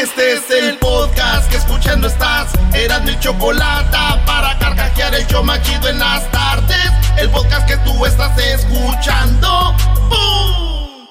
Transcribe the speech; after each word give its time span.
Este 0.00 0.34
es 0.34 0.48
el 0.50 0.78
podcast 0.78 1.50
que 1.50 1.56
escuchando 1.56 2.06
estás. 2.06 2.52
Eran 2.72 3.04
mi 3.04 3.18
chocolate 3.18 3.98
para 4.26 4.56
carcajear 4.60 5.12
el 5.12 5.26
show 5.26 5.42
machido 5.42 5.88
en 5.88 5.98
las 5.98 6.30
tardes. 6.30 6.76
El 7.16 7.28
podcast 7.30 7.66
que 7.66 7.76
tú 7.78 8.06
estás 8.06 8.38
escuchando. 8.38 9.74
¡Bum! 10.08 11.06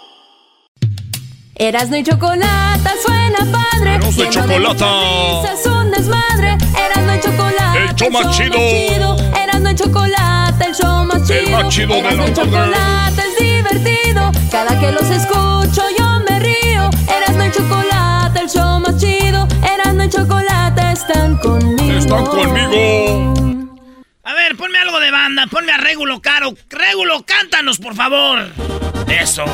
Erasno 1.56 1.98
y 1.98 2.04
chocolate 2.04 2.90
suena 3.06 3.40
padre. 3.52 3.96
Erasmo 3.96 4.24
y 4.24 4.26
muchas 4.26 4.48
risas, 4.48 5.66
un 5.66 5.92
desmadre. 5.92 6.58
Erasno 6.78 7.16
y 7.16 7.20
chocolate. 7.20 7.84
El 7.84 7.96
show 7.96 8.10
más 8.10 8.38
chido. 8.38 9.18
Erasno 9.36 9.70
y 9.70 9.76
chocolate, 9.76 10.66
el 10.66 10.74
show 10.74 11.04
más 11.04 11.28
chido. 11.28 11.40
El 11.40 11.52
más 11.52 11.68
chido 11.68 11.94
de 11.94 12.00
Erasno 12.00 12.24
tardes. 12.24 12.36
chocolate 12.38 13.22
es 13.22 13.38
divertido. 13.38 14.32
Cada 14.50 14.80
que 14.80 14.94
los 14.94 15.10
escucho 15.10 15.82
yo 16.00 16.20
me 16.30 16.40
río. 16.40 16.90
Erasno 17.10 17.46
y 17.46 17.52
chocolate, 17.52 17.87
el 18.36 18.50
show 18.50 18.80
más 18.80 18.98
chido. 18.98 19.48
Erasno 19.64 20.04
y 20.04 20.10
chocolate 20.10 20.92
están 20.92 21.38
conmigo. 21.38 21.98
Están 21.98 22.26
conmigo. 22.26 23.34
A 24.24 24.34
ver, 24.34 24.58
ponme 24.58 24.78
algo 24.80 25.00
de 25.00 25.12
banda, 25.12 25.48
ponme 25.50 25.72
a 25.72 25.78
Régulo 25.78 26.22
Caro. 26.22 26.54
Régulo, 26.70 27.24
cántanos, 27.26 27.78
por 27.80 27.96
favor. 27.96 28.40
Eso. 29.08 29.46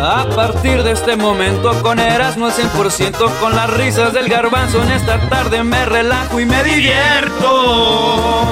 A 0.00 0.26
partir 0.34 0.82
de 0.82 0.92
este 0.92 1.16
momento 1.16 1.82
con 1.82 1.98
Erasmo 1.98 2.46
al 2.46 2.52
100% 2.52 3.40
con 3.40 3.54
las 3.54 3.70
risas 3.70 4.12
del 4.12 4.28
garbanzo 4.28 4.82
en 4.82 4.92
esta 4.92 5.20
tarde 5.28 5.62
me 5.64 5.84
relajo 5.86 6.40
y 6.40 6.46
me 6.46 6.62
divierto. 6.64 8.44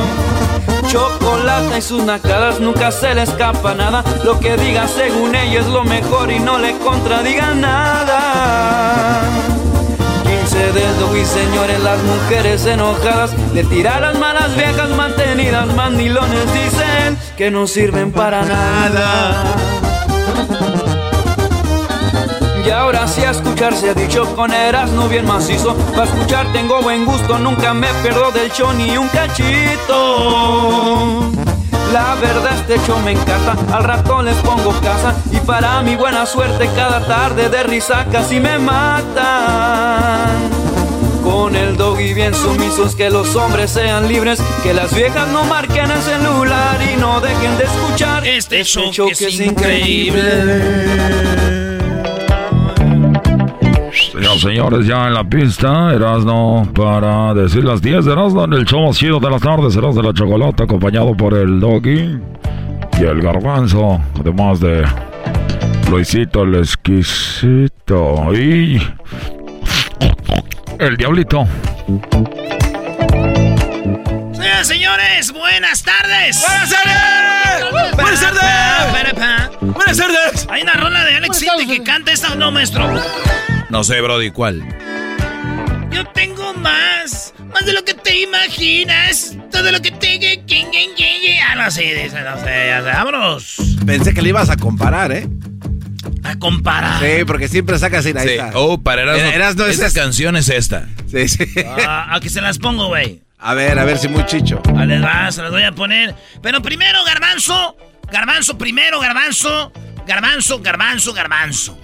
Chocolate 0.89 1.79
y 1.79 1.83
sus 1.83 2.05
nacadas 2.05 2.61
nunca 2.61 2.91
se 2.91 3.15
le 3.15 3.23
escapa 3.23 3.75
nada. 3.75 4.05
Lo 4.25 4.39
que 4.41 4.57
diga 4.57 4.87
según 4.89 5.35
ella 5.35 5.61
es 5.61 5.67
lo 5.67 5.85
mejor 5.85 6.31
y 6.31 6.39
no 6.39 6.59
le 6.59 6.79
contradiga 6.79 7.55
nada. 7.55 9.17
15 10.67 10.81
dedos 10.81 11.17
y 11.17 11.25
señores, 11.25 11.81
las 11.81 12.03
mujeres 12.03 12.67
enojadas 12.67 13.33
le 13.55 13.63
las 13.63 14.19
malas 14.19 14.57
viejas 14.57 14.91
mantenidas, 14.91 15.67
mandilones 15.75 16.53
dicen 16.53 17.17
que 17.37 17.51
no 17.51 17.67
sirven 17.67 18.11
para 18.11 18.43
nada. 18.43 19.45
Y 22.65 22.71
ahora 22.71 23.07
sí 23.07 23.23
a 23.23 23.31
escuchar 23.31 23.77
se 23.77 23.91
ha 23.91 23.95
dicho 23.95 24.35
con 24.35 24.53
Erasmo 24.53 25.09
bien 25.09 25.27
macizo. 25.27 25.77
Para 25.95 26.05
escuchar 26.05 26.53
tengo 26.53 26.83
buen 26.83 27.05
gusto, 27.05 27.39
nunca 27.39 27.73
me 27.73 27.87
pierdo 28.03 28.33
del 28.33 28.51
show 28.51 28.73
ni 28.73 28.97
un 28.97 29.09
cachito. 29.09 30.47
La 31.93 32.15
verdad 32.17 32.53
este 32.55 32.79
show 32.87 32.99
me 33.01 33.13
encanta, 33.13 33.57
al 33.73 33.85
rato 33.85 34.23
les 34.23 34.37
pongo 34.37 34.73
casa. 34.81 35.15
Y 35.31 35.39
para 35.39 35.83
mi 35.83 35.97
buena 35.97 36.27
suerte 36.27 36.69
cada 36.75 37.07
tarde 37.07 37.49
de 37.49 37.63
risa 37.63 38.07
casi 38.11 38.41
me 38.41 38.59
matan. 38.59 40.51
Con 41.23 41.57
el 41.57 41.77
doggy 41.77 42.15
bien 42.15 42.35
sumisos, 42.35 42.95
que 42.95 43.11
los 43.11 43.35
hombres 43.35 43.71
sean 43.71 44.09
libres, 44.09 44.41
que 44.63 44.73
las 44.73 44.95
viejas 44.95 45.29
no 45.29 45.45
marquen 45.45 45.91
el 45.91 46.03
celular 46.03 46.79
y 46.83 47.01
no 47.01 47.21
dejen 47.21 47.59
de 47.59 47.65
escuchar. 47.65 48.27
Este 48.27 48.65
show, 48.65 48.93
show 48.93 49.09
que 49.09 49.27
es 49.27 49.41
increíble. 49.41 51.66
Señoras 54.27 54.43
señores, 54.43 54.87
ya 54.89 55.07
en 55.07 55.15
la 55.15 55.23
pista, 55.23 55.95
Erasno 55.95 56.69
para 56.75 57.33
decir 57.33 57.63
las 57.63 57.81
10 57.81 58.07
de 58.07 58.13
Erasno 58.13 58.43
en 58.45 58.55
el 58.55 58.65
show 58.65 58.85
más 58.85 58.99
chido 58.99 59.21
de 59.21 59.31
las 59.31 59.41
tardes, 59.41 59.77
Erasno 59.77 60.03
de 60.03 60.09
la 60.09 60.13
Chocolate, 60.13 60.65
acompañado 60.65 61.17
por 61.17 61.33
el 61.33 61.61
Doggy 61.61 62.19
y 62.99 63.05
el 63.05 63.23
Garbanzo, 63.23 64.01
además 64.19 64.59
de 64.59 64.85
Luisito 65.89 66.43
el 66.43 66.57
Exquisito 66.57 68.35
y 68.35 68.83
el 70.81 70.97
Diablito. 70.97 71.47
Señoras, 74.33 74.67
señores, 74.67 75.33
buenas 75.33 75.85
tardes. 75.85 76.45
¡Buenas 76.45 76.71
tardes! 76.71 77.95
¡Buenas 77.95 78.21
tardes! 78.21 78.43
¡Buenas 79.61 79.97
tardes! 79.97 80.49
Hay 80.51 80.63
una 80.63 80.73
rola 80.73 81.05
de 81.05 81.15
Alex 81.15 81.43
Intec 81.45 81.69
que 81.69 81.83
canta 81.85 82.11
esta, 82.11 82.35
¿no, 82.35 82.51
maestro? 82.51 82.91
No 83.71 83.85
sé, 83.85 84.01
Brody, 84.01 84.31
¿cuál? 84.31 84.63
Yo 85.91 86.05
tengo 86.13 86.55
más, 86.55 87.35
más 87.53 87.65
de 87.67 87.73
lo 87.73 87.85
que 87.85 87.95
te 87.95 88.21
imaginas, 88.23 89.37
todo 89.51 89.73
lo 89.73 89.81
que 89.81 89.91
te... 89.91 90.07
Ah, 91.49 91.55
no 91.57 91.71
sé, 91.71 91.83
dice, 92.03 92.21
no 92.23 92.39
sé, 92.39 92.67
ya 92.69 92.79
sé, 92.83 92.89
vámonos. 92.91 93.57
Pensé 93.85 94.15
que 94.15 94.23
le 94.23 94.29
ibas 94.31 94.51
a 94.51 94.57
comparar, 94.57 95.11
¿eh? 95.13 95.29
A 96.23 96.37
comparar. 96.39 97.01
Sí, 97.01 97.25
porque 97.25 97.49
siempre 97.49 97.79
sacas 97.79 98.05
ahí 98.07 98.13
Sí. 98.13 98.29
está. 98.31 98.51
Oh, 98.55 98.79
para 98.81 99.03
Erasmo. 99.03 99.29
Erasmo 99.31 99.65
es 99.65 99.75
esta 99.75 99.87
esta. 99.87 100.01
canción 100.01 100.37
es 100.37 100.49
esta. 100.49 100.87
Sí, 101.11 101.29
sí. 101.29 101.45
Ah, 101.87 102.15
a 102.15 102.21
que 102.21 102.29
se 102.31 102.41
las 102.41 102.59
pongo, 102.59 102.89
güey. 102.89 103.23
A 103.39 103.55
ver, 103.55 103.79
a 103.79 103.85
ver 103.85 103.99
si 103.99 104.09
muy 104.09 104.25
chicho. 104.27 104.61
A 104.77 104.85
les 104.85 105.03
va, 105.03 105.31
se 105.31 105.43
las 105.43 105.51
voy 105.53 105.63
a 105.63 105.73
poner. 105.73 106.15
Pero 106.43 106.61
primero, 106.63 106.99
garbanzo. 107.05 107.77
Garbanzo 108.11 108.59
primero, 108.59 108.99
garbanzo. 109.01 109.73
Garbanzo, 110.07 110.61
garbanzo, 110.61 111.13
garbanzo. 111.13 111.79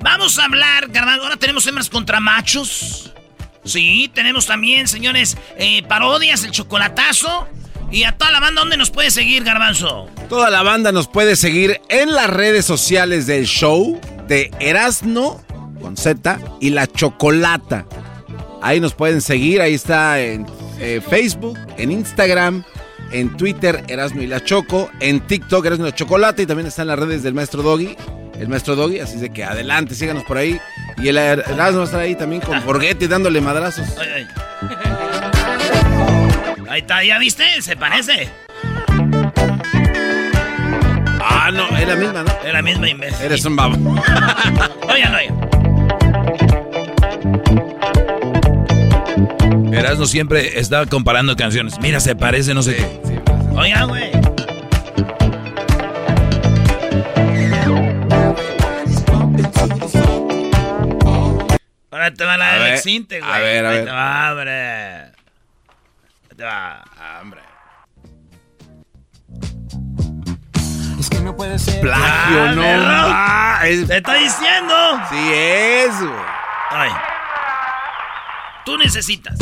Vamos 0.00 0.38
a 0.38 0.44
hablar, 0.44 0.88
garbanzo. 0.88 1.24
Ahora 1.24 1.36
tenemos 1.36 1.66
hembras 1.66 1.88
contra 1.88 2.20
machos. 2.20 3.12
Sí, 3.64 4.10
tenemos 4.14 4.46
también, 4.46 4.88
señores, 4.88 5.36
eh, 5.58 5.82
parodias, 5.82 6.44
el 6.44 6.52
chocolatazo. 6.52 7.48
Y 7.90 8.04
a 8.04 8.16
toda 8.16 8.30
la 8.32 8.40
banda, 8.40 8.60
¿dónde 8.60 8.76
nos 8.76 8.90
puede 8.90 9.10
seguir, 9.10 9.44
garbanzo? 9.44 10.08
Toda 10.28 10.50
la 10.50 10.62
banda 10.62 10.92
nos 10.92 11.08
puede 11.08 11.36
seguir 11.36 11.80
en 11.88 12.12
las 12.12 12.28
redes 12.28 12.64
sociales 12.64 13.26
del 13.26 13.46
show 13.46 13.98
de 14.26 14.50
Erasno 14.60 15.42
con 15.80 15.96
Z 15.96 16.38
y 16.60 16.70
la 16.70 16.86
Chocolata. 16.86 17.86
Ahí 18.60 18.80
nos 18.80 18.94
pueden 18.94 19.20
seguir, 19.20 19.60
ahí 19.60 19.74
está 19.74 20.20
en 20.20 20.46
eh, 20.80 21.00
Facebook, 21.08 21.58
en 21.78 21.92
Instagram, 21.92 22.64
en 23.12 23.36
Twitter 23.36 23.84
Erasno 23.88 24.22
y 24.22 24.26
la 24.26 24.44
Choco, 24.44 24.90
en 25.00 25.20
TikTok 25.20 25.64
Erasno 25.64 25.86
y 25.86 25.90
la 25.90 25.96
Chocolata 25.96 26.42
y 26.42 26.46
también 26.46 26.66
está 26.66 26.82
en 26.82 26.88
las 26.88 26.98
redes 26.98 27.22
del 27.22 27.34
Maestro 27.34 27.62
Doggy, 27.62 27.96
el 28.38 28.48
Maestro 28.48 28.76
Doggy, 28.76 29.00
así 29.00 29.18
de 29.18 29.30
que 29.30 29.44
adelante, 29.44 29.94
síganos 29.94 30.24
por 30.24 30.38
ahí. 30.38 30.60
Y 30.98 31.08
el 31.08 31.16
Er- 31.18 31.44
a 31.60 31.68
estar 31.84 32.00
ahí 32.00 32.14
también 32.14 32.40
con 32.42 32.64
Borghetti 32.64 33.06
dándole 33.06 33.40
madrazos. 33.40 33.86
Ay, 33.98 34.08
ay. 34.16 34.26
Ahí 36.70 36.80
está, 36.80 37.02
¿ya 37.04 37.18
viste? 37.18 37.44
Se 37.62 37.76
parece. 37.76 38.28
Ah, 41.20 41.50
no, 41.52 41.66
es 41.76 41.88
la 41.88 41.96
misma, 41.96 42.22
¿no? 42.22 42.30
Es 42.46 42.52
la 42.52 42.62
misma 42.62 42.88
imbécil. 42.88 43.24
Eres 43.26 43.44
un 43.44 43.56
babo. 43.56 43.74
Oigan, 44.88 45.14
oigan. 45.14 45.48
Erasmo 49.72 50.06
siempre 50.06 50.58
está 50.58 50.86
comparando 50.86 51.34
canciones. 51.36 51.78
Mira, 51.80 52.00
se 52.00 52.14
parece, 52.16 52.54
no 52.54 52.62
sé 52.62 52.76
qué. 52.76 53.20
Oigan, 53.56 53.88
güey. 53.88 54.10
Ahora 61.98 62.14
te 62.14 62.24
va 62.24 62.36
la 62.36 62.46
A 62.50 62.52
de 62.52 62.58
ver, 62.60 62.68
Alex 62.74 62.86
Intec, 62.86 63.20
güey. 63.24 63.34
a 63.34 63.38
ver, 63.40 63.66
a 63.66 63.68
Ahí 63.70 63.76
ver. 63.78 63.84
te 63.86 63.90
va, 63.90 64.30
hombre. 64.30 65.02
Ahí 65.02 66.36
te 66.36 66.44
va. 66.44 66.84
hombre. 67.20 67.40
Es 71.00 71.10
que 71.10 71.18
no 71.20 71.34
puede 71.36 71.58
ser. 71.58 71.80
Plagio, 71.80 72.42
Ah, 72.44 72.52
no. 72.54 72.62
Ah, 72.64 73.60
es- 73.64 73.88
Te 73.88 73.96
estoy 73.96 74.20
diciendo. 74.20 74.74
Sí 75.10 75.32
es, 75.32 75.98
güey. 76.00 76.12
Ay. 76.70 76.90
tú 78.64 78.76
necesitas. 78.78 79.36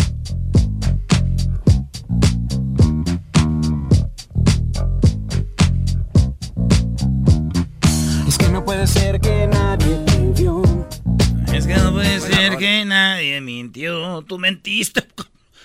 Ser 12.36 12.56
que 12.56 12.84
nadie 12.84 13.40
mintió. 13.40 14.22
Tú 14.22 14.38
mentiste. 14.38 15.02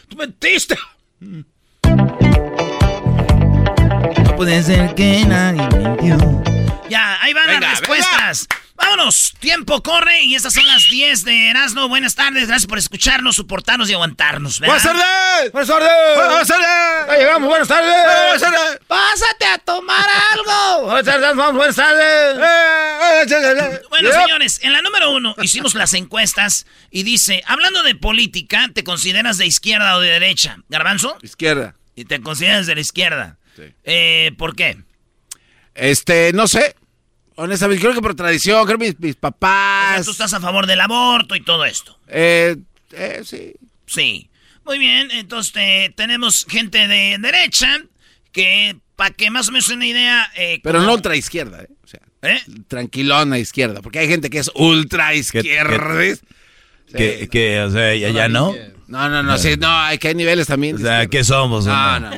Tú 0.07 0.15
mentiste. 0.17 0.77
No 1.19 1.45
puede 4.35 4.63
ser 4.63 4.95
que 4.95 5.25
nadie 5.25 5.67
mintió. 5.77 6.17
Ya, 6.89 7.21
ahí 7.21 7.33
van 7.33 7.47
Venga, 7.47 7.59
las 7.61 7.79
respuestas. 7.79 8.47
Vámonos, 8.81 9.33
tiempo 9.39 9.81
corre 9.83 10.23
y 10.23 10.35
estas 10.35 10.53
son 10.55 10.65
las 10.67 10.89
10 10.89 11.23
de 11.23 11.49
Erasmo. 11.49 11.87
Buenas 11.87 12.15
tardes, 12.15 12.47
gracias 12.47 12.67
por 12.67 12.77
escucharnos, 12.79 13.35
soportarnos 13.35 13.89
y 13.89 13.93
aguantarnos. 13.93 14.59
¿verdad? 14.59 14.81
¡Buenas 14.81 15.01
tardes! 15.03 15.51
¡Buenas 15.51 15.67
tardes! 15.67 15.89
¡Buenas 16.15 16.47
tardes! 16.47 17.07
¡Ya 17.07 17.17
llegamos! 17.17 17.49
¡Buenas 17.49 17.67
tardes! 17.67 17.93
¡Buenas 17.93 18.41
tardes! 18.41 18.79
¡Pásate 18.87 19.45
a 19.45 19.57
tomar 19.59 20.05
algo! 20.33 20.85
¡Buenas 20.87 21.05
tardes! 21.05 21.35
¡Vamos! 21.35 21.53
¡Buenas 21.55 21.75
tardes! 21.75 22.37
Eh, 22.37 23.81
Bueno, 23.89 24.11
señores, 24.11 24.59
en 24.63 24.73
la 24.73 24.81
número 24.81 25.11
uno 25.11 25.35
hicimos 25.41 25.75
las 25.75 25.93
encuestas 25.93 26.65
y 26.89 27.03
dice, 27.03 27.43
hablando 27.45 27.83
de 27.83 27.93
política, 27.95 28.67
¿te 28.73 28.83
consideras 28.83 29.37
de 29.37 29.45
izquierda 29.45 29.95
o 29.95 29.99
de 30.01 30.09
derecha? 30.09 30.57
¿Garbanzo? 30.69 31.17
Izquierda. 31.21 31.75
Y 31.95 32.05
te 32.05 32.19
consideras 32.21 32.65
de 32.65 32.75
la 32.75 32.81
izquierda. 32.81 33.37
Sí. 33.55 33.63
Eh, 33.83 34.31
¿Por 34.37 34.55
qué? 34.55 34.77
Este, 35.75 36.33
no 36.33 36.47
sé. 36.47 36.75
Honestamente, 37.41 37.81
creo 37.81 37.93
que 37.93 38.01
por 38.01 38.15
tradición, 38.15 38.65
creo 38.65 38.77
que 38.77 38.85
mis, 38.85 38.99
mis 38.99 39.11
O 39.11 39.13
sea, 39.13 39.21
papás. 39.21 40.05
tú 40.05 40.11
estás 40.11 40.33
a 40.33 40.39
favor 40.39 40.67
del 40.67 40.79
aborto 40.81 41.35
y 41.35 41.41
todo 41.41 41.65
esto. 41.65 41.97
Eh, 42.07 42.55
eh, 42.91 43.21
sí. 43.25 43.53
Sí. 43.85 44.29
Muy 44.65 44.77
bien, 44.79 45.09
entonces 45.11 45.53
eh, 45.57 45.93
tenemos 45.95 46.45
gente 46.47 46.87
de 46.87 47.17
derecha 47.19 47.79
que, 48.31 48.77
para 48.95 49.09
que 49.09 49.29
más 49.31 49.47
o 49.49 49.51
menos 49.51 49.67
una 49.69 49.85
idea... 49.85 50.31
eh, 50.35 50.59
Pero 50.63 50.79
como- 50.79 50.87
no 50.87 50.93
ultra 50.95 51.15
izquierda, 51.15 51.63
¿eh? 51.63 51.67
O 51.83 51.87
sea, 51.87 51.99
¿Eh? 52.21 52.39
tranquilona 52.67 53.39
izquierda. 53.39 53.81
Porque 53.81 53.99
hay 53.99 54.07
gente 54.07 54.29
que 54.29 54.37
es 54.39 54.51
ultra 54.53 55.13
izquierda. 55.15 55.97
Que, 56.95 57.27
que, 57.31 57.61
o 57.61 57.71
sea, 57.71 57.95
ya, 57.95 58.09
ya 58.09 58.27
no. 58.27 58.53
No, 58.87 59.07
no, 59.09 59.23
no, 59.23 59.37
sí, 59.37 59.55
no, 59.57 59.69
hay 59.69 59.97
que 59.97 60.09
hay 60.09 60.15
niveles 60.15 60.47
también. 60.47 60.75
O 60.75 60.79
sea. 60.79 61.07
¿qué 61.07 61.23
somos? 61.23 61.65
No, 61.65 61.99
no, 61.99 62.09
no. 62.11 62.17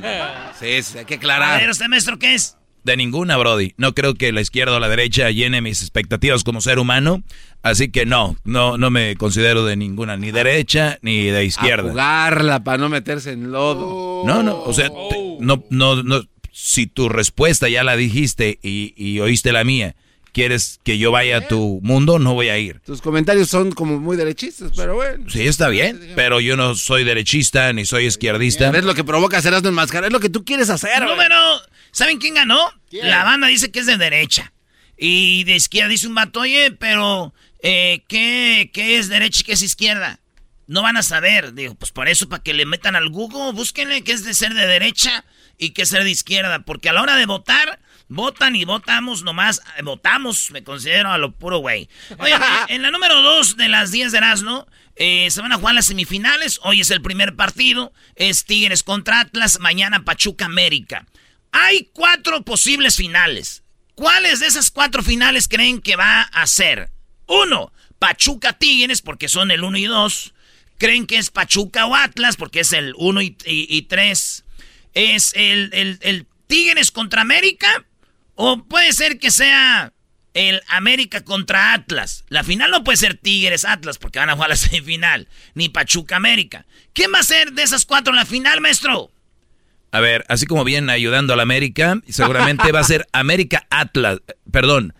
Sí, 0.59 0.81
sí, 0.81 0.97
hay 0.97 1.05
que 1.05 1.13
A 1.13 1.17
aclarar. 1.17 1.61
ver, 1.61 1.69
¿usted 1.69 1.85
maestro 1.87 2.17
qué 2.17 2.33
es? 2.33 2.57
De 2.83 2.97
ninguna, 2.97 3.38
Brody. 3.38 3.74
No 3.77 3.94
creo 3.95 4.13
que 4.15 4.31
la 4.33 4.41
izquierda 4.41 4.75
o 4.75 4.80
la 4.80 4.89
derecha 4.89 5.30
llene 5.31 5.62
mis 5.62 5.81
expectativas 5.81 6.44
como 6.44 6.59
ser 6.62 6.80
humano. 6.80 7.24
Así 7.62 7.89
que 7.89 8.06
no, 8.06 8.35
no, 8.44 8.77
no 8.77 8.89
me 8.89 9.15
considero 9.15 9.63
de 9.65 9.77
ninguna, 9.77 10.18
ni 10.18 10.31
derecha 10.31 11.00
ni 11.01 11.24
de 11.27 11.38
A 11.38 11.44
izquierda. 11.44 11.89
jugarla 11.89 12.63
para 12.65 12.77
no 12.77 12.89
meterse 12.89 13.31
en 13.31 13.51
lodo. 13.53 14.24
No, 14.25 14.44
no, 14.44 14.62
o 14.63 14.74
sea, 14.74 14.89
te- 14.89 15.38
no, 15.39 15.63
no, 15.69 16.03
no. 16.03 16.24
Si 16.51 16.85
tu 16.88 17.07
respuesta 17.09 17.69
ya 17.69 17.83
la 17.83 17.95
dijiste 17.95 18.59
y, 18.62 18.94
y 18.97 19.19
oíste 19.21 19.53
la 19.53 19.63
mía, 19.63 19.95
quieres 20.33 20.79
que 20.83 20.97
yo 20.97 21.12
vaya 21.12 21.38
a 21.38 21.47
tu 21.47 21.79
mundo, 21.83 22.19
no 22.19 22.33
voy 22.33 22.50
a 22.50 22.57
ir. 22.59 22.81
Tus 22.86 23.01
comentarios 23.01 23.47
son 23.50 23.71
como 23.71 23.97
muy 24.00 24.18
derechistas, 24.18 24.71
pero 24.75 24.95
bueno. 24.95 25.29
Sí, 25.29 25.41
está 25.47 25.69
bien, 25.69 26.00
pero 26.15 26.41
yo 26.41 26.57
no 26.57 26.75
soy 26.75 27.06
derechista 27.06 27.71
ni 27.71 27.86
soy 27.86 28.06
izquierdista. 28.07 28.69
Es 28.77 28.83
lo 28.83 28.94
que 28.94 29.03
provoca 29.06 29.38
hacer 29.38 29.53
en 29.53 29.74
máscara, 29.74 30.07
es 30.07 30.13
lo 30.13 30.19
que 30.19 30.29
tú 30.29 30.44
quieres 30.44 30.69
hacer. 30.69 31.01
Número... 31.01 31.36
¿Saben 31.93 32.17
quién 32.17 32.33
ganó? 32.33 32.59
La 32.91 33.23
banda 33.23 33.47
dice 33.47 33.71
que 33.71 33.79
es 33.79 33.85
de 33.85 33.97
derecha. 33.97 34.51
Y 34.97 35.43
de 35.45 35.55
izquierda 35.55 35.89
dice 35.89 36.07
un 36.07 36.15
vato, 36.15 36.41
oye, 36.41 36.71
pero 36.71 37.33
eh, 37.61 38.03
¿qué, 38.07 38.71
¿qué 38.73 38.97
es 38.97 39.09
derecha 39.09 39.41
y 39.41 39.43
qué 39.43 39.53
es 39.53 39.61
izquierda? 39.61 40.19
No 40.65 40.81
van 40.81 40.97
a 40.97 41.03
saber. 41.03 41.53
Digo, 41.53 41.75
pues 41.75 41.91
por 41.91 42.07
eso, 42.07 42.27
para 42.27 42.41
que 42.41 42.53
le 42.53 42.65
metan 42.65 42.95
al 42.95 43.09
Google, 43.09 43.51
búsquenle 43.53 44.03
qué 44.03 44.11
es 44.11 44.23
de 44.25 44.33
ser 44.33 44.53
de 44.53 44.65
derecha 44.65 45.23
y 45.57 45.69
qué 45.71 45.83
es 45.83 45.89
ser 45.89 46.03
de 46.03 46.09
izquierda. 46.09 46.59
Porque 46.59 46.89
a 46.89 46.93
la 46.93 47.01
hora 47.01 47.15
de 47.15 47.25
votar, 47.25 47.79
votan 48.07 48.55
y 48.55 48.65
votamos 48.65 49.23
nomás. 49.23 49.61
eh, 49.77 49.83
votamos, 49.83 50.49
me 50.51 50.63
considero 50.63 51.11
a 51.11 51.17
lo 51.19 51.31
puro 51.33 51.59
güey. 51.59 51.89
Oye, 52.17 52.33
en 52.69 52.81
la 52.81 52.91
número 52.91 53.21
dos 53.21 53.55
de 53.55 53.69
las 53.69 53.91
10 53.91 54.11
de 54.11 54.17
Erasmo, 54.17 54.67
eh, 54.95 55.29
se 55.29 55.41
van 55.41 55.51
a 55.51 55.57
jugar 55.57 55.75
las 55.75 55.85
semifinales. 55.85 56.59
Hoy 56.63 56.81
es 56.81 56.89
el 56.91 57.01
primer 57.01 57.35
partido. 57.35 57.93
Es 58.15 58.45
Tigres 58.45 58.83
contra 58.83 59.19
Atlas. 59.19 59.59
Mañana 59.59 60.05
Pachuca 60.05 60.45
América. 60.45 61.05
Hay 61.53 61.89
cuatro 61.94 62.44
posibles 62.44 62.95
finales. 62.95 63.63
¿Cuáles 63.94 64.39
de 64.39 64.47
esas 64.47 64.71
cuatro 64.71 65.03
finales 65.03 65.47
creen 65.47 65.81
que 65.81 65.95
va 65.95 66.23
a 66.23 66.47
ser? 66.47 66.89
Uno, 67.27 67.71
Pachuca 68.00 68.53
Tigres, 68.53 69.03
porque 69.03 69.29
son 69.29 69.51
el 69.51 69.63
1 69.63 69.77
y 69.77 69.85
2. 69.85 70.33
Creen 70.79 71.05
que 71.05 71.19
es 71.19 71.29
Pachuca 71.29 71.85
o 71.85 71.95
Atlas, 71.95 72.38
porque 72.38 72.61
es 72.61 72.73
el 72.73 72.94
1 72.97 73.21
y 73.21 73.81
3. 73.83 74.45
¿Es 74.95 75.31
el, 75.35 75.97
el, 76.01 76.27
Tigres 76.47 76.89
contra 76.89 77.21
América? 77.21 77.85
¿O 78.33 78.63
puede 78.65 78.91
ser 78.91 79.19
que 79.19 79.29
sea 79.29 79.94
el 80.33 80.59
América 80.67 81.23
contra 81.23 81.73
Atlas? 81.73 82.25
La 82.29 82.44
final 82.44 82.71
no 82.71 82.83
puede 82.83 82.97
ser 82.97 83.15
Tigres 83.15 83.63
Atlas, 83.63 84.00
porque 84.00 84.17
van 84.17 84.31
a 84.31 84.33
jugar 84.33 84.50
la 84.50 84.55
semifinal. 84.57 85.27
Ni 85.53 85.69
Pachuca 85.69 86.15
América. 86.15 86.65
¿Quién 86.94 87.13
va 87.13 87.19
a 87.19 87.23
ser 87.23 87.53
de 87.53 87.61
esas 87.61 87.85
cuatro 87.85 88.11
en 88.11 88.17
la 88.17 88.25
final, 88.25 88.59
maestro? 88.59 89.12
A 89.93 89.99
ver, 89.99 90.25
así 90.27 90.47
como 90.47 90.63
vienen 90.63 90.89
ayudando 90.89 91.33
a 91.33 91.35
la 91.35 91.43
América, 91.43 92.01
seguramente 92.09 92.71
va 92.71 92.79
a 92.79 92.83
ser 92.83 93.07
América 93.13 93.67
Atlas, 93.69 94.21
perdón, 94.51 94.95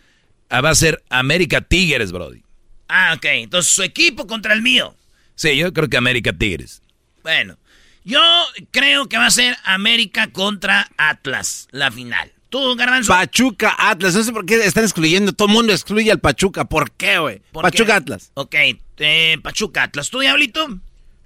ah, 0.50 0.62
va 0.62 0.70
a 0.70 0.76
ser 0.76 1.04
América 1.10 1.62
Tigres, 1.62 2.12
Brody. 2.12 2.44
Ah, 2.88 3.16
ok. 3.18 3.26
Entonces 3.26 3.72
su 3.72 3.82
equipo 3.82 4.28
contra 4.28 4.54
el 4.54 4.62
mío. 4.62 4.96
Sí, 5.34 5.58
yo 5.58 5.74
creo 5.74 5.90
que 5.90 5.98
América 5.98 6.32
Tigres. 6.32 6.84
Bueno, 7.24 7.58
yo 8.04 8.22
creo 8.70 9.10
que 9.10 9.18
va 9.18 9.26
a 9.26 9.32
ser 9.32 9.58
América 9.64 10.28
contra 10.28 10.88
Atlas, 10.96 11.68
la 11.72 11.90
final. 11.90 12.32
¿Tú, 12.50 12.76
Garbanzo? 12.76 13.12
Pachuca 13.12 13.76
Atlas, 13.80 14.14
no 14.14 14.22
sé 14.22 14.32
por 14.32 14.46
qué 14.46 14.64
están 14.64 14.84
excluyendo, 14.84 15.34
todo 15.34 15.48
el 15.48 15.56
mundo 15.56 15.74
excluye 15.74 16.12
al 16.12 16.20
Pachuca, 16.20 16.66
¿por 16.66 16.92
qué, 16.92 17.18
güey? 17.18 17.42
¿Por 17.52 17.64
Pachuca 17.64 17.94
qué? 17.94 17.94
Atlas. 17.94 18.32
Ok, 18.36 18.56
eh, 19.00 19.40
Pachuca 19.42 19.82
Atlas. 19.82 20.12
¿Tú, 20.12 20.20
Diablito? 20.20 20.68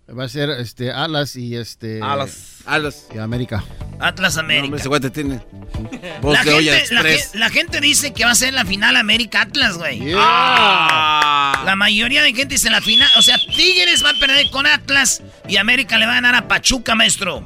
Va 0.10 0.24
a 0.24 0.30
ser 0.30 0.50
este 0.52 0.92
Atlas 0.92 1.36
y 1.36 1.56
este 1.58 2.00
Atlas. 2.02 2.60
Atlas. 2.66 3.08
y 3.14 3.18
América. 3.18 3.64
Atlas 4.00 4.36
No, 4.36 4.40
América. 4.42 4.64
hombre, 4.66 4.80
ese 4.80 4.88
güey 4.90 5.02
te 5.02 5.10
tiene 5.10 5.42
voz 6.22 6.34
la, 6.34 6.44
de 6.46 6.54
olla 6.54 6.76
gente, 6.78 6.94
la, 6.94 7.02
express. 7.02 7.32
ge- 7.34 7.38
la 7.40 7.50
gente 7.50 7.82
dice 7.82 8.14
que 8.14 8.24
va 8.24 8.32
a 8.32 8.36
ser 8.36 8.54
la 8.54 8.64
final 8.64 8.96
América 8.96 9.42
Atlas, 9.42 9.78
güey. 9.78 10.14
Ah. 10.16 11.62
La 11.66 11.76
mayoría 11.76 12.22
de 12.24 12.34
gente 12.34 12.56
dice 12.56 12.70
la 12.70 12.80
final. 12.82 13.10
O 13.18 13.22
sea, 13.22 13.38
Tigres 13.38 14.04
va 14.04 14.12
a 14.12 14.20
perder 14.20 14.50
con 14.50 14.66
Atlas 14.66 15.22
y 15.48 15.58
América 15.58 15.98
le 15.98 16.06
va 16.06 16.14
a 16.14 16.16
ganar 16.16 16.36
a 16.36 16.48
Pachuca, 16.48 16.96
maestro. 16.96 17.44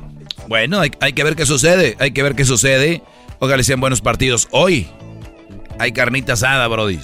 Bueno, 0.47 0.79
hay, 0.81 0.91
hay 0.99 1.13
que 1.13 1.23
ver 1.23 1.35
qué 1.35 1.45
sucede, 1.47 1.95
hay 1.99 2.11
que 2.11 2.21
ver 2.21 2.35
qué 2.35 2.45
sucede. 2.45 3.01
Ojalá 3.39 3.63
sean 3.63 3.79
buenos 3.79 4.01
partidos 4.01 4.47
hoy. 4.51 4.87
Hay 5.79 5.93
carnita 5.93 6.33
asada, 6.33 6.67
Brody. 6.67 6.99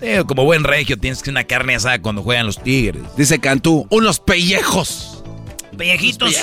Eh, 0.00 0.24
como 0.26 0.44
buen 0.44 0.64
regio 0.64 0.96
tienes 0.98 1.22
que 1.22 1.30
una 1.30 1.44
carne 1.44 1.74
asada 1.76 2.00
cuando 2.00 2.22
juegan 2.22 2.46
los 2.46 2.62
Tigres. 2.62 3.02
Dice 3.16 3.38
Cantú, 3.40 3.86
unos 3.90 4.18
pellejos. 4.20 5.11
Pellejitos. 5.76 6.34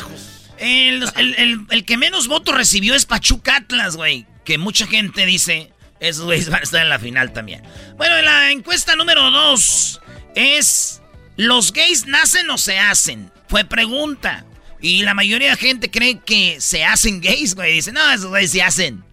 El, 0.57 1.03
el- 1.15 1.35
el- 1.37 1.59
el 1.69 1.85
que 1.85 1.97
menos 1.97 2.27
votos 2.27 2.53
recibió 2.55 2.95
es 2.95 3.05
Pachuca 3.05 3.57
Atlas, 3.57 3.95
güey. 3.95 4.25
Que 4.43 4.57
mucha 4.57 4.87
gente 4.87 5.25
dice, 5.25 5.71
esos 5.99 6.25
güeyes 6.25 6.49
van 6.49 6.61
a 6.61 6.63
estar 6.63 6.81
en 6.81 6.89
la 6.89 6.99
final 6.99 7.31
también. 7.33 7.63
Bueno, 7.97 8.17
en 8.17 8.25
la 8.25 8.51
encuesta 8.51 8.95
número 8.95 9.29
dos 9.31 10.01
es, 10.35 11.01
¿los 11.37 11.71
gays 11.71 12.07
nacen 12.07 12.49
o 12.49 12.57
se 12.57 12.77
hacen? 12.79 13.31
Fue 13.47 13.63
pregunta. 13.63 14.45
Y 14.81 15.03
la 15.03 15.13
mayoría 15.13 15.51
de 15.51 15.57
gente 15.57 15.91
cree 15.91 16.19
que 16.25 16.59
se 16.61 16.83
hacen 16.85 17.21
gays, 17.21 17.53
güey. 17.55 17.73
Dicen, 17.73 17.93
no, 17.93 18.11
esos 18.11 18.27
güeyes 18.27 18.51
se 18.51 18.61
hacen. 18.61 19.03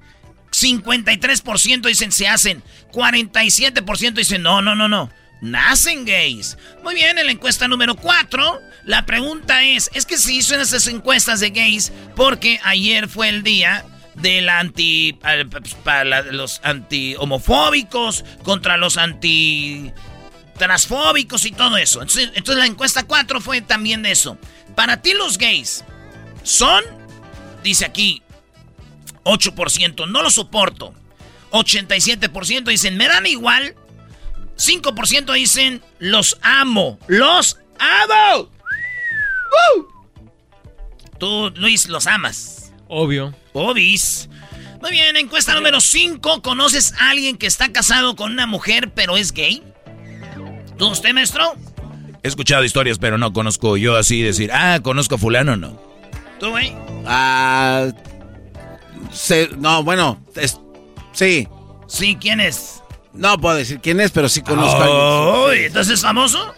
53% 0.52 1.82
dicen 1.88 2.12
se 2.12 2.26
hacen. 2.28 2.62
47% 2.92 4.12
dicen 4.14 4.42
no, 4.42 4.62
no, 4.62 4.74
no, 4.74 4.88
no. 4.88 5.10
Nacen 5.42 6.04
gays. 6.06 6.56
Muy 6.82 6.94
bien, 6.94 7.18
en 7.18 7.26
la 7.26 7.32
encuesta 7.32 7.68
número 7.68 7.94
4, 7.94 8.60
la 8.86 9.04
pregunta 9.04 9.64
es, 9.64 9.90
es 9.94 10.06
que 10.06 10.16
se 10.16 10.32
hizo 10.32 10.54
en 10.54 10.60
esas 10.60 10.86
encuestas 10.86 11.40
de 11.40 11.50
gays 11.50 11.92
porque 12.14 12.60
ayer 12.62 13.08
fue 13.08 13.28
el 13.28 13.42
día 13.42 13.84
del 14.14 14.48
anti... 14.48 15.18
eh, 15.28 15.44
para 15.82 16.22
los 16.22 16.60
anti 16.62 17.16
homofóbicos, 17.18 18.24
contra 18.44 18.76
los 18.76 18.96
anti 18.96 19.92
transfóbicos 20.56 21.44
y 21.46 21.50
todo 21.50 21.76
eso. 21.76 22.00
Entonces, 22.00 22.30
entonces 22.34 22.58
la 22.58 22.66
encuesta 22.66 23.02
4 23.02 23.40
fue 23.40 23.60
también 23.60 24.02
de 24.02 24.12
eso. 24.12 24.38
Para 24.76 25.02
ti 25.02 25.14
los 25.14 25.36
gays 25.36 25.84
son, 26.44 26.84
dice 27.64 27.84
aquí, 27.86 28.22
8%, 29.24 30.08
no 30.08 30.22
lo 30.22 30.30
soporto. 30.30 30.94
87% 31.50 32.62
dicen, 32.64 32.96
me 32.96 33.08
dan 33.08 33.26
igual. 33.26 33.74
5% 34.56 35.32
dicen, 35.34 35.82
los 35.98 36.38
amo. 36.40 37.00
Los 37.08 37.58
amo. 37.80 38.55
¡Woo! 39.76 39.88
Tú, 41.18 41.52
Luis, 41.56 41.88
los 41.88 42.06
amas. 42.06 42.72
Obvio. 42.88 43.34
Obis. 43.52 44.28
Muy 44.80 44.90
bien, 44.90 45.16
encuesta 45.16 45.54
número 45.54 45.80
5. 45.80 46.42
¿Conoces 46.42 46.92
a 47.00 47.10
alguien 47.10 47.36
que 47.38 47.46
está 47.46 47.72
casado 47.72 48.14
con 48.16 48.32
una 48.32 48.46
mujer 48.46 48.92
pero 48.94 49.16
es 49.16 49.32
gay? 49.32 49.62
¿Tú, 50.78 50.88
usted, 50.88 51.12
maestro? 51.14 51.54
He 52.22 52.28
escuchado 52.28 52.64
historias, 52.64 52.98
pero 52.98 53.18
no 53.18 53.32
conozco 53.32 53.76
yo 53.76 53.96
así 53.96 54.20
decir, 54.22 54.50
ah, 54.52 54.80
conozco 54.82 55.14
a 55.14 55.18
fulano, 55.18 55.56
no. 55.56 55.80
¿Tú, 56.38 56.50
güey? 56.50 56.74
Ah, 57.06 57.86
se- 59.12 59.48
no, 59.56 59.82
bueno, 59.82 60.20
es- 60.34 60.60
sí. 61.12 61.48
Sí, 61.86 62.16
¿quién 62.20 62.40
es? 62.40 62.82
No 63.14 63.38
puedo 63.40 63.56
decir 63.56 63.80
quién 63.80 64.00
es, 64.00 64.10
pero 64.10 64.28
sí 64.28 64.42
conozco 64.42 64.82
a 64.82 64.88
Oh, 64.90 65.46
alguien. 65.46 65.54
sí, 65.54 65.60
sí. 65.60 65.66
¿entonces 65.68 65.94
es 65.94 66.02
famoso? 66.02 66.54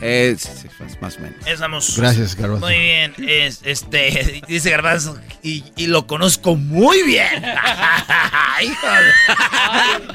Eh, 0.00 0.36
sí, 0.38 0.48
sí, 0.62 0.68
más- 1.00 1.16
o 1.16 1.20
menos. 1.20 1.96
Gracias, 1.96 2.34
Garbanzo. 2.34 2.66
Muy 2.66 2.78
bien, 2.78 3.14
es, 3.18 3.60
este, 3.64 4.42
dice 4.48 4.70
Garbanzo, 4.70 5.18
y, 5.42 5.64
y 5.76 5.86
lo 5.86 6.06
conozco 6.06 6.56
muy 6.56 7.02
bien. 7.02 7.44
Hijo 8.62 8.86
de- 8.86 10.14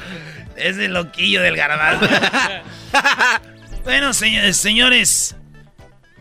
Es 0.68 0.76
el 0.76 0.92
loquillo 0.92 1.40
del 1.42 1.56
Garbanzo. 1.56 2.06
bueno, 3.84 4.12
señores, 4.12 4.56
señores, 4.56 5.34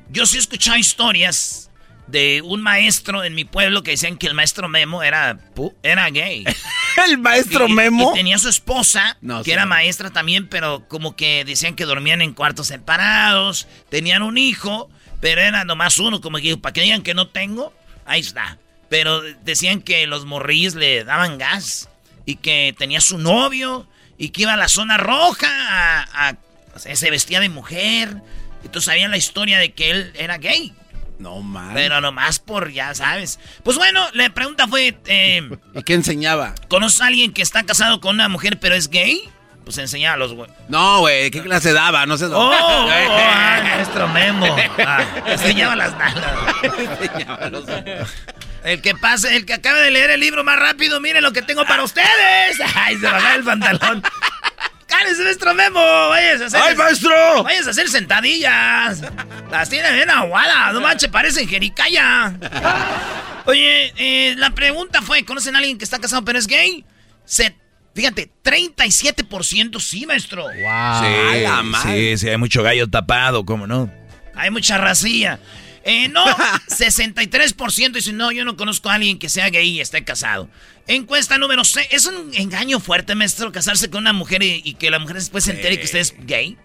yo 0.10 0.26
sí 0.26 0.38
he 0.38 0.40
escuchado 0.40 0.78
historias 0.78 1.70
de 2.08 2.42
un 2.44 2.62
maestro 2.62 3.24
en 3.24 3.34
mi 3.36 3.46
pueblo 3.46 3.84
que 3.84 3.92
decían 3.92 4.18
que 4.18 4.28
el 4.28 4.34
maestro 4.34 4.68
Memo 4.68 5.02
era, 5.04 5.40
era 5.84 6.10
gay. 6.10 6.44
¿El 7.08 7.18
maestro 7.20 7.68
Y- 7.68 7.74
Memo? 7.74 8.12
Y 8.14 8.18
tenía 8.18 8.38
su 8.38 8.50
esposa, 8.50 9.18
No, 9.22 9.40
que 9.40 9.46
sí. 9.46 9.52
era 9.52 9.66
maestra 9.66 10.10
también, 10.10 10.48
pero 10.48 10.88
como 10.90 11.16
que 11.16 11.46
decían 11.46 11.76
que 11.76 11.86
dormían 11.86 12.22
en 12.22 12.34
cuartos 12.34 12.68
separados, 12.68 13.68
tenían 13.90 14.22
un 14.24 14.38
hijo, 14.38 14.90
pero 15.22 15.42
era 15.42 15.64
nomás 15.64 16.00
uno, 16.00 16.20
como 16.22 16.38
que 16.40 16.58
para 16.58 16.74
que 16.74 16.82
digan 16.82 17.02
que 17.04 17.14
no 17.14 17.28
tengo, 17.30 17.74
ahí 18.06 18.20
está. 18.22 18.58
Pero 18.90 19.22
decían 19.44 19.82
que 19.82 20.06
los 20.08 20.26
morrillos 20.26 20.76
le 20.76 21.04
daban 21.06 21.38
gas 21.38 21.88
y 22.26 22.36
que 22.36 22.76
tenía 22.78 23.00
su 23.00 23.18
novio 23.18 23.88
y 24.18 24.30
que 24.30 24.42
iba 24.42 24.54
a 24.54 24.58
la 24.58 24.68
zona 24.68 24.98
roja, 24.98 25.48
a, 25.50 26.30
a- 26.30 26.36
se 26.78 27.10
vestía 27.10 27.40
de 27.40 27.48
mujer. 27.50 28.16
Entonces 28.64 28.86
sabían 28.86 29.12
la 29.12 29.18
historia 29.18 29.60
de 29.60 29.72
que 29.72 29.92
él 29.92 30.12
era 30.16 30.38
gay. 30.38 30.74
No 31.22 31.42
más. 31.44 31.74
Pero 31.76 32.02
nomás 32.02 32.40
por, 32.40 32.72
ya 32.72 32.96
sabes. 32.96 33.40
Pues 33.64 33.78
bueno, 33.78 34.04
la 34.14 34.34
pregunta 34.34 34.68
fue... 34.68 34.98
eh, 35.06 35.48
¿Y 35.76 35.84
qué 35.84 35.94
enseñaba? 35.94 36.56
¿Conoces 36.68 37.02
a 37.02 37.08
alguien 37.08 37.32
que 37.32 37.44
está 37.44 37.64
casado 37.64 38.02
con 38.02 38.16
una 38.16 38.28
mujer 38.28 38.60
pero 38.60 38.74
es 38.74 38.90
gay? 38.90 39.30
Pues 39.64 39.78
enseñaba 39.78 40.16
a 40.16 40.18
los 40.18 40.34
güey. 40.34 40.50
No, 40.68 41.02
güey, 41.02 41.30
¿qué 41.30 41.44
clase 41.44 41.74
daba? 41.74 42.08
No 42.08 42.18
sé. 42.18 42.26
Oh, 42.26 42.32
oh, 42.34 42.86
oh, 42.86 42.90
ah, 42.90 43.60
maestro 43.64 44.08
Memo. 44.08 44.48
Ah, 44.80 45.06
enseñaba 45.28 45.76
las 45.76 45.96
nalgas. 45.96 46.36
El 48.64 48.82
que 48.82 48.94
pase, 48.94 49.36
el 49.36 49.48
que 49.48 49.54
acabe 49.56 49.80
de 49.80 49.90
leer 49.90 50.12
el 50.12 50.20
libro 50.20 50.44
más 50.44 50.60
rápido, 50.60 51.00
miren 51.00 51.24
lo 51.24 51.34
que 51.34 51.42
tengo 51.42 51.66
para 51.66 51.84
ustedes. 51.84 52.62
Ay, 52.76 52.96
se 52.96 53.08
baja 53.08 53.34
el 53.34 53.44
pantalón. 53.44 54.04
¡Cállese, 54.92 55.24
maestro 55.24 55.54
Memo! 55.54 55.80
¡Váyase 56.10 56.44
a 56.44 56.48
hacer! 56.48 56.62
¡Ay, 56.62 56.76
maestro! 56.76 57.44
¡Váyase 57.44 57.70
a 57.70 57.72
hacer 57.72 57.90
sentadillas! 57.90 59.02
Las 59.50 59.70
tiene 59.70 59.92
bien 59.94 60.10
aguadas. 60.10 60.74
No 60.74 60.82
manches, 60.82 61.10
parecen 61.10 61.48
jericaya. 61.48 62.34
Oye, 63.46 63.94
eh, 63.98 64.36
la 64.38 64.52
pregunta 64.52 65.02
fue, 65.02 65.24
¿conocen 65.26 65.56
a 65.56 65.60
alguien 65.60 65.78
que 65.78 65.84
está 65.86 66.00
casado 66.00 66.24
pero 66.24 66.38
es 66.38 66.46
gay? 66.48 66.86
Se, 67.26 67.56
fíjate, 67.96 68.30
37% 68.44 69.80
sí, 69.80 70.06
maestro. 70.06 70.46
Sí, 70.52 70.64
A 70.68 71.36
la 71.42 71.64
madre. 71.64 72.18
sí, 72.18 72.18
sí, 72.18 72.30
hay 72.30 72.38
mucho 72.38 72.62
gallo 72.62 72.88
tapado, 72.88 73.46
¿cómo 73.46 73.68
no? 73.68 73.92
Hay 74.36 74.50
mucha 74.52 74.78
racilla. 74.78 75.40
Eh, 75.84 76.08
no, 76.10 76.24
63% 76.68 77.92
dicen, 77.94 78.18
no, 78.18 78.32
yo 78.32 78.46
no 78.46 78.56
conozco 78.56 78.90
a 78.90 78.96
alguien 78.96 79.18
que 79.20 79.30
sea 79.30 79.50
gay 79.50 79.70
y 79.70 79.82
esté 79.82 80.04
casado. 80.04 80.50
Encuesta 80.88 81.38
número 81.38 81.64
6. 81.64 81.88
¿Es 81.92 82.06
un 82.06 82.32
engaño 82.34 82.80
fuerte, 82.80 83.16
maestro, 83.16 83.52
casarse 83.52 83.90
con 83.90 84.02
una 84.02 84.14
mujer 84.14 84.44
y, 84.44 84.62
y 84.64 84.76
que 84.76 84.92
la 84.92 85.00
mujer 85.00 85.16
después 85.18 85.44
se 85.44 85.52
entere 85.52 85.80
que 85.80 85.86
usted 85.86 86.00
es 86.00 86.16
gay? 86.26 86.58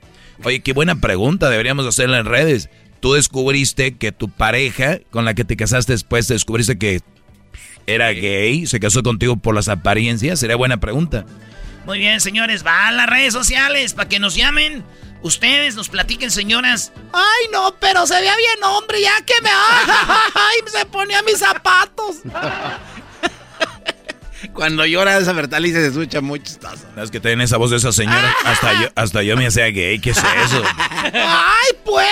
Oye, 0.45 0.61
qué 0.61 0.73
buena 0.73 0.97
pregunta, 0.97 1.49
deberíamos 1.49 1.87
hacerla 1.87 2.19
en 2.19 2.27
redes. 2.27 2.69
Tú 3.01 3.15
descubriste 3.15 3.97
que 3.97 4.13
tu 4.13 4.29
pareja 4.29 4.99
con 5.11 5.25
la 5.25 5.35
que 5.35 5.45
te 5.45 5.57
casaste 5.57 5.93
después, 5.93 6.27
te 6.27 6.35
descubriste 6.35 6.79
que 6.79 7.01
era 7.87 8.11
gay, 8.11 8.67
se 8.67 8.81
casó 8.81 9.03
contigo 9.03 9.37
por 9.37 9.55
las 9.55 9.69
apariencias, 9.69 10.41
sería 10.41 10.57
buena 10.57 10.79
pregunta. 10.79 11.25
Muy 11.87 11.99
bien, 12.01 12.21
señores, 12.21 12.67
va 12.67 12.89
a 12.89 12.93
las 12.93 13.09
redes 13.09 13.33
sociales 13.33 13.95
para 13.95 14.09
que 14.09 14.19
nos 14.19 14.35
llamen. 14.35 14.83
Ustedes 15.26 15.75
nos 15.75 15.88
platiquen, 15.88 16.30
señoras. 16.30 16.92
Ay, 17.12 17.47
no, 17.50 17.75
pero 17.80 18.06
se 18.06 18.14
veía 18.14 18.37
bien, 18.37 18.62
hombre, 18.62 19.00
ya 19.00 19.21
que 19.23 19.35
me. 19.42 19.50
Ay, 19.52 20.59
se 20.71 20.87
ponía 20.87 21.21
mis 21.23 21.38
zapatos. 21.38 22.18
Cuando 24.52 24.87
llora 24.87 25.18
esa 25.18 25.33
Bertalice 25.33 25.80
se 25.80 25.88
escucha 25.88 26.21
muy 26.21 26.40
chistoso. 26.40 26.87
Es 26.97 27.11
que 27.11 27.18
tienen 27.18 27.40
esa 27.40 27.56
voz 27.56 27.73
de 27.73 27.78
esa 27.78 27.90
señora, 27.90 28.37
hasta 28.45 28.80
yo, 28.80 28.88
hasta 28.95 29.25
yo 29.25 29.37
me 29.37 29.49
hacía 29.49 29.66
gay, 29.66 29.99
¿qué 29.99 30.11
es 30.11 30.18
eso? 30.18 30.62
Ay, 31.12 31.73
pues. 31.85 32.06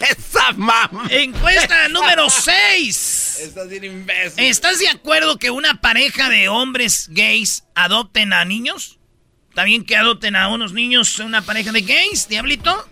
¡Esa 0.00 0.52
mamá! 0.54 1.06
Encuesta 1.08 1.86
número 1.86 2.28
6. 2.28 3.38
Estás 3.42 3.68
bien 3.68 3.84
imbécil. 3.84 4.44
¿Estás 4.44 4.80
de 4.80 4.88
acuerdo 4.88 5.38
que 5.38 5.52
una 5.52 5.80
pareja 5.80 6.28
de 6.30 6.48
hombres 6.48 7.06
gays 7.12 7.62
adopten 7.76 8.32
a 8.32 8.44
niños? 8.44 8.98
¿También 9.54 9.84
que 9.84 9.96
adopten 9.96 10.36
a 10.36 10.48
unos 10.48 10.72
niños 10.72 11.18
una 11.20 11.42
pareja 11.42 11.70
de 11.72 11.82
gays, 11.82 12.28
diablito? 12.28 12.86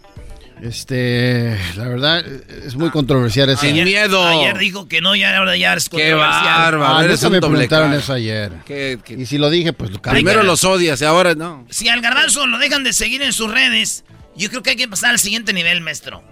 Este, 0.63 1.59
la 1.77 1.89
verdad, 1.89 2.25
es 2.25 2.77
muy 2.77 2.91
controversial 2.91 3.51
eso. 3.51 3.63
Sin 3.63 3.83
miedo. 3.83 4.25
Ayer 4.25 4.57
dijo 4.59 4.87
que 4.87 5.01
no, 5.01 5.17
ya 5.17 5.37
ahora 5.37 5.57
ya 5.57 5.75
es 5.75 5.89
¡Qué 5.89 6.11
controversial. 6.13 6.45
bárbaro! 6.45 6.87
Ah, 6.87 6.99
un 6.99 7.33
me 7.33 7.41
doble 7.41 7.41
preguntaron 7.41 7.89
cara. 7.89 8.01
eso 8.01 8.13
ayer. 8.13 8.53
¿Qué- 8.65 9.01
qué- 9.05 9.15
Y 9.15 9.27
si 9.27 9.39
lo 9.39 9.51
dije, 9.51 9.73
pues 9.73 9.91
lo 9.91 10.01
Primero 10.01 10.45
los 10.45 10.63
odias 10.63 11.01
y 11.03 11.05
ahora 11.05 11.35
no. 11.35 11.67
Si 11.69 11.89
al 11.89 12.01
garbanzo 12.01 12.47
lo 12.47 12.59
dejan 12.59 12.85
de 12.85 12.93
seguir 12.93 13.23
en 13.23 13.33
sus 13.33 13.51
redes, 13.51 14.05
yo 14.37 14.49
creo 14.51 14.63
que 14.63 14.71
hay 14.71 14.77
que 14.77 14.87
pasar 14.87 15.11
al 15.11 15.19
siguiente 15.19 15.53
nivel, 15.53 15.81
maestro. 15.81 16.23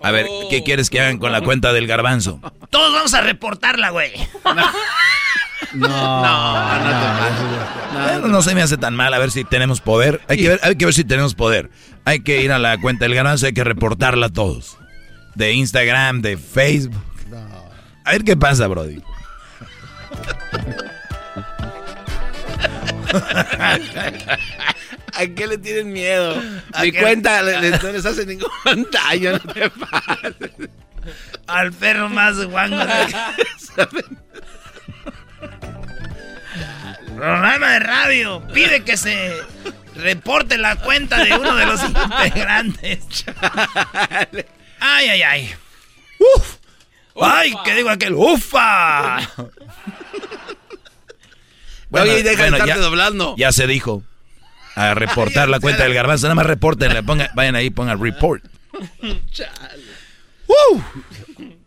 A 0.00 0.12
ver, 0.12 0.26
¿qué 0.48 0.62
quieres 0.62 0.88
que 0.88 1.00
hagan 1.00 1.18
con 1.18 1.32
la 1.32 1.40
cuenta 1.40 1.72
del 1.72 1.88
garbanzo? 1.88 2.40
Todos 2.70 2.92
vamos 2.92 3.14
a 3.14 3.20
reportarla, 3.20 3.90
güey. 3.90 4.12
No, 4.44 4.54
no, 5.74 5.88
Bueno, 7.92 8.28
no 8.28 8.42
se 8.42 8.54
me 8.54 8.62
hace 8.62 8.76
tan 8.76 8.94
mal, 8.94 9.12
a 9.14 9.18
ver 9.18 9.30
si 9.30 9.44
tenemos 9.44 9.80
poder. 9.80 10.20
Hay 10.28 10.36
que 10.38 10.48
ver, 10.48 10.60
hay 10.62 10.76
que 10.76 10.84
ver 10.84 10.94
si 10.94 11.04
tenemos 11.04 11.34
poder. 11.34 11.70
Hay 12.04 12.20
que 12.20 12.42
ir 12.42 12.52
a 12.52 12.58
la 12.58 12.78
cuenta 12.78 13.04
del 13.04 13.14
garbanzo, 13.14 13.46
hay 13.46 13.52
que 13.54 13.64
reportarla 13.64 14.26
a 14.26 14.32
todos. 14.32 14.76
De 15.34 15.52
Instagram, 15.52 16.20
de 16.22 16.36
Facebook. 16.36 17.02
A 18.04 18.12
ver 18.12 18.24
qué 18.24 18.36
pasa, 18.36 18.66
Brody. 18.66 19.00
¿A 25.14 25.26
qué 25.26 25.46
le 25.46 25.58
tienen 25.58 25.92
miedo? 25.92 26.40
¿A 26.72 26.82
Mi 26.82 26.92
qué? 26.92 27.00
cuenta 27.00 27.42
le- 27.42 27.60
le- 27.60 27.70
no 27.78 27.92
les 27.92 28.04
hace 28.06 28.24
ningún 28.26 28.48
daño, 28.90 29.32
no 29.32 29.38
te 29.52 29.68
pases. 29.70 30.34
Al 31.46 31.72
perro 31.72 32.08
más 32.08 32.42
guango. 32.46 32.76
Programa 37.22 37.74
de 37.74 37.78
radio 37.78 38.42
pide 38.52 38.82
que 38.82 38.96
se 38.96 39.40
reporte 39.94 40.58
la 40.58 40.74
cuenta 40.74 41.22
de 41.22 41.32
uno 41.32 41.54
de 41.54 41.66
los 41.66 41.80
integrantes. 42.24 43.24
Ay, 44.80 45.08
ay, 45.08 45.22
ay. 45.22 45.54
Uf. 46.18 46.56
Ay, 47.22 47.54
¿qué 47.64 47.76
digo 47.76 47.90
aquel? 47.90 48.14
¡Ufa! 48.14 49.18
Oye, 51.92 52.24
deja 52.24 52.42
de 52.42 52.48
estarte 52.48 52.66
ya, 52.66 52.78
doblando. 52.78 53.36
Ya 53.38 53.52
se 53.52 53.68
dijo. 53.68 54.02
A 54.74 54.94
reportar 54.94 55.48
la 55.48 55.60
cuenta 55.60 55.84
del 55.84 55.94
garbanzo. 55.94 56.26
Nada 56.26 56.34
más 56.34 56.46
reporten, 56.46 57.06
pongan, 57.06 57.30
vayan 57.34 57.54
ahí, 57.54 57.70
pongan 57.70 58.02
report. 58.02 58.42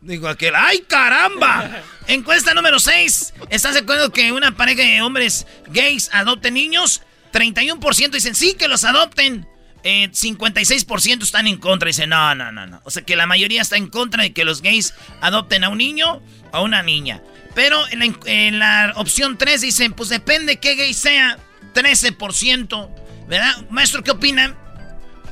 Digo 0.05 0.27
aquel, 0.27 0.53
¡ay 0.55 0.83
caramba! 0.87 1.81
Encuesta 2.07 2.53
número 2.53 2.79
6. 2.79 3.33
¿Estás 3.49 3.73
de 3.73 3.79
acuerdo 3.79 4.11
que 4.11 4.31
una 4.31 4.55
pareja 4.55 4.83
de 4.83 5.01
hombres 5.01 5.47
gays 5.69 6.11
adopten 6.13 6.53
niños? 6.53 7.01
31% 7.33 8.11
dicen 8.11 8.35
sí 8.35 8.53
que 8.53 8.67
los 8.67 8.83
adopten. 8.83 9.47
Eh, 9.83 10.09
56% 10.11 11.23
están 11.23 11.47
en 11.47 11.57
contra. 11.57 11.87
Dicen 11.87 12.09
no, 12.09 12.35
no, 12.35 12.51
no, 12.51 12.67
no. 12.67 12.81
O 12.83 12.91
sea 12.91 13.01
que 13.01 13.15
la 13.15 13.25
mayoría 13.25 13.63
está 13.63 13.77
en 13.77 13.87
contra 13.87 14.21
de 14.21 14.31
que 14.31 14.45
los 14.45 14.61
gays 14.61 14.93
adopten 15.21 15.63
a 15.63 15.69
un 15.69 15.79
niño 15.79 16.21
o 16.51 16.57
a 16.57 16.61
una 16.61 16.83
niña. 16.83 17.23
Pero 17.55 17.81
en 17.89 17.99
la, 17.99 18.13
en 18.25 18.59
la 18.59 18.93
opción 18.97 19.39
3 19.39 19.59
dicen, 19.61 19.93
pues 19.93 20.09
depende 20.09 20.57
qué 20.57 20.75
gay 20.75 20.93
sea. 20.93 21.39
13%. 21.73 22.89
¿Verdad? 23.27 23.55
Maestro, 23.71 24.03
¿qué 24.03 24.11
opinan? 24.11 24.55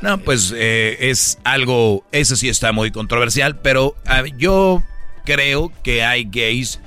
No, 0.04 0.18
pues 0.18 0.54
eh, 0.54 0.98
es 1.00 1.40
algo, 1.46 2.06
eso 2.12 2.36
sí 2.36 2.50
está 2.50 2.74
muy 2.74 2.92
controversial, 2.92 3.62
pero 3.62 3.96
ah, 4.06 4.24
yo 4.36 4.84
creo 5.24 5.72
que 5.82 6.04
hay 6.04 6.26
gays 6.26 6.82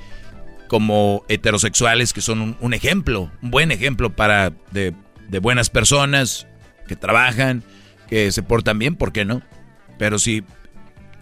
como 0.67 1.25
heterosexuales 1.27 2.13
que 2.13 2.21
son 2.21 2.41
un, 2.41 2.57
un 2.61 2.75
ejemplo, 2.75 3.31
un 3.41 3.49
buen 3.49 3.71
ejemplo 3.71 4.15
para 4.15 4.53
de, 4.69 4.93
de 5.29 5.39
buenas 5.39 5.71
personas 5.71 6.45
que 6.87 6.95
trabajan, 6.95 7.63
que 8.07 8.31
se 8.31 8.43
portan 8.43 8.77
bien, 8.77 8.95
¿por 8.95 9.11
qué 9.11 9.25
no? 9.25 9.41
Pero 9.97 10.19
si 10.19 10.43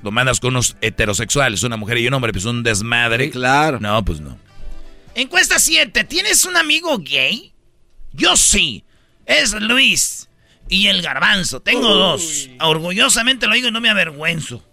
lo 0.03 0.11
mandas 0.11 0.41
con 0.41 0.49
unos 0.49 0.75
heterosexuales, 0.81 1.63
una 1.63 1.77
mujer 1.77 1.99
y 1.99 2.09
un 2.09 2.13
hombre, 2.13 2.33
pues 2.33 2.43
un 2.43 2.61
desmadre. 2.61 3.29
Claro. 3.29 3.79
No, 3.79 4.03
pues 4.03 4.19
no. 4.19 4.37
Encuesta 5.15 5.59
7. 5.59 6.03
¿Tienes 6.03 6.43
un 6.43 6.57
amigo 6.57 6.97
gay? 6.97 7.53
Yo 8.11 8.35
sí. 8.35 8.83
Es 9.25 9.53
Luis. 9.53 10.27
Y 10.69 10.87
el 10.87 11.01
garbanzo. 11.01 11.61
Tengo 11.61 11.93
dos. 11.93 12.49
Orgullosamente 12.59 13.47
lo 13.47 13.53
digo 13.53 13.67
y 13.67 13.71
no 13.71 13.81
me 13.81 13.89
avergüenzo. 13.89 14.63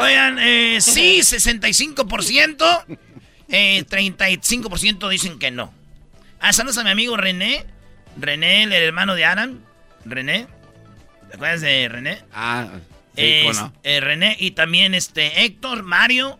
Oigan, 0.00 0.38
eh, 0.40 0.78
sí, 0.80 1.18
65%. 1.22 2.84
Eh, 3.48 3.84
35% 3.88 5.08
dicen 5.08 5.38
que 5.38 5.50
no. 5.50 5.72
Ah, 6.40 6.52
saludos 6.52 6.78
a 6.78 6.84
mi 6.84 6.90
amigo 6.90 7.16
René. 7.16 7.64
René, 8.18 8.64
el 8.64 8.72
hermano 8.72 9.14
de 9.14 9.24
Alan. 9.24 9.60
René. 10.04 10.46
¿Te 11.28 11.34
acuerdas 11.36 11.60
de 11.60 11.88
René? 11.88 12.18
Ah, 12.32 12.68
sí, 13.16 13.40
¿cómo 13.46 13.52
no? 13.60 13.72
eh, 13.82 14.00
René 14.00 14.36
y 14.38 14.52
también 14.52 14.94
este 14.94 15.44
Héctor, 15.44 15.82
Mario. 15.82 16.38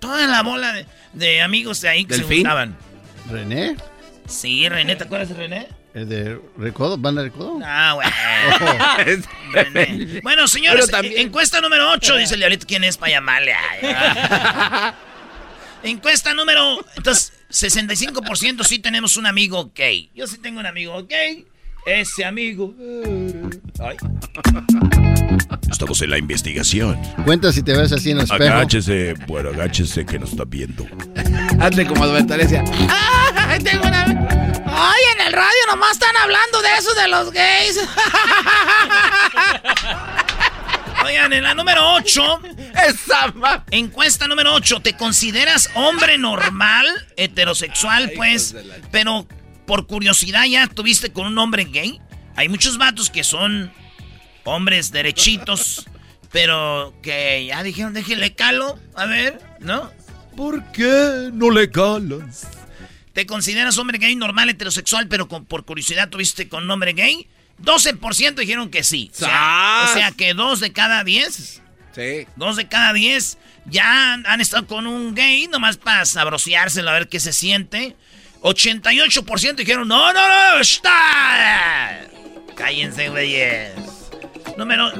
Toda 0.00 0.26
la 0.28 0.42
bola 0.42 0.72
de, 0.72 0.86
de 1.12 1.40
amigos 1.42 1.80
de 1.80 1.88
ahí 1.88 2.04
que 2.04 2.14
se 2.14 2.22
juntaban. 2.22 2.76
¿René? 3.28 3.76
Sí, 4.28 4.68
René, 4.68 4.94
¿te 4.94 5.04
acuerdas 5.04 5.28
de 5.30 5.34
René? 5.34 5.68
¿El 5.94 6.08
de 6.08 6.40
Recodo? 6.58 6.96
¿Banda 6.98 7.22
Recodo? 7.22 7.58
Ah, 7.64 7.94
güey. 7.94 8.08
René. 9.52 10.20
Bueno, 10.22 10.46
señores, 10.46 10.88
también- 10.90 11.14
eh, 11.18 11.22
encuesta 11.22 11.60
número 11.60 11.90
8, 11.92 12.16
dice 12.16 12.34
el 12.34 12.40
diablito, 12.40 12.66
¿quién 12.66 12.84
es 12.84 12.96
para 12.96 13.12
llamarle? 13.12 13.54
Ay, 13.54 14.92
encuesta 15.90 16.34
número... 16.34 16.84
Entonces, 16.96 17.32
65% 17.50 18.64
sí 18.64 18.78
tenemos 18.78 19.16
un 19.16 19.26
amigo 19.26 19.72
gay. 19.74 20.10
Yo 20.14 20.26
sí 20.26 20.38
tengo 20.38 20.60
un 20.60 20.66
amigo 20.66 21.04
gay. 21.06 21.46
Ese 21.86 22.24
amigo... 22.24 22.74
Ay. 23.80 23.96
Estamos 25.70 26.02
en 26.02 26.10
la 26.10 26.18
investigación. 26.18 27.00
Cuenta 27.24 27.52
si 27.52 27.62
te 27.62 27.76
ves 27.76 27.92
así 27.92 28.10
en 28.10 28.18
el 28.18 28.24
espejo. 28.24 28.54
Agáchese, 28.54 29.14
bueno, 29.26 29.50
agáchese 29.50 30.04
que 30.04 30.18
nos 30.18 30.30
está 30.30 30.44
viendo. 30.44 30.84
Hazle 31.60 31.86
como 31.86 32.02
advertencia. 32.04 32.64
¡Ay, 32.88 33.62
tengo 33.62 33.86
una... 33.86 34.04
¡Ay, 34.04 35.02
en 35.14 35.26
el 35.26 35.32
radio 35.32 35.58
nomás 35.68 35.92
están 35.92 36.16
hablando 36.16 36.60
de 36.62 36.68
eso 36.78 36.94
de 36.94 37.08
los 37.08 37.30
gays! 37.32 37.78
Oigan, 41.04 41.32
en 41.32 41.44
la 41.44 41.54
número 41.54 41.94
8. 41.94 42.40
Esa 42.88 43.32
Encuesta 43.70 44.26
número 44.26 44.54
8. 44.54 44.80
¿Te 44.80 44.94
consideras 44.94 45.70
hombre 45.74 46.18
normal, 46.18 46.86
heterosexual, 47.16 48.10
pues? 48.16 48.56
Pero 48.90 49.26
por 49.66 49.86
curiosidad 49.86 50.44
ya 50.46 50.66
tuviste 50.66 51.12
con 51.12 51.26
un 51.26 51.38
hombre 51.38 51.64
gay. 51.64 52.00
Hay 52.38 52.48
muchos 52.48 52.78
vatos 52.78 53.10
que 53.10 53.24
son 53.24 53.72
hombres 54.44 54.92
derechitos, 54.92 55.86
pero 56.30 56.94
que 57.02 57.46
ya 57.46 57.64
dijeron, 57.64 57.92
déjenle 57.94 58.36
calo. 58.36 58.78
A 58.94 59.06
ver, 59.06 59.40
¿no? 59.58 59.90
¿Por 60.36 60.70
qué 60.70 61.30
no 61.32 61.50
le 61.50 61.68
calas? 61.68 62.46
¿Te 63.12 63.26
consideras 63.26 63.76
hombre 63.76 63.98
gay 63.98 64.14
normal, 64.14 64.50
heterosexual, 64.50 65.08
pero 65.08 65.26
con- 65.26 65.46
por 65.46 65.64
curiosidad 65.64 66.08
tuviste 66.10 66.48
con 66.48 66.62
un 66.62 66.70
hombre 66.70 66.92
gay? 66.92 67.26
12% 67.60 68.34
dijeron 68.36 68.70
que 68.70 68.84
sí. 68.84 69.10
O 69.12 69.18
sea, 69.18 69.28
¡Sas! 69.28 69.90
o 69.90 69.94
sea 69.94 70.12
que 70.12 70.32
dos 70.32 70.60
de 70.60 70.72
cada 70.72 71.02
10 71.02 71.60
Sí. 71.92 72.28
Dos 72.36 72.54
de 72.54 72.68
cada 72.68 72.92
diez 72.92 73.36
ya 73.64 74.12
han, 74.12 74.24
han 74.28 74.40
estado 74.40 74.68
con 74.68 74.86
un 74.86 75.16
gay, 75.16 75.48
nomás 75.48 75.76
para 75.76 76.04
sabrociárselo 76.04 76.88
a 76.88 76.92
ver 76.92 77.08
qué 77.08 77.18
se 77.18 77.32
siente. 77.32 77.96
88% 78.42 79.56
dijeron, 79.56 79.88
no, 79.88 80.12
no, 80.12 80.28
no, 80.54 80.60
está. 80.60 81.98
Cállense, 82.58 83.08
güeyes. 83.08 83.72
Número... 84.56 84.92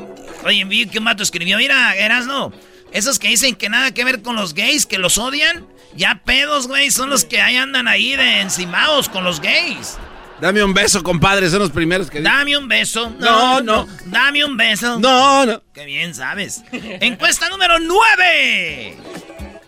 Oye, 0.44 0.64
vi 0.64 0.86
que 0.86 0.98
un 0.98 1.04
mato 1.04 1.24
escribió, 1.24 1.58
mira, 1.58 1.96
Erasno, 1.96 2.52
esos 2.92 3.18
que 3.18 3.28
dicen 3.28 3.56
que 3.56 3.68
nada 3.68 3.92
que 3.92 4.04
ver 4.04 4.22
con 4.22 4.36
los 4.36 4.54
gays, 4.54 4.86
que 4.86 4.96
los 4.96 5.18
odian, 5.18 5.66
ya 5.96 6.22
pedos, 6.24 6.68
güey, 6.68 6.92
son 6.92 7.10
los 7.10 7.24
que 7.24 7.40
ahí 7.40 7.56
andan 7.56 7.88
ahí 7.88 8.14
de 8.14 8.40
encimados 8.40 9.08
con 9.08 9.24
los 9.24 9.40
gays. 9.40 9.98
Dame 10.40 10.62
un 10.62 10.72
beso, 10.72 11.02
compadre. 11.02 11.50
Son 11.50 11.58
los 11.58 11.70
primeros 11.70 12.08
que 12.08 12.20
Dame 12.20 12.56
un 12.56 12.68
beso. 12.68 13.10
No, 13.18 13.60
no. 13.60 13.88
Dame 14.06 14.44
un 14.44 14.56
beso. 14.56 15.00
No, 15.00 15.44
no. 15.44 15.62
Qué 15.74 15.84
bien 15.84 16.14
sabes. 16.14 16.62
Encuesta 16.72 17.48
número 17.48 17.80
9. 17.80 18.96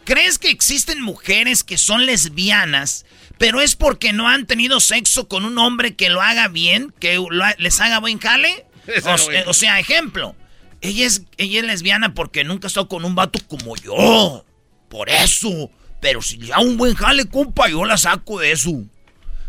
¿Crees 0.04 0.38
que 0.38 0.50
existen 0.50 1.02
mujeres 1.02 1.64
que 1.64 1.76
son 1.76 2.06
lesbianas, 2.06 3.04
pero 3.40 3.62
es 3.62 3.74
porque 3.74 4.12
no 4.12 4.28
han 4.28 4.44
tenido 4.46 4.80
sexo 4.80 5.26
con 5.26 5.46
un 5.46 5.56
hombre 5.56 5.96
que 5.96 6.10
lo 6.10 6.20
haga 6.20 6.48
bien, 6.48 6.92
que 7.00 7.14
lo 7.14 7.42
ha- 7.42 7.54
les 7.56 7.80
haga 7.80 7.98
buen 7.98 8.18
jale? 8.18 8.66
O, 9.46 9.54
sea, 9.54 9.80
ejemplo. 9.80 10.36
Ella 10.82 11.06
es, 11.06 11.22
ella 11.38 11.60
es 11.60 11.64
lesbiana 11.66 12.12
porque 12.12 12.44
nunca 12.44 12.66
ha 12.66 12.68
estado 12.68 12.86
con 12.88 13.02
un 13.06 13.14
vato 13.14 13.38
como 13.48 13.76
yo. 13.76 14.44
Por 14.90 15.08
eso. 15.08 15.70
Pero 16.02 16.20
si 16.20 16.52
hago 16.52 16.64
un 16.64 16.76
buen 16.76 16.94
jale, 16.94 17.24
compa, 17.30 17.70
yo 17.70 17.86
la 17.86 17.96
saco 17.96 18.38
de 18.40 18.52
eso. 18.52 18.72
O 18.72 18.86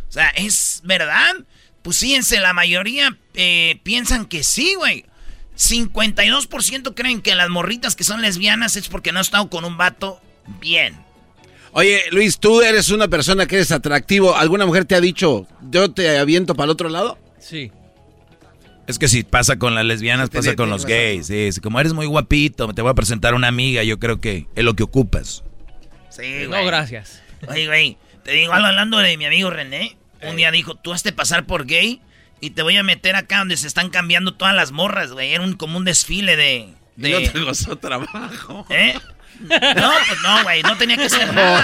sea, 0.07 0.29
¿es 0.29 0.79
verdad? 0.85 1.33
Pues 1.81 1.99
fíjense, 1.99 2.39
la 2.39 2.53
mayoría 2.53 3.17
eh, 3.33 3.81
piensan 3.83 4.25
que 4.25 4.45
sí, 4.45 4.73
güey. 4.75 5.03
52% 5.57 6.93
creen 6.95 7.21
que 7.21 7.35
las 7.35 7.49
morritas 7.49 7.97
que 7.97 8.05
son 8.05 8.21
lesbianas 8.21 8.77
es 8.77 8.87
porque 8.87 9.11
no 9.11 9.19
han 9.19 9.25
estado 9.25 9.49
con 9.49 9.65
un 9.65 9.75
vato 9.75 10.21
bien. 10.61 10.97
Oye, 11.73 12.01
Luis, 12.11 12.37
tú 12.39 12.61
eres 12.61 12.89
una 12.89 13.07
persona 13.07 13.45
que 13.45 13.55
eres 13.55 13.71
atractivo. 13.71 14.35
¿Alguna 14.35 14.65
mujer 14.65 14.85
te 14.85 14.95
ha 14.95 15.01
dicho, 15.01 15.47
yo 15.69 15.91
te 15.91 16.17
aviento 16.17 16.53
para 16.55 16.65
el 16.65 16.69
otro 16.71 16.89
lado? 16.89 17.17
Sí. 17.39 17.71
Es 18.87 18.99
que 18.99 19.07
si 19.07 19.23
pasa 19.23 19.57
con 19.57 19.73
las 19.73 19.85
lesbianas, 19.85 20.29
pasa 20.29 20.55
con 20.55 20.69
los 20.69 20.85
gays. 20.85 21.27
Sí, 21.27 21.51
sí, 21.53 21.61
como 21.61 21.79
eres 21.79 21.93
muy 21.93 22.07
guapito, 22.07 22.67
te 22.73 22.81
voy 22.81 22.91
a 22.91 22.95
presentar 22.95 23.33
a 23.33 23.37
una 23.37 23.47
amiga, 23.47 23.83
yo 23.83 23.99
creo 23.99 24.19
que 24.19 24.47
es 24.55 24.63
lo 24.65 24.73
que 24.75 24.83
ocupas. 24.83 25.43
Sí, 26.09 26.41
No, 26.43 26.49
güey. 26.49 26.65
gracias. 26.65 27.21
Oye, 27.47 27.67
güey, 27.67 27.97
te 28.23 28.31
digo 28.31 28.51
algo 28.51 28.67
hablando 28.67 28.97
de 28.97 29.15
mi 29.17 29.25
amigo 29.25 29.49
René. 29.49 29.95
Un 30.27 30.35
día 30.35 30.51
dijo, 30.51 30.75
tú 30.75 30.91
has 30.93 31.03
de 31.03 31.13
pasar 31.13 31.45
por 31.47 31.65
gay 31.65 32.01
y 32.41 32.49
te 32.51 32.63
voy 32.63 32.75
a 32.77 32.83
meter 32.83 33.15
acá 33.15 33.39
donde 33.39 33.55
se 33.55 33.65
están 33.67 33.89
cambiando 33.89 34.33
todas 34.33 34.53
las 34.53 34.71
morras, 34.71 35.13
güey. 35.13 35.33
Era 35.33 35.43
un, 35.43 35.53
como 35.53 35.77
un 35.77 35.85
desfile 35.85 36.35
de... 36.35 36.67
de- 36.97 37.09
No 37.11 37.31
te 37.31 37.43
costó 37.45 37.77
trabajo. 37.77 38.65
¿Eh? 38.69 38.93
No, 39.39 39.49
pues 40.07 40.21
no, 40.21 40.43
güey, 40.43 40.61
no 40.63 40.77
tenía 40.77 40.97
que 40.97 41.09
ser 41.09 41.33
nada. 41.33 41.61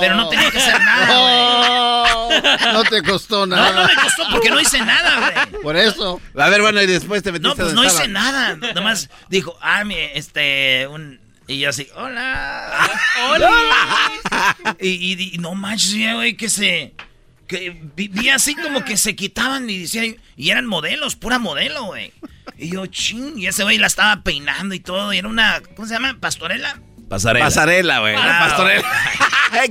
Pero 0.00 0.14
no 0.16 0.28
tenía 0.28 0.50
que 0.50 0.60
ser 0.60 0.80
nada, 0.80 2.12
güey. 2.26 2.72
No 2.72 2.82
te 2.84 3.02
costó 3.02 3.46
nada. 3.46 3.70
No, 3.72 3.82
no 3.82 3.88
me 3.88 3.94
costó 3.94 4.22
porque 4.30 4.50
no 4.50 4.60
hice 4.60 4.80
nada, 4.80 5.46
güey. 5.50 5.62
Por 5.62 5.76
eso. 5.76 6.20
A 6.36 6.48
ver, 6.48 6.60
bueno, 6.62 6.80
y 6.82 6.86
después 6.86 7.22
te 7.22 7.32
metiste 7.32 7.48
No, 7.48 7.54
pues 7.56 7.68
donde 7.74 7.82
no 7.82 7.86
estaba. 7.88 8.04
hice 8.04 8.12
nada. 8.12 8.56
Nomás 8.74 9.08
dijo, 9.28 9.56
ah, 9.60 9.84
mi, 9.84 9.96
este, 10.14 10.86
un... 10.88 11.20
Y 11.46 11.58
yo 11.58 11.70
así, 11.70 11.88
hola. 11.96 12.70
hola. 13.30 13.50
y, 14.80 14.88
y- 14.88 15.34
y 15.34 15.38
no 15.38 15.54
manches, 15.54 16.14
güey, 16.14 16.36
que 16.36 16.48
se... 16.48 16.94
Que 17.50 17.76
vi, 17.96 18.06
vi 18.06 18.28
así 18.28 18.54
como 18.54 18.84
que 18.84 18.96
se 18.96 19.16
quitaban 19.16 19.68
y 19.68 19.78
decía, 19.80 20.04
y 20.36 20.50
eran 20.50 20.66
modelos, 20.66 21.16
pura 21.16 21.40
modelo, 21.40 21.86
güey. 21.86 22.12
Y 22.56 22.70
yo, 22.70 22.86
ching, 22.86 23.36
y 23.36 23.48
ese 23.48 23.64
güey 23.64 23.76
la 23.76 23.88
estaba 23.88 24.22
peinando 24.22 24.72
y 24.72 24.78
todo, 24.78 25.12
y 25.12 25.18
era 25.18 25.26
una, 25.26 25.60
¿cómo 25.74 25.88
se 25.88 25.94
llama? 25.94 26.16
¿Pastorela? 26.20 26.80
Pasarela. 27.08 27.44
Pasarela, 27.46 27.98
güey. 27.98 28.14
Ah, 28.16 28.46
Pastorela. 28.48 28.88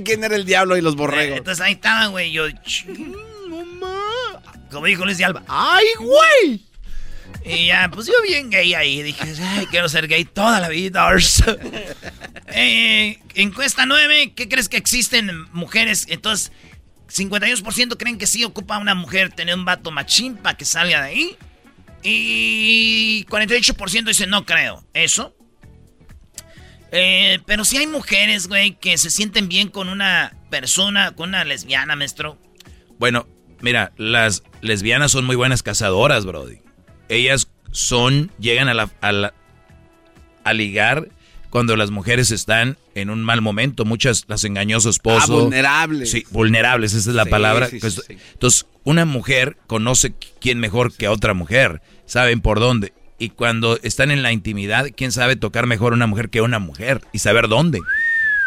¿Quién 0.04 0.22
era 0.24 0.36
el 0.36 0.44
diablo 0.44 0.76
y 0.76 0.82
los 0.82 0.94
borregos? 0.94 1.38
Entonces 1.38 1.64
ahí 1.64 1.72
estaba, 1.72 2.08
güey, 2.08 2.28
y 2.28 2.32
yo, 2.32 2.50
ching, 2.50 3.16
no 3.48 3.64
ma. 3.64 4.42
Como 4.70 4.84
dijo 4.84 5.06
Luis 5.06 5.16
de 5.16 5.24
Alba, 5.24 5.42
¡ay, 5.48 5.86
güey! 5.98 6.62
Y 7.46 7.68
ya, 7.68 7.90
pues 7.90 8.06
yo 8.06 8.12
bien 8.28 8.50
gay 8.50 8.74
ahí. 8.74 9.02
Dije, 9.02 9.24
ay, 9.42 9.66
quiero 9.70 9.88
ser 9.88 10.06
gay 10.06 10.26
toda 10.26 10.60
la 10.60 10.68
vida. 10.68 11.08
Eh, 12.52 13.20
encuesta 13.36 13.86
9, 13.86 14.32
¿qué 14.34 14.48
crees 14.48 14.68
que 14.68 14.76
existen 14.76 15.46
mujeres? 15.52 16.06
Entonces, 16.08 16.50
52% 17.10 17.96
creen 17.96 18.18
que 18.18 18.26
sí 18.26 18.44
ocupa 18.44 18.78
una 18.78 18.94
mujer 18.94 19.32
tener 19.32 19.54
un 19.54 19.64
vato 19.64 19.90
machín 19.90 20.36
para 20.36 20.56
que 20.56 20.64
salga 20.64 21.02
de 21.02 21.08
ahí. 21.08 21.36
Y 22.02 23.24
48% 23.28 24.04
dicen, 24.04 24.30
no 24.30 24.46
creo. 24.46 24.84
Eso. 24.94 25.34
Eh, 26.92 27.38
pero 27.46 27.64
sí 27.64 27.76
hay 27.76 27.86
mujeres, 27.86 28.48
güey, 28.48 28.72
que 28.76 28.98
se 28.98 29.10
sienten 29.10 29.48
bien 29.48 29.68
con 29.68 29.88
una 29.88 30.34
persona, 30.50 31.12
con 31.14 31.28
una 31.30 31.44
lesbiana, 31.44 31.94
maestro. 31.96 32.36
Bueno, 32.98 33.28
mira, 33.60 33.92
las 33.96 34.42
lesbianas 34.60 35.12
son 35.12 35.24
muy 35.24 35.36
buenas 35.36 35.62
cazadoras, 35.62 36.24
Brody. 36.26 36.58
Ellas 37.08 37.48
son, 37.70 38.30
llegan 38.40 38.68
a 38.68 38.74
la, 38.74 38.90
a 39.00 39.12
la- 39.12 39.34
a 40.42 40.52
ligar 40.52 41.08
cuando 41.50 41.76
las 41.76 41.90
mujeres 41.90 42.30
están 42.30 42.78
en 42.94 43.10
un 43.10 43.22
mal 43.22 43.42
momento. 43.42 43.84
Muchas 43.84 44.24
las 44.28 44.44
engañó 44.44 44.80
su 44.80 44.88
esposo. 44.90 45.38
Ah, 45.38 45.42
vulnerables. 45.42 46.10
Sí, 46.10 46.24
vulnerables, 46.30 46.94
esa 46.94 47.10
es 47.10 47.16
la 47.16 47.24
Sí, 47.24 47.30
palabra. 47.30 47.66
sí, 47.68 47.72
sí, 47.72 47.80
Pues. 47.80 48.02
Entonces, 48.32 48.66
una 48.84 49.04
mujer 49.04 49.56
conoce 49.66 50.14
quién 50.40 50.58
mejor 50.58 50.94
que 50.94 51.08
otra 51.08 51.34
mujer. 51.34 51.82
Saben 52.06 52.40
por 52.40 52.60
dónde. 52.60 52.92
Y 53.18 53.28
cuando 53.30 53.78
están 53.82 54.10
en 54.10 54.22
la 54.22 54.32
intimidad, 54.32 54.86
¿quién 54.96 55.12
sabe 55.12 55.36
tocar 55.36 55.66
mejor 55.66 55.92
a 55.92 55.96
una 55.96 56.06
mujer 56.06 56.30
que 56.30 56.40
una 56.40 56.58
mujer? 56.58 57.02
Y 57.12 57.18
saber 57.18 57.48
dónde. 57.48 57.80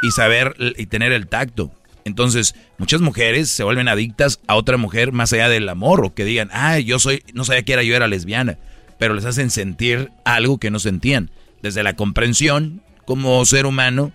Y 0.02 0.12
saber 0.12 0.56
y 0.78 0.88
tener 0.88 1.12
el 1.12 1.28
tacto. 1.28 1.72
Entonces, 2.06 2.56
muchas 2.78 3.00
mujeres 3.00 3.50
se 3.50 3.64
vuelven 3.64 3.88
adictas 3.88 4.40
a 4.48 4.56
otra 4.56 4.78
mujer 4.78 5.12
más 5.12 5.32
allá 5.32 5.48
del 5.48 5.70
amor. 5.70 6.04
O 6.04 6.14
que 6.14 6.26
digan, 6.26 6.50
ah, 6.52 6.80
yo 6.80 7.00
soy, 7.00 7.24
no 7.34 7.46
sabía 7.46 7.64
que 7.64 7.74
era 7.74 7.84
yo 7.84 7.96
era 7.96 8.08
lesbiana. 8.08 8.58
Pero 8.98 9.14
les 9.14 9.26
hacen 9.26 9.52
sentir 9.52 10.10
algo 10.26 10.58
que 10.58 10.72
no 10.72 10.80
sentían. 10.80 11.30
Desde 11.62 11.84
la 11.84 11.94
comprensión 11.96 12.82
como 13.06 13.44
ser 13.46 13.66
humano 13.66 14.12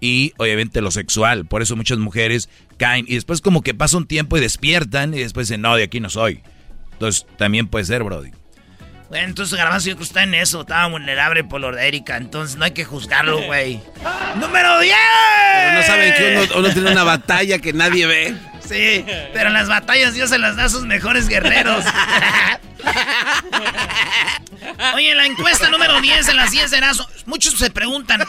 y 0.00 0.32
obviamente 0.36 0.80
lo 0.80 0.90
sexual. 0.90 1.46
Por 1.46 1.62
eso 1.62 1.76
muchas 1.76 1.98
mujeres 1.98 2.48
caen 2.76 3.04
y 3.08 3.14
después 3.14 3.40
como 3.40 3.62
que 3.62 3.74
pasa 3.74 3.96
un 3.96 4.06
tiempo 4.06 4.36
y 4.36 4.40
despiertan 4.40 5.14
y 5.14 5.18
después 5.18 5.48
dicen, 5.48 5.60
no, 5.60 5.76
de 5.76 5.84
aquí 5.84 6.00
no 6.00 6.10
soy. 6.10 6.42
Entonces 6.92 7.26
también 7.36 7.68
puede 7.68 7.84
ser, 7.84 8.02
Brody. 8.02 8.30
Bueno, 9.08 9.26
entonces 9.28 9.58
Garbanzo 9.58 9.88
yo 9.88 9.92
creo 9.92 9.98
que 9.98 10.04
está 10.04 10.22
en 10.22 10.34
eso. 10.34 10.62
Estaba 10.62 10.86
vulnerable 10.88 11.44
por 11.44 11.60
lo 11.60 11.70
de 11.70 11.86
Erika. 11.86 12.16
Entonces 12.16 12.56
no 12.56 12.64
hay 12.64 12.70
que 12.70 12.84
juzgarlo, 12.84 13.42
güey. 13.42 13.78
¡Número 14.40 14.80
10! 14.80 14.96
Pero 15.54 15.74
no 15.74 15.82
saben 15.82 16.14
que 16.14 16.36
uno, 16.36 16.60
uno 16.60 16.72
tiene 16.72 16.90
una 16.92 17.04
batalla 17.04 17.58
que 17.58 17.72
nadie 17.74 18.06
ve. 18.06 18.34
Sí, 18.66 19.04
pero 19.34 19.48
en 19.48 19.54
las 19.54 19.68
batallas 19.68 20.14
Dios 20.14 20.30
se 20.30 20.38
las 20.38 20.56
da 20.56 20.64
a 20.64 20.68
sus 20.70 20.86
mejores 20.86 21.28
guerreros. 21.28 21.84
Oye, 24.94 25.14
la 25.14 25.26
encuesta 25.26 25.68
número 25.68 26.00
10 26.00 26.26
de 26.26 26.34
las 26.34 26.50
10 26.50 26.70
de 26.70 26.76
Erasmo. 26.76 27.06
Muchos 27.26 27.54
se 27.54 27.70
preguntan, 27.70 28.22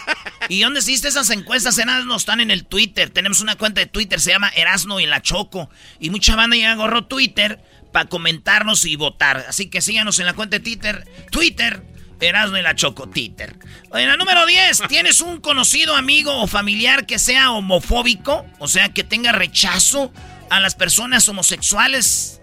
¿y 0.49 0.61
dónde 0.61 0.79
hiciste 0.79 1.07
esas 1.07 1.29
encuestas? 1.29 1.77
Erasmo 1.77 2.15
están 2.15 2.39
en 2.39 2.51
el 2.51 2.65
Twitter. 2.65 3.09
Tenemos 3.09 3.41
una 3.41 3.55
cuenta 3.55 3.81
de 3.81 3.87
Twitter, 3.87 4.19
se 4.19 4.31
llama 4.31 4.49
Erasmo 4.49 4.99
y 4.99 5.05
la 5.05 5.21
Choco. 5.21 5.69
Y 5.99 6.09
mucha 6.09 6.35
banda 6.35 6.55
ya 6.55 6.73
agarró 6.73 7.05
Twitter 7.05 7.63
para 7.91 8.09
comentarnos 8.09 8.85
y 8.85 8.95
votar. 8.95 9.45
Así 9.47 9.69
que 9.69 9.81
síganos 9.81 10.19
en 10.19 10.25
la 10.25 10.33
cuenta 10.33 10.57
de 10.57 10.63
Twitter. 10.63 11.07
Twitter, 11.31 11.83
Erasmo 12.19 12.57
y 12.57 12.61
la 12.61 12.75
Choco, 12.75 13.07
Twitter. 13.09 13.57
Oye, 13.91 14.05
la 14.05 14.17
número 14.17 14.45
10, 14.45 14.83
¿tienes 14.87 15.21
un 15.21 15.39
conocido 15.39 15.95
amigo 15.95 16.35
o 16.41 16.47
familiar 16.47 17.05
que 17.05 17.19
sea 17.19 17.51
homofóbico? 17.51 18.45
O 18.59 18.67
sea, 18.67 18.89
que 18.89 19.03
tenga 19.03 19.31
rechazo 19.31 20.11
a 20.49 20.59
las 20.59 20.75
personas 20.75 21.27
homosexuales. 21.29 22.41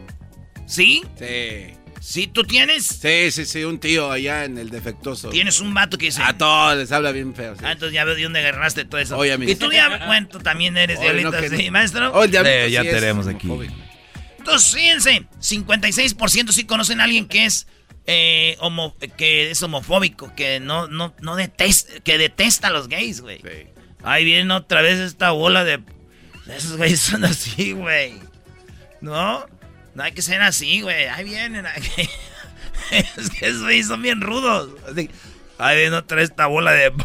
¿Sí? 0.66 1.02
Sí. 1.18 1.79
¿Sí 2.00 2.26
tú 2.26 2.44
tienes? 2.44 2.86
Sí, 2.86 3.30
sí, 3.30 3.44
sí, 3.44 3.62
un 3.64 3.78
tío 3.78 4.10
allá 4.10 4.44
en 4.46 4.56
el 4.56 4.70
defectuoso. 4.70 5.28
Tienes 5.28 5.60
un 5.60 5.74
vato 5.74 5.98
que 5.98 6.06
dice. 6.06 6.22
A 6.22 6.36
todos 6.36 6.76
les 6.76 6.90
habla 6.92 7.12
bien 7.12 7.34
feo. 7.34 7.54
sí. 7.54 7.60
Ah, 7.64 7.72
entonces 7.72 7.94
ya 7.94 8.04
veo 8.04 8.14
de 8.14 8.22
dónde 8.22 8.38
agarraste 8.40 8.86
todo 8.86 9.00
eso. 9.00 9.16
Oye, 9.18 9.32
amigo. 9.34 9.52
y 9.52 9.54
tú 9.54 9.70
ya, 9.70 10.06
bueno, 10.06 10.26
tú 10.28 10.38
también 10.38 10.76
eres 10.78 10.98
Oye, 10.98 11.12
diablito, 11.12 11.30
no, 11.32 11.56
sí, 11.58 11.66
no. 11.66 11.72
maestro. 11.72 12.10
Diablito 12.26 12.48
Eh, 12.56 12.70
ya 12.70 12.82
sí 12.82 12.88
tenemos 12.88 13.26
aquí. 13.26 13.46
homofóbico. 13.46 13.74
Entonces, 14.38 14.74
fíjense, 14.74 15.26
56% 15.40 16.52
sí 16.52 16.64
conocen 16.64 17.00
a 17.00 17.04
alguien 17.04 17.26
que 17.28 17.44
es 17.44 17.66
eh, 18.06 18.56
homo- 18.60 18.96
que 19.18 19.50
es 19.50 19.62
homofóbico, 19.62 20.34
que 20.34 20.58
no, 20.58 20.88
no, 20.88 21.14
no 21.20 21.36
detesta, 21.36 22.00
que 22.00 22.16
detesta 22.16 22.68
a 22.68 22.70
los 22.70 22.88
gays, 22.88 23.20
güey. 23.20 23.38
Sí. 23.42 23.68
Ahí 24.02 24.24
viene 24.24 24.52
otra 24.54 24.80
vez 24.80 24.98
esta 24.98 25.32
bola 25.32 25.64
de. 25.64 25.80
Esos 26.48 26.78
güeyes 26.78 26.98
son 27.00 27.24
así, 27.26 27.72
güey. 27.72 28.14
¿No? 29.02 29.44
No 29.94 30.02
hay 30.02 30.12
que 30.12 30.22
ser 30.22 30.40
así, 30.42 30.80
güey. 30.80 31.06
Ahí 31.08 31.24
vienen. 31.24 31.66
aquí. 31.66 32.08
es 32.90 33.30
que 33.30 33.46
esos 33.48 33.86
son 33.86 34.02
bien 34.02 34.20
rudos. 34.20 34.70
Así, 34.90 35.10
ahí 35.58 35.78
viene 35.78 35.96
otra 35.96 36.16
vez 36.18 36.30
esta 36.30 36.46
bola 36.46 36.72
de. 36.72 36.92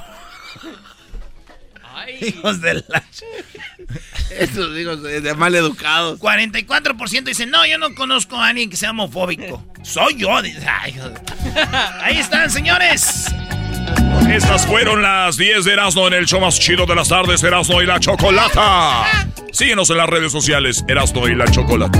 Hijos 2.21 2.61
de 2.61 2.75
la. 2.87 3.03
Estos 4.29 4.77
hijos 4.77 5.01
de 5.03 5.21
de 5.21 5.33
mal 5.35 5.55
educados. 5.55 6.19
44% 6.19 7.23
dicen, 7.23 7.51
no, 7.51 7.65
yo 7.65 7.77
no 7.77 7.93
conozco 7.95 8.35
a 8.35 8.47
alguien 8.49 8.69
que 8.69 8.75
sea 8.75 8.91
homofóbico. 8.91 9.63
Soy 9.83 10.15
yo. 10.17 10.41
dice, 10.41 10.65
"Ay, 10.67 10.93
hijo 10.93 11.09
de-". 11.09 11.21
Ahí 12.01 12.17
están, 12.17 12.49
señores. 12.49 13.25
Estas 14.29 14.65
fueron 14.65 15.01
las 15.01 15.37
10 15.37 15.65
de 15.65 15.73
Erasmo 15.73 16.07
en 16.07 16.13
el 16.13 16.25
show 16.25 16.41
más 16.41 16.59
chido 16.59 16.85
de 16.85 16.95
las 16.95 17.07
tardes, 17.09 17.43
Erasmo 17.43 17.81
y 17.81 17.85
la 17.85 17.99
Chocolata. 17.99 19.27
Síguenos 19.51 19.89
en 19.91 19.97
las 19.97 20.09
redes 20.09 20.31
sociales, 20.31 20.83
Erasmo 20.87 21.27
y 21.27 21.35
la 21.35 21.45
Chocolata. 21.45 21.99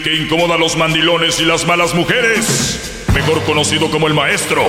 El 0.00 0.04
que 0.04 0.16
incomoda 0.16 0.54
a 0.54 0.58
los 0.58 0.76
mandilones 0.76 1.40
y 1.40 1.44
las 1.44 1.66
malas 1.66 1.94
mujeres, 1.94 3.04
mejor 3.12 3.42
conocido 3.44 3.90
como 3.90 4.06
el 4.06 4.14
maestro. 4.14 4.62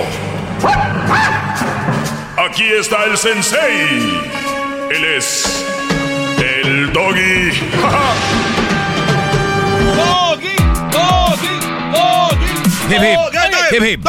Aquí 2.36 2.64
está 2.64 3.04
el 3.04 3.16
sensei. 3.16 4.20
Él 4.90 5.04
es 5.16 5.64
el 6.38 6.92
doggy. 6.92 7.50
Hip, 12.90 13.00
hip. 13.00 13.18
Hip, 13.72 13.82
hip. 13.84 14.08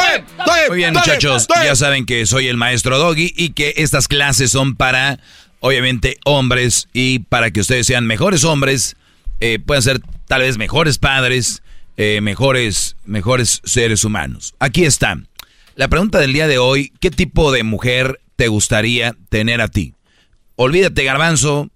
Muy 0.67 0.77
bien, 0.77 0.93
muchachos, 0.93 1.47
ya 1.63 1.75
saben 1.77 2.05
que 2.05 2.25
soy 2.25 2.49
el 2.49 2.57
maestro 2.57 2.97
Doggy 2.97 3.33
y 3.37 3.51
que 3.51 3.75
estas 3.77 4.09
clases 4.09 4.51
son 4.51 4.75
para, 4.75 5.19
obviamente, 5.61 6.17
hombres 6.25 6.89
y 6.91 7.19
para 7.19 7.51
que 7.51 7.61
ustedes 7.61 7.87
sean 7.87 8.07
mejores 8.07 8.43
hombres, 8.43 8.97
eh, 9.45 9.59
puedan 9.59 9.83
ser 9.83 9.99
tal 10.25 10.39
vez 10.39 10.57
mejores 10.57 10.97
padres, 10.97 11.63
eh, 11.97 12.21
mejores, 12.21 12.95
mejores 13.03 13.59
seres 13.65 14.05
humanos. 14.05 14.55
Aquí 14.57 14.85
está. 14.85 15.21
La 15.75 15.89
pregunta 15.89 16.19
del 16.21 16.31
día 16.31 16.47
de 16.47 16.59
hoy, 16.59 16.93
¿qué 17.01 17.11
tipo 17.11 17.51
de 17.51 17.63
mujer 17.63 18.21
te 18.37 18.47
gustaría 18.47 19.17
tener 19.27 19.59
a 19.59 19.67
ti? 19.67 19.95
Olvídate, 20.55 21.03
garbanzo, 21.03 21.69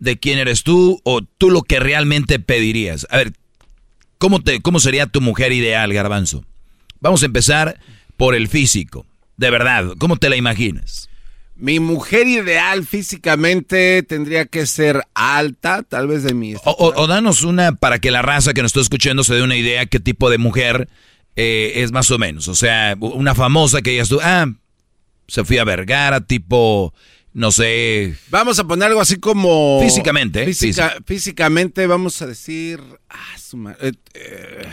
de 0.00 0.18
quién 0.18 0.40
eres 0.40 0.64
tú 0.64 1.00
o 1.04 1.20
tú 1.22 1.50
lo 1.50 1.62
que 1.62 1.78
realmente 1.78 2.40
pedirías. 2.40 3.06
A 3.08 3.18
ver, 3.18 3.34
¿cómo, 4.18 4.40
te, 4.40 4.60
cómo 4.60 4.80
sería 4.80 5.06
tu 5.06 5.20
mujer 5.20 5.52
ideal, 5.52 5.92
garbanzo? 5.92 6.44
Vamos 6.98 7.22
a 7.22 7.26
empezar 7.26 7.78
por 8.16 8.34
el 8.34 8.48
físico. 8.48 9.06
De 9.36 9.48
verdad, 9.48 9.92
¿cómo 9.96 10.16
te 10.16 10.28
la 10.28 10.34
imaginas? 10.34 11.08
Mi 11.62 11.78
mujer 11.78 12.26
ideal 12.26 12.84
físicamente 12.84 14.02
tendría 14.02 14.46
que 14.46 14.66
ser 14.66 15.02
alta, 15.14 15.84
tal 15.84 16.08
vez 16.08 16.24
de 16.24 16.34
mi... 16.34 16.54
O, 16.56 16.60
o- 16.64 17.00
o 17.02 17.06
danos 17.06 17.42
una 17.42 17.76
para 17.76 18.00
que 18.00 18.10
la 18.10 18.20
raza 18.20 18.52
que 18.52 18.62
nos 18.62 18.70
está 18.70 18.80
escuchando 18.80 19.22
se 19.22 19.34
dé 19.34 19.42
una 19.42 19.54
idea 19.54 19.86
qué 19.86 20.00
tipo 20.00 20.28
de 20.28 20.38
mujer 20.38 20.88
eh, 21.36 21.74
es 21.76 21.92
más 21.92 22.10
o 22.10 22.18
menos. 22.18 22.48
O 22.48 22.56
sea, 22.56 22.96
una 22.98 23.36
famosa 23.36 23.80
que 23.80 23.90
digas 23.92 24.08
tú, 24.08 24.18
ah, 24.20 24.46
Sofía 25.28 25.62
Vergara, 25.62 26.20
tipo, 26.20 26.92
no 27.32 27.52
sé, 27.52 28.16
Vamos 28.30 28.58
a 28.58 28.64
poner 28.64 28.88
algo 28.88 29.00
así 29.00 29.16
como... 29.20 29.80
Físicamente, 29.80 30.42
¿eh? 30.42 30.46
Física- 30.46 30.96
Físicamente 31.06 31.86
vamos 31.86 32.20
a 32.22 32.26
decir... 32.26 32.80
ah, 33.08 33.38
su 33.38 33.72
eh, 33.80 33.92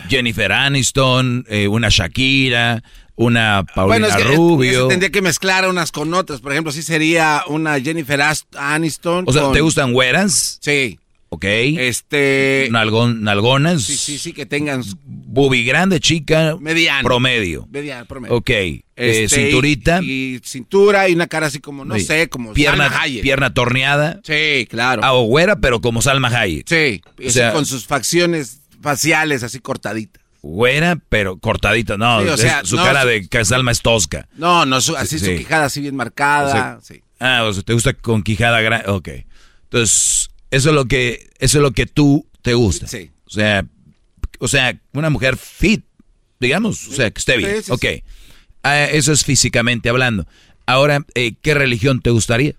Jennifer 0.09 0.51
Aniston, 0.51 1.45
eh, 1.49 1.67
una 1.67 1.89
Shakira, 1.89 2.81
una 3.21 3.65
Paulina 3.75 4.07
bueno, 4.07 4.07
es 4.07 4.15
que, 4.15 4.35
Rubio. 4.35 4.83
es- 4.83 4.87
tendría 4.89 5.09
que 5.11 5.21
mezclar 5.21 5.67
unas 5.67 5.91
con 5.91 6.13
otras. 6.13 6.39
Por 6.41 6.51
ejemplo, 6.53 6.71
sí 6.71 6.81
sería 6.81 7.43
una 7.47 7.79
Jennifer 7.79 8.21
Aniston. 8.57 9.25
o 9.27 9.33
sea, 9.33 9.41
con- 9.43 9.53
¿te 9.53 9.61
gustan 9.61 9.93
güeras? 9.93 10.57
Sí. 10.61 10.97
Ok. 11.31 11.43
Este... 11.45 12.69
Nalgón- 12.71 13.19
nalgonas. 13.19 13.83
Sí, 13.83 13.97
sí, 13.97 14.17
sí, 14.17 14.33
que 14.33 14.45
tengan... 14.47 14.83
Bubi 15.05 15.63
grande, 15.63 15.99
chica. 15.99 16.55
Mediano. 16.59 17.03
Promedio. 17.03 17.67
Media, 17.69 18.03
promedio. 18.05 18.35
Ok. 18.35 18.49
Eh, 18.49 18.81
Este, 18.95 19.29
cinturita. 19.43 19.99
Y, 20.01 20.35
y 20.35 20.39
cintura 20.43 21.07
y 21.07 21.13
una 21.13 21.27
cara 21.27 21.47
así 21.47 21.59
como, 21.59 21.85
no 21.85 21.95
Sí. 21.95 22.01
sé, 22.05 22.29
como 22.29 22.53
pierna, 22.53 22.85
Salma 22.89 23.01
Hayek. 23.03 23.21
pierna 23.21 23.53
torneada. 23.53 24.19
Sí, 24.23 24.65
claro. 24.69 25.01
Ah, 25.03 25.13
o 25.13 25.25
güera, 25.25 25.57
pero 25.57 25.81
como 25.81 26.01
Salma 26.01 26.29
Hayek. 26.29 26.67
Sí, 26.67 27.01
O 27.23 27.29
sea- 27.29 27.53
con 27.53 27.65
sus 27.67 27.85
facciones 27.85 28.61
faciales 28.81 29.43
así 29.43 29.59
cortaditas. 29.59 30.23
Güera, 30.41 30.97
pero 31.09 31.37
cortadita. 31.37 31.97
No, 31.97 32.21
Sí, 32.23 32.29
o 32.29 32.33
es- 32.35 32.39
sea, 32.41 32.63
su 32.65 32.75
no, 32.77 32.83
cara 32.83 33.05
de 33.05 33.27
que 33.27 33.43
Salma 33.45 33.71
es 33.71 33.81
tosca. 33.81 34.27
No, 34.35 34.65
no, 34.65 34.79
su- 34.81 34.95
así 34.95 35.19
Sí, 35.19 35.25
su 35.25 35.31
quijada 35.37 35.65
así 35.65 35.81
bien 35.81 35.95
marcada. 35.95 36.47
O 36.47 36.51
sea, 36.51 36.79
sí. 36.81 37.03
Ah, 37.19 37.43
o 37.43 37.51
sea, 37.53 37.63
te 37.63 37.73
gusta 37.73 37.93
con 37.93 38.23
quijada 38.23 38.61
grande. 38.61 38.89
Ok. 38.89 39.09
Entonces, 39.63 40.29
eso 40.51 40.69
es 40.69 40.75
lo 40.75 40.85
que, 40.85 41.29
eso 41.39 41.57
es 41.57 41.61
lo 41.61 41.71
que 41.71 41.85
tú 41.85 42.25
te 42.41 42.53
gusta. 42.53 42.87
Sí. 42.87 43.11
O 43.25 43.29
sea, 43.29 43.65
o 44.39 44.47
sea, 44.47 44.79
una 44.93 45.09
mujer 45.09 45.35
fit, 45.37 45.83
digamos, 46.39 46.87
o 46.87 46.93
sea, 46.93 47.11
que 47.11 47.19
esté 47.19 47.35
bien. 47.37 47.57
Sí, 47.57 47.63
sí, 47.63 47.71
ok. 47.71 47.85
Ah, 48.63 48.85
eso 48.85 49.11
es 49.11 49.25
físicamente 49.25 49.89
hablando. 49.89 50.25
Ahora, 50.65 51.05
eh, 51.15 51.33
¿qué 51.41 51.53
religión 51.53 51.99
te 52.01 52.09
gustaría? 52.11 52.53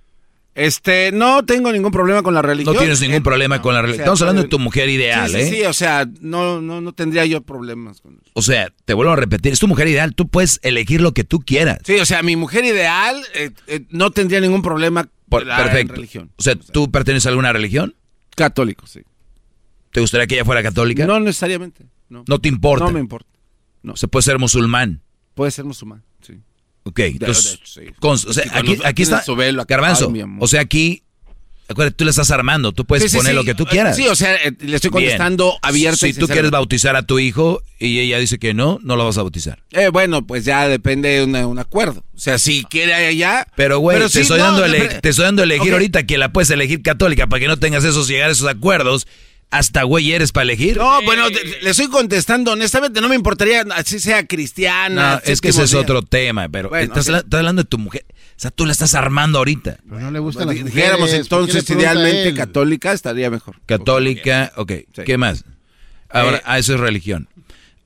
Este, 0.54 1.12
no 1.12 1.44
tengo 1.44 1.72
ningún 1.72 1.92
problema 1.92 2.22
con 2.22 2.34
la 2.34 2.42
religión. 2.42 2.74
No 2.74 2.80
tienes 2.80 3.00
ningún 3.00 3.18
Eh, 3.18 3.20
problema 3.22 3.62
con 3.62 3.72
la 3.72 3.80
o 3.80 3.82
religión. 3.82 3.98
sea, 3.98 4.04
Estamos 4.04 4.22
hablando 4.22 4.42
de 4.42 4.48
tu 4.48 4.58
mujer 4.58 4.88
ideal, 4.88 5.30
sí, 5.30 5.36
sí, 5.36 5.40
¿eh? 5.42 5.50
Sí, 5.50 5.62
o 5.64 5.72
sea, 5.72 6.06
no, 6.20 6.60
no, 6.60 6.80
no 6.80 6.92
tendría 6.92 7.24
yo 7.24 7.40
problemas 7.42 8.00
con 8.00 8.14
eso. 8.14 8.30
O 8.34 8.42
sea, 8.42 8.72
te 8.84 8.92
vuelvo 8.94 9.12
a 9.12 9.16
repetir, 9.16 9.52
es 9.52 9.60
tu 9.60 9.68
mujer 9.68 9.86
ideal, 9.88 10.14
tú 10.14 10.28
puedes 10.28 10.58
elegir 10.62 11.00
lo 11.00 11.12
que 11.14 11.22
tú 11.24 11.38
quieras. 11.40 11.78
Sí, 11.84 11.94
o 12.00 12.04
sea, 12.04 12.22
mi 12.22 12.34
mujer 12.36 12.64
ideal 12.64 13.16
eh, 13.34 13.50
eh, 13.68 13.84
no 13.90 14.10
tendría 14.10 14.40
ningún 14.40 14.60
problema 14.62 15.08
con 15.28 15.46
la 15.46 15.56
perfecto. 15.56 15.94
religión. 15.94 16.32
O 16.36 16.42
sea, 16.42 16.56
¿tú 16.56 16.90
perteneces 16.90 17.26
a 17.26 17.28
alguna 17.30 17.52
religión? 17.52 17.94
Católico, 18.34 18.86
sí. 18.86 19.00
¿Te 19.92 20.00
gustaría 20.00 20.26
que 20.26 20.34
ella 20.34 20.44
fuera 20.44 20.62
católica? 20.62 21.06
No 21.06 21.20
necesariamente. 21.20 21.86
No, 22.08 22.24
No 22.26 22.38
te 22.40 22.48
importa. 22.48 22.84
No 22.86 22.90
me 22.90 23.00
importa. 23.00 23.28
No. 23.82 23.96
Se 23.96 24.08
puede 24.08 24.24
ser 24.24 24.38
musulmán. 24.40 25.00
Puede 25.34 25.52
ser 25.52 25.64
musulmán, 25.64 26.02
sí. 26.20 26.34
Ok, 26.84 26.98
entonces, 27.00 27.44
de 27.44 27.54
hecho, 27.54 27.64
sí. 27.66 27.80
con- 28.00 28.12
o 28.14 28.32
sea, 28.32 28.44
aquí, 28.54 28.78
aquí 28.84 29.02
está, 29.02 29.22
velo 29.36 29.64
Garbanzo, 29.68 30.10
ay, 30.14 30.24
o 30.38 30.46
sea, 30.48 30.60
aquí, 30.62 31.02
Acuérdate, 31.68 31.94
tú 31.98 32.04
le 32.04 32.10
estás 32.10 32.32
armando, 32.32 32.72
tú 32.72 32.84
puedes 32.84 33.04
Sí, 33.04 33.10
sí, 33.10 33.16
poner 33.18 33.30
sí. 33.30 33.36
lo 33.36 33.44
que 33.44 33.54
tú 33.54 33.64
quieras. 33.64 33.94
Sí, 33.94 34.08
o 34.08 34.16
sea, 34.16 34.34
eh, 34.34 34.50
le 34.58 34.74
estoy 34.74 34.90
contestando 34.90 35.56
abierta 35.62 35.94
y 36.08 36.08
Si 36.08 36.14
tú 36.18 36.26
sinceramente. 36.26 36.32
quieres 36.32 36.50
bautizar 36.50 36.96
a 36.96 37.02
tu 37.04 37.20
hijo 37.20 37.62
y 37.78 38.00
ella 38.00 38.18
dice 38.18 38.40
que 38.40 38.54
no, 38.54 38.80
no 38.82 38.96
lo 38.96 39.04
vas 39.04 39.18
a 39.18 39.22
bautizar. 39.22 39.62
Eh, 39.70 39.88
bueno, 39.92 40.26
pues 40.26 40.44
ya 40.44 40.66
depende 40.66 41.10
de 41.10 41.22
una- 41.22 41.46
un 41.46 41.60
acuerdo. 41.60 42.02
O 42.12 42.18
sea, 42.18 42.38
si 42.40 42.64
quiere 42.64 42.92
allá. 42.92 43.46
Pero, 43.54 43.78
güey, 43.78 43.98
te, 44.08 44.24
no, 44.24 44.36
dando 44.36 44.66
no, 44.66 44.72
te 45.00 45.10
estoy 45.10 45.24
dando 45.24 45.42
a 45.42 45.44
elegir 45.44 45.72
ahorita 45.72 46.02
que 46.06 46.18
la 46.18 46.32
puedes 46.32 46.50
elegir 46.50 46.82
católica 46.82 47.28
para 47.28 47.38
que 47.38 47.46
no 47.46 47.56
tengas 47.56 47.84
esos 47.84 48.08
llegar 48.08 48.30
a 48.30 48.32
esos 48.32 48.48
acuerdos. 48.48 49.06
Hasta, 49.52 49.82
güey, 49.82 50.12
eres 50.12 50.30
para 50.30 50.44
elegir. 50.44 50.76
No, 50.76 51.02
bueno, 51.02 51.28
te- 51.30 51.44
le 51.62 51.70
estoy 51.70 51.88
contestando 51.88 52.52
honestamente, 52.52 53.00
no 53.00 53.08
me 53.08 53.16
importaría 53.16 53.64
así 53.74 53.98
sea 53.98 54.24
cristiana. 54.26 55.14
No, 55.16 55.20
es 55.24 55.40
que 55.40 55.48
ese 55.48 55.64
es 55.64 55.74
otro 55.74 56.02
tema, 56.02 56.48
pero 56.48 56.68
Bueno, 56.68 56.94
estás, 56.94 57.24
hablando 57.32 57.62
de 57.64 57.68
tu 57.68 57.76
mujer. 57.78 58.04
O 58.08 58.14
sea, 58.36 58.50
tú 58.52 58.64
la 58.64 58.72
estás 58.72 58.94
armando 58.94 59.38
ahorita. 59.38 59.78
Pero 59.88 60.00
no 60.00 60.10
le 60.12 60.18
gustan 60.20 60.48
día. 60.48 60.54
las 60.54 60.64
mujeres. 60.64 60.74
Dijéramos 60.74 61.00
¿por 61.00 61.08
qué 61.08 61.14
le 61.16 61.20
entonces, 61.22 61.70
idealmente 61.70 62.34
católica 62.34 62.92
estaría 62.92 63.28
mejor. 63.28 63.56
Católica, 63.66 64.52
ok. 64.56 64.72
Sí. 64.94 65.02
¿Qué 65.04 65.18
más? 65.18 65.44
Ahora, 66.08 66.38
Eh, 66.38 66.42
ah, 66.44 66.58
eso 66.58 66.74
es 66.74 66.80
religión. 66.80 67.28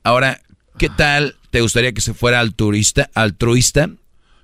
Ahora, 0.03 0.41
¿qué 0.77 0.89
tal 0.89 1.35
te 1.49 1.61
gustaría 1.61 1.91
que 1.93 2.01
se 2.01 2.13
fuera 2.13 2.39
altruista? 2.41 3.09
altruista? 3.15 3.89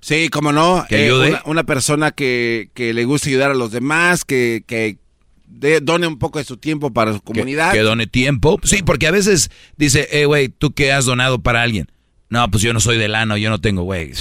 Sí, 0.00 0.28
como 0.28 0.50
no. 0.52 0.84
Que 0.88 1.02
eh, 1.02 1.04
ayude. 1.06 1.28
una, 1.30 1.42
una 1.44 1.62
persona 1.64 2.10
que, 2.10 2.70
que 2.74 2.92
le 2.92 3.04
guste 3.04 3.28
ayudar 3.30 3.52
a 3.52 3.54
los 3.54 3.70
demás, 3.70 4.24
que, 4.24 4.64
que 4.66 4.98
de- 5.58 5.80
done 5.80 6.06
un 6.06 6.18
poco 6.18 6.38
de 6.38 6.44
su 6.44 6.56
tiempo 6.56 6.92
para 6.92 7.12
su 7.12 7.18
que, 7.20 7.24
comunidad. 7.32 7.72
que 7.72 7.80
done 7.80 8.06
tiempo. 8.06 8.58
Sí, 8.64 8.82
porque 8.82 9.06
a 9.06 9.10
veces 9.10 9.50
dice, 9.76 10.08
eh, 10.12 10.26
güey, 10.26 10.48
¿tú 10.48 10.72
qué 10.72 10.92
has 10.92 11.04
donado 11.04 11.42
para 11.42 11.62
alguien? 11.62 11.90
No, 12.28 12.50
pues 12.50 12.62
yo 12.62 12.72
no 12.72 12.80
soy 12.80 12.96
de 12.98 13.08
lano, 13.08 13.36
yo 13.36 13.50
no 13.50 13.60
tengo, 13.60 13.82
güey. 13.82 14.12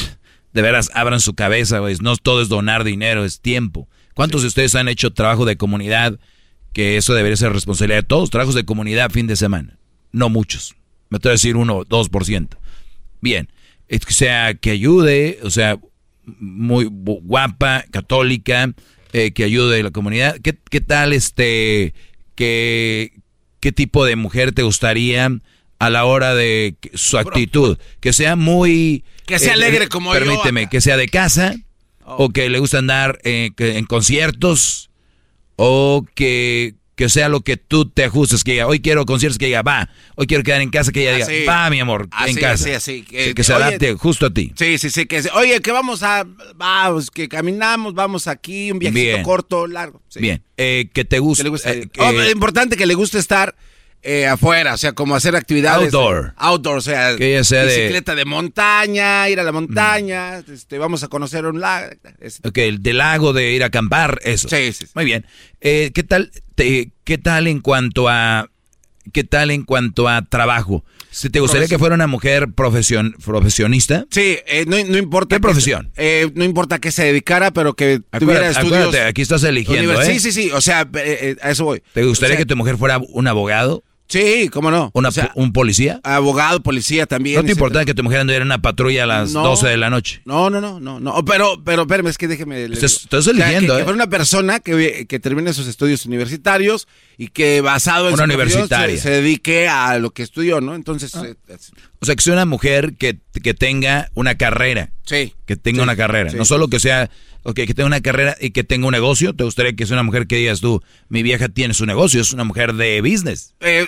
De 0.53 0.61
veras, 0.61 0.91
abran 0.93 1.21
su 1.21 1.33
cabeza, 1.33 1.79
güey. 1.79 1.95
No 2.01 2.15
todo 2.17 2.41
es 2.41 2.49
donar 2.49 2.83
dinero, 2.83 3.23
es 3.23 3.39
tiempo. 3.39 3.87
¿Cuántos 4.13 4.41
de 4.41 4.49
ustedes 4.49 4.75
han 4.75 4.89
hecho 4.89 5.13
trabajo 5.13 5.45
de 5.45 5.55
comunidad? 5.55 6.19
Que 6.73 6.97
eso 6.97 7.13
debería 7.13 7.37
ser 7.37 7.53
responsabilidad 7.53 7.99
de 7.99 8.07
todos. 8.07 8.29
Trabajos 8.29 8.55
de 8.55 8.65
comunidad 8.65 9.11
fin 9.11 9.27
de 9.27 9.37
semana. 9.37 9.77
No 10.11 10.27
muchos. 10.29 10.75
Me 11.09 11.17
estoy 11.17 11.29
a 11.29 11.33
decir 11.33 11.55
uno, 11.55 11.83
dos 11.87 12.09
por 12.09 12.25
ciento. 12.25 12.57
Bien. 13.21 13.49
Que 13.87 13.99
sea 14.13 14.53
que 14.53 14.71
ayude, 14.71 15.39
o 15.43 15.49
sea, 15.49 15.79
muy 16.39 16.85
guapa, 16.89 17.85
católica, 17.91 18.73
eh, 19.13 19.31
que 19.31 19.43
ayude 19.43 19.79
a 19.79 19.83
la 19.83 19.91
comunidad. 19.91 20.37
¿Qué, 20.41 20.57
qué 20.69 20.81
tal 20.81 21.13
este, 21.13 21.93
qué, 22.35 23.13
qué 23.59 23.71
tipo 23.71 24.05
de 24.05 24.15
mujer 24.15 24.51
te 24.51 24.63
gustaría 24.63 25.29
a 25.79 25.89
la 25.89 26.05
hora 26.05 26.35
de 26.35 26.75
su 26.93 27.17
actitud? 27.17 27.77
Que 27.99 28.13
sea 28.13 28.35
muy... 28.35 29.03
Que 29.25 29.39
sea 29.39 29.53
alegre 29.53 29.87
como 29.87 30.13
yo 30.13 30.19
Permíteme, 30.19 30.67
que 30.69 30.81
sea 30.81 30.97
de 30.97 31.07
casa, 31.07 31.55
o 32.03 32.29
que 32.29 32.49
le 32.49 32.59
gusta 32.59 32.79
andar 32.79 33.19
eh, 33.23 33.51
en 33.57 33.85
conciertos, 33.85 34.89
o 35.55 36.05
que, 36.15 36.75
que 37.01 37.09
sea 37.09 37.29
lo 37.29 37.41
que 37.41 37.57
tú 37.57 37.89
te 37.89 38.03
ajustes, 38.03 38.43
que 38.43 38.51
diga, 38.51 38.67
hoy 38.67 38.79
quiero 38.79 39.07
conciertos, 39.07 39.39
que 39.39 39.47
diga, 39.47 39.63
va, 39.63 39.89
hoy 40.15 40.27
quiero 40.27 40.43
quedar 40.43 40.61
en 40.61 40.69
casa, 40.69 40.91
que 40.91 41.01
ella 41.11 41.25
diga, 41.25 41.51
va, 41.51 41.67
mi 41.71 41.79
amor, 41.79 42.07
en 42.27 42.35
casa. 42.35 42.65
así, 42.65 42.71
así, 42.73 43.01
que- 43.01 43.25
Que, 43.29 43.33
que 43.33 43.43
se 43.43 43.53
oye, 43.55 43.63
adapte 43.63 43.93
justo 43.95 44.27
a 44.27 44.29
ti. 44.31 44.51
Sí, 44.55 44.77
sí, 44.77 44.91
sí. 44.91 45.07
Que, 45.07 45.23
oye, 45.33 45.59
que 45.61 45.71
vamos 45.71 46.03
a. 46.03 46.27
Vamos, 46.55 47.09
que 47.09 47.27
caminamos, 47.27 47.95
vamos 47.95 48.27
aquí, 48.27 48.71
un 48.71 48.77
viajecito 48.77 49.13
Bien. 49.13 49.23
corto, 49.23 49.65
largo. 49.65 49.99
Sí. 50.09 50.19
Bien, 50.19 50.43
eh, 50.57 50.91
que 50.93 51.03
te 51.03 51.17
guste. 51.17 51.41
Que 51.43 51.49
le 51.49 51.55
guste- 51.55 51.71
eh, 51.71 51.89
Oh, 51.97 52.11
es 52.21 52.31
importante 52.31 52.77
que 52.77 52.85
le 52.85 52.93
guste 52.93 53.17
estar 53.17 53.55
eh, 54.03 54.25
afuera, 54.27 54.73
o 54.73 54.77
sea, 54.77 54.93
como 54.93 55.15
hacer 55.15 55.35
actividades. 55.35 55.85
Outdoor. 55.93 56.33
Outdoor, 56.37 56.77
o 56.77 56.81
sea, 56.81 57.15
Que 57.17 57.37
bicicleta 57.39 58.15
de... 58.15 58.25
montaña, 58.25 59.29
ir 59.29 59.39
a 59.39 59.43
la 59.43 59.51
montaña, 59.51 60.39
este, 60.39 60.77
vamos 60.77 61.03
a 61.03 61.07
conocer 61.07 61.45
un 61.45 61.59
lago. 61.59 61.91
ese- 62.19 62.41
Ok, 62.47 62.57
el 62.57 62.81
del 62.81 62.97
lago 62.97 63.33
de 63.33 63.51
ir 63.51 63.63
a 63.63 63.67
acampar, 63.67 64.19
eso. 64.23 64.49
Sí, 64.49 64.73
sí, 64.73 64.85
sí. 64.85 64.91
Muy 64.95 65.05
bien. 65.05 65.25
Eh, 65.59 65.91
¿Qué 65.93 66.03
tal, 66.03 66.31
te- 66.55 66.91
qué 67.03 67.17
tal 67.17 67.47
en 67.47 67.59
cuanto 67.59 68.09
a, 68.09 68.49
qué 69.13 69.23
tal 69.23 69.51
en 69.51 69.63
cuanto 69.63 70.07
a 70.07 70.23
trabajo? 70.23 70.83
Si 71.13 71.29
¿Te 71.29 71.41
gustaría 71.41 71.67
que 71.67 71.77
fuera 71.77 71.93
una 71.93 72.07
mujer 72.07 72.53
profesion, 72.53 73.13
profesionista? 73.25 74.05
Sí, 74.11 74.37
eh, 74.47 74.63
no, 74.65 74.77
no 74.85 74.97
importa. 74.97 75.35
¿Qué 75.35 75.39
que- 75.39 75.41
profesión? 75.41 75.91
eh, 75.97 76.31
no 76.35 76.45
importa 76.45 76.79
que 76.79 76.89
se 76.91 77.03
dedicara, 77.03 77.51
pero 77.51 77.73
que 77.75 77.99
tuviera 78.17 78.47
estudios. 78.49 78.71
acuérdate, 78.77 79.01
aquí 79.01 79.21
estás 79.21 79.43
eligiendo, 79.43 80.01
¿eh? 80.01 80.05
Sí, 80.05 80.19
sí, 80.21 80.31
sí, 80.31 80.51
o 80.51 80.61
sea, 80.61 80.87
eh, 80.93 81.35
a 81.41 81.51
eso 81.51 81.65
voy. 81.65 81.83
¿Te 81.93 82.03
gustaría 82.05 82.35
O 82.35 82.37
sea, 82.37 82.37
que 82.37 82.45
tu 82.45 82.55
mujer 82.55 82.77
fuera 82.77 82.97
un 83.09 83.27
abogado? 83.27 83.83
Sí, 84.11 84.49
cómo 84.51 84.69
no. 84.71 84.91
Una, 84.93 85.07
O 85.09 85.11
sea, 85.11 85.31
¿Un 85.35 85.53
policía? 85.53 86.01
abogado, 86.03 86.61
policía 86.61 87.05
también. 87.05 87.35
¿No 87.37 87.41
te 87.43 87.47
etcétera. 87.47 87.65
importa 87.67 87.85
que 87.85 87.93
tu 87.93 88.03
mujer 88.03 88.19
anduviera 88.19 88.43
en 88.43 88.47
una 88.49 88.61
patrulla 88.61 89.03
a 89.03 89.07
las 89.07 89.31
No. 89.31 89.41
12 89.43 89.67
de 89.69 89.77
la 89.77 89.89
noche? 89.89 90.21
No, 90.25 90.49
no, 90.49 90.59
no, 90.59 90.79
no, 90.81 90.99
no. 90.99 91.23
Pero, 91.23 91.63
pero, 91.63 91.83
espérame, 91.83 92.07
es 92.07 92.17
que 92.17 92.27
déjeme. 92.27 92.65
Estás- 92.65 93.07
O 93.11 93.21
sea, 93.21 93.31
eligiendo, 93.31 93.75
que, 93.77 93.81
¿eh? 93.83 93.85
que 93.85 93.91
una 93.91 94.07
persona 94.09 94.59
que, 94.59 95.05
que 95.07 95.19
termine 95.19 95.53
sus 95.53 95.67
estudios 95.67 96.05
universitarios 96.05 96.87
y 97.17 97.29
que 97.29 97.61
basado 97.61 98.07
en 98.09 98.15
Una 98.15 98.23
su 98.23 98.25
universitaria. 98.25 98.95
Se, 98.97 99.01
se 99.03 99.09
dedique 99.11 99.67
a 99.69 99.97
lo 99.97 100.11
que 100.11 100.23
estudió, 100.23 100.59
¿no? 100.59 100.75
Entonces, 100.75 101.15
eh, 101.15 101.35
es- 101.47 101.71
O 102.01 102.05
sea, 102.05 102.15
que 102.15 102.21
sea 102.21 102.33
una 102.33 102.45
mujer 102.45 102.95
que, 102.97 103.17
que 103.41 103.53
tenga 103.53 104.09
una 104.13 104.35
carrera. 104.35 104.91
sí. 105.05 105.33
Que 105.45 105.55
tenga 105.55 105.79
Sí, 105.79 105.83
una 105.83 105.95
carrera. 105.95 106.31
sí. 106.31 106.37
No 106.37 106.45
solo 106.45 106.67
que 106.69 106.79
sea, 106.79 107.09
ok, 107.43 107.55
que 107.55 107.73
tenga 107.73 107.87
una 107.87 108.01
carrera 108.01 108.35
y 108.39 108.51
que 108.51 108.63
tenga 108.63 108.87
un 108.87 108.91
negocio. 108.93 109.33
¿Te 109.35 109.43
gustaría 109.43 109.73
que 109.73 109.85
sea 109.85 109.95
una 109.95 110.03
mujer 110.03 110.27
que 110.27 110.35
digas 110.37 110.61
tú, 110.61 110.81
mi 111.09 111.23
vieja 111.23 111.49
tiene 111.49 111.73
su 111.73 111.85
negocio, 111.85 112.21
es 112.21 112.33
una 112.33 112.43
mujer 112.43 112.73
de 112.73 113.01
business? 113.01 113.53
Eh, 113.59 113.87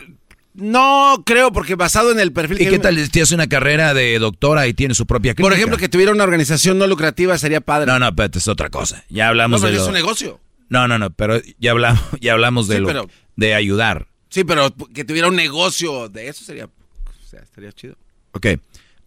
no 0.53 1.23
creo, 1.25 1.51
porque 1.51 1.75
basado 1.75 2.11
en 2.11 2.19
el 2.19 2.31
perfil 2.31 2.61
¿Y 2.61 2.65
que- 2.65 2.69
qué 2.71 2.79
tal 2.79 3.09
si 3.11 3.21
hace 3.21 3.33
una 3.33 3.47
carrera 3.47 3.93
de 3.93 4.19
doctora 4.19 4.67
y 4.67 4.73
tiene 4.73 4.93
su 4.93 5.05
propia 5.07 5.33
clínica? 5.33 5.49
Por 5.49 5.53
ejemplo, 5.57 5.77
que 5.77 5.89
tuviera 5.89 6.11
una 6.11 6.23
organización 6.23 6.77
no 6.77 6.85
lucrativa 6.87 7.37
sería 7.37 7.59
padre. 7.61 7.87
No, 7.91 7.97
no, 7.99 8.07
espérate, 8.09 8.37
es 8.39 8.47
otra 8.47 8.69
cosa. 8.69 9.03
Ya 9.09 9.25
No, 9.25 9.29
hablamos 9.29 9.61
pero 9.61 9.71
de 9.71 9.77
es 9.77 9.81
lo... 9.83 9.87
un 9.87 9.93
negocio. 9.93 10.39
No, 10.69 10.87
no, 10.87 10.97
no, 10.99 11.09
pero 11.11 11.41
ya 11.59 11.71
hablamos, 11.71 12.01
ya 12.21 12.33
hablamos 12.33 12.67
de 12.67 12.75
Sí, 12.75 12.81
lo... 12.81 12.87
pero- 12.87 13.09
De 13.35 13.55
ayudar. 13.55 14.07
Sí, 14.29 14.43
pero 14.43 14.73
que 14.93 15.03
tuviera 15.05 15.27
un 15.27 15.35
negocio 15.35 16.07
de 16.09 16.27
eso 16.27 16.43
sería. 16.45 16.65
O 16.65 17.27
sea, 17.29 17.41
estaría 17.41 17.71
chido. 17.71 17.95
Ok. 18.31 18.47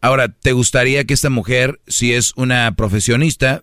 Ahora, 0.00 0.28
¿te 0.28 0.52
gustaría 0.52 1.04
que 1.04 1.14
esta 1.14 1.30
mujer, 1.30 1.80
si 1.88 2.12
es 2.12 2.32
una 2.36 2.74
profesionista, 2.76 3.62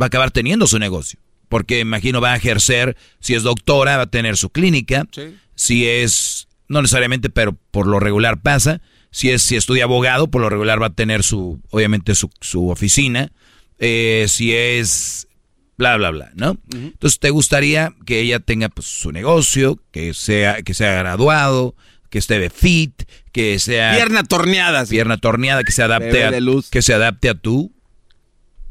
va 0.00 0.06
a 0.06 0.08
acabar 0.08 0.30
teniendo 0.30 0.66
su 0.66 0.78
negocio? 0.78 1.20
Porque 1.48 1.80
imagino 1.80 2.20
va 2.20 2.32
a 2.32 2.36
ejercer, 2.36 2.96
si 3.20 3.34
es 3.34 3.42
doctora, 3.42 3.96
va 3.96 4.04
a 4.04 4.10
tener 4.10 4.36
su 4.36 4.50
clínica. 4.50 5.06
Sí. 5.12 5.36
Si 5.54 5.86
es, 5.86 6.48
no 6.68 6.82
necesariamente, 6.82 7.30
pero 7.30 7.56
por 7.70 7.86
lo 7.86 8.00
regular 8.00 8.40
pasa. 8.40 8.80
Si 9.10 9.30
es, 9.30 9.42
si 9.42 9.56
estudia 9.56 9.84
abogado, 9.84 10.28
por 10.28 10.42
lo 10.42 10.50
regular 10.50 10.82
va 10.82 10.88
a 10.88 10.94
tener 10.94 11.22
su, 11.22 11.60
obviamente 11.70 12.14
su, 12.14 12.30
su 12.40 12.68
oficina. 12.68 13.30
Eh, 13.78 14.26
si 14.28 14.54
es, 14.54 15.28
bla, 15.76 15.96
bla, 15.96 16.10
bla, 16.10 16.32
¿no? 16.34 16.58
Entonces, 16.72 17.18
¿te 17.20 17.30
gustaría 17.30 17.94
que 18.04 18.20
ella 18.20 18.40
tenga 18.40 18.68
pues, 18.68 18.86
su 18.86 19.12
negocio, 19.12 19.80
que 19.92 20.14
sea, 20.14 20.62
que 20.62 20.74
sea 20.74 20.92
graduado, 20.92 21.76
que 22.10 22.18
esté 22.18 22.38
de 22.38 22.50
fit, 22.50 23.02
que 23.32 23.58
sea 23.58 23.94
Pierna 23.94 24.24
torneada. 24.24 24.86
sí. 24.86 24.92
pierna 24.92 25.18
torneada 25.18 25.64
que 25.64 25.72
se 25.72 25.82
adapte 25.82 26.24
a, 26.24 26.40
luz. 26.40 26.70
que 26.70 26.82
se 26.82 26.94
adapte 26.94 27.28
a 27.28 27.34
tu 27.34 27.75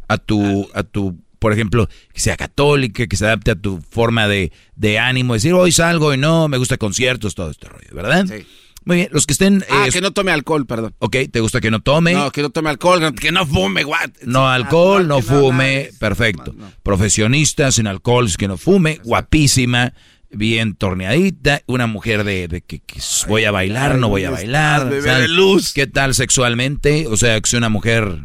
a 0.08 0.18
tu 0.18 0.70
a 0.74 0.84
tu 0.84 1.18
por 1.40 1.54
ejemplo 1.54 1.88
que 2.14 2.20
sea 2.20 2.38
católica 2.38 3.08
que 3.08 3.18
se 3.18 3.26
adapte 3.26 3.52
a 3.52 3.56
tu 3.56 3.82
forma 3.90 4.28
de, 4.28 4.52
de 4.76 5.00
ánimo 5.00 5.34
decir 5.34 5.54
hoy 5.54 5.72
salgo 5.72 6.14
y 6.14 6.18
no 6.18 6.48
me 6.48 6.58
gusta 6.58 6.78
conciertos 6.78 7.36
todo 7.36 7.52
este 7.52 7.68
rollo 7.68 7.88
verdad 7.94 8.26
Sí. 8.28 8.46
muy 8.86 8.98
bien 8.98 9.10
los 9.12 9.26
que 9.26 9.34
estén 9.34 9.64
Ah, 9.70 9.86
eh, 9.88 9.92
que 9.92 10.02
no 10.02 10.12
tome 10.12 10.32
alcohol, 10.32 10.66
perdón. 10.66 10.94
ok 11.00 11.16
te 11.32 11.40
gusta 11.42 11.60
que 11.62 11.70
no 11.72 11.82
tome 11.82 12.14
No, 12.14 12.32
que 12.32 12.42
no 12.42 12.50
tome 12.50 12.70
alcohol, 12.70 13.14
que 13.16 13.32
no 13.32 13.46
fume, 13.46 13.84
guat. 13.84 14.12
no 14.26 14.48
alcohol, 14.50 15.08
no 15.08 15.22
fume, 15.22 15.90
perfecto. 16.00 16.54
No. 16.56 16.72
Profesionista, 16.84 17.72
sin 17.72 17.88
alcohol, 17.88 18.28
que 18.38 18.48
no 18.48 18.58
fume, 18.58 19.00
guapísima, 19.04 19.94
bien 20.32 20.76
torneadita, 20.76 21.62
una 21.68 21.88
mujer 21.88 22.24
de, 22.24 22.48
de 22.48 22.62
que, 22.62 22.80
que 22.80 23.00
voy 23.28 23.46
a 23.46 23.52
bailar, 23.52 23.98
no 23.98 24.10
voy 24.10 24.24
a 24.24 24.30
¿dónde 24.30 24.44
bailar. 24.44 24.94
estás, 24.94 25.20
de 25.22 25.28
luz? 25.28 25.74
¿Qué 25.74 25.88
tal 25.88 26.14
sexualmente? 26.14 27.08
O 27.08 27.18
sea, 27.18 27.40
que 27.42 27.50
sea 27.50 27.58
una 27.60 27.70
mujer 27.70 28.20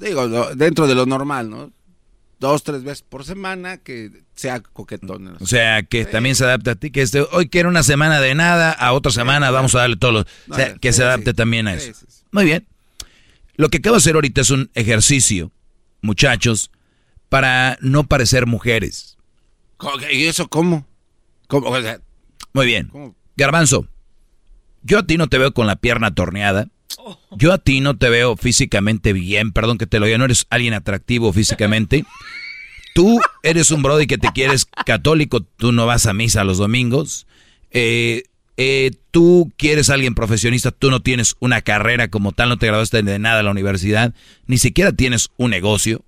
Digo, 0.00 0.54
dentro 0.54 0.86
de 0.86 0.94
lo 0.94 1.04
normal, 1.06 1.50
¿no? 1.50 1.70
Dos, 2.38 2.62
tres 2.62 2.82
veces 2.82 3.02
por 3.02 3.24
semana 3.24 3.76
que 3.76 4.10
sea 4.34 4.60
coquetón. 4.60 5.36
O 5.40 5.46
sea, 5.46 5.82
que 5.82 6.06
también 6.06 6.34
se 6.34 6.44
adapte 6.44 6.70
a 6.70 6.74
ti, 6.74 6.90
que 6.90 7.02
este, 7.02 7.20
hoy 7.32 7.50
quiero 7.50 7.68
una 7.68 7.82
semana 7.82 8.18
de 8.18 8.34
nada, 8.34 8.72
a 8.72 8.94
otra 8.94 9.12
semana 9.12 9.50
vamos 9.50 9.74
a 9.74 9.80
darle 9.80 9.96
todos 9.96 10.14
los... 10.14 10.26
O 10.48 10.54
sea, 10.54 10.74
que 10.76 10.92
sí, 10.92 10.96
se 10.96 11.04
adapte 11.04 11.34
también 11.34 11.68
a 11.68 11.74
eso. 11.74 11.92
Muy 12.32 12.46
bien. 12.46 12.66
Lo 13.56 13.68
que 13.68 13.76
acabo 13.76 13.96
de 13.96 13.98
hacer 13.98 14.14
ahorita 14.14 14.40
es 14.40 14.50
un 14.50 14.70
ejercicio, 14.72 15.52
muchachos, 16.00 16.70
para 17.28 17.76
no 17.82 18.04
parecer 18.04 18.46
mujeres. 18.46 19.18
¿Y 20.10 20.24
eso 20.24 20.48
cómo? 20.48 20.86
¿Cómo? 21.46 21.68
O 21.68 21.82
sea, 21.82 22.00
Muy 22.54 22.64
bien. 22.64 22.88
¿cómo? 22.88 23.14
Garbanzo, 23.36 23.86
yo 24.82 25.00
a 25.00 25.06
ti 25.06 25.18
no 25.18 25.28
te 25.28 25.36
veo 25.36 25.52
con 25.52 25.66
la 25.66 25.76
pierna 25.76 26.14
torneada. 26.14 26.68
Yo 27.32 27.52
a 27.52 27.58
ti 27.58 27.80
no 27.80 27.96
te 27.96 28.08
veo 28.08 28.36
físicamente 28.36 29.12
bien, 29.12 29.52
perdón 29.52 29.78
que 29.78 29.86
te 29.86 29.98
lo 29.98 30.06
diga, 30.06 30.18
no 30.18 30.24
eres 30.24 30.46
alguien 30.50 30.74
atractivo 30.74 31.32
físicamente. 31.32 32.04
Tú 32.94 33.20
eres 33.42 33.70
un 33.70 33.82
brody 33.82 34.06
que 34.06 34.18
te 34.18 34.28
quieres 34.32 34.66
católico, 34.84 35.40
tú 35.40 35.72
no 35.72 35.86
vas 35.86 36.06
a 36.06 36.12
misa 36.12 36.44
los 36.44 36.58
domingos. 36.58 37.26
Eh, 37.70 38.24
eh, 38.56 38.90
tú 39.10 39.50
quieres 39.56 39.88
alguien 39.88 40.14
profesionista, 40.14 40.70
tú 40.70 40.90
no 40.90 41.00
tienes 41.00 41.34
una 41.40 41.62
carrera 41.62 42.08
como 42.08 42.32
tal, 42.32 42.50
no 42.50 42.58
te 42.58 42.66
graduaste 42.66 43.02
de 43.02 43.18
nada 43.18 43.38
en 43.38 43.46
la 43.46 43.52
universidad, 43.52 44.12
ni 44.46 44.58
siquiera 44.58 44.92
tienes 44.92 45.30
un 45.38 45.50
negocio. 45.50 46.04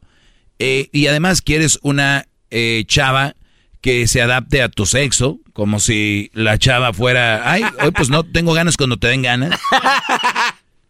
Eh, 0.59 0.91
y 0.93 1.07
además 1.07 1.41
quieres 1.41 1.79
una 1.83 2.27
eh, 2.51 2.85
chava 2.87 3.37
que 3.81 4.07
se 4.07 4.21
adapte 4.21 4.61
a 4.61 4.69
tu 4.69 4.85
sexo, 4.85 5.41
como 5.55 5.81
si 5.81 6.31
la 6.35 6.59
chava 6.59 6.93
fuera, 6.93 7.51
ay, 7.51 7.65
hoy 7.83 7.91
pues 7.91 8.11
no 8.11 8.23
tengo 8.23 8.53
ganas 8.53 8.77
cuando 8.77 8.99
te 8.99 9.09
den 9.09 9.23
ganas. 9.23 9.59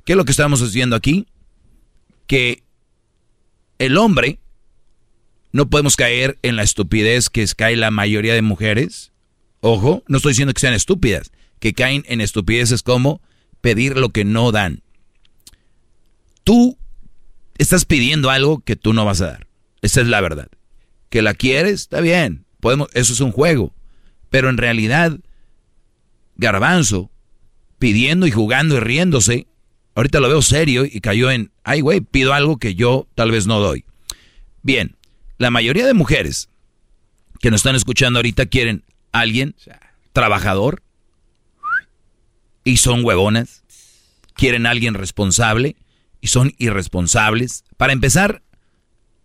¿Qué 0.05 0.13
es 0.13 0.17
lo 0.17 0.25
que 0.25 0.33
estamos 0.33 0.63
haciendo 0.63 0.97
aquí? 0.97 1.27
Que 2.27 2.63
el 3.79 3.97
hombre 3.97 4.39
no 5.53 5.69
podemos 5.69 5.97
caer 5.97 6.39
en 6.43 6.57
la 6.57 6.63
estupidez 6.63 7.29
que 7.29 7.47
cae 7.57 7.77
la 7.77 7.91
mayoría 7.91 8.35
de 8.35 8.43
mujeres. 8.43 9.13
Ojo, 9.61 10.03
no 10.09 10.17
estoy 10.17 10.33
diciendo 10.33 10.55
que 10.55 10.61
sean 10.61 10.75
estúpidas, 10.75 11.31
que 11.61 11.75
caen 11.75 12.05
en 12.09 12.21
estupideces 12.21 12.83
como 12.83 13.21
pedir 13.61 13.97
lo 13.97 14.09
que 14.09 14.25
no 14.25 14.51
dan. 14.51 14.83
Tú 16.43 16.79
estás 17.59 17.85
pidiendo 17.85 18.31
algo 18.31 18.61
que 18.61 18.77
tú 18.77 18.93
no 18.93 19.05
vas 19.05 19.21
a 19.21 19.27
dar. 19.27 19.47
Esa 19.83 20.01
es 20.01 20.09
la 20.09 20.21
verdad. 20.21 20.49
Que 21.11 21.23
la 21.23 21.35
quieres, 21.35 21.83
está 21.83 22.01
bien. 22.01 22.45
Podemos, 22.61 22.89
eso 22.95 23.13
es 23.13 23.21
un 23.21 23.31
juego. 23.31 23.75
Pero 24.31 24.49
en 24.49 24.57
realidad, 24.57 25.19
Garbanzo, 26.37 27.11
pidiendo 27.79 28.27
y 28.27 28.31
jugando 28.31 28.77
y 28.77 28.81
riéndose, 28.81 29.47
ahorita 29.95 30.21
lo 30.21 30.29
veo 30.29 30.43
serio 30.43 30.85
y 30.85 31.01
cayó 31.01 31.31
en, 31.31 31.51
ay 31.65 31.81
güey, 31.81 32.01
pido 32.01 32.33
algo 32.33 32.59
que 32.59 32.75
yo 32.75 33.07
tal 33.15 33.31
vez 33.31 33.47
no 33.47 33.61
doy. 33.61 33.85
Bien, 34.63 34.97
la 35.39 35.51
mayoría 35.51 35.87
de 35.87 35.95
mujeres 35.95 36.49
que 37.41 37.51
nos 37.51 37.61
están 37.61 37.75
escuchando 37.75 38.19
ahorita 38.19 38.47
quieren 38.47 38.85
alguien 39.11 39.55
trabajador 40.13 40.83
y 42.65 42.77
son 42.77 43.05
huevonas. 43.05 43.65
Quieren 44.35 44.67
alguien 44.67 44.95
responsable 44.95 45.77
y 46.21 46.29
son 46.29 46.55
irresponsables. 46.59 47.65
Para 47.77 47.93
empezar, 47.93 48.43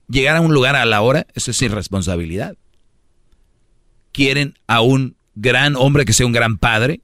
llegar 0.10 0.36
a 0.36 0.42
un 0.42 0.54
lugar 0.54 0.76
a 0.76 0.86
la 0.86 1.02
hora, 1.02 1.28
eso 1.34 1.52
es 1.52 1.62
irresponsabilidad. 1.62 2.58
Quieren 4.12 4.58
a 4.68 4.82
un 4.82 5.16
gran 5.36 5.76
hombre 5.76 6.06
que 6.06 6.14
sea 6.14 6.26
un 6.26 6.34
gran 6.34 6.58
padre, 6.58 7.02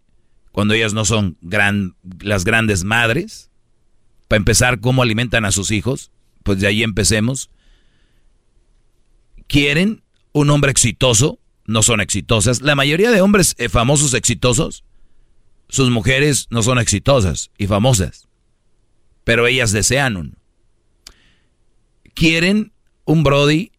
cuando 0.51 0.73
ellas 0.73 0.93
no 0.93 1.05
son 1.05 1.37
gran, 1.41 1.95
las 2.19 2.43
grandes 2.43 2.83
madres. 2.83 3.49
Para 4.33 4.39
empezar, 4.39 4.79
cómo 4.79 5.03
alimentan 5.03 5.45
a 5.45 5.51
sus 5.51 5.69
hijos, 5.69 6.09
pues 6.41 6.59
de 6.59 6.65
ahí 6.65 6.81
empecemos. 6.81 7.51
Quieren 9.45 10.01
un 10.31 10.49
hombre 10.49 10.71
exitoso, 10.71 11.37
no 11.67 11.83
son 11.83 12.01
exitosas. 12.01 12.63
La 12.63 12.73
mayoría 12.73 13.11
de 13.11 13.21
hombres 13.21 13.53
eh, 13.59 13.69
famosos 13.69 14.15
exitosos, 14.15 14.85
sus 15.69 15.91
mujeres 15.91 16.47
no 16.49 16.63
son 16.63 16.79
exitosas 16.79 17.51
y 17.59 17.67
famosas 17.67 18.27
pero 19.23 19.45
ellas 19.45 19.71
desean 19.71 20.17
uno. 20.17 20.31
Quieren 22.15 22.73
un 23.05 23.23
Brody 23.23 23.71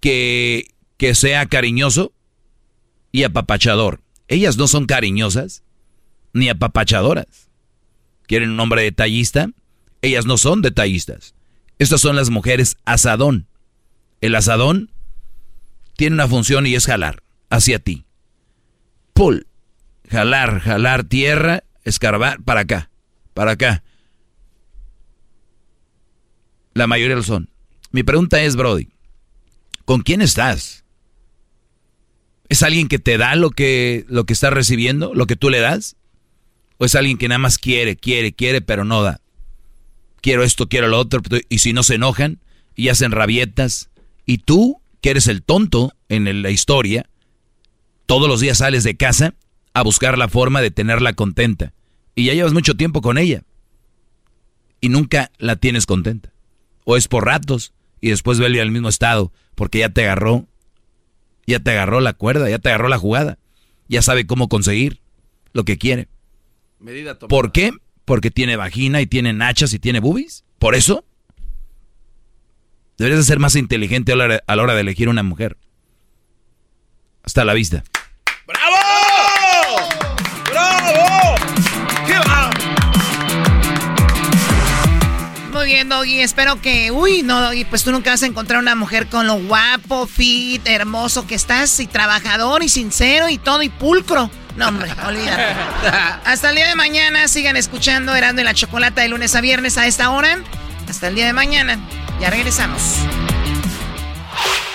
que, 0.00 0.66
que 0.98 1.14
sea 1.14 1.46
cariñoso 1.46 2.12
y 3.10 3.22
apapachador. 3.22 4.02
Ellas 4.28 4.58
no 4.58 4.68
son 4.68 4.84
cariñosas 4.84 5.64
ni 6.34 6.50
apapachadoras. 6.50 7.48
Quieren 8.26 8.50
un 8.50 8.60
hombre 8.60 8.82
detallista. 8.82 9.48
Ellas 10.04 10.26
no 10.26 10.36
son 10.36 10.60
detallistas. 10.60 11.34
Estas 11.78 12.02
son 12.02 12.14
las 12.14 12.28
mujeres 12.28 12.76
asadón. 12.84 13.46
El 14.20 14.34
asadón 14.34 14.90
tiene 15.96 16.12
una 16.12 16.28
función 16.28 16.66
y 16.66 16.74
es 16.74 16.84
jalar 16.84 17.22
hacia 17.48 17.78
ti. 17.78 18.04
Pull. 19.14 19.46
Jalar, 20.10 20.60
jalar 20.60 21.04
tierra, 21.04 21.64
escarbar 21.84 22.42
para 22.42 22.60
acá, 22.60 22.90
para 23.32 23.52
acá. 23.52 23.82
La 26.74 26.86
mayoría 26.86 27.16
lo 27.16 27.22
son. 27.22 27.48
Mi 27.90 28.02
pregunta 28.02 28.42
es, 28.42 28.56
Brody, 28.56 28.90
¿con 29.86 30.02
quién 30.02 30.20
estás? 30.20 30.84
¿Es 32.50 32.62
alguien 32.62 32.88
que 32.88 32.98
te 32.98 33.16
da 33.16 33.36
lo 33.36 33.48
que, 33.48 34.04
lo 34.08 34.24
que 34.24 34.34
estás 34.34 34.52
recibiendo, 34.52 35.14
lo 35.14 35.26
que 35.26 35.36
tú 35.36 35.48
le 35.48 35.60
das? 35.60 35.96
¿O 36.76 36.84
es 36.84 36.94
alguien 36.94 37.16
que 37.16 37.28
nada 37.28 37.38
más 37.38 37.56
quiere, 37.56 37.96
quiere, 37.96 38.34
quiere, 38.34 38.60
pero 38.60 38.84
no 38.84 39.02
da? 39.02 39.22
Quiero 40.24 40.42
esto, 40.42 40.70
quiero 40.70 40.88
lo 40.88 40.98
otro, 40.98 41.20
y 41.50 41.58
si 41.58 41.74
no 41.74 41.82
se 41.82 41.96
enojan 41.96 42.38
y 42.74 42.88
hacen 42.88 43.12
rabietas, 43.12 43.90
y 44.24 44.38
tú, 44.38 44.80
que 45.02 45.10
eres 45.10 45.28
el 45.28 45.42
tonto 45.42 45.92
en 46.08 46.40
la 46.40 46.48
historia, 46.48 47.10
todos 48.06 48.26
los 48.26 48.40
días 48.40 48.56
sales 48.56 48.84
de 48.84 48.96
casa 48.96 49.34
a 49.74 49.82
buscar 49.82 50.16
la 50.16 50.28
forma 50.28 50.62
de 50.62 50.70
tenerla 50.70 51.12
contenta. 51.12 51.74
Y 52.14 52.24
ya 52.24 52.32
llevas 52.32 52.54
mucho 52.54 52.74
tiempo 52.74 53.02
con 53.02 53.18
ella. 53.18 53.42
Y 54.80 54.88
nunca 54.88 55.30
la 55.36 55.56
tienes 55.56 55.84
contenta 55.84 56.32
o 56.84 56.96
es 56.96 57.06
por 57.06 57.26
ratos 57.26 57.74
y 58.00 58.08
después 58.08 58.38
vuelve 58.38 58.62
al 58.62 58.70
mismo 58.70 58.88
estado 58.88 59.30
porque 59.54 59.80
ya 59.80 59.90
te 59.90 60.04
agarró, 60.04 60.46
ya 61.46 61.60
te 61.60 61.72
agarró 61.72 62.00
la 62.00 62.14
cuerda, 62.14 62.48
ya 62.48 62.58
te 62.58 62.70
agarró 62.70 62.88
la 62.88 62.96
jugada, 62.96 63.38
ya 63.88 64.00
sabe 64.00 64.26
cómo 64.26 64.48
conseguir 64.48 65.00
lo 65.52 65.64
que 65.64 65.76
quiere. 65.76 66.08
¿Por 67.28 67.52
qué? 67.52 67.72
Porque 68.04 68.30
tiene 68.30 68.56
vagina 68.56 69.00
y 69.00 69.06
tiene 69.06 69.32
nachas 69.32 69.72
y 69.72 69.78
tiene 69.78 70.00
boobies. 70.00 70.44
¿Por 70.58 70.74
eso? 70.74 71.04
Deberías 72.98 73.20
de 73.20 73.24
ser 73.24 73.38
más 73.38 73.56
inteligente 73.56 74.12
a 74.12 74.16
la 74.16 74.62
hora 74.62 74.74
de 74.74 74.80
elegir 74.80 75.08
una 75.08 75.22
mujer. 75.22 75.56
Hasta 77.22 77.44
la 77.44 77.54
vista. 77.54 77.82
Bien, 85.74 85.88
Doggy. 85.88 86.20
Espero 86.20 86.60
que. 86.60 86.92
Uy, 86.92 87.22
no, 87.22 87.40
Doggy. 87.40 87.64
Pues 87.64 87.82
tú 87.82 87.90
nunca 87.90 88.10
vas 88.10 88.22
a 88.22 88.26
encontrar 88.26 88.60
una 88.60 88.76
mujer 88.76 89.08
con 89.08 89.26
lo 89.26 89.34
guapo, 89.34 90.06
fit, 90.06 90.64
hermoso 90.66 91.26
que 91.26 91.34
estás, 91.34 91.80
y 91.80 91.88
trabajador, 91.88 92.62
y 92.62 92.68
sincero, 92.68 93.28
y 93.28 93.38
todo, 93.38 93.60
y 93.62 93.70
pulcro. 93.70 94.30
No, 94.56 94.68
hombre, 94.68 94.92
olvídate. 95.06 95.42
Hasta 96.24 96.50
el 96.50 96.56
día 96.56 96.68
de 96.68 96.76
mañana. 96.76 97.26
Sigan 97.26 97.56
escuchando 97.56 98.14
Herando 98.14 98.40
en 98.40 98.46
la 98.46 98.54
Chocolata 98.54 99.02
de 99.02 99.08
lunes 99.08 99.34
a 99.34 99.40
viernes 99.40 99.76
a 99.76 99.86
esta 99.86 100.10
hora. 100.10 100.38
Hasta 100.88 101.08
el 101.08 101.16
día 101.16 101.26
de 101.26 101.32
mañana. 101.32 101.78
Ya 102.20 102.30
regresamos. 102.30 102.98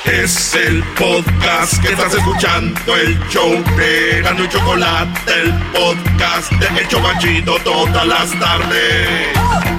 Es 0.04 0.54
el 0.56 0.84
podcast 0.98 1.82
que 1.82 1.94
estás 1.94 2.14
escuchando, 2.14 2.96
el 2.96 3.20
show 3.30 3.52
de 3.78 4.22
Gano 4.22 4.44
y 4.44 4.50
Chocolate, 4.50 5.34
el 5.42 5.54
podcast 5.72 6.52
de 6.54 6.82
Hecho 6.82 7.00
Machito 7.00 7.58
todas 7.64 8.08
las 8.08 8.38
tardes. 8.40 9.79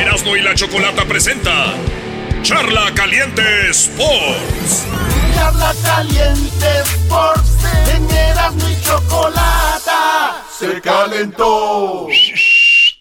Erasmo 0.00 0.34
y 0.34 0.40
la 0.40 0.54
Chocolata 0.54 1.04
presenta 1.04 1.74
Charla 2.40 2.90
Caliente 2.94 3.42
Sports. 3.68 4.86
Charla 5.34 5.74
Caliente 5.82 6.66
Sports. 6.84 7.58
En 7.94 8.10
Erasmo 8.10 8.66
y 8.66 8.82
Chocolata. 8.82 10.42
Se 10.58 10.80
calentó. 10.80 12.06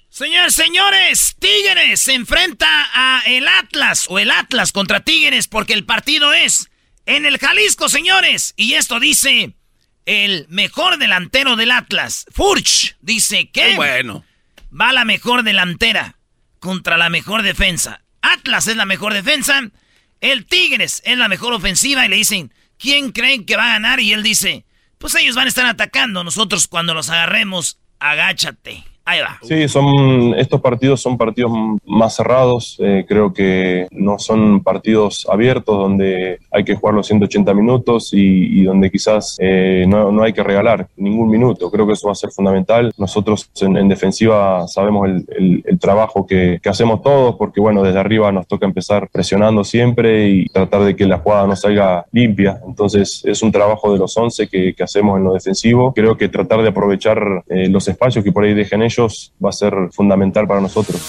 Señores, 0.09 0.53
señores, 0.53 1.35
Tigres 1.39 2.01
se 2.01 2.15
enfrenta 2.15 2.67
a 2.93 3.21
el 3.27 3.47
Atlas 3.47 4.05
o 4.09 4.19
el 4.19 4.29
Atlas 4.29 4.73
contra 4.73 4.99
Tigres 4.99 5.47
porque 5.47 5.71
el 5.71 5.85
partido 5.85 6.33
es 6.33 6.69
en 7.05 7.25
el 7.25 7.37
Jalisco, 7.37 7.87
señores. 7.87 8.53
Y 8.57 8.73
esto 8.73 8.99
dice 8.99 9.55
el 10.05 10.47
mejor 10.49 10.97
delantero 10.97 11.55
del 11.55 11.71
Atlas, 11.71 12.25
Furch, 12.33 12.97
dice 12.99 13.49
que 13.51 13.77
bueno. 13.77 14.25
va 14.69 14.91
la 14.91 15.05
mejor 15.05 15.43
delantera 15.43 16.18
contra 16.59 16.97
la 16.97 17.09
mejor 17.09 17.41
defensa. 17.41 18.01
Atlas 18.21 18.67
es 18.67 18.75
la 18.75 18.85
mejor 18.85 19.13
defensa, 19.13 19.61
el 20.21 20.45
Tigres 20.45 21.01
es 21.05 21.17
la 21.17 21.29
mejor 21.29 21.53
ofensiva 21.53 22.05
y 22.05 22.09
le 22.09 22.17
dicen, 22.17 22.53
¿quién 22.77 23.11
creen 23.11 23.45
que 23.45 23.55
va 23.55 23.65
a 23.65 23.73
ganar? 23.73 23.99
Y 23.99 24.13
él 24.13 24.23
dice, 24.23 24.65
pues 24.97 25.15
ellos 25.15 25.35
van 25.35 25.45
a 25.45 25.49
estar 25.49 25.65
atacando, 25.65 26.23
nosotros 26.23 26.67
cuando 26.67 26.93
los 26.93 27.09
agarremos, 27.09 27.79
agáchate. 27.99 28.83
Ahí 29.11 29.21
va. 29.21 29.39
Sí, 29.41 29.67
son, 29.67 30.35
estos 30.37 30.61
partidos 30.61 31.01
son 31.01 31.17
partidos 31.17 31.51
más 31.85 32.15
cerrados. 32.15 32.77
eh, 32.79 33.05
creo 33.07 33.33
que 33.33 33.87
no 33.91 34.19
son 34.19 34.61
partidos 34.61 35.25
abiertos 35.27 35.75
donde 35.75 36.37
hay 36.51 36.63
que 36.63 36.75
jugar 36.75 36.93
los 36.93 37.07
180 37.07 37.51
minutos 37.55 38.13
y, 38.13 38.59
y 38.59 38.63
donde 38.65 38.91
quizás 38.91 39.35
eh, 39.39 39.85
no, 39.87 40.11
no 40.11 40.21
hay 40.21 40.31
que 40.33 40.43
regalar 40.43 40.87
ningún 40.95 41.27
minuto. 41.31 41.71
Creo 41.71 41.87
que 41.87 41.93
eso 41.93 42.05
va 42.07 42.11
a 42.11 42.15
ser 42.15 42.29
fundamental. 42.29 42.91
Nosotros 42.99 43.49
en, 43.61 43.77
en 43.77 43.89
defensiva 43.89 44.67
sabemos 44.67 45.07
el, 45.07 45.25
el- 45.35 45.63
el 45.65 45.79
trabajo 45.79 46.27
que, 46.27 46.59
que 46.61 46.69
hacemos 46.69 47.01
todos 47.01 47.35
porque, 47.35 47.59
bueno, 47.61 47.81
desde 47.81 47.99
arriba 47.99 48.31
nos 48.31 48.45
toca 48.47 48.65
empezar 48.67 49.09
presionando 49.11 49.63
siempre 49.63 50.29
y 50.29 50.45
tratar 50.49 50.83
de 50.83 50.95
que 50.95 51.05
la 51.07 51.17
jugada 51.17 51.47
no 51.47 51.55
salga 51.55 52.05
limpia. 52.11 52.59
Entonces 52.67 53.23
es 53.25 53.41
un 53.41 53.51
trabajo 53.51 53.91
de 53.91 53.97
los 53.97 54.15
11 54.15 54.47
que, 54.47 54.73
que 54.75 54.83
hacemos 54.83 55.17
en 55.17 55.23
lo 55.23 55.33
defensivo. 55.33 55.93
Creo 55.93 56.15
que 56.15 56.29
tratar 56.29 56.61
de 56.61 56.69
aprovechar 56.69 57.43
eh, 57.49 57.67
los 57.69 57.87
espacios 57.87 58.23
que 58.23 58.31
por 58.31 58.43
ahí 58.43 58.53
dejen 58.53 58.83
ellos 58.83 58.98
va 59.43 59.49
a 59.49 59.53
ser 59.53 59.73
fundamental 59.91 60.47
para 60.47 60.61
nosotros. 60.61 61.01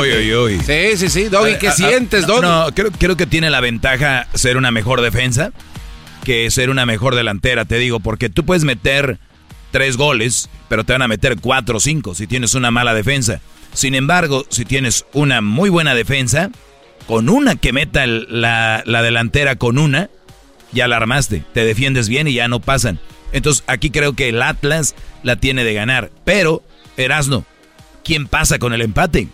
Uy, 0.00 0.34
uy. 0.34 0.60
Sí, 0.64 0.96
sí, 0.96 1.08
sí. 1.08 1.24
Doggy, 1.28 1.58
¿qué 1.58 1.70
sientes, 1.72 2.26
no, 2.26 2.34
Doggy? 2.40 2.46
No, 2.46 2.74
creo, 2.74 2.90
creo 2.92 3.16
que 3.16 3.26
tiene 3.26 3.50
la 3.50 3.60
ventaja 3.60 4.26
ser 4.34 4.56
una 4.56 4.70
mejor 4.70 5.00
defensa 5.00 5.52
que 6.24 6.50
ser 6.50 6.70
una 6.70 6.86
mejor 6.86 7.14
delantera, 7.14 7.66
te 7.66 7.76
digo, 7.76 8.00
porque 8.00 8.30
tú 8.30 8.44
puedes 8.46 8.64
meter 8.64 9.18
tres 9.72 9.98
goles, 9.98 10.48
pero 10.68 10.82
te 10.84 10.92
van 10.94 11.02
a 11.02 11.08
meter 11.08 11.36
cuatro 11.38 11.76
o 11.76 11.80
cinco 11.80 12.14
si 12.14 12.26
tienes 12.26 12.54
una 12.54 12.70
mala 12.70 12.94
defensa. 12.94 13.40
Sin 13.74 13.94
embargo, 13.94 14.46
si 14.48 14.64
tienes 14.64 15.04
una 15.12 15.42
muy 15.42 15.68
buena 15.68 15.94
defensa, 15.94 16.50
con 17.06 17.28
una 17.28 17.56
que 17.56 17.74
meta 17.74 18.04
el- 18.04 18.26
la, 18.30 18.82
la 18.86 19.02
delantera 19.02 19.56
con 19.56 19.76
una, 19.76 20.08
ya 20.72 20.88
la 20.88 20.96
armaste, 20.96 21.44
te 21.52 21.64
defiendes 21.66 22.08
bien 22.08 22.26
y 22.26 22.32
ya 22.34 22.48
no 22.48 22.58
pasan. 22.60 22.98
Entonces 23.34 23.64
aquí 23.66 23.90
creo 23.90 24.14
que 24.14 24.28
el 24.28 24.40
Atlas 24.40 24.94
la 25.24 25.36
tiene 25.36 25.64
de 25.64 25.74
ganar. 25.74 26.10
Pero, 26.24 26.62
Erasno, 26.96 27.44
¿quién 28.04 28.28
pasa 28.28 28.58
con 28.60 28.72
el 28.72 28.80
empate? 28.80 29.28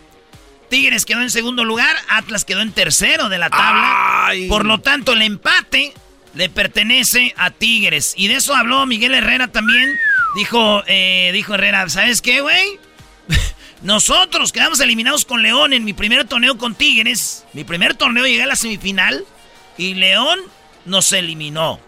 Tigres 0.69 1.05
quedó 1.05 1.21
en 1.21 1.29
segundo 1.29 1.63
lugar, 1.63 1.95
Atlas 2.09 2.43
quedó 2.43 2.61
en 2.61 2.71
tercero 2.71 3.29
de 3.29 3.37
la 3.37 3.49
tabla. 3.49 4.31
Por 4.49 4.65
lo 4.65 4.79
tanto, 4.79 5.13
el 5.13 5.21
empate 5.21 5.93
le 6.33 6.49
pertenece 6.49 7.35
a 7.37 7.51
Tigres. 7.51 8.15
Y 8.17 8.27
de 8.27 8.35
eso 8.35 8.55
habló 8.55 8.85
Miguel 8.87 9.13
Herrera 9.13 9.49
también. 9.49 9.95
Dijo, 10.35 10.81
eh, 10.87 11.29
dijo 11.33 11.53
Herrera, 11.53 11.87
¿sabes 11.89 12.21
qué, 12.21 12.41
güey? 12.41 12.79
Nosotros 13.83 14.51
quedamos 14.51 14.79
eliminados 14.79 15.25
con 15.25 15.43
León 15.43 15.73
en 15.73 15.85
mi 15.85 15.93
primer 15.93 16.25
torneo 16.25 16.57
con 16.57 16.73
Tigres. 16.73 17.45
Mi 17.53 17.63
primer 17.63 17.93
torneo 17.93 18.25
llegué 18.25 18.43
a 18.43 18.47
la 18.47 18.55
semifinal 18.55 19.25
y 19.77 19.93
León 19.93 20.39
nos 20.85 21.11
eliminó. 21.11 21.79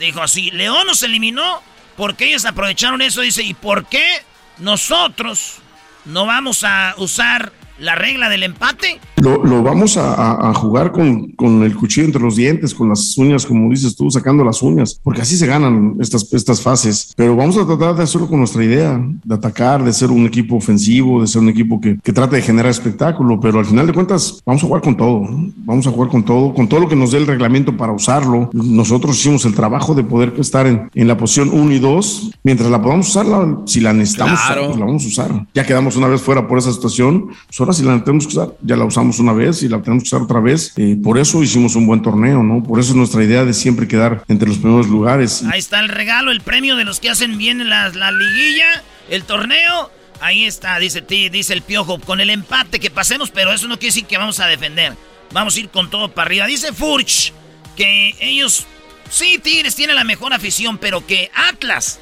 Dijo 0.00 0.22
así, 0.22 0.50
León 0.50 0.86
nos 0.86 1.02
eliminó 1.02 1.62
porque 1.94 2.24
ellos 2.24 2.46
aprovecharon 2.46 3.02
eso. 3.02 3.20
Dice, 3.20 3.42
¿y 3.42 3.52
por 3.52 3.86
qué 3.86 4.22
nosotros 4.56 5.58
no 6.06 6.24
vamos 6.24 6.64
a 6.64 6.94
usar 6.96 7.52
la 7.80 7.94
regla 7.94 8.28
del 8.28 8.42
empate? 8.42 9.00
Lo, 9.20 9.44
lo 9.44 9.62
vamos 9.62 9.96
a, 9.96 10.48
a- 10.48 10.54
jugar 10.54 10.92
con, 10.92 11.28
con 11.32 11.62
el 11.62 11.74
cuchillo 11.74 12.06
entre 12.06 12.20
los 12.22 12.36
dientes, 12.36 12.74
con 12.74 12.88
las 12.88 13.16
uñas, 13.18 13.46
como 13.46 13.70
dices 13.70 13.94
tú, 13.96 14.10
sacando 14.10 14.44
las 14.44 14.62
uñas, 14.62 14.98
porque 15.02 15.22
así 15.22 15.36
se 15.36 15.46
ganan 15.46 15.94
estas, 16.00 16.32
estas 16.32 16.60
fases. 16.60 17.12
Pero 17.16 17.36
vamos 17.36 17.56
a 17.56 17.66
tratar 17.66 17.94
de 17.96 18.02
hacerlo 18.02 18.28
con 18.28 18.38
nuestra 18.38 18.64
idea, 18.64 19.00
de 19.24 19.34
atacar, 19.34 19.82
de 19.84 19.92
ser 19.92 20.10
un 20.10 20.26
equipo 20.26 20.56
ofensivo, 20.56 21.20
de 21.20 21.26
ser 21.26 21.40
un 21.42 21.48
equipo 21.48 21.80
que, 21.80 21.98
que 22.02 22.12
trate 22.12 22.36
de 22.36 22.42
generar 22.42 22.70
espectáculo, 22.70 23.38
pero 23.40 23.58
al 23.58 23.66
final 23.66 23.86
de 23.86 23.92
cuentas 23.92 24.40
vamos 24.44 24.62
a 24.62 24.66
jugar 24.66 24.82
con 24.82 24.96
todo, 24.96 25.20
¿no? 25.20 25.50
vamos 25.64 25.86
a 25.86 25.90
jugar 25.90 26.08
con 26.10 26.24
todo, 26.24 26.52
con 26.54 26.68
todo 26.68 26.80
lo 26.80 26.88
que 26.88 26.96
nos 26.96 27.12
dé 27.12 27.18
el 27.18 27.26
reglamento 27.26 27.76
para 27.76 27.92
usarlo. 27.92 28.50
Nosotros 28.52 29.18
hicimos 29.18 29.44
el 29.44 29.54
trabajo 29.54 29.94
de 29.94 30.04
poder 30.04 30.34
estar 30.38 30.66
en, 30.66 30.90
en 30.94 31.08
la 31.08 31.16
posición 31.16 31.50
1 31.52 31.72
y 31.72 31.78
2, 31.78 32.30
mientras 32.42 32.70
la 32.70 32.80
podamos 32.82 33.08
usar, 33.08 33.26
la- 33.26 33.58
si 33.66 33.80
la 33.80 33.92
necesitamos, 33.92 34.40
Claro. 34.46 34.66
pues 34.68 34.78
la 34.78 34.84
vamos 34.86 35.04
a 35.04 35.08
usar. 35.08 35.46
Ya 35.54 35.64
quedamos 35.64 35.96
una 35.96 36.08
vez 36.08 36.20
fuera 36.22 36.46
por 36.48 36.58
esa 36.58 36.72
situación, 36.72 37.28
pues 37.48 37.60
ahora 37.70 37.76
si 37.76 37.84
la 37.98 38.04
tenemos 38.04 38.26
que 38.26 38.32
usar, 38.36 38.54
ya 38.62 38.76
la 38.76 38.84
usamos 38.84 39.18
una 39.18 39.32
vez 39.32 39.62
y 39.62 39.68
la 39.68 39.80
tenemos 39.80 40.02
que 40.04 40.08
usar 40.08 40.22
otra 40.22 40.40
vez. 40.40 40.74
Por 41.02 41.18
eso 41.18 41.42
hicimos 41.42 41.76
un 41.76 41.86
buen 41.86 42.02
torneo, 42.02 42.42
¿no? 42.42 42.62
Por 42.62 42.80
eso 42.80 42.90
es 42.90 42.96
nuestra 42.96 43.22
idea 43.22 43.44
de 43.44 43.54
siempre 43.54 43.86
quedar 43.86 44.24
entre 44.28 44.48
los 44.48 44.58
primeros 44.58 44.88
lugares. 44.88 45.42
Ahí 45.50 45.58
está 45.58 45.80
el 45.80 45.88
regalo, 45.88 46.30
el 46.32 46.40
premio 46.40 46.76
de 46.76 46.84
los 46.84 47.00
que 47.00 47.10
hacen 47.10 47.38
bien 47.38 47.68
la, 47.68 47.88
la 47.90 48.10
liguilla, 48.12 48.82
el 49.08 49.24
torneo. 49.24 49.90
Ahí 50.20 50.44
está, 50.44 50.78
dice, 50.78 51.00
ti- 51.00 51.28
dice 51.30 51.52
el 51.54 51.62
piojo, 51.62 51.98
con 52.00 52.20
el 52.20 52.28
empate 52.30 52.78
que 52.80 52.90
pasemos, 52.90 53.30
pero 53.30 53.52
eso 53.52 53.68
no 53.68 53.78
quiere 53.78 53.94
decir 53.94 54.04
que 54.06 54.18
vamos 54.18 54.38
a 54.40 54.46
defender. 54.46 54.94
Vamos 55.32 55.56
a 55.56 55.60
ir 55.60 55.68
con 55.70 55.88
todo 55.90 56.12
para 56.12 56.26
arriba. 56.26 56.46
Dice 56.46 56.72
Furch 56.72 57.32
que 57.76 58.14
ellos, 58.20 58.66
sí, 59.10 59.38
Tigres 59.42 59.74
tiene 59.76 59.94
la 59.94 60.04
mejor 60.04 60.34
afición, 60.34 60.76
pero 60.76 61.06
que 61.06 61.30
Atlas, 61.34 62.00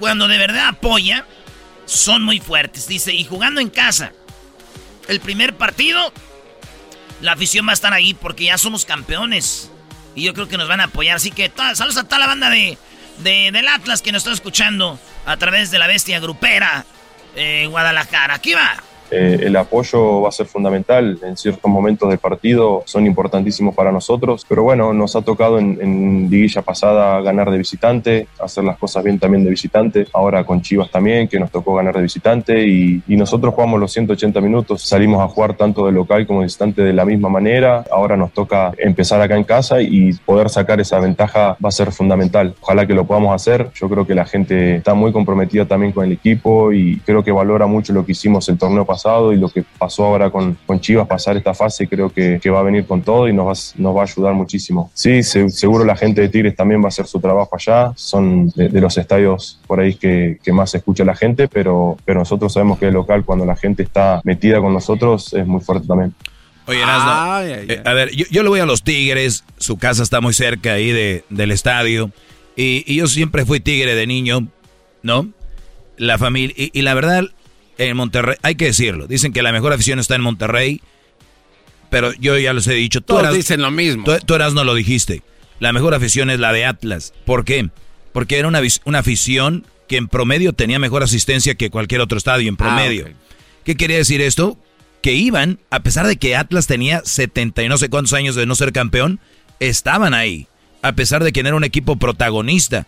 cuando 0.00 0.26
de 0.26 0.38
verdad 0.38 0.68
apoya, 0.68 1.26
son 1.84 2.24
muy 2.24 2.40
fuertes. 2.40 2.88
Dice, 2.88 3.14
y 3.14 3.24
jugando 3.24 3.60
en 3.60 3.68
casa, 3.70 4.12
el 5.08 5.20
primer 5.20 5.56
partido, 5.56 6.12
la 7.20 7.32
afición 7.32 7.66
va 7.66 7.70
a 7.70 7.74
estar 7.74 7.92
ahí 7.92 8.14
porque 8.14 8.44
ya 8.44 8.58
somos 8.58 8.84
campeones. 8.84 9.70
Y 10.14 10.22
yo 10.24 10.32
creo 10.34 10.48
que 10.48 10.56
nos 10.56 10.68
van 10.68 10.80
a 10.80 10.84
apoyar. 10.84 11.16
Así 11.16 11.30
que 11.30 11.50
saludos 11.74 11.98
a 11.98 12.04
toda 12.04 12.18
la 12.18 12.26
banda 12.26 12.48
de, 12.50 12.78
de- 13.18 13.50
del 13.52 13.68
Atlas 13.68 14.00
que 14.02 14.12
nos 14.12 14.20
está 14.22 14.32
escuchando 14.32 14.98
a 15.26 15.36
través 15.36 15.70
de 15.70 15.78
la 15.78 15.86
bestia 15.86 16.20
grupera 16.20 16.84
eh, 17.34 17.66
Guadalajara. 17.68 18.34
Aquí 18.34 18.54
va. 18.54 18.82
Eh, 19.10 19.40
el 19.42 19.56
apoyo 19.56 20.22
va 20.22 20.28
a 20.28 20.32
ser 20.32 20.46
fundamental. 20.46 21.18
En 21.22 21.36
ciertos 21.36 21.70
momentos 21.70 22.08
del 22.08 22.18
partido, 22.18 22.82
son 22.86 23.06
importantísimos 23.06 23.74
para 23.74 23.92
nosotros, 23.92 24.44
pero 24.48 24.62
bueno, 24.62 24.92
nos 24.92 25.16
ha 25.16 25.22
tocado 25.22 25.58
en, 25.58 25.78
en 25.80 26.28
liguilla 26.30 26.62
pasada 26.62 27.20
ganar 27.20 27.50
de 27.50 27.58
visitante, 27.58 28.26
hacer 28.40 28.64
las 28.64 28.78
cosas 28.78 29.04
bien 29.04 29.18
también 29.18 29.44
de 29.44 29.50
visitante, 29.50 30.06
ahora 30.12 30.44
con 30.44 30.62
Chivas 30.62 30.90
también, 30.90 31.28
que 31.28 31.38
nos 31.38 31.50
tocó 31.50 31.74
ganar 31.74 31.94
de 31.94 32.02
visitante 32.02 32.66
y, 32.66 33.02
y 33.06 33.16
nosotros 33.16 33.54
jugamos 33.54 33.80
los 33.80 33.92
180 33.92 34.40
minutos, 34.40 34.82
salimos 34.82 35.22
a 35.22 35.28
jugar 35.28 35.54
tanto 35.54 35.86
de 35.86 35.92
local 35.92 36.26
como 36.26 36.40
de 36.40 36.46
visitante 36.46 36.82
de 36.82 36.92
la 36.92 37.04
misma 37.04 37.28
manera, 37.28 37.84
ahora 37.90 38.16
nos 38.16 38.32
toca 38.32 38.72
empezar 38.78 39.20
acá 39.20 39.36
en 39.36 39.44
casa 39.44 39.80
y 39.80 40.12
poder 40.24 40.48
sacar 40.48 40.80
esa 40.80 40.98
ventaja 40.98 41.56
va 41.64 41.68
a 41.68 41.72
ser 41.72 41.92
fundamental, 41.92 42.54
ojalá 42.60 42.86
que 42.86 42.94
lo 42.94 43.06
podamos 43.06 43.34
hacer, 43.34 43.70
yo 43.74 43.88
creo 43.88 44.06
que 44.06 44.14
la 44.14 44.24
gente 44.24 44.76
está 44.76 44.94
muy 44.94 45.12
comprometida 45.12 45.66
también 45.66 45.92
con 45.92 46.04
el 46.04 46.12
equipo 46.12 46.72
y 46.72 46.98
creo 47.04 47.22
que 47.22 47.32
valora 47.32 47.66
mucho 47.66 47.92
lo 47.92 48.04
que 48.04 48.12
hicimos 48.12 48.48
el 48.48 48.58
torneo 48.58 48.84
pasado 48.84 48.95
y 49.32 49.36
lo 49.36 49.48
que 49.48 49.64
pasó 49.78 50.04
ahora 50.06 50.30
con, 50.30 50.56
con 50.66 50.80
Chivas, 50.80 51.06
pasar 51.06 51.36
esta 51.36 51.54
fase, 51.54 51.86
creo 51.86 52.10
que, 52.10 52.38
que 52.42 52.50
va 52.50 52.60
a 52.60 52.62
venir 52.62 52.86
con 52.86 53.02
todo 53.02 53.28
y 53.28 53.32
nos 53.32 53.46
va, 53.46 53.52
nos 53.82 53.96
va 53.96 54.00
a 54.00 54.04
ayudar 54.04 54.34
muchísimo. 54.34 54.90
Sí, 54.94 55.22
se- 55.22 55.48
seguro 55.50 55.84
la 55.84 55.96
gente 55.96 56.20
de 56.20 56.28
Tigres 56.28 56.56
también 56.56 56.80
va 56.80 56.86
a 56.86 56.88
hacer 56.88 57.06
su 57.06 57.20
trabajo 57.20 57.50
allá, 57.54 57.92
son 57.96 58.48
de, 58.50 58.68
de 58.68 58.80
los 58.80 58.96
estadios 58.98 59.60
por 59.66 59.80
ahí 59.80 59.94
que, 59.94 60.38
que 60.42 60.52
más 60.52 60.70
se 60.70 60.78
escucha 60.78 61.04
la 61.04 61.14
gente, 61.14 61.48
pero, 61.48 61.96
pero 62.04 62.20
nosotros 62.20 62.52
sabemos 62.52 62.78
que 62.78 62.86
el 62.88 62.94
local, 62.94 63.24
cuando 63.24 63.44
la 63.44 63.56
gente 63.56 63.82
está 63.82 64.20
metida 64.24 64.60
con 64.60 64.72
nosotros, 64.72 65.32
es 65.34 65.46
muy 65.46 65.60
fuerte 65.60 65.86
también. 65.86 66.14
Oye, 66.68 66.82
Erasno, 66.82 67.42
eh, 67.42 67.82
a 67.84 67.92
ver, 67.92 68.10
yo, 68.10 68.24
yo 68.30 68.42
le 68.42 68.48
voy 68.48 68.58
a 68.60 68.66
los 68.66 68.82
Tigres, 68.82 69.44
su 69.56 69.76
casa 69.76 70.02
está 70.02 70.20
muy 70.20 70.34
cerca 70.34 70.72
ahí 70.72 70.90
de, 70.90 71.24
del 71.30 71.52
estadio, 71.52 72.10
y, 72.56 72.82
y 72.86 72.96
yo 72.96 73.06
siempre 73.06 73.44
fui 73.46 73.60
Tigre 73.60 73.94
de 73.94 74.06
niño, 74.06 74.48
¿no? 75.02 75.28
La 75.96 76.18
familia, 76.18 76.54
y, 76.58 76.70
y 76.76 76.82
la 76.82 76.94
verdad, 76.94 77.24
en 77.78 77.96
Monterrey, 77.96 78.36
hay 78.42 78.54
que 78.54 78.66
decirlo, 78.66 79.06
dicen 79.06 79.32
que 79.32 79.42
la 79.42 79.52
mejor 79.52 79.72
afición 79.72 79.98
está 79.98 80.14
en 80.14 80.22
Monterrey, 80.22 80.80
pero 81.90 82.12
yo 82.14 82.36
ya 82.38 82.52
les 82.52 82.66
he 82.66 82.74
dicho, 82.74 83.00
tú 83.00 83.08
Todos 83.08 83.22
eras, 83.22 83.34
dicen 83.34 83.62
lo 83.62 83.70
mismo. 83.70 84.04
Tú, 84.04 84.12
tú 84.24 84.34
Erasno, 84.34 84.64
lo 84.64 84.74
dijiste, 84.74 85.22
la 85.60 85.72
mejor 85.72 85.94
afición 85.94 86.30
es 86.30 86.40
la 86.40 86.52
de 86.52 86.64
Atlas, 86.64 87.14
¿por 87.24 87.44
qué? 87.44 87.70
Porque 88.12 88.38
era 88.38 88.48
una, 88.48 88.60
una 88.84 88.98
afición 88.98 89.66
que 89.88 89.96
en 89.96 90.08
promedio 90.08 90.52
tenía 90.52 90.78
mejor 90.78 91.02
asistencia 91.02 91.54
que 91.54 91.70
cualquier 91.70 92.00
otro 92.00 92.18
estadio, 92.18 92.48
en 92.48 92.56
promedio. 92.56 93.08
¿Qué 93.64 93.76
quería 93.76 93.96
decir 93.96 94.20
esto? 94.20 94.58
Que 95.02 95.12
iban, 95.12 95.58
a 95.70 95.80
pesar 95.80 96.06
de 96.06 96.16
que 96.16 96.36
Atlas 96.36 96.66
tenía 96.66 97.02
70 97.04 97.62
y 97.62 97.68
no 97.68 97.78
sé 97.78 97.88
cuántos 97.88 98.12
años 98.12 98.34
de 98.34 98.46
no 98.46 98.54
ser 98.54 98.72
campeón, 98.72 99.20
estaban 99.60 100.14
ahí, 100.14 100.48
a 100.82 100.92
pesar 100.92 101.22
de 101.22 101.32
que 101.32 101.42
no 101.42 101.48
era 101.50 101.56
un 101.56 101.64
equipo 101.64 101.96
protagonista. 101.96 102.86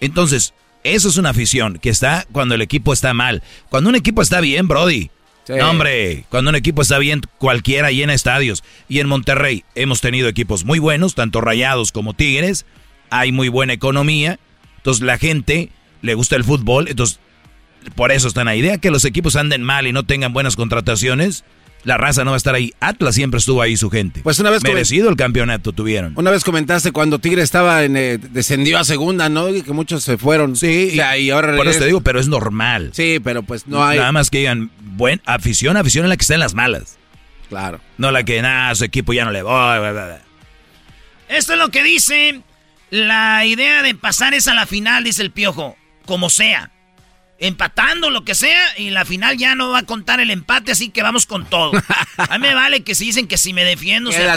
Entonces, 0.00 0.54
eso 0.94 1.08
es 1.08 1.16
una 1.16 1.30
afición 1.30 1.78
que 1.78 1.90
está 1.90 2.26
cuando 2.32 2.54
el 2.54 2.62
equipo 2.62 2.92
está 2.92 3.14
mal. 3.14 3.42
Cuando 3.68 3.90
un 3.90 3.96
equipo 3.96 4.22
está 4.22 4.40
bien, 4.40 4.68
Brody, 4.68 5.10
No, 5.48 5.70
hombre, 5.70 6.24
cuando 6.28 6.50
un 6.50 6.56
equipo 6.56 6.82
está 6.82 6.98
bien, 6.98 7.22
cualquiera 7.38 7.90
llena 7.90 8.14
estadios. 8.14 8.64
Y 8.88 9.00
en 9.00 9.08
Monterrey 9.08 9.64
hemos 9.74 10.00
tenido 10.00 10.28
equipos 10.28 10.64
muy 10.64 10.78
buenos, 10.78 11.14
tanto 11.14 11.40
Rayados 11.40 11.92
como 11.92 12.14
Tigres. 12.14 12.66
Hay 13.10 13.32
muy 13.32 13.48
buena 13.48 13.72
economía. 13.72 14.38
Entonces 14.78 15.04
la 15.04 15.18
gente 15.18 15.70
le 16.02 16.14
gusta 16.14 16.36
el 16.36 16.44
fútbol. 16.44 16.88
Entonces, 16.88 17.20
por 17.94 18.10
eso 18.10 18.28
están 18.28 18.48
ahí. 18.48 18.60
Idea 18.60 18.78
que 18.78 18.90
los 18.90 19.04
equipos 19.04 19.36
anden 19.36 19.62
mal 19.62 19.86
y 19.86 19.92
no 19.92 20.04
tengan 20.04 20.32
buenas 20.32 20.56
contrataciones. 20.56 21.44
La 21.86 21.96
raza 21.96 22.24
no 22.24 22.32
va 22.32 22.36
a 22.36 22.38
estar 22.38 22.52
ahí. 22.52 22.72
Atlas 22.80 23.14
siempre 23.14 23.38
estuvo 23.38 23.62
ahí 23.62 23.76
su 23.76 23.90
gente. 23.90 24.20
Pues 24.24 24.40
una 24.40 24.50
vez 24.50 24.60
merecido 24.64 25.08
el 25.08 25.14
campeonato 25.14 25.70
tuvieron. 25.70 26.14
Una 26.16 26.32
vez 26.32 26.42
comentaste 26.42 26.90
cuando 26.90 27.20
Tigre 27.20 27.42
estaba 27.42 27.84
en 27.84 27.96
eh, 27.96 28.18
descendió 28.18 28.76
a 28.78 28.84
segunda, 28.84 29.28
¿no? 29.28 29.50
Y 29.50 29.62
que 29.62 29.72
muchos 29.72 30.02
se 30.02 30.18
fueron. 30.18 30.56
Sí, 30.56 30.88
O 30.90 30.94
sea, 30.96 31.16
y 31.16 31.30
ahora 31.30 31.54
por 31.54 31.68
eso 31.68 31.78
te 31.78 31.86
digo, 31.86 32.00
pero 32.00 32.18
es 32.18 32.26
normal. 32.26 32.90
Sí, 32.92 33.20
pero 33.22 33.44
pues 33.44 33.68
no 33.68 33.84
hay. 33.84 33.98
Nada 34.00 34.10
más 34.10 34.30
que 34.30 34.38
digan, 34.38 34.72
buen 34.80 35.22
afición, 35.26 35.76
afición 35.76 36.04
es 36.06 36.08
la 36.08 36.16
que 36.16 36.22
está 36.22 36.34
en 36.34 36.40
las 36.40 36.54
malas. 36.54 36.98
Claro. 37.48 37.80
No 37.98 38.10
la 38.10 38.24
que 38.24 38.42
nada, 38.42 38.74
su 38.74 38.82
equipo 38.82 39.12
ya 39.12 39.24
no 39.24 39.30
le 39.30 39.42
voy. 39.42 39.52
bla, 39.52 39.92
bla, 39.92 40.06
bla. 40.06 40.20
Esto 41.28 41.52
es 41.52 41.58
lo 41.60 41.68
que 41.68 41.84
dice. 41.84 42.40
La 42.90 43.46
idea 43.46 43.84
de 43.84 43.94
pasar 43.94 44.34
es 44.34 44.48
a 44.48 44.54
la 44.54 44.66
final, 44.66 45.04
dice 45.04 45.22
el 45.22 45.30
piojo. 45.30 45.76
Como 46.04 46.30
sea. 46.30 46.72
Empatando 47.38 48.10
lo 48.10 48.24
que 48.24 48.34
sea 48.34 48.58
y 48.78 48.90
la 48.90 49.04
final 49.04 49.36
ya 49.36 49.54
no 49.54 49.70
va 49.70 49.80
a 49.80 49.82
contar 49.82 50.20
el 50.20 50.30
empate, 50.30 50.72
así 50.72 50.88
que 50.88 51.02
vamos 51.02 51.26
con 51.26 51.44
todo. 51.46 51.72
A 52.16 52.38
mí 52.38 52.46
me 52.48 52.54
vale 52.54 52.82
que 52.82 52.94
si 52.94 53.04
dicen 53.06 53.26
que 53.28 53.36
si 53.36 53.52
me 53.52 53.62
defiendo, 53.64 54.10
sea, 54.16 54.36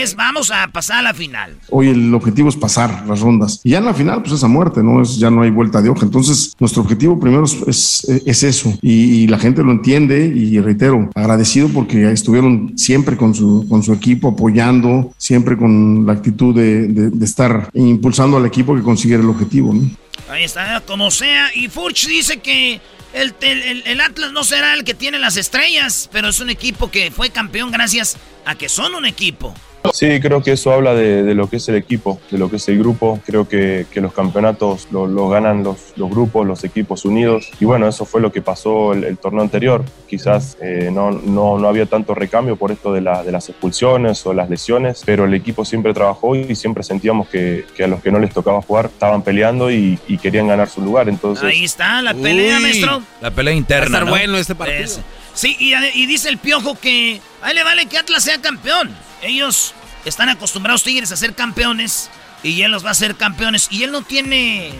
es 0.00 0.16
vamos 0.16 0.50
a 0.50 0.68
pasar 0.68 0.98
a 0.98 1.02
la 1.02 1.14
final. 1.14 1.56
Hoy 1.70 1.88
el 1.88 2.12
objetivo 2.14 2.48
es 2.48 2.56
pasar 2.56 3.04
las 3.06 3.20
rondas. 3.20 3.60
Y 3.64 3.70
ya 3.70 3.78
en 3.78 3.84
la 3.84 3.94
final, 3.94 4.22
pues 4.22 4.32
es 4.34 4.44
a 4.44 4.48
muerte, 4.48 4.82
¿no? 4.82 5.02
Es, 5.02 5.18
ya 5.18 5.30
no 5.30 5.42
hay 5.42 5.50
vuelta 5.50 5.82
de 5.82 5.90
hoja. 5.90 6.04
Entonces, 6.06 6.54
nuestro 6.58 6.82
objetivo 6.82 7.20
primero 7.20 7.44
es, 7.44 7.54
es, 7.66 8.04
es 8.26 8.42
eso. 8.42 8.76
Y, 8.80 8.92
y 9.24 9.26
la 9.26 9.38
gente 9.38 9.62
lo 9.62 9.70
entiende 9.72 10.26
y 10.26 10.58
reitero, 10.60 11.10
agradecido 11.14 11.68
porque 11.68 12.10
estuvieron 12.10 12.72
siempre 12.76 13.16
con 13.16 13.34
su, 13.34 13.66
con 13.68 13.82
su 13.82 13.92
equipo 13.92 14.28
apoyando, 14.30 15.12
siempre 15.18 15.56
con 15.56 16.06
la 16.06 16.14
actitud 16.14 16.54
de, 16.54 16.88
de- 16.88 17.10
de 17.10 17.24
estar 17.24 17.68
impulsando 17.74 18.36
al 18.38 18.46
equipo 18.46 18.74
que 18.74 18.82
consiguiera 18.82 19.22
el 19.22 19.28
objetivo, 19.28 19.74
¿no? 19.74 19.90
Ahí 20.32 20.44
está, 20.44 20.80
como 20.86 21.10
sea. 21.10 21.50
Y 21.54 21.68
Furch 21.68 22.06
dice 22.06 22.40
que 22.40 22.80
el, 23.12 23.34
el- 23.40 23.82
el- 23.86 24.00
Atlas 24.00 24.32
no 24.32 24.44
será 24.44 24.74
el 24.74 24.84
que 24.84 24.94
tiene 24.94 25.18
las 25.18 25.36
estrellas, 25.36 26.08
pero 26.12 26.28
es 26.28 26.40
un 26.40 26.50
equipo 26.50 26.90
que 26.90 27.10
fue 27.10 27.30
campeón 27.30 27.70
gracias 27.70 28.16
a 28.44 28.54
que 28.54 28.68
son 28.68 28.94
un 28.94 29.04
equipo. 29.06 29.54
Sí, 29.92 30.20
creo 30.20 30.42
que 30.42 30.52
eso 30.52 30.72
habla 30.72 30.94
de, 30.94 31.22
de 31.22 31.34
lo 31.34 31.50
que 31.50 31.56
es 31.56 31.68
el 31.68 31.74
equipo, 31.76 32.20
de 32.30 32.38
lo 32.38 32.48
que 32.48 32.56
es 32.56 32.68
el 32.68 32.78
grupo. 32.78 33.20
Creo 33.26 33.48
que, 33.48 33.86
que 33.90 34.00
los 34.00 34.12
campeonatos 34.12 34.86
los 34.90 35.10
lo 35.10 35.28
ganan 35.28 35.62
los, 35.64 35.76
los 35.96 36.08
grupos, 36.08 36.46
los 36.46 36.62
equipos 36.64 37.04
unidos. 37.04 37.50
Y 37.60 37.64
bueno, 37.64 37.88
eso 37.88 38.04
fue 38.04 38.20
lo 38.20 38.30
que 38.32 38.40
pasó 38.42 38.92
el, 38.92 39.04
el 39.04 39.18
torneo 39.18 39.42
anterior. 39.42 39.84
Quizás 40.08 40.56
eh, 40.60 40.90
no, 40.92 41.10
no, 41.10 41.58
no 41.58 41.68
había 41.68 41.86
tanto 41.86 42.14
recambio 42.14 42.56
por 42.56 42.70
esto 42.70 42.92
de, 42.92 43.00
la- 43.00 43.22
de 43.24 43.32
las 43.32 43.48
expulsiones 43.48 44.24
o 44.24 44.32
las 44.32 44.48
lesiones, 44.48 45.02
pero 45.04 45.24
el 45.24 45.34
equipo 45.34 45.64
siempre 45.64 45.92
trabajó 45.92 46.36
y 46.36 46.54
siempre 46.54 46.82
sentíamos 46.84 47.28
que, 47.28 47.64
que 47.76 47.84
a 47.84 47.88
los 47.88 48.00
que 48.02 48.12
no 48.12 48.18
les 48.18 48.32
tocaba 48.32 48.62
jugar 48.62 48.86
estaban 48.86 49.22
peleando 49.22 49.70
y, 49.70 49.98
y 50.06 50.16
querían 50.18 50.46
ganar 50.48 50.68
su 50.68 50.80
lugar. 50.80 51.08
Entonces, 51.08 51.44
Ahí 51.44 51.64
está 51.64 52.00
la 52.02 52.14
pelea, 52.14 52.56
Uy, 52.58 52.62
maestro. 52.62 53.02
La 53.20 53.30
pelea 53.30 53.54
interna. 53.54 53.80
Va 53.80 53.84
a 53.84 53.98
estar 53.98 54.04
¿no? 54.04 54.10
bueno 54.10 54.38
este 54.38 54.54
partido. 54.54 54.84
Es- 54.84 55.00
sí, 55.34 55.56
y, 55.58 55.74
y 55.74 56.06
dice 56.06 56.28
el 56.28 56.38
piojo 56.38 56.76
que 56.80 57.20
a 57.42 57.50
él 57.50 57.56
le 57.56 57.64
vale 57.64 57.86
que 57.86 57.98
Atlas 57.98 58.22
sea 58.22 58.38
campeón. 58.40 58.90
Ellos 59.22 59.74
están 60.04 60.28
acostumbrados, 60.28 60.82
Tigres, 60.82 61.12
a 61.12 61.16
ser 61.16 61.34
campeones 61.34 62.10
y 62.42 62.62
él 62.62 62.72
los 62.72 62.84
va 62.84 62.88
a 62.88 62.92
hacer 62.92 63.16
campeones. 63.16 63.68
Y 63.70 63.84
él 63.84 63.92
no 63.92 64.02
tiene 64.02 64.72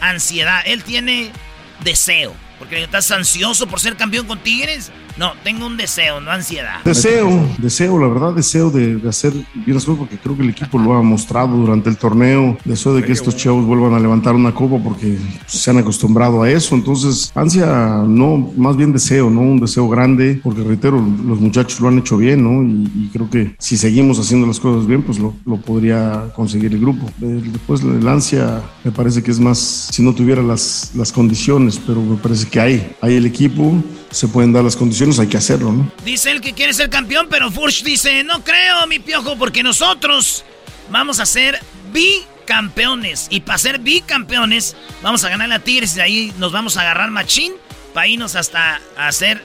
ansiedad, 0.00 0.62
él 0.64 0.84
tiene 0.84 1.32
deseo. 1.80 2.34
Porque 2.58 2.82
estás 2.82 3.10
ansioso 3.10 3.66
por 3.66 3.80
ser 3.80 3.96
campeón 3.96 4.26
con 4.26 4.38
Tigres. 4.40 4.90
No, 5.18 5.32
tengo 5.42 5.66
un 5.66 5.76
deseo, 5.76 6.20
no 6.20 6.30
ansiedad. 6.30 6.84
Deseo, 6.84 7.28
deseo, 7.58 7.98
la 7.98 8.06
verdad, 8.06 8.34
deseo 8.34 8.70
de, 8.70 9.00
hacer 9.08 9.32
bien 9.32 9.74
las 9.74 9.84
cosas 9.84 9.98
porque 9.98 10.16
creo 10.16 10.36
que 10.36 10.42
el 10.42 10.50
equipo 10.50 10.78
lo 10.78 10.94
ha 10.94 11.02
mostrado 11.02 11.56
durante 11.56 11.90
el 11.90 11.96
torneo. 11.96 12.56
Deseo 12.64 12.94
de 12.94 13.02
que 13.02 13.12
estos 13.12 13.36
chavos 13.36 13.66
vuelvan 13.66 13.94
a 13.94 13.98
levantar 13.98 14.34
una 14.34 14.54
copa 14.54 14.78
porque 14.82 15.18
se 15.46 15.70
han 15.70 15.78
acostumbrado 15.78 16.42
a 16.42 16.50
eso. 16.50 16.76
Entonces, 16.76 17.32
ansia, 17.34 18.04
no, 18.06 18.52
más 18.56 18.76
bien 18.76 18.92
deseo, 18.92 19.28
¿no? 19.28 19.40
Un 19.40 19.60
deseo 19.60 19.88
grande 19.88 20.40
porque, 20.42 20.62
reitero, 20.62 20.96
los 20.98 21.40
muchachos 21.40 21.80
lo 21.80 21.88
han 21.88 21.98
hecho 21.98 22.16
bien, 22.16 22.44
¿no? 22.44 22.62
Y, 22.62 23.08
creo 23.12 23.28
que 23.28 23.56
si 23.58 23.76
seguimos 23.76 24.18
haciendo 24.18 24.46
las 24.46 24.60
cosas 24.60 24.86
bien, 24.86 25.02
pues 25.02 25.18
lo, 25.18 25.34
lo 25.44 25.56
podría 25.56 26.30
conseguir 26.36 26.72
el 26.72 26.80
grupo. 26.80 27.10
Eh, 27.22 27.42
Después, 27.52 27.82
el 27.82 28.06
ansia 28.06 28.62
me 28.84 28.92
parece 28.92 29.22
que 29.22 29.30
es 29.30 29.40
más 29.40 29.58
si 29.90 30.02
no 30.02 30.14
tuviera 30.14 30.42
las, 30.42 30.92
las 30.94 31.12
condiciones, 31.12 31.80
pero 31.84 32.00
me 32.02 32.16
parece 32.16 32.48
que 32.48 32.60
hay, 32.60 32.96
hay 33.00 33.16
el 33.16 33.26
equipo, 33.26 33.74
se 34.10 34.28
pueden 34.28 34.52
dar 34.52 34.64
las 34.64 34.76
condiciones, 34.76 35.18
hay 35.18 35.26
que 35.26 35.36
hacerlo, 35.36 35.72
¿no? 35.72 35.90
Dice 36.04 36.30
él 36.30 36.40
que 36.40 36.52
quiere 36.54 36.72
ser 36.74 36.88
campeón, 36.90 37.26
pero 37.30 37.50
Furch 37.50 37.82
dice, 37.82 38.24
no 38.24 38.42
creo, 38.42 38.86
mi 38.86 38.98
piojo, 38.98 39.36
porque 39.36 39.62
nosotros 39.62 40.44
vamos 40.90 41.20
a 41.20 41.26
ser 41.26 41.60
bicampeones. 41.92 43.26
Y 43.30 43.40
para 43.40 43.58
ser 43.58 43.78
bicampeones, 43.80 44.76
vamos 45.02 45.24
a 45.24 45.28
ganar 45.28 45.52
a 45.52 45.58
Tigres 45.58 45.92
y 45.92 45.96
de 45.96 46.02
ahí 46.02 46.32
nos 46.38 46.52
vamos 46.52 46.76
a 46.76 46.82
agarrar 46.82 47.10
machín 47.10 47.52
para 47.94 48.06
irnos 48.06 48.34
hasta 48.36 48.80
a 48.96 49.12
ser 49.12 49.42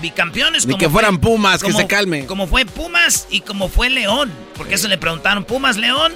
bicampeones. 0.00 0.66
Ni 0.66 0.72
como 0.72 0.78
que 0.78 0.86
fue- 0.86 0.92
fueran 1.02 1.18
Pumas, 1.18 1.62
que 1.62 1.72
se 1.72 1.86
calme. 1.86 2.26
Como 2.26 2.46
fue 2.46 2.64
Pumas 2.66 3.26
y 3.30 3.40
como 3.40 3.68
fue 3.68 3.90
León. 3.90 4.30
Porque 4.56 4.74
eso 4.74 4.88
le 4.88 4.98
preguntaron, 4.98 5.44
Pumas, 5.44 5.76
León, 5.76 6.12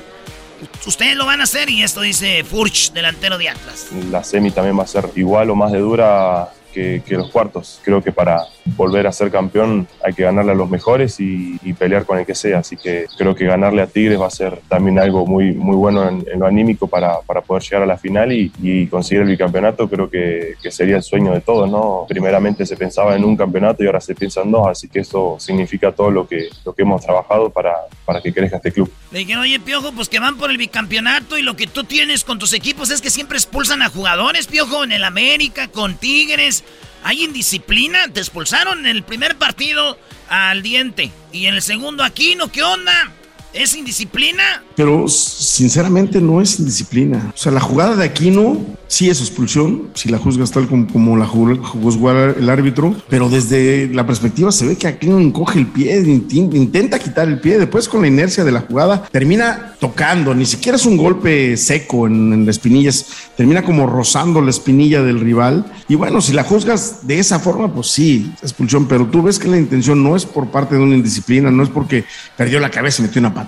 ustedes 0.86 1.16
lo 1.16 1.26
van 1.26 1.40
a 1.40 1.44
hacer. 1.44 1.68
Y 1.70 1.82
esto 1.82 2.00
dice 2.00 2.44
Furch, 2.44 2.92
delantero 2.92 3.36
de 3.38 3.48
Atlas. 3.48 3.86
la 4.10 4.22
semi 4.24 4.50
también 4.50 4.78
va 4.78 4.84
a 4.84 4.86
ser 4.86 5.10
igual 5.16 5.50
o 5.50 5.54
más 5.56 5.72
de 5.72 5.78
dura 5.80 6.48
que, 6.74 7.02
los 7.14 7.30
cuartos. 7.30 7.80
Creo 7.84 8.02
que 8.02 8.12
para 8.12 8.46
volver 8.76 9.06
a 9.06 9.12
ser 9.12 9.30
campeón 9.30 9.86
hay 10.04 10.12
que 10.12 10.24
ganarle 10.24 10.52
a 10.52 10.54
los 10.54 10.68
mejores 10.68 11.20
y, 11.20 11.58
pelear 11.78 12.04
con 12.04 12.18
el 12.18 12.26
que 12.26 12.34
sea. 12.34 12.58
Así 12.58 12.76
que 12.76 13.06
creo 13.18 13.34
que 13.34 13.46
ganarle 13.46 13.82
a 13.82 13.86
Tigres 13.86 14.20
va 14.20 14.26
a 14.26 14.30
ser 14.30 14.60
también 14.68 14.98
algo 14.98 15.26
muy, 15.26 15.52
muy 15.52 15.76
bueno 15.76 16.08
en, 16.08 16.24
lo 16.38 16.46
anímico 16.46 16.86
para, 16.86 17.20
para 17.20 17.40
poder 17.40 17.62
llegar 17.62 17.82
a 17.82 17.86
la 17.86 17.96
final 17.96 18.32
y, 18.32 18.52
y 18.62 18.86
conseguir 18.86 19.22
el 19.22 19.28
bicampeonato. 19.28 19.88
Creo 19.88 20.08
que, 20.08 20.54
que 20.62 20.70
sería 20.70 20.96
el 20.96 21.02
sueño 21.02 21.32
de 21.32 21.40
todos, 21.40 21.70
¿no? 21.70 22.06
Primeramente 22.08 22.66
se 22.66 22.76
pensaba 22.76 23.14
en 23.16 23.24
un 23.24 23.36
campeonato 23.36 23.82
y 23.82 23.86
ahora 23.86 24.00
se 24.00 24.14
piensa 24.14 24.42
en 24.42 24.50
dos, 24.50 24.66
así 24.68 24.88
que 24.88 25.00
eso 25.00 25.36
significa 25.38 25.92
todo 25.92 26.10
lo 26.10 26.26
que, 26.26 26.48
lo 26.64 26.72
que 26.72 26.82
hemos 26.82 27.02
trabajado 27.02 27.50
para, 27.50 27.74
para 28.04 28.20
que 28.20 28.32
crezca 28.32 28.56
este 28.56 28.72
club. 28.72 28.90
Le 29.10 29.20
dijeron, 29.20 29.42
oye, 29.42 29.60
Piojo, 29.60 29.92
pues 29.92 30.08
que 30.08 30.18
van 30.18 30.36
por 30.36 30.50
el 30.50 30.56
bicampeonato 30.56 31.38
y 31.38 31.42
lo 31.42 31.56
que 31.56 31.66
tú 31.66 31.84
tienes 31.84 32.24
con 32.24 32.38
tus 32.38 32.52
equipos 32.52 32.90
es 32.90 33.00
que 33.00 33.10
siempre 33.10 33.36
expulsan 33.36 33.82
a 33.82 33.88
jugadores, 33.88 34.46
Piojo, 34.46 34.84
en 34.84 34.92
el 34.92 35.04
América, 35.04 35.68
con 35.68 35.96
Tigres. 35.96 36.63
¿Hay 37.04 37.22
indisciplina? 37.22 38.08
Te 38.08 38.20
expulsaron 38.20 38.80
en 38.80 38.86
el 38.86 39.02
primer 39.02 39.36
partido 39.36 39.98
al 40.30 40.62
diente 40.62 41.12
y 41.32 41.46
en 41.46 41.54
el 41.54 41.60
segundo 41.60 42.02
aquí, 42.02 42.34
¿no? 42.34 42.50
¿Qué 42.50 42.62
onda? 42.62 43.12
¿Es 43.54 43.74
indisciplina? 43.76 44.42
Pero 44.76 45.06
sinceramente 45.06 46.20
no 46.20 46.40
es 46.40 46.58
indisciplina. 46.58 47.32
O 47.34 47.38
sea, 47.38 47.52
la 47.52 47.60
jugada 47.60 47.94
de 47.94 48.04
Aquino 48.04 48.58
sí 48.88 49.08
es 49.08 49.20
expulsión, 49.20 49.88
si 49.94 50.08
la 50.08 50.18
juzgas 50.18 50.50
tal 50.50 50.66
como, 50.68 50.86
como 50.88 51.16
la 51.16 51.26
juzgó 51.26 52.10
el 52.12 52.50
árbitro, 52.50 52.94
pero 53.08 53.28
desde 53.28 53.88
la 53.92 54.06
perspectiva 54.06 54.50
se 54.52 54.66
ve 54.66 54.76
que 54.76 54.86
Aquino 54.88 55.18
encoge 55.20 55.58
el 55.60 55.66
pie, 55.68 56.00
intenta 56.30 56.98
quitar 56.98 57.28
el 57.28 57.40
pie, 57.40 57.58
después 57.58 57.88
con 57.88 58.02
la 58.02 58.08
inercia 58.08 58.44
de 58.44 58.52
la 58.52 58.60
jugada 58.60 59.04
termina 59.10 59.74
tocando, 59.80 60.34
ni 60.34 60.46
siquiera 60.46 60.76
es 60.76 60.86
un 60.86 60.96
golpe 60.96 61.56
seco 61.56 62.06
en, 62.06 62.32
en 62.32 62.44
la 62.44 62.50
espinilla, 62.50 62.90
es- 62.90 63.06
termina 63.36 63.62
como 63.62 63.86
rozando 63.86 64.40
la 64.40 64.50
espinilla 64.50 65.02
del 65.02 65.20
rival. 65.20 65.64
Y 65.88 65.94
bueno, 65.96 66.20
si 66.20 66.32
la 66.32 66.44
juzgas 66.44 67.06
de 67.06 67.18
esa 67.18 67.38
forma, 67.40 67.72
pues 67.72 67.88
sí, 67.88 68.32
expulsión, 68.42 68.86
pero 68.86 69.06
tú 69.06 69.22
ves 69.22 69.38
que 69.38 69.48
la 69.48 69.58
intención 69.58 70.02
no 70.02 70.14
es 70.16 70.24
por 70.26 70.48
parte 70.48 70.74
de 70.76 70.82
una 70.82 70.94
indisciplina, 70.96 71.50
no 71.50 71.62
es 71.62 71.68
porque 71.68 72.04
perdió 72.36 72.58
la 72.60 72.70
cabeza 72.70 73.02
y 73.02 73.06
metió 73.06 73.20
una 73.20 73.30
patada. 73.34 73.43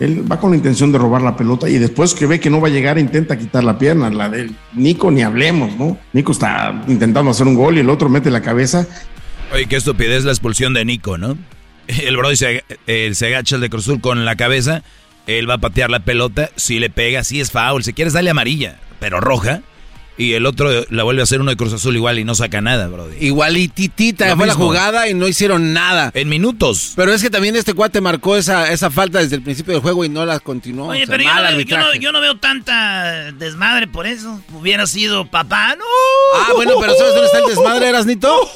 Él 0.00 0.30
va 0.30 0.38
con 0.38 0.50
la 0.50 0.56
intención 0.56 0.92
de 0.92 0.98
robar 0.98 1.22
la 1.22 1.36
pelota 1.36 1.68
y 1.68 1.78
después 1.78 2.14
que 2.14 2.26
ve 2.26 2.40
que 2.40 2.50
no 2.50 2.60
va 2.60 2.68
a 2.68 2.70
llegar, 2.70 2.98
intenta 2.98 3.38
quitar 3.38 3.64
la 3.64 3.78
pierna. 3.78 4.10
La 4.10 4.28
de 4.28 4.50
Nico, 4.74 5.10
ni 5.10 5.22
hablemos, 5.22 5.76
¿no? 5.76 5.98
Nico 6.12 6.32
está 6.32 6.82
intentando 6.88 7.30
hacer 7.30 7.46
un 7.46 7.54
gol 7.54 7.76
y 7.76 7.80
el 7.80 7.90
otro 7.90 8.08
mete 8.08 8.30
la 8.30 8.42
cabeza. 8.42 8.86
Oye, 9.52 9.66
qué 9.66 9.76
estupidez 9.76 10.24
la 10.24 10.32
expulsión 10.32 10.74
de 10.74 10.84
Nico, 10.84 11.18
¿no? 11.18 11.36
El 11.88 12.16
Brody 12.16 12.36
se, 12.36 12.64
eh, 12.86 13.10
se 13.14 13.26
agacha 13.26 13.56
el 13.56 13.62
de 13.62 13.70
Cruzul 13.70 14.00
con 14.00 14.24
la 14.24 14.36
cabeza. 14.36 14.82
Él 15.26 15.48
va 15.48 15.54
a 15.54 15.58
patear 15.58 15.90
la 15.90 16.00
pelota. 16.00 16.50
Si 16.56 16.78
le 16.78 16.90
pega, 16.90 17.24
sí 17.24 17.40
es 17.40 17.50
foul. 17.50 17.82
Si 17.82 17.92
quieres, 17.92 18.12
dale 18.12 18.30
amarilla, 18.30 18.78
pero 19.00 19.20
roja. 19.20 19.62
Y 20.18 20.32
el 20.34 20.46
otro 20.46 20.68
la 20.90 21.04
vuelve 21.04 21.22
a 21.22 21.24
hacer 21.24 21.40
uno 21.40 21.50
de 21.52 21.56
Cruz 21.56 21.72
Azul 21.72 21.94
igual 21.96 22.18
y 22.18 22.24
no 22.24 22.34
saca 22.34 22.60
nada, 22.60 22.88
Brody. 22.88 23.16
Igualititita 23.24 24.28
Lo 24.30 24.36
fue 24.36 24.46
la 24.48 24.54
jugada 24.54 25.08
y 25.08 25.14
no 25.14 25.28
hicieron 25.28 25.72
nada. 25.72 26.10
En 26.12 26.28
minutos. 26.28 26.92
Pero 26.96 27.12
es 27.12 27.22
que 27.22 27.30
también 27.30 27.54
este 27.56 27.72
cuate 27.72 28.00
marcó 28.00 28.36
esa, 28.36 28.70
esa 28.72 28.90
falta 28.90 29.20
desde 29.20 29.36
el 29.36 29.42
principio 29.42 29.74
del 29.74 29.82
juego 29.82 30.04
y 30.04 30.08
no 30.08 30.26
la 30.26 30.40
continuó. 30.40 30.88
Oye, 30.88 31.04
O 31.04 31.06
sea, 31.06 31.16
pero 31.16 31.22
yo 31.22 31.28
mal 31.30 31.36
no, 31.44 31.48
yo, 31.50 31.54
arbitraje. 31.54 31.84
no, 31.86 31.94
yo 31.94 32.12
no 32.12 32.20
veo 32.20 32.36
tanta 32.38 33.30
desmadre 33.32 33.86
por 33.86 34.06
eso. 34.06 34.40
Hubiera 34.52 34.86
sido 34.88 35.24
papá, 35.26 35.76
¿no? 35.76 35.84
Ah, 36.34 36.52
bueno, 36.54 36.74
pero 36.80 36.94
¿sabes 36.96 37.12
dónde 37.12 37.26
está 37.26 37.38
el 37.38 37.46
desmadre, 37.46 37.88
Erasnito? 37.88 38.50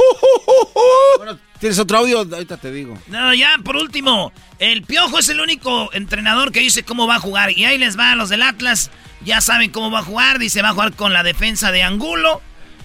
Bueno, 1.19 1.39
¿tienes 1.63 1.79
otro 1.79 1.99
audio? 1.99 2.19
Ahorita 2.19 2.57
te 2.57 2.73
digo. 2.73 2.99
No, 3.07 3.33
ya, 3.33 3.53
por 3.63 3.77
último, 3.77 4.33
el 4.59 4.83
Piojo 4.83 5.21
es 5.21 5.29
el 5.29 5.41
único 5.41 5.91
entrenador 5.93 6.51
que 6.51 6.59
dice 6.59 6.83
cómo 6.83 7.07
va 7.07 7.15
a 7.15 7.21
jugar. 7.21 7.57
Y 7.57 7.65
ahí 7.65 7.79
les 7.79 7.97
va 7.97 8.11
a 8.11 8.17
los 8.17 8.31
del 8.31 8.43
Atlas. 8.43 8.91
Ya 9.25 9.41
saben 9.41 9.71
cómo 9.71 9.89
va 9.89 10.01
a 10.01 10.03
jugar. 10.03 10.41
Dice, 10.41 10.61
va 10.61 10.71
a 10.71 10.73
jugar 10.73 10.95
con 10.95 11.13
la 11.13 11.23
defensa 11.23 11.71
de 11.71 11.85
Angulo, 11.85 12.43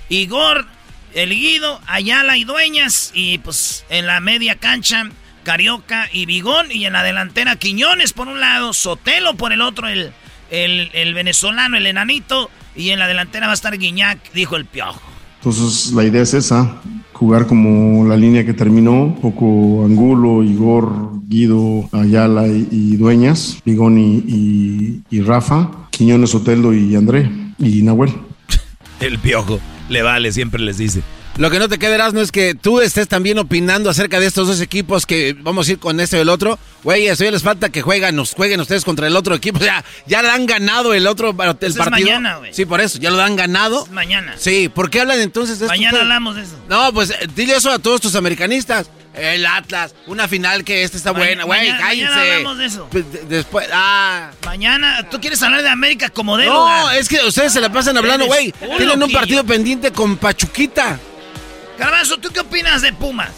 Igor, 0.09 0.67
el 1.15 1.32
Guido, 1.32 1.82
Ayala 1.88 2.38
y 2.38 2.43
Dueñas. 2.43 3.09
Y 3.15 3.39
pues 3.39 3.84
en 3.89 4.05
la 4.05 4.19
media 4.19 4.57
cancha, 4.57 5.09
Carioca 5.41 6.07
y 6.13 6.28
Bigón. 6.28 6.71
Y 6.71 6.86
en 6.86 6.93
la 6.93 7.01
delantera, 7.01 7.55
Quiñones 7.55 8.13
por 8.13 8.28
un 8.28 8.39
lado, 8.39 8.73
Sotelo 8.73 9.34
por 9.38 9.53
el 9.53 9.61
otro, 9.61 9.88
el, 9.88 10.13
el, 10.51 10.91
el 10.93 11.15
venezolano, 11.15 11.78
el 11.78 11.88
enanito. 11.88 12.51
Y 12.75 12.91
en 12.91 12.99
la 12.99 13.07
delantera 13.07 13.47
va 13.47 13.53
a 13.53 13.55
estar 13.55 13.75
Guiñac, 13.75 14.34
dijo 14.34 14.55
el 14.55 14.65
piojo. 14.65 15.01
Entonces 15.38 15.93
la 15.93 16.03
idea 16.03 16.21
es 16.21 16.36
esa, 16.36 16.80
jugar 17.18 17.47
como 17.47 18.05
la 18.05 18.15
línea 18.15 18.45
que 18.45 18.53
terminó, 18.53 19.15
poco 19.22 19.84
Angulo, 19.86 20.43
Igor, 20.43 21.11
Guido, 21.28 21.89
Ayala 21.91 22.47
y, 22.47 22.95
Dueñas, 22.95 23.59
Bigón 23.65 23.97
y, 23.97 25.01
y- 25.09 25.22
Rafa, 25.22 25.72
Quiñones, 25.89 26.36
Otelo 26.36 26.74
y 26.74 26.95
André 26.95 27.30
y 27.57 27.82
Nahuel. 27.82 28.11
El 28.99 29.18
piojo. 29.20 29.59
Le 29.89 30.03
vale, 30.03 30.32
siempre 30.32 30.61
les 30.61 30.78
dice. 30.78 31.01
Lo 31.38 31.51
que 31.51 31.59
no 31.59 31.69
te 31.69 31.77
queda, 31.77 32.11
no 32.11 32.19
es 32.21 32.31
que 32.31 32.55
tú 32.55 32.81
estés 32.81 33.07
también 33.07 33.38
opinando 33.38 33.91
acerca 33.91 34.19
de 34.19 34.25
estos 34.25 34.47
dos 34.47 34.59
equipos 34.59 35.05
que 35.05 35.35
vamos 35.39 35.67
a 35.67 35.73
ir 35.73 35.79
con 35.79 35.99
este 35.99 36.17
o 36.17 36.21
el 36.23 36.29
otro. 36.29 36.57
Güey, 36.83 37.07
eso 37.07 37.23
ya 37.23 37.29
les 37.31 37.43
falta 37.43 37.69
que 37.69 37.83
juegan, 37.83 38.15
nos 38.15 38.33
jueguen 38.33 38.59
ustedes 38.59 38.83
contra 38.83 39.05
el 39.05 39.15
otro 39.15 39.35
equipo. 39.35 39.59
O 39.59 39.63
sea, 39.63 39.83
ya 40.07 40.23
le 40.23 40.29
han 40.29 40.47
ganado 40.47 40.95
el 40.95 41.05
otro 41.05 41.29
el 41.29 41.35
Eso 41.39 41.67
es 41.67 41.75
partido. 41.77 42.07
mañana, 42.09 42.38
güey. 42.38 42.53
Sí, 42.55 42.65
por 42.65 42.81
eso, 42.81 42.97
ya 42.97 43.11
lo 43.11 43.21
han 43.21 43.35
ganado. 43.35 43.85
Mañana. 43.91 44.33
Sí, 44.38 44.67
¿por 44.69 44.89
qué 44.89 45.01
hablan 45.01 45.19
entonces 45.21 45.59
de 45.59 45.65
esto? 45.65 45.73
Mañana 45.77 45.99
hablamos 45.99 46.35
de 46.38 46.41
eso. 46.41 46.57
No, 46.69 46.91
pues 46.91 47.11
eh, 47.11 47.27
dile 47.35 47.55
eso 47.55 47.71
a 47.71 47.77
todos 47.77 48.01
tus 48.01 48.15
americanistas. 48.15 48.89
El 49.13 49.45
Atlas, 49.47 49.95
una 50.05 50.27
final 50.27 50.63
que 50.63 50.83
esta 50.83 50.97
está 50.97 51.11
Ma- 51.13 51.19
buena, 51.19 51.43
güey, 51.43 51.69
cállense. 51.77 52.13
mañana 52.13 52.21
hablamos 52.35 52.57
de 52.59 52.65
eso. 52.65 52.88
Pues, 52.91 53.11
de- 53.11 53.21
Después, 53.25 53.67
ah. 53.73 54.29
Mañana, 54.45 55.07
¿tú 55.09 55.19
quieres 55.19 55.41
hablar 55.41 55.61
de 55.63 55.69
América 55.69 56.09
como 56.09 56.38
de 56.38 56.45
No, 56.45 56.89
es 56.91 57.07
que 57.09 57.19
ustedes 57.25 57.51
se 57.53 57.59
la 57.61 57.71
pasan 57.71 57.97
hablando, 57.97 58.25
güey. 58.27 58.53
Tienen 58.77 59.01
un 59.03 59.11
partido 59.11 59.43
pendiente 59.43 59.91
con 59.91 60.17
Pachuquita. 60.17 60.99
Garbanzo, 61.78 62.17
¿tú 62.17 62.30
qué 62.34 62.39
opinas 62.39 62.82
de 62.82 62.91
Pumas? 62.93 63.32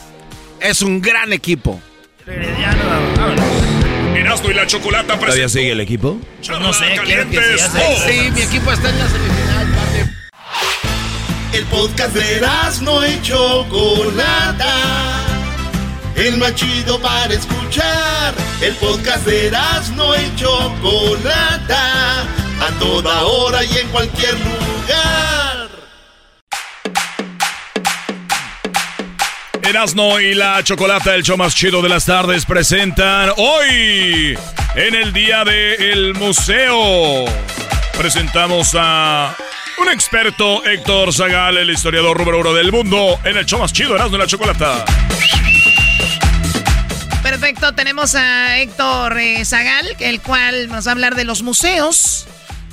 Es 0.59 0.81
un 0.81 1.01
gran 1.01 1.33
equipo. 1.33 1.81
Erasmo 4.15 4.49
y 4.49 4.53
la 4.53 4.67
chocolata 4.67 5.17
¿Todavía 5.17 5.49
sigue 5.49 5.71
el 5.71 5.79
equipo? 5.79 6.19
No 6.47 6.73
sé, 6.73 6.85
quiero 7.05 7.29
que. 7.29 7.39
Sí, 7.57 8.31
mi 8.31 8.41
equipo 8.41 8.71
está 8.71 8.89
en 8.89 8.99
la 8.99 9.07
semifinal, 9.07 9.67
papi. 9.67 11.57
El 11.57 11.65
podcast 11.65 12.13
de 12.13 12.37
Erasmo 12.37 13.05
y 13.05 13.21
Chocolata. 13.21 14.75
El 16.15 16.37
más 16.37 16.53
chido 16.55 16.99
para 16.99 17.33
escuchar. 17.33 18.33
El 18.61 18.75
podcast 18.75 19.25
de 19.25 19.47
Erasmo 19.47 20.13
y 20.15 20.35
Chocolata. 20.35 22.21
A 22.21 22.79
toda 22.79 23.23
hora 23.23 23.63
y 23.63 23.77
en 23.77 23.87
cualquier 23.87 24.33
lugar. 24.33 25.48
Erasmo 29.69 30.19
y 30.19 30.33
la 30.33 30.63
chocolata, 30.63 31.13
el 31.13 31.21
show 31.21 31.37
más 31.37 31.53
chido 31.53 31.83
de 31.83 31.89
las 31.89 32.05
tardes, 32.05 32.43
presentan 32.43 33.29
hoy 33.37 34.35
en 34.73 34.95
el 34.95 35.13
día 35.13 35.43
del 35.43 36.15
museo. 36.15 37.25
Presentamos 37.95 38.75
a 38.75 39.35
un 39.79 39.89
experto, 39.89 40.65
Héctor 40.65 41.13
Zagal, 41.13 41.57
el 41.57 41.69
historiador 41.69 42.17
número 42.17 42.39
uno 42.39 42.53
del 42.53 42.71
mundo, 42.71 43.19
en 43.23 43.37
el 43.37 43.45
show 43.45 43.59
más 43.59 43.71
chido, 43.71 43.93
Erasmo 43.93 44.15
y 44.15 44.19
la 44.19 44.25
chocolata. 44.25 44.85
Perfecto, 47.21 47.71
tenemos 47.73 48.15
a 48.15 48.57
Héctor 48.57 49.19
eh, 49.19 49.45
Zagal, 49.45 49.85
el 49.99 50.19
cual 50.19 50.69
nos 50.69 50.87
va 50.87 50.91
a 50.91 50.93
hablar 50.93 51.13
de 51.13 51.25
los 51.25 51.43
museos. 51.43 52.25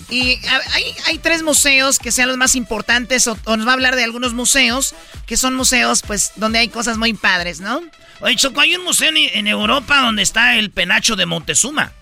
Y 0.09 0.38
hay, 0.72 0.84
hay 1.07 1.18
tres 1.18 1.42
museos 1.42 1.98
que 1.98 2.12
sean 2.12 2.28
los 2.28 2.36
más 2.36 2.54
importantes, 2.54 3.26
o, 3.26 3.36
nos 3.44 3.66
va 3.66 3.70
a 3.70 3.74
hablar 3.74 3.96
de 3.96 4.04
algunos 4.04 4.34
museos, 4.34 4.94
que 5.26 5.36
son 5.36 5.54
museos, 5.54 6.02
pues, 6.07 6.32
donde 6.36 6.61
hay 6.61 6.68
cosas 6.68 6.96
muy 6.96 7.12
padres, 7.14 7.61
¿no? 7.61 7.82
Oye, 8.20 8.36
Choco, 8.36 8.61
hay 8.61 8.76
un 8.76 8.84
museo 8.84 9.11
en, 9.14 9.46
Europa 9.46 10.00
donde 10.00 10.22
está 10.22 10.57
el 10.57 10.70
penacho 10.70 11.16
de 11.16 11.26
Montezuma, 11.26 11.92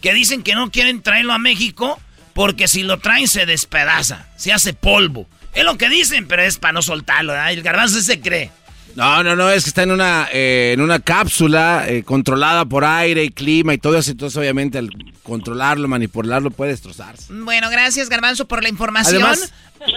que 0.00 0.12
dicen 0.12 0.42
que 0.42 0.54
no 0.54 0.70
quieren 0.70 1.02
traerlo 1.02 1.32
a 1.32 1.38
México 1.38 2.00
porque 2.34 2.68
si 2.68 2.84
lo 2.84 2.98
traen 3.00 3.26
se 3.26 3.46
despedaza, 3.46 4.28
se 4.36 4.52
hace 4.52 4.72
polvo. 4.72 5.28
Es 5.54 5.64
lo 5.64 5.76
que 5.76 5.88
dicen, 5.88 6.28
pero 6.28 6.42
es 6.42 6.58
para 6.58 6.72
no 6.72 6.82
soltarlo, 6.82 7.32
¿verdad? 7.32 7.52
El 7.52 7.62
garbanzo 7.62 8.00
se 8.00 8.20
cree. 8.20 8.52
No, 8.98 9.22
no, 9.22 9.36
no, 9.36 9.48
es 9.48 9.62
que 9.62 9.70
está 9.70 9.84
en 9.84 9.92
una, 9.92 10.28
eh, 10.32 10.72
en 10.74 10.80
una 10.80 10.98
cápsula 10.98 11.84
eh, 11.86 12.02
controlada 12.02 12.64
por 12.64 12.84
aire 12.84 13.22
y 13.22 13.30
clima 13.30 13.72
y 13.72 13.78
todo 13.78 13.96
eso. 13.96 14.10
Entonces, 14.10 14.36
obviamente, 14.36 14.76
al 14.76 14.90
controlarlo, 15.22 15.86
manipularlo, 15.86 16.50
puede 16.50 16.72
destrozarse. 16.72 17.32
Bueno, 17.32 17.70
gracias, 17.70 18.08
Garbanzo, 18.08 18.48
por 18.48 18.60
la 18.60 18.68
información. 18.68 19.22
Además- 19.22 19.52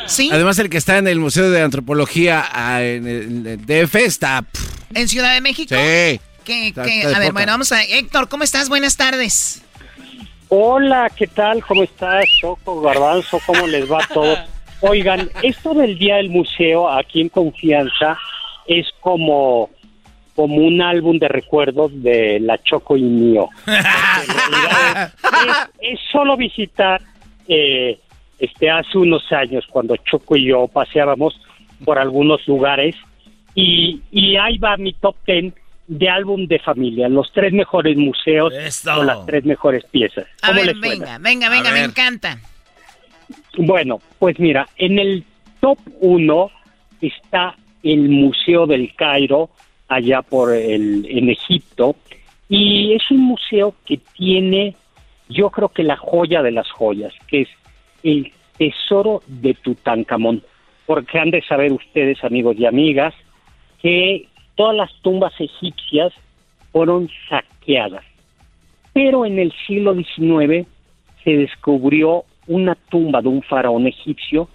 sí, 0.05 0.29
Además, 0.31 0.59
el 0.59 0.69
que 0.69 0.77
está 0.77 0.99
en 0.99 1.07
el 1.07 1.19
Museo 1.19 1.49
de 1.49 1.63
Antropología 1.63 2.45
ah, 2.51 2.83
en 2.83 3.07
el, 3.07 3.21
en 3.23 3.47
el 3.47 3.65
DF 3.65 3.95
está. 3.95 4.43
pff, 4.43 4.61
en 4.93 5.07
Ciudad 5.07 5.33
de 5.33 5.41
México. 5.41 5.73
sí. 5.73 6.19
Está- 6.45 6.85
está 6.85 7.15
a 7.15 7.19
ver, 7.19 7.29
poca. 7.29 7.31
bueno, 7.33 7.53
vamos 7.53 7.71
a... 7.71 7.81
Héctor, 7.83 8.29
¿cómo 8.29 8.43
estás? 8.43 8.69
Buenas 8.69 8.97
tardes. 8.97 9.63
Hola, 10.49 11.09
¿qué 11.15 11.25
tal? 11.25 11.63
¿Cómo 11.65 11.81
estás, 11.83 12.25
Choco, 12.39 12.81
Garbanzo? 12.81 13.39
¿Cómo 13.47 13.65
les 13.65 13.89
va 13.91 14.03
a 14.03 14.07
todos? 14.07 14.37
Oigan, 14.81 15.31
esto 15.41 15.73
del 15.73 15.97
Día 15.97 16.17
del 16.17 16.29
Museo 16.29 16.87
aquí 16.87 17.21
en 17.21 17.29
Confianza 17.29 18.15
es 18.79 18.87
como, 18.99 19.69
como 20.35 20.55
un 20.55 20.81
álbum 20.81 21.19
de 21.19 21.27
recuerdos 21.27 21.91
de 22.01 22.39
la 22.39 22.57
Choco 22.57 22.97
y 22.97 23.03
mío. 23.03 23.49
Es, 25.81 25.93
es 25.93 25.99
solo 26.11 26.37
visitar, 26.37 27.01
eh, 27.47 27.97
este, 28.37 28.69
hace 28.69 28.97
unos 28.97 29.31
años 29.31 29.65
cuando 29.67 29.95
Choco 29.97 30.35
y 30.35 30.45
yo 30.45 30.67
paseábamos 30.67 31.39
por 31.83 31.97
algunos 31.97 32.47
lugares 32.47 32.95
y, 33.55 34.01
y 34.11 34.35
ahí 34.37 34.59
va 34.59 34.77
mi 34.77 34.93
top 34.93 35.15
ten 35.25 35.53
de 35.87 36.09
álbum 36.09 36.47
de 36.47 36.59
familia, 36.59 37.09
los 37.09 37.31
tres 37.33 37.51
mejores 37.53 37.97
museos 37.97 38.53
con 38.83 39.07
las 39.07 39.25
tres 39.25 39.43
mejores 39.45 39.83
piezas. 39.85 40.25
A 40.41 40.47
¿Cómo 40.47 40.61
ver, 40.61 40.75
venga, 40.79 41.17
venga, 41.17 41.49
venga, 41.49 41.71
me 41.71 41.83
encanta. 41.83 42.39
Bueno, 43.57 43.99
pues 44.19 44.39
mira, 44.39 44.67
en 44.77 44.99
el 44.99 45.25
top 45.59 45.79
uno 45.99 46.49
está 47.01 47.55
el 47.83 48.09
Museo 48.09 48.67
del 48.67 48.93
Cairo, 48.95 49.49
allá 49.87 50.21
por 50.21 50.53
el, 50.53 51.05
en 51.09 51.29
Egipto, 51.29 51.95
y 52.49 52.93
es 52.93 53.09
un 53.11 53.19
museo 53.19 53.75
que 53.85 53.97
tiene, 54.15 54.75
yo 55.29 55.49
creo 55.49 55.69
que 55.69 55.83
la 55.83 55.97
joya 55.97 56.41
de 56.41 56.51
las 56.51 56.69
joyas, 56.69 57.13
que 57.27 57.41
es 57.41 57.49
el 58.03 58.31
tesoro 58.57 59.21
de 59.27 59.53
Tutankamón, 59.53 60.43
porque 60.85 61.19
han 61.19 61.31
de 61.31 61.41
saber 61.43 61.71
ustedes, 61.71 62.23
amigos 62.23 62.57
y 62.59 62.65
amigas, 62.65 63.13
que 63.81 64.27
todas 64.55 64.75
las 64.75 64.93
tumbas 65.01 65.33
egipcias 65.39 66.13
fueron 66.71 67.09
saqueadas, 67.29 68.03
pero 68.93 69.25
en 69.25 69.39
el 69.39 69.53
siglo 69.65 69.93
XIX 69.95 70.67
se 71.23 71.37
descubrió 71.37 72.25
una 72.47 72.75
tumba 72.75 73.21
de 73.21 73.29
un 73.29 73.41
faraón 73.43 73.87
egipcio 73.87 74.49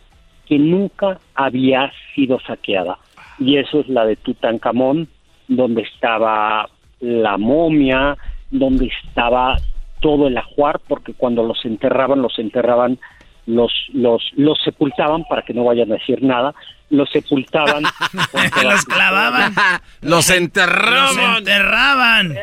que 0.46 0.58
nunca 0.58 1.18
había 1.34 1.92
sido 2.14 2.38
saqueada. 2.40 2.98
Y 3.38 3.58
eso 3.58 3.80
es 3.80 3.88
la 3.88 4.04
de 4.04 4.16
Tutankamón, 4.16 5.08
donde 5.48 5.82
estaba 5.82 6.68
la 7.00 7.36
momia, 7.36 8.16
donde 8.50 8.90
estaba 9.04 9.56
todo 10.00 10.28
el 10.28 10.36
ajuar, 10.38 10.80
porque 10.86 11.12
cuando 11.14 11.42
los 11.42 11.64
enterraban, 11.64 12.22
los 12.22 12.38
enterraban, 12.38 12.98
los, 13.46 13.72
los, 13.92 14.22
los 14.36 14.58
sepultaban, 14.64 15.24
para 15.24 15.42
que 15.42 15.54
no 15.54 15.64
vayan 15.64 15.90
a 15.92 15.96
decir 15.96 16.22
nada, 16.22 16.54
los 16.90 17.10
sepultaban. 17.10 17.82
los 18.62 18.84
clavaban. 18.84 19.52
Los 20.00 20.30
enterraban. 20.30 21.16
Los 21.16 21.38
enterraban. 21.38 22.36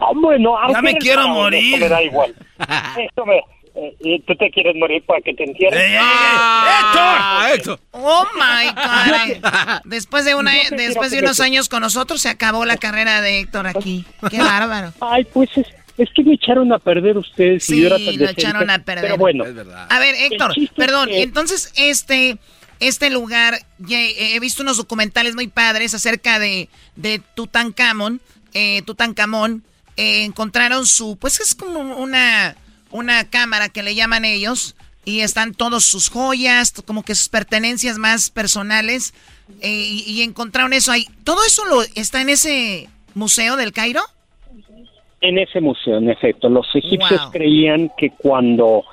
Ah, 0.00 0.10
bueno, 0.14 0.54
ya 0.68 0.76
aunque 0.76 0.82
me 0.92 0.98
quiero 0.98 1.28
morir. 1.28 1.80
me 1.80 1.88
da 1.88 2.02
igual. 2.02 2.34
Eso 2.58 3.26
me- 3.26 3.42
eh, 3.80 3.96
eh, 4.00 4.22
¿Tú 4.26 4.34
te 4.36 4.50
quieres 4.50 4.74
morir 4.76 5.02
para 5.06 5.20
que 5.20 5.34
te 5.34 5.44
entierren? 5.44 5.80
¡Eh, 5.80 5.96
Ah, 6.00 7.50
¡Héctor! 7.54 7.80
¡Oh, 7.92 8.24
my 8.34 8.70
God! 8.74 9.80
Después 9.84 10.24
de, 10.24 10.34
una, 10.34 10.52
después 10.70 11.10
de 11.10 11.20
unos 11.20 11.40
años 11.40 11.68
con 11.68 11.80
nosotros, 11.82 12.20
se 12.20 12.28
acabó 12.28 12.64
la 12.64 12.76
carrera 12.76 13.20
de 13.20 13.40
Héctor 13.40 13.66
aquí. 13.66 14.04
¡Qué 14.30 14.38
bárbaro! 14.38 14.92
Ay, 15.00 15.24
pues 15.32 15.50
es, 15.56 15.66
es 15.96 16.08
que 16.14 16.22
me 16.22 16.34
echaron 16.34 16.72
a 16.72 16.78
perder 16.78 17.16
ustedes. 17.18 17.64
Sí, 17.64 17.78
y 17.78 17.80
yo 17.82 17.86
era 17.88 17.96
tan 17.96 18.06
lo 18.06 18.12
decente. 18.12 18.40
echaron 18.42 18.70
a 18.70 18.78
perder. 18.80 19.02
Pero 19.04 19.16
bueno. 19.16 19.44
A 19.88 19.98
ver, 19.98 20.14
Héctor, 20.16 20.52
perdón, 20.76 21.08
es 21.08 21.16
que- 21.16 21.22
entonces 21.22 21.72
este, 21.76 22.38
este 22.80 23.10
lugar, 23.10 23.58
ya 23.78 24.00
he 24.00 24.34
he 24.36 24.40
visto 24.40 24.62
unos 24.62 24.76
documentales 24.76 25.34
muy 25.34 25.48
padres 25.48 25.94
acerca 25.94 26.38
de, 26.38 26.68
de 26.96 27.20
Tutankamón, 27.34 28.20
eh, 28.54 28.82
Tutankamón, 28.82 29.62
eh, 29.96 30.24
encontraron 30.24 30.86
su, 30.86 31.16
pues 31.16 31.40
es 31.40 31.54
como 31.54 31.80
una, 31.96 32.56
una 32.90 33.28
cámara 33.28 33.68
que 33.68 33.82
le 33.82 33.94
llaman 33.94 34.24
ellos, 34.24 34.74
y 35.04 35.20
están 35.20 35.54
todas 35.54 35.84
sus 35.84 36.10
joyas, 36.10 36.72
como 36.84 37.02
que 37.02 37.14
sus 37.14 37.28
pertenencias 37.28 37.98
más 37.98 38.30
personales, 38.30 39.14
eh, 39.60 39.70
y, 39.70 40.04
y 40.06 40.22
encontraron 40.22 40.72
eso 40.72 40.92
ahí. 40.92 41.06
¿Todo 41.24 41.38
eso 41.46 41.64
lo 41.64 41.82
está 41.94 42.20
en 42.20 42.28
ese 42.28 42.88
museo 43.14 43.56
del 43.56 43.72
Cairo? 43.72 44.02
En 45.20 45.38
ese 45.38 45.60
museo, 45.60 45.98
en 45.98 46.10
efecto, 46.10 46.48
los 46.48 46.66
egipcios 46.74 47.20
Wow. 47.22 47.30
creían 47.32 47.90
que 47.96 48.10
cuando 48.10 48.84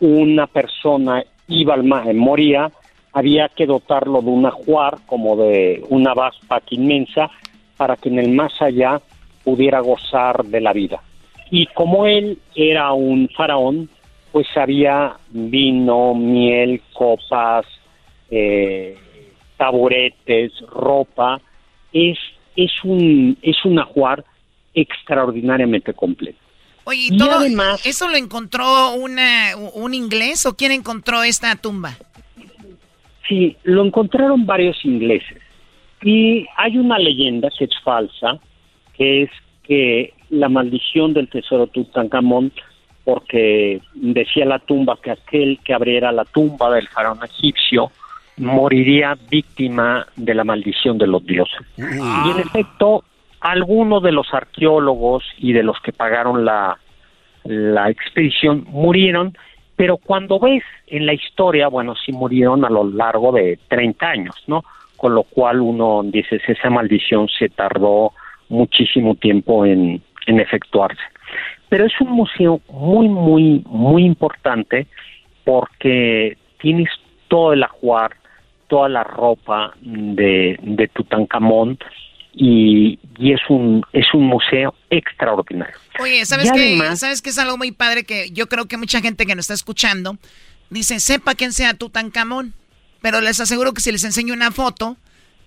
una 0.00 0.46
persona 0.46 1.22
iba 1.48 1.74
al 1.74 1.84
mar, 1.84 2.12
moría, 2.14 2.70
había 3.12 3.48
que 3.48 3.66
dotarlo 3.66 4.22
de 4.22 4.30
un 4.30 4.46
ajuar, 4.46 4.98
como 5.06 5.36
de 5.36 5.84
una 5.88 6.14
backpack 6.14 6.72
inmensa, 6.72 7.30
para 7.76 7.96
que 7.96 8.08
en 8.08 8.18
el 8.18 8.30
más 8.30 8.52
allá 8.60 9.00
pudiera 9.44 9.80
gozar 9.80 10.44
de 10.44 10.60
la 10.60 10.72
vida. 10.72 11.02
Y 11.50 11.66
como 11.66 12.06
él 12.06 12.38
era 12.54 12.92
un 12.92 13.28
faraón, 13.36 13.88
pues 14.32 14.46
había 14.56 15.16
vino, 15.30 16.14
miel, 16.14 16.82
copas, 16.92 17.66
eh, 18.30 18.96
taburetes, 19.56 20.52
ropa. 20.68 21.40
Es, 21.92 22.18
es, 22.56 22.72
un, 22.84 23.38
es 23.42 23.64
un 23.64 23.78
ajuar 23.78 24.24
extraordinariamente 24.74 25.94
completo. 25.94 26.38
Oye, 26.84 27.08
¿y 27.10 27.16
todo 27.16 27.44
eso 27.84 28.08
lo 28.08 28.16
encontró 28.16 28.92
una, 28.92 29.56
un 29.74 29.92
inglés 29.94 30.46
o 30.46 30.56
quién 30.56 30.70
encontró 30.70 31.24
esta 31.24 31.56
tumba? 31.56 31.96
Sí, 33.28 33.56
lo 33.64 33.84
encontraron 33.84 34.46
varios 34.46 34.84
ingleses. 34.84 35.42
Y 36.02 36.46
hay 36.56 36.76
una 36.76 36.98
leyenda 36.98 37.48
que 37.58 37.64
es 37.64 37.70
falsa, 37.82 38.38
que 38.96 39.22
es 39.22 39.30
que 39.64 40.12
la 40.30 40.48
maldición 40.48 41.12
del 41.12 41.28
tesoro 41.28 41.66
Tutankamón, 41.66 42.52
porque 43.04 43.80
decía 43.94 44.44
la 44.44 44.58
tumba 44.58 44.98
que 45.00 45.12
aquel 45.12 45.60
que 45.64 45.74
abriera 45.74 46.10
la 46.12 46.24
tumba 46.24 46.74
del 46.74 46.88
faraón 46.88 47.20
egipcio 47.24 47.90
moriría 48.36 49.16
víctima 49.30 50.06
de 50.16 50.34
la 50.34 50.44
maldición 50.44 50.98
de 50.98 51.06
los 51.06 51.24
dioses. 51.24 51.60
Y 51.78 52.30
en 52.30 52.40
efecto, 52.40 53.04
algunos 53.40 54.02
de 54.02 54.12
los 54.12 54.32
arqueólogos 54.34 55.24
y 55.38 55.52
de 55.52 55.62
los 55.62 55.80
que 55.80 55.92
pagaron 55.92 56.44
la, 56.44 56.78
la 57.44 57.88
expedición 57.90 58.66
murieron, 58.68 59.36
pero 59.76 59.98
cuando 59.98 60.38
ves 60.38 60.64
en 60.86 61.06
la 61.06 61.14
historia, 61.14 61.68
bueno, 61.68 61.94
sí 61.94 62.12
murieron 62.12 62.64
a 62.64 62.70
lo 62.70 62.84
largo 62.84 63.32
de 63.32 63.58
30 63.68 64.06
años, 64.06 64.34
¿no? 64.46 64.64
Con 64.96 65.14
lo 65.14 65.22
cual 65.22 65.60
uno 65.60 66.02
dice, 66.04 66.40
esa 66.46 66.70
maldición 66.70 67.28
se 67.28 67.48
tardó 67.50 68.12
muchísimo 68.48 69.14
tiempo 69.14 69.66
en, 69.66 70.02
en 70.26 70.40
efectuarse. 70.40 71.00
Pero 71.68 71.86
es 71.86 72.00
un 72.00 72.12
museo 72.12 72.60
muy, 72.68 73.08
muy, 73.08 73.62
muy 73.66 74.04
importante 74.04 74.86
porque 75.44 76.36
tienes 76.60 76.88
todo 77.28 77.52
el 77.52 77.62
ajuar, 77.62 78.16
toda 78.68 78.88
la 78.88 79.04
ropa 79.04 79.74
de, 79.80 80.58
de 80.62 80.88
Tutankamón 80.88 81.78
y, 82.32 82.98
y, 83.18 83.32
es 83.32 83.40
un 83.48 83.82
es 83.92 84.06
un 84.12 84.26
museo 84.26 84.74
extraordinario. 84.90 85.74
Oye, 86.00 86.24
¿sabes 86.26 86.52
qué? 86.52 86.78
¿Sabes 86.96 87.22
que 87.22 87.30
es 87.30 87.38
algo 87.38 87.56
muy 87.56 87.72
padre 87.72 88.04
que 88.04 88.30
yo 88.30 88.46
creo 88.48 88.66
que 88.66 88.76
mucha 88.76 89.00
gente 89.00 89.24
que 89.24 89.34
nos 89.34 89.44
está 89.44 89.54
escuchando 89.54 90.18
dice, 90.68 91.00
sepa 91.00 91.34
quién 91.34 91.52
sea 91.52 91.74
Tutankamón, 91.74 92.52
pero 93.00 93.20
les 93.20 93.40
aseguro 93.40 93.72
que 93.72 93.80
si 93.80 93.90
les 93.90 94.04
enseño 94.04 94.34
una 94.34 94.50
foto 94.50 94.96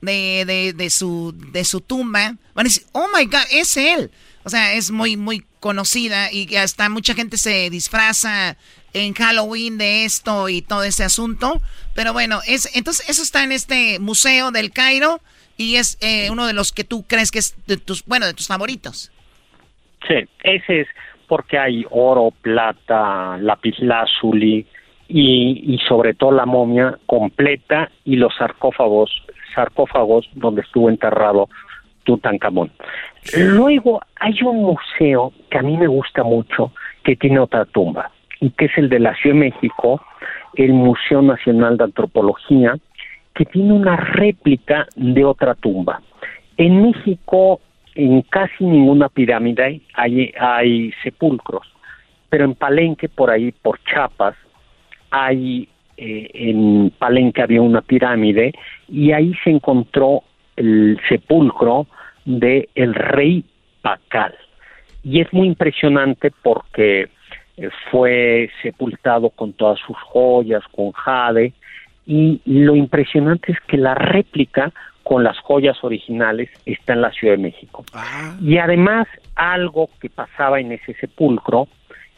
de, 0.01 0.45
de, 0.47 0.73
de 0.73 0.89
su 0.89 1.33
de 1.51 1.63
su 1.63 1.81
tumba, 1.81 2.35
van 2.55 2.65
a 2.65 2.69
decir, 2.69 2.83
"Oh 2.93 3.07
my 3.15 3.25
god, 3.25 3.45
es 3.51 3.77
él." 3.77 4.09
O 4.43 4.49
sea, 4.49 4.73
es 4.73 4.91
muy 4.91 5.17
muy 5.17 5.43
conocida 5.59 6.31
y 6.31 6.55
hasta 6.55 6.89
mucha 6.89 7.13
gente 7.13 7.37
se 7.37 7.69
disfraza 7.69 8.55
en 8.93 9.13
Halloween 9.13 9.77
de 9.77 10.05
esto 10.05 10.49
y 10.49 10.61
todo 10.61 10.83
ese 10.83 11.03
asunto. 11.03 11.61
Pero 11.95 12.13
bueno, 12.13 12.39
es 12.47 12.75
entonces 12.75 13.09
eso 13.09 13.21
está 13.21 13.43
en 13.43 13.51
este 13.51 13.99
museo 13.99 14.51
del 14.51 14.71
Cairo 14.71 15.19
y 15.57 15.75
es 15.75 15.97
eh, 16.01 16.31
uno 16.31 16.47
de 16.47 16.53
los 16.53 16.71
que 16.71 16.83
tú 16.83 17.05
crees 17.07 17.31
que 17.31 17.39
es 17.39 17.55
de 17.67 17.77
tus, 17.77 18.05
bueno, 18.05 18.25
de 18.25 18.33
tus 18.33 18.47
favoritos. 18.47 19.11
Sí, 20.07 20.15
ese 20.43 20.81
es 20.81 20.87
porque 21.27 21.59
hay 21.59 21.85
oro, 21.91 22.31
plata, 22.41 23.37
lapislázuli 23.37 24.65
y, 25.09 25.73
y 25.73 25.77
sobre 25.87 26.13
todo 26.13 26.31
la 26.31 26.45
momia 26.45 26.97
completa 27.05 27.91
y 28.05 28.15
los 28.15 28.33
sarcófagos, 28.37 29.11
sarcófagos 29.53 30.29
donde 30.33 30.61
estuvo 30.61 30.89
enterrado 30.89 31.49
Tutankamón. 32.03 32.71
Luego 33.37 34.01
hay 34.19 34.41
un 34.43 34.63
museo 34.63 35.33
que 35.49 35.57
a 35.57 35.61
mí 35.61 35.77
me 35.77 35.87
gusta 35.87 36.23
mucho 36.23 36.71
que 37.03 37.15
tiene 37.15 37.39
otra 37.39 37.65
tumba 37.65 38.11
y 38.39 38.51
que 38.51 38.65
es 38.65 38.77
el 38.77 38.89
de 38.89 38.99
la 38.99 39.15
Ciudad 39.15 39.35
de 39.35 39.51
México, 39.51 40.01
el 40.55 40.73
Museo 40.73 41.21
Nacional 41.21 41.77
de 41.77 41.85
Antropología, 41.85 42.75
que 43.33 43.45
tiene 43.45 43.73
una 43.73 43.95
réplica 43.95 44.87
de 44.95 45.23
otra 45.25 45.55
tumba. 45.55 46.01
En 46.57 46.81
México, 46.81 47.59
en 47.95 48.21
casi 48.23 48.63
ninguna 48.63 49.09
pirámide 49.09 49.81
hay, 49.93 50.33
hay 50.39 50.91
sepulcros, 51.03 51.67
pero 52.29 52.45
en 52.45 52.55
Palenque, 52.55 53.09
por 53.09 53.29
ahí, 53.29 53.51
por 53.51 53.79
Chiapas, 53.83 54.35
hay, 55.11 55.67
eh, 55.97 56.29
en 56.33 56.91
Palenque 56.97 57.41
había 57.41 57.61
una 57.61 57.81
pirámide 57.81 58.53
y 58.87 59.11
ahí 59.11 59.33
se 59.43 59.49
encontró 59.49 60.23
el 60.55 60.99
sepulcro 61.07 61.87
de 62.29 62.69
el 62.75 62.93
rey 62.93 63.43
Pacal. 63.81 64.35
Y 65.03 65.21
es 65.21 65.33
muy 65.33 65.47
impresionante 65.47 66.31
porque 66.43 67.09
eh, 67.57 67.69
fue 67.89 68.51
sepultado 68.61 69.29
con 69.31 69.53
todas 69.53 69.79
sus 69.79 69.97
joyas, 69.97 70.63
con 70.71 70.91
jade, 70.91 71.53
y 72.05 72.41
lo 72.45 72.75
impresionante 72.75 73.51
es 73.51 73.59
que 73.61 73.77
la 73.77 73.95
réplica 73.95 74.71
con 75.03 75.23
las 75.23 75.39
joyas 75.39 75.77
originales 75.83 76.49
está 76.65 76.93
en 76.93 77.01
la 77.01 77.11
Ciudad 77.11 77.35
de 77.35 77.43
México. 77.43 77.83
Ah. 77.93 78.35
Y 78.41 78.57
además 78.57 79.07
algo 79.35 79.89
que 79.99 80.09
pasaba 80.09 80.59
en 80.59 80.71
ese 80.71 80.93
sepulcro 80.95 81.67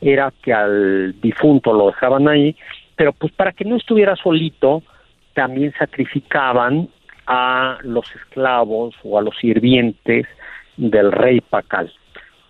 era 0.01 0.33
que 0.41 0.51
al 0.51 1.19
difunto 1.21 1.73
lo 1.73 1.87
dejaban 1.87 2.27
ahí, 2.27 2.55
pero 2.95 3.13
pues 3.13 3.31
para 3.31 3.53
que 3.53 3.63
no 3.63 3.77
estuviera 3.77 4.15
solito, 4.15 4.83
también 5.33 5.73
sacrificaban 5.77 6.89
a 7.33 7.77
los 7.83 8.13
esclavos 8.13 8.93
o 9.03 9.17
a 9.17 9.21
los 9.21 9.37
sirvientes 9.37 10.27
del 10.75 11.13
rey 11.13 11.39
Pacal. 11.39 11.89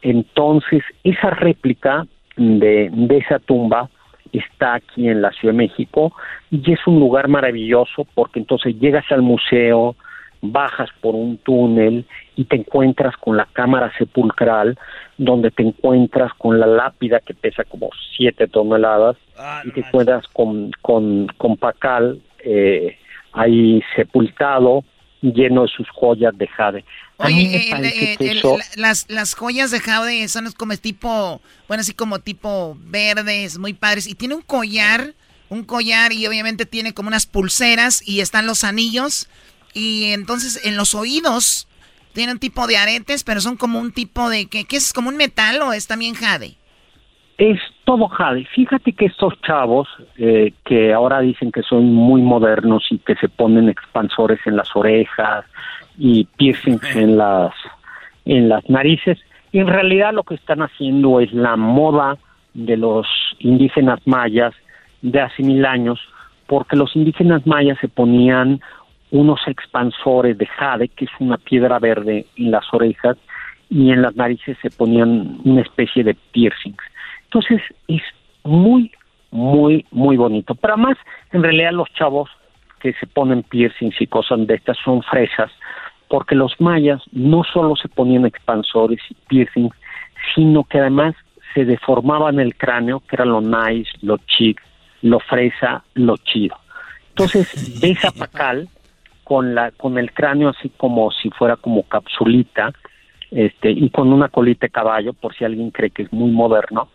Entonces, 0.02 0.82
esa 1.04 1.30
réplica 1.30 2.08
de, 2.36 2.90
de 2.92 3.18
esa 3.18 3.38
tumba 3.38 3.92
está 4.32 4.76
aquí 4.76 5.08
en 5.08 5.22
la 5.22 5.32
Ciudad 5.34 5.54
de 5.54 5.60
México 5.60 6.14
y 6.50 6.72
es 6.72 6.80
un 6.88 7.00
lugar 7.00 7.28
maravilloso 7.28 8.08
porque 8.16 8.40
entonces 8.40 8.80
llegas 8.80 9.06
al 9.12 9.22
museo, 9.22 9.96
bajas 10.42 10.90
por 11.00 11.14
un 11.14 11.38
túnel 11.38 12.06
y 12.36 12.46
te 12.46 12.56
encuentras 12.56 13.16
con 13.18 13.38
la 13.38 13.48
cámara 13.54 13.92
sepulcral 14.00 14.80
donde 15.16 15.52
te 15.52 15.62
encuentras 15.62 16.34
con 16.40 16.60
la 16.60 16.66
lápida 16.66 17.20
que 17.20 17.36
pesa 17.36 17.64
como 17.66 17.90
siete 18.18 18.48
toneladas 18.48 19.16
y 19.64 19.72
te 19.72 19.82
encuentras 19.82 20.28
con, 20.30 20.72
con, 20.82 21.28
con 21.38 21.58
Pacal 21.58 22.20
eh, 22.44 22.98
ahí 23.34 23.82
sepultado 23.96 24.84
lleno 25.22 25.64
de 25.64 25.68
sus 25.68 25.88
joyas 25.90 26.38
de 26.38 26.48
jade. 26.48 26.86
Oye, 27.18 27.70
las, 28.76 29.06
las 29.10 29.36
joyas 29.36 29.72
de 29.72 29.80
jade 29.80 30.28
son 30.28 30.52
como 30.54 30.76
tipo, 30.78 31.42
bueno, 31.68 31.82
así 31.82 31.94
como 31.94 32.20
tipo 32.20 32.76
verdes, 32.80 33.60
muy 33.60 33.74
padres. 33.74 34.08
Y 34.08 34.16
tiene 34.16 34.36
un 34.36 34.42
collar, 34.42 35.14
un 35.50 35.64
collar 35.64 36.12
y 36.14 36.26
obviamente 36.26 36.66
tiene 36.66 36.94
como 36.94 37.10
unas 37.10 37.28
pulseras 37.28 38.08
y 38.08 38.22
están 38.22 38.48
los 38.48 38.64
anillos. 38.64 39.30
Y 39.74 40.12
entonces 40.12 40.66
en 40.66 40.76
los 40.76 40.96
oídos 40.96 41.68
tiene 42.14 42.34
un 42.34 42.40
tipo 42.40 42.66
de 42.68 42.78
aretes, 42.78 43.24
pero 43.24 43.40
son 43.40 43.56
como 43.56 43.80
un 43.80 43.92
tipo 43.92 44.30
de, 44.30 44.48
¿qué, 44.48 44.66
qué 44.66 44.78
es? 44.78 44.92
¿Como 44.92 45.10
un 45.10 45.18
metal 45.18 45.62
o 45.62 45.74
es 45.74 45.88
también 45.88 46.16
jade? 46.16 46.56
Es 47.38 47.60
todo 47.92 48.08
jade. 48.08 48.46
Fíjate 48.56 48.94
que 48.94 49.08
estos 49.08 49.34
chavos 49.42 49.86
eh, 50.18 50.54
que 50.64 50.94
ahora 50.94 51.20
dicen 51.20 51.52
que 51.52 51.62
son 51.62 51.94
muy 51.94 52.22
modernos 52.22 52.86
y 52.90 53.00
que 53.00 53.16
se 53.16 53.28
ponen 53.28 53.68
expansores 53.68 54.40
en 54.46 54.56
las 54.56 54.74
orejas 54.76 55.44
y 55.98 56.24
piercings 56.38 56.96
en 56.96 57.18
las 57.18 57.54
en 58.24 58.48
las 58.48 58.70
narices, 58.70 59.18
en 59.52 59.68
realidad 59.68 60.14
lo 60.14 60.24
que 60.24 60.36
están 60.36 60.62
haciendo 60.62 61.20
es 61.20 61.34
la 61.34 61.58
moda 61.58 62.18
de 62.54 62.78
los 62.78 63.08
indígenas 63.40 64.00
mayas 64.06 64.54
de 65.02 65.20
hace 65.20 65.44
mil 65.44 65.66
años, 65.66 66.00
porque 66.48 66.78
los 66.78 66.96
indígenas 66.96 67.46
mayas 67.46 67.78
se 67.82 67.90
ponían 67.90 68.62
unos 69.10 69.42
expansores 69.48 70.38
de 70.38 70.46
jade, 70.46 70.88
que 70.88 71.06
es 71.06 71.12
una 71.20 71.38
piedra 71.38 71.78
verde, 71.80 72.26
en 72.38 72.52
las 72.52 72.66
orejas, 72.72 73.18
y 73.70 73.92
en 73.92 74.02
las 74.02 74.16
narices 74.16 74.58
se 74.62 74.70
ponían 74.70 75.40
una 75.44 75.62
especie 75.62 76.04
de 76.06 76.16
piercings. 76.32 76.91
Entonces 77.34 77.62
es 77.88 78.02
muy, 78.44 78.92
muy, 79.32 79.86
muy 79.92 80.18
bonito. 80.18 80.54
Pero 80.54 80.74
además, 80.74 80.98
en 81.32 81.44
realidad 81.44 81.72
los 81.72 81.88
chavos 81.94 82.30
que 82.82 82.92
se 82.94 83.08
ponen 83.08 83.44
piercings 83.44 83.96
y 84.02 84.08
cosas 84.08 84.46
de 84.46 84.56
estas 84.56 84.78
son 84.84 85.02
fresas, 85.02 85.50
porque 86.10 86.36
los 86.36 86.60
mayas 86.60 87.02
no 87.14 87.44
solo 87.46 87.78
se 87.78 87.88
ponían 87.88 88.26
expansores 88.26 89.00
y 89.10 89.16
piercings, 89.30 89.74
sino 90.36 90.66
que 90.66 90.80
además 90.80 91.16
se 91.54 91.64
deformaban 91.64 92.42
el 92.42 92.56
cráneo, 92.56 93.00
que 93.00 93.16
era 93.16 93.24
lo 93.24 93.40
nice, 93.40 93.92
lo 94.02 94.18
chic, 94.18 94.62
lo 95.02 95.20
fresa, 95.22 95.86
lo 95.94 96.18
chido. 96.18 96.58
Entonces, 97.10 97.80
ves 97.80 98.04
a 98.04 98.12
Pacal 98.12 98.68
con, 99.24 99.56
la, 99.56 99.72
con 99.72 99.98
el 99.98 100.12
cráneo 100.12 100.50
así 100.50 100.70
como 100.76 101.12
si 101.12 101.30
fuera 101.30 101.56
como 101.56 101.84
capsulita, 101.84 102.74
este, 103.30 103.72
y 103.72 103.90
con 103.90 104.12
una 104.12 104.28
colita 104.28 104.66
de 104.66 104.72
caballo, 104.72 105.14
por 105.14 105.34
si 105.34 105.46
alguien 105.46 105.72
cree 105.72 105.92
que 105.92 106.04
es 106.04 106.12
muy 106.12 106.32
moderno, 106.32 106.90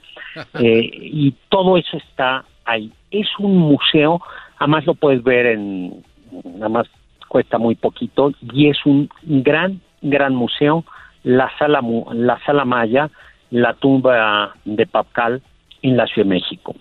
eh, 0.61 0.91
y 0.93 1.34
todo 1.49 1.76
eso 1.76 1.97
está 1.97 2.45
ahí. 2.64 2.93
Es 3.11 3.28
un 3.39 3.57
museo 3.57 4.20
Además 4.59 4.87
lo 4.87 4.95
puedes 4.95 5.22
ver 5.22 5.47
en, 5.47 6.03
nada 6.45 6.68
más 6.68 6.87
cuesta 7.28 7.59
muy 7.59 7.74
poquito 7.74 8.32
y 8.53 8.68
es 8.68 8.84
un 8.87 9.09
gran, 9.22 9.80
gran 10.01 10.34
museo. 10.34 10.84
La 11.22 11.51
sala, 11.59 11.82
la 12.12 12.39
sala 12.45 12.64
Maya, 12.64 13.11
la 13.51 13.74
tumba 13.74 14.55
de 14.64 14.87
Papcal 14.87 15.43
en 15.82 15.97
la 15.97 16.07
Ciudad 16.07 16.28
de 16.28 16.34
México. 16.34 16.74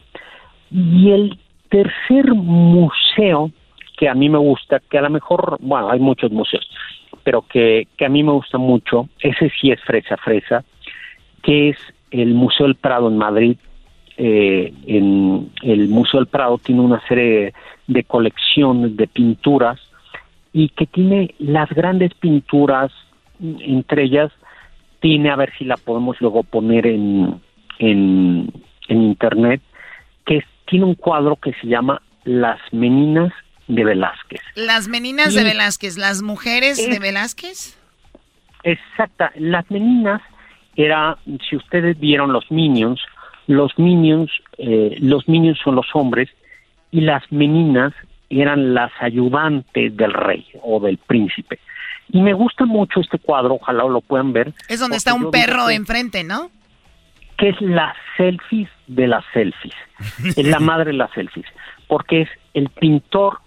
Y 0.71 1.11
el 1.11 1.37
tercer 1.69 2.33
museo 2.33 3.51
que 3.97 4.07
a 4.07 4.13
mí 4.13 4.29
me 4.29 4.37
gusta, 4.37 4.81
que 4.89 4.97
a 4.97 5.01
lo 5.01 5.09
mejor, 5.09 5.57
bueno, 5.61 5.89
hay 5.89 5.99
muchos 5.99 6.31
museos, 6.31 6.69
pero 7.23 7.41
que, 7.41 7.87
que 7.97 8.05
a 8.05 8.09
mí 8.09 8.23
me 8.23 8.33
gusta 8.33 8.57
mucho, 8.57 9.09
ese 9.19 9.49
sí 9.59 9.71
es 9.71 9.81
fresa 9.81 10.17
fresa, 10.17 10.63
que 11.41 11.69
es 11.69 11.77
el 12.21 12.33
Museo 12.33 12.65
del 12.67 12.75
Prado 12.75 13.07
en 13.07 13.17
Madrid. 13.17 13.57
Eh, 14.17 14.73
en 14.87 15.51
el 15.61 15.89
Museo 15.89 16.19
del 16.19 16.27
Prado 16.27 16.57
tiene 16.57 16.81
una 16.81 17.05
serie 17.07 17.53
de 17.87 18.03
colecciones 18.03 18.95
de 18.95 19.07
pinturas 19.07 19.79
y 20.53 20.69
que 20.69 20.85
tiene 20.85 21.35
las 21.37 21.69
grandes 21.69 22.13
pinturas, 22.13 22.91
entre 23.41 24.03
ellas 24.03 24.31
tiene, 25.01 25.29
a 25.29 25.35
ver 25.35 25.51
si 25.57 25.65
la 25.65 25.75
podemos 25.75 26.19
luego 26.21 26.43
poner 26.43 26.87
en, 26.87 27.41
en, 27.79 28.49
en 28.87 29.01
internet, 29.01 29.61
que 30.25 30.43
tiene 30.65 30.85
un 30.85 30.95
cuadro 30.95 31.35
que 31.35 31.53
se 31.61 31.67
llama 31.67 32.01
Las 32.23 32.59
Meninas 32.71 33.33
de 33.67 33.83
Velázquez. 33.83 34.41
Las 34.55 34.87
meninas 34.87 35.33
de 35.33 35.43
Velázquez, 35.43 35.97
las 35.97 36.21
mujeres 36.21 36.77
de 36.77 36.99
Velázquez. 36.99 37.77
Exacta, 38.63 39.31
las 39.35 39.69
meninas 39.69 40.21
era, 40.75 41.17
si 41.49 41.55
ustedes 41.55 41.99
vieron 41.99 42.33
los 42.33 42.49
minions, 42.51 43.01
los 43.47 43.77
minions, 43.77 44.31
eh, 44.57 44.97
los 44.99 45.27
minions 45.27 45.59
son 45.63 45.75
los 45.75 45.87
hombres 45.93 46.29
y 46.91 47.01
las 47.01 47.23
meninas 47.31 47.93
eran 48.29 48.73
las 48.73 48.91
ayudantes 48.99 49.95
del 49.95 50.13
rey 50.13 50.45
o 50.63 50.79
del 50.79 50.97
príncipe. 50.97 51.59
Y 52.09 52.21
me 52.21 52.33
gusta 52.33 52.65
mucho 52.65 52.99
este 52.99 53.17
cuadro, 53.17 53.55
ojalá 53.55 53.83
lo 53.85 54.01
puedan 54.01 54.33
ver. 54.33 54.53
Es 54.67 54.79
donde 54.79 54.97
está 54.97 55.13
un 55.13 55.31
perro 55.31 55.69
enfrente, 55.69 56.23
¿no? 56.23 56.51
que 57.37 57.49
es 57.49 57.61
la 57.61 57.95
selfies 58.17 58.69
de 58.87 59.07
las 59.07 59.23
selfies, 59.33 59.73
es 60.23 60.47
la 60.47 60.59
madre 60.61 60.91
de 60.91 60.97
las 60.97 61.11
selfies, 61.11 61.45
porque 61.87 62.21
es 62.21 62.29
el 62.53 62.69
pintor 62.69 63.39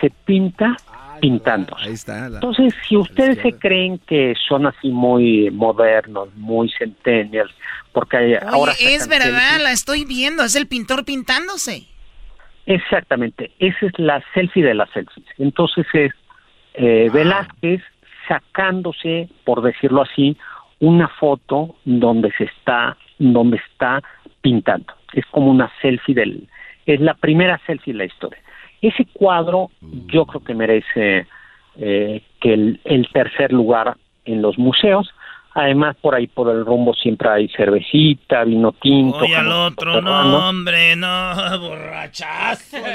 se 0.00 0.10
pinta 0.10 0.76
pintando. 1.20 1.76
Ahí 1.78 1.92
está. 1.92 2.28
la- 2.28 2.36
Entonces, 2.36 2.74
si 2.88 2.96
ustedes 2.96 3.38
se 3.42 3.52
creen 3.58 3.98
que 4.06 4.34
son 4.48 4.66
así 4.66 4.88
muy 4.88 5.50
modernos, 5.50 6.28
muy 6.36 6.70
centennials, 6.78 7.52
porque 7.92 8.16
hay- 8.16 8.34
ahora 8.34 8.72
Oye, 8.72 8.94
es 8.94 9.08
verdad, 9.08 9.60
la 9.62 9.72
estoy 9.72 10.04
viendo, 10.04 10.42
es 10.44 10.56
el 10.56 10.66
pintor 10.66 11.04
pintándose. 11.04 11.84
Exactamente, 12.66 13.50
esa 13.58 13.86
es 13.86 13.92
la 13.98 14.22
selfie 14.32 14.62
de 14.64 14.74
las 14.74 14.88
selfies. 14.90 15.26
Entonces 15.38 15.86
es 15.92 16.12
eh, 16.76 17.08
Velázquez 17.12 17.82
sacándose, 18.26 19.28
por 19.44 19.62
decirlo 19.62 20.02
así, 20.02 20.36
una 20.80 21.08
foto 21.08 21.76
donde 21.84 22.32
se 22.32 22.44
está, 22.44 22.96
donde 23.18 23.58
está 23.58 24.02
pintando. 24.40 24.92
Es 25.12 25.24
como 25.26 25.50
una 25.50 25.70
selfie 25.80 26.14
del, 26.14 26.48
es 26.86 27.00
la 27.00 27.14
primera 27.14 27.60
selfie 27.66 27.92
de 27.92 27.98
la 27.98 28.04
historia. 28.06 28.40
Ese 28.88 29.06
cuadro 29.12 29.70
yo 29.80 30.26
creo 30.26 30.44
que 30.44 30.54
merece 30.54 31.26
eh, 31.76 32.22
que 32.40 32.54
el, 32.54 32.80
el 32.84 33.08
tercer 33.12 33.52
lugar 33.52 33.96
en 34.24 34.42
los 34.42 34.58
museos. 34.58 35.10
Además, 35.54 35.96
por 36.00 36.16
ahí 36.16 36.26
por 36.26 36.50
el 36.50 36.64
rumbo 36.64 36.94
siempre 36.94 37.28
hay 37.28 37.48
cervecita, 37.48 38.42
vino 38.44 38.72
tinto. 38.72 39.18
Oye, 39.18 39.36
al 39.36 39.52
otro, 39.52 40.00
no, 40.00 40.48
hombre, 40.48 40.96
no, 40.96 41.58
borrachazo. 41.60 42.78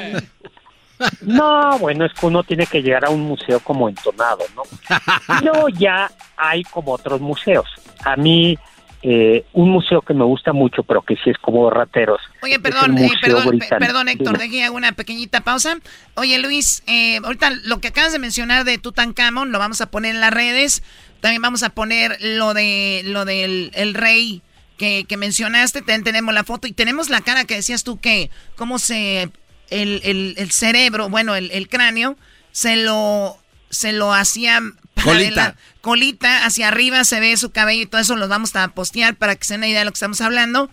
No, 1.21 1.79
bueno, 1.79 2.03
es 2.03 2.13
que 2.13 2.25
uno 2.25 2.43
tiene 2.43 2.65
que 2.65 2.81
llegar 2.81 3.05
a 3.05 3.09
un 3.09 3.21
museo 3.21 3.61
como 3.61 3.87
entonado, 3.87 4.43
¿no? 4.53 4.63
Luego 5.43 5.69
ya 5.69 6.11
hay 6.35 6.61
como 6.63 6.91
otros 6.91 7.21
museos. 7.21 7.69
A 8.03 8.17
mí, 8.17 8.57
eh, 9.02 9.45
un 9.54 9.70
museo 9.70 10.02
que 10.02 10.14
me 10.14 10.26
gusta 10.26 10.52
mucho, 10.52 10.84
pero 10.84 11.02
que 11.02 11.16
sí 11.16 11.30
es 11.30 11.38
como 11.38 11.70
rateros. 11.70 12.20
Oye, 12.41 12.60
perdón, 12.60 12.97
eh, 12.97 13.10
perdón, 13.22 13.60
perdón, 13.80 14.10
Héctor, 14.10 14.39
hago 14.41 14.76
una 14.76 14.91
pequeñita 14.91 15.41
pausa. 15.41 15.78
Oye, 16.16 16.38
Luis, 16.39 16.84
eh, 16.88 17.18
ahorita 17.24 17.52
lo 17.64 17.80
que 17.80 17.89
acabas 17.89 18.12
de 18.12 18.20
mencionar 18.20 18.66
de 18.66 18.78
Tutankamón 18.78 19.52
lo 19.52 19.60
vamos 19.60 19.82
a 19.82 19.89
poner 19.89 20.16
en 20.16 20.22
las 20.22 20.34
redes. 20.34 20.84
También 21.22 21.41
vamos 21.41 21.64
a 21.64 21.70
poner 21.70 22.18
lo 22.22 22.54
de 22.54 23.02
lo 23.06 23.26
del 23.26 23.72
el 23.74 23.93
rey 23.93 24.41
que, 24.78 25.06
que 25.08 25.18
mencionaste. 25.18 25.80
También 25.80 26.04
tenemos 26.04 26.34
la 26.34 26.43
foto 26.43 26.68
y 26.68 26.74
tenemos 26.74 27.10
la 27.10 27.22
cara 27.22 27.45
que 27.45 27.56
decías 27.56 27.84
tú 27.84 28.00
que 28.00 28.30
cómo 28.56 28.80
se 28.80 29.30
el, 29.70 30.02
el, 30.04 30.34
el 30.38 30.52
cerebro, 30.52 31.10
bueno, 31.10 31.36
el, 31.36 31.52
el 31.52 31.70
cráneo 31.70 32.18
se 32.52 32.76
lo 32.76 33.38
se 33.70 33.93
lo 33.93 34.14
hacía 34.14 34.60
para 34.88 34.88
Colita. 35.04 35.56
colita 35.82 36.45
hacia 36.45 36.68
arriba 36.68 37.04
se 37.04 37.20
ve 37.20 37.36
su 37.38 37.52
cabello 37.52 37.84
y 37.84 37.86
todo 37.86 38.02
eso 38.02 38.16
lo 38.16 38.28
vamos 38.28 38.56
a 38.56 38.68
postear 38.70 39.16
para 39.16 39.36
que 39.36 39.43
se 39.45 39.54
den 39.54 39.62
una 39.62 39.68
idea 39.68 39.80
de 39.80 39.86
lo 39.86 39.91
que 39.91 39.95
estamos 39.95 40.22
hablando. 40.22 40.70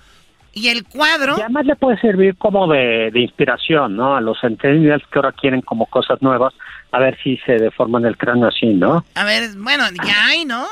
Y 0.52 0.68
el 0.68 0.84
cuadro 0.84 1.34
Y 1.36 1.42
además 1.42 1.66
le 1.66 1.76
puede 1.76 2.00
servir 2.00 2.34
como 2.38 2.66
de, 2.72 3.10
de 3.12 3.20
inspiración, 3.20 3.94
¿no? 3.94 4.16
A 4.16 4.22
los 4.22 4.40
centennials 4.40 5.02
que 5.12 5.18
ahora 5.18 5.32
quieren 5.32 5.60
como 5.60 5.84
cosas 5.86 6.22
nuevas, 6.22 6.54
a 6.92 6.98
ver 6.98 7.18
si 7.22 7.36
se 7.44 7.52
deforman 7.58 8.06
el 8.06 8.16
cráneo 8.16 8.48
así, 8.48 8.66
¿no? 8.68 9.04
A 9.14 9.24
ver, 9.24 9.50
bueno, 9.58 9.84
ya 10.06 10.26
hay, 10.28 10.46
¿no? 10.46 10.64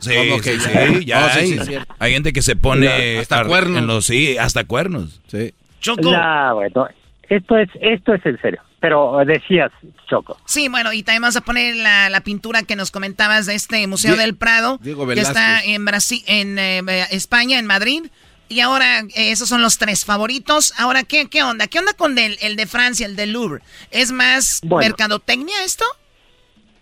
Sí, 0.00 0.14
¿Cómo 0.14 0.40
que 0.40 0.58
sí, 0.58 0.70
ya? 0.72 0.86
sí, 0.86 1.04
ya 1.04 1.24
Oh, 1.26 1.28
hay. 1.38 1.58
sí, 1.58 1.74
hay 1.98 2.12
gente 2.12 2.32
que 2.32 2.40
se 2.40 2.56
pone 2.56 3.18
Hasta 3.18 3.40
ar- 3.40 3.46
cuernos. 3.48 3.78
en 3.78 3.86
los- 3.86 4.06
sí, 4.06 4.38
hasta 4.38 4.64
cuernos. 4.64 5.20
Sí. 5.26 5.52
Choco. 5.80 6.10
Ya, 6.10 6.52
bueno, 6.54 6.88
esto 7.28 7.58
es, 7.58 7.68
esto 7.82 8.14
es 8.14 8.24
en 8.24 8.40
serio. 8.40 8.62
Pero 8.80 9.18
decías, 9.26 9.72
Choco. 10.08 10.36
Sí, 10.44 10.68
bueno, 10.68 10.92
y 10.92 11.02
también 11.02 11.22
vamos 11.22 11.36
a 11.36 11.40
poner 11.40 11.74
la, 11.76 12.08
la 12.10 12.20
pintura 12.20 12.62
que 12.62 12.76
nos 12.76 12.90
comentabas 12.92 13.46
de 13.46 13.54
este 13.56 13.84
Museo 13.88 14.14
Die- 14.14 14.20
del 14.20 14.36
Prado, 14.36 14.78
Diego 14.80 15.06
que 15.06 15.20
está 15.20 15.62
en 15.64 15.84
Brasil, 15.84 16.22
en 16.26 16.58
eh, 16.58 16.82
España, 17.10 17.58
en 17.58 17.66
Madrid. 17.66 18.04
Y 18.48 18.60
ahora, 18.60 19.00
eh, 19.00 19.32
esos 19.32 19.48
son 19.48 19.62
los 19.62 19.78
tres 19.78 20.04
favoritos. 20.04 20.72
Ahora, 20.78 21.02
¿qué, 21.02 21.28
qué 21.28 21.42
onda? 21.42 21.66
¿Qué 21.66 21.80
onda 21.80 21.92
con 21.92 22.16
el, 22.18 22.36
el 22.40 22.54
de 22.56 22.66
Francia, 22.66 23.04
el 23.06 23.16
de 23.16 23.26
Louvre? 23.26 23.62
¿Es 23.90 24.12
más 24.12 24.60
Bueno. 24.64 24.88
mercadotecnia 24.88 25.64
esto? 25.64 25.84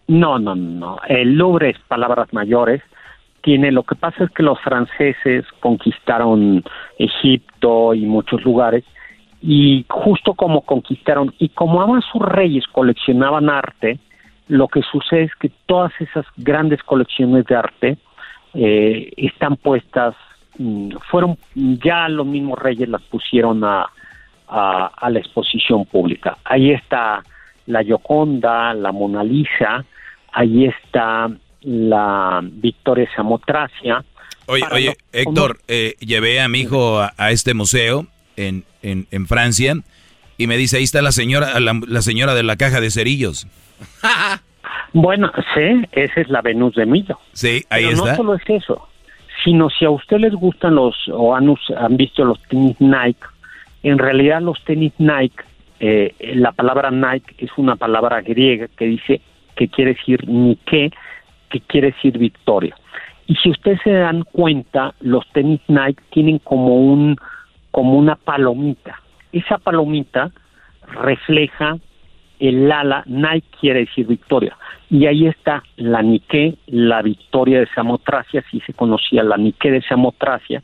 No, 0.06 0.38
no, 0.38 0.54
no. 0.54 0.98
El 1.08 1.32
Louvre 1.34 1.70
es 1.70 1.76
palabras 1.88 2.28
mayores. 2.32 2.82
Tiene, 3.42 3.72
lo 3.72 3.84
que 3.84 3.94
pasa 3.94 4.24
es 4.24 4.30
que 4.32 4.42
los 4.42 4.60
franceses 4.60 5.44
conquistaron 5.60 6.62
Egipto 6.98 7.94
y 7.94 8.00
muchos 8.00 8.42
lugares 8.42 8.84
y 9.48 9.86
justo 9.88 10.34
como 10.34 10.62
conquistaron 10.62 11.32
y 11.38 11.50
como 11.50 11.80
además 11.80 12.04
sus 12.10 12.20
reyes 12.20 12.64
coleccionaban 12.72 13.48
arte, 13.48 14.00
lo 14.48 14.66
que 14.66 14.82
sucede 14.82 15.22
es 15.22 15.34
que 15.36 15.52
todas 15.66 15.92
esas 16.00 16.26
grandes 16.36 16.82
colecciones 16.82 17.46
de 17.46 17.54
arte 17.54 17.98
eh, 18.54 19.12
están 19.16 19.56
puestas, 19.56 20.16
mm, 20.58 20.96
fueron 21.08 21.38
ya 21.54 22.08
los 22.08 22.26
mismos 22.26 22.58
reyes 22.58 22.88
las 22.88 23.02
pusieron 23.02 23.62
a, 23.62 23.86
a, 24.48 24.86
a 24.86 25.10
la 25.10 25.20
exposición 25.20 25.84
pública. 25.84 26.38
Ahí 26.44 26.72
está 26.72 27.22
la 27.66 27.84
Gioconda, 27.84 28.74
la 28.74 28.90
Mona 28.90 29.22
Lisa, 29.22 29.84
ahí 30.32 30.64
está 30.64 31.30
la 31.60 32.40
Victoria 32.42 33.08
Samotracia. 33.14 34.04
Oye, 34.46 34.64
oye, 34.72 34.96
Héctor, 35.12 35.58
eh, 35.68 35.94
llevé 36.00 36.40
a 36.40 36.48
mi 36.48 36.62
hijo 36.62 36.98
a, 36.98 37.12
a 37.16 37.30
este 37.30 37.54
museo 37.54 38.06
en, 38.36 38.64
en, 38.86 39.06
en 39.10 39.26
Francia 39.26 39.74
y 40.38 40.46
me 40.46 40.56
dice, 40.56 40.78
ahí 40.78 40.84
está 40.84 41.02
la 41.02 41.12
señora, 41.12 41.58
la, 41.60 41.80
la 41.86 42.02
señora 42.02 42.34
de 42.34 42.42
la 42.42 42.56
caja 42.56 42.80
de 42.80 42.90
cerillos. 42.90 43.46
Bueno, 44.92 45.30
sí, 45.54 45.82
esa 45.92 46.20
es 46.22 46.28
la 46.30 46.40
Venus 46.40 46.74
de 46.74 46.86
Milo. 46.86 47.18
Sí, 47.32 47.62
ahí 47.68 47.84
Pero 47.84 47.96
está. 47.98 48.10
no 48.12 48.16
solo 48.16 48.34
es 48.34 48.42
eso, 48.48 48.88
sino 49.44 49.68
si 49.68 49.84
a 49.84 49.90
usted 49.90 50.16
les 50.18 50.32
gustan 50.32 50.74
los, 50.74 50.96
o 51.12 51.34
han, 51.34 51.54
han 51.76 51.96
visto 51.98 52.24
los 52.24 52.40
tenis 52.44 52.80
Nike, 52.80 53.20
en 53.82 53.98
realidad 53.98 54.40
los 54.40 54.62
tenis 54.64 54.94
Nike, 54.96 55.44
eh, 55.80 56.14
la 56.36 56.52
palabra 56.52 56.90
Nike 56.90 57.34
es 57.38 57.50
una 57.58 57.76
palabra 57.76 58.22
griega 58.22 58.68
que 58.68 58.86
dice, 58.86 59.20
que 59.54 59.68
quiere 59.68 59.94
decir 59.94 60.26
Nike, 60.26 60.90
que 61.50 61.60
quiere 61.60 61.92
decir 61.92 62.16
victoria. 62.16 62.74
Y 63.26 63.34
si 63.36 63.50
ustedes 63.50 63.80
se 63.84 63.90
dan 63.90 64.24
cuenta, 64.32 64.94
los 65.00 65.26
tenis 65.32 65.60
Nike 65.68 66.02
tienen 66.10 66.38
como 66.38 66.74
un, 66.76 67.16
como 67.76 67.98
una 67.98 68.16
palomita. 68.16 69.02
Esa 69.32 69.58
palomita 69.58 70.30
refleja 70.88 71.76
el 72.38 72.72
ala, 72.72 73.02
Nike 73.04 73.46
quiere 73.60 73.80
decir 73.80 74.06
victoria. 74.06 74.56
Y 74.88 75.04
ahí 75.04 75.26
está 75.26 75.62
la 75.76 76.00
Nike, 76.00 76.56
la 76.68 77.02
victoria 77.02 77.60
de 77.60 77.66
Samotracia, 77.74 78.42
si 78.50 78.60
se 78.60 78.72
conocía 78.72 79.22
la 79.22 79.36
Nike 79.36 79.70
de 79.70 79.82
Samotracia, 79.82 80.62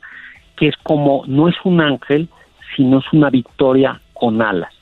que 0.55 0.69
es 0.69 0.75
como, 0.81 1.23
no 1.27 1.47
es 1.47 1.55
un 1.63 1.81
ángel, 1.81 2.29
sino 2.75 2.97
es 2.97 3.05
una 3.13 3.29
victoria 3.29 4.01
con 4.13 4.41
alas. 4.41 4.73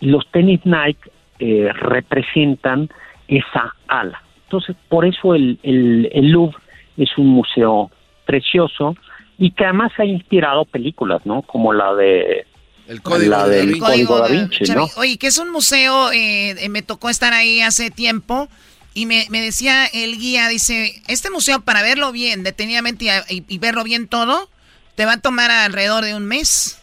Y 0.00 0.06
los 0.06 0.26
tenis 0.32 0.62
Nike 0.64 1.08
eh, 1.38 1.70
representan 1.72 2.88
esa 3.28 3.76
ala. 3.86 4.20
Entonces, 4.46 4.74
por 4.88 5.04
eso 5.04 5.36
el, 5.36 5.60
el, 5.62 6.08
el 6.12 6.32
Louvre 6.32 6.58
es 6.96 7.16
un 7.16 7.28
museo 7.28 7.92
precioso 8.24 8.96
y 9.38 9.50
que 9.52 9.64
además 9.64 9.92
ha 9.98 10.04
inspirado 10.04 10.64
películas, 10.64 11.20
¿no? 11.24 11.42
Como 11.42 11.72
la 11.72 11.94
de 11.94 12.46
El 12.88 13.02
código 13.02 13.30
la 13.30 13.38
da 13.38 13.48
del 13.48 13.66
Vinci. 13.66 13.80
código 13.80 14.18
da 14.18 14.28
Vinci, 14.28 14.64
¿no? 14.72 14.88
Oye, 14.96 15.18
que 15.18 15.26
es 15.26 15.38
un 15.38 15.50
museo, 15.50 16.10
eh, 16.12 16.50
eh, 16.52 16.68
me 16.68 16.82
tocó 16.82 17.08
estar 17.10 17.32
ahí 17.32 17.60
hace 17.60 17.90
tiempo 17.90 18.48
y 18.94 19.04
me, 19.06 19.26
me 19.28 19.40
decía 19.42 19.84
el 19.86 20.16
guía, 20.18 20.48
dice, 20.48 21.02
este 21.06 21.30
museo 21.30 21.60
para 21.60 21.82
verlo 21.82 22.12
bien, 22.12 22.42
detenidamente 22.44 23.04
y, 23.28 23.34
y- 23.36 23.44
y 23.46 23.58
verlo 23.58 23.84
bien 23.84 24.08
todo, 24.08 24.48
te 24.94 25.04
va 25.04 25.14
a 25.14 25.20
tomar 25.20 25.50
alrededor 25.50 26.04
de 26.04 26.14
un 26.14 26.24
mes. 26.24 26.78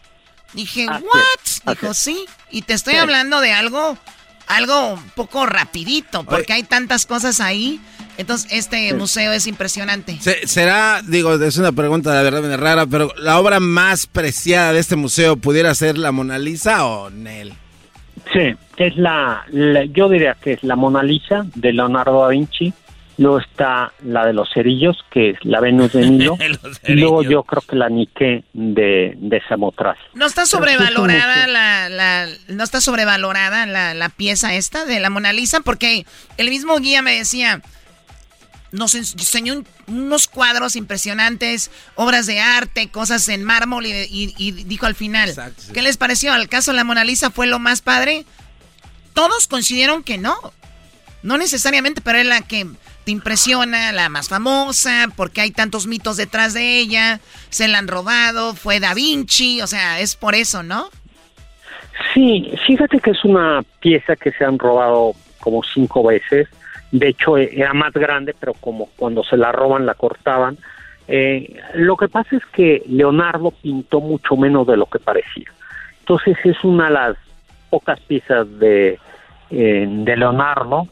Dije, 0.54 0.86
Así 0.88 1.04
¿what? 1.04 1.22
es, 1.44 1.62
así 1.66 1.78
Dijo, 1.82 1.94
sí. 1.96 2.26
Y 2.52 2.62
te 2.62 2.74
estoy 2.74 2.94
Sí. 2.94 3.00
hablando 3.00 3.42
de 3.42 3.52
algo, 3.54 3.98
algo 4.46 4.94
un 4.94 5.10
poco 5.16 5.48
rapidito, 5.48 6.24
porque 6.24 6.54
hay 6.54 6.62
tantas 6.62 7.08
cosas 7.08 7.40
ahí. 7.40 7.80
Entonces, 8.18 8.48
este 8.52 8.90
Sí. 8.90 8.94
museo 8.96 9.32
es 9.32 9.48
impresionante. 9.48 10.18
Se- 10.22 10.48
Será, 10.48 11.02
digo, 11.04 11.34
es 11.36 11.58
una 11.58 11.72
pregunta 11.72 12.14
la 12.14 12.22
verdad 12.22 12.58
rara, 12.60 12.86
pero 12.86 13.12
la 13.18 13.40
obra 13.40 13.60
más 13.60 14.06
preciada 14.08 14.74
de 14.74 14.80
este 14.80 14.96
museo 14.96 15.36
pudiera 15.38 15.74
ser 15.76 15.98
la 15.98 16.12
Mona 16.12 16.38
Lisa 16.38 16.86
o 16.86 17.10
Nel. 17.10 17.54
Sí, 18.32 18.56
es 18.78 18.96
la, 18.98 19.44
la- 19.50 19.86
yo 19.86 20.10
diría 20.10 20.36
que 20.42 20.54
es 20.54 20.64
la 20.64 20.76
Mona 20.76 21.04
Lisa 21.04 21.46
de 21.56 21.74
Leonardo 21.74 22.22
da 22.22 22.30
Vinci, 22.30 22.74
luego 23.18 23.40
está 23.40 23.92
la 24.04 24.26
de 24.26 24.34
los 24.34 24.50
cerillos, 24.54 24.98
que 25.12 25.32
es 25.32 25.38
la 25.44 25.60
Venus 25.60 25.92
de 25.94 26.10
Nilo, 26.10 26.38
y 26.88 26.94
luego 26.94 27.22
yo 27.24 27.44
creo 27.44 27.62
que 27.62 27.76
la 27.76 27.90
Nike 27.90 28.44
de, 28.54 29.14
de 29.18 29.42
Samotracia. 29.50 30.04
¿No 30.14 30.26
está 30.26 30.46
sobrevalorada 30.46 31.48
la, 31.48 31.90
la- 31.90 32.28
no 32.48 32.64
está 32.64 32.80
sobrevalorada 32.80 33.66
la, 33.66 33.94
la 33.94 34.10
pieza 34.10 34.54
esta 34.56 34.86
de 34.86 35.00
la 35.00 35.10
Mona 35.10 35.34
Lisa? 35.34 35.60
Porque 35.60 36.06
el 36.38 36.50
mismo 36.50 36.78
guía 36.78 37.02
me 37.02 37.16
decía, 37.18 37.62
nos 38.74 38.96
ens- 38.96 39.14
enseñó 39.14 39.54
un- 39.54 39.68
unos 39.88 40.28
cuadros 40.28 40.76
impresionantes, 40.76 41.72
obras 41.96 42.26
de 42.26 42.42
arte, 42.42 42.90
cosas 42.90 43.30
en 43.30 43.44
mármol 43.46 43.86
y, 43.86 43.92
y- 43.92 44.34
y 44.38 44.52
dijo 44.52 44.86
al 44.86 44.96
final, 44.96 45.34
¿qué 45.74 45.82
les 45.82 45.96
pareció? 45.96 46.34
¿Al 46.34 46.50
caso 46.50 46.74
la 46.74 46.84
Mona 46.84 47.06
Lisa 47.06 47.32
fue 47.32 47.48
lo 47.48 47.60
más 47.60 47.82
padre? 47.82 48.26
Todos 49.14 49.48
coincidieron 49.48 50.04
que 50.04 50.18
no. 50.18 50.36
No 51.22 51.38
necesariamente, 51.38 52.02
pero 52.02 52.18
es 52.20 52.26
la 52.26 52.42
que 52.42 52.68
te 53.06 53.12
impresiona, 53.12 53.92
la 53.94 54.10
más 54.10 54.28
famosa, 54.28 55.08
porque 55.16 55.40
hay 55.42 55.52
tantos 55.52 55.88
mitos 55.88 56.18
detrás 56.18 56.54
de 56.54 56.80
ella, 56.80 57.20
se 57.50 57.68
la 57.70 57.78
han 57.78 57.88
robado, 57.88 58.56
fue 58.56 58.80
Da 58.80 58.94
Vinci, 58.94 59.62
o 59.62 59.68
sea, 59.68 60.00
es 60.02 60.16
por 60.16 60.36
eso, 60.36 60.64
¿no? 60.64 60.90
Sí, 62.14 62.52
fíjate 62.66 63.00
que 63.00 63.12
es 63.12 63.24
una 63.24 63.64
pieza 63.80 64.16
que 64.16 64.32
se 64.32 64.44
han 64.44 64.58
robado 64.60 65.14
como 65.40 65.62
cinco 65.74 66.04
veces. 66.04 66.48
De 66.94 67.10
hecho, 67.10 67.40
eh, 67.40 67.50
era 67.52 67.74
más 67.74 67.92
grande, 67.92 68.36
pero 68.40 68.54
como 68.54 68.88
cuando 68.96 69.24
se 69.24 69.36
la 69.36 69.52
roban 69.52 69.88
la 69.88 69.96
cortaban. 69.96 70.60
Eh, 71.08 71.60
lo 71.74 71.98
que 71.98 72.08
pasa 72.08 72.36
es 72.36 72.46
que 72.54 72.84
Leonardo 72.88 73.50
pintó 73.50 74.00
mucho 74.00 74.38
menos 74.38 74.68
de 74.68 74.78
lo 74.78 74.86
que 74.86 75.00
parecía. 75.00 75.52
Entonces 76.02 76.38
es 76.44 76.64
una 76.64 76.86
de 76.86 76.92
las 76.92 77.18
pocas 77.72 78.00
piezas 78.02 78.48
de, 78.60 79.00
eh, 79.50 79.88
de 79.90 80.18
Leonardo. 80.18 80.88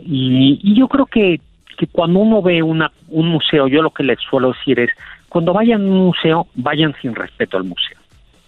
Y, 0.00 0.58
y 0.64 0.74
yo 0.74 0.88
creo 0.88 1.06
que, 1.06 1.40
que 1.78 1.86
cuando 1.86 2.18
uno 2.18 2.42
ve 2.42 2.60
una, 2.64 2.90
un 3.08 3.28
museo, 3.28 3.68
yo 3.68 3.82
lo 3.82 3.90
que 3.90 4.02
les 4.02 4.18
suelo 4.18 4.52
decir 4.52 4.80
es, 4.80 4.90
cuando 5.28 5.52
vayan 5.52 5.82
a 5.82 5.84
un 5.84 6.06
museo, 6.06 6.48
vayan 6.56 6.92
sin 7.00 7.14
respeto 7.14 7.56
al 7.56 7.64
museo. 7.64 7.98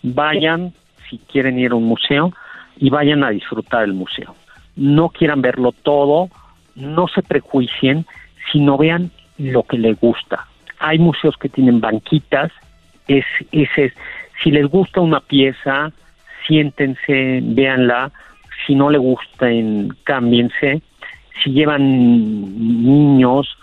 Vayan 0.03 0.73
si 1.09 1.19
quieren 1.19 1.61
ir 1.61 1.71
a 1.71 1.77
un 1.77 1.85
museo 1.85 2.33
y 2.77 2.91
vayan 2.91 3.23
a 3.23 3.31
disfrutar 3.31 3.85
el 3.85 3.93
museo. 3.93 4.35
No 4.75 5.11
quieran 5.11 5.41
verlo 5.43 5.71
todo, 5.71 6.29
no 6.79 7.09
se 7.09 7.23
prejuicien, 7.23 8.07
sino 8.53 8.79
vean 8.79 9.11
lo 9.37 9.63
que 9.65 9.79
les 9.79 9.99
gusta. 10.01 10.47
Hay 10.79 10.99
museos 10.99 11.37
que 11.37 11.49
tienen 11.49 11.81
banquitas, 11.81 12.53
es, 13.07 13.25
ese 13.53 13.87
es, 13.87 13.93
si 14.43 14.51
les 14.51 14.67
gusta 14.67 15.01
una 15.01 15.21
pieza, 15.21 15.93
siéntense, 16.47 17.41
véanla, 17.43 18.13
si 18.67 18.75
no 18.75 18.91
les 18.91 19.01
gusten, 19.01 19.89
cámbiense, 20.05 20.83
si 21.43 21.51
llevan 21.51 21.83
niños, 22.85 23.57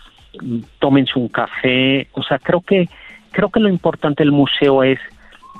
tómense 0.79 1.17
un 1.17 1.29
café, 1.29 2.07
o 2.13 2.23
sea, 2.23 2.39
creo 2.39 2.61
que 2.61 2.89
creo 3.31 3.49
que 3.49 3.59
lo 3.59 3.69
importante 3.69 4.23
del 4.23 4.31
museo 4.31 4.83
es 4.83 4.99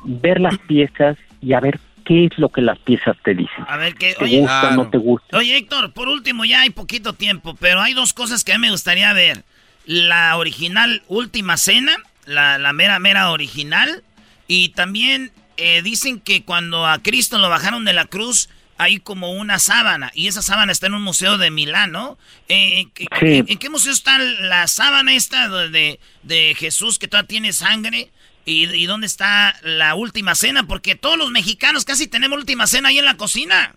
ver 0.04 0.40
las 0.40 0.58
piezas 0.60 1.18
y 1.42 1.54
a 1.54 1.60
ver 1.60 1.80
qué 2.06 2.26
es 2.26 2.38
lo 2.38 2.50
que 2.50 2.62
las 2.62 2.78
piezas 2.80 3.18
te 3.24 3.34
dicen. 3.34 3.66
A 3.68 3.78
ver 3.78 3.96
qué, 3.96 4.14
¿Te 4.18 4.24
oye, 4.24 4.40
gusta, 4.40 4.72
no 4.72 4.90
te 4.90 4.98
gusta? 4.98 5.38
Oye, 5.38 5.58
Héctor, 5.58 5.92
por 5.94 6.08
último, 6.08 6.46
ya 6.46 6.62
hay 6.62 6.70
poquito 6.70 7.14
tiempo, 7.14 7.56
pero 7.60 7.82
hay 7.82 7.94
dos 7.94 8.14
cosas 8.14 8.44
que 8.44 8.54
a 8.54 8.58
mí 8.58 8.62
me 8.62 8.72
gustaría 8.72 9.12
ver. 9.14 9.44
La 9.86 10.36
original 10.38 11.04
Última 11.08 11.58
Cena, 11.58 11.96
la, 12.26 12.58
la 12.58 12.74
mera, 12.74 13.00
mera 13.00 13.30
original. 13.32 14.04
Y 14.48 14.70
también 14.70 15.32
eh, 15.58 15.82
dicen 15.84 16.20
que 16.20 16.44
cuando 16.44 16.86
a 16.88 17.00
Cristo 17.02 17.38
lo 17.38 17.50
bajaron 17.50 17.86
de 17.86 17.94
la 17.94 18.06
cruz, 18.06 18.50
hay 18.78 19.00
como 19.00 19.32
una 19.32 19.58
sábana. 19.60 20.12
Y 20.14 20.28
esa 20.28 20.42
sábana 20.42 20.72
está 20.72 20.88
en 20.88 20.96
un 20.96 21.02
museo 21.04 21.38
de 21.38 21.50
Milán, 21.52 21.92
¿no? 21.92 22.18
Eh, 22.50 22.80
¿en, 22.82 22.92
Sí. 23.20 23.38
en- 23.38 23.46
en 23.48 23.58
qué 23.58 23.70
museo 23.70 23.92
está 23.94 24.18
la 24.18 24.68
sábana 24.68 25.14
esta 25.14 25.48
de, 25.50 26.00
de 26.24 26.56
Jesús 26.58 27.00
que 27.00 27.08
todavía 27.08 27.28
tiene 27.28 27.54
sangre? 27.54 28.10
¿Y, 28.46 28.74
y 28.76 28.86
dónde 28.86 29.08
está 29.08 29.54
la 29.64 29.96
Última 29.96 30.36
Cena? 30.36 30.64
Porque 30.68 30.96
todos 30.96 31.18
los 31.18 31.32
mexicanos 31.32 31.84
casi 31.84 32.10
tenemos 32.10 32.38
Última 32.38 32.68
Cena 32.68 32.90
ahí 32.90 33.00
en 33.00 33.06
la 33.06 33.18
cocina. 33.18 33.74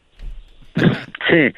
Sí, 0.76 1.52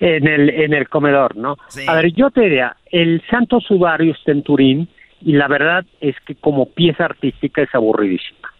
en 0.00 0.26
el, 0.26 0.50
en 0.50 0.72
el 0.74 0.88
comedor, 0.88 1.36
¿no? 1.36 1.56
A 1.86 1.94
ver, 1.94 2.12
yo 2.12 2.30
te 2.30 2.42
diría, 2.42 2.76
el 2.90 3.22
Santo 3.30 3.60
Sudario 3.60 4.12
está 4.12 4.32
en 4.32 4.42
Turín 4.42 4.88
y 5.20 5.32
la 5.32 5.48
verdad 5.48 5.84
es 6.00 6.16
que 6.26 6.34
como 6.34 6.66
pieza 6.66 7.04
artística 7.04 7.62
es 7.62 7.74
aburridísima, 7.74 8.50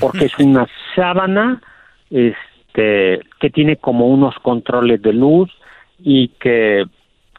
porque 0.00 0.26
es 0.26 0.38
una 0.38 0.66
sábana 0.94 1.60
este, 2.10 3.20
que 3.40 3.50
tiene 3.50 3.76
como 3.76 4.06
unos 4.06 4.34
controles 4.36 5.00
de 5.02 5.12
luz 5.12 5.50
y 5.98 6.28
que 6.40 6.84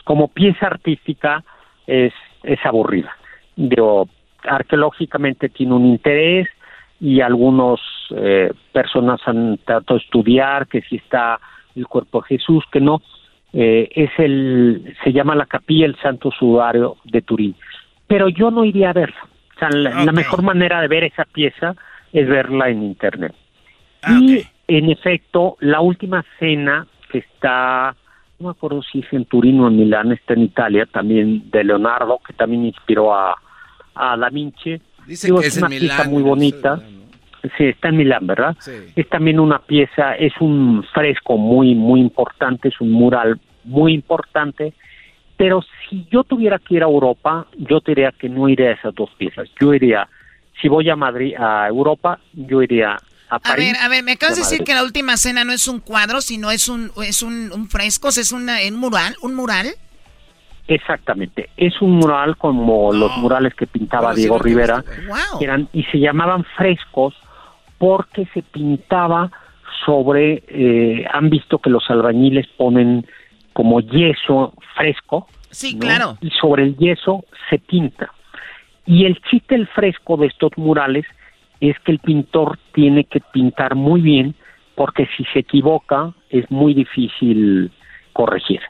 como 0.03 0.29
pieza 0.29 0.67
artística 0.67 1.43
es, 1.85 2.13
es 2.43 2.59
aburrida. 2.65 3.15
Digo, 3.55 4.09
arqueológicamente 4.43 5.49
tiene 5.49 5.73
un 5.73 5.85
interés 5.85 6.47
y 6.99 7.21
algunos 7.21 7.79
eh, 8.15 8.51
personas 8.71 9.21
han 9.25 9.57
tratado 9.59 9.99
de 9.99 10.05
estudiar 10.05 10.67
que 10.67 10.81
si 10.81 10.97
está 10.97 11.39
el 11.75 11.87
cuerpo 11.87 12.21
de 12.21 12.37
Jesús, 12.37 12.63
que 12.71 12.81
no. 12.81 13.01
Eh, 13.53 13.89
es 13.95 14.11
el, 14.17 14.95
se 15.03 15.13
llama 15.13 15.35
la 15.35 15.45
capilla 15.45 15.85
el 15.85 15.95
Santo 15.97 16.31
Sudario 16.31 16.97
de 17.05 17.21
Turín. 17.21 17.55
Pero 18.07 18.29
yo 18.29 18.51
no 18.51 18.65
iría 18.65 18.89
a 18.89 18.93
verla. 18.93 19.27
O 19.55 19.59
sea, 19.59 19.69
la, 19.69 20.03
la 20.03 20.11
mejor 20.11 20.41
manera 20.43 20.81
de 20.81 20.87
ver 20.87 21.03
esa 21.03 21.25
pieza 21.25 21.75
es 22.13 22.27
verla 22.27 22.69
en 22.69 22.83
internet. 22.83 23.33
y 24.07 24.43
en 24.67 24.89
efecto, 24.89 25.57
la 25.59 25.81
última 25.81 26.23
cena 26.39 26.87
que 27.11 27.19
está, 27.19 27.95
no 28.39 28.47
me 28.47 28.51
acuerdo 28.51 28.81
si 28.83 28.99
es 28.99 29.13
en 29.13 29.25
Turín 29.25 29.59
o 29.61 29.67
en 29.67 29.77
Milán, 29.77 30.11
está 30.11 30.33
en 30.33 30.43
Italia, 30.43 30.85
también 30.85 31.49
de 31.49 31.63
Leonardo, 31.63 32.19
que 32.25 32.33
también 32.33 32.65
inspiró 32.65 33.15
a, 33.15 33.35
a 33.99 34.17
Da 34.17 34.29
Vinci. 34.29 34.79
Dice 35.05 35.27
Digo, 35.27 35.39
que 35.39 35.47
es 35.47 35.53
es 35.55 35.57
en 35.57 35.63
una 35.63 35.69
pieza 35.69 36.03
Milán, 36.03 36.11
muy 36.11 36.19
no 36.23 36.25
sé, 36.25 36.29
bonita. 36.29 36.81
Sí, 37.57 37.63
está 37.65 37.89
en 37.89 37.97
Milán, 37.97 38.27
¿verdad? 38.27 38.57
Es 38.95 39.07
también 39.09 39.39
una 39.39 39.59
pieza, 39.59 40.15
es 40.15 40.33
un 40.39 40.83
fresco 40.93 41.37
muy, 41.37 41.75
muy 41.75 42.01
importante, 42.01 42.67
es 42.69 42.81
un 42.81 42.91
mural 42.91 43.39
muy 43.63 43.93
importante. 43.93 44.73
Pero 45.37 45.61
si 45.87 46.07
yo 46.11 46.23
tuviera 46.23 46.57
que 46.59 46.75
ir 46.75 46.83
a 46.83 46.87
Europa, 46.87 47.45
yo 47.57 47.79
te 47.79 47.91
diría 47.91 48.11
que 48.11 48.27
no 48.27 48.49
iría 48.49 48.69
a 48.69 48.73
esas 48.73 48.95
dos 48.95 49.11
piezas. 49.17 49.47
Yo 49.61 49.73
iría, 49.73 50.09
si 50.61 50.67
voy 50.67 50.89
a 50.89 50.95
Madrid, 50.95 51.35
a 51.37 51.67
Europa, 51.67 52.19
yo 52.33 52.61
iría 52.63 52.93
a 53.29 53.35
A 53.35 53.39
París. 53.39 53.73
ver, 53.73 53.81
a 53.83 53.87
ver, 53.87 54.03
me 54.03 54.13
acabas 54.13 54.35
de 54.35 54.41
a 54.41 54.45
decir 54.45 54.63
que 54.65 54.73
la 54.73 54.83
última 54.83 55.15
cena 55.15 55.43
no 55.43 55.53
es 55.53 55.67
un 55.67 55.79
cuadro, 55.79 56.21
sino 56.21 56.49
es 56.49 56.67
un 56.67 56.91
es 57.03 57.21
un, 57.21 57.51
un 57.53 57.69
fresco, 57.69 58.09
es 58.09 58.31
una, 58.31 58.57
un 58.67 58.75
mural, 58.77 59.15
un 59.21 59.35
mural. 59.35 59.67
Exactamente, 60.67 61.49
es 61.55 61.81
un 61.81 61.91
mural 61.91 62.35
como 62.37 62.91
los 62.91 63.15
murales 63.17 63.53
que 63.55 63.67
pintaba 63.67 64.13
Diego 64.13 64.37
Rivera, 64.37 64.83
Wow. 65.07 65.39
eran 65.41 65.69
y 65.71 65.83
se 65.83 65.97
llamaban 65.99 66.43
frescos 66.57 67.13
porque 67.77 68.25
se 68.33 68.41
pintaba 68.41 69.31
sobre, 69.85 70.43
eh, 70.49 71.05
han 71.13 71.29
visto 71.29 71.59
que 71.59 71.69
los 71.69 71.89
albañiles 71.89 72.47
ponen 72.57 73.05
como 73.53 73.79
yeso 73.79 74.53
fresco, 74.75 75.27
Sí, 75.51 75.75
¿no? 75.75 75.79
claro. 75.79 76.17
y 76.21 76.29
sobre 76.31 76.63
el 76.63 76.75
yeso 76.77 77.23
se 77.49 77.59
pinta. 77.59 78.11
Y 78.85 79.05
el 79.05 79.21
chiste 79.29 79.55
del 79.55 79.67
fresco 79.67 80.17
de 80.17 80.27
estos 80.27 80.51
murales 80.57 81.05
es 81.61 81.77
que 81.79 81.91
el 81.93 81.99
pintor 81.99 82.59
tiene 82.73 83.05
que 83.05 83.19
pintar 83.31 83.75
muy 83.75 84.01
bien 84.01 84.35
porque 84.75 85.07
si 85.15 85.23
se 85.33 85.39
equivoca 85.39 86.13
es 86.29 86.49
muy 86.51 86.73
difícil 86.73 87.71
corregir. 88.13 88.61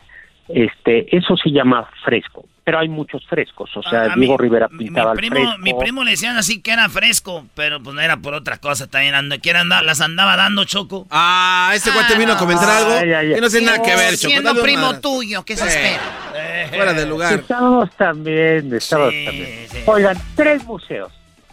Este, 0.50 1.16
eso 1.16 1.36
se 1.36 1.50
llama 1.52 1.89
fresco, 2.06 2.45
pero 2.64 2.80
hay 2.80 2.88
muchos 2.88 3.26
frescos, 3.28 3.70
o 3.76 3.84
sea, 3.84 4.04
A 4.04 4.16
Diego 4.16 4.34
mí- 4.34 4.38
Rivera 4.38 4.68
Mi 4.72 4.86
pintaba 4.86 5.12
el 5.12 5.18
primo, 5.18 5.36
fresco. 5.36 5.58
mi 5.60 5.74
primo 5.74 6.04
le 6.06 6.12
decían 6.12 6.38
así 6.38 6.62
que 6.62 6.72
era 6.72 6.88
fresco, 6.89 7.45
pero 7.54 7.82
pues 7.84 7.93
no 7.95 8.02
era 8.02 8.18
por 8.18 8.34
otra 8.34 8.58
cosa 8.58 8.88
también. 8.88 9.14
Ando, 9.16 9.38
que 9.39 9.52
anda- 9.52 9.82
las 9.82 10.00
andaba 10.02 10.36
dando 10.38 10.64
choco. 10.64 11.06
Ah, 11.12 11.72
ese 11.76 11.91
cuate 11.91 12.18
vino 12.18 12.34
a 12.34 12.38
comentar 12.38 12.70
algo 12.70 12.91
Ay, 12.91 13.12
ay, 13.14 13.28
ay. 13.28 13.34
que 13.36 13.41
no 13.41 13.50
tiene 13.50 13.66
nada 13.68 13.82
que 13.82 13.95
ver, 13.95 14.16
Choco. 14.16 14.30
Siendo 14.30 14.50
Dale 14.52 14.62
primo 14.62 14.89
una- 14.89 15.02
tuyo, 15.02 15.43
¿qué 15.43 15.56
se 15.58 15.66
Eh, 15.66 15.68
espera? 15.68 16.68
Fuera 16.70 16.93
de 16.93 17.06
lugar. 17.06 17.34
Estábamos 17.34 17.91
también, 17.95 18.74
estábamos 18.74 19.14
también. 19.26 19.68
Oigan, 19.86 20.18
tres 20.36 20.64
museos. 20.66 21.12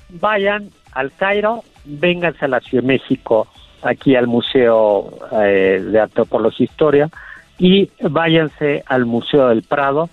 Vayan 0.09 0.71
al 0.93 1.11
Cairo, 1.13 1.65
vénganse 1.85 2.45
a 2.45 2.49
la 2.49 2.61
Ciudad 2.61 2.83
de 2.83 2.89
México 2.89 3.49
aquí 3.83 4.15
al 4.17 4.27
Museo 4.27 5.11
eh, 5.43 5.83
de 5.85 6.01
Antropología 6.01 6.65
e 6.65 6.71
Historia 6.71 7.11
y 7.59 7.91
váyanse 8.01 8.83
al 8.87 9.07
Museo 9.07 9.49
del 9.49 9.63
Prado. 9.63 10.09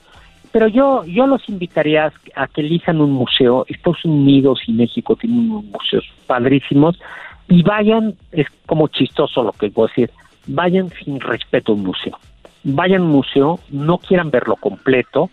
Pero 0.52 0.68
yo, 0.68 1.06
yo 1.06 1.28
los 1.28 1.48
invitaría 1.48 2.12
a 2.36 2.48
que 2.48 2.62
elijan 2.62 3.00
un 3.00 3.12
museo. 3.12 3.66
Estados 3.70 4.04
Unidos 4.04 4.62
y 4.68 4.74
México 4.74 5.16
tienen 5.16 5.52
unos 5.52 5.66
museos 5.66 6.06
padrísimos 6.28 7.00
y 7.48 7.64
vayan, 7.64 8.16
es 8.32 8.48
como 8.66 8.88
chistoso 8.88 9.44
lo 9.44 9.52
que 9.54 9.70
voy 9.70 9.86
a 9.86 9.88
decir, 9.90 10.12
vayan 10.48 10.90
sin 10.90 11.20
respeto 11.20 11.72
a 11.72 11.76
un 11.76 11.84
museo. 11.84 12.18
Vayan 12.64 13.02
a 13.02 13.06
un 13.06 13.12
museo, 13.12 13.60
no 13.70 13.98
quieran 13.98 14.30
verlo 14.30 14.56
completo, 14.56 15.30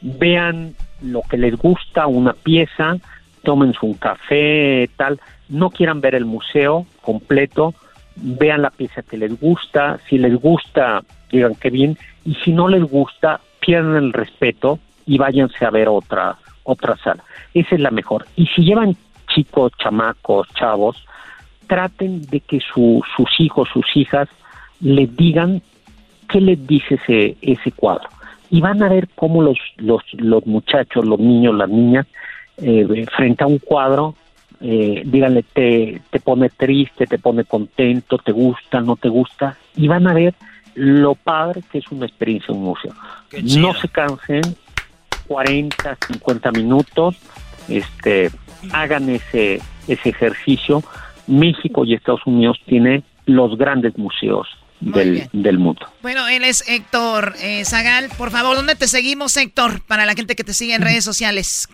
vean 0.00 0.74
lo 1.02 1.22
que 1.22 1.36
les 1.36 1.56
gusta, 1.56 2.06
una 2.06 2.32
pieza, 2.32 2.96
tómense 3.42 3.78
un 3.82 3.94
café, 3.94 4.88
tal, 4.96 5.20
no 5.48 5.70
quieran 5.70 6.00
ver 6.00 6.14
el 6.14 6.24
museo 6.24 6.86
completo, 7.02 7.74
vean 8.16 8.62
la 8.62 8.70
pieza 8.70 9.02
que 9.02 9.16
les 9.16 9.38
gusta, 9.40 9.98
si 10.08 10.18
les 10.18 10.34
gusta, 10.34 11.02
digan 11.30 11.54
que 11.54 11.70
bien, 11.70 11.96
y 12.24 12.34
si 12.36 12.52
no 12.52 12.68
les 12.68 12.82
gusta, 12.82 13.40
pierdan 13.60 13.96
el 13.96 14.12
respeto 14.12 14.78
y 15.06 15.18
váyanse 15.18 15.64
a 15.64 15.70
ver 15.70 15.88
otra, 15.88 16.36
otra 16.64 16.96
sala. 16.98 17.22
Esa 17.54 17.74
es 17.74 17.80
la 17.80 17.90
mejor. 17.90 18.26
Y 18.36 18.46
si 18.46 18.62
llevan 18.62 18.96
chicos, 19.34 19.72
chamacos, 19.78 20.48
chavos, 20.54 21.04
traten 21.66 22.22
de 22.26 22.40
que 22.40 22.60
su, 22.60 23.02
sus 23.16 23.28
hijos, 23.38 23.68
sus 23.72 23.86
hijas, 23.96 24.28
les 24.80 25.14
digan 25.16 25.62
qué 26.28 26.40
les 26.40 26.66
dice 26.66 26.94
ese, 26.94 27.36
ese 27.40 27.72
cuadro. 27.72 28.08
Y 28.50 28.60
van 28.60 28.82
a 28.82 28.88
ver 28.88 29.08
cómo 29.14 29.42
los, 29.42 29.58
los, 29.76 30.02
los 30.14 30.44
muchachos, 30.46 31.04
los 31.04 31.20
niños, 31.20 31.54
las 31.54 31.68
niñas, 31.68 32.06
eh, 32.56 33.06
frente 33.16 33.44
a 33.44 33.46
un 33.46 33.58
cuadro, 33.58 34.14
eh, 34.60 35.02
díganle, 35.04 35.42
te, 35.42 36.02
te 36.10 36.20
pone 36.20 36.50
triste, 36.50 37.06
te 37.06 37.18
pone 37.18 37.44
contento, 37.44 38.18
te 38.18 38.32
gusta, 38.32 38.80
no 38.80 38.96
te 38.96 39.08
gusta, 39.08 39.56
y 39.76 39.88
van 39.88 40.06
a 40.06 40.14
ver 40.14 40.34
lo 40.74 41.14
padre 41.14 41.62
que 41.70 41.78
es 41.78 41.90
una 41.90 42.06
experiencia 42.06 42.52
en 42.52 42.58
un 42.58 42.64
museo. 42.64 42.94
No 43.42 43.74
se 43.74 43.88
cansen, 43.88 44.42
40, 45.26 45.98
50 46.06 46.52
minutos, 46.52 47.16
este, 47.68 48.30
hagan 48.72 49.08
ese, 49.08 49.60
ese 49.88 50.08
ejercicio. 50.08 50.82
México 51.26 51.84
y 51.84 51.94
Estados 51.94 52.26
Unidos 52.26 52.58
tienen 52.66 53.04
los 53.26 53.56
grandes 53.56 53.96
museos 53.96 54.48
del, 54.80 55.28
del, 55.32 55.58
mundo. 55.58 55.86
Bueno, 56.02 56.26
él 56.28 56.42
es 56.44 56.64
Héctor 56.68 57.34
eh, 57.40 57.64
Zagal. 57.64 58.08
Por 58.16 58.30
favor, 58.30 58.56
¿dónde 58.56 58.74
te 58.74 58.88
seguimos, 58.88 59.36
Héctor? 59.36 59.82
Para 59.82 60.06
la 60.06 60.14
gente 60.14 60.34
que 60.34 60.44
te 60.44 60.52
sigue 60.52 60.74
en 60.74 60.82
redes 60.82 61.04
sociales. 61.04 61.68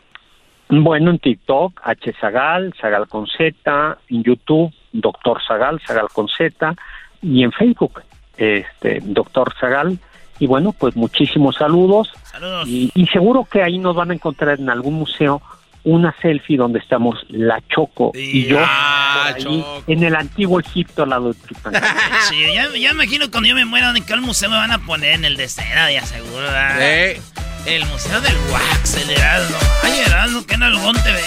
Bueno, 0.68 1.10
en 1.10 1.18
TikTok, 1.18 1.80
H. 1.84 2.12
Zagal, 2.20 2.74
Zagal 2.80 3.08
con 3.08 3.26
Z, 3.26 3.98
en 4.08 4.22
YouTube, 4.22 4.72
Doctor 4.92 5.40
Zagal, 5.46 5.80
Zagal 5.86 6.08
con 6.12 6.28
Z, 6.28 6.74
y 7.22 7.42
en 7.44 7.52
Facebook, 7.52 8.02
este, 8.36 9.00
Doctor 9.02 9.54
Zagal. 9.60 9.98
Y 10.38 10.46
bueno, 10.46 10.72
pues 10.72 10.96
muchísimos 10.96 11.56
saludos. 11.56 12.12
Saludos. 12.24 12.68
Y, 12.68 12.90
y, 12.94 13.06
seguro 13.06 13.46
que 13.50 13.62
ahí 13.62 13.78
nos 13.78 13.96
van 13.96 14.10
a 14.10 14.14
encontrar 14.14 14.58
en 14.60 14.68
algún 14.68 14.94
museo 14.94 15.40
una 15.86 16.14
selfie 16.20 16.56
donde 16.56 16.80
estamos 16.80 17.24
la 17.28 17.62
Choco 17.68 18.10
y 18.12 18.44
yo 18.46 18.58
ah, 18.60 19.32
ahí, 19.32 19.64
en 19.86 20.02
el 20.02 20.16
antiguo 20.16 20.58
Egipto 20.58 21.04
al 21.04 21.10
lado 21.10 21.32
de 21.32 21.38
sí, 22.28 22.42
ya, 22.52 22.68
ya, 22.76 22.90
imagino 22.90 23.30
cuando 23.30 23.48
yo 23.48 23.54
me 23.54 23.64
muera 23.64 23.92
en 23.96 24.04
qué 24.04 24.16
museo 24.16 24.50
me 24.50 24.56
van 24.56 24.72
a 24.72 24.78
poner 24.80 25.12
en 25.12 25.24
el 25.24 25.36
de 25.36 25.48
cera, 25.48 25.92
ya 25.92 26.04
seguro. 26.04 26.42
¿verdad? 26.42 27.14
Sí. 27.14 27.45
El 27.66 27.84
Museo 27.86 28.20
del 28.20 28.36
Wax, 28.52 28.94
el 28.94 29.10
Erasmo. 29.10 29.56
Ay, 29.82 30.00
Erasmo, 30.06 30.46
que 30.46 30.56
nalgón 30.56 30.94
te 31.02 31.10
ve. 31.10 31.20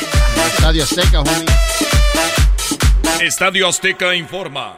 Estadio 0.47 0.83
Azteca, 0.83 1.19
homie. 1.19 1.45
Estadio 3.19 3.67
Azteca 3.67 4.15
informa. 4.15 4.77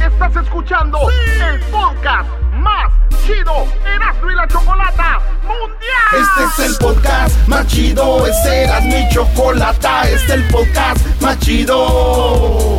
Estás 0.00 0.36
escuchando 0.36 1.10
el 1.10 1.60
podcast 1.62 2.28
más 2.52 2.92
chido, 3.26 3.66
Erasmo 3.84 4.30
y 4.30 4.34
la 4.36 4.46
Chocolata 4.46 5.18
Mundial. 5.42 6.22
Este 6.22 6.62
es 6.62 6.70
el 6.70 6.76
podcast 6.76 7.48
más 7.48 7.66
chido, 7.66 8.24
este 8.24 8.62
es 8.62 8.68
Erasmo 8.68 8.96
y 8.96 9.08
Chocolata, 9.12 10.02
este 10.08 10.14
es 10.14 10.30
el 10.30 10.44
podcast 10.44 11.20
más 11.20 11.36
chido. 11.40 12.78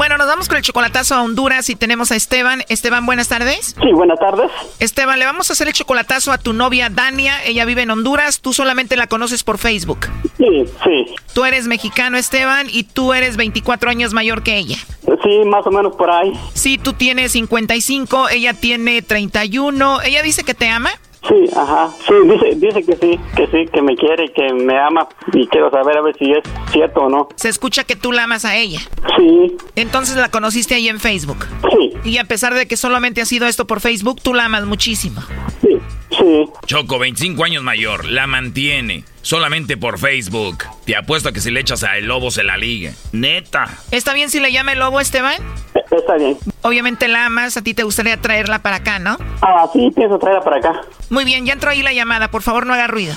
Bueno, 0.00 0.16
nos 0.16 0.28
vamos 0.28 0.48
con 0.48 0.56
el 0.56 0.62
chocolatazo 0.62 1.14
a 1.14 1.20
Honduras 1.20 1.68
y 1.68 1.76
tenemos 1.76 2.10
a 2.10 2.16
Esteban. 2.16 2.62
Esteban, 2.70 3.04
buenas 3.04 3.28
tardes. 3.28 3.76
Sí, 3.78 3.92
buenas 3.92 4.18
tardes. 4.18 4.50
Esteban, 4.78 5.18
le 5.18 5.26
vamos 5.26 5.50
a 5.50 5.52
hacer 5.52 5.68
el 5.68 5.74
chocolatazo 5.74 6.32
a 6.32 6.38
tu 6.38 6.54
novia 6.54 6.88
Dania. 6.88 7.34
Ella 7.44 7.66
vive 7.66 7.82
en 7.82 7.90
Honduras. 7.90 8.40
Tú 8.40 8.54
solamente 8.54 8.96
la 8.96 9.08
conoces 9.08 9.44
por 9.44 9.58
Facebook. 9.58 10.06
Sí, 10.38 10.64
sí. 10.84 11.14
Tú 11.34 11.44
eres 11.44 11.66
mexicano, 11.66 12.16
Esteban, 12.16 12.68
y 12.70 12.84
tú 12.84 13.12
eres 13.12 13.36
24 13.36 13.90
años 13.90 14.14
mayor 14.14 14.42
que 14.42 14.56
ella. 14.56 14.78
Sí, 15.22 15.44
más 15.44 15.66
o 15.66 15.70
menos 15.70 15.94
por 15.96 16.10
ahí. 16.10 16.32
Sí, 16.54 16.78
tú 16.78 16.94
tienes 16.94 17.32
55, 17.32 18.30
ella 18.30 18.54
tiene 18.54 19.02
31. 19.02 20.00
¿Ella 20.00 20.22
dice 20.22 20.44
que 20.44 20.54
te 20.54 20.70
ama? 20.70 20.92
Sí, 21.28 21.50
ajá. 21.54 21.90
Sí, 22.06 22.14
dice, 22.24 22.54
dice 22.56 22.82
que 22.82 22.96
sí, 22.96 23.20
que 23.36 23.46
sí, 23.48 23.70
que 23.72 23.82
me 23.82 23.94
quiere 23.94 24.24
y 24.24 24.28
que 24.30 24.52
me 24.54 24.78
ama. 24.78 25.06
Y 25.32 25.46
quiero 25.48 25.70
saber 25.70 25.98
a 25.98 26.02
ver 26.02 26.16
si 26.18 26.32
es 26.32 26.42
cierto 26.72 27.00
o 27.02 27.08
no. 27.08 27.28
Se 27.36 27.48
escucha 27.48 27.84
que 27.84 27.96
tú 27.96 28.12
la 28.12 28.24
amas 28.24 28.44
a 28.44 28.56
ella. 28.56 28.80
Sí. 29.16 29.56
Entonces 29.76 30.16
la 30.16 30.30
conociste 30.30 30.74
ahí 30.74 30.88
en 30.88 30.98
Facebook. 30.98 31.46
Sí. 31.72 31.92
Y 32.04 32.18
a 32.18 32.24
pesar 32.24 32.54
de 32.54 32.66
que 32.66 32.76
solamente 32.76 33.20
ha 33.20 33.26
sido 33.26 33.46
esto 33.46 33.66
por 33.66 33.80
Facebook, 33.80 34.20
tú 34.22 34.34
la 34.34 34.46
amas 34.46 34.64
muchísimo. 34.64 35.20
Sí, 35.60 35.78
sí. 36.10 36.49
Choco, 36.70 37.00
25 37.00 37.42
años 37.42 37.64
mayor, 37.64 38.04
la 38.04 38.28
mantiene. 38.28 39.02
Solamente 39.22 39.76
por 39.76 39.98
Facebook. 39.98 40.58
Te 40.84 40.94
apuesto 40.94 41.28
a 41.28 41.32
que 41.32 41.40
si 41.40 41.50
le 41.50 41.58
echas 41.58 41.82
a 41.82 41.98
el 41.98 42.06
lobo 42.06 42.30
se 42.30 42.44
la 42.44 42.56
ligue. 42.56 42.94
Neta. 43.10 43.66
¿Está 43.90 44.14
bien 44.14 44.30
si 44.30 44.38
le 44.38 44.52
llama 44.52 44.74
el 44.74 44.78
lobo, 44.78 45.00
Esteban? 45.00 45.42
Está 45.90 46.14
bien. 46.14 46.38
Obviamente 46.62 47.08
la 47.08 47.26
amas, 47.26 47.56
a 47.56 47.62
ti 47.62 47.74
te 47.74 47.82
gustaría 47.82 48.20
traerla 48.20 48.60
para 48.60 48.76
acá, 48.76 49.00
¿no? 49.00 49.18
Ah, 49.42 49.68
sí, 49.72 49.90
pienso 49.96 50.16
traerla 50.20 50.44
para 50.44 50.58
acá. 50.58 50.82
Muy 51.08 51.24
bien, 51.24 51.44
ya 51.44 51.54
entró 51.54 51.70
ahí 51.70 51.82
la 51.82 51.92
llamada, 51.92 52.30
por 52.30 52.42
favor 52.42 52.64
no 52.64 52.72
haga 52.72 52.86
ruido. 52.86 53.16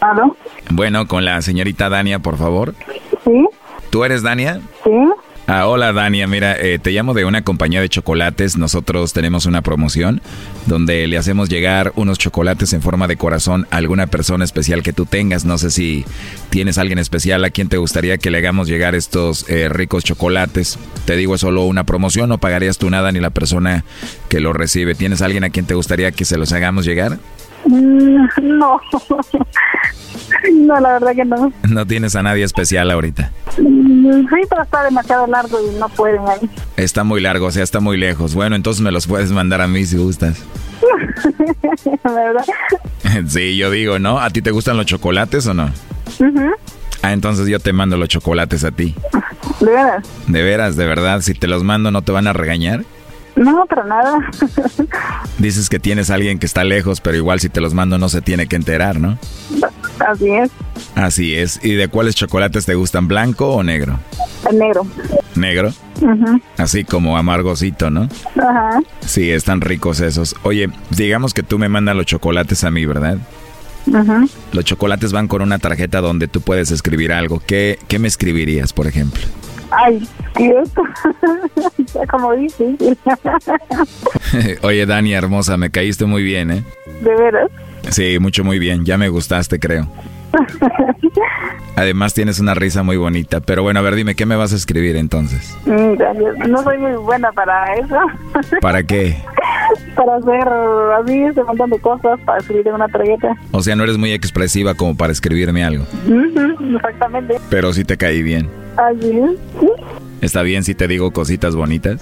¿Aló? 0.00 0.34
Bueno, 0.70 1.06
con 1.06 1.26
la 1.26 1.42
señorita 1.42 1.90
Dania, 1.90 2.20
por 2.20 2.38
favor. 2.38 2.74
¿Sí? 3.22 3.44
¿Tú 3.90 4.04
eres 4.04 4.22
Dania? 4.22 4.62
¿Sí? 4.82 4.90
Ah, 5.50 5.66
hola 5.66 5.94
Dania, 5.94 6.26
mira, 6.26 6.60
eh, 6.60 6.78
te 6.78 6.90
llamo 6.90 7.14
de 7.14 7.24
una 7.24 7.40
compañía 7.40 7.80
de 7.80 7.88
chocolates. 7.88 8.58
Nosotros 8.58 9.14
tenemos 9.14 9.46
una 9.46 9.62
promoción 9.62 10.20
donde 10.66 11.06
le 11.06 11.16
hacemos 11.16 11.48
llegar 11.48 11.94
unos 11.96 12.18
chocolates 12.18 12.74
en 12.74 12.82
forma 12.82 13.06
de 13.08 13.16
corazón 13.16 13.66
a 13.70 13.78
alguna 13.78 14.08
persona 14.08 14.44
especial 14.44 14.82
que 14.82 14.92
tú 14.92 15.06
tengas. 15.06 15.46
No 15.46 15.56
sé 15.56 15.70
si 15.70 16.04
tienes 16.50 16.76
alguien 16.76 16.98
especial 16.98 17.42
a 17.44 17.50
quien 17.50 17.70
te 17.70 17.78
gustaría 17.78 18.18
que 18.18 18.30
le 18.30 18.36
hagamos 18.36 18.68
llegar 18.68 18.94
estos 18.94 19.48
eh, 19.48 19.70
ricos 19.70 20.04
chocolates. 20.04 20.78
Te 21.06 21.16
digo, 21.16 21.34
es 21.34 21.40
solo 21.40 21.62
una 21.62 21.84
promoción, 21.84 22.28
no 22.28 22.36
pagarías 22.36 22.76
tú 22.76 22.90
nada 22.90 23.10
ni 23.10 23.18
la 23.18 23.30
persona 23.30 23.86
que 24.28 24.40
lo 24.40 24.52
recibe. 24.52 24.94
¿Tienes 24.94 25.22
alguien 25.22 25.44
a 25.44 25.48
quien 25.50 25.64
te 25.64 25.72
gustaría 25.72 26.12
que 26.12 26.26
se 26.26 26.36
los 26.36 26.52
hagamos 26.52 26.84
llegar? 26.84 27.20
No. 27.66 28.80
No, 30.52 30.78
la 30.80 30.92
verdad 30.94 31.14
que 31.14 31.24
no. 31.24 31.52
No 31.68 31.86
tienes 31.86 32.14
a 32.14 32.22
nadie 32.22 32.44
especial 32.44 32.90
ahorita. 32.90 33.32
Sí, 33.56 33.62
pero 34.48 34.62
está 34.62 34.84
demasiado 34.84 35.26
largo 35.26 35.58
y 35.60 35.78
no 35.78 35.88
pueden 35.88 36.20
ahí. 36.28 36.50
Está 36.76 37.04
muy 37.04 37.20
largo, 37.20 37.46
o 37.46 37.50
sea, 37.50 37.62
está 37.62 37.80
muy 37.80 37.96
lejos. 37.96 38.34
Bueno, 38.34 38.54
entonces 38.54 38.82
me 38.82 38.90
los 38.92 39.06
puedes 39.06 39.32
mandar 39.32 39.60
a 39.60 39.68
mí 39.68 39.84
si 39.84 39.96
gustas. 39.96 40.42
¿Verdad? 42.04 42.44
Sí, 43.28 43.56
yo 43.56 43.70
digo, 43.70 43.98
¿no? 43.98 44.20
¿A 44.20 44.30
ti 44.30 44.42
te 44.42 44.50
gustan 44.50 44.76
los 44.76 44.86
chocolates 44.86 45.46
o 45.46 45.54
no? 45.54 45.70
Ah, 47.02 47.12
entonces 47.12 47.46
yo 47.48 47.58
te 47.58 47.72
mando 47.72 47.96
los 47.96 48.08
chocolates 48.08 48.64
a 48.64 48.70
ti. 48.70 48.94
¿De 49.60 49.66
veras? 49.70 50.04
De 50.26 50.42
veras, 50.42 50.76
de 50.76 50.86
verdad, 50.86 51.20
si 51.22 51.34
te 51.34 51.46
los 51.46 51.64
mando 51.64 51.90
no 51.90 52.02
te 52.02 52.12
van 52.12 52.26
a 52.26 52.32
regañar. 52.32 52.84
No, 53.38 53.64
pero 53.68 53.84
nada. 53.84 54.18
Dices 55.38 55.68
que 55.68 55.78
tienes 55.78 56.10
a 56.10 56.14
alguien 56.14 56.38
que 56.38 56.46
está 56.46 56.64
lejos, 56.64 57.00
pero 57.00 57.16
igual 57.16 57.38
si 57.40 57.48
te 57.48 57.60
los 57.60 57.72
mando 57.72 57.96
no 57.98 58.08
se 58.08 58.20
tiene 58.20 58.46
que 58.48 58.56
enterar, 58.56 58.98
¿no? 58.98 59.16
Así 60.06 60.30
es. 60.30 60.50
Así 60.94 61.34
es. 61.36 61.60
¿Y 61.64 61.74
de 61.74 61.88
cuáles 61.88 62.14
chocolates 62.16 62.66
te 62.66 62.74
gustan, 62.74 63.06
blanco 63.08 63.50
o 63.54 63.62
negro? 63.62 64.00
El 64.50 64.58
negro. 64.58 64.86
Negro. 65.36 65.72
Ujú. 66.00 66.40
Así 66.56 66.84
como 66.84 67.16
amargosito, 67.16 67.90
¿no? 67.90 68.08
Ajá. 68.40 68.80
Sí, 69.00 69.30
están 69.30 69.60
ricos 69.60 70.00
esos. 70.00 70.34
Oye, 70.42 70.68
digamos 70.90 71.32
que 71.34 71.42
tú 71.42 71.58
me 71.58 71.68
mandas 71.68 71.94
los 71.96 72.06
chocolates 72.06 72.64
a 72.64 72.70
mí, 72.70 72.84
¿verdad? 72.86 73.18
Ujú. 73.86 74.28
Los 74.52 74.64
chocolates 74.64 75.12
van 75.12 75.28
con 75.28 75.42
una 75.42 75.58
tarjeta 75.58 76.00
donde 76.00 76.28
tú 76.28 76.40
puedes 76.40 76.70
escribir 76.70 77.12
algo. 77.12 77.40
¿Qué, 77.44 77.78
qué 77.88 77.98
me 77.98 78.08
escribirías, 78.08 78.72
por 78.72 78.86
ejemplo? 78.86 79.22
Ay, 79.70 80.06
Dios. 80.38 80.70
Ya 81.94 82.06
como 82.06 82.32
dices. 82.34 82.76
Oye, 84.62 84.84
Dani, 84.84 85.14
hermosa, 85.14 85.56
me 85.56 85.70
caíste 85.70 86.04
muy 86.04 86.22
bien, 86.22 86.50
¿eh? 86.50 86.64
De 87.00 87.14
veras. 87.16 87.50
Sí, 87.88 88.18
mucho, 88.18 88.44
muy 88.44 88.58
bien. 88.58 88.84
Ya 88.84 88.98
me 88.98 89.08
gustaste, 89.08 89.58
creo. 89.58 89.88
Además 91.76 92.12
tienes 92.12 92.40
una 92.40 92.52
risa 92.52 92.82
muy 92.82 92.98
bonita. 92.98 93.40
Pero 93.40 93.62
bueno, 93.62 93.80
a 93.80 93.82
ver, 93.82 93.94
dime, 93.94 94.14
¿qué 94.14 94.26
me 94.26 94.36
vas 94.36 94.52
a 94.52 94.56
escribir 94.56 94.96
entonces? 94.96 95.56
Mm. 95.64 96.50
No 96.50 96.62
soy 96.62 96.76
muy 96.76 96.92
buena 96.96 97.32
para 97.32 97.74
eso. 97.76 97.96
¿Para 98.60 98.82
qué? 98.82 99.16
para 99.94 100.16
hacer 100.16 100.48
así 101.00 101.22
ese 101.24 101.42
montón 101.44 101.70
de 101.70 101.78
cosas, 101.78 102.18
para 102.24 102.38
escribir 102.38 102.72
una 102.72 102.88
tarjeta. 102.88 103.36
O 103.50 103.62
sea, 103.62 103.76
no 103.76 103.84
eres 103.84 103.98
muy 103.98 104.12
expresiva 104.12 104.74
como 104.74 104.96
para 104.96 105.12
escribirme 105.12 105.64
algo. 105.64 105.84
Exactamente. 106.76 107.38
Pero 107.50 107.72
sí 107.72 107.84
te 107.84 107.96
caí 107.96 108.22
bien. 108.22 108.48
Así. 108.76 109.20
Sí, 109.60 109.68
¿Está 110.20 110.42
bien 110.42 110.64
si 110.64 110.74
te 110.74 110.88
digo 110.88 111.10
cositas 111.12 111.54
bonitas? 111.54 112.00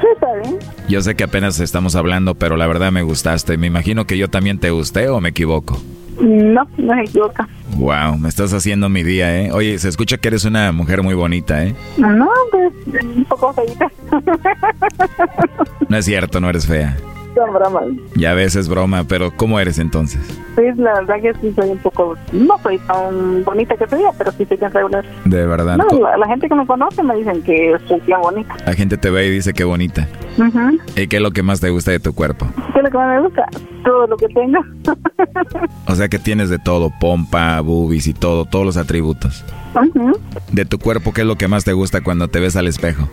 sí, 0.00 0.06
está 0.12 0.26
bien. 0.42 0.58
Yo 0.88 1.00
sé 1.00 1.14
que 1.14 1.24
apenas 1.24 1.60
estamos 1.60 1.96
hablando, 1.96 2.34
pero 2.34 2.56
la 2.56 2.66
verdad 2.66 2.92
me 2.92 3.02
gustaste. 3.02 3.56
Me 3.56 3.66
imagino 3.66 4.06
que 4.06 4.18
yo 4.18 4.28
también 4.28 4.58
te 4.58 4.70
gusté 4.70 5.08
o 5.08 5.20
me 5.20 5.30
equivoco. 5.30 5.80
No, 6.20 6.66
no 6.76 6.94
se 6.94 7.00
equivoca. 7.00 7.48
Wow, 7.76 8.18
me 8.18 8.28
estás 8.28 8.52
haciendo 8.52 8.88
mi 8.88 9.02
día, 9.02 9.36
¿eh? 9.42 9.50
Oye, 9.50 9.78
se 9.78 9.88
escucha 9.88 10.16
que 10.18 10.28
eres 10.28 10.44
una 10.44 10.70
mujer 10.72 11.02
muy 11.02 11.14
bonita, 11.14 11.64
¿eh? 11.64 11.74
No, 11.96 12.28
pues 12.52 12.72
un 13.02 13.24
poco 13.24 13.52
feita. 13.52 13.90
No 15.88 15.98
es 15.98 16.04
cierto, 16.06 16.40
no 16.40 16.48
eres 16.48 16.66
fea. 16.66 16.96
Son 17.34 17.52
bromas. 17.52 17.84
Ya 18.16 18.34
ves, 18.34 18.54
es 18.56 18.68
broma, 18.68 19.04
pero 19.08 19.32
¿cómo 19.36 19.58
eres 19.58 19.78
entonces? 19.78 20.20
Pues 20.54 20.76
la 20.78 20.94
verdad 21.00 21.16
que 21.20 21.34
sí 21.40 21.52
soy 21.54 21.70
un 21.70 21.78
poco, 21.78 22.16
no 22.32 22.56
soy 22.62 22.78
tan 22.78 23.42
bonita 23.44 23.76
que 23.76 23.88
soy, 23.88 24.02
pero 24.16 24.30
sí 24.32 24.44
soy 24.46 24.56
bien 24.56 24.72
regular. 24.72 25.04
De 25.24 25.46
verdad. 25.46 25.76
No, 25.76 25.86
la, 25.98 26.16
la 26.16 26.26
gente 26.28 26.48
que 26.48 26.54
me 26.54 26.66
conoce 26.66 27.02
me 27.02 27.16
dicen 27.16 27.42
que 27.42 27.76
soy 27.88 28.00
bien 28.06 28.20
bonita. 28.20 28.54
La 28.66 28.74
gente 28.74 28.96
te 28.96 29.10
ve 29.10 29.26
y 29.26 29.30
dice 29.30 29.52
que 29.52 29.64
bonita. 29.64 30.06
Ujú. 30.38 30.78
¿Y 30.96 31.06
qué 31.08 31.16
es 31.16 31.22
lo 31.22 31.32
que 31.32 31.42
más 31.42 31.60
te 31.60 31.70
gusta 31.70 31.90
de 31.90 32.00
tu 32.00 32.14
cuerpo? 32.14 32.46
¿Qué 32.72 32.78
es 32.78 32.84
lo 32.84 32.90
que 32.90 32.96
más 32.98 33.16
me 33.16 33.26
gusta? 33.26 33.46
Todo 33.84 34.06
lo 34.06 34.16
que 34.16 34.28
tengo. 34.28 34.58
O 35.86 35.94
sea 35.94 36.08
que 36.08 36.18
tienes 36.18 36.48
de 36.50 36.58
todo, 36.58 36.90
pompa, 36.98 37.60
boobies 37.60 38.06
y 38.06 38.14
todo, 38.14 38.46
todos 38.46 38.64
los 38.64 38.76
atributos. 38.76 39.44
De 40.52 40.64
tu 40.64 40.78
cuerpo, 40.78 41.12
¿qué 41.12 41.22
es 41.22 41.26
lo 41.26 41.36
que 41.36 41.48
más 41.48 41.64
te 41.64 41.72
gusta 41.72 42.02
cuando 42.02 42.28
te 42.28 42.40
ves 42.40 42.56
al 42.56 42.66
espejo? 42.66 43.08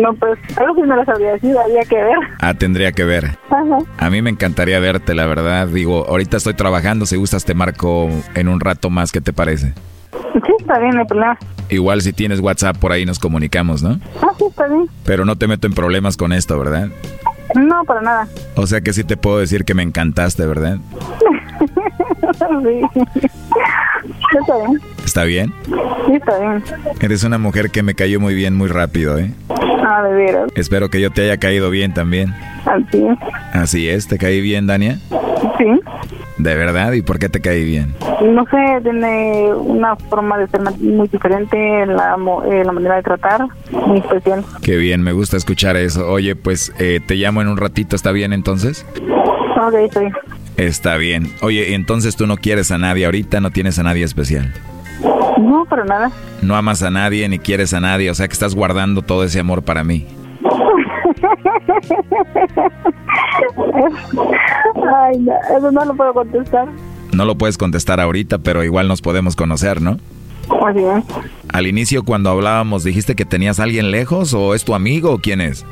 No, 0.00 0.14
pues, 0.14 0.38
algo 0.56 0.74
sí 0.74 0.82
me 0.82 0.96
lo 0.96 1.04
sabría 1.04 1.32
decir, 1.32 1.56
habría 1.56 1.82
que 1.84 1.96
ver. 1.96 2.16
Ah, 2.40 2.54
tendría 2.54 2.92
que 2.92 3.04
ver. 3.04 3.38
Ajá. 3.50 3.78
A 3.98 4.10
mí 4.10 4.22
me 4.22 4.30
encantaría 4.30 4.78
verte, 4.80 5.14
la 5.14 5.26
verdad. 5.26 5.66
Digo, 5.68 6.06
ahorita 6.08 6.36
estoy 6.36 6.54
trabajando, 6.54 7.06
si 7.06 7.16
gustas 7.16 7.44
te 7.44 7.54
marco 7.54 8.08
en 8.34 8.48
un 8.48 8.60
rato 8.60 8.90
más, 8.90 9.12
¿qué 9.12 9.20
te 9.20 9.32
parece? 9.32 9.74
Sí, 10.34 10.52
está 10.58 10.78
bien, 10.78 10.96
no 10.96 11.06
problema. 11.06 11.38
Igual 11.68 12.02
si 12.02 12.12
tienes 12.12 12.40
WhatsApp 12.40 12.76
por 12.76 12.92
ahí 12.92 13.06
nos 13.06 13.18
comunicamos, 13.18 13.82
¿no? 13.82 13.98
Ah, 14.22 14.32
sí, 14.36 14.44
está 14.48 14.66
bien. 14.66 14.88
Pero 15.04 15.24
no 15.24 15.36
te 15.36 15.46
meto 15.46 15.66
en 15.66 15.74
problemas 15.74 16.16
con 16.16 16.32
esto, 16.32 16.58
¿verdad? 16.58 16.88
No, 17.54 17.84
para 17.84 18.02
nada. 18.02 18.28
O 18.56 18.66
sea 18.66 18.80
que 18.80 18.92
sí 18.92 19.04
te 19.04 19.16
puedo 19.16 19.38
decir 19.38 19.64
que 19.64 19.74
me 19.74 19.82
encantaste, 19.82 20.46
¿verdad? 20.46 20.78
sí. 22.62 23.30
Está 24.38 24.56
bien. 24.56 24.80
¿Está 25.04 25.24
bien? 25.24 25.52
Sí, 26.06 26.14
está 26.14 26.38
bien. 26.38 26.62
Eres 27.00 27.24
una 27.24 27.38
mujer 27.38 27.70
que 27.70 27.82
me 27.82 27.94
cayó 27.94 28.20
muy 28.20 28.34
bien 28.34 28.56
muy 28.56 28.68
rápido, 28.68 29.18
¿eh? 29.18 29.32
Ah, 29.84 30.02
de 30.02 30.14
veras. 30.14 30.50
Espero 30.54 30.88
que 30.90 31.00
yo 31.00 31.10
te 31.10 31.22
haya 31.22 31.36
caído 31.38 31.70
bien 31.70 31.92
también. 31.92 32.34
Así 32.64 33.04
es. 33.04 33.18
Así 33.52 33.88
es, 33.88 34.08
¿te 34.08 34.18
caí 34.18 34.40
bien, 34.40 34.66
Dania? 34.66 34.98
Sí. 35.58 35.66
¿De 36.38 36.56
verdad? 36.56 36.92
¿Y 36.92 37.02
por 37.02 37.18
qué 37.18 37.28
te 37.28 37.40
caí 37.40 37.64
bien? 37.64 37.94
No 38.22 38.44
sé, 38.46 38.80
tiene 38.82 39.52
una 39.54 39.96
forma 39.96 40.38
de 40.38 40.48
ser 40.48 40.60
muy 40.80 41.08
diferente, 41.08 41.86
la, 41.86 42.16
eh, 42.50 42.62
la 42.64 42.72
manera 42.72 42.96
de 42.96 43.02
tratar, 43.02 43.46
muy 43.70 43.98
especial. 43.98 44.44
Qué 44.62 44.76
bien, 44.76 45.02
me 45.02 45.12
gusta 45.12 45.36
escuchar 45.36 45.76
eso. 45.76 46.08
Oye, 46.08 46.34
pues 46.36 46.72
eh, 46.78 47.00
te 47.04 47.16
llamo 47.16 47.42
en 47.42 47.48
un 47.48 47.56
ratito, 47.56 47.96
¿está 47.96 48.12
bien 48.12 48.32
entonces? 48.32 48.86
Ok, 49.60 49.74
bien. 49.98 50.12
Está 50.56 50.96
bien. 50.96 51.32
Oye, 51.40 51.74
entonces 51.74 52.16
tú 52.16 52.26
no 52.26 52.36
quieres 52.36 52.70
a 52.70 52.78
nadie 52.78 53.06
ahorita, 53.06 53.40
no 53.40 53.50
tienes 53.50 53.78
a 53.78 53.82
nadie 53.82 54.04
especial. 54.04 54.52
No, 55.38 55.64
para 55.64 55.84
nada. 55.84 56.12
No 56.42 56.56
amas 56.56 56.82
a 56.82 56.90
nadie 56.90 57.28
ni 57.28 57.38
quieres 57.38 57.72
a 57.74 57.80
nadie, 57.80 58.10
o 58.10 58.14
sea 58.14 58.28
que 58.28 58.34
estás 58.34 58.54
guardando 58.54 59.02
todo 59.02 59.24
ese 59.24 59.40
amor 59.40 59.62
para 59.62 59.84
mí. 59.84 60.06
Ay, 64.94 65.18
no, 65.18 65.32
eso 65.56 65.70
no 65.70 65.84
lo 65.84 65.94
puedo 65.94 66.14
contestar. 66.14 66.68
No 67.12 67.24
lo 67.24 67.36
puedes 67.36 67.58
contestar 67.58 68.00
ahorita, 68.00 68.38
pero 68.38 68.64
igual 68.64 68.88
nos 68.88 69.02
podemos 69.02 69.36
conocer, 69.36 69.82
¿no? 69.82 69.98
Así 70.66 70.80
es. 70.80 71.04
Al 71.48 71.66
inicio 71.66 72.04
cuando 72.04 72.30
hablábamos, 72.30 72.84
¿dijiste 72.84 73.14
que 73.14 73.24
tenías 73.24 73.60
a 73.60 73.64
alguien 73.64 73.90
lejos 73.90 74.34
o 74.34 74.54
es 74.54 74.64
tu 74.64 74.74
amigo 74.74 75.12
o 75.12 75.18
quién 75.18 75.40
es? 75.40 75.64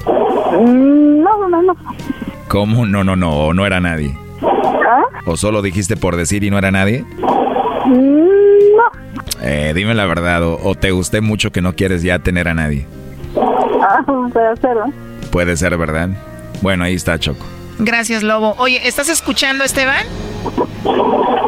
No, 0.52 1.48
no, 1.48 1.62
no. 1.62 1.76
¿Cómo? 2.48 2.86
No, 2.86 3.04
no, 3.04 3.16
no, 3.16 3.52
no 3.52 3.66
era 3.66 3.80
nadie. 3.80 4.16
¿Ah? 4.90 5.02
¿O 5.26 5.36
solo 5.36 5.62
dijiste 5.62 5.96
por 5.96 6.16
decir 6.16 6.42
y 6.42 6.50
no 6.50 6.58
era 6.58 6.70
nadie? 6.70 7.04
Mm, 7.86 8.76
No. 8.76 8.84
Eh, 9.42 9.72
dime 9.74 9.94
la 9.94 10.04
verdad, 10.06 10.42
o, 10.42 10.58
o 10.62 10.74
te 10.74 10.90
gusté 10.90 11.20
mucho 11.20 11.50
que 11.52 11.60
no 11.62 11.74
quieres 11.74 12.02
ya 12.02 12.18
tener 12.18 12.48
a 12.48 12.54
nadie. 12.54 12.86
Ah, 13.82 14.02
puede 14.06 14.56
ser. 14.56 14.76
Puede 15.30 15.56
ser, 15.56 15.76
¿verdad? 15.78 16.08
Bueno, 16.62 16.84
ahí 16.84 16.94
está 16.94 17.18
Choco. 17.18 17.44
Gracias, 17.78 18.22
Lobo. 18.22 18.54
Oye, 18.58 18.80
¿estás 18.86 19.08
escuchando, 19.08 19.64
Esteban? 19.64 20.04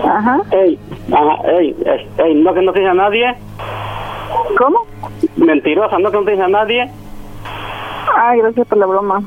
Ajá. 0.09 0.39
Ey, 0.53 0.79
ajá, 1.13 1.37
ey, 1.59 1.77
ey, 1.85 2.09
ey, 2.25 2.35
no 2.43 2.55
que 2.55 2.63
no 2.63 2.73
tienes 2.73 2.91
a 2.91 2.95
nadie. 2.95 3.35
¿Cómo? 4.59 4.87
Mentirosa, 5.37 5.99
no 5.99 6.11
que 6.11 6.17
no 6.19 6.25
tienes 6.25 6.45
a 6.45 6.49
nadie. 6.49 6.91
Ay, 8.17 8.39
gracias 8.41 8.67
por 8.67 8.79
la 8.79 8.87
broma. 8.87 9.23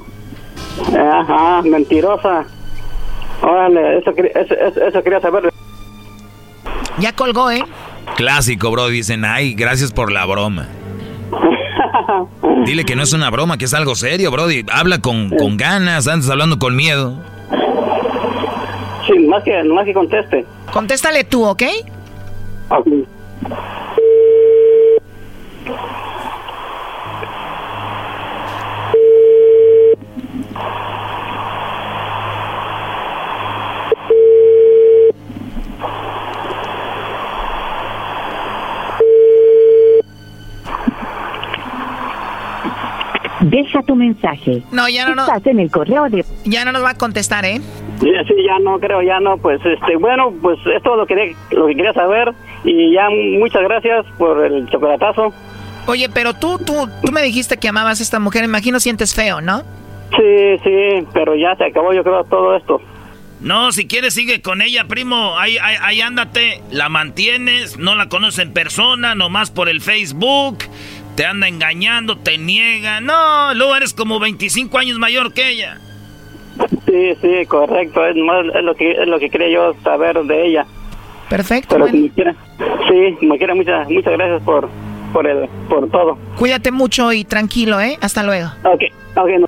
Ajá, 0.97 1.61
mentirosa. 1.63 2.45
Órale, 3.41 3.97
eso, 3.99 4.13
quería- 4.13 4.31
eso, 4.35 4.53
eso, 4.53 4.85
eso 4.85 5.03
quería 5.03 5.21
saber. 5.21 5.51
Ya 6.99 7.13
colgó, 7.13 7.51
¿eh? 7.51 7.63
Clásico, 8.15 8.71
bro. 8.71 8.87
Dicen, 8.87 9.25
ay, 9.25 9.53
gracias 9.53 9.91
por 9.91 10.11
la 10.11 10.25
broma. 10.25 10.67
Dile 12.65 12.85
que 12.85 12.95
no 12.95 13.03
es 13.03 13.13
una 13.13 13.29
broma, 13.29 13.57
que 13.57 13.65
es 13.65 13.73
algo 13.73 13.95
serio, 13.95 14.31
bro. 14.31 14.45
Habla 14.71 14.99
con, 14.99 15.29
con 15.31 15.57
ganas, 15.57 16.07
antes 16.07 16.29
hablando 16.29 16.57
con 16.59 16.75
miedo. 16.75 17.19
Sí, 19.07 19.19
más 19.27 19.43
que, 19.43 19.63
más 19.65 19.85
que 19.85 19.93
conteste. 19.93 20.45
Contéstale 20.71 21.23
tú, 21.25 21.45
¿ok? 21.45 21.63
Ok. 22.69 22.87
Deja 43.49 43.83
tu 43.83 43.95
mensaje. 43.95 44.63
No, 44.71 44.89
ya 44.89 45.07
no, 45.13 45.23
en 45.45 45.59
el 45.59 45.69
correo 45.69 46.09
de... 46.09 46.25
Ya 46.45 46.65
no 46.65 46.71
nos 46.71 46.83
va 46.83 46.89
a 46.91 46.97
contestar, 46.97 47.45
¿eh? 47.45 47.61
Sí, 48.01 48.09
sí, 48.27 48.33
ya 48.43 48.57
no 48.59 48.79
creo, 48.79 49.03
ya 49.03 49.19
no, 49.19 49.37
pues, 49.37 49.59
este, 49.63 49.97
bueno, 49.97 50.33
pues 50.41 50.57
es 50.75 50.81
todo 50.81 50.95
lo 50.95 51.05
que, 51.05 51.13
quería- 51.13 51.35
lo 51.51 51.67
que 51.67 51.75
quería 51.75 51.93
saber 51.93 52.33
y 52.63 52.91
ya 52.93 53.07
muchas 53.39 53.61
gracias 53.61 54.03
por 54.17 54.43
el 54.43 54.67
chocolatazo. 54.69 55.31
Oye, 55.85 56.09
pero 56.09 56.33
tú, 56.33 56.57
tú, 56.57 56.89
tú 57.05 57.11
me 57.11 57.21
dijiste 57.21 57.57
que 57.57 57.67
amabas 57.67 57.99
a 57.99 58.03
esta 58.03 58.19
mujer, 58.19 58.43
imagino 58.43 58.79
sientes 58.79 59.13
feo, 59.13 59.41
¿no? 59.41 59.59
Sí, 60.17 60.57
sí, 60.63 61.05
pero 61.13 61.35
ya 61.35 61.55
se 61.55 61.65
acabó 61.65 61.93
yo 61.93 62.03
creo 62.03 62.23
todo 62.23 62.55
esto. 62.55 62.81
No, 63.41 63.71
si 63.71 63.85
quieres 63.85 64.15
sigue 64.15 64.41
con 64.41 64.61
ella, 64.63 64.85
primo. 64.87 65.37
Ahí, 65.37 65.57
ahí, 65.59 65.75
ahí 65.81 66.01
ándate. 66.01 66.61
La 66.71 66.89
mantienes, 66.89 67.77
no 67.77 67.93
la 67.93 68.09
conoces 68.09 68.39
en 68.39 68.53
persona, 68.53 69.13
nomás 69.13 69.51
por 69.51 69.69
el 69.69 69.81
Facebook. 69.81 70.59
Te 71.15 71.25
anda 71.25 71.47
engañando, 71.47 72.17
te 72.17 72.37
niega. 72.37 72.99
No, 72.99 73.53
luego 73.53 73.75
eres 73.75 73.93
como 73.93 74.19
25 74.19 74.77
años 74.77 74.99
mayor 74.99 75.33
que 75.33 75.49
ella. 75.49 75.79
Sí, 76.85 77.15
sí, 77.21 77.45
correcto, 77.47 78.05
es, 78.05 78.15
más, 78.15 78.45
es 78.53 78.63
lo 78.63 78.75
que 78.75 78.91
es 78.91 79.07
lo 79.07 79.19
que 79.19 79.29
quería 79.29 79.49
yo 79.49 79.75
saber 79.83 80.21
de 80.23 80.47
ella. 80.47 80.65
Perfecto. 81.29 81.75
Pero 81.75 81.87
como 81.87 82.09
quiera, 82.09 82.35
sí, 82.89 83.15
como 83.19 83.37
quiera, 83.37 83.55
muchas 83.55 83.89
muchas 83.89 84.13
gracias 84.13 84.41
por 84.43 84.69
por 85.11 85.27
el 85.27 85.47
por 85.69 85.89
todo. 85.89 86.17
Cuídate 86.37 86.71
mucho 86.71 87.11
y 87.11 87.23
tranquilo, 87.23 87.79
¿eh? 87.81 87.97
Hasta 88.01 88.23
luego. 88.23 88.49
Ok, 88.63 88.83
ok. 89.15 89.29
no. 89.39 89.47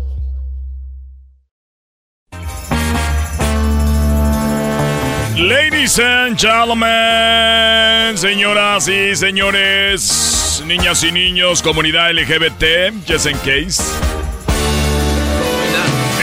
Ladies 5.37 5.97
and 5.99 6.37
gentlemen, 6.37 8.17
señoras 8.17 8.87
y 8.87 9.15
señores, 9.15 10.61
niñas 10.65 11.03
y 11.03 11.11
niños, 11.11 11.61
comunidad 11.61 12.11
LGBT, 12.11 12.93
just 13.07 13.25
in 13.25 13.37
case. 13.37 13.81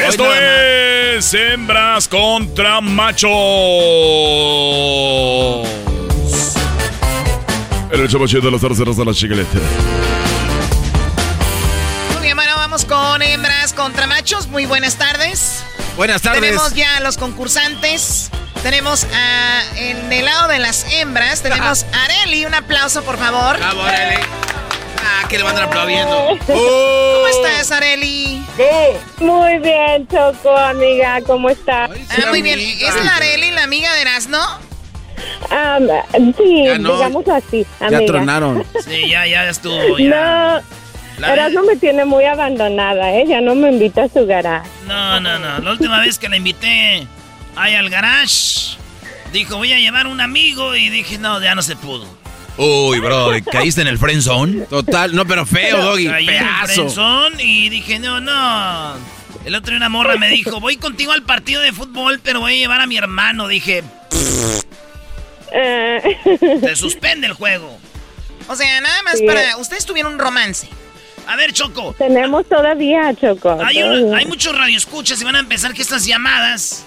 Esto 0.06 0.32
es 0.35 1.35
hembras 1.35 2.06
contra 2.06 2.80
machos. 2.80 3.28
En 7.90 8.01
el 8.01 8.09
chido 8.09 8.40
de 8.43 8.51
las 8.51 8.60
terceras 8.60 8.97
de 8.97 9.05
la 9.05 9.12
chiquileta. 9.14 9.59
Muy 12.12 12.22
bien, 12.22 12.36
bueno, 12.36 12.52
vamos 12.56 12.85
con 12.85 13.22
hembras 13.22 13.72
contra 13.72 14.06
machos. 14.06 14.47
Muy 14.48 14.66
buenas 14.66 14.97
tardes. 14.97 15.64
Buenas 15.97 16.22
tardes. 16.22 16.43
Tenemos 16.43 16.74
ya 16.74 16.98
a 16.98 17.01
los 17.01 17.16
concursantes. 17.16 18.30
Tenemos 18.62 19.05
a, 19.14 19.62
en 19.76 20.12
el 20.12 20.24
lado 20.24 20.48
de 20.48 20.59
las 20.59 20.85
hembras, 20.93 21.43
tenemos 21.43 21.85
a 21.93 22.05
Areli. 22.05 22.44
Un 22.44 22.55
aplauso, 22.55 23.02
por 23.05 23.16
favor. 23.16 23.56
Bravo, 23.56 23.82
Areli. 23.82 24.22
Ah, 25.01 25.26
que 25.28 25.39
le 25.39 25.44
van 25.44 25.55
a 25.56 25.59
andar 25.62 25.68
aplaudiendo. 25.68 26.39
¿Cómo 26.47 27.26
estás, 27.28 27.70
Areli? 27.70 28.43
Muy 29.20 29.59
bien, 29.59 30.06
Choco, 30.09 30.56
amiga, 30.56 31.20
¿cómo 31.26 31.48
estás? 31.51 31.90
Ah, 32.10 32.26
muy 32.30 32.43
bien. 32.43 32.59
¿Es 32.59 33.05
la 33.05 33.16
Areli 33.16 33.51
la 33.52 33.62
amiga 33.62 33.93
de 33.94 34.02
Erasno? 34.02 34.39
sí, 36.36 36.64
Ya 36.64 36.78
no. 36.78 36.94
digamos 36.97 37.28
así, 37.28 37.66
amiga. 37.80 37.98
Sí, 38.85 39.09
ya, 39.09 39.26
ya 39.26 39.48
estuvo. 39.48 39.97
Ya. 39.98 40.62
No, 41.18 41.26
Erasmo 41.26 41.62
me 41.64 41.74
tiene 41.74 42.05
muy 42.05 42.24
abandonada, 42.24 43.10
¿eh? 43.12 43.24
Ya 43.26 43.40
no 43.40 43.56
me 43.56 43.72
invita 43.72 44.05
a 44.05 44.09
su 44.09 44.24
garaje. 44.24 44.68
No, 44.86 45.18
no, 45.18 45.36
no. 45.40 45.59
La 45.59 45.70
última 45.72 45.98
vez 46.01 46.16
que 46.16 46.28
la 46.28 46.36
invité 46.36 47.09
ahí 47.59 47.74
al 47.74 47.90
garage, 47.90 48.76
dijo, 49.32 49.56
voy 49.56 49.72
a 49.72 49.78
llevar 49.78 50.06
un 50.06 50.20
amigo. 50.20 50.74
Y 50.74 50.89
dije, 50.89 51.18
no, 51.18 51.40
ya 51.43 51.55
no 51.55 51.62
se 51.62 51.76
pudo. 51.76 52.06
Uy, 52.56 52.98
bro, 52.98 53.30
¿caíste 53.52 53.82
en 53.82 53.86
el 53.86 53.98
friend 53.98 54.20
zone? 54.22 54.60
Total, 54.62 55.14
no, 55.14 55.24
pero 55.26 55.47
feo, 55.47 55.78
Doggy, 55.80 56.09
Caí 56.09 56.28
en 56.28 56.47
friendzone 56.66 57.43
y 57.44 57.68
dije, 57.68 57.98
no, 58.01 58.20
no. 58.20 58.94
El 59.44 59.55
otro 59.55 59.70
día 59.70 59.76
una 59.76 59.89
morra 59.89 60.16
me 60.16 60.28
dijo, 60.28 60.59
voy 60.59 60.76
contigo 60.76 61.12
al 61.12 61.22
partido 61.22 61.62
de 61.62 61.72
fútbol, 61.72 62.18
pero 62.22 62.40
voy 62.40 62.55
a 62.55 62.56
llevar 62.56 62.80
a 62.80 62.86
mi 62.86 62.97
hermano. 62.97 63.47
Dije, 63.47 63.85
se 65.51 66.76
suspende 66.76 67.26
el 67.26 67.32
juego. 67.35 67.78
O 68.48 68.56
sea, 68.56 68.80
nada 68.80 69.02
más 69.02 69.18
Sí. 69.18 69.26
para... 69.26 69.56
Ustedes 69.59 69.85
tuvieron 69.86 70.14
un 70.14 70.18
romance. 70.18 70.68
A 71.26 71.36
ver, 71.36 71.52
Choco. 71.52 71.94
Tenemos 71.98 72.48
todavía, 72.48 73.14
Choco. 73.14 73.59
Hay, 73.64 73.82
un- 73.82 74.14
hay 74.14 74.24
muchos 74.26 74.56
radioescuchas 74.56 75.20
y 75.20 75.24
van 75.24 75.36
a 75.36 75.40
empezar 75.40 75.74
que 75.74 75.82
estas 75.82 76.06
llamadas, 76.06 76.85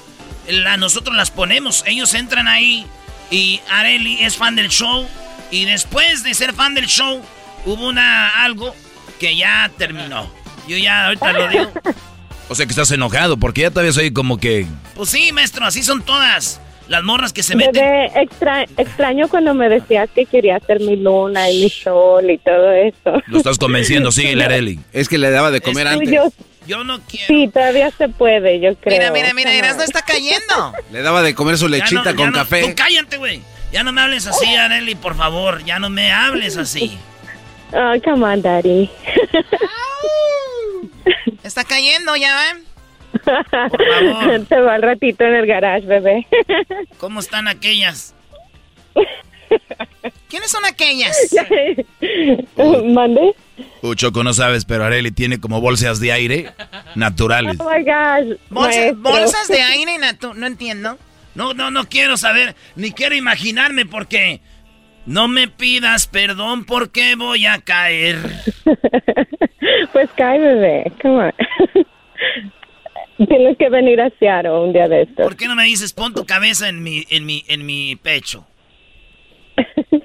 la, 0.51 0.77
nosotros 0.77 1.15
las 1.15 1.31
ponemos. 1.31 1.83
Ellos 1.87 2.13
entran 2.13 2.47
ahí 2.47 2.85
y 3.29 3.59
Areli 3.69 4.23
es 4.23 4.35
fan 4.37 4.55
del 4.55 4.69
show. 4.69 5.07
Y 5.51 5.65
después 5.65 6.23
de 6.23 6.33
ser 6.33 6.53
fan 6.53 6.73
del 6.75 6.85
show, 6.87 7.21
hubo 7.65 7.87
una 7.87 8.43
algo 8.43 8.73
que 9.19 9.35
ya 9.35 9.69
terminó. 9.77 10.31
Yo 10.67 10.77
ya 10.77 11.07
ahorita 11.07 11.33
lo 11.33 11.47
digo. 11.49 11.71
O 12.49 12.55
sea 12.55 12.65
que 12.65 12.71
estás 12.71 12.91
enojado, 12.91 13.37
porque 13.37 13.61
ya 13.61 13.69
todavía 13.69 13.91
soy 13.93 14.11
como 14.11 14.37
que... 14.37 14.65
Pues 14.95 15.09
sí, 15.09 15.31
maestro, 15.31 15.65
así 15.65 15.83
son 15.83 16.03
todas. 16.03 16.59
Las 16.87 17.03
morras 17.03 17.31
que 17.31 17.43
se 17.43 17.55
meten. 17.55 17.73
Bebé, 17.73 18.11
extra- 18.21 18.65
extraño 18.77 19.29
cuando 19.29 19.53
me 19.53 19.69
decías 19.69 20.09
que 20.13 20.25
quería 20.25 20.57
hacer 20.57 20.81
mi 20.81 20.97
luna 20.97 21.49
y 21.49 21.63
mi 21.63 21.69
sol 21.69 22.29
y 22.29 22.37
todo 22.39 22.71
eso. 22.73 23.21
Lo 23.27 23.37
estás 23.37 23.57
convenciendo, 23.57 24.11
sigue, 24.11 24.31
Areli. 24.43 24.79
Es 24.91 25.07
que 25.07 25.17
le 25.17 25.31
daba 25.31 25.51
de 25.51 25.61
comer 25.61 25.87
Es 25.87 25.93
antes. 25.93 26.09
tuyo. 26.09 26.23
Yo 26.67 26.83
no 26.83 26.99
quiero. 27.01 27.25
Sí, 27.27 27.49
todavía 27.51 27.91
se 27.91 28.07
puede, 28.09 28.59
yo 28.59 28.75
creo. 28.75 28.97
Mira, 28.97 29.11
mira, 29.11 29.33
mira, 29.33 29.49
Come 29.49 29.59
on. 29.59 29.65
Erasno 29.65 29.83
está 29.83 30.01
cayendo. 30.03 30.73
Le 30.91 31.01
daba 31.01 31.21
de 31.23 31.33
comer 31.35 31.57
su 31.57 31.65
Ya 31.67 31.77
lechita 31.77 32.03
no- 32.03 32.11
ya 32.11 32.15
con 32.15 32.31
no- 32.31 32.37
café. 32.37 32.61
Tú 32.61 32.73
cállate, 32.75 33.17
güey. 33.17 33.41
Ya 33.71 33.83
no 33.83 33.91
me 33.93 34.01
hables 34.01 34.27
así, 34.27 34.45
Areli, 34.55 34.95
por 34.95 35.15
favor. 35.15 35.63
Ya 35.63 35.79
no 35.79 35.89
me 35.89 36.11
hables 36.11 36.57
así. 36.57 36.97
Oh, 37.73 37.93
come 38.03 38.25
on, 38.25 38.41
daddy. 38.41 38.89
Está 41.43 41.63
cayendo, 41.63 42.15
ya 42.15 42.35
ven. 42.53 42.63
favor. 43.49 44.45
Te 44.47 44.59
va 44.59 44.75
al 44.75 44.81
ratito 44.81 45.23
en 45.23 45.35
el 45.35 45.45
garage, 45.47 45.85
bebé. 45.85 46.27
¿Cómo 46.97 47.19
están 47.21 47.47
aquellas? 47.47 48.13
¿Quiénes 50.29 50.51
son 50.51 50.63
aquellas? 50.65 51.17
¿Mande? 52.85 53.35
Uh, 53.81 53.95
Choco, 53.95 54.23
no 54.23 54.33
sabes, 54.33 54.65
pero 54.65 54.85
Areli 54.85 55.11
tiene 55.11 55.39
como 55.39 55.61
bolsas 55.61 55.99
de 55.99 56.11
aire 56.11 56.51
naturales. 56.95 57.57
Oh 57.59 57.69
my 57.69 57.83
gosh. 57.83 58.37
Bolsa- 58.49 58.93
bolsas 58.95 59.47
de 59.47 59.61
aire, 59.61 59.97
natu- 59.99 60.35
no 60.35 60.45
entiendo. 60.47 60.97
No, 61.35 61.53
no, 61.53 61.71
no 61.71 61.85
quiero 61.87 62.17
saber, 62.17 62.55
ni 62.75 62.91
quiero 62.91 63.15
imaginarme 63.15 63.85
porque 63.85 64.41
No 65.05 65.27
me 65.27 65.47
pidas 65.47 66.05
perdón 66.07 66.63
porque 66.65 67.15
voy 67.15 67.45
a 67.47 67.59
caer. 67.61 68.17
pues 69.93 70.09
cae, 70.15 70.37
bebé. 70.39 70.91
Come 71.01 71.25
on. 71.25 71.33
Tienes 73.27 73.57
que 73.57 73.69
venir 73.69 73.99
a 74.01 74.09
Seattle 74.19 74.51
un 74.51 74.73
día 74.73 74.87
de 74.87 75.03
estos. 75.03 75.23
¿Por 75.25 75.35
qué 75.35 75.47
no 75.47 75.55
me 75.55 75.63
dices 75.63 75.93
pon 75.93 76.13
tu 76.13 76.25
cabeza 76.25 76.69
en 76.69 76.83
mi, 76.83 77.05
en 77.09 77.25
mi, 77.25 77.43
en 77.47 77.65
mi 77.65 77.95
pecho? 77.95 78.45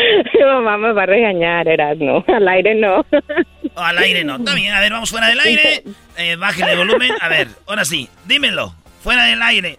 Mi 0.34 0.44
mamá 0.44 0.76
me 0.78 0.92
va 0.92 1.02
a 1.02 1.06
regañar, 1.06 1.68
Erasmo. 1.68 2.24
Al 2.28 2.48
aire 2.48 2.74
no. 2.74 3.00
Oh, 3.74 3.80
al 3.82 3.98
aire 3.98 4.24
no. 4.24 4.36
Está 4.36 4.54
bien, 4.54 4.72
a 4.72 4.80
ver, 4.80 4.92
vamos 4.92 5.10
fuera 5.10 5.28
del 5.28 5.40
aire. 5.40 5.82
Eh, 6.16 6.36
bájale 6.36 6.72
el 6.72 6.78
volumen. 6.78 7.12
A 7.20 7.28
ver, 7.28 7.48
ahora 7.66 7.84
sí, 7.84 8.08
dímelo. 8.26 8.74
Fuera 9.02 9.24
del 9.24 9.40
aire. 9.42 9.76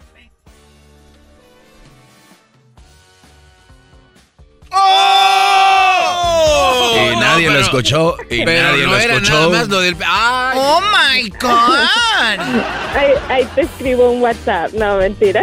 ¡Oh! 6.02 7.12
Y 7.12 7.16
nadie 7.16 7.50
lo 7.50 7.58
escuchó. 7.58 8.16
Y 8.30 8.44
Pero 8.44 8.62
nadie 8.62 8.84
no 8.84 8.90
lo 8.92 8.98
era 8.98 9.14
escuchó. 9.14 9.32
nada 9.34 9.48
más 9.48 9.68
lo 9.68 9.80
del... 9.80 9.96
¡Ay! 10.06 10.58
¡Oh, 10.58 10.80
my 10.80 11.28
God! 11.40 11.48
Ahí, 12.94 13.12
ahí 13.30 13.46
te 13.54 13.62
escribo 13.62 14.10
un 14.10 14.20
WhatsApp. 14.22 14.70
No, 14.74 14.96
mentira. 14.98 15.42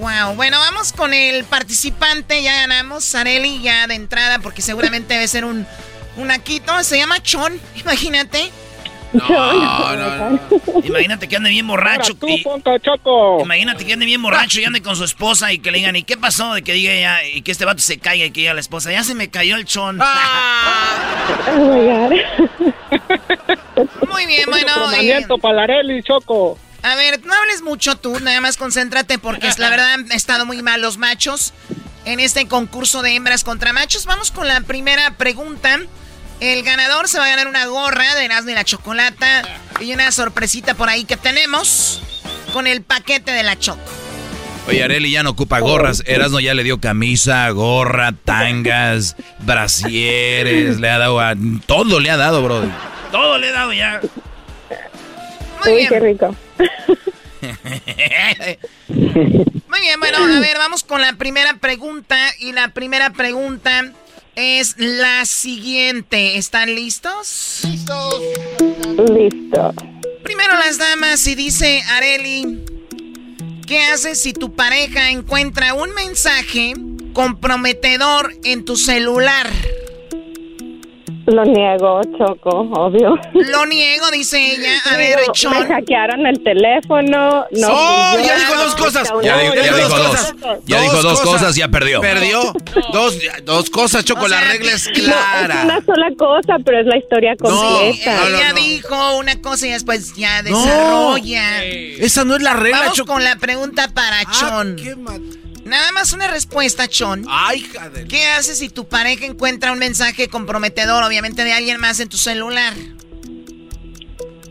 Wow, 0.00 0.34
bueno, 0.36 0.58
vamos 0.58 0.92
con 0.92 1.12
el 1.14 1.44
participante. 1.44 2.42
Ya 2.42 2.54
ganamos, 2.56 3.14
Areli, 3.14 3.60
ya 3.62 3.86
de 3.86 3.94
entrada, 3.94 4.38
porque 4.38 4.62
seguramente 4.62 5.14
debe 5.14 5.28
ser 5.28 5.44
un, 5.44 5.66
un 6.16 6.30
Aquito. 6.30 6.82
Se 6.82 6.98
llama 6.98 7.22
Chon, 7.22 7.60
imagínate. 7.76 8.50
No, 9.12 9.28
no, 9.94 10.30
no. 10.30 10.40
Imagínate 10.84 11.28
que 11.28 11.36
ande 11.36 11.50
bien 11.50 11.66
borracho. 11.66 12.14
y- 12.28 12.42
Imagínate 13.42 13.84
que 13.84 13.92
ande 13.92 14.06
bien 14.06 14.22
borracho 14.22 14.58
y 14.58 14.64
ande 14.64 14.80
con 14.80 14.96
su 14.96 15.04
esposa 15.04 15.52
y 15.52 15.58
que 15.58 15.70
le 15.70 15.76
digan, 15.78 15.94
¿y 15.96 16.02
qué 16.02 16.16
pasó? 16.16 16.54
De 16.54 16.62
que 16.62 16.72
diga 16.72 16.94
ella, 16.94 17.22
y 17.22 17.42
que 17.42 17.52
este 17.52 17.66
vato 17.66 17.82
se 17.82 17.98
caiga 17.98 18.24
y 18.24 18.30
que 18.30 18.40
diga 18.40 18.54
la 18.54 18.60
esposa, 18.60 18.90
ya 18.90 19.04
se 19.04 19.14
me 19.14 19.28
cayó 19.28 19.56
el 19.56 19.66
chon. 19.66 20.00
Oh 21.48 21.58
my 21.58 21.86
God. 21.86 22.12
Muy 24.08 24.26
bien, 24.26 24.44
bueno. 24.48 24.66
eh, 24.68 24.72
Comandamiento 24.74 25.38
Palarelli, 25.38 26.02
Choco. 26.02 26.58
A 26.82 26.94
ver, 26.96 27.24
no 27.24 27.32
hables 27.34 27.62
mucho 27.62 27.96
tú, 27.96 28.18
nada 28.20 28.40
más 28.40 28.56
concéntrate 28.56 29.18
porque 29.18 29.48
es 29.48 29.58
la 29.58 29.70
verdad 29.70 29.92
han 29.94 30.12
estado 30.12 30.46
muy 30.46 30.62
mal 30.62 30.80
los 30.82 30.98
machos 30.98 31.52
en 32.04 32.18
este 32.20 32.46
concurso 32.48 33.02
de 33.02 33.14
hembras 33.14 33.44
contra 33.44 33.72
machos. 33.72 34.06
Vamos 34.06 34.30
con 34.30 34.48
la 34.48 34.60
primera 34.62 35.16
pregunta. 35.16 35.78
El 36.40 36.64
ganador 36.64 37.06
se 37.08 37.18
va 37.18 37.26
a 37.26 37.28
ganar 37.28 37.46
una 37.46 37.66
gorra 37.66 38.16
de 38.16 38.24
Erasmo 38.24 38.50
y 38.50 38.54
la 38.54 38.64
Chocolata 38.64 39.42
y 39.80 39.92
una 39.92 40.10
sorpresita 40.10 40.74
por 40.74 40.88
ahí 40.88 41.04
que 41.04 41.16
tenemos 41.16 42.02
con 42.52 42.66
el 42.66 42.82
paquete 42.82 43.30
de 43.30 43.44
la 43.44 43.56
Choco. 43.58 43.80
Oye, 44.66 44.82
Areli 44.82 45.10
ya 45.12 45.22
no 45.22 45.30
ocupa 45.30 45.60
gorras. 45.60 46.02
Erasmo 46.06 46.40
ya 46.40 46.54
le 46.54 46.64
dio 46.64 46.80
camisa, 46.80 47.48
gorra, 47.50 48.12
tangas, 48.12 49.16
brasieres. 49.40 50.80
Le 50.80 50.90
ha 50.90 50.98
dado 50.98 51.20
a... 51.20 51.34
Todo 51.66 52.00
le 52.00 52.10
ha 52.10 52.16
dado, 52.16 52.42
bro. 52.42 52.62
Todo 53.12 53.38
le 53.38 53.48
he 53.48 53.52
dado 53.52 53.72
ya. 53.72 54.00
Muy 55.64 55.72
Uy, 55.72 55.76
bien. 55.78 55.88
qué 55.88 56.00
rico. 56.00 56.36
Muy 59.68 59.80
bien, 59.80 59.98
bueno, 59.98 60.18
a 60.18 60.40
ver, 60.40 60.58
vamos 60.58 60.84
con 60.84 61.00
la 61.00 61.14
primera 61.14 61.56
pregunta. 61.56 62.16
Y 62.38 62.52
la 62.52 62.68
primera 62.68 63.10
pregunta 63.10 63.92
es 64.34 64.74
la 64.78 65.24
siguiente. 65.24 66.36
¿Están 66.36 66.74
listos? 66.74 67.60
Listo. 67.64 68.20
Primero 70.22 70.54
las 70.54 70.78
damas 70.78 71.26
y 71.26 71.34
dice 71.34 71.82
Areli, 71.88 72.64
¿qué 73.66 73.82
haces 73.84 74.22
si 74.22 74.32
tu 74.32 74.54
pareja 74.54 75.10
encuentra 75.10 75.74
un 75.74 75.92
mensaje 75.94 76.74
comprometedor 77.12 78.34
en 78.44 78.64
tu 78.64 78.76
celular? 78.76 79.50
Lo 81.26 81.44
niego, 81.44 82.00
Choco, 82.18 82.50
obvio. 82.72 83.14
Lo 83.32 83.66
niego, 83.66 84.10
dice 84.10 84.54
ella. 84.54 84.72
A 84.90 84.96
ver, 84.96 85.20
Chon. 85.32 85.52
Me 85.56 85.66
hackearon 85.66 86.26
el 86.26 86.42
teléfono. 86.42 87.46
No 87.52 87.68
¡Oh! 87.70 88.16
Ya 88.24 88.36
dijo 88.36 88.54
dos 88.56 88.74
cosas. 88.74 89.12
Ya, 89.22 89.38
dijo- 89.38 89.54
ya 89.54 89.70
Dos 89.70 89.76
dijo 89.76 89.88
dos. 89.98 90.08
cosas. 90.08 90.34
Ya 90.66 90.80
dijo 90.80 91.02
dos 91.02 91.20
cosas, 91.20 91.54
ya 91.54 91.68
perdió. 91.68 92.00
Perdió. 92.00 92.52
Dos, 92.92 93.18
dos 93.44 93.70
cosas, 93.70 94.04
Choco. 94.04 94.26
la 94.26 94.40
regla 94.40 94.72
es 94.72 94.86
No, 94.88 94.92
es 94.94 95.00
clara. 95.04 95.62
una 95.64 95.84
sola 95.84 96.08
cosa, 96.18 96.56
pero 96.64 96.80
es 96.80 96.86
la 96.86 96.96
historia 96.98 97.36
completa. 97.36 98.26
ella 98.28 98.52
dijo 98.54 99.16
una 99.18 99.40
cosa 99.40 99.66
y 99.68 99.70
después 99.70 100.14
ya 100.16 100.42
desarrolla. 100.42 101.64
Esa 101.64 102.24
no 102.24 102.34
es 102.36 102.42
la 102.42 102.54
regla, 102.54 102.80
Vamos 102.80 102.94
Choco. 102.96 103.12
con 103.12 103.22
la 103.24 103.36
pregunta 103.36 103.88
para 103.94 104.24
Chon. 104.24 104.76
Nada 105.64 105.92
más 105.92 106.12
una 106.12 106.26
respuesta, 106.28 106.88
Chon. 106.88 107.24
Ay, 107.28 107.64
de- 107.94 108.06
¿Qué 108.06 108.26
haces 108.26 108.58
si 108.58 108.68
tu 108.68 108.88
pareja 108.88 109.26
encuentra 109.26 109.72
un 109.72 109.78
mensaje 109.78 110.28
comprometedor, 110.28 111.04
obviamente 111.04 111.44
de 111.44 111.52
alguien 111.52 111.80
más 111.80 112.00
en 112.00 112.08
tu 112.08 112.16
celular? 112.16 112.74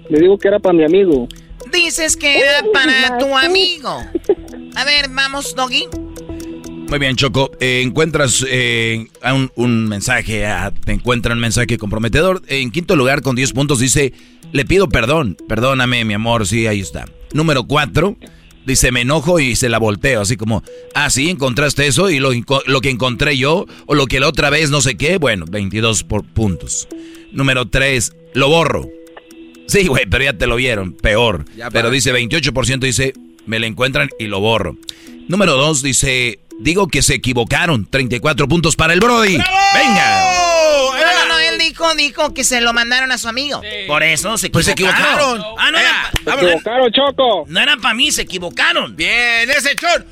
Le 0.09 0.19
digo 0.19 0.37
que 0.37 0.47
era 0.47 0.59
para 0.59 0.73
mi 0.73 0.83
amigo. 0.83 1.27
Dices 1.71 2.17
que 2.17 2.39
era 2.39 2.63
para 2.73 3.17
tu 3.17 3.35
amigo. 3.37 4.03
A 4.75 4.83
ver, 4.83 5.09
vamos, 5.09 5.55
Doggy. 5.55 5.87
Muy 6.89 6.99
bien, 6.99 7.15
Choco. 7.15 7.51
Eh, 7.61 7.81
encuentras 7.85 8.45
eh, 8.49 9.05
un, 9.33 9.49
un 9.55 9.87
mensaje, 9.87 10.45
te 10.83 10.91
encuentran 10.91 11.37
un 11.37 11.41
mensaje 11.41 11.77
comprometedor. 11.77 12.41
En 12.47 12.71
quinto 12.71 12.95
lugar, 12.97 13.21
con 13.21 13.35
10 13.35 13.53
puntos, 13.53 13.79
dice, 13.79 14.11
le 14.51 14.65
pido 14.65 14.89
perdón. 14.89 15.37
Perdóname, 15.47 16.03
mi 16.03 16.13
amor. 16.13 16.45
Sí, 16.45 16.67
ahí 16.67 16.81
está. 16.81 17.05
Número 17.33 17.63
4, 17.65 18.17
dice, 18.65 18.91
me 18.91 19.01
enojo 19.01 19.39
y 19.39 19.55
se 19.55 19.69
la 19.69 19.77
volteo. 19.77 20.21
Así 20.21 20.37
como, 20.37 20.63
ah, 20.93 21.09
sí, 21.09 21.29
encontraste 21.29 21.87
eso 21.87 22.09
y 22.09 22.19
lo, 22.19 22.31
lo 22.65 22.81
que 22.81 22.89
encontré 22.89 23.37
yo 23.37 23.65
o 23.85 23.95
lo 23.95 24.07
que 24.07 24.19
la 24.19 24.27
otra 24.27 24.49
vez 24.49 24.69
no 24.69 24.81
sé 24.81 24.95
qué. 24.95 25.17
Bueno, 25.17 25.45
22 25.49 26.03
por 26.03 26.23
puntos. 26.23 26.87
Número 27.31 27.67
3, 27.67 28.13
lo 28.33 28.49
borro. 28.49 28.87
Sí, 29.67 29.87
güey, 29.87 30.05
pero 30.05 30.23
ya 30.23 30.33
te 30.33 30.47
lo 30.47 30.55
vieron. 30.57 30.93
Peor. 30.93 31.45
Pero 31.71 31.89
dice 31.89 32.13
28% 32.13 32.79
dice, 32.79 33.13
me 33.45 33.59
lo 33.59 33.65
encuentran 33.65 34.09
y 34.19 34.25
lo 34.25 34.39
borro. 34.39 34.77
Número 35.27 35.55
2 35.55 35.81
dice, 35.81 36.39
digo 36.59 36.87
que 36.87 37.01
se 37.01 37.15
equivocaron. 37.15 37.87
34 37.89 38.47
puntos 38.47 38.75
para 38.75 38.93
el 38.93 38.99
Brody. 38.99 39.37
Venga. 39.37 40.30
Dijo, 41.61 41.93
dijo 41.95 42.33
que 42.33 42.43
se 42.43 42.59
lo 42.61 42.73
mandaron 42.73 43.11
a 43.11 43.17
su 43.17 43.27
amigo. 43.29 43.61
Por 43.87 44.03
eso 44.03 44.37
se 44.37 44.49
Pues 44.49 44.65
se 44.65 44.71
equivocaron. 44.71 45.37
equivocaron. 45.39 45.45
Ah, 45.59 45.71
no 45.71 45.77
era, 45.77 46.11
Se 46.23 46.45
equivocaron, 46.47 46.91
Choco. 46.91 47.45
no 47.47 47.59
era 47.61 47.77
para 47.77 47.93
mí, 47.93 48.11
se 48.11 48.23
equivocaron. 48.23 48.95
Bien, 48.95 49.49
ese 49.49 49.75
chon. 49.75 50.05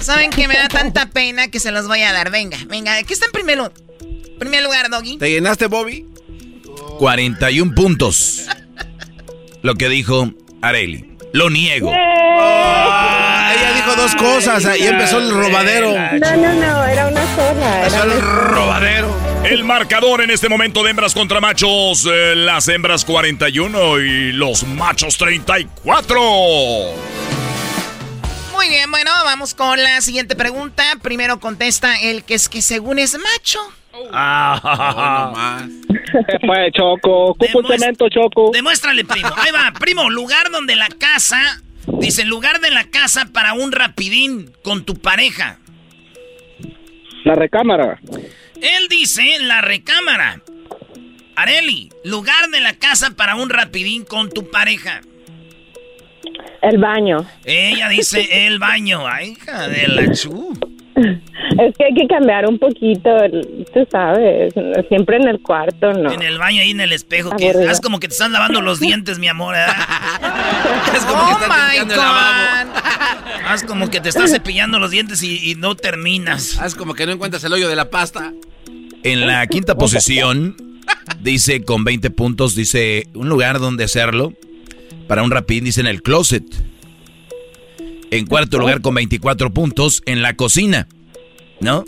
¿Saben 0.00 0.30
que 0.30 0.46
me 0.48 0.54
da 0.54 0.68
tanta 0.68 1.06
pena 1.06 1.48
que 1.48 1.60
se 1.60 1.70
los 1.72 1.86
voy 1.88 2.02
a 2.02 2.12
dar? 2.12 2.30
Venga, 2.30 2.58
venga, 2.66 2.96
aquí 2.96 3.12
está 3.12 3.26
en 3.26 3.32
primer, 3.32 3.58
lu- 3.58 3.72
primer 4.38 4.62
lugar, 4.62 4.88
Doggy. 4.90 5.18
¿Te 5.18 5.30
llenaste, 5.30 5.66
Bobby? 5.66 6.06
41 6.98 7.74
puntos. 7.74 8.46
Lo 9.62 9.74
que 9.74 9.88
dijo 9.88 10.30
Areli. 10.62 11.16
Lo 11.32 11.48
niego. 11.50 11.90
Ella 11.92 13.72
dijo 13.76 13.94
dos 13.96 14.14
cosas. 14.16 14.64
Ahí 14.66 14.86
empezó 14.86 15.18
el 15.18 15.30
robadero. 15.30 15.92
No, 15.92 16.36
no, 16.36 16.52
no, 16.54 16.84
era 16.84 17.08
una 17.08 17.34
sola. 17.36 17.76
Empezó 17.84 18.04
Era 18.04 18.14
el 18.14 18.20
robadero. 18.20 19.29
El 19.44 19.64
marcador 19.64 20.20
en 20.20 20.30
este 20.30 20.48
momento 20.48 20.82
de 20.84 20.90
hembras 20.90 21.14
contra 21.14 21.40
machos. 21.40 22.06
eh, 22.06 22.34
las 22.36 22.68
hembras 22.68 23.04
41 23.04 23.98
y 24.00 24.32
los 24.32 24.64
machos 24.64 25.16
34. 25.16 26.20
Muy 28.52 28.68
bien, 28.68 28.90
bueno, 28.90 29.10
vamos 29.24 29.54
con 29.54 29.82
la 29.82 30.00
siguiente 30.02 30.36
pregunta. 30.36 30.84
Primero 31.02 31.40
contesta 31.40 31.98
el 32.00 32.22
que 32.24 32.34
es 32.34 32.48
que 32.48 32.60
según 32.62 32.98
es 32.98 33.18
macho. 33.18 33.58
Ah. 34.12 35.66
¿Qué 35.88 36.46
fue, 36.46 36.70
Choco? 36.72 37.36
Cemento, 37.66 38.08
Choco. 38.08 38.50
Demuéstrale, 38.52 39.04
primo. 39.04 39.30
Ahí 39.36 39.50
va, 39.52 39.72
primo. 39.78 40.10
Lugar 40.10 40.50
donde 40.50 40.76
la 40.76 40.88
casa. 40.88 41.62
Dice, 41.98 42.24
lugar 42.24 42.60
de 42.60 42.70
la 42.70 42.84
casa 42.84 43.26
para 43.32 43.54
un 43.54 43.72
rapidín 43.72 44.52
con 44.62 44.84
tu 44.84 44.94
pareja. 44.94 45.58
La 47.24 47.34
recámara. 47.34 47.98
Él 48.62 48.88
dice 48.88 49.38
la 49.40 49.60
recámara. 49.60 50.42
Areli, 51.36 51.90
lugar 52.04 52.48
de 52.50 52.60
la 52.60 52.74
casa 52.74 53.10
para 53.16 53.34
un 53.36 53.48
rapidín 53.48 54.04
con 54.04 54.30
tu 54.30 54.50
pareja. 54.50 55.00
El 56.60 56.78
baño. 56.78 57.26
Ella 57.44 57.88
dice 57.88 58.46
el 58.46 58.58
baño. 58.58 59.06
Ay, 59.06 59.30
hija 59.30 59.68
de 59.68 59.88
la 59.88 60.12
chu. 60.12 60.52
Es 61.58 61.74
que 61.76 61.84
hay 61.84 61.94
que 61.94 62.06
cambiar 62.06 62.46
un 62.48 62.58
poquito, 62.58 63.16
el- 63.24 63.66
tú 63.74 63.86
sabes, 63.90 64.54
siempre 64.88 65.16
en 65.16 65.26
el 65.28 65.40
cuarto, 65.40 65.92
¿no? 65.92 66.12
En 66.12 66.22
el 66.22 66.38
baño 66.38 66.60
ahí 66.62 66.70
en 66.70 66.80
el 66.80 66.92
espejo. 66.92 67.30
Que 67.36 67.50
Aburrido. 67.50 67.70
haz 67.70 67.80
como 67.80 67.98
que 67.98 68.06
te 68.08 68.12
estás 68.14 68.30
lavando 68.30 68.60
los 68.60 68.78
dientes, 68.78 69.18
mi 69.18 69.26
amor. 69.28 69.54
¿verdad? 69.56 69.74
Es 70.94 71.04
como 71.04 71.26
que 71.26 71.32
Oh 71.34 71.38
está 71.40 71.48
my. 71.48 71.94
God. 71.94 72.80
Haz 73.48 73.64
como 73.64 73.90
que 73.90 74.00
te 74.00 74.08
estás 74.10 74.30
cepillando 74.30 74.78
los 74.78 74.90
dientes 74.90 75.22
y, 75.22 75.50
y 75.50 75.54
no 75.56 75.74
terminas. 75.74 76.58
Haz 76.60 76.74
como 76.74 76.94
que 76.94 77.04
no 77.06 77.12
encuentras 77.12 77.42
el 77.44 77.52
hoyo 77.52 77.68
de 77.68 77.76
la 77.76 77.90
pasta. 77.90 78.32
En 79.02 79.26
la 79.26 79.46
quinta 79.46 79.74
posición, 79.76 80.56
dice 81.20 81.64
con 81.64 81.84
20 81.84 82.10
puntos, 82.10 82.54
dice 82.54 83.08
un 83.14 83.28
lugar 83.28 83.58
donde 83.58 83.84
hacerlo. 83.84 84.34
Para 85.08 85.22
un 85.24 85.30
rapidín, 85.32 85.64
dice 85.64 85.80
en 85.80 85.88
el 85.88 86.02
closet. 86.02 86.44
En 88.10 88.26
cuarto 88.26 88.58
lugar, 88.58 88.80
con 88.80 88.94
24 88.94 89.50
puntos, 89.50 90.02
en 90.06 90.22
la 90.22 90.34
cocina. 90.34 90.88
¿no? 91.60 91.84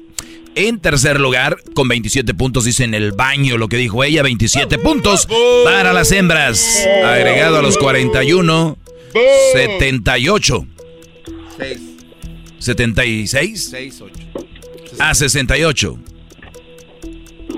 En 0.54 0.80
tercer 0.80 1.18
lugar, 1.18 1.56
con 1.74 1.88
27 1.88 2.34
puntos, 2.34 2.64
dice 2.64 2.84
en 2.84 2.94
el 2.94 3.12
baño 3.12 3.56
lo 3.56 3.68
que 3.68 3.78
dijo 3.78 4.04
ella, 4.04 4.22
27 4.22 4.78
puntos 4.78 5.26
para 5.64 5.92
las 5.94 6.12
hembras. 6.12 6.86
Agregado 7.04 7.58
a 7.58 7.62
los 7.62 7.78
41, 7.78 8.76
78. 9.54 10.66
76. 12.58 13.68
6, 13.70 14.00
8. 14.02 14.14
A 14.98 15.14
68. 15.14 15.98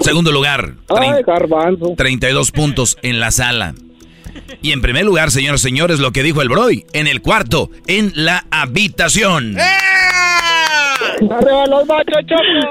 Segundo 0.00 0.32
lugar, 0.32 0.74
Ay, 0.88 1.22
garbanzo. 1.26 1.94
32 1.96 2.52
puntos 2.52 2.96
en 3.02 3.20
la 3.20 3.30
sala. 3.30 3.74
Y 4.62 4.72
en 4.72 4.80
primer 4.80 5.04
lugar, 5.04 5.30
señores 5.30 5.60
y 5.60 5.64
señores, 5.64 5.98
lo 6.00 6.12
que 6.12 6.22
dijo 6.22 6.42
el 6.42 6.48
Brody, 6.48 6.84
en 6.92 7.06
el 7.06 7.20
cuarto, 7.22 7.70
en 7.86 8.12
la 8.14 8.46
habitación. 8.50 9.56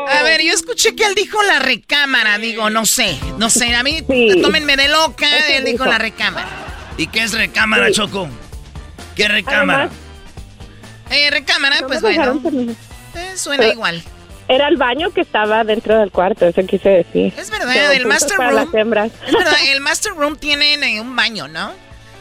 A 0.09 0.23
ver, 0.23 0.41
yo 0.43 0.53
escuché 0.53 0.95
que 0.95 1.05
él 1.05 1.15
dijo 1.15 1.41
la 1.43 1.59
recámara, 1.59 2.37
digo, 2.37 2.69
no 2.69 2.85
sé, 2.85 3.17
no 3.37 3.49
sé, 3.49 3.73
a 3.75 3.83
mí 3.83 4.01
tómenme 4.41 4.75
de 4.77 4.87
loca, 4.89 5.25
Eso 5.37 5.57
él 5.57 5.63
dijo 5.65 5.83
dijo. 5.83 5.85
la 5.85 5.97
recámara. 5.97 6.47
¿Y 6.97 7.07
qué 7.07 7.23
es 7.23 7.33
recámara, 7.33 7.87
Sí. 7.87 7.93
Choco? 7.93 8.27
¿Qué 9.15 9.27
recámara? 9.27 9.89
Eh, 11.09 11.29
recámara, 11.31 11.81
No 11.81 11.87
pues 11.87 12.01
bueno, 12.01 12.41
eh, 13.15 13.31
suena 13.35 13.61
Pero- 13.63 13.73
igual. 13.73 14.03
Era 14.47 14.67
el 14.67 14.77
baño 14.77 15.11
que 15.11 15.21
estaba 15.21 15.63
dentro 15.63 15.97
del 15.97 16.11
cuarto, 16.11 16.45
eso 16.45 16.61
quise 16.65 16.89
decir. 16.89 17.33
Es 17.37 17.49
verdad, 17.49 17.93
el 17.93 18.05
master 18.05 18.37
para 18.37 18.51
room. 18.51 18.65
las 18.65 18.73
hembras. 18.73 19.11
Es 19.25 19.33
verdad, 19.33 19.55
el 19.67 19.81
master 19.81 20.13
room 20.13 20.35
tiene 20.35 20.73
eh, 20.73 21.01
un 21.01 21.15
baño, 21.15 21.47
¿no? 21.47 21.71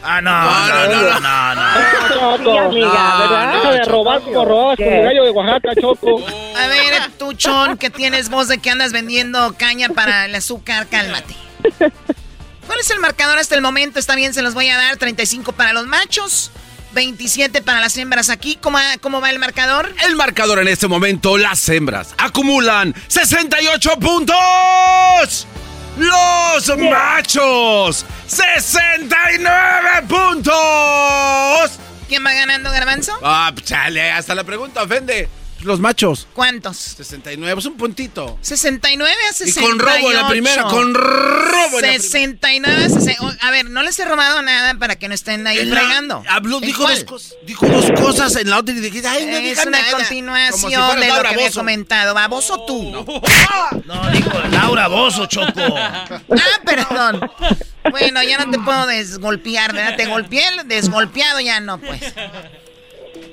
Ah, 0.05 0.19
no, 0.21 0.31
no, 0.31 1.19
no, 1.19 1.19
no, 1.19 1.55
no. 1.55 2.37
Choco. 2.37 2.51
Sí, 2.51 2.57
amiga, 2.57 3.17
¿verdad? 3.19 3.53
Deja 3.53 3.71
de 3.71 3.85
robar 3.85 4.21
como 4.21 4.43
robabas 4.43 4.77
con 4.77 4.85
el 4.87 5.03
gallo 5.03 5.23
de 5.23 5.29
Oaxaca, 5.29 5.69
Choco. 5.79 6.25
A 6.57 6.67
ver, 6.67 7.11
tú, 7.17 7.33
Chon, 7.33 7.77
que 7.77 7.89
tienes 7.89 8.29
voz 8.29 8.49
de 8.49 8.57
que 8.57 8.69
andas 8.69 8.91
vendiendo 8.91 9.55
caña 9.57 9.89
para 9.89 10.25
el 10.25 10.35
azúcar, 10.35 10.87
cálmate. 10.89 11.35
¿Cuál 12.67 12.79
es 12.79 12.89
el 12.91 12.99
marcador 12.99 13.37
hasta 13.39 13.55
el 13.55 13.61
momento? 13.61 13.97
Está 13.99 14.15
bien, 14.15 14.33
se 14.33 14.41
los 14.41 14.53
voy 14.53 14.69
a 14.69 14.77
dar. 14.77 14.97
35 14.97 15.53
para 15.53 15.71
los 15.71 15.87
machos, 15.87 16.51
27 16.93 17.61
para 17.61 17.79
las 17.79 17.97
hembras 17.97 18.29
aquí. 18.29 18.57
¿Cómo, 18.61 18.77
cómo 19.01 19.21
va 19.21 19.29
el 19.29 19.39
marcador? 19.39 19.93
El 20.05 20.15
marcador 20.15 20.59
en 20.59 20.67
este 20.67 20.87
momento, 20.87 21.37
las 21.37 21.67
hembras 21.69 22.13
acumulan 22.17 22.93
68 23.07 23.91
puntos. 23.99 25.47
Los 25.97 26.77
machos, 26.79 28.05
69 28.27 30.07
puntos. 30.07 31.79
¿Quién 32.07 32.25
va 32.25 32.33
ganando, 32.33 32.71
Garbanzo? 32.71 33.13
Ah, 33.23 33.53
chale, 33.63 34.11
hasta 34.11 34.33
la 34.33 34.43
pregunta 34.43 34.81
ofende. 34.83 35.29
Los 35.63 35.79
machos. 35.79 36.27
¿Cuántos? 36.33 36.77
69, 36.77 37.59
es 37.59 37.65
un 37.65 37.77
puntito. 37.77 38.37
69 38.41 39.11
a 39.27 39.31
Y 39.31 39.33
68. 39.33 39.69
con 39.69 39.79
robo 39.79 40.11
en 40.11 40.17
la 40.17 40.27
primera, 40.27 40.63
con 40.63 40.93
robo 40.93 41.79
en 41.79 41.85
la 41.85 41.99
69 41.99 42.85
a 42.85 42.89
60. 42.89 43.37
A 43.41 43.51
ver, 43.51 43.69
no 43.69 43.81
les 43.83 43.97
he 43.99 44.05
robado 44.05 44.41
nada 44.41 44.75
para 44.75 44.97
que 44.97 45.07
no 45.07 45.13
estén 45.13 45.45
ahí 45.47 45.57
fregando. 45.69 46.23
habló- 46.27 46.57
¿En 46.57 46.67
dijo 46.67 46.83
dos 46.87 47.03
cosas. 47.05 47.33
Dijo 47.45 47.65
dos 47.67 47.85
cosas 47.99 48.35
en 48.35 48.49
la 48.49 48.57
otra 48.59 48.75
y 48.75 48.79
dije, 48.79 49.01
ay, 49.07 49.25
no 49.25 49.37
es 49.37 49.65
una 49.65 49.79
nada. 49.79 49.91
Como 49.91 50.03
si 50.03 50.07
continuación 50.09 50.99
de 50.99 51.07
lo 51.07 51.21
que 51.21 51.27
había 51.29 51.45
Bozzo. 51.47 51.59
comentado. 51.59 52.13
¿Baboso 52.13 52.65
tú? 52.65 52.91
No, 53.85 54.09
dijo 54.11 54.31
Laura 54.51 54.87
Bozo, 54.87 55.25
Choco. 55.27 55.61
Ah, 55.77 56.19
perdón. 56.65 57.21
Bueno, 57.91 58.23
ya 58.23 58.37
no 58.43 58.51
te 58.51 58.59
puedo 58.59 58.85
desgolpear, 58.87 59.73
¿verdad? 59.73 59.95
Te 59.95 60.05
golpeé, 60.07 60.43
desgolpeado 60.65 61.39
ya 61.39 61.59
no, 61.59 61.77
pues. 61.79 62.01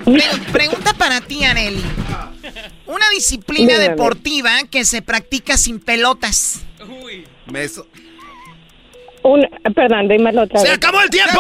Pre- 0.05 0.53
pregunta 0.53 0.93
para 0.95 1.21
ti, 1.21 1.45
Areli. 1.45 1.83
Una 2.87 3.09
disciplina 3.11 3.79
deportiva 3.79 4.51
que 4.71 4.85
se 4.85 5.03
practica 5.03 5.57
sin 5.57 5.79
pelotas. 5.81 6.61
Me 7.47 7.69
so- 7.69 7.87
Un, 9.23 9.47
perdón, 9.75 10.09
dímelo 10.09 10.43
otra 10.43 10.61
¡Se 10.61 10.69
vez. 10.69 10.77
acabó 10.77 11.03
el 11.03 11.11
tiempo! 11.11 11.39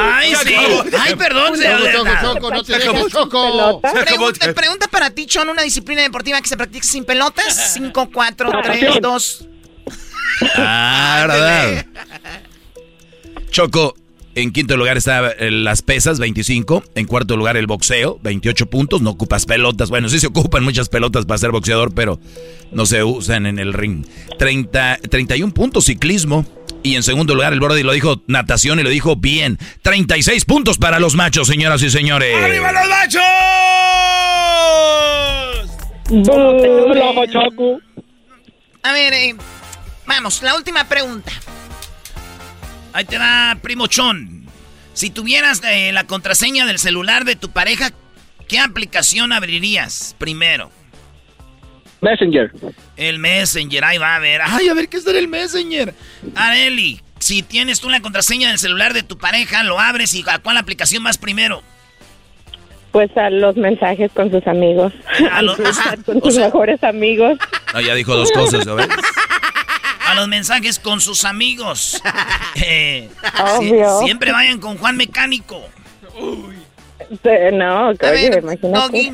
¡Ay, 0.00 0.32
sí! 0.44 0.54
¡Ay, 1.00 1.16
perdón! 1.16 1.56
se- 1.56 1.64
Choco, 1.64 2.04
Choco, 2.22 2.40
Choco, 2.40 2.50
no 2.52 2.62
te 2.62 4.04
Choco. 4.06 4.54
Pregunta 4.54 4.86
para 4.88 5.10
ti, 5.10 5.26
Chon, 5.26 5.48
una 5.48 5.62
disciplina 5.62 6.02
deportiva 6.02 6.40
que 6.40 6.48
se 6.48 6.56
practica 6.56 6.86
sin 6.86 7.04
pelotas. 7.04 7.72
5, 7.74 8.08
4, 8.12 8.50
3, 8.62 9.00
2. 9.00 9.48
Ah, 10.56 11.24
verdad. 11.26 11.86
Choco, 13.50 13.94
en 14.34 14.52
quinto 14.52 14.76
lugar 14.76 14.96
está 14.96 15.30
eh, 15.30 15.50
las 15.50 15.82
pesas, 15.82 16.18
25. 16.18 16.84
En 16.94 17.06
cuarto 17.06 17.36
lugar 17.36 17.56
el 17.56 17.66
boxeo, 17.66 18.18
28 18.22 18.66
puntos. 18.66 19.02
No 19.02 19.10
ocupas 19.10 19.46
pelotas. 19.46 19.90
Bueno, 19.90 20.08
sí 20.08 20.18
se 20.18 20.26
ocupan 20.26 20.64
muchas 20.64 20.88
pelotas 20.88 21.26
para 21.26 21.38
ser 21.38 21.50
boxeador, 21.50 21.94
pero 21.94 22.18
no 22.72 22.86
se 22.86 23.04
usan 23.04 23.46
en 23.46 23.58
el 23.58 23.72
ring. 23.72 24.04
30, 24.38 24.98
31 25.10 25.52
puntos 25.54 25.84
ciclismo. 25.86 26.46
Y 26.82 26.96
en 26.96 27.02
segundo 27.02 27.34
lugar 27.34 27.52
el 27.52 27.60
Brody 27.60 27.82
lo 27.82 27.92
dijo 27.92 28.22
natación 28.26 28.78
y 28.80 28.82
lo 28.82 28.90
dijo 28.90 29.16
bien. 29.16 29.58
36 29.82 30.44
puntos 30.44 30.78
para 30.78 30.98
los 30.98 31.14
machos, 31.14 31.48
señoras 31.48 31.82
y 31.82 31.90
señores. 31.90 32.36
¡Arriba 32.36 32.72
los 32.72 32.88
machos! 32.88 33.22
A 38.82 38.92
ver, 38.92 39.14
eh, 39.14 39.34
vamos, 40.06 40.42
la 40.42 40.54
última 40.54 40.84
pregunta. 40.84 41.32
Ahí 42.94 43.04
te 43.04 43.18
va, 43.18 43.58
primo 43.60 43.86
Chon. 43.88 44.46
Si 44.94 45.10
tuvieras 45.10 45.60
eh, 45.64 45.92
la 45.92 46.04
contraseña 46.04 46.64
del 46.64 46.78
celular 46.78 47.24
de 47.26 47.36
tu 47.36 47.50
pareja, 47.50 47.90
¿qué 48.48 48.58
aplicación 48.60 49.32
abrirías 49.32 50.14
primero? 50.18 50.70
Messenger. 52.00 52.52
El 52.96 53.18
Messenger, 53.18 53.84
ahí 53.84 53.98
va 53.98 54.14
a 54.16 54.18
ver. 54.20 54.40
Ay, 54.42 54.68
a 54.68 54.74
ver 54.74 54.88
qué 54.88 54.98
está 54.98 55.10
en 55.10 55.16
el 55.16 55.28
Messenger. 55.28 55.94
Areli, 56.36 57.00
si 57.18 57.42
tienes 57.42 57.80
tú 57.80 57.88
la 57.90 58.00
contraseña 58.00 58.48
del 58.48 58.58
celular 58.58 58.92
de 58.94 59.02
tu 59.02 59.18
pareja, 59.18 59.62
lo 59.64 59.80
abres 59.80 60.14
y 60.14 60.22
¿a 60.28 60.38
cuál 60.38 60.56
aplicación 60.58 61.02
vas 61.02 61.18
primero? 61.18 61.62
Pues 62.92 63.10
a 63.16 63.28
los 63.28 63.56
mensajes 63.56 64.12
con 64.12 64.30
sus 64.30 64.46
amigos. 64.46 64.92
A 65.32 65.42
lo- 65.42 65.54
Al 65.54 65.74
chat 65.74 66.04
con 66.04 66.22
sus 66.22 66.36
mejores 66.36 66.84
amigos. 66.84 67.38
No, 67.72 67.80
ya 67.80 67.94
dijo 67.94 68.14
dos 68.14 68.30
cosas, 68.30 68.64
¿no 68.66 68.76
ves? 68.76 68.86
A 70.14 70.20
los 70.20 70.28
mensajes 70.28 70.78
con 70.78 71.00
sus 71.00 71.24
amigos. 71.24 72.00
Eh, 72.56 73.08
Obvio. 73.58 73.98
sie- 74.00 74.04
siempre 74.04 74.30
vayan 74.32 74.58
con 74.60 74.78
Juan 74.78 74.96
Mecánico. 74.96 75.60
Sí, 77.10 77.28
No, 77.52 77.92
ver, 78.00 78.42
imagínate. 78.42 79.12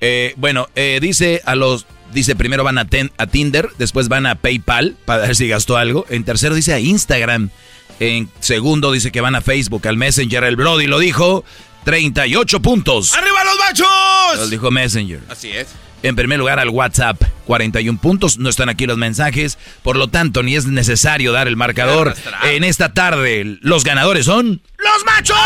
Eh, 0.00 0.34
bueno, 0.36 0.68
eh, 0.74 0.98
dice 1.00 1.40
a 1.44 1.54
los. 1.54 1.86
Dice 2.12 2.34
primero 2.36 2.64
van 2.64 2.78
a, 2.78 2.86
ten- 2.86 3.12
a 3.18 3.26
Tinder, 3.26 3.68
después 3.78 4.08
van 4.08 4.26
a 4.26 4.34
PayPal 4.34 4.96
para 5.04 5.22
ver 5.22 5.36
si 5.36 5.46
gastó 5.48 5.76
algo. 5.76 6.04
En 6.08 6.24
tercero 6.24 6.54
dice 6.54 6.72
a 6.72 6.80
Instagram. 6.80 7.50
En 8.00 8.28
segundo 8.40 8.92
dice 8.92 9.10
que 9.12 9.20
van 9.20 9.34
a 9.34 9.40
Facebook, 9.40 9.86
al 9.86 9.96
Messenger. 9.96 10.42
El 10.44 10.56
Brody 10.56 10.86
lo 10.86 10.98
dijo. 10.98 11.44
38 11.84 12.60
puntos. 12.60 13.14
¡Arriba 13.14 13.44
los 13.44 13.56
Lo 13.56 13.64
machos! 13.64 14.50
dijo 14.50 14.70
Messenger. 14.70 15.20
Así 15.28 15.50
es. 15.50 15.68
En 16.02 16.14
primer 16.14 16.38
lugar 16.38 16.60
al 16.60 16.68
WhatsApp, 16.68 17.20
41 17.46 17.98
puntos. 18.00 18.38
No 18.38 18.48
están 18.48 18.68
aquí 18.68 18.86
los 18.86 18.98
mensajes. 18.98 19.58
Por 19.82 19.96
lo 19.96 20.08
tanto, 20.08 20.42
ni 20.42 20.54
es 20.54 20.66
necesario 20.66 21.32
dar 21.32 21.48
el 21.48 21.56
marcador. 21.56 22.14
En 22.44 22.62
esta 22.62 22.92
tarde, 22.94 23.58
los 23.60 23.84
ganadores 23.84 24.26
son. 24.26 24.62
¡Los 24.78 25.04
machos! 25.04 25.36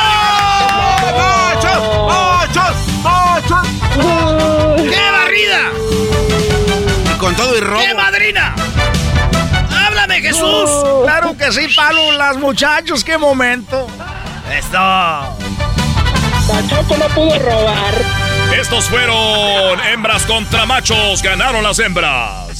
¡Machos! 2.08 2.76
¡Machos! 3.02 3.68
¡Qué 4.76 5.10
barrida! 5.10 5.70
Y 7.14 7.18
con 7.18 7.34
todo 7.34 7.56
y 7.56 7.60
robo. 7.60 7.80
¡Qué 7.80 7.94
madrina! 7.94 8.54
¡Háblame, 9.70 10.20
Jesús! 10.20 10.70
Claro 11.04 11.36
que 11.36 11.50
sí, 11.50 11.66
Palo, 11.74 12.12
las 12.12 12.36
muchachos, 12.36 13.02
qué 13.02 13.16
momento. 13.16 13.86
¡Esto! 14.52 14.78
La 14.78 16.68
Choco 16.68 16.96
no 16.98 17.06
pudo 17.14 17.38
robar. 17.38 18.21
Estos 18.58 18.88
fueron 18.88 19.80
hembras 19.80 20.24
contra 20.26 20.66
machos. 20.66 21.22
Ganaron 21.22 21.62
las 21.62 21.78
hembras. 21.78 22.52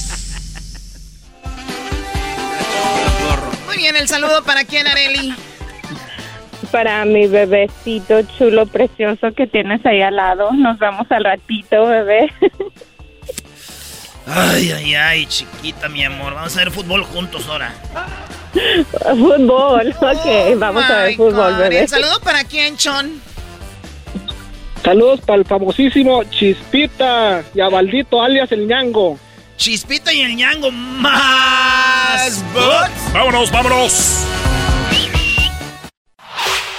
Muy 3.66 3.76
bien, 3.76 3.96
el 3.96 4.08
saludo 4.08 4.42
para 4.42 4.64
quién, 4.64 4.86
Areli. 4.86 5.34
Para 6.70 7.04
mi 7.04 7.26
bebecito 7.26 8.22
chulo, 8.38 8.66
precioso 8.66 9.32
que 9.36 9.46
tienes 9.46 9.84
ahí 9.84 10.00
al 10.00 10.16
lado. 10.16 10.50
Nos 10.52 10.78
vemos 10.78 11.06
al 11.10 11.24
ratito, 11.24 11.86
bebé. 11.86 12.32
Ay, 14.26 14.70
ay, 14.70 14.94
ay, 14.94 15.26
chiquita, 15.26 15.88
mi 15.88 16.04
amor. 16.04 16.34
Vamos 16.34 16.56
a 16.56 16.60
ver 16.60 16.70
fútbol 16.70 17.04
juntos 17.04 17.46
ahora. 17.48 17.74
fútbol, 19.10 19.94
ok. 20.00 20.58
Vamos 20.58 20.84
a 20.84 21.02
ver 21.02 21.16
fútbol, 21.16 21.52
God. 21.52 21.58
bebé. 21.58 21.80
El 21.80 21.88
saludo 21.88 22.20
para 22.20 22.44
quién, 22.44 22.76
Chon. 22.76 23.31
Saludos 24.82 25.20
para 25.20 25.38
el 25.38 25.44
famosísimo 25.44 26.24
Chispita 26.24 27.44
y 27.54 27.60
a 27.60 27.68
Baldito 27.68 28.20
alias 28.20 28.50
el 28.50 28.66
ñango. 28.66 29.16
Chispita 29.56 30.12
y 30.12 30.22
el 30.22 30.34
ñango 30.34 30.72
más. 30.72 32.44
Vámonos, 33.14 33.52
vámonos. 33.52 34.26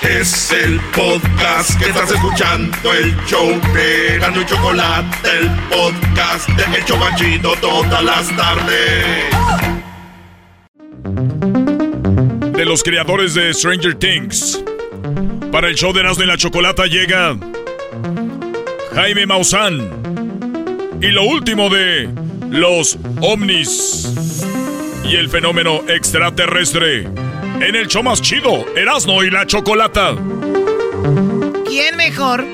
Es 0.02 0.52
el 0.52 0.82
podcast 0.94 1.80
que 1.80 1.86
estás 1.86 2.12
escuchando, 2.12 2.92
el 2.92 3.16
show 3.26 3.48
de 3.74 4.20
Gano 4.20 4.42
y 4.42 4.46
Chocolate, 4.48 5.30
el 5.40 5.50
podcast 5.70 6.50
de 6.50 6.78
El 6.78 6.84
Chobachito 6.84 7.54
todas 7.62 8.04
las 8.04 8.36
tardes. 8.36 9.26
De 12.52 12.66
los 12.66 12.84
creadores 12.84 13.34
de 13.34 13.54
Stranger 13.54 13.96
Things. 13.96 14.62
Para 15.54 15.70
el 15.70 15.76
show 15.76 15.94
de 15.94 16.02
Erasmo 16.02 16.26
y 16.26 16.28
la 16.28 16.36
Chocolata 16.36 16.86
llega 16.86 17.38
Jaime 18.94 19.26
Maussan. 19.26 21.00
Y 21.02 21.08
lo 21.08 21.24
último 21.24 21.70
de 21.70 22.10
los 22.50 22.98
ovnis 23.22 24.14
y 25.04 25.16
el 25.16 25.30
fenómeno 25.30 25.82
extraterrestre. 25.88 27.02
En 27.60 27.76
el 27.76 27.88
show 27.88 28.04
más 28.04 28.22
chido, 28.22 28.66
Erasmo 28.76 29.24
y 29.24 29.30
la 29.30 29.46
Chocolata. 29.46 30.16
¿Quién 31.66 31.98
mejor? 31.98 32.46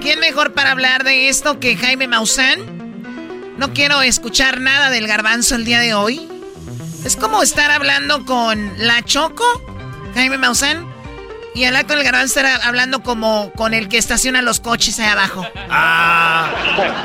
¿Quién 0.00 0.20
mejor 0.20 0.52
para 0.52 0.72
hablar 0.72 1.04
de 1.04 1.28
esto 1.28 1.58
que 1.58 1.76
Jaime 1.76 2.06
Maussan? 2.06 2.76
No 3.58 3.72
quiero 3.72 4.02
escuchar 4.02 4.60
nada 4.60 4.90
del 4.90 5.06
garbanzo 5.06 5.54
el 5.54 5.64
día 5.64 5.80
de 5.80 5.94
hoy. 5.94 6.28
Es 7.04 7.16
como 7.16 7.42
estar 7.42 7.70
hablando 7.70 8.24
con 8.24 8.72
la 8.78 9.02
Choco, 9.02 9.44
Jaime 10.14 10.38
Maussan, 10.38 10.86
y 11.56 11.64
al 11.64 11.74
acto 11.74 11.94
del 11.94 12.04
garbanzo 12.04 12.38
estar 12.38 12.60
hablando 12.64 13.02
como 13.02 13.50
con 13.52 13.72
el 13.72 13.88
que 13.88 13.96
estaciona 13.96 14.42
los 14.42 14.60
coches 14.60 15.00
ahí 15.00 15.08
abajo. 15.08 15.42
Ah, 15.70 16.52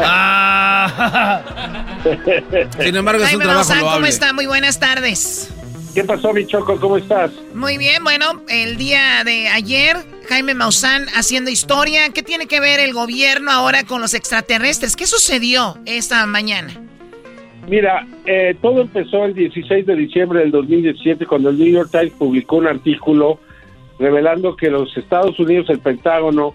ah. 0.04 1.42
Sin 2.84 2.96
embargo, 2.98 3.24
es 3.24 3.34
un 3.34 3.40
Jaime 3.40 3.46
trabajo 3.46 3.70
Maussan, 3.70 3.94
¿cómo 3.94 4.06
está? 4.06 4.34
Muy 4.34 4.48
buenas 4.48 4.78
tardes. 4.78 5.54
¿Qué 5.96 6.04
pasó, 6.04 6.34
mi 6.34 6.46
Choco? 6.46 6.78
¿Cómo 6.82 6.98
estás? 6.98 7.32
Muy 7.54 7.78
bien, 7.78 8.04
bueno, 8.04 8.44
el 8.50 8.76
día 8.76 9.24
de 9.24 9.48
ayer, 9.48 9.96
Jaime 10.28 10.54
Maussan 10.54 11.06
haciendo 11.16 11.50
historia. 11.50 12.10
¿Qué 12.14 12.22
tiene 12.22 12.48
que 12.48 12.60
ver 12.60 12.82
el 12.82 12.94
gobierno 12.94 13.52
ahora 13.52 13.86
con 13.86 14.02
los 14.02 14.14
extraterrestres? 14.14 14.98
¿Qué 14.98 15.08
sucedió 15.08 15.78
esta 15.86 16.26
mañana? 16.26 16.74
Mira, 17.70 18.06
eh, 18.26 18.58
todo 18.62 18.82
empezó 18.82 19.24
el 19.24 19.34
16 19.34 19.86
de 19.86 19.96
diciembre 19.96 20.40
del 20.42 20.52
2017 20.52 21.26
cuando 21.26 21.52
el 21.52 21.58
New 21.58 21.72
York 21.72 21.90
Times 21.90 22.12
publicó 22.18 22.58
un 22.58 22.68
artículo 22.68 23.40
revelando 24.00 24.56
que 24.56 24.70
los 24.70 24.96
Estados 24.98 25.40
Unidos, 25.40 25.70
el 25.70 25.80
Pentágono, 25.80 26.54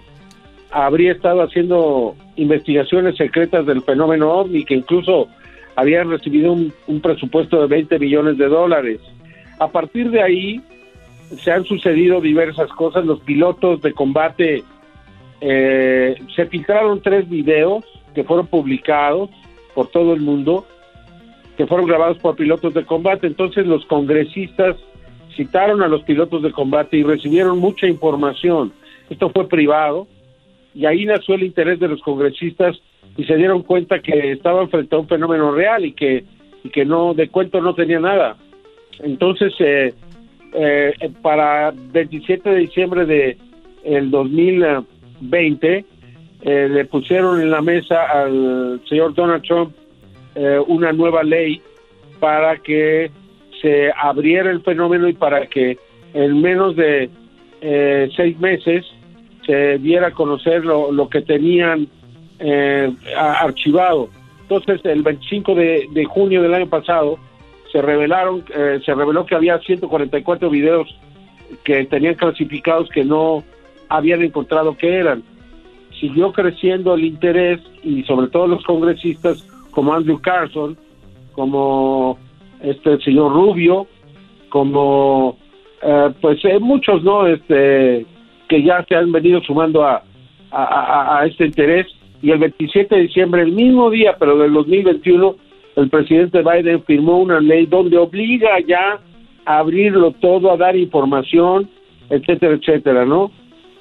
habría 0.70 1.12
estado 1.12 1.42
haciendo 1.42 2.14
investigaciones 2.36 3.16
secretas 3.16 3.66
del 3.66 3.82
fenómeno 3.82 4.32
OVNI, 4.32 4.64
que 4.64 4.74
incluso 4.74 5.28
habían 5.76 6.10
recibido 6.10 6.52
un, 6.52 7.00
presupuesto 7.00 7.60
de 7.60 7.66
20 7.66 7.98
millones 7.98 8.38
de 8.38 8.48
dólares. 8.48 9.00
A 9.58 9.68
partir 9.68 10.10
de 10.10 10.22
ahí 10.22 10.60
se 11.38 11.52
han 11.52 11.64
sucedido 11.64 12.20
diversas 12.20 12.70
cosas. 12.70 13.04
Los 13.04 13.20
pilotos 13.20 13.82
de 13.82 13.92
combate 13.92 14.64
eh, 15.40 16.16
se 16.34 16.46
filtraron 16.46 17.00
tres 17.02 17.28
videos 17.28 17.84
que 18.14 18.24
fueron 18.24 18.46
publicados 18.46 19.30
por 19.74 19.88
todo 19.88 20.14
el 20.14 20.20
mundo, 20.20 20.66
que 21.56 21.66
fueron 21.66 21.86
grabados 21.86 22.18
por 22.18 22.36
pilotos 22.36 22.72
de 22.72 22.84
combate. 22.84 23.26
Entonces 23.26 23.66
los 23.66 23.84
congresistas 23.86 24.76
citaron 25.36 25.82
a 25.82 25.88
los 25.88 26.02
pilotos 26.02 26.42
de 26.42 26.52
combate 26.52 26.96
y 26.96 27.02
recibieron 27.02 27.58
mucha 27.58 27.86
información. 27.86 28.72
Esto 29.10 29.30
fue 29.30 29.48
privado 29.48 30.06
y 30.74 30.86
ahí 30.86 31.04
nació 31.04 31.34
el 31.34 31.44
interés 31.44 31.78
de 31.78 31.88
los 31.88 32.00
congresistas 32.02 32.76
y 33.16 33.24
se 33.24 33.36
dieron 33.36 33.62
cuenta 33.62 34.00
que 34.00 34.32
estaban 34.32 34.68
frente 34.68 34.94
a 34.94 34.98
un 34.98 35.08
fenómeno 35.08 35.52
real 35.52 35.84
y 35.84 35.92
que, 35.92 36.24
y 36.64 36.68
que 36.70 36.84
no 36.84 37.14
de 37.14 37.28
cuento 37.28 37.60
no 37.60 37.74
tenía 37.74 38.00
nada. 38.00 38.36
Entonces, 38.98 39.52
eh, 39.60 39.94
eh, 40.52 40.92
para 41.22 41.72
27 41.72 42.48
de 42.48 42.56
diciembre 42.56 43.04
de 43.04 43.36
el 43.84 44.10
2020 44.10 45.84
eh, 46.42 46.68
le 46.68 46.84
pusieron 46.84 47.40
en 47.40 47.50
la 47.50 47.60
mesa 47.62 48.04
al 48.04 48.80
señor 48.88 49.14
Donald 49.14 49.42
Trump 49.42 49.74
eh, 50.34 50.58
una 50.66 50.92
nueva 50.92 51.22
ley 51.22 51.60
para 52.20 52.56
que 52.56 53.10
se 53.60 53.90
abriera 53.96 54.50
el 54.50 54.62
fenómeno 54.62 55.08
y 55.08 55.12
para 55.12 55.46
que 55.46 55.78
en 56.14 56.40
menos 56.40 56.76
de 56.76 57.10
eh, 57.60 58.10
seis 58.16 58.38
meses 58.38 58.84
se 59.44 59.78
diera 59.78 60.08
a 60.08 60.12
conocer 60.12 60.64
lo, 60.64 61.08
que 61.08 61.22
tenían 61.22 61.88
eh, 62.38 62.92
archivado. 63.16 64.08
Entonces, 64.42 64.80
el 64.84 65.02
25 65.02 65.54
de, 65.54 65.88
de 65.92 66.04
junio 66.04 66.42
del 66.42 66.54
año 66.54 66.68
pasado 66.68 67.18
se 67.70 67.82
revelaron, 67.82 68.44
eh, 68.54 68.80
se 68.84 68.94
reveló 68.94 69.26
que 69.26 69.34
había 69.34 69.58
144 69.58 70.50
videos 70.50 70.88
que 71.64 71.84
tenían 71.84 72.14
clasificados 72.14 72.88
que 72.90 73.04
no 73.04 73.44
habían 73.88 74.22
encontrado 74.22 74.76
que 74.76 74.94
eran. 74.94 75.22
Siguió 76.00 76.32
creciendo 76.32 76.94
el 76.94 77.04
interés 77.04 77.60
y 77.82 78.02
sobre 78.04 78.28
todo 78.28 78.46
los 78.46 78.64
congresistas 78.64 79.46
como 79.70 79.94
Andrew 79.94 80.20
Carson, 80.20 80.76
como 81.32 82.18
este 82.62 82.98
señor 83.00 83.32
Rubio, 83.32 83.86
como 84.48 85.36
eh, 85.82 86.10
pues 86.20 86.44
eh, 86.44 86.58
muchos 86.58 87.02
no 87.02 87.26
este 87.26 88.06
que 88.48 88.62
ya 88.62 88.84
se 88.88 88.94
han 88.94 89.10
venido 89.12 89.40
sumando 89.42 89.84
a- 89.84 90.02
a 91.20 91.26
este 91.26 91.46
interés. 91.46 91.86
Y 92.22 92.30
el 92.30 92.38
27 92.38 92.94
de 92.94 93.02
diciembre 93.02 93.42
el 93.42 93.52
mismo 93.52 93.90
día 93.90 94.16
pero 94.18 94.38
del 94.38 94.52
2021 94.52 95.36
el 95.76 95.90
presidente 95.90 96.40
Biden 96.42 96.82
firmó 96.84 97.18
una 97.18 97.40
ley 97.40 97.66
donde 97.66 97.98
obliga 97.98 98.58
ya 98.66 98.98
a 99.44 99.58
abrirlo 99.58 100.12
todo 100.12 100.50
a 100.50 100.56
dar 100.56 100.74
información 100.76 101.68
etcétera 102.08 102.54
etcétera 102.54 103.04
no 103.04 103.30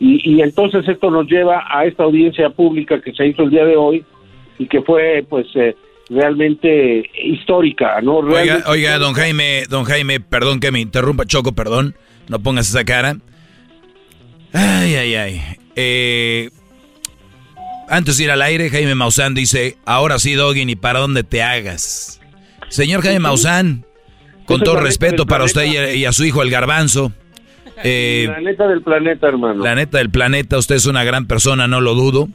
y, 0.01 0.29
y 0.29 0.41
entonces 0.41 0.85
esto 0.87 1.09
nos 1.09 1.27
lleva 1.27 1.63
a 1.69 1.85
esta 1.85 2.03
audiencia 2.03 2.49
pública 2.49 2.99
que 3.01 3.13
se 3.13 3.25
hizo 3.27 3.43
el 3.43 3.51
día 3.51 3.63
de 3.65 3.77
hoy 3.77 4.03
y 4.59 4.65
que 4.67 4.81
fue 4.81 5.25
pues 5.29 5.47
eh, 5.55 5.73
realmente 6.09 7.09
histórica 7.23 7.99
no 8.01 8.17
Oiga, 8.17 8.43
Realmente- 8.43 8.69
oiga, 8.69 8.97
don 8.97 9.13
Jaime, 9.13 9.63
don 9.69 9.85
Jaime, 9.85 10.19
perdón 10.19 10.59
que 10.59 10.71
me 10.71 10.79
interrumpa, 10.79 11.25
Choco, 11.25 11.53
perdón, 11.53 11.95
no 12.27 12.39
pongas 12.39 12.69
esa 12.69 12.83
cara. 12.85 13.17
Ay, 14.53 14.95
ay, 14.95 15.15
ay. 15.15 15.41
Eh, 15.75 16.49
antes 17.89 18.17
de 18.17 18.23
ir 18.23 18.31
al 18.31 18.41
aire, 18.41 18.69
Jaime 18.69 18.95
Maussan 18.95 19.33
dice, 19.33 19.77
ahora 19.85 20.17
sí, 20.19 20.33
Doggy, 20.33 20.65
ni 20.65 20.75
para 20.75 20.99
dónde 20.99 21.23
te 21.23 21.43
hagas. 21.43 22.21
Señor 22.69 23.01
Jaime 23.01 23.19
Maussan, 23.19 23.85
con 24.45 24.61
todo 24.61 24.79
respeto 24.79 25.25
para 25.25 25.43
usted 25.43 25.93
y 25.93 26.05
a 26.05 26.11
su 26.11 26.23
hijo, 26.23 26.41
el 26.41 26.49
garbanzo. 26.49 27.11
eh, 27.83 28.27
la 28.29 28.39
neta 28.39 28.67
del 28.67 28.81
planeta 28.81 29.27
hermano 29.27 29.61
la 29.61 29.75
neta 29.75 29.97
del 29.97 30.09
planeta, 30.09 30.57
usted 30.57 30.75
es 30.75 30.85
una 30.85 31.03
gran 31.03 31.25
persona, 31.25 31.67
no 31.67 31.81
lo 31.81 31.93
dudo. 31.93 32.29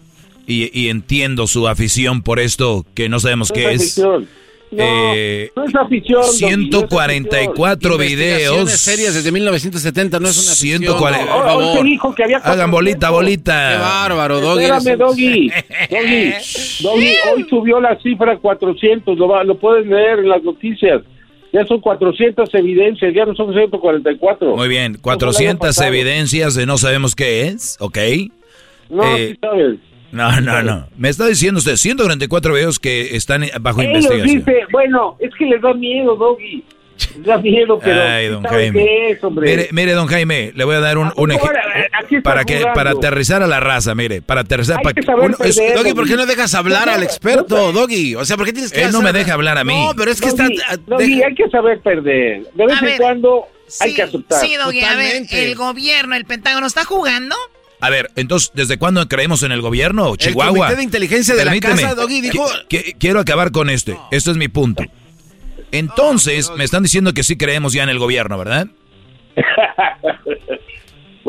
Y, 0.47 0.71
y 0.79 0.89
entiendo 0.89 1.47
su 1.47 1.69
afición 1.69 2.23
por 2.23 2.41
esto 2.41 2.85
que 2.95 3.09
no 3.09 3.21
sabemos 3.21 3.51
No 3.51 3.55
qué 3.55 3.73
es 3.73 3.83
es. 3.83 3.99
afición. 3.99 4.29
No, 4.73 4.85
Eh, 4.85 5.51
no 5.57 5.65
es 5.65 5.75
afición. 5.75 6.21
Doggy, 6.23 6.29
no 6.29 6.29
es 6.29 6.37
144 6.39 7.99
videos. 7.99 8.71
Serias 8.71 9.15
desde 9.15 9.33
1970 9.33 10.21
no 10.21 10.29
es 10.29 10.37
una. 10.47 10.55
140. 10.55 11.27
por 11.27 11.35
afición. 11.43 11.57
Hoy 11.57 11.65
se 11.65 11.71
favor. 11.73 11.85
dijo 11.87 12.15
que 12.15 12.23
había 12.25 12.37
Hagan 12.39 12.71
bolita, 12.71 13.11
bolita. 13.11 13.71
Qué 13.73 13.79
bárbaro, 13.83 14.41
Doggy. 14.41 14.65
Espérame, 14.65 14.97
Doggy. 14.99 15.51
Doggy, 15.91 16.33
Doggy, 16.83 17.13
hoy 17.35 17.47
subió 17.51 17.81
la 17.81 17.99
cifra 18.01 18.33
a 18.35 18.37
400. 18.39 19.19
Lo, 19.19 19.27
va- 19.29 19.43
lo 19.43 19.59
puedes 19.59 19.87
leer 19.87 20.21
en 20.21 20.29
las 20.29 20.43
noticias. 20.45 21.03
Ya 21.53 21.67
son 21.67 21.81
400 21.81 22.49
evidencias, 22.55 23.13
ya 23.13 23.25
no 23.25 23.35
son 23.35 23.53
144. 23.53 24.57
Muy 24.57 24.69
bien, 24.69 24.93
Eso 24.93 25.01
fue 25.03 25.13
el 25.15 25.15
año 25.15 25.19
400 25.19 25.67
pasado. 25.69 25.89
evidencias 25.89 26.55
de 26.55 26.67
no 26.67 26.79
sabemos 26.79 27.17
qué 27.17 27.49
es, 27.49 27.77
¿ok? 27.81 27.99
No, 28.89 29.17
Eh, 29.17 29.31
sí 29.33 29.39
sabes. 29.41 29.77
No, 30.13 30.41
no, 30.41 30.63
no. 30.63 30.89
Me 30.97 31.09
está 31.09 31.27
diciendo 31.27 31.59
usted 31.59 31.77
144 31.77 32.55
videos 32.55 32.79
que 32.79 33.15
están 33.17 33.45
bajo 33.61 33.81
Ellos 33.83 34.05
investigación. 34.05 34.39
dice, 34.39 34.53
bueno, 34.73 35.17
es 35.21 35.31
que 35.39 35.45
les 35.47 35.63
da 35.63 35.73
miedo, 35.75 36.17
Doggy. 36.17 36.65
Les 37.17 37.25
da 37.25 37.39
miedo, 37.39 37.79
pero 37.83 38.03
Ay, 38.03 38.27
don 38.29 38.43
¿sabe 38.43 38.65
Jaime. 38.65 38.85
qué 38.85 39.11
es, 39.13 39.25
hombre? 39.25 39.49
Mire, 39.51 39.69
mire, 39.73 39.93
don 39.93 40.07
Jaime, 40.09 40.53
le 40.55 40.65
voy 40.65 40.75
a 40.77 40.81
dar 40.81 40.99
un, 40.99 41.13
un 41.17 41.31
ejemplo. 41.31 41.59
Está 42.11 42.23
Para 42.23 42.45
que 42.45 42.57
jugando. 42.59 42.75
para 42.75 42.91
aterrizar 42.91 43.43
a 43.43 43.47
la 43.47 43.61
raza, 43.61 43.95
mire, 43.95 44.21
para 44.21 44.41
aterrizar 44.43 44.79
Hay 44.79 44.83
para 44.85 44.95
que 44.95 45.03
saber 45.03 45.31
es- 45.31 45.57
perder, 45.57 45.77
Doggy, 45.79 45.95
¿por 45.95 46.07
qué 46.09 46.17
no 46.17 46.27
dejas 46.27 46.55
hablar 46.55 46.89
al 46.89 47.03
experto, 47.03 47.73
Doggy? 47.73 48.17
O 48.17 48.25
sea, 48.25 48.37
¿por 48.37 48.45
qué 48.47 48.53
tienes 48.53 48.73
que 48.73 48.83
Él 48.83 48.93
no 48.93 49.01
me 49.03 49.13
deja 49.13 49.33
hablar 49.35 49.57
a 49.59 49.65
mí. 49.65 49.75
No, 49.87 49.93
pero 49.97 50.11
es 50.11 50.21
que 50.21 50.29
está... 50.29 50.45
Doggy, 50.45 50.83
Doggy, 50.89 51.23
hay 51.23 51.35
que 51.35 51.49
saber 51.51 51.81
perder. 51.81 52.43
De 52.55 52.67
vez 52.67 52.77
A 52.77 52.79
en 52.81 52.85
ver, 52.85 52.99
cuando 53.01 53.45
hay 53.81 53.95
que 53.95 54.03
aceptar. 54.03 54.41
sí, 54.41 54.57
Doggy, 54.57 54.81
a 54.85 54.97
ver, 54.97 55.07
Totalmente. 55.07 55.45
el 55.51 55.55
gobierno, 55.57 56.17
el 56.17 56.25
Pentágono, 56.27 56.67
¿está 56.67 56.85
jugando? 56.85 57.37
A 57.81 57.91
ver, 57.91 58.11
entonces, 58.17 58.51
¿desde 58.55 58.79
cuándo 58.79 59.07
creemos 59.09 59.43
en 59.43 59.53
el 59.53 59.63
gobierno? 59.63 60.15
Chihuahua. 60.17 60.53
comité 60.67 60.77
de 60.77 60.83
inteligencia 60.83 61.35
de 61.35 61.45
la 61.45 61.59
casa, 61.61 61.95
Doggy, 61.95 62.21
dijo- 62.21 62.47
Qui- 62.69 62.85
qui- 62.85 62.97
quiero 62.99 63.21
acabar 63.21 63.51
con 63.53 63.71
este. 63.71 63.97
Este 64.11 64.31
es 64.31 64.37
mi 64.37 64.49
punto. 64.49 64.83
Entonces, 65.73 66.51
me 66.57 66.65
están 66.65 66.83
diciendo 66.83 67.15
que 67.15 67.23
sí 67.23 67.37
creemos 67.37 67.73
ya 67.73 67.83
en 67.85 67.89
el 67.89 67.99
gobierno, 67.99 68.37
¿verdad? 68.37 68.67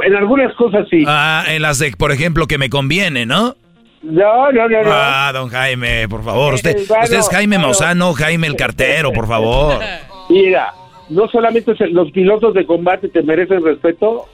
en 0.03 0.15
algunas 0.15 0.53
cosas 0.56 0.88
sí. 0.90 1.03
Ah, 1.07 1.44
en 1.48 1.61
las 1.61 1.80
de, 1.80 1.91
por 1.91 2.11
ejemplo, 2.11 2.48
que 2.48 2.57
me 2.57 2.69
conviene, 2.69 3.26
¿no? 3.26 3.56
No, 4.03 4.52
no, 4.52 4.68
no, 4.68 4.84
no. 4.84 4.90
Ah, 4.91 5.32
don 5.34 5.49
Jaime, 5.49 6.07
por 6.10 6.23
favor. 6.23 6.56
Usted, 6.56 6.76
bueno, 6.88 7.03
usted 7.03 7.19
es 7.19 7.30
Jaime 7.30 7.57
bueno. 7.57 7.68
Mausano, 7.68 8.14
Jaime 8.14 8.48
el 8.48 8.56
cartero, 8.56 9.14
por 9.14 9.28
favor. 9.28 9.80
Mira, 10.30 10.73
no 11.10 11.28
solamente 11.28 11.73
los 11.91 12.11
pilotos 12.11 12.53
de 12.56 12.65
combate 12.65 13.10
te 13.10 13.22
merecen 13.22 13.64
respeto, 13.64 14.28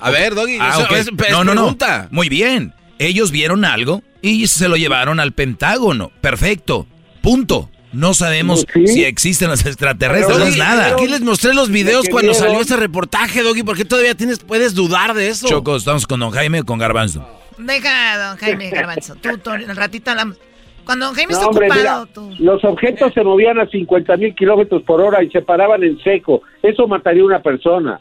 A 0.00 0.10
ver, 0.10 0.34
Doggy, 0.34 0.58
Ah, 0.60 0.70
eso 0.74 0.82
ok. 0.84 0.92
es- 0.92 1.06
es 1.08 1.12
no, 1.30 1.44
no, 1.44 1.54
no. 1.54 1.62
pregunta. 1.62 2.08
Muy 2.10 2.28
bien. 2.28 2.72
Ellos 2.98 3.30
vieron 3.30 3.64
algo 3.64 4.02
y 4.22 4.46
se 4.46 4.68
lo 4.68 4.76
llevaron 4.76 5.20
al 5.20 5.32
Pentágono. 5.32 6.10
Perfecto. 6.20 6.86
Punto. 7.22 7.70
No 7.92 8.12
sabemos 8.12 8.66
si 8.84 9.04
existen 9.04 9.48
los 9.48 9.64
extraterrestres, 9.64 10.38
no 10.38 10.44
es 10.44 10.56
nada. 10.58 10.88
Aquí 10.88 11.06
les 11.06 11.20
mostré 11.22 11.54
los 11.54 11.70
videos 11.70 12.06
cuando 12.10 12.32
vieron. 12.32 12.48
salió 12.48 12.60
ese 12.60 12.76
reportaje, 12.76 13.42
Doggy. 13.42 13.62
¿Por 13.62 13.76
qué 13.76 13.84
todavía 13.86 14.14
tienes, 14.14 14.40
puedes 14.40 14.74
dudar 14.74 15.14
de 15.14 15.28
eso? 15.28 15.48
Choco, 15.48 15.76
¿estamos 15.76 16.06
con 16.06 16.20
don 16.20 16.30
Jaime 16.30 16.60
o 16.60 16.64
con 16.64 16.78
Garbanzo? 16.78 17.26
Deja, 17.56 18.28
don 18.28 18.36
Jaime 18.36 18.68
Garbanzo. 18.70 19.14
Tú, 19.16 19.38
tú, 19.38 19.50
al 19.50 19.74
ratito 19.76 20.10
hablamos. 20.10 20.36
Cuando 20.84 21.06
don 21.06 21.14
Jaime 21.14 21.32
No, 21.32 21.38
está 21.38 21.48
hombre, 21.50 21.66
ocupado, 21.68 22.06
mira, 22.06 22.12
tú. 22.12 22.44
los 22.44 22.62
objetos 22.64 23.14
se 23.14 23.22
movían 23.24 23.58
a 23.60 23.66
50 23.66 24.16
mil 24.18 24.34
kilómetros 24.34 24.82
por 24.82 25.00
hora 25.00 25.22
y 25.22 25.30
se 25.30 25.40
paraban 25.40 25.82
en 25.82 25.98
seco. 26.02 26.42
Eso 26.62 26.86
mataría 26.86 27.22
a 27.22 27.26
una 27.26 27.40
persona. 27.42 27.98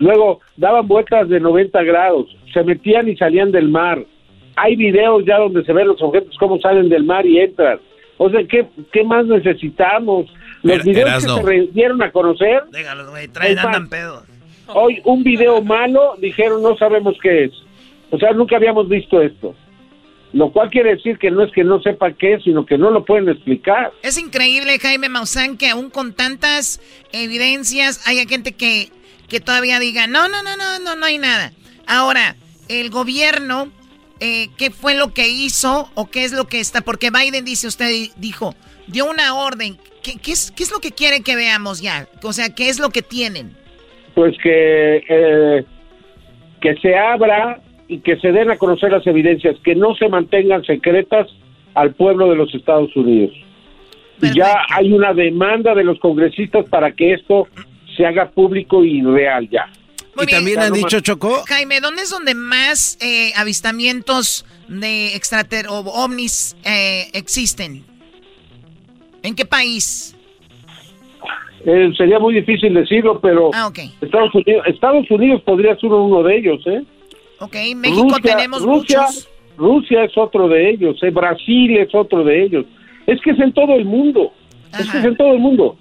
Luego 0.00 0.40
daban 0.56 0.88
vueltas 0.88 1.28
de 1.28 1.38
90 1.38 1.80
grados, 1.84 2.26
se 2.52 2.64
metían 2.64 3.08
y 3.08 3.16
salían 3.16 3.52
del 3.52 3.68
mar. 3.68 4.04
Hay 4.56 4.74
videos 4.74 5.24
ya 5.24 5.38
donde 5.38 5.64
se 5.64 5.72
ven 5.72 5.86
los 5.86 6.02
objetos 6.02 6.36
cómo 6.38 6.58
salen 6.58 6.88
del 6.88 7.04
mar 7.04 7.24
y 7.24 7.38
entran. 7.38 7.78
O 8.18 8.28
sea, 8.28 8.40
¿qué, 8.48 8.66
qué 8.92 9.04
más 9.04 9.24
necesitamos? 9.26 10.26
Los 10.62 10.82
videos 10.84 11.08
Erasno. 11.08 11.36
que 11.36 11.40
se 11.42 11.46
re- 11.46 11.68
dieron 11.72 12.02
a 12.02 12.10
conocer. 12.12 12.64
Déjalos, 12.70 13.08
güey, 13.10 13.28
traen, 13.28 13.52
Es 13.52 13.56
más, 13.56 13.66
andan 13.66 13.88
pedos. 13.88 14.24
Hoy 14.72 15.00
un 15.04 15.22
video 15.22 15.62
malo 15.62 16.14
dijeron 16.18 16.62
no 16.62 16.76
sabemos 16.76 17.16
qué 17.22 17.44
es. 17.44 17.52
O 18.10 18.18
sea, 18.18 18.32
nunca 18.32 18.56
habíamos 18.56 18.88
visto 18.88 19.20
esto. 19.22 19.54
Lo 20.32 20.52
cual 20.52 20.70
quiere 20.70 20.94
decir 20.94 21.18
que 21.18 21.30
no 21.30 21.42
es 21.42 21.50
que 21.52 21.64
no 21.64 21.80
sepa 21.82 22.12
qué 22.12 22.34
es, 22.34 22.44
sino 22.44 22.64
que 22.64 22.78
no 22.78 22.90
lo 22.90 23.04
pueden 23.04 23.28
explicar. 23.28 23.90
Es 24.02 24.16
increíble, 24.18 24.78
Jaime 24.78 25.08
Maussan, 25.08 25.56
que 25.56 25.68
aún 25.68 25.90
con 25.90 26.12
tantas 26.14 26.80
evidencias 27.12 28.06
haya 28.06 28.24
gente 28.26 28.52
que, 28.52 28.88
que 29.30 29.40
todavía 29.40 29.78
diga, 29.78 30.06
no, 30.06 30.28
no, 30.28 30.42
no, 30.42 30.56
no, 30.56 30.78
no, 30.80 30.96
no 30.96 31.06
hay 31.06 31.16
nada. 31.16 31.52
Ahora, 31.86 32.36
el 32.68 32.90
gobierno, 32.90 33.70
eh, 34.20 34.48
¿qué 34.58 34.70
fue 34.70 34.94
lo 34.94 35.14
que 35.14 35.28
hizo 35.28 35.88
o 35.94 36.10
qué 36.10 36.24
es 36.24 36.32
lo 36.32 36.46
que 36.46 36.60
está? 36.60 36.82
Porque 36.82 37.10
Biden 37.10 37.44
dice, 37.46 37.66
usted 37.68 37.88
dijo, 38.16 38.54
dio 38.88 39.08
una 39.08 39.34
orden. 39.34 39.78
¿Qué, 40.02 40.18
qué 40.22 40.32
es, 40.32 40.50
qué 40.50 40.64
es 40.64 40.72
lo 40.72 40.80
que 40.80 40.90
quiere 40.90 41.22
que 41.22 41.36
veamos 41.36 41.80
ya? 41.80 42.08
O 42.22 42.32
sea, 42.32 42.54
¿qué 42.54 42.68
es 42.68 42.78
lo 42.78 42.90
que 42.90 43.02
tienen? 43.02 43.56
Pues 44.14 44.36
que, 44.42 45.04
eh, 45.08 45.64
que 46.60 46.76
se 46.76 46.98
abra 46.98 47.60
y 47.88 48.00
que 48.00 48.16
se 48.18 48.32
den 48.32 48.50
a 48.50 48.58
conocer 48.58 48.90
las 48.90 49.06
evidencias, 49.06 49.56
que 49.64 49.74
no 49.74 49.94
se 49.94 50.08
mantengan 50.08 50.64
secretas 50.64 51.28
al 51.74 51.94
pueblo 51.94 52.28
de 52.28 52.36
los 52.36 52.54
Estados 52.54 52.94
Unidos. 52.96 53.32
Y 54.22 54.34
ya 54.36 54.54
hay 54.68 54.92
una 54.92 55.14
demanda 55.14 55.74
de 55.74 55.84
los 55.84 55.98
congresistas 55.98 56.68
para 56.68 56.92
que 56.92 57.14
esto 57.14 57.48
se 58.00 58.06
haga 58.06 58.30
público 58.30 58.82
y 58.82 59.02
real 59.02 59.46
ya. 59.50 59.66
Muy 60.16 60.24
y 60.24 60.26
bien. 60.26 60.38
también 60.38 60.60
han 60.60 60.72
dicho, 60.72 61.00
Choco, 61.00 61.42
Jaime, 61.46 61.80
¿dónde 61.80 62.02
es 62.02 62.10
donde 62.10 62.34
más 62.34 62.96
eh, 63.02 63.32
avistamientos 63.36 64.46
de 64.68 65.14
extrater 65.14 65.66
o 65.68 65.80
ovnis 65.80 66.56
eh, 66.64 67.08
existen? 67.12 67.84
¿En 69.22 69.34
qué 69.34 69.44
país? 69.44 70.16
Eh, 71.66 71.90
sería 71.94 72.18
muy 72.18 72.34
difícil 72.34 72.72
decirlo, 72.72 73.20
pero 73.20 73.50
Ah, 73.52 73.66
ok. 73.66 73.78
Estados 74.00 74.34
Unidos, 74.34 74.62
Estados 74.66 75.10
Unidos 75.10 75.42
podría 75.42 75.76
ser 75.76 75.90
uno 75.90 76.22
de 76.22 76.38
ellos, 76.38 76.66
¿eh? 76.66 76.82
Ok, 77.38 77.54
México 77.76 78.02
Rusia- 78.04 78.34
tenemos 78.36 78.62
Rusia, 78.62 79.00
muchos. 79.02 79.28
Rusia 79.58 80.04
es 80.04 80.12
otro 80.16 80.48
de 80.48 80.70
ellos, 80.70 80.96
¿eh? 81.02 81.10
Brasil 81.10 81.76
es 81.76 81.94
otro 81.94 82.24
de 82.24 82.44
ellos. 82.44 82.64
Es 83.06 83.20
que 83.20 83.32
es 83.32 83.38
en 83.40 83.52
todo 83.52 83.74
el 83.74 83.84
mundo. 83.84 84.32
Es 84.78 84.90
que 84.90 84.98
es 85.00 85.04
en 85.04 85.16
todo 85.18 85.34
el 85.34 85.38
mundo. 85.40 85.76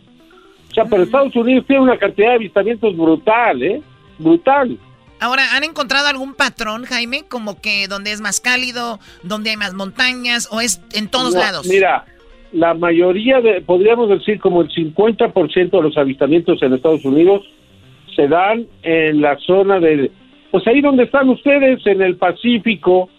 O 0.69 0.73
sea, 0.73 0.85
pero 0.85 1.03
Estados 1.03 1.35
Unidos 1.35 1.65
tiene 1.67 1.81
una 1.81 1.97
cantidad 1.97 2.29
de 2.29 2.35
avistamientos 2.35 2.95
brutal, 2.95 3.63
¿eh? 3.63 3.81
Brutal. 4.17 4.77
Ahora, 5.19 5.55
¿han 5.55 5.63
encontrado 5.63 6.07
algún 6.07 6.33
patrón, 6.33 6.85
Jaime? 6.85 7.23
Como 7.27 7.59
que 7.59 7.87
donde 7.87 8.11
es 8.11 8.21
más 8.21 8.39
cálido, 8.39 8.99
donde 9.23 9.49
hay 9.49 9.57
más 9.57 9.73
montañas, 9.73 10.47
o 10.51 10.61
es 10.61 10.81
en 10.93 11.09
todos 11.09 11.33
No, 11.33 11.41
lados. 11.41 11.67
Mira, 11.67 12.05
la 12.51 12.73
mayoría 12.73 13.41
de, 13.41 13.61
podríamos 13.61 14.09
decir 14.09 14.39
como 14.39 14.61
el 14.61 14.69
50% 14.69 15.69
de 15.69 15.81
los 15.81 15.97
avistamientos 15.97 16.61
en 16.63 16.73
Estados 16.73 17.03
Unidos 17.03 17.43
se 18.15 18.27
dan 18.27 18.65
en 18.81 19.21
la 19.21 19.37
zona 19.39 19.79
de, 19.79 20.11
pues 20.51 20.65
ahí 20.67 20.81
donde 20.81 21.03
están 21.03 21.29
ustedes, 21.29 21.85
en 21.85 22.01
el 22.01 22.15
Pacífico, 22.15 23.09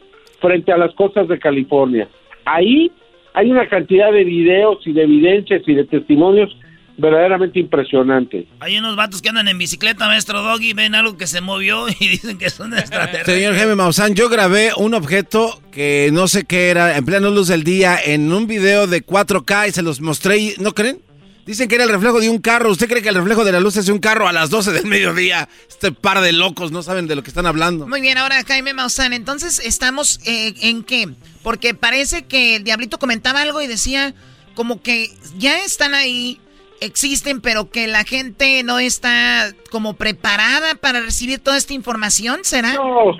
frente 0.40 0.72
a 0.72 0.78
las 0.78 0.94
costas 0.94 1.28
de 1.28 1.38
California. 1.38 2.08
Ahí 2.44 2.90
hay 3.34 3.50
una 3.50 3.68
cantidad 3.68 4.10
de 4.10 4.24
videos 4.24 4.78
y 4.86 4.92
de 4.92 5.02
evidencias 5.02 5.62
y 5.66 5.74
de 5.74 5.84
testimonios 5.84 6.56
verdaderamente 7.00 7.58
impresionante. 7.58 8.46
Hay 8.60 8.78
unos 8.78 8.96
vatos 8.96 9.22
que 9.22 9.28
andan 9.28 9.48
en 9.48 9.58
bicicleta, 9.58 10.06
maestro 10.06 10.42
Doggy, 10.42 10.72
ven 10.72 10.94
algo 10.94 11.16
que 11.16 11.26
se 11.26 11.40
movió 11.40 11.88
y 12.00 12.08
dicen 12.08 12.38
que 12.38 12.50
son 12.50 12.76
extraterrestres. 12.76 13.36
Señor 13.36 13.56
Jaime 13.56 13.74
Maussan, 13.74 14.14
yo 14.14 14.28
grabé 14.28 14.72
un 14.76 14.94
objeto 14.94 15.60
que 15.72 16.10
no 16.12 16.28
sé 16.28 16.44
qué 16.44 16.70
era, 16.70 16.96
en 16.96 17.04
plena 17.04 17.28
luz 17.30 17.48
del 17.48 17.64
día, 17.64 17.98
en 18.02 18.32
un 18.32 18.46
video 18.46 18.86
de 18.86 19.04
4K 19.04 19.68
y 19.68 19.72
se 19.72 19.82
los 19.82 20.00
mostré 20.00 20.38
y, 20.38 20.54
¿no 20.58 20.72
creen? 20.72 21.00
Dicen 21.46 21.68
que 21.68 21.74
era 21.74 21.84
el 21.84 21.90
reflejo 21.90 22.20
de 22.20 22.28
un 22.28 22.38
carro. 22.38 22.70
¿Usted 22.70 22.88
cree 22.88 23.02
que 23.02 23.08
el 23.08 23.14
reflejo 23.14 23.44
de 23.44 23.50
la 23.50 23.58
luz 23.58 23.76
es 23.76 23.86
de 23.86 23.92
un 23.92 23.98
carro 23.98 24.28
a 24.28 24.32
las 24.32 24.50
12 24.50 24.70
del 24.72 24.86
mediodía? 24.86 25.48
Este 25.68 25.90
par 25.90 26.20
de 26.20 26.32
locos 26.32 26.70
no 26.70 26.82
saben 26.82 27.08
de 27.08 27.16
lo 27.16 27.24
que 27.24 27.30
están 27.30 27.46
hablando. 27.46 27.88
Muy 27.88 28.00
bien, 28.00 28.18
ahora 28.18 28.44
Jaime 28.46 28.72
Maussan, 28.72 29.12
entonces 29.12 29.58
estamos 29.58 30.20
eh, 30.26 30.54
en 30.60 30.84
qué? 30.84 31.08
Porque 31.42 31.74
parece 31.74 32.22
que 32.22 32.56
el 32.56 32.64
diablito 32.64 32.98
comentaba 32.98 33.40
algo 33.40 33.60
y 33.62 33.66
decía 33.66 34.14
como 34.54 34.82
que 34.82 35.10
ya 35.38 35.58
están 35.64 35.94
ahí, 35.94 36.38
existen, 36.80 37.40
pero 37.40 37.70
que 37.70 37.86
la 37.86 38.04
gente 38.04 38.62
no 38.64 38.78
está 38.78 39.52
como 39.70 39.94
preparada 39.94 40.74
para 40.80 41.00
recibir 41.00 41.38
toda 41.38 41.56
esta 41.56 41.74
información, 41.74 42.40
¿será? 42.42 42.74
No, 42.74 43.16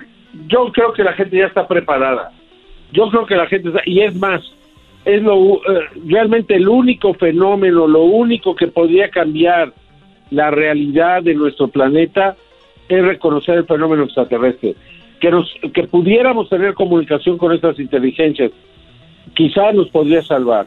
yo 0.49 0.73
creo 0.73 0.93
que 0.93 1.05
la 1.05 1.13
gente 1.13 1.37
ya 1.39 1.47
está 1.47 1.67
preparada. 1.67 2.33
Yo 2.93 3.09
creo 3.11 3.27
que 3.27 3.37
la 3.37 3.47
gente 3.47 3.69
está, 3.69 3.83
y 3.85 4.01
es 4.01 4.15
más, 4.17 4.43
es 5.05 5.23
lo 5.23 5.57
eh, 5.57 5.89
realmente 6.07 6.57
el 6.57 6.69
único 6.69 7.15
fenómeno, 7.15 7.87
lo 7.87 8.03
único 8.03 8.55
que 8.55 8.67
podría 8.67 9.11
cambiar 9.11 9.73
la 10.31 10.51
realidad 10.51 11.23
de 11.23 11.35
nuestro 11.35 11.69
planeta 11.69 12.37
es 12.89 13.05
reconocer 13.05 13.59
el 13.59 13.67
fenómeno 13.67 14.05
extraterrestre. 14.05 14.75
Que 15.21 15.31
nos, 15.31 15.53
que 15.75 15.85
pudiéramos 15.85 16.49
tener 16.49 16.75
comunicación 16.75 17.37
con 17.37 17.53
estas 17.53 17.79
inteligencias, 17.79 18.53
quizá 19.35 19.73
nos 19.73 19.89
podría 19.91 20.23
salvar. 20.23 20.67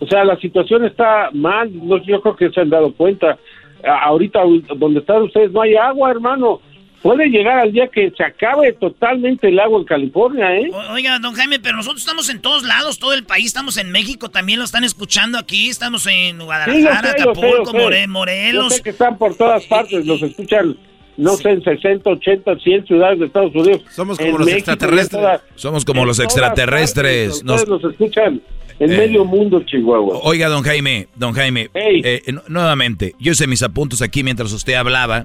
O 0.00 0.06
sea, 0.06 0.24
la 0.24 0.36
situación 0.38 0.84
está 0.84 1.30
mal, 1.32 1.70
no, 1.72 1.98
yo 2.04 2.20
creo 2.20 2.36
que 2.36 2.50
se 2.50 2.60
han 2.60 2.70
dado 2.70 2.92
cuenta. 2.92 3.38
Ahorita 3.86 4.40
donde 4.76 5.00
están 5.00 5.22
ustedes 5.22 5.50
no 5.52 5.60
hay 5.62 5.76
agua, 5.76 6.10
hermano. 6.10 6.60
Puede 7.02 7.26
llegar 7.28 7.58
al 7.58 7.70
día 7.70 7.86
que 7.88 8.10
se 8.16 8.24
acabe 8.24 8.72
totalmente 8.72 9.48
el 9.48 9.60
agua 9.60 9.78
en 9.78 9.84
California, 9.84 10.56
¿eh? 10.56 10.70
O- 10.72 10.92
Oiga, 10.94 11.18
don 11.18 11.34
Jaime, 11.34 11.58
pero 11.60 11.76
nosotros 11.76 12.00
estamos 12.00 12.30
en 12.30 12.40
todos 12.40 12.62
lados, 12.62 12.98
todo 12.98 13.12
el 13.12 13.24
país, 13.24 13.44
estamos 13.44 13.76
en 13.76 13.92
México, 13.92 14.30
también 14.30 14.58
lo 14.58 14.64
están 14.64 14.84
escuchando 14.84 15.36
aquí, 15.38 15.68
estamos 15.68 16.06
en 16.06 16.38
Sí, 16.38 16.44
Guadalajara, 16.44 17.14
yo 17.18 17.34
sé, 17.34 17.40
yo 17.42 18.08
Morelos. 18.08 18.74
sé 18.76 18.82
que 18.82 18.88
están 18.90 19.18
por 19.18 19.34
todas 19.36 19.66
partes, 19.66 20.06
los 20.06 20.22
escuchan, 20.22 20.78
no 21.16 21.36
sé, 21.36 21.50
en 21.50 21.62
60, 21.62 22.10
80, 22.10 22.56
100 22.58 22.86
ciudades 22.86 23.18
de 23.20 23.26
Estados 23.26 23.54
Unidos. 23.54 23.82
Somos 23.90 24.18
En 24.18 24.26
como 24.26 24.38
los 24.38 24.46
México, 24.46 24.70
extraterrestres. 24.72 25.22
en 25.22 25.58
Somos 25.58 25.84
como 25.84 26.00
en 26.02 26.06
los 26.08 26.18
extraterrestres. 26.18 27.28
partes, 27.42 27.44
Nos- 27.44 27.68
los 27.68 27.84
escuchan 27.92 28.42
en 28.80 28.92
Eh. 28.92 28.96
medio 28.96 29.24
mundo, 29.24 29.62
Chihuahua. 29.64 30.18
Oiga, 30.24 30.48
don 30.48 30.62
Jaime, 30.64 31.06
don 31.16 31.32
Jaime, 31.32 31.70
eh, 31.74 32.22
nu- 32.32 32.42
nuevamente, 32.48 33.14
yo 33.20 33.32
hice 33.32 33.46
mis 33.46 33.62
apuntos 33.62 34.02
aquí 34.02 34.22
mientras 34.24 34.52
usted 34.52 34.74
hablaba 34.74 35.22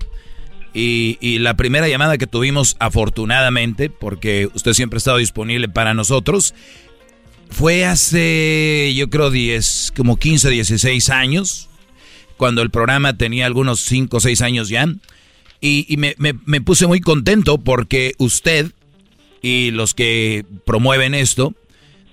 y, 0.74 1.18
y 1.20 1.40
la 1.40 1.56
primera 1.56 1.88
llamada 1.88 2.20
que 2.20 2.28
tuvimos, 2.28 2.76
afortunadamente, 2.80 3.90
porque 3.90 4.48
usted 4.54 4.74
siempre 4.74 4.98
ha 4.98 5.00
estado 5.00 5.18
disponible 5.18 5.68
para 5.68 5.96
nosotros, 5.96 6.54
fue 7.50 7.86
hace, 7.86 8.94
yo 8.96 9.10
creo, 9.10 9.32
10, 9.32 9.92
como 9.98 10.18
15, 10.18 10.52
16 10.52 11.10
años, 11.10 11.70
cuando 12.38 12.62
el 12.62 12.70
programa 12.70 13.18
tenía 13.18 13.48
algunos 13.48 13.80
5 13.80 14.18
o 14.18 14.20
6 14.20 14.42
años 14.44 14.70
ya, 14.70 14.86
y, 15.62 15.86
y 15.92 15.98
me, 15.98 16.16
me- 16.18 16.36
me 16.46 16.62
puse 16.62 16.88
muy 16.88 17.02
contento 17.02 17.58
porque 17.58 18.14
usted 18.18 18.72
y 19.42 19.72
los 19.72 19.94
que 19.94 20.46
promueven 20.66 21.14
esto 21.14 21.54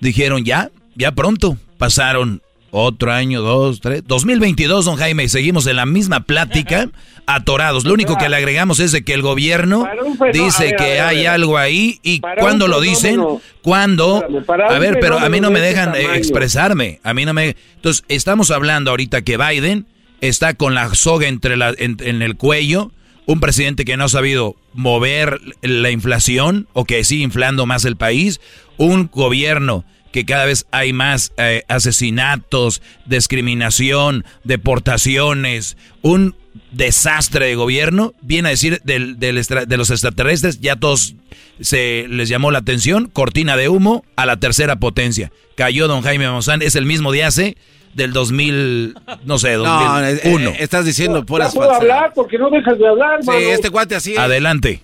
dijeron 0.01 0.45
ya, 0.45 0.71
ya 0.95 1.13
pronto, 1.13 1.57
pasaron 1.79 2.43
otro 2.71 3.13
año, 3.13 3.41
dos, 3.43 3.81
tres, 3.81 4.03
2022, 4.07 4.85
don 4.85 4.97
Jaime, 4.97 5.29
seguimos 5.29 5.67
en 5.67 5.77
la 5.77 5.87
misma 5.87 6.21
plática, 6.25 6.91
atorados. 7.27 7.85
Lo 7.85 7.95
único 7.95 8.17
que 8.19 8.29
le 8.29 8.37
agregamos 8.37 8.81
es 8.81 8.93
de 8.93 9.03
que 9.03 9.15
el 9.15 9.23
gobierno 9.23 9.87
fenómeno- 9.87 10.33
dice 10.33 10.65
ver, 10.65 10.77
que 10.77 11.01
hay 11.01 11.25
algo 11.27 11.57
ahí 11.57 11.99
y 12.03 12.21
cuando 12.39 12.69
lo 12.69 12.81
dicen, 12.81 13.21
cuando, 13.63 14.23
a 14.69 14.79
ver, 14.79 14.99
pero 15.01 15.19
a 15.19 15.29
mí 15.29 15.41
no 15.41 15.51
me 15.51 15.61
este 15.61 15.69
dejan 15.71 15.95
expresarme, 16.15 17.01
a 17.03 17.15
mí 17.15 17.25
no 17.25 17.33
me, 17.33 17.57
entonces 17.77 18.05
estamos 18.09 18.51
hablando 18.51 18.91
ahorita 18.91 19.23
que 19.23 19.39
Biden 19.39 19.87
está 20.21 20.55
con 20.55 20.75
la 20.75 20.95
soga 20.95 21.29
entre 21.29 21.57
la, 21.57 21.73
en, 21.79 21.97
en 22.01 22.21
el 22.23 22.37
cuello, 22.37 22.93
un 23.27 23.41
presidente 23.41 23.85
que 23.85 23.97
no 23.97 24.05
ha 24.05 24.09
sabido 24.09 24.57
mover 24.73 25.41
la 25.63 25.91
inflación 25.91 26.69
o 26.73 26.85
que 26.85 27.05
sigue 27.05 27.25
inflando 27.25 27.67
más 27.67 27.85
el 27.85 27.97
país, 27.97 28.41
un 28.77 29.11
gobierno 29.13 29.85
que 30.13 30.25
cada 30.25 30.47
vez 30.47 30.67
hay 30.71 30.95
más 30.95 31.33
eh, 31.37 31.65
asesinatos, 31.69 32.81
discriminación, 33.05 34.25
deportaciones, 34.45 35.77
un 36.01 36.35
desastre 36.71 37.47
de 37.47 37.55
gobierno, 37.55 38.15
viene 38.23 38.49
a 38.49 38.51
decir 38.53 38.81
del, 38.85 39.19
del 39.19 39.45
de 39.45 39.77
los 39.77 39.91
extraterrestres, 39.91 40.61
ya 40.61 40.77
todos 40.77 41.17
se 41.61 42.07
les 42.09 42.31
llamó 42.31 42.51
la 42.51 42.61
atención, 42.61 43.09
cortina 43.13 43.57
de 43.59 43.69
humo 43.69 44.05
a 44.17 44.25
la 44.25 44.39
tercera 44.39 44.77
potencia. 44.77 45.33
Cayó 45.55 45.87
don 45.87 46.03
Jaime 46.03 46.29
Maussan, 46.29 46.63
es 46.63 46.77
el 46.77 46.87
mismo 46.87 47.13
día 47.13 47.27
hace 47.27 47.57
del 47.97 48.13
2000, 48.13 48.95
no 49.25 49.39
sé, 49.39 49.55
2001. 49.55 50.45
No, 50.45 50.51
eh, 50.51 50.57
estás 50.61 50.85
diciendo 50.85 51.25
puras 51.25 51.55
No 51.55 51.61
puedo 51.63 51.73
hablar 51.73 52.13
porque 52.15 52.39
no 52.39 52.51
dejas 52.51 52.79
de 52.79 52.87
hablar, 52.87 53.23
Sí, 53.23 53.31
este 53.51 53.71
cuate 53.71 53.95
así 53.97 54.13
es. 54.13 54.19
Adelante. 54.19 54.81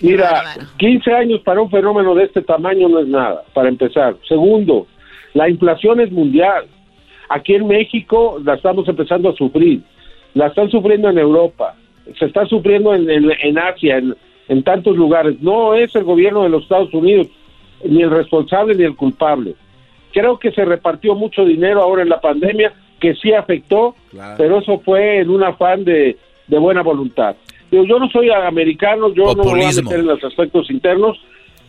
Mira, 0.00 0.44
15 0.78 1.12
años 1.12 1.40
para 1.44 1.60
un 1.60 1.70
fenómeno 1.70 2.14
de 2.14 2.24
este 2.24 2.42
tamaño 2.42 2.88
no 2.88 3.00
es 3.00 3.08
nada, 3.08 3.42
para 3.52 3.68
empezar. 3.68 4.16
Segundo, 4.28 4.86
la 5.34 5.48
inflación 5.48 6.00
es 6.00 6.12
mundial. 6.12 6.66
Aquí 7.30 7.54
en 7.54 7.66
México 7.66 8.38
la 8.44 8.54
estamos 8.54 8.86
empezando 8.88 9.30
a 9.30 9.34
sufrir. 9.34 9.80
La 10.34 10.46
están 10.48 10.70
sufriendo 10.70 11.08
en 11.10 11.18
Europa. 11.18 11.74
Se 12.18 12.26
está 12.26 12.46
sufriendo 12.46 12.94
en, 12.94 13.10
en- 13.10 13.32
en 13.42 13.58
Asia, 13.58 13.96
en, 13.98 14.14
en 14.48 14.62
tantos 14.62 14.96
lugares. 14.96 15.36
No 15.40 15.74
es 15.74 15.94
el 15.96 16.04
gobierno 16.04 16.44
de 16.44 16.48
los 16.50 16.62
Estados 16.62 16.92
Unidos 16.94 17.26
ni 17.84 18.02
el 18.02 18.10
responsable 18.10 18.74
ni 18.76 18.84
el 18.84 18.94
culpable. 18.94 19.54
Creo 20.12 20.38
que 20.38 20.52
se 20.52 20.64
repartió 20.64 21.14
mucho 21.14 21.44
dinero 21.44 21.82
ahora 21.82 22.02
en 22.02 22.08
la 22.08 22.20
pandemia, 22.20 22.72
que 23.00 23.14
sí 23.14 23.32
afectó, 23.32 23.94
pero 24.36 24.58
eso 24.58 24.80
fue 24.80 25.18
en 25.20 25.30
un 25.30 25.44
afán 25.44 25.84
de, 25.84 26.16
de 26.46 26.58
buena 26.58 26.82
voluntad. 26.82 27.36
Digo, 27.70 27.84
yo 27.84 27.98
no 27.98 28.08
soy 28.10 28.30
americano, 28.30 29.12
yo 29.12 29.34
no 29.34 29.44
me 29.44 29.50
voy 29.50 29.62
a 29.62 29.82
meter 29.82 30.00
en 30.00 30.06
los 30.06 30.24
aspectos 30.24 30.70
internos, 30.70 31.18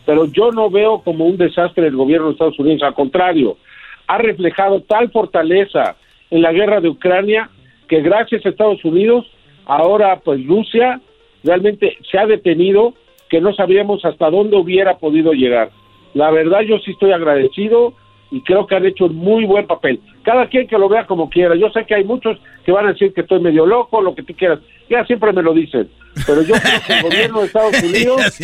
pero 0.06 0.24
yo 0.24 0.50
no 0.50 0.70
veo 0.70 1.02
como 1.02 1.26
un 1.26 1.36
desastre 1.36 1.86
el 1.86 1.96
gobierno 1.96 2.28
de 2.28 2.32
Estados 2.32 2.58
Unidos, 2.58 2.82
al 2.82 2.94
contrario, 2.94 3.58
ha 4.06 4.18
reflejado 4.18 4.80
tal 4.80 5.10
fortaleza 5.10 5.96
en 6.30 6.42
la 6.42 6.52
guerra 6.52 6.80
de 6.80 6.88
Ucrania 6.88 7.50
que 7.86 8.00
gracias 8.00 8.44
a 8.44 8.48
Estados 8.48 8.84
Unidos, 8.84 9.26
ahora 9.66 10.20
pues 10.24 10.44
Rusia 10.46 11.00
realmente 11.44 11.96
se 12.10 12.18
ha 12.18 12.26
detenido 12.26 12.94
que 13.28 13.40
no 13.40 13.54
sabíamos 13.54 14.04
hasta 14.04 14.30
dónde 14.30 14.56
hubiera 14.56 14.98
podido 14.98 15.32
llegar. 15.32 15.70
La 16.14 16.30
verdad 16.30 16.62
yo 16.62 16.78
sí 16.80 16.92
estoy 16.92 17.12
agradecido 17.12 17.94
y 18.30 18.40
creo 18.42 18.66
que 18.66 18.76
han 18.76 18.86
hecho 18.86 19.06
un 19.06 19.16
muy 19.16 19.44
buen 19.44 19.66
papel. 19.66 20.00
Cada 20.24 20.46
quien 20.48 20.66
que 20.68 20.78
lo 20.78 20.88
vea 20.88 21.06
como 21.06 21.28
quiera. 21.30 21.56
Yo 21.56 21.68
sé 21.70 21.84
que 21.86 21.94
hay 21.94 22.04
muchos 22.04 22.38
que 22.64 22.72
van 22.72 22.86
a 22.86 22.92
decir 22.92 23.12
que 23.12 23.22
estoy 23.22 23.40
medio 23.40 23.66
loco, 23.66 24.00
lo 24.00 24.14
que 24.14 24.22
tú 24.22 24.34
quieras. 24.34 24.60
Ya 24.88 25.04
siempre 25.04 25.32
me 25.32 25.42
lo 25.42 25.52
dicen. 25.54 25.88
Pero 26.26 26.42
yo 26.42 26.54
creo 26.54 26.80
que 26.86 26.92
el 26.92 27.02
gobierno 27.02 27.40
de 27.40 27.46
Estados 27.46 27.82
Unidos 27.82 28.38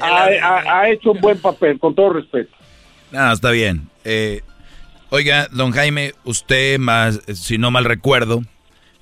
ha, 0.00 0.24
ha- 0.42 0.80
ha 0.80 0.90
hecho 0.90 1.12
un 1.12 1.20
buen 1.20 1.38
papel, 1.38 1.78
con 1.78 1.94
todo 1.94 2.12
respeto. 2.14 2.50
No, 3.10 3.32
está 3.32 3.50
bien. 3.50 3.88
Eh, 4.04 4.40
oiga, 5.10 5.48
don 5.52 5.70
Jaime, 5.72 6.12
usted, 6.24 6.78
más, 6.78 7.20
si 7.34 7.58
no 7.58 7.70
mal 7.70 7.84
recuerdo, 7.84 8.42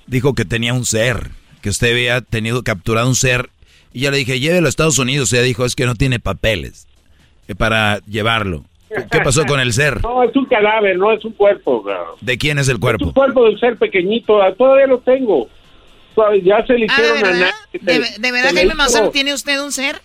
dijo 0.07 0.33
que 0.33 0.45
tenía 0.45 0.73
un 0.73 0.85
ser, 0.85 1.29
que 1.61 1.69
usted 1.69 1.91
había 1.91 2.21
tenido 2.21 2.63
capturado 2.63 3.07
un 3.07 3.15
ser. 3.15 3.49
Y 3.93 4.01
ya 4.01 4.11
le 4.11 4.17
dije, 4.17 4.39
llévelo 4.39 4.67
a 4.67 4.69
Estados 4.69 4.99
Unidos. 4.99 5.31
Y 5.31 5.35
ella 5.35 5.45
dijo, 5.45 5.65
es 5.65 5.75
que 5.75 5.85
no 5.85 5.95
tiene 5.95 6.19
papeles 6.19 6.87
eh, 7.47 7.55
para 7.55 7.99
llevarlo. 8.07 8.63
¿Qué 9.11 9.19
pasó 9.21 9.45
con 9.45 9.59
el 9.59 9.71
ser? 9.73 10.01
No, 10.01 10.23
es 10.23 10.35
un 10.35 10.45
cadáver, 10.45 10.97
no 10.97 11.11
es 11.11 11.23
un 11.23 11.33
cuerpo. 11.33 11.83
¿De 12.19 12.37
quién 12.37 12.57
es 12.59 12.67
el 12.67 12.75
Es 12.75 12.79
cuerpo? 12.81 13.05
un 13.05 13.11
cuerpo 13.13 13.45
del 13.45 13.59
ser 13.59 13.77
pequeñito, 13.77 14.41
ah, 14.41 14.53
todavía 14.53 14.87
lo 14.87 14.99
tengo. 14.99 15.47
Ya 16.43 16.65
se 16.65 16.73
le 16.73 16.87
Ah, 16.89 16.93
hicieron 16.93 17.13
¿de 17.13 17.19
a 17.19 17.31
verdad? 17.31 17.51
nadie. 17.73 17.99
¿De, 17.99 18.19
de 18.21 18.31
verdad, 18.31 18.51
Jaime 18.53 18.73
Maussan, 18.75 19.11
tiene 19.11 19.33
usted 19.33 19.59
un 19.63 19.71
ser? 19.71 20.01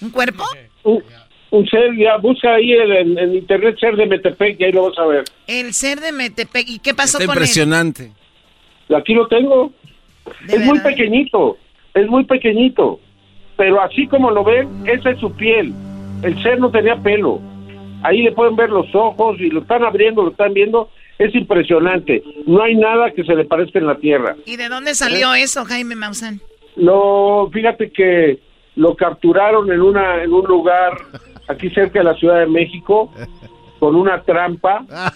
¿Un 0.00 0.10
cuerpo? 0.10 0.44
Un, 0.84 1.02
un 1.50 1.66
ser, 1.68 1.94
ya 1.96 2.16
busca 2.18 2.54
ahí 2.54 2.72
en, 2.72 2.92
en- 2.92 3.18
en 3.18 3.34
internet 3.34 3.76
ser 3.80 3.96
de 3.96 4.06
Metepec 4.06 4.60
y 4.60 4.64
ahí 4.64 4.72
lo 4.72 4.88
vas 4.88 4.98
a 4.98 5.06
ver. 5.06 5.24
El 5.48 5.74
ser 5.74 6.00
de 6.00 6.12
Metepec. 6.12 6.68
¿Y 6.68 6.78
qué 6.78 6.94
pasó 6.94 7.18
Está 7.18 7.26
con 7.26 7.34
impresionante. 7.34 8.12
Aquí 8.96 9.12
lo 9.14 9.26
tengo. 9.26 9.72
Es 10.48 10.60
muy 10.64 10.78
pequeñito, 10.80 11.58
es 11.94 12.06
muy 12.08 12.24
pequeñito. 12.24 13.00
Pero 13.56 13.82
así 13.82 14.06
como 14.06 14.30
lo 14.30 14.44
ven, 14.44 14.68
esa 14.86 15.10
es 15.10 15.18
su 15.18 15.32
piel. 15.34 15.74
El 16.22 16.40
ser 16.42 16.58
no 16.60 16.70
tenía 16.70 16.96
pelo. 16.96 17.40
Ahí 18.02 18.22
le 18.22 18.32
pueden 18.32 18.56
ver 18.56 18.70
los 18.70 18.86
ojos 18.94 19.38
y 19.40 19.50
lo 19.50 19.60
están 19.60 19.84
abriendo, 19.84 20.22
lo 20.22 20.30
están 20.30 20.54
viendo. 20.54 20.90
Es 21.18 21.34
impresionante. 21.34 22.22
No 22.46 22.62
hay 22.62 22.74
nada 22.76 23.10
que 23.10 23.24
se 23.24 23.34
le 23.34 23.44
parezca 23.44 23.78
en 23.78 23.86
la 23.86 23.96
tierra. 23.96 24.36
¿Y 24.46 24.56
de 24.56 24.68
dónde 24.68 24.94
salió 24.94 25.34
eso, 25.34 25.64
Jaime 25.64 25.94
Maussan? 25.94 26.40
Lo, 26.76 27.50
fíjate 27.52 27.90
que 27.90 28.38
lo 28.76 28.94
capturaron 28.96 29.70
en 29.70 29.82
una 29.82 30.22
en 30.22 30.32
un 30.32 30.46
lugar 30.46 30.92
aquí 31.48 31.68
cerca 31.70 31.98
de 31.98 32.04
la 32.04 32.14
Ciudad 32.14 32.38
de 32.38 32.46
México 32.46 33.12
con 33.78 33.94
una 33.96 34.22
trampa. 34.22 34.84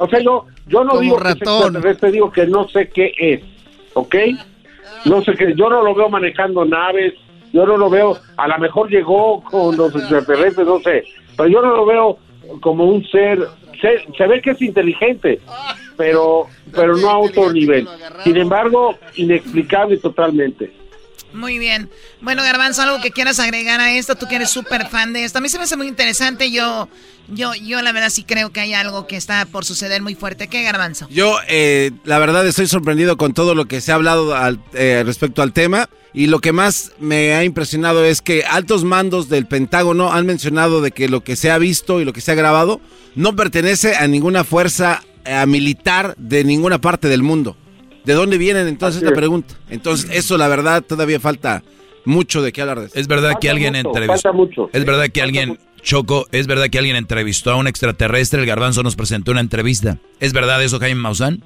O 0.00 0.08
sea, 0.08 0.20
yo 0.20 0.46
yo 0.68 0.84
no 0.84 0.90
Como 0.90 1.00
digo 1.00 1.16
que 1.18 1.28
es 1.28 1.40
ratón. 1.40 2.12
digo 2.12 2.30
que 2.30 2.46
no 2.46 2.68
sé 2.68 2.88
qué 2.88 3.12
es, 3.18 3.40
¿ok? 3.94 4.14
No 5.06 5.22
sé 5.22 5.34
qué, 5.34 5.54
yo 5.56 5.68
no 5.68 5.82
lo 5.82 5.94
veo 5.94 6.08
manejando 6.08 6.64
naves, 6.64 7.14
yo 7.52 7.66
no 7.66 7.76
lo 7.76 7.88
veo, 7.90 8.16
a 8.36 8.48
lo 8.48 8.58
mejor 8.58 8.90
llegó 8.90 9.42
con 9.42 9.76
los 9.76 9.94
extraterrestres, 9.94 10.66
no 10.66 10.78
sé, 10.80 11.04
pero 11.38 11.48
yo 11.48 11.62
no 11.62 11.74
lo 11.74 11.86
veo 11.86 12.18
como 12.60 12.84
un 12.84 13.02
ser, 13.08 13.48
se, 13.80 14.04
se 14.16 14.26
ve 14.26 14.42
que 14.42 14.50
es 14.50 14.60
inteligente, 14.60 15.40
pero 15.96 16.46
pero 16.74 16.96
no 16.98 17.08
a 17.08 17.18
otro 17.18 17.50
nivel. 17.52 17.88
Sin 18.24 18.36
embargo, 18.36 18.98
inexplicable 19.16 19.96
totalmente. 19.96 20.70
Muy 21.32 21.58
bien. 21.58 21.90
Bueno, 22.22 22.42
Garbanzo, 22.42 22.82
algo 22.82 23.00
que 23.02 23.10
quieras 23.10 23.38
agregar 23.38 23.80
a 23.80 23.92
esto, 23.92 24.14
tú 24.16 24.26
que 24.28 24.36
eres 24.36 24.50
súper 24.50 24.86
fan 24.88 25.12
de 25.12 25.24
esto. 25.24 25.38
A 25.38 25.40
mí 25.42 25.48
se 25.50 25.58
me 25.58 25.64
hace 25.64 25.76
muy 25.76 25.86
interesante. 25.86 26.50
Yo, 26.50 26.88
yo, 27.28 27.54
yo 27.54 27.82
la 27.82 27.92
verdad 27.92 28.08
sí 28.08 28.24
creo 28.24 28.50
que 28.50 28.60
hay 28.60 28.72
algo 28.72 29.06
que 29.06 29.16
está 29.16 29.44
por 29.44 29.66
suceder 29.66 30.00
muy 30.00 30.14
fuerte. 30.14 30.48
¿Qué, 30.48 30.62
Garbanzo? 30.62 31.06
Yo, 31.10 31.36
eh, 31.48 31.90
la 32.04 32.18
verdad, 32.18 32.46
estoy 32.46 32.66
sorprendido 32.66 33.18
con 33.18 33.34
todo 33.34 33.54
lo 33.54 33.66
que 33.66 33.82
se 33.82 33.92
ha 33.92 33.96
hablado 33.96 34.34
al- 34.34 34.58
eh, 34.72 35.02
respecto 35.04 35.42
al 35.42 35.52
tema. 35.52 35.90
Y 36.18 36.26
lo 36.26 36.40
que 36.40 36.50
más 36.50 36.90
me 36.98 37.34
ha 37.34 37.44
impresionado 37.44 38.04
es 38.04 38.20
que 38.22 38.42
altos 38.42 38.82
mandos 38.82 39.28
del 39.28 39.46
Pentágono 39.46 40.12
han 40.12 40.26
mencionado 40.26 40.80
de 40.80 40.90
que 40.90 41.08
lo 41.08 41.22
que 41.22 41.36
se 41.36 41.48
ha 41.48 41.58
visto 41.58 42.00
y 42.00 42.04
lo 42.04 42.12
que 42.12 42.20
se 42.20 42.32
ha 42.32 42.34
grabado 42.34 42.80
no 43.14 43.36
pertenece 43.36 43.94
a 43.94 44.08
ninguna 44.08 44.42
fuerza 44.42 45.04
eh, 45.24 45.46
militar 45.46 46.16
de 46.18 46.42
ninguna 46.42 46.80
parte 46.80 47.06
del 47.06 47.22
mundo. 47.22 47.56
¿De 48.04 48.14
dónde 48.14 48.36
vienen 48.36 48.66
entonces 48.66 49.00
esta 49.00 49.14
pregunta? 49.14 49.54
Entonces, 49.70 50.10
eso 50.12 50.36
la 50.36 50.48
verdad 50.48 50.82
todavía 50.82 51.20
falta 51.20 51.62
mucho 52.04 52.42
de 52.42 52.50
qué 52.50 52.62
hablar 52.62 52.80
de 52.80 52.86
eso. 52.86 52.98
Es 52.98 53.06
verdad 53.06 53.34
que 53.40 53.48
alguien 53.48 53.76
entrevistó. 53.76 54.32
mucho. 54.32 54.70
Es 54.72 54.84
verdad 54.84 55.10
que 55.10 55.22
alguien, 55.22 55.60
Choco, 55.82 56.26
es 56.32 56.48
verdad 56.48 56.68
que 56.68 56.78
alguien 56.78 56.96
entrevistó 56.96 57.52
a 57.52 57.56
un 57.56 57.68
extraterrestre. 57.68 58.40
El 58.40 58.46
garbanzo 58.46 58.82
nos 58.82 58.96
presentó 58.96 59.30
una 59.30 59.40
entrevista. 59.40 59.98
¿Es 60.18 60.32
verdad 60.32 60.64
eso, 60.64 60.80
Jaime 60.80 61.00
Maussan? 61.00 61.44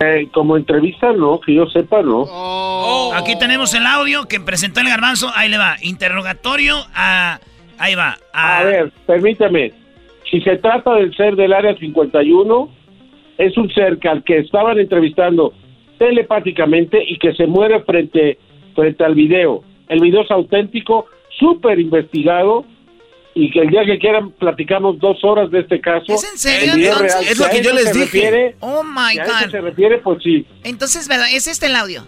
Eh, 0.00 0.28
como 0.32 0.56
entrevista, 0.56 1.12
no, 1.12 1.40
que 1.40 1.54
yo 1.54 1.66
sepa, 1.66 2.02
no. 2.02 2.24
Oh. 2.28 3.12
Aquí 3.14 3.38
tenemos 3.38 3.72
el 3.74 3.86
audio 3.86 4.26
que 4.26 4.40
presentó 4.40 4.80
el 4.80 4.88
garbanzo. 4.88 5.30
Ahí 5.34 5.48
le 5.48 5.58
va. 5.58 5.76
Interrogatorio 5.82 6.76
a. 6.94 7.40
Ahí 7.78 7.94
va. 7.94 8.18
A 8.32 8.64
ver, 8.64 8.92
permítame. 9.06 9.72
Si 10.30 10.40
se 10.42 10.56
trata 10.56 10.94
del 10.94 11.14
ser 11.16 11.36
del 11.36 11.52
área 11.52 11.74
51, 11.74 12.68
es 13.38 13.56
un 13.56 13.70
ser 13.72 13.98
que 13.98 14.08
al 14.08 14.24
que 14.24 14.38
estaban 14.38 14.78
entrevistando 14.78 15.54
telepáticamente 15.98 17.02
y 17.06 17.18
que 17.18 17.32
se 17.34 17.46
muere 17.46 17.80
frente, 17.80 18.38
frente 18.74 19.04
al 19.04 19.14
video. 19.14 19.62
El 19.88 20.00
video 20.00 20.22
es 20.22 20.30
auténtico, 20.30 21.06
súper 21.38 21.78
investigado 21.78 22.64
y 23.40 23.50
que 23.52 23.60
el 23.60 23.68
día 23.70 23.84
que 23.84 23.98
quieran 23.98 24.32
platicamos 24.32 24.98
dos 24.98 25.22
horas 25.22 25.48
de 25.52 25.60
este 25.60 25.80
caso. 25.80 26.06
¿Es 26.12 26.24
en 26.32 26.38
serio, 26.38 26.72
entonces? 26.74 27.12
real. 27.14 27.24
Es 27.30 27.38
lo 27.38 27.48
que 27.48 27.62
yo 27.62 27.70
eso 27.70 27.74
les 27.74 27.84
se 27.84 27.92
dije. 27.92 28.04
refiere- 28.30 28.56
Oh 28.60 28.82
my 28.82 29.12
si 29.12 29.18
a 29.20 29.22
eso 29.24 29.32
God. 29.44 29.50
se 29.52 29.60
refiere, 29.60 29.98
pues 29.98 30.22
sí. 30.24 30.46
Entonces, 30.64 31.06
¿verdad? 31.06 31.26
¿Es 31.32 31.46
este 31.46 31.66
el 31.66 31.76
audio? 31.76 32.04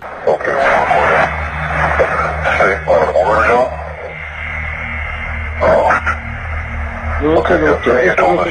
No, 7.22 7.34
eso 7.44 7.58
no, 7.58 7.98
eso 7.98 8.34
no 8.34 8.44
se- 8.44 8.50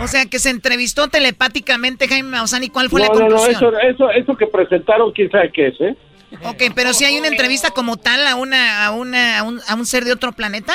O 0.00 0.06
sea, 0.06 0.26
que 0.26 0.38
se 0.38 0.50
entrevistó 0.50 1.08
telepáticamente 1.08 2.06
Jaime 2.06 2.28
Maussan. 2.30 2.62
¿Y 2.62 2.68
cuál 2.68 2.88
fue 2.88 3.00
la 3.00 3.08
No, 3.08 3.14
no, 3.14 3.20
no, 3.20 3.36
conclusión? 3.36 3.74
eso, 3.74 3.80
eso, 3.80 4.10
eso 4.12 4.36
que 4.36 4.46
presentaron, 4.46 5.10
quién 5.12 5.28
sabe 5.30 5.50
qué 5.52 5.66
es, 5.68 5.80
¿eh? 5.80 5.96
Ok, 6.44 6.62
pero 6.74 6.92
si 6.92 7.04
hay 7.04 7.18
una 7.18 7.28
entrevista 7.28 7.70
como 7.70 7.96
tal 7.96 8.26
a 8.26 8.36
una, 8.36 8.86
a 8.86 8.92
una, 8.92 9.38
a 9.38 9.42
un, 9.44 9.60
a 9.68 9.74
un 9.74 9.86
ser 9.86 10.04
de 10.04 10.12
otro 10.12 10.32
planeta. 10.32 10.72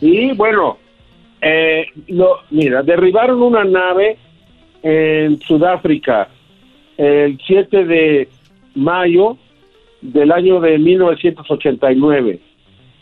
Sí, 0.00 0.32
bueno, 0.34 0.78
eh, 1.42 1.86
lo, 2.08 2.38
mira, 2.50 2.82
derribaron 2.82 3.42
una 3.42 3.64
nave 3.64 4.16
en 4.82 5.38
Sudáfrica 5.40 6.28
el 6.96 7.38
7 7.46 7.84
de 7.84 8.28
mayo 8.74 9.36
del 10.00 10.32
año 10.32 10.58
de 10.60 10.78
1989. 10.78 12.40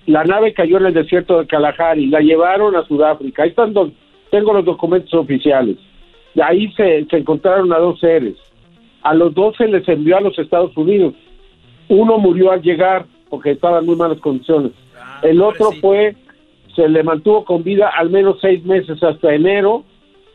La 0.07 0.25
nave 0.25 0.55
cayó 0.55 0.79
en 0.79 0.87
el 0.87 0.95
desierto 0.95 1.39
de 1.39 1.47
Kalahari, 1.47 2.07
la 2.07 2.21
llevaron 2.21 2.75
a 2.77 2.85
Sudáfrica. 2.87 3.43
Ahí 3.43 3.51
están, 3.51 3.73
dos- 3.73 3.91
tengo 4.31 4.53
los 4.53 4.65
documentos 4.65 5.13
oficiales. 5.15 5.77
De 6.35 6.43
ahí 6.43 6.73
se, 6.73 7.05
se 7.11 7.17
encontraron 7.19 7.73
a 7.73 7.79
dos 7.79 8.01
seres. 8.01 8.35
A 9.03 9.15
los 9.15 9.35
dos 9.35 9.57
se 9.57 9.69
les 9.69 9.87
envió 9.89 10.17
a 10.17 10.21
los 10.21 10.39
Estados 10.39 10.77
Unidos. 10.77 11.15
Uno 11.89 12.19
murió 12.19 12.53
al 12.53 12.63
llegar 12.63 13.07
porque 13.31 13.53
estaba 13.53 13.79
en 13.79 13.87
muy 13.87 13.97
malas 13.97 14.19
condiciones. 14.21 14.73
El 15.23 15.41
otro 15.43 15.73
fue 15.81 16.15
se 16.75 16.89
le 16.89 17.03
mantuvo 17.03 17.45
con 17.45 17.65
vida 17.65 17.89
al 17.89 18.09
menos 18.11 18.37
seis 18.41 18.65
meses 18.65 19.03
hasta 19.03 19.35
enero 19.35 19.85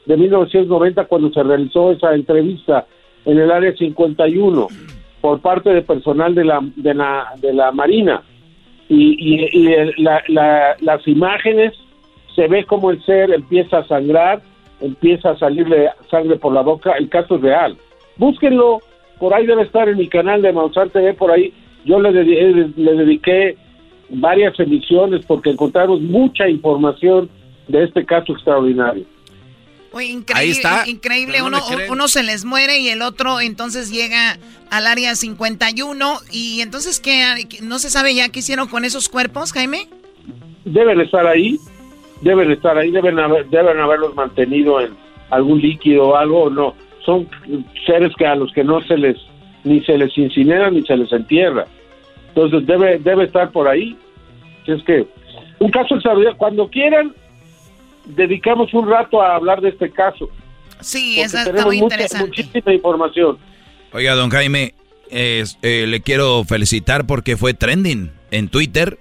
de 0.06 0.18
1990 0.18 1.06
cuando 1.06 1.32
se 1.32 1.42
realizó 1.42 1.92
esa 1.92 2.14
entrevista 2.14 2.86
en 3.26 3.40
el 3.40 3.50
área 3.50 3.74
51 3.74 4.68
por 5.22 5.40
parte 5.40 5.70
de 5.70 5.82
personal 5.84 6.36
de 6.36 6.44
la 6.44 6.60
de 6.76 6.94
la, 6.94 7.28
de 7.40 7.54
la 7.54 7.72
Marina 7.72 8.22
y, 8.90 9.16
y, 9.18 9.50
y 9.58 9.74
el- 9.74 9.94
la- 10.00 10.22
la- 10.28 10.76
las 10.82 11.08
imágenes 11.08 11.74
se 12.36 12.48
ve 12.50 12.66
como 12.66 12.92
el 12.92 13.02
ser 13.06 13.32
empieza 13.32 13.78
a 13.78 13.88
sangrar, 13.88 14.42
empieza 14.82 15.30
a 15.30 15.38
salirle 15.38 15.90
sangre 16.12 16.36
por 16.36 16.52
la 16.52 16.62
boca, 16.62 16.92
el 17.00 17.08
caso 17.08 17.36
es 17.36 17.42
real. 17.42 17.78
Búsquenlo, 18.18 18.80
por 19.20 19.34
ahí 19.34 19.46
debe 19.46 19.64
estar 19.64 19.88
en 19.90 19.98
mi 19.98 20.08
canal 20.08 20.42
de 20.42 20.52
Maussan 20.54 20.90
TV, 20.90 21.14
por 21.14 21.32
ahí 21.32 21.54
yo 21.86 22.00
le, 22.00 22.10
dedi- 22.12 22.74
le 22.76 22.94
dediqué 22.94 23.58
varias 24.10 24.60
emisiones 24.60 25.26
porque 25.26 25.50
encontramos 25.50 26.02
mucha 26.02 26.48
información 26.50 27.30
de 27.68 27.84
este 27.84 28.06
caso 28.06 28.34
extraordinario. 28.34 29.06
Increíble, 29.94 30.34
Ahí 30.34 30.50
está. 30.50 30.84
increíble. 30.88 31.38
No 31.40 31.46
Uno, 31.48 31.60
uno 31.92 32.08
se 32.08 32.24
les 32.24 32.46
muere 32.46 32.80
y 32.80 32.90
el 32.90 33.04
otro 33.04 33.40
entonces 33.40 33.92
llega 33.92 34.38
al 34.72 34.88
área 34.88 35.16
51. 35.16 36.16
Y 36.32 36.62
entonces, 36.62 37.00
¿qué? 37.00 37.48
¿No 37.62 37.78
se 37.78 37.92
sabe 37.92 38.16
ya 38.16 38.30
qué 38.30 38.40
hicieron 38.40 38.68
con 38.68 38.86
esos 38.86 39.08
cuerpos, 39.10 39.54
Jaime? 39.54 39.88
deben 40.66 41.00
estar 41.02 41.28
ahí, 41.28 41.58
deben 42.22 42.50
estar 42.52 42.78
ahí, 42.78 42.90
deben 42.90 43.20
haber, 43.20 43.48
deben 43.50 43.78
haberlos 43.80 44.16
mantenido 44.16 44.80
en 44.82 44.94
algún 45.30 45.60
líquido 45.62 46.08
o 46.10 46.16
algo, 46.16 46.44
o 46.44 46.50
no. 46.50 46.74
Son 47.06 47.28
seres 47.86 48.12
que 48.18 48.26
a 48.26 48.36
los 48.36 48.52
que 48.54 48.64
no 48.64 48.82
se 48.82 48.98
les 48.98 49.18
ni 49.64 49.82
se 49.84 49.98
les 49.98 50.18
incinera 50.18 50.70
ni 50.72 50.82
se 50.84 50.96
les 50.98 51.12
entierra. 51.12 51.66
Entonces 52.30 52.66
debe 52.66 53.00
debe 53.00 53.26
estar 53.26 53.52
por 53.52 53.68
ahí. 53.68 53.96
Es 54.68 54.82
que 54.84 55.06
un 55.60 55.70
caso 55.72 55.96
extraordinario. 55.96 56.38
Cuando 56.38 56.68
quieran 56.70 57.14
dedicamos 58.06 58.74
un 58.74 58.90
rato 58.90 59.22
a 59.22 59.36
hablar 59.36 59.62
de 59.62 59.70
este 59.70 59.90
caso. 59.90 60.30
Sí, 60.80 61.20
esa 61.20 61.44
está 61.44 61.66
muy 61.66 61.78
mucha- 61.80 61.96
interesante. 61.96 62.28
muchísima 62.28 62.74
información. 62.74 63.38
Oiga, 63.94 64.16
don 64.16 64.30
Jaime, 64.30 64.74
es- 65.10 65.58
eh, 65.62 65.86
le 65.88 66.02
quiero 66.02 66.44
felicitar 66.44 67.06
porque 67.06 67.38
fue 67.38 67.54
trending 67.54 68.12
en 68.32 68.50
Twitter. 68.50 68.98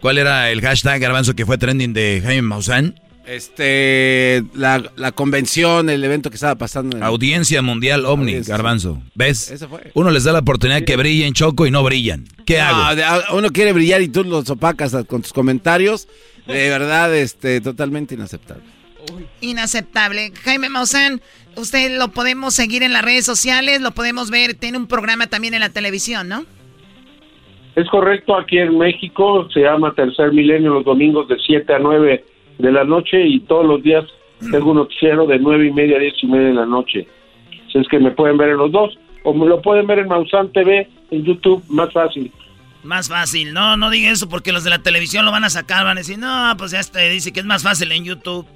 ¿Cuál 0.00 0.18
era 0.18 0.50
el 0.50 0.60
hashtag 0.60 1.00
garbanzo 1.00 1.34
que 1.34 1.44
fue 1.44 1.58
trending 1.58 1.92
de 1.92 2.20
Jaime 2.24 2.42
Maussan? 2.42 2.94
Este, 3.28 4.42
la, 4.54 4.82
la 4.96 5.12
convención, 5.12 5.90
el 5.90 6.02
evento 6.02 6.30
que 6.30 6.36
estaba 6.36 6.54
pasando. 6.56 6.96
en- 6.96 7.02
Audiencia 7.02 7.60
Mundial 7.62 8.04
OVNI, 8.06 8.22
Audiencia, 8.32 8.54
garbanzo. 8.54 9.02
¿Ves? 9.14 9.64
Fue. 9.68 9.90
Uno 9.94 10.10
les 10.10 10.24
da 10.24 10.32
la 10.32 10.38
oportunidad 10.40 10.82
que 10.82 10.96
brillen 10.96 11.34
choco 11.34 11.66
y 11.66 11.70
no 11.70 11.82
brillan. 11.82 12.24
¿Qué 12.46 12.58
No, 12.58 12.64
hago? 12.64 13.36
uno 13.38 13.50
quiere 13.50 13.72
brillar 13.72 14.00
y 14.02 14.08
tú 14.08 14.24
los 14.24 14.48
opacas 14.50 14.96
con 15.06 15.22
tus 15.22 15.32
comentarios. 15.32 16.08
De 16.46 16.70
verdad, 16.70 17.14
este, 17.14 17.60
totalmente 17.60 18.14
inaceptable. 18.14 18.62
Inaceptable. 19.42 20.32
Jaime 20.44 20.68
Maussan, 20.70 21.20
usted 21.56 21.98
lo 21.98 22.08
podemos 22.08 22.54
seguir 22.54 22.82
en 22.82 22.92
las 22.94 23.02
redes 23.04 23.26
sociales, 23.26 23.80
lo 23.82 23.90
podemos 23.92 24.30
ver, 24.30 24.54
tiene 24.54 24.78
un 24.78 24.86
programa 24.86 25.26
también 25.26 25.52
en 25.54 25.60
la 25.60 25.68
televisión, 25.68 26.28
¿no? 26.28 26.44
Es 27.76 27.86
correcto, 27.90 28.36
aquí 28.36 28.58
en 28.58 28.76
México 28.76 29.46
se 29.52 29.60
llama 29.60 29.94
Tercer 29.94 30.32
Milenio 30.32 30.72
los 30.74 30.84
domingos 30.84 31.28
de 31.28 31.36
7 31.46 31.74
a 31.74 31.78
9 31.78 32.24
de 32.58 32.72
la 32.72 32.84
noche 32.84 33.24
y 33.26 33.40
todos 33.40 33.64
los 33.64 33.82
días 33.82 34.04
tengo 34.50 34.70
un 34.70 34.76
noticiero 34.78 35.26
de 35.26 35.38
9 35.38 35.66
y 35.66 35.72
media 35.72 35.96
a 35.96 36.00
10 36.00 36.14
y 36.22 36.26
media 36.26 36.48
de 36.48 36.54
la 36.54 36.66
noche. 36.66 37.06
Si 37.72 37.78
es 37.78 37.88
que 37.88 37.98
me 37.98 38.10
pueden 38.12 38.36
ver 38.36 38.50
en 38.50 38.58
los 38.58 38.70
dos 38.70 38.98
o 39.24 39.34
me 39.34 39.46
lo 39.46 39.60
pueden 39.60 39.86
ver 39.86 39.98
en 39.98 40.08
Mausan 40.08 40.52
TV, 40.52 40.88
en 41.10 41.24
YouTube, 41.24 41.62
más 41.68 41.92
fácil. 41.92 42.32
Más 42.82 43.08
fácil. 43.08 43.52
No, 43.52 43.76
no 43.76 43.90
diga 43.90 44.10
eso 44.10 44.28
porque 44.28 44.52
los 44.52 44.64
de 44.64 44.70
la 44.70 44.78
televisión 44.78 45.24
lo 45.24 45.32
van 45.32 45.44
a 45.44 45.50
sacar. 45.50 45.84
Van 45.84 45.96
a 45.96 46.00
decir, 46.00 46.18
no, 46.18 46.54
pues 46.56 46.70
ya 46.70 46.80
este 46.80 47.08
dice 47.10 47.32
que 47.32 47.40
es 47.40 47.46
más 47.46 47.62
fácil 47.62 47.90
en 47.92 48.04
YouTube. 48.04 48.46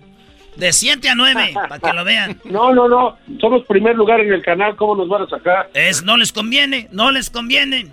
De 0.56 0.72
7 0.72 1.08
a 1.08 1.14
9, 1.14 1.52
para 1.54 1.78
que 1.78 1.92
lo 1.92 2.04
vean. 2.04 2.38
No, 2.44 2.72
no, 2.74 2.88
no, 2.88 3.16
somos 3.40 3.64
primer 3.66 3.96
lugar 3.96 4.20
en 4.20 4.32
el 4.32 4.42
canal, 4.42 4.76
¿cómo 4.76 4.94
nos 4.94 5.08
van 5.08 5.22
a 5.22 5.26
sacar? 5.26 5.70
Es, 5.74 6.02
no 6.04 6.16
les 6.16 6.32
conviene, 6.32 6.88
no 6.92 7.10
les 7.10 7.30
conviene. 7.30 7.88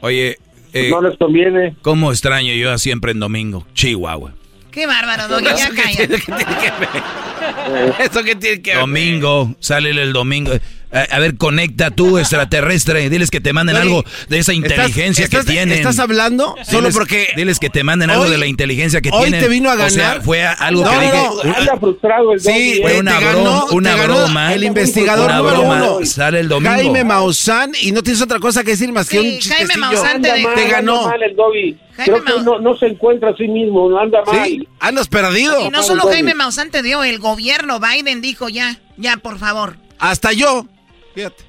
Oye, 0.00 0.38
eh, 0.72 0.90
no 0.90 1.02
les 1.02 1.16
conviene. 1.18 1.74
¿Cómo 1.82 2.10
extraño 2.10 2.52
yo 2.52 2.72
a 2.72 2.78
siempre 2.78 3.12
en 3.12 3.20
domingo? 3.20 3.66
Chihuahua. 3.74 4.32
Qué 4.74 4.86
bárbaro, 4.86 5.28
Doggy, 5.28 5.44
ya 5.56 5.70
cállate. 5.70 6.16
¿Eso 8.02 8.24
qué 8.24 8.34
tiene 8.34 8.60
que 8.60 8.72
ver? 8.72 8.80
Domingo, 8.80 9.54
sale 9.60 9.90
el 9.90 10.12
domingo. 10.12 10.50
A, 10.94 11.16
a 11.16 11.18
ver, 11.18 11.36
conecta 11.36 11.90
tú, 11.90 12.16
extraterrestre. 12.48 13.10
Diles 13.10 13.30
que 13.30 13.40
te 13.40 13.52
manden 13.52 13.76
algo 13.76 14.04
de 14.28 14.38
esa 14.38 14.52
inteligencia 14.54 15.24
estás- 15.24 15.44
que 15.44 15.52
tienen. 15.52 15.76
¿Estás 15.78 15.98
hablando? 15.98 16.54
Solo 16.64 16.88
Diles- 16.88 16.94
porque- 16.94 17.28
Diles 17.36 17.58
que 17.58 17.68
te 17.68 17.82
manden 17.84 18.10
algo 18.10 18.24
Hoy- 18.24 18.30
de 18.30 18.38
la 18.38 18.46
inteligencia 18.46 19.00
que 19.00 19.10
hoy 19.12 19.22
tienen. 19.24 19.40
te 19.40 19.48
vino 19.48 19.70
a 19.70 19.74
O 19.74 19.90
sea, 19.90 20.04
ganar. 20.08 20.22
fue 20.22 20.44
algo 20.44 20.84
No, 20.84 20.90
que 20.90 20.96
no, 20.96 21.02
dije. 21.02 21.12
no, 21.48 21.54
Anda 21.56 21.76
frustrado 21.78 22.32
el 22.32 22.40
Sí, 22.40 22.78
fue 22.80 23.00
una, 23.00 23.18
te 23.18 23.24
ganó- 23.24 23.66
una 23.72 23.92
te 23.94 23.98
ganó 24.00 24.14
broma. 24.16 24.54
el 24.54 24.64
investigador 24.64 25.26
Una 25.26 25.38
número 25.38 25.58
broma. 25.60 25.82
uno. 25.96 26.06
Sale 26.06 26.40
el 26.40 26.48
domingo. 26.48 26.72
Jaime 26.74 27.04
Maussan 27.04 27.72
y 27.80 27.92
no 27.92 28.02
tienes 28.02 28.22
otra 28.22 28.38
cosa 28.38 28.62
que 28.62 28.70
decir 28.70 28.92
más 28.92 29.08
que 29.08 29.18
Sí, 29.18 29.18
un 29.18 29.24
Jaime 29.24 29.40
chistecillo. 29.40 29.80
Maussan 29.80 30.22
te 30.22 30.30
Anda 30.30 30.62
ganó. 30.70 31.08
mal 31.08 31.22
el 31.22 31.34
Doggy. 31.36 31.76
Jaime 31.96 32.20
Creo 32.22 32.24
que 32.24 32.60
no 32.62 32.76
se 32.76 32.86
encuentra 32.86 33.30
a 33.30 33.36
sí 33.36 33.46
mismo, 33.48 33.88
no 33.88 33.98
anda 34.00 34.18
mal. 34.26 34.44
Sí, 34.44 34.68
andas 34.80 35.08
perdido. 35.08 35.66
Y 35.66 35.70
no 35.70 35.82
solo 35.82 36.02
Jaime 36.08 36.34
Maussan 36.34 36.70
te 36.70 36.82
dio, 36.82 37.04
el 37.04 37.18
gobierno 37.18 37.78
Biden 37.80 38.20
dijo 38.20 38.48
ya, 38.48 38.78
ya, 38.96 39.16
por 39.16 39.38
favor. 39.38 39.76
Hasta 39.98 40.32
yo. 40.32 40.66
Fíjate. 41.14 41.44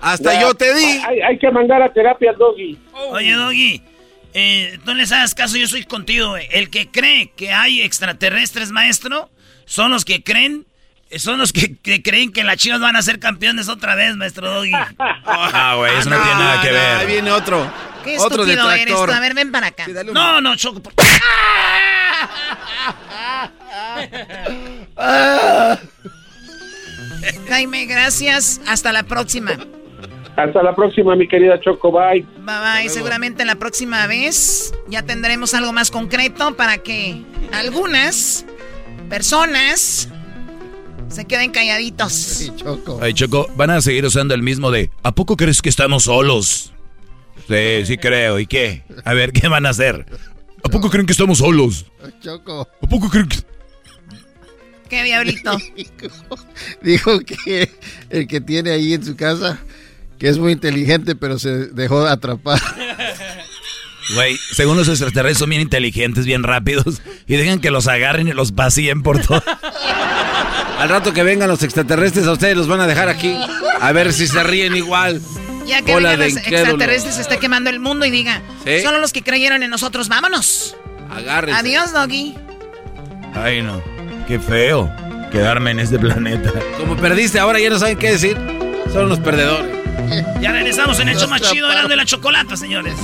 Hasta 0.00 0.34
Ya, 0.34 0.40
yo 0.42 0.54
te 0.54 0.74
di. 0.74 0.84
Hay, 0.84 1.20
hay 1.20 1.38
que 1.38 1.50
mandar 1.50 1.82
a 1.82 1.92
terapia 1.92 2.30
al 2.30 2.36
Doggy. 2.38 2.78
Oye, 3.10 3.32
Doggy, 3.32 3.82
eh, 4.34 4.78
no 4.84 4.94
les 4.94 5.10
hagas 5.12 5.34
caso, 5.34 5.56
yo 5.56 5.66
soy 5.66 5.84
contigo. 5.84 6.28
güey. 6.30 6.46
El 6.52 6.70
que 6.70 6.88
cree 6.90 7.32
que 7.36 7.52
hay 7.52 7.82
extraterrestres, 7.82 8.70
maestro, 8.70 9.28
son 9.64 9.90
los 9.90 10.04
que 10.04 10.22
creen, 10.22 10.66
eh, 11.10 11.18
son 11.18 11.38
los 11.38 11.52
que, 11.52 11.76
que 11.78 12.02
creen 12.02 12.32
que 12.32 12.44
las 12.44 12.58
chivas 12.58 12.78
van 12.80 12.94
a 12.96 13.02
ser 13.02 13.18
campeones 13.18 13.68
otra 13.68 13.94
vez, 13.96 14.14
maestro 14.16 14.48
Doggy. 14.50 14.72
Ah, 15.00 15.74
güey, 15.76 15.96
eso 15.98 16.10
no, 16.10 16.16
tiene 16.22 16.30
nada 16.38 16.60
que 16.62 16.68
no, 16.68 16.74
ver. 16.74 16.96
ahí 16.98 17.06
viene 17.06 17.30
otro. 17.32 17.70
Qué 18.04 18.16
otro 18.18 18.42
estúpido 18.44 18.70
eres 18.70 18.80
detractor. 18.86 19.08
tú. 19.08 19.14
A 19.14 19.20
ver, 19.20 19.34
ven 19.34 19.50
para 19.50 19.66
acá. 19.68 19.86
No, 20.12 20.40
no, 20.40 20.54
Choco. 20.56 20.80
por- 20.80 20.92
Jaime, 27.48 27.86
gracias. 27.86 28.60
Hasta 28.66 28.92
la 28.92 29.02
próxima. 29.02 29.58
Hasta 30.36 30.62
la 30.62 30.74
próxima, 30.74 31.16
mi 31.16 31.26
querida 31.26 31.60
Choco. 31.60 31.90
Bye. 31.90 32.24
Bye 32.38 32.82
bye. 32.82 32.88
Seguramente 32.88 33.44
la 33.44 33.56
próxima 33.56 34.06
vez 34.06 34.72
ya 34.88 35.02
tendremos 35.02 35.52
algo 35.54 35.72
más 35.72 35.90
concreto 35.90 36.54
para 36.56 36.78
que 36.78 37.22
algunas 37.52 38.46
personas 39.08 40.08
se 41.08 41.24
queden 41.24 41.50
calladitos. 41.50 42.52
Choco. 42.56 43.00
Ay, 43.02 43.14
Choco, 43.14 43.48
van 43.56 43.70
a 43.70 43.80
seguir 43.80 44.04
usando 44.04 44.34
el 44.34 44.42
mismo 44.42 44.70
de 44.70 44.90
¿A 45.02 45.12
poco 45.12 45.36
crees 45.36 45.60
que 45.60 45.70
estamos 45.70 46.04
solos? 46.04 46.72
Sí, 47.48 47.86
sí 47.86 47.96
creo. 47.96 48.38
¿Y 48.38 48.46
qué? 48.46 48.84
A 49.04 49.14
ver, 49.14 49.32
¿qué 49.32 49.48
van 49.48 49.66
a 49.66 49.70
hacer? 49.70 50.06
¿A 50.62 50.68
poco 50.68 50.90
creen 50.90 51.06
que 51.06 51.12
estamos 51.12 51.38
solos? 51.38 51.86
Choco. 52.20 52.68
¿A 52.82 52.86
poco 52.86 53.08
creen 53.08 53.28
que.? 53.28 53.38
¿Qué 54.88 55.02
diablito? 55.02 55.56
Dijo 56.82 57.20
que 57.20 57.70
el 58.10 58.26
que 58.26 58.40
tiene 58.40 58.70
ahí 58.70 58.94
en 58.94 59.04
su 59.04 59.16
casa, 59.16 59.58
que 60.18 60.28
es 60.28 60.38
muy 60.38 60.52
inteligente, 60.52 61.14
pero 61.14 61.38
se 61.38 61.66
dejó 61.68 62.06
atrapar. 62.06 62.60
Güey, 64.14 64.38
según 64.52 64.78
los 64.78 64.88
extraterrestres 64.88 65.36
son 65.36 65.50
bien 65.50 65.60
inteligentes, 65.60 66.24
bien 66.24 66.42
rápidos. 66.42 67.02
Y 67.26 67.36
dejan 67.36 67.60
que 67.60 67.70
los 67.70 67.88
agarren 67.88 68.26
y 68.26 68.32
los 68.32 68.54
vacíen 68.54 69.02
por 69.02 69.20
todo. 69.20 69.42
Al 70.78 70.88
rato 70.88 71.12
que 71.12 71.22
vengan 71.22 71.46
los 71.46 71.62
extraterrestres, 71.62 72.26
a 72.26 72.32
ustedes 72.32 72.56
los 72.56 72.68
van 72.68 72.80
a 72.80 72.86
dejar 72.86 73.10
aquí. 73.10 73.36
A 73.80 73.92
ver 73.92 74.14
si 74.14 74.26
se 74.26 74.42
ríen 74.42 74.74
igual. 74.76 75.20
Ya 75.66 75.82
que 75.82 75.92
Bola 75.92 76.12
vengan 76.16 76.28
de 76.28 76.34
los 76.36 76.46
extraterrestres, 76.46 77.16
se 77.16 77.20
está 77.20 77.38
quemando 77.38 77.68
el 77.68 77.80
mundo 77.80 78.06
y 78.06 78.10
diga, 78.10 78.40
Sí. 78.64 78.80
solo 78.82 78.98
los 78.98 79.12
que 79.12 79.22
creyeron 79.22 79.62
en 79.62 79.68
nosotros, 79.68 80.08
vámonos. 80.08 80.74
Agárrense. 81.10 81.60
Adiós, 81.60 81.92
Doggy. 81.92 82.34
Ay, 83.34 83.60
no. 83.60 83.82
Qué 84.28 84.38
feo 84.38 84.94
quedarme 85.32 85.70
en 85.70 85.80
este 85.80 85.98
planeta. 85.98 86.52
Como 86.76 86.98
perdiste, 86.98 87.38
ahora 87.38 87.58
ya 87.60 87.70
no 87.70 87.78
saben 87.78 87.96
qué 87.96 88.10
decir. 88.12 88.36
Son 88.92 89.08
los 89.08 89.18
perdedores. 89.20 89.74
Ya 90.40 90.52
regresamos 90.52 91.00
en 91.00 91.08
el 91.08 91.18
show 91.18 91.28
más 91.28 91.42
chido 91.42 91.68
de 91.68 91.96
la 91.96 92.04
chocolata, 92.04 92.56
señores. 92.56 92.94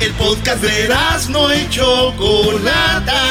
El 0.00 0.12
podcast 0.14 0.62
de 0.62 0.88
no 1.30 1.54
y 1.54 1.68
Chocolata. 1.68 3.22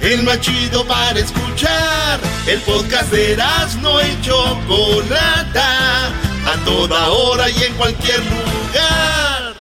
El 0.00 0.22
más 0.24 0.40
chido 0.40 0.84
para 0.86 1.18
escuchar. 1.18 2.18
El 2.46 2.60
podcast 2.60 3.10
de 3.12 3.36
no 3.82 4.00
y 4.00 4.20
Chocolata. 4.22 6.06
A 6.08 6.64
toda 6.64 7.08
hora 7.08 7.48
y 7.48 7.62
en 7.62 7.74
cualquier 7.74 8.20
lugar. 8.20 9.39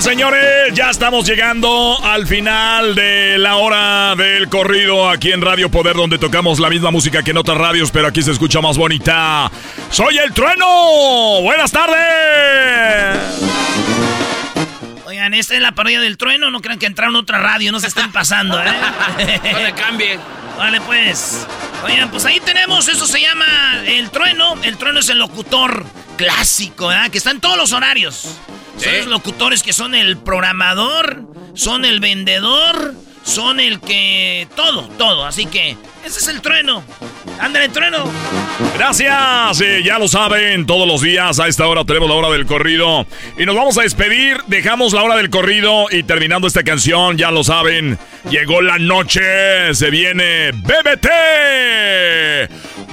Señores, 0.00 0.74
ya 0.74 0.90
estamos 0.90 1.24
llegando 1.24 1.96
al 2.02 2.26
final 2.26 2.94
de 2.96 3.38
la 3.38 3.56
hora 3.56 4.14
del 4.16 4.48
corrido 4.48 5.08
aquí 5.08 5.30
en 5.30 5.40
Radio 5.40 5.70
Poder, 5.70 5.94
donde 5.94 6.18
tocamos 6.18 6.58
la 6.58 6.68
misma 6.68 6.90
música 6.90 7.22
que 7.22 7.30
en 7.30 7.38
otras 7.38 7.56
radios, 7.56 7.90
pero 7.92 8.08
aquí 8.08 8.20
se 8.20 8.32
escucha 8.32 8.60
más 8.60 8.76
bonita. 8.76 9.50
¡Soy 9.90 10.18
el 10.18 10.32
trueno! 10.32 11.40
¡Buenas 11.42 11.70
tardes! 11.70 13.18
Oigan, 15.14 15.32
esta 15.32 15.54
es 15.54 15.60
la 15.60 15.76
parodia 15.76 16.00
del 16.00 16.18
trueno. 16.18 16.50
No 16.50 16.60
crean 16.60 16.80
que 16.80 16.86
entraron 16.86 17.14
otra 17.14 17.38
radio, 17.38 17.70
no 17.70 17.78
se 17.78 17.86
estén 17.86 18.10
pasando, 18.10 18.60
¿eh? 18.60 18.66
no 19.52 19.58
le 19.60 19.72
cambie. 19.72 20.18
Vale, 20.58 20.80
pues. 20.80 21.46
Oigan, 21.84 22.10
pues 22.10 22.24
ahí 22.24 22.40
tenemos, 22.40 22.88
eso 22.88 23.06
se 23.06 23.20
llama 23.20 23.46
el 23.86 24.10
trueno. 24.10 24.60
El 24.64 24.76
trueno 24.76 24.98
es 24.98 25.08
el 25.10 25.20
locutor 25.20 25.86
clásico, 26.16 26.88
¿verdad? 26.88 27.12
Que 27.12 27.18
está 27.18 27.30
en 27.30 27.40
todos 27.40 27.56
los 27.56 27.72
horarios. 27.72 28.38
Son 28.76 28.96
los 28.96 29.06
locutores 29.06 29.62
que 29.62 29.72
son 29.72 29.94
el 29.94 30.16
programador, 30.16 31.22
son 31.54 31.84
el 31.84 32.00
vendedor, 32.00 32.96
son 33.22 33.60
el 33.60 33.78
que... 33.78 34.48
Todo, 34.56 34.88
todo. 34.98 35.26
Así 35.26 35.46
que 35.46 35.76
ese 36.04 36.18
es 36.18 36.26
el 36.26 36.40
trueno. 36.40 36.82
Ándale, 37.38 37.68
trueno. 37.68 38.04
Gracias. 38.76 39.58
Sí, 39.58 39.82
ya 39.84 39.98
lo 39.98 40.08
saben, 40.08 40.66
todos 40.66 40.86
los 40.86 41.00
días 41.02 41.38
a 41.40 41.48
esta 41.48 41.66
hora 41.66 41.84
tenemos 41.84 42.08
la 42.08 42.14
hora 42.14 42.30
del 42.30 42.46
corrido. 42.46 43.06
Y 43.38 43.46
nos 43.46 43.56
vamos 43.56 43.78
a 43.78 43.82
despedir. 43.82 44.38
Dejamos 44.46 44.92
la 44.92 45.02
hora 45.02 45.16
del 45.16 45.30
corrido 45.30 45.86
y 45.90 46.02
terminando 46.02 46.46
esta 46.46 46.62
canción, 46.62 47.16
ya 47.16 47.30
lo 47.30 47.44
saben, 47.44 47.98
llegó 48.30 48.62
la 48.62 48.78
noche. 48.78 49.74
Se 49.74 49.90
viene 49.90 50.52
BBT. 50.52 51.08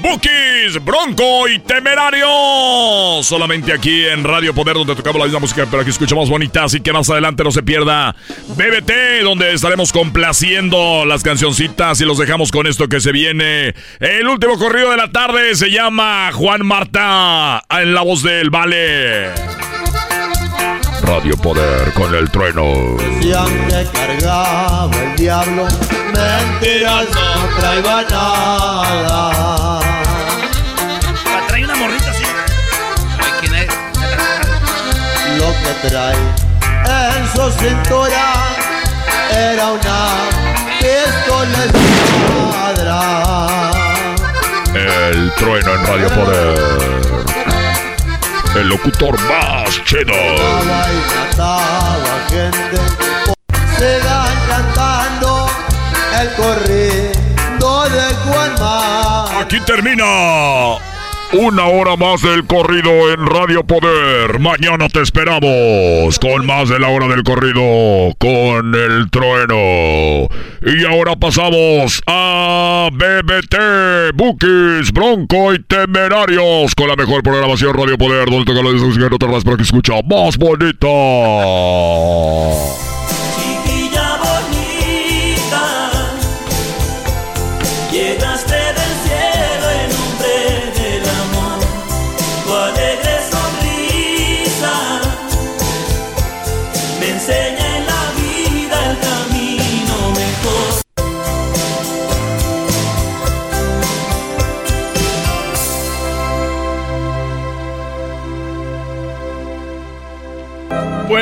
Bookies, 0.02 0.84
Bronco 0.84 1.48
y 1.48 1.60
Temerario. 1.60 2.28
Solamente 3.22 3.72
aquí 3.72 4.06
en 4.06 4.24
Radio 4.24 4.54
Poder, 4.54 4.74
donde 4.74 4.96
tocamos 4.96 5.20
la 5.20 5.26
misma 5.26 5.40
música, 5.40 5.68
pero 5.70 5.84
aquí 5.84 5.92
escuchamos 5.92 6.30
bonita. 6.30 6.64
Así 6.64 6.82
que 6.82 6.92
más 6.92 7.10
adelante 7.10 7.44
no 7.44 7.52
se 7.52 7.62
pierda 7.62 8.16
BBT, 8.56 9.24
donde 9.24 9.54
estaremos 9.54 9.92
complaciendo 9.92 11.06
las 11.06 11.22
cancioncitas 11.22 12.02
y 12.02 12.06
los 12.06 12.18
dejamos 12.18 12.52
con 12.52 12.66
esto 12.66 12.88
que 12.88 13.00
se 13.00 13.12
viene. 13.12 13.76
Último 14.28 14.58
corrido 14.58 14.92
de 14.92 14.98
la 14.98 15.12
tarde 15.12 15.56
se 15.56 15.72
llama 15.72 16.32
Juan 16.34 16.66
Marta, 16.66 17.64
en 17.70 17.94
la 17.94 18.02
voz 18.02 18.22
del 18.24 18.50
Vale. 18.50 19.32
Radio 21.02 21.36
Poder 21.38 21.92
con 21.94 22.14
el 22.14 22.30
trueno. 22.30 22.98
Si 23.22 23.32
aunque 23.34 23.88
cargaba 23.92 24.92
el 24.96 25.16
diablo, 25.16 25.66
mentiras 26.14 27.08
no 27.10 27.60
traía 27.60 28.06
nada. 28.10 29.80
Trae 31.48 31.64
una 31.66 31.76
morrita 31.76 32.12
así. 32.12 32.24
¿Quién 33.40 33.56
es? 33.56 33.68
Lo 35.40 35.48
que 35.64 35.90
trae 35.90 36.16
en 37.18 37.28
su 37.34 37.52
cintura 37.60 38.26
era 39.32 39.72
una 39.72 40.08
pistola 40.80 41.66
escuadra. 41.66 43.61
El 44.88 45.32
trueno 45.36 45.76
en 45.76 45.86
Radio 45.86 46.10
Poder. 46.10 46.60
El 48.56 48.68
locutor 48.68 49.20
más 49.22 49.84
chido. 49.86 50.14
Sigan 53.78 54.36
cantando 54.50 55.48
el 56.20 56.34
corrido 56.34 57.90
de 57.90 58.14
Juan. 58.26 58.56
Aquí 59.42 59.60
termina 59.62 60.04
una 61.34 61.66
hora 61.66 61.96
más 61.96 62.22
del 62.22 62.46
corrido 62.46 63.12
en 63.14 63.26
Radio 63.26 63.64
Poder. 63.64 64.40
Mañana 64.40 64.90
te 64.90 65.02
esperamos 65.02 66.20
con 66.20 66.46
más 66.46 66.68
de 66.70 66.80
la 66.80 66.90
hora 66.90 67.08
del 67.08 67.24
corrido 67.24 68.14
con 68.18 68.76
el 68.76 69.10
trueno. 69.10 70.28
Y 70.66 70.86
ahora 70.86 71.16
pasamos 71.16 72.02
a 72.06 72.90
BBT, 72.92 74.14
Bookies, 74.14 74.92
Bronco 74.92 75.54
y 75.54 75.60
Temerarios 75.60 76.76
con 76.76 76.90
la 76.90 76.96
mejor 76.96 77.24
programación 77.24 77.74
Radio 77.76 77.98
Poder, 77.98 78.30
donde 78.30 78.46
toca 78.46 78.62
la 78.62 78.72
música 78.72 79.06
en 79.06 79.14
otras 79.14 79.44
para 79.44 79.58
que 79.58 79.64
escucha 79.64 79.94
más 80.08 80.38
bonita. 80.38 80.88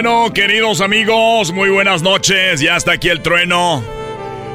Bueno, 0.02 0.32
queridos 0.34 0.80
amigos, 0.80 1.52
muy 1.52 1.70
buenas 1.70 2.02
noches. 2.02 2.62
Ya 2.62 2.78
está 2.78 2.94
aquí 2.94 3.10
el 3.10 3.20
trueno. 3.20 3.84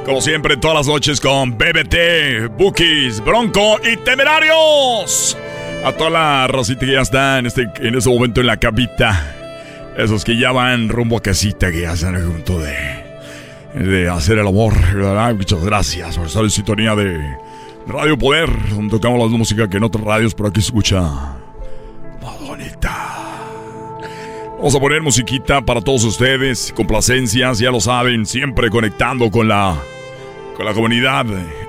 Como 0.07 0.23
siempre, 0.23 0.57
todas 0.57 0.75
las 0.75 0.87
noches 0.87 1.21
con 1.21 1.59
BBT, 1.59 2.57
Bookies, 2.57 3.23
Bronco 3.23 3.79
y 3.85 3.99
Temerarios. 3.99 5.37
A 5.85 5.93
toda 5.93 6.09
la 6.09 6.47
rosita 6.47 6.87
que 6.87 6.93
ya 6.93 7.03
está 7.03 7.39
en 7.39 7.45
este, 7.45 7.71
en 7.77 7.95
este 7.95 8.09
momento 8.09 8.41
en 8.41 8.47
la 8.47 8.57
capita. 8.57 9.35
Esos 9.99 10.25
que 10.25 10.39
ya 10.39 10.51
van 10.51 10.89
rumbo 10.89 11.19
a 11.19 11.21
casita, 11.21 11.71
que 11.71 11.83
ya 11.83 11.93
están 11.93 12.17
a 12.17 12.21
punto 12.21 12.59
de, 12.61 12.75
de 13.75 14.09
hacer 14.09 14.39
el 14.39 14.47
amor. 14.49 14.73
¿verdad? 14.95 15.35
Muchas 15.35 15.63
gracias 15.63 16.17
por 16.17 16.27
estar 16.27 16.43
en 16.43 16.51
sintonía 16.51 16.95
de 16.95 17.21
Radio 17.87 18.17
Poder, 18.17 18.49
donde 18.71 18.93
tocamos 18.93 19.31
la 19.31 19.37
música 19.37 19.69
que 19.69 19.77
en 19.77 19.85
otras 19.85 20.05
radios, 20.05 20.35
pero 20.35 20.49
aquí 20.49 20.61
escucha 20.61 21.03
más 21.03 22.41
bonita. 22.41 23.04
Vamos 24.65 24.77
a 24.77 24.81
poner 24.81 25.03
musiquita 25.03 25.61
para 25.61 25.83
todos 25.83 26.05
ustedes, 26.05 26.73
complacencias, 26.75 27.59
ya 27.59 27.71
lo 27.71 27.81
saben, 27.81 28.25
siempre 28.25 28.71
conectando 28.71 29.31
con 29.31 29.47
la 29.47 29.77
con 30.57 30.65
la 30.65 30.73
comunidad. 30.73 31.27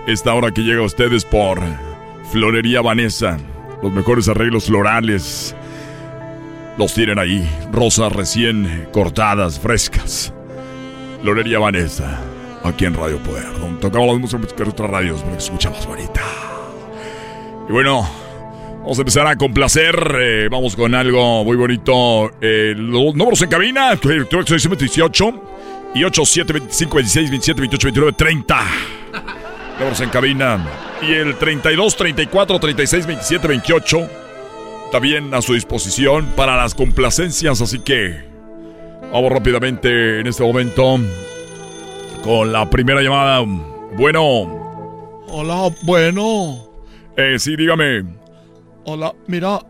Esta 0.07 0.33
hora 0.33 0.51
que 0.51 0.61
llega 0.61 0.79
a 0.79 0.85
ustedes 0.85 1.25
por 1.25 1.59
Florería 2.31 2.79
Vanessa, 2.79 3.37
los 3.83 3.91
mejores 3.91 4.29
arreglos 4.29 4.67
florales. 4.67 5.53
Los 6.77 6.93
tienen 6.93 7.19
ahí, 7.19 7.45
rosas 7.69 8.13
recién 8.13 8.87
cortadas, 8.93 9.59
frescas. 9.59 10.33
Florería 11.21 11.59
Vanessa, 11.59 12.21
aquí 12.63 12.85
en 12.85 12.93
Radio 12.93 13.17
Poder, 13.17 13.59
donde 13.59 13.81
tocamos 13.81 14.07
las 14.07 14.19
músicas 14.19 14.55
de 14.55 14.69
otras 14.69 14.89
radios 14.89 15.21
para 15.21 15.33
que 15.35 15.41
se 15.41 15.47
escucha 15.47 15.69
más 15.69 15.85
bonita. 15.85 16.21
Y 17.67 17.73
bueno, 17.73 18.07
Vamos 18.85 18.99
a 18.99 19.01
empezar 19.01 19.25
a 19.25 19.35
complacer. 19.35 19.95
eh, 20.21 20.47
vamos 20.51 20.75
con 20.75 20.93
algo 20.93 21.43
muy 21.43 21.57
bonito. 21.57 22.29
Eh, 22.39 22.75
los 22.77 23.15
números 23.15 23.41
en 23.41 23.49
cabina: 23.49 23.95
18 23.95 25.41
y 25.95 26.03
87 26.03 26.53
25 26.53 26.95
26 26.95 27.29
27 27.31 27.61
28 27.61 27.87
29 27.87 28.13
30. 28.15 28.59
Números 29.79 30.01
en 30.01 30.09
cabina. 30.09 30.63
Y 31.01 31.13
el 31.13 31.35
32 31.35 31.95
34 31.95 32.59
36 32.59 33.07
27 33.07 33.47
28. 33.47 34.09
También 34.91 35.33
a 35.33 35.41
su 35.41 35.55
disposición 35.55 36.27
para 36.35 36.55
las 36.55 36.75
complacencias. 36.75 37.59
Así 37.61 37.79
que 37.79 38.21
vamos 39.11 39.31
rápidamente 39.31 40.19
en 40.19 40.27
este 40.27 40.43
momento 40.43 40.99
con 42.23 42.53
la 42.53 42.69
primera 42.69 43.01
llamada. 43.01 43.43
Bueno. 43.97 45.23
Hola, 45.27 45.71
bueno. 45.81 46.67
Eh, 47.17 47.39
sí, 47.39 47.55
dígame. 47.55 48.24
Hola, 48.87 49.15
mira, 49.25 49.61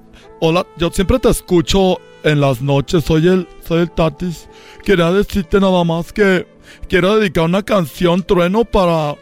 hola, 0.41 0.67
yo 0.75 0.89
siempre 0.91 1.19
te 1.19 1.29
escucho 1.29 2.01
en 2.23 2.41
las 2.41 2.61
noches, 2.61 3.05
soy 3.05 3.27
el, 3.29 3.47
soy 3.65 3.83
el 3.83 3.91
Tatis. 3.91 4.49
Quería 4.83 5.09
decirte 5.09 5.61
nada 5.61 5.85
más 5.85 6.11
que 6.11 6.45
quiero 6.89 7.17
dedicar 7.17 7.45
una 7.45 7.63
canción 7.63 8.23
trueno 8.23 8.65
para, 8.65 9.15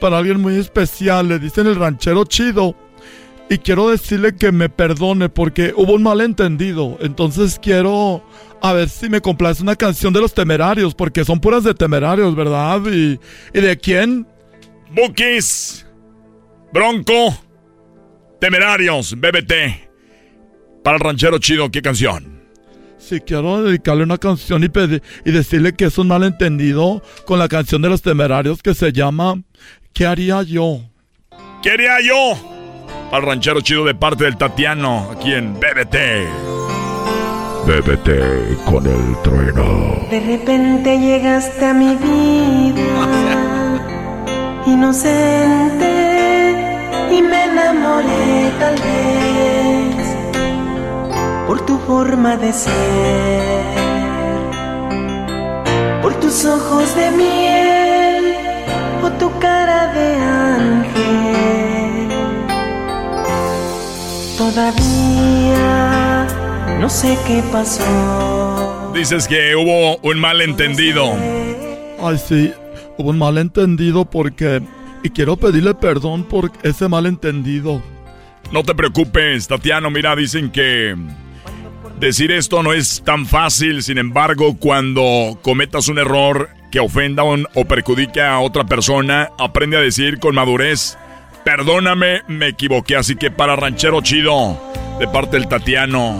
para 0.00 0.18
alguien 0.18 0.40
muy 0.40 0.56
especial, 0.56 1.28
le 1.28 1.38
dicen 1.38 1.68
el 1.68 1.76
ranchero 1.76 2.24
chido. 2.24 2.74
y 3.48 3.58
quiero 3.58 3.88
decirle 3.90 4.34
que 4.34 4.50
me 4.50 4.68
perdone 4.68 5.28
porque 5.28 5.72
hubo 5.76 5.92
un 5.94 6.02
malentendido. 6.02 6.98
Entonces 7.00 7.60
quiero 7.62 8.24
a 8.60 8.72
ver 8.72 8.88
si 8.88 9.08
me 9.08 9.20
complace 9.20 9.62
una 9.62 9.76
canción 9.76 10.12
de 10.12 10.20
los 10.20 10.34
temerarios, 10.34 10.92
porque 10.94 11.24
son 11.24 11.38
puras 11.38 11.62
de 11.62 11.74
temerarios, 11.74 12.34
¿verdad? 12.34 12.80
¿Y, 12.86 13.20
y 13.54 13.60
de 13.60 13.76
quién? 13.78 14.26
Bookies, 14.92 15.86
Bronco, 16.72 17.36
Temerarios, 18.40 19.14
BBT. 19.14 19.52
Para 20.84 20.96
el 20.96 21.00
ranchero 21.00 21.38
chido, 21.38 21.70
¿qué 21.70 21.82
canción? 21.82 22.42
Si 22.98 23.20
quiero 23.20 23.62
dedicarle 23.62 24.04
una 24.04 24.18
canción 24.18 24.64
y, 24.64 24.68
pedir, 24.68 25.02
y 25.24 25.30
decirle 25.30 25.74
que 25.74 25.86
es 25.86 25.98
un 25.98 26.08
malentendido 26.08 27.02
con 27.24 27.38
la 27.38 27.48
canción 27.48 27.82
de 27.82 27.88
los 27.88 28.02
temerarios 28.02 28.62
que 28.62 28.74
se 28.74 28.92
llama 28.92 29.42
¿Qué 29.92 30.06
haría 30.06 30.42
yo? 30.42 30.80
¿Qué 31.62 31.70
haría 31.70 32.00
yo? 32.00 32.34
Para 33.10 33.18
el 33.18 33.26
ranchero 33.28 33.60
chido 33.60 33.84
de 33.84 33.94
parte 33.94 34.24
del 34.24 34.36
Tatiano, 34.36 35.10
aquí 35.12 35.32
en 35.32 35.54
BBT. 35.54 35.96
BBT 37.66 38.64
con 38.64 38.86
el 38.86 39.22
trueno. 39.22 40.06
De 40.10 40.20
repente 40.20 40.98
llegaste 40.98 41.64
a 41.64 41.74
mi 41.74 41.96
vida, 41.96 42.84
inocente, 44.66 46.05
y 47.16 47.22
me 47.22 47.44
enamoré 47.44 48.52
tal 48.58 48.74
vez 48.74 50.06
por 51.46 51.64
tu 51.64 51.78
forma 51.78 52.36
de 52.36 52.52
ser, 52.52 53.64
por 56.02 56.14
tus 56.20 56.44
ojos 56.44 56.94
de 56.94 57.10
miel 57.12 58.34
o 59.02 59.10
tu 59.12 59.30
cara 59.38 59.92
de 59.94 60.14
ángel. 60.44 62.08
Todavía 64.36 66.26
no 66.80 66.88
sé 66.90 67.16
qué 67.26 67.42
pasó. 67.50 68.92
Dices 68.94 69.26
que 69.26 69.56
hubo 69.56 69.96
un 70.02 70.18
malentendido. 70.18 71.14
Ay, 72.02 72.18
sí, 72.18 72.52
hubo 72.98 73.10
un 73.10 73.18
malentendido 73.18 74.04
porque... 74.04 74.60
Y 75.06 75.10
quiero 75.10 75.36
pedirle 75.36 75.72
perdón 75.72 76.24
por 76.24 76.50
ese 76.64 76.88
malentendido. 76.88 77.80
No 78.50 78.64
te 78.64 78.74
preocupes, 78.74 79.46
Tatiano. 79.46 79.88
Mira, 79.88 80.16
dicen 80.16 80.50
que 80.50 80.96
decir 82.00 82.32
esto 82.32 82.60
no 82.64 82.72
es 82.72 83.04
tan 83.04 83.24
fácil. 83.24 83.84
Sin 83.84 83.98
embargo, 83.98 84.56
cuando 84.58 85.38
cometas 85.42 85.86
un 85.86 86.00
error 86.00 86.48
que 86.72 86.80
ofenda 86.80 87.22
o 87.22 87.64
perjudique 87.66 88.20
a 88.20 88.40
otra 88.40 88.64
persona, 88.64 89.28
aprende 89.38 89.76
a 89.76 89.80
decir 89.80 90.18
con 90.18 90.34
madurez, 90.34 90.98
perdóname, 91.44 92.22
me 92.26 92.48
equivoqué. 92.48 92.96
Así 92.96 93.14
que 93.14 93.30
para 93.30 93.54
Ranchero 93.54 94.00
Chido, 94.00 94.60
de 94.98 95.06
parte 95.06 95.36
del 95.36 95.46
Tatiano, 95.46 96.16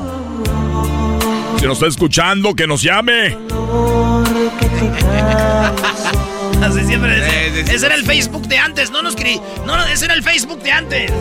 si 1.58 1.66
nos 1.66 1.78
está 1.78 1.88
escuchando, 1.88 2.54
que 2.54 2.68
nos 2.68 2.82
llame. 2.82 3.36
Siempre 6.72 7.20
decía. 7.20 7.74
Ese 7.74 7.86
era 7.86 7.94
el 7.94 8.04
Facebook 8.04 8.48
de 8.48 8.58
antes, 8.58 8.90
no 8.90 9.00
nos 9.00 9.14
escribí. 9.14 9.40
No, 9.66 9.84
ese 9.86 10.06
era 10.06 10.14
el 10.14 10.22
Facebook 10.22 10.60
de 10.62 10.72
antes. 10.72 11.12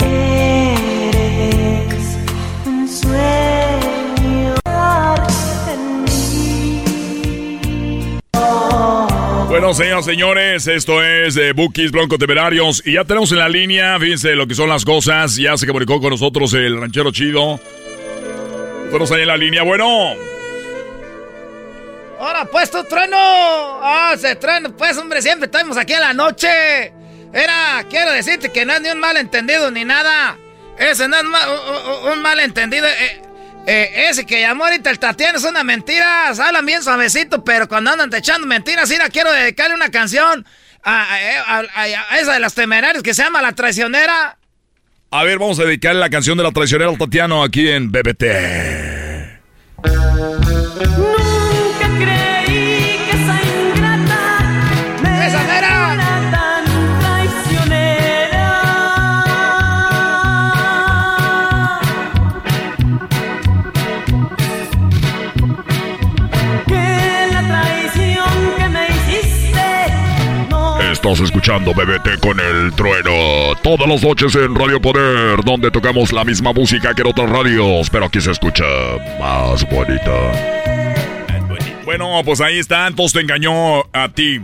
Eres 0.00 0.58
un 2.64 2.88
sueño 2.88 4.54
en 5.68 6.04
mí. 6.04 6.92
Bueno, 9.48 9.74
señoras 9.74 10.04
señores, 10.04 10.66
esto 10.68 11.02
es 11.02 11.34
de 11.34 11.52
Bookies 11.52 11.90
Bronco 11.90 12.18
Temerarios. 12.18 12.82
Y 12.86 12.92
ya 12.94 13.04
tenemos 13.04 13.32
en 13.32 13.38
la 13.38 13.48
línea, 13.48 13.98
fíjense 13.98 14.36
lo 14.36 14.46
que 14.46 14.54
son 14.54 14.68
las 14.68 14.84
cosas. 14.84 15.34
Ya 15.36 15.56
se 15.56 15.66
comunicó 15.66 16.00
con 16.00 16.10
nosotros 16.10 16.54
el 16.54 16.80
ranchero 16.80 17.10
chido. 17.10 17.58
Tenemos 18.86 19.10
ahí 19.10 19.22
en 19.22 19.28
la 19.28 19.36
línea. 19.36 19.64
Bueno, 19.64 20.14
Ahora, 22.20 22.44
pues 22.46 22.70
tu 22.70 22.82
trueno. 22.84 23.16
Ah, 23.18 24.14
se 24.18 24.36
trueno, 24.36 24.74
pues, 24.76 24.96
hombre, 24.98 25.20
siempre 25.22 25.46
estamos 25.46 25.76
aquí 25.76 25.92
en 25.92 26.00
la 26.00 26.12
noche. 26.14 26.92
Era, 27.32 27.84
quiero 27.90 28.12
decirte 28.12 28.50
que 28.52 28.64
no 28.64 28.72
es 28.74 28.80
ni 28.80 28.88
un 28.90 28.98
malentendido 29.00 29.70
ni 29.70 29.84
nada. 29.84 30.36
Ese 30.78 31.08
no 31.08 31.16
es 31.16 31.24
ma- 31.24 31.46
un, 32.04 32.12
un 32.12 32.22
malentendido. 32.22 32.86
Eh, 32.86 33.22
eh, 33.66 34.06
ese 34.10 34.24
que 34.26 34.40
llamó 34.40 34.64
ahorita 34.64 34.90
el 34.90 34.98
Tatiano 34.98 35.38
es 35.38 35.44
una 35.44 35.64
mentira. 35.64 36.28
Hablan 36.28 36.64
bien 36.66 36.82
suavecito, 36.82 37.42
pero 37.44 37.68
cuando 37.68 37.90
andan 37.90 38.10
te 38.10 38.18
echando 38.18 38.46
mentiras, 38.46 38.88
mira, 38.90 39.08
quiero 39.08 39.32
dedicarle 39.32 39.74
una 39.74 39.90
canción 39.90 40.46
a, 40.82 41.02
a- 41.02 41.58
a- 41.60 41.64
a 42.10 42.18
esa 42.20 42.32
de 42.34 42.40
los 42.40 42.54
temerarios 42.54 43.02
que 43.02 43.14
se 43.14 43.22
llama 43.22 43.42
La 43.42 43.52
Traicionera. 43.52 44.38
a 45.10 45.24
ver, 45.24 45.38
vamos 45.38 45.58
a 45.58 45.64
dedicarle 45.64 46.00
la 46.00 46.10
canción 46.10 46.36
de 46.38 46.44
la 46.44 46.50
traicionera 46.52 46.90
al 46.90 46.98
Tatiano 46.98 47.42
aquí 47.42 47.68
en 47.68 47.90
BBT. 47.90 48.93
Estás 71.04 71.20
escuchando 71.20 71.74
BBT 71.74 72.18
con 72.18 72.40
el 72.40 72.72
trueno. 72.72 73.54
Todas 73.62 73.86
las 73.86 74.02
noches 74.02 74.34
en 74.36 74.54
Radio 74.54 74.80
Poder, 74.80 75.44
donde 75.44 75.70
tocamos 75.70 76.14
la 76.14 76.24
misma 76.24 76.54
música 76.54 76.94
que 76.94 77.02
en 77.02 77.08
otras 77.08 77.28
radios, 77.28 77.90
pero 77.90 78.06
aquí 78.06 78.22
se 78.22 78.30
escucha 78.30 78.64
más 79.20 79.68
bonita. 79.68 80.32
Bueno, 81.84 82.22
pues 82.24 82.40
ahí 82.40 82.58
está, 82.58 82.86
entonces 82.86 83.12
te 83.12 83.20
engañó 83.20 83.80
a 83.92 84.08
ti. 84.14 84.40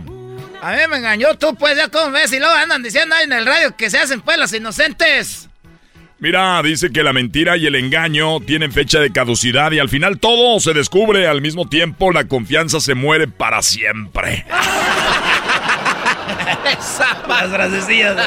A 0.61 0.73
mí 0.73 0.77
me 0.87 0.97
engañó 0.97 1.33
tú, 1.33 1.55
pues, 1.55 1.75
ya 1.75 1.87
como 1.87 2.11
ves, 2.11 2.31
y 2.31 2.37
luego 2.37 2.53
andan 2.53 2.83
diciendo 2.83 3.15
ahí 3.15 3.23
en 3.23 3.33
el 3.33 3.47
radio 3.47 3.75
que 3.75 3.89
se 3.89 3.97
hacen 3.97 4.21
pues 4.21 4.37
los 4.37 4.53
inocentes. 4.53 5.49
Mira, 6.19 6.61
dice 6.61 6.91
que 6.91 7.01
la 7.01 7.11
mentira 7.11 7.57
y 7.57 7.65
el 7.65 7.73
engaño 7.73 8.39
tienen 8.39 8.71
fecha 8.71 8.99
de 8.99 9.11
caducidad 9.11 9.71
y 9.71 9.79
al 9.79 9.89
final 9.89 10.19
todo 10.19 10.59
se 10.59 10.75
descubre 10.75 11.25
al 11.25 11.41
mismo 11.41 11.67
tiempo, 11.67 12.11
la 12.11 12.27
confianza 12.27 12.79
se 12.79 12.93
muere 12.93 13.27
para 13.27 13.63
siempre. 13.63 14.45
Frasecillas. 16.79 18.17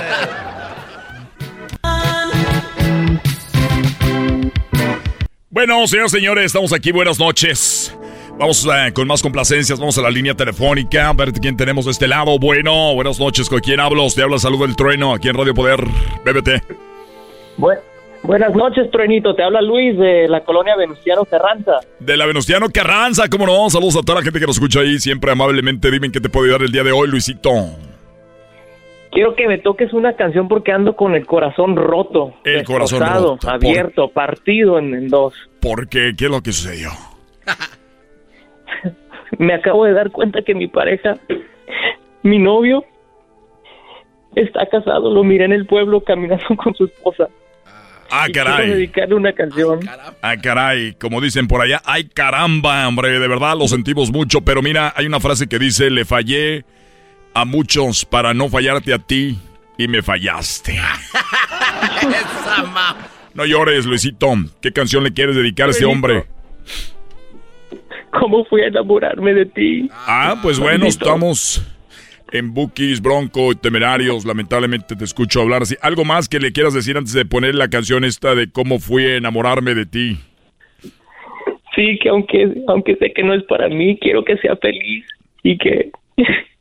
Bueno, 5.51 5.87
señores, 5.87 6.11
señores, 6.11 6.45
estamos 6.47 6.73
aquí. 6.73 6.91
Buenas 6.93 7.19
noches. 7.19 7.97
Vamos 8.39 8.67
eh, 8.67 8.93
con 8.93 9.07
más 9.07 9.23
complacencias. 9.23 9.79
Vamos 9.79 9.97
a 9.99 10.03
la 10.03 10.11
línea 10.11 10.35
telefónica. 10.35 11.09
A 11.09 11.13
ver 11.13 11.33
quién 11.33 11.57
tenemos 11.57 11.85
de 11.85 11.93
este 11.93 12.09
lado. 12.09 12.39
Bueno, 12.39 12.95
buenas 12.95 13.21
noches. 13.21 13.49
¿Con 13.49 13.61
quién 13.61 13.79
hablo? 13.79 14.07
Te 14.15 14.23
habla 14.23 14.39
Salud 14.39 14.61
del 14.67 14.75
Trueno 14.75 15.15
aquí 15.15 15.29
en 15.29 15.37
Radio 15.37 15.55
Poder. 15.55 15.81
BBT. 16.25 16.61
Bu- 17.57 17.79
buenas 18.25 18.53
noches, 18.57 18.91
Truenito. 18.91 19.37
Te 19.37 19.45
habla 19.45 19.63
Luis 19.63 19.97
de 19.97 20.27
la 20.29 20.43
colonia 20.43 20.75
Venustiano 20.77 21.25
Carranza. 21.25 21.79
De 22.01 22.17
la 22.17 22.27
Venustiano 22.27 22.67
Carranza, 22.71 23.29
¿cómo 23.29 23.47
no? 23.47 23.71
Saludos 23.71 23.97
a 23.97 24.01
toda 24.03 24.19
la 24.19 24.25
gente 24.25 24.41
que 24.41 24.47
nos 24.47 24.57
escucha 24.57 24.81
ahí. 24.81 24.99
Siempre 24.99 25.31
amablemente 25.31 25.89
dime 25.93 26.07
en 26.07 26.13
qué 26.13 26.21
te 26.21 26.29
puedo 26.29 26.47
ayudar 26.47 26.63
el 26.63 26.73
día 26.73 26.83
de 26.83 26.91
hoy, 26.91 27.07
Luisito. 27.09 27.53
Quiero 29.15 29.35
que 29.37 29.47
me 29.49 29.59
toques 29.59 29.93
una 29.93 30.15
canción 30.15 30.49
porque 30.49 30.73
ando 30.73 30.97
con 30.97 31.15
el 31.15 31.25
corazón 31.25 31.77
roto. 31.77 32.35
El 32.45 32.65
corazón 32.65 33.01
roto, 33.01 33.37
por- 33.41 33.51
Abierto, 33.51 34.09
partido 34.09 34.79
en, 34.79 34.93
en 34.93 35.09
dos. 35.09 35.35
¿Por 35.61 35.89
qué? 35.89 36.13
¿Qué 36.19 36.25
es 36.27 36.31
lo 36.31 36.43
que 36.43 36.53
sucedió? 36.53 36.91
Me 39.39 39.55
acabo 39.55 39.85
de 39.85 39.93
dar 39.93 40.11
cuenta 40.11 40.43
que 40.43 40.55
mi 40.55 40.69
pareja, 40.69 41.17
mi 42.23 42.39
novio, 42.39 42.85
está 44.35 44.67
casado. 44.67 45.13
Lo 45.13 45.25
miré 45.25 45.45
en 45.47 45.53
el 45.53 45.67
pueblo 45.67 46.01
caminando 46.03 46.45
con 46.57 46.75
su 46.75 46.85
esposa. 46.85 47.29
Ah, 48.11 48.27
Y 48.29 48.33
Quiero 48.33 48.51
caray. 48.51 48.69
dedicarle 48.71 49.15
una 49.15 49.33
canción. 49.33 49.81
Ah, 50.23 50.37
caray. 50.41 50.95
Como 50.95 51.21
dicen 51.21 51.49
por 51.49 51.61
allá, 51.63 51.81
ay, 51.85 52.05
caramba, 52.09 52.87
hombre. 52.87 53.19
De 53.19 53.27
verdad 53.29 53.57
lo 53.59 53.67
sentimos 53.67 54.13
mucho. 54.13 54.41
Pero 54.43 54.63
mira, 54.63 54.93
hay 54.95 55.07
una 55.07 55.21
frase 55.21 55.49
que 55.49 55.59
dice, 55.59 55.91
le 55.91 56.05
fallé 56.05 56.65
a 57.35 57.45
muchos 57.45 58.05
para 58.05 58.33
no 58.33 58.49
fallarte 58.49 58.95
a 58.95 58.99
ti 58.99 59.37
y 59.77 59.89
me 59.89 60.03
fallaste. 60.03 60.79
No 63.35 63.45
llores, 63.45 63.85
Luisito. 63.85 64.33
¿Qué 64.63 64.73
canción 64.73 65.03
le 65.03 65.13
quieres 65.13 65.35
dedicar 65.35 65.67
a 65.67 65.73
este 65.73 65.85
hombre? 65.85 66.23
¿Cómo 68.13 68.45
fui 68.45 68.63
a 68.63 68.69
enamorarme 68.69 69.35
de 69.35 69.47
ti? 69.47 69.89
Ah, 70.07 70.39
pues 70.41 70.61
bueno, 70.61 70.87
estamos 70.87 71.61
en 72.31 72.55
Bookies, 72.55 73.03
Bronco, 73.03 73.57
Temerarios. 73.57 74.25
Lamentablemente 74.25 74.95
te 74.95 75.03
escucho 75.03 75.41
hablar 75.41 75.63
así. 75.63 75.75
¿Algo 75.83 76.05
más 76.05 76.29
que 76.29 76.39
le 76.39 76.53
quieras 76.53 76.75
decir 76.75 76.97
antes 76.97 77.13
de 77.13 77.25
poner 77.25 77.57
la 77.57 77.69
canción 77.69 78.05
esta 78.05 78.37
de 78.37 78.51
cómo 78.53 78.79
fui 78.79 79.05
a 79.05 79.17
enamorarme 79.17 79.75
de 79.75 79.87
ti? 79.87 80.19
Sí, 81.75 81.99
que 82.01 82.09
aunque, 82.09 82.55
aunque 82.69 82.95
sé 82.97 83.13
que 83.13 83.25
no 83.25 83.35
es 83.35 83.43
para 83.45 83.69
mí, 83.69 83.99
quiero 84.01 84.25
que 84.25 84.37
sea 84.37 84.55
feliz 84.57 85.05
y 85.43 85.59
que, 85.59 85.91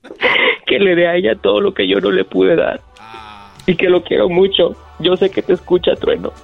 que 0.67 0.79
le 0.79 0.95
dé 0.95 1.07
a 1.07 1.15
ella 1.15 1.35
todo 1.35 1.61
lo 1.61 1.73
que 1.73 1.87
yo 1.87 1.99
no 1.99 2.11
le 2.11 2.23
pude 2.23 2.55
dar. 2.55 2.81
y 3.65 3.75
que 3.75 3.89
lo 3.89 4.03
quiero 4.03 4.29
mucho. 4.29 4.75
Yo 4.99 5.15
sé 5.17 5.29
que 5.31 5.41
te 5.41 5.53
escucha, 5.53 5.95
Trueno. 5.95 6.33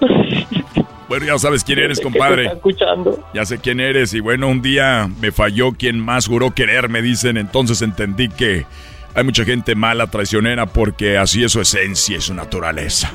Bueno, 1.08 1.26
ya 1.26 1.36
sabes 1.40 1.64
quién 1.64 1.80
eres, 1.80 2.00
compadre. 2.04 2.44
está 2.44 2.54
escuchando. 2.54 3.18
Ya 3.34 3.44
sé 3.44 3.58
quién 3.58 3.80
eres 3.80 4.14
y 4.14 4.20
bueno, 4.20 4.46
un 4.46 4.62
día 4.62 5.10
me 5.20 5.32
falló 5.32 5.72
quien 5.72 5.98
más 5.98 6.28
juró 6.28 6.52
querer, 6.52 6.88
me 6.88 7.02
dicen, 7.02 7.36
entonces 7.36 7.82
entendí 7.82 8.28
que 8.28 8.64
hay 9.12 9.24
mucha 9.24 9.44
gente 9.44 9.74
mala, 9.74 10.06
traicionera, 10.06 10.66
porque 10.66 11.18
así 11.18 11.42
es 11.42 11.50
su 11.50 11.60
esencia 11.60 12.16
y 12.18 12.20
su 12.20 12.32
naturaleza. 12.32 13.12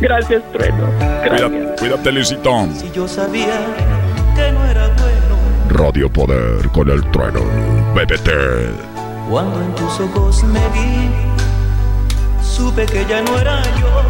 Gracias, 0.00 0.52
Trueno. 0.52 0.90
Cuídate, 1.26 1.76
cuídate, 1.78 2.12
Luisito. 2.12 2.68
Si 2.74 2.90
yo 2.92 3.08
sabía 3.08 3.58
Radio 5.70 6.12
Poder 6.12 6.68
con 6.70 6.90
el 6.90 7.02
trueno. 7.10 7.40
BBT. 7.94 8.28
cuando 9.30 9.62
en 9.62 9.74
tus 9.76 10.00
ojos 10.00 10.42
me 10.44 10.60
vi, 10.70 11.08
supe 12.42 12.86
que 12.86 13.06
ya 13.06 13.22
no 13.22 13.38
era 13.38 13.62
yo 13.78 14.02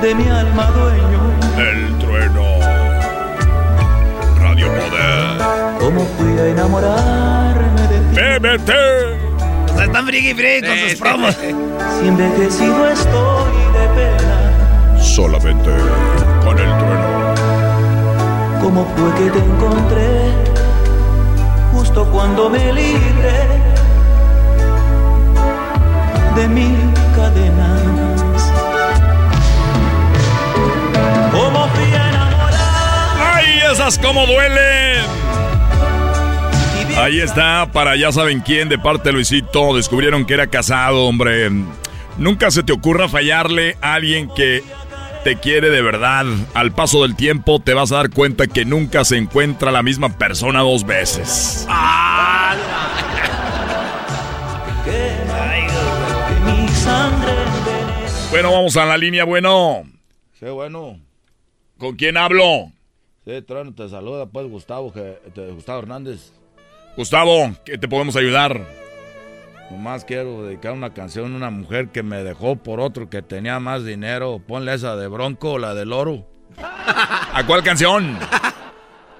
de 0.00 0.14
mi 0.14 0.28
alma 0.28 0.70
dueño. 0.70 1.20
El 1.58 1.98
trueno. 1.98 2.44
Radio 4.40 4.68
Poder. 4.68 5.78
Cómo 5.80 6.06
fui 6.18 6.38
a 6.38 6.46
enamorarme 6.48 7.82
de 7.88 7.98
ti. 7.98 8.16
BBT. 8.16 9.70
O 9.70 9.76
sea, 9.76 9.84
están 9.84 10.06
frigui 10.06 10.34
frigui 10.34 10.66
con 10.66 10.78
sus 10.78 10.98
promos. 10.98 11.38
Si 12.00 12.08
envejecido 12.08 12.88
estoy 12.88 13.52
de 13.72 13.88
pena, 13.94 14.98
Solamente 15.00 15.70
con 16.44 16.58
el 16.58 16.78
trueno. 16.78 17.15
Cómo 18.66 18.84
fue 18.96 19.14
que 19.14 19.30
te 19.30 19.38
encontré 19.38 20.32
justo 21.72 22.04
cuando 22.10 22.50
me 22.50 22.72
libré 22.72 23.46
de 26.34 26.48
mil 26.48 26.76
cadenas. 27.14 28.52
Cómo 31.30 31.68
fui. 31.68 31.84
¡Ay, 33.20 33.60
esas 33.70 34.00
como 34.00 34.26
duelen! 34.26 35.04
Ahí 36.98 37.20
está, 37.20 37.70
para 37.72 37.94
ya 37.94 38.10
saben 38.10 38.40
quién, 38.40 38.68
de 38.68 38.80
parte 38.80 39.10
de 39.10 39.12
Luisito, 39.12 39.76
descubrieron 39.76 40.24
que 40.24 40.34
era 40.34 40.48
casado, 40.48 41.04
hombre. 41.04 41.52
Nunca 42.18 42.50
se 42.50 42.64
te 42.64 42.72
ocurra 42.72 43.08
fallarle 43.08 43.76
a 43.80 43.94
alguien 43.94 44.28
que 44.34 44.64
te 45.26 45.34
quiere 45.40 45.70
de 45.70 45.82
verdad. 45.82 46.24
Al 46.54 46.70
paso 46.72 47.02
del 47.02 47.16
tiempo 47.16 47.58
te 47.58 47.74
vas 47.74 47.90
a 47.90 47.96
dar 47.96 48.10
cuenta 48.10 48.46
que 48.46 48.64
nunca 48.64 49.04
se 49.04 49.16
encuentra 49.16 49.72
la 49.72 49.82
misma 49.82 50.16
persona 50.16 50.60
dos 50.60 50.86
veces. 50.86 51.66
Bueno, 58.30 58.52
vamos 58.52 58.76
a 58.76 58.84
la 58.86 58.96
línea, 58.96 59.24
bueno. 59.24 59.82
Sí, 60.38 60.46
bueno. 60.46 61.00
¿Con 61.76 61.96
quién 61.96 62.16
hablo? 62.16 62.70
Sí, 63.24 63.42
Trueno, 63.42 63.74
te 63.74 63.88
saluda 63.88 64.26
pues 64.26 64.46
Gustavo, 64.48 64.92
que, 64.92 65.18
te- 65.34 65.50
Gustavo 65.50 65.80
Hernández. 65.80 66.32
Gustavo, 66.96 67.50
¿qué 67.64 67.76
te 67.78 67.88
podemos 67.88 68.14
ayudar? 68.14 68.64
Nomás 69.70 70.04
quiero 70.04 70.44
dedicar 70.44 70.72
una 70.72 70.94
canción 70.94 71.32
a 71.32 71.36
una 71.36 71.50
mujer 71.50 71.88
que 71.88 72.02
me 72.02 72.22
dejó 72.22 72.56
por 72.56 72.80
otro 72.80 73.10
que 73.10 73.22
tenía 73.22 73.58
más 73.60 73.84
dinero. 73.84 74.40
Ponle 74.46 74.74
esa 74.74 74.96
de 74.96 75.08
Bronco 75.08 75.52
o 75.52 75.58
la 75.58 75.74
del 75.74 75.92
Oro. 75.92 76.26
¿A 76.58 77.42
cuál 77.46 77.62
canción? 77.62 78.16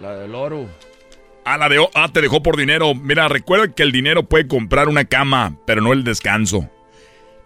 La 0.00 0.14
del 0.16 0.34
Oro. 0.34 0.66
Ah, 1.44 1.58
la 1.58 1.68
de... 1.68 1.78
o- 1.78 1.90
Ah, 1.94 2.08
te 2.12 2.20
dejó 2.20 2.42
por 2.42 2.56
dinero. 2.56 2.94
Mira, 2.94 3.28
recuerda 3.28 3.72
que 3.74 3.82
el 3.82 3.92
dinero 3.92 4.24
puede 4.24 4.46
comprar 4.46 4.88
una 4.88 5.04
cama, 5.04 5.56
pero 5.66 5.80
no 5.80 5.92
el 5.92 6.04
descanso. 6.04 6.70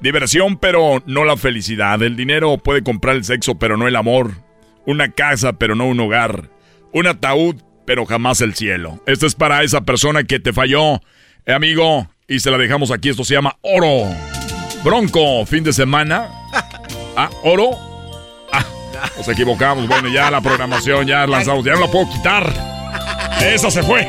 Diversión, 0.01 0.57
pero 0.59 1.03
no 1.07 1.25
la 1.25 1.37
felicidad. 1.37 2.03
El 2.03 2.17
dinero 2.17 2.57
puede 2.59 2.83
comprar 2.83 3.17
el 3.17 3.25
sexo, 3.25 3.59
pero 3.59 3.77
no 3.77 3.87
el 3.89 3.97
amor. 3.97 4.33
Una 4.87 5.11
casa, 5.13 5.55
pero 5.55 5.75
no 5.75 5.87
un 5.87 6.01
hogar. 6.01 6.49
Un 6.93 7.07
ataúd, 7.07 7.57
pero 7.87 8.07
jamás 8.07 8.41
el 8.41 8.55
cielo. 8.55 9.03
Esto 9.07 9.27
es 9.27 9.35
para 9.35 9.63
esa 9.63 9.83
persona 9.83 10.25
que 10.25 10.41
te 10.41 10.53
falló, 10.53 10.97
eh, 11.47 11.53
amigo. 11.53 12.09
Y 12.31 12.39
se 12.39 12.49
la 12.49 12.57
dejamos 12.59 12.93
aquí. 12.93 13.09
Esto 13.09 13.25
se 13.25 13.35
llama 13.35 13.57
Oro. 13.61 14.07
Bronco, 14.85 15.45
fin 15.45 15.65
de 15.65 15.73
semana. 15.73 16.29
Ah, 17.17 17.29
Oro. 17.43 17.71
Ah, 18.53 18.65
nos 19.17 19.29
equivocamos. 19.29 19.87
Bueno, 19.89 20.09
ya 20.09 20.31
la 20.31 20.41
programación 20.41 21.07
ya 21.09 21.27
lanzamos. 21.27 21.65
Ya 21.65 21.73
no 21.75 21.81
la 21.81 21.89
puedo 21.89 22.09
quitar. 22.09 22.51
Esa 23.43 23.69
se 23.71 23.83
fue. 23.83 24.07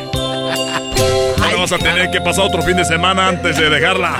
Ahora 1.41 1.57
vas 1.57 1.71
a 1.73 1.79
tener 1.79 2.11
que 2.11 2.21
pasar 2.21 2.45
otro 2.45 2.61
fin 2.61 2.77
de 2.77 2.85
semana 2.85 3.27
antes 3.27 3.57
de 3.57 3.69
dejarla. 3.71 4.15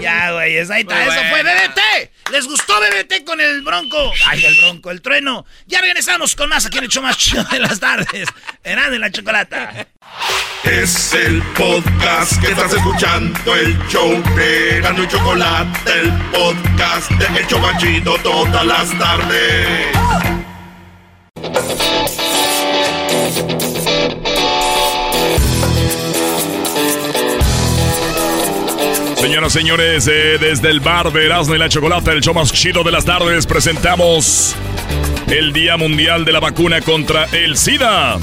Ya, 0.00 0.32
güey, 0.32 0.56
esa 0.56 0.74
ahí 0.74 0.82
está. 0.82 1.02
Eso 1.02 1.20
fue 1.30 1.42
BBT. 1.42 2.30
¿Les 2.30 2.46
gustó 2.46 2.74
BBT 2.80 3.24
con 3.26 3.40
el 3.40 3.60
bronco? 3.62 4.12
Ay, 4.26 4.44
el 4.44 4.54
bronco, 4.54 4.90
el 4.92 5.02
trueno. 5.02 5.44
Ya 5.66 5.80
regresamos 5.80 6.34
con 6.36 6.48
más 6.48 6.64
aquí 6.64 6.78
en 6.78 6.84
el 6.84 6.90
show 6.90 7.02
más 7.02 7.18
chido 7.18 7.44
de 7.44 7.58
las 7.58 7.80
tardes. 7.80 8.28
Erán 8.64 8.92
de 8.92 8.98
la 8.98 9.10
chocolata. 9.10 9.86
Es 10.64 11.12
el 11.12 11.42
podcast 11.56 12.40
que 12.40 12.52
estás 12.52 12.72
escuchando, 12.72 13.54
el 13.56 13.76
show 13.88 14.10
de 14.36 14.80
Gano 14.80 15.02
y 15.02 15.08
Chocolate, 15.08 15.90
el 16.00 16.12
podcast 16.30 17.10
de 17.10 17.40
El 17.40 17.46
Chobachito 17.48 18.14
todas 18.22 18.64
las 18.64 18.98
tardes. 18.98 19.86
Señoras, 29.16 29.52
señores, 29.52 30.08
eh, 30.08 30.38
desde 30.40 30.70
el 30.70 30.80
bar 30.80 31.12
de 31.12 31.26
Erasmo 31.26 31.54
y 31.54 31.58
la 31.58 31.68
Chocolata, 31.68 32.12
el 32.12 32.20
show 32.20 32.34
más 32.34 32.52
chido 32.52 32.82
de 32.82 32.92
las 32.92 33.04
tardes, 33.04 33.46
presentamos 33.46 34.54
el 35.28 35.52
Día 35.52 35.76
Mundial 35.76 36.24
de 36.24 36.32
la 36.32 36.40
Vacuna 36.40 36.80
contra 36.80 37.24
el 37.32 37.56
SIDA. 37.56 38.18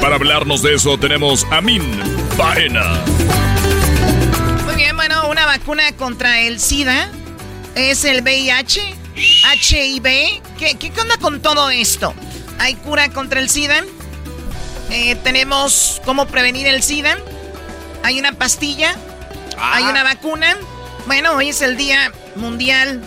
Para 0.00 0.14
hablarnos 0.14 0.62
de 0.62 0.74
eso 0.74 0.98
tenemos 0.98 1.46
a 1.50 1.60
Min 1.60 1.82
Baena. 2.36 3.04
Muy 4.64 4.76
bien, 4.76 4.96
bueno, 4.96 5.28
una 5.28 5.44
vacuna 5.46 5.92
contra 5.96 6.40
el 6.40 6.60
SIDA 6.60 7.10
es 7.74 8.04
el 8.04 8.22
VIH, 8.22 8.94
HIV. 9.16 10.42
¿Qué, 10.58 10.76
qué 10.78 11.00
onda 11.00 11.16
con 11.18 11.40
todo 11.42 11.70
esto? 11.70 12.14
¿Hay 12.58 12.74
cura 12.74 13.08
contra 13.10 13.40
el 13.40 13.50
SIDA? 13.50 13.84
Eh, 14.90 15.16
¿Tenemos 15.16 16.00
cómo 16.04 16.26
prevenir 16.26 16.66
el 16.66 16.82
SIDA? 16.82 17.18
¿Hay 18.02 18.18
una 18.18 18.32
pastilla? 18.32 18.94
¿Hay 19.58 19.84
una 19.84 20.04
vacuna? 20.04 20.56
Bueno, 21.06 21.32
hoy 21.32 21.50
es 21.50 21.60
el 21.60 21.76
Día 21.76 22.12
Mundial 22.36 23.02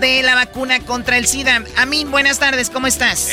de 0.00 0.22
la 0.22 0.34
Vacuna 0.34 0.80
contra 0.80 1.16
el 1.16 1.26
SIDA. 1.26 1.62
Amin, 1.76 2.10
buenas 2.10 2.38
tardes, 2.38 2.70
¿cómo 2.70 2.86
estás? 2.86 3.28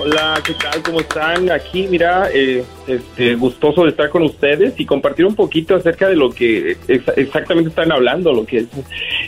Hola, 0.00 0.42
¿qué 0.44 0.54
tal? 0.54 0.82
¿Cómo 0.82 1.00
están? 1.00 1.50
Aquí, 1.50 1.86
mira, 1.88 2.28
eh, 2.32 2.64
este, 2.88 3.34
gustoso 3.36 3.84
de 3.84 3.90
estar 3.90 4.08
con 4.10 4.22
ustedes 4.24 4.74
y 4.78 4.84
compartir 4.86 5.24
un 5.24 5.36
poquito 5.36 5.76
acerca 5.76 6.08
de 6.08 6.16
lo 6.16 6.30
que 6.30 6.76
ex- 6.88 7.16
exactamente 7.16 7.70
están 7.70 7.92
hablando, 7.92 8.32
lo 8.32 8.44
que 8.44 8.58
es 8.58 8.66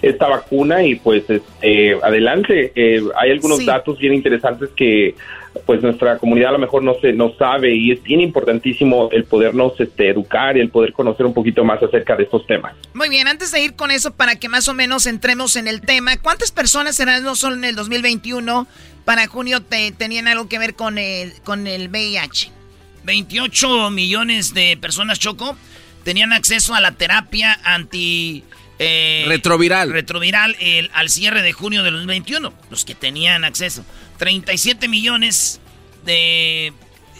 esta 0.03 0.27
vacuna 0.29 0.83
y 0.83 0.97
pues 0.97 1.23
este, 1.31 1.95
adelante. 2.03 2.73
Eh, 2.75 3.01
hay 3.17 3.31
algunos 3.31 3.59
Sí. 3.59 3.67
datos 3.67 3.99
bien 3.99 4.15
interesantes 4.15 4.71
que 4.75 5.15
pues 5.65 5.81
nuestra 5.83 6.19
comunidad 6.19 6.51
a 6.51 6.53
lo 6.53 6.59
mejor 6.59 6.83
no 6.83 6.95
se 7.01 7.15
no 7.15 7.33
sabe 7.39 7.75
y 7.75 7.93
es 7.93 8.03
bien 8.03 8.21
importantísimo 8.21 9.09
el 9.13 9.25
podernos 9.25 9.73
este, 9.81 10.11
educar 10.11 10.57
y 10.57 10.61
el 10.61 10.69
poder 10.69 10.93
conocer 10.93 11.25
un 11.25 11.33
poquito 11.33 11.65
más 11.65 11.83
acerca 11.83 12.15
de 12.17 12.25
estos 12.25 12.47
temas. 12.47 12.75
Muy 12.93 13.09
bien, 13.09 13.27
antes 13.29 13.53
de 13.53 13.63
ir 13.63 13.75
con 13.75 13.91
eso, 13.91 14.13
para 14.15 14.37
que 14.37 14.49
más 14.51 14.69
o 14.69 14.75
menos 14.75 15.07
entremos 15.07 15.57
en 15.57 15.67
el 15.69 15.81
tema, 15.81 16.17
¿cuántas 16.19 16.51
personas 16.53 16.97
serán 16.97 17.23
no 17.25 17.37
solo 17.37 17.55
en 17.57 17.65
el 17.65 17.75
2021 17.77 18.67
para 19.07 19.27
junio 19.27 19.63
te, 19.63 19.91
tenían 19.93 20.29
algo 20.29 20.49
que 20.51 20.59
ver 20.59 20.75
con 20.75 20.99
el, 20.99 21.33
con 21.43 21.67
el 21.67 21.89
VIH? 21.89 22.51
28 23.05 23.91
millones 23.91 24.53
de 24.53 24.77
personas, 24.77 25.19
Choco, 25.19 25.57
tenían 26.05 26.33
acceso 26.33 26.75
a 26.75 26.81
la 26.81 26.93
terapia 26.93 27.59
anti... 27.65 28.43
eh, 28.79 29.25
Retroviral. 29.29 29.93
Retroviral 29.93 30.57
el- 30.61 30.91
al 30.93 31.09
cierre 31.09 31.41
de 31.43 31.53
junio 31.53 31.83
de 31.83 31.91
2021. 31.93 32.53
Los 32.69 32.85
que 32.85 32.95
tenían 32.95 33.45
acceso. 33.45 33.85
37 34.19 34.89
millones 34.89 35.61
de, 36.05 36.73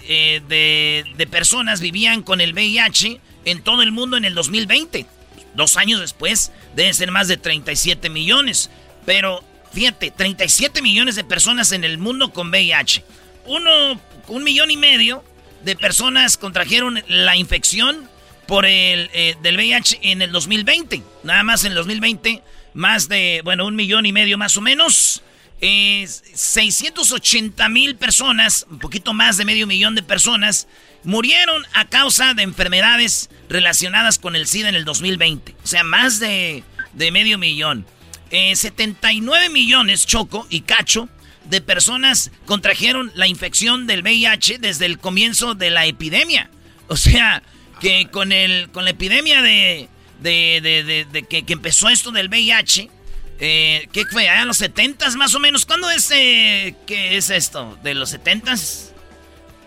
eh, 0.09 0.43
de, 0.49 1.05
de 1.17 1.27
personas 1.27 1.81
vivían 1.81 2.23
con 2.23 2.41
el 2.41 2.53
VIH 2.53 3.21
en 3.45 3.63
todo 3.63 3.83
el 3.83 3.93
mundo 3.93 4.17
en 4.17 4.25
el 4.25 4.35
2020. 4.35 5.07
Dos 5.55 5.77
años 5.77 6.01
después 6.01 6.51
deben 6.75 6.95
ser 6.95 7.11
más 7.13 7.29
de 7.29 7.37
37 7.37 8.11
millones. 8.11 8.71
Pero 9.07 9.43
fíjate, 9.77 10.11
37 10.11 10.81
millones 10.81 11.17
de 11.17 11.25
personas 11.25 11.71
en 11.73 11.85
el 11.85 11.99
mundo 11.99 12.33
con 12.33 12.49
VIH. 12.49 13.05
Uno, 13.45 14.01
un 14.29 14.43
millón 14.43 14.71
y 14.71 14.79
medio 14.79 15.23
de 15.65 15.77
personas 15.77 16.39
contrajeron 16.39 17.05
la 17.09 17.37
infección 17.37 18.09
por 18.47 18.65
el 18.65 19.11
eh, 19.13 19.37
del 19.43 19.57
VIH 19.57 19.99
en 20.01 20.23
el 20.23 20.33
2020. 20.33 21.03
Nada 21.25 21.43
más 21.43 21.65
en 21.65 21.73
el 21.73 21.75
2020, 21.77 22.43
más 22.73 23.09
de, 23.09 23.43
bueno, 23.45 23.67
un 23.67 23.77
millón 23.77 24.07
y 24.07 24.15
medio 24.15 24.39
más 24.39 24.57
o 24.57 24.63
menos. 24.63 25.23
Eh, 25.61 26.07
680 26.09 27.69
mil 27.69 27.97
personas, 27.97 28.67
un 28.71 28.79
poquito 28.79 29.13
más 29.13 29.37
de 29.37 29.45
medio 29.45 29.67
millón 29.67 29.95
de 29.95 30.03
personas, 30.03 30.69
murieron 31.05 31.67
a 31.75 31.85
causa 31.85 32.33
de 32.33 32.45
enfermedades 32.45 33.29
relacionadas 33.51 34.19
con 34.19 34.37
el 34.37 34.47
SIDA 34.47 34.71
en 34.71 34.75
el 34.75 34.87
2020. 34.87 35.55
O 35.63 35.67
sea, 35.67 35.85
más 35.85 36.19
de, 36.19 36.65
medio 36.95 37.37
millón. 37.37 37.85
79 38.31 39.47
eh, 39.47 39.49
millones, 39.51 40.07
Choco 40.07 40.47
y 40.51 40.63
Cacho, 40.63 41.09
de 41.45 41.61
personas 41.61 42.31
contrajeron 42.45 43.13
la 43.15 43.29
infección 43.29 43.87
del 43.87 44.03
VIH 44.03 44.59
desde 44.59 44.87
el 44.87 44.99
comienzo 44.99 45.55
de 45.55 45.71
la 45.71 45.87
epidemia. 45.87 46.51
O 46.89 46.97
sea, 46.97 47.43
que 47.81 48.09
con, 48.11 48.33
el, 48.33 48.71
con 48.71 48.85
la 48.85 48.91
epidemia 48.91 49.43
de, 49.43 49.89
de, 50.21 51.27
que, 51.29 51.45
empezó 51.49 51.89
esto 51.89 52.11
del 52.11 52.29
VIH, 52.29 52.91
eh, 53.39 53.89
¿qué 53.93 54.05
fue? 54.07 54.29
¿A 54.29 54.45
los 54.45 54.57
70 54.59 55.11
más 55.17 55.35
o 55.35 55.41
menos? 55.41 55.67
¿Cuándo 55.67 55.91
es, 55.91 56.11
eh, 56.11 56.75
¿qué 56.87 57.17
es 57.17 57.31
esto? 57.31 57.79
¿De 57.83 57.95
los 57.95 58.11
70 58.11 58.55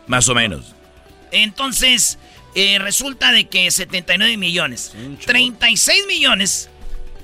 Más 0.07 0.27
o 0.27 0.35
menos. 0.35 0.73
Entonces, 1.31 2.17
eh, 2.55 2.79
resulta 2.79 3.31
de 3.31 3.47
que 3.47 3.69
79 3.69 4.37
millones, 4.37 4.93
36 5.25 6.07
millones 6.07 6.69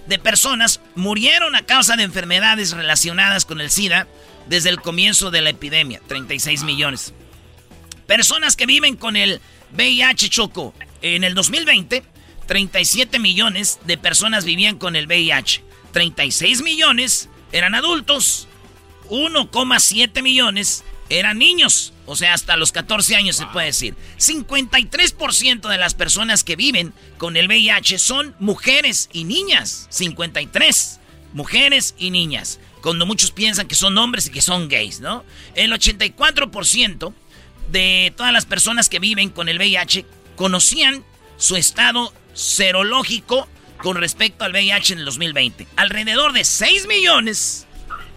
de 0.08 0.20
personas 0.20 0.82
murieron 0.96 1.56
a 1.56 1.66
causa 1.66 1.96
de 1.96 2.04
enfermedades 2.04 2.72
relacionadas 2.72 3.46
con 3.46 3.62
el 3.62 3.72
SIDA 3.72 4.08
desde 4.48 4.70
el 4.70 4.82
comienzo 4.82 5.32
de 5.32 5.42
la 5.42 5.50
epidemia. 5.50 6.02
36 6.08 6.64
millones. 6.64 7.14
Personas 8.08 8.56
que 8.56 8.66
viven 8.66 8.96
con 8.96 9.16
el 9.16 9.42
VIH 9.76 10.30
Choco. 10.30 10.74
En 11.02 11.24
el 11.24 11.34
2020, 11.34 12.04
37 12.46 13.20
millones 13.20 13.80
de 13.86 13.98
personas 13.98 14.46
vivían 14.46 14.78
con 14.78 14.96
el 14.96 15.08
VIH. 15.08 15.64
36 15.92 16.62
millones 16.62 17.30
eran 17.52 17.76
adultos. 17.76 18.48
1,7 19.10 20.22
millones 20.22 20.84
eran 21.10 21.38
niños. 21.38 21.94
O 22.06 22.16
sea, 22.16 22.34
hasta 22.34 22.58
los 22.58 22.72
14 22.72 23.16
años 23.16 23.36
se 23.36 23.46
puede 23.48 23.68
decir. 23.68 23.96
53% 24.18 25.70
de 25.70 25.78
las 25.78 25.94
personas 25.94 26.44
que 26.44 26.56
viven 26.56 26.94
con 27.18 27.38
el 27.38 27.48
VIH 27.48 28.00
son 28.00 28.36
mujeres 28.40 29.10
y 29.12 29.24
niñas. 29.24 29.88
53. 29.90 31.00
Mujeres 31.34 31.96
y 31.98 32.12
niñas. 32.12 32.60
Cuando 32.82 33.06
muchos 33.06 33.32
piensan 33.32 33.68
que 33.68 33.76
son 33.76 33.98
hombres 33.98 34.28
y 34.28 34.32
que 34.32 34.42
son 34.42 34.70
gays, 34.70 35.00
¿no? 35.00 35.24
El 35.56 35.72
84% 35.72 37.14
de 37.72 38.14
todas 38.16 38.32
las 38.32 38.46
personas 38.46 38.90
que 38.90 39.00
viven 39.00 39.30
con 39.30 39.50
el 39.50 39.58
VIH 39.58 40.06
conocían 40.36 41.04
su 41.38 41.56
estado 41.56 42.14
serológico 42.34 43.48
con 43.80 43.98
respecto 43.98 44.46
al 44.46 44.52
VIH 44.52 44.94
en 44.94 45.00
el 45.00 45.06
2020. 45.06 45.68
Alrededor 45.76 46.34
de 46.34 46.44
6 46.44 46.88
millones 46.88 47.66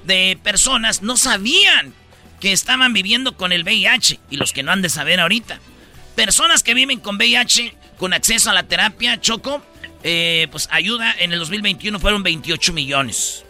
de 0.05 0.39
personas 0.43 1.02
no 1.02 1.16
sabían 1.16 1.94
que 2.40 2.52
estaban 2.52 2.93
viviendo 2.93 3.36
con 3.36 3.52
el 3.52 3.65
VIH 3.65 4.20
y 4.31 4.36
los 4.36 4.52
que 4.52 4.62
no 4.62 4.73
han 4.73 4.82
de 4.82 4.89
saber 4.89 5.20
ahorita. 5.20 5.60
Personas 6.15 6.62
que 6.62 6.74
viven 6.74 7.01
con 7.01 7.16
VIH 7.16 7.74
con 7.98 8.12
acceso 8.12 8.51
a 8.51 8.55
la 8.55 8.62
terapia 8.62 9.20
Choco, 9.20 9.62
eh, 10.02 10.48
pues 10.51 10.69
ayuda 10.70 11.15
en 11.19 11.32
el 11.32 11.39
2021 11.40 11.98
fueron 11.98 12.23
28 12.23 12.73
millones. 12.73 13.44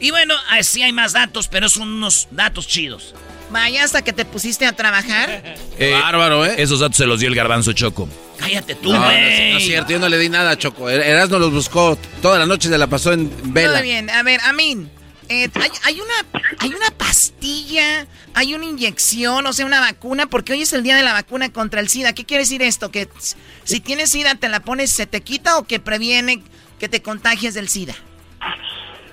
Y 0.00 0.10
bueno, 0.10 0.34
así 0.50 0.82
hay 0.82 0.92
más 0.92 1.12
datos, 1.12 1.48
pero 1.48 1.68
son 1.68 1.88
unos 1.88 2.28
datos 2.32 2.66
chidos. 2.66 3.14
Vaya, 3.50 3.84
hasta 3.84 4.02
que 4.02 4.12
te 4.12 4.24
pusiste 4.24 4.66
a 4.66 4.72
trabajar. 4.72 5.56
Eh, 5.78 5.92
Bárbaro, 5.92 6.44
¿eh? 6.44 6.56
Esos 6.58 6.80
datos 6.80 6.98
se 6.98 7.06
los 7.06 7.18
dio 7.18 7.28
el 7.28 7.34
garbanzo 7.34 7.72
Choco. 7.72 8.08
Cállate 8.36 8.74
tú, 8.76 8.90
güey. 8.90 9.00
No, 9.00 9.06
no, 9.06 9.10
es 9.58 9.64
cierto, 9.64 9.90
yo 9.90 9.98
no 9.98 10.08
le 10.08 10.18
di 10.18 10.28
nada 10.28 10.50
a 10.50 10.56
Choco. 10.56 10.88
Er-, 10.88 11.00
Erasmo 11.00 11.38
los 11.38 11.50
buscó 11.50 11.98
toda 12.20 12.38
la 12.38 12.46
noche, 12.46 12.68
se 12.68 12.78
la 12.78 12.86
pasó 12.86 13.12
en 13.12 13.30
vela. 13.52 13.78
Muy 13.78 13.88
bien, 13.88 14.10
a 14.10 14.22
ver, 14.22 14.40
Amin. 14.42 14.88
Eh, 15.32 15.48
hay, 15.84 15.94
una, 15.94 16.42
hay 16.58 16.68
una 16.74 16.90
pastilla, 16.98 18.06
hay 18.34 18.54
una 18.54 18.66
inyección, 18.66 19.46
o 19.46 19.52
sea, 19.54 19.64
una 19.64 19.80
vacuna, 19.80 20.26
porque 20.26 20.52
hoy 20.52 20.60
es 20.60 20.74
el 20.74 20.82
día 20.82 20.94
de 20.94 21.02
la 21.02 21.14
vacuna 21.14 21.50
contra 21.50 21.80
el 21.80 21.88
SIDA. 21.88 22.12
¿Qué 22.12 22.26
quiere 22.26 22.42
decir 22.42 22.60
esto? 22.60 22.90
¿Que 22.90 23.08
si 23.64 23.80
tienes 23.80 24.10
SIDA 24.10 24.34
te 24.34 24.50
la 24.50 24.60
pones, 24.60 24.90
se 24.90 25.06
te 25.06 25.22
quita 25.22 25.56
o 25.56 25.64
que 25.64 25.80
previene 25.80 26.42
que 26.78 26.88
te 26.90 27.00
contagies 27.00 27.54
del 27.54 27.68
SIDA? 27.68 27.94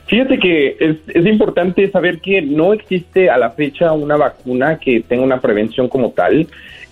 Fíjate 0.07 0.39
que 0.39 0.75
es, 0.79 0.97
es, 1.07 1.25
importante 1.25 1.89
saber 1.89 2.19
que 2.19 2.41
no 2.41 2.73
existe 2.73 3.29
a 3.29 3.37
la 3.37 3.51
fecha 3.51 3.93
una 3.93 4.17
vacuna 4.17 4.77
que 4.77 4.99
tenga 4.99 5.23
una 5.23 5.39
prevención 5.39 5.87
como 5.87 6.11
tal. 6.11 6.47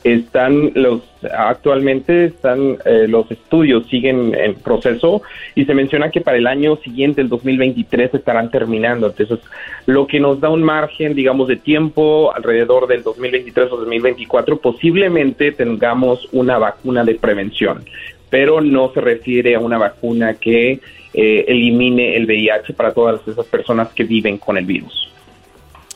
Están 0.08 0.72
los 0.74 1.02
actualmente 1.38 2.26
están 2.26 2.78
eh, 2.86 3.08
los 3.10 3.30
estudios 3.30 3.88
siguen 3.90 4.34
en 4.36 4.56
proceso 4.56 5.22
y 5.54 5.66
se 5.66 5.74
menciona 5.74 6.12
que 6.12 6.22
para 6.22 6.38
el 6.38 6.48
año 6.48 6.78
siguiente, 6.78 7.20
el 7.20 7.28
2023, 7.28 8.14
estarán 8.14 8.50
terminando. 8.50 9.08
Entonces, 9.08 9.40
lo 9.86 10.08
que 10.08 10.22
nos 10.22 10.40
da 10.40 10.50
un 10.50 10.64
margen, 10.64 11.14
digamos, 11.14 11.50
de 11.50 11.58
tiempo 11.58 12.34
alrededor 12.34 12.88
del 12.88 13.04
2023 13.04 13.70
o 13.70 13.78
2024, 13.78 14.60
posiblemente 14.62 15.52
tengamos 15.52 16.26
una 16.32 16.58
vacuna 16.58 17.04
de 17.04 17.16
prevención, 17.16 17.84
pero 18.30 18.62
no 18.62 18.94
se 18.94 19.02
refiere 19.02 19.56
a 19.56 19.60
una 19.60 19.78
vacuna 19.78 20.36
que 20.36 20.80
eh, 21.14 21.46
elimine 21.50 22.16
el 22.16 22.26
VIH 22.26 22.74
para 22.76 22.94
todas 22.94 23.28
esas 23.28 23.46
personas 23.48 23.90
que 23.90 24.06
viven 24.06 24.38
con 24.38 24.58
el 24.58 24.66
virus. 24.66 25.12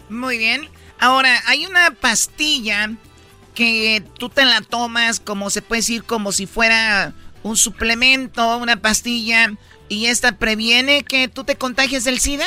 Muy 0.09 0.37
bien. 0.37 0.67
Ahora, 0.99 1.39
hay 1.47 1.65
una 1.65 1.95
pastilla 1.99 2.91
que 3.53 4.01
tú 4.17 4.29
te 4.29 4.45
la 4.45 4.61
tomas 4.61 5.19
como 5.19 5.49
se 5.49 5.61
puede 5.61 5.79
decir 5.79 6.03
como 6.03 6.31
si 6.31 6.45
fuera 6.45 7.13
un 7.43 7.57
suplemento, 7.57 8.57
una 8.57 8.77
pastilla, 8.77 9.51
y 9.89 10.05
esta 10.05 10.37
previene 10.37 11.03
que 11.03 11.27
tú 11.27 11.43
te 11.43 11.55
contagies 11.55 12.05
del 12.05 12.19
SIDA? 12.19 12.45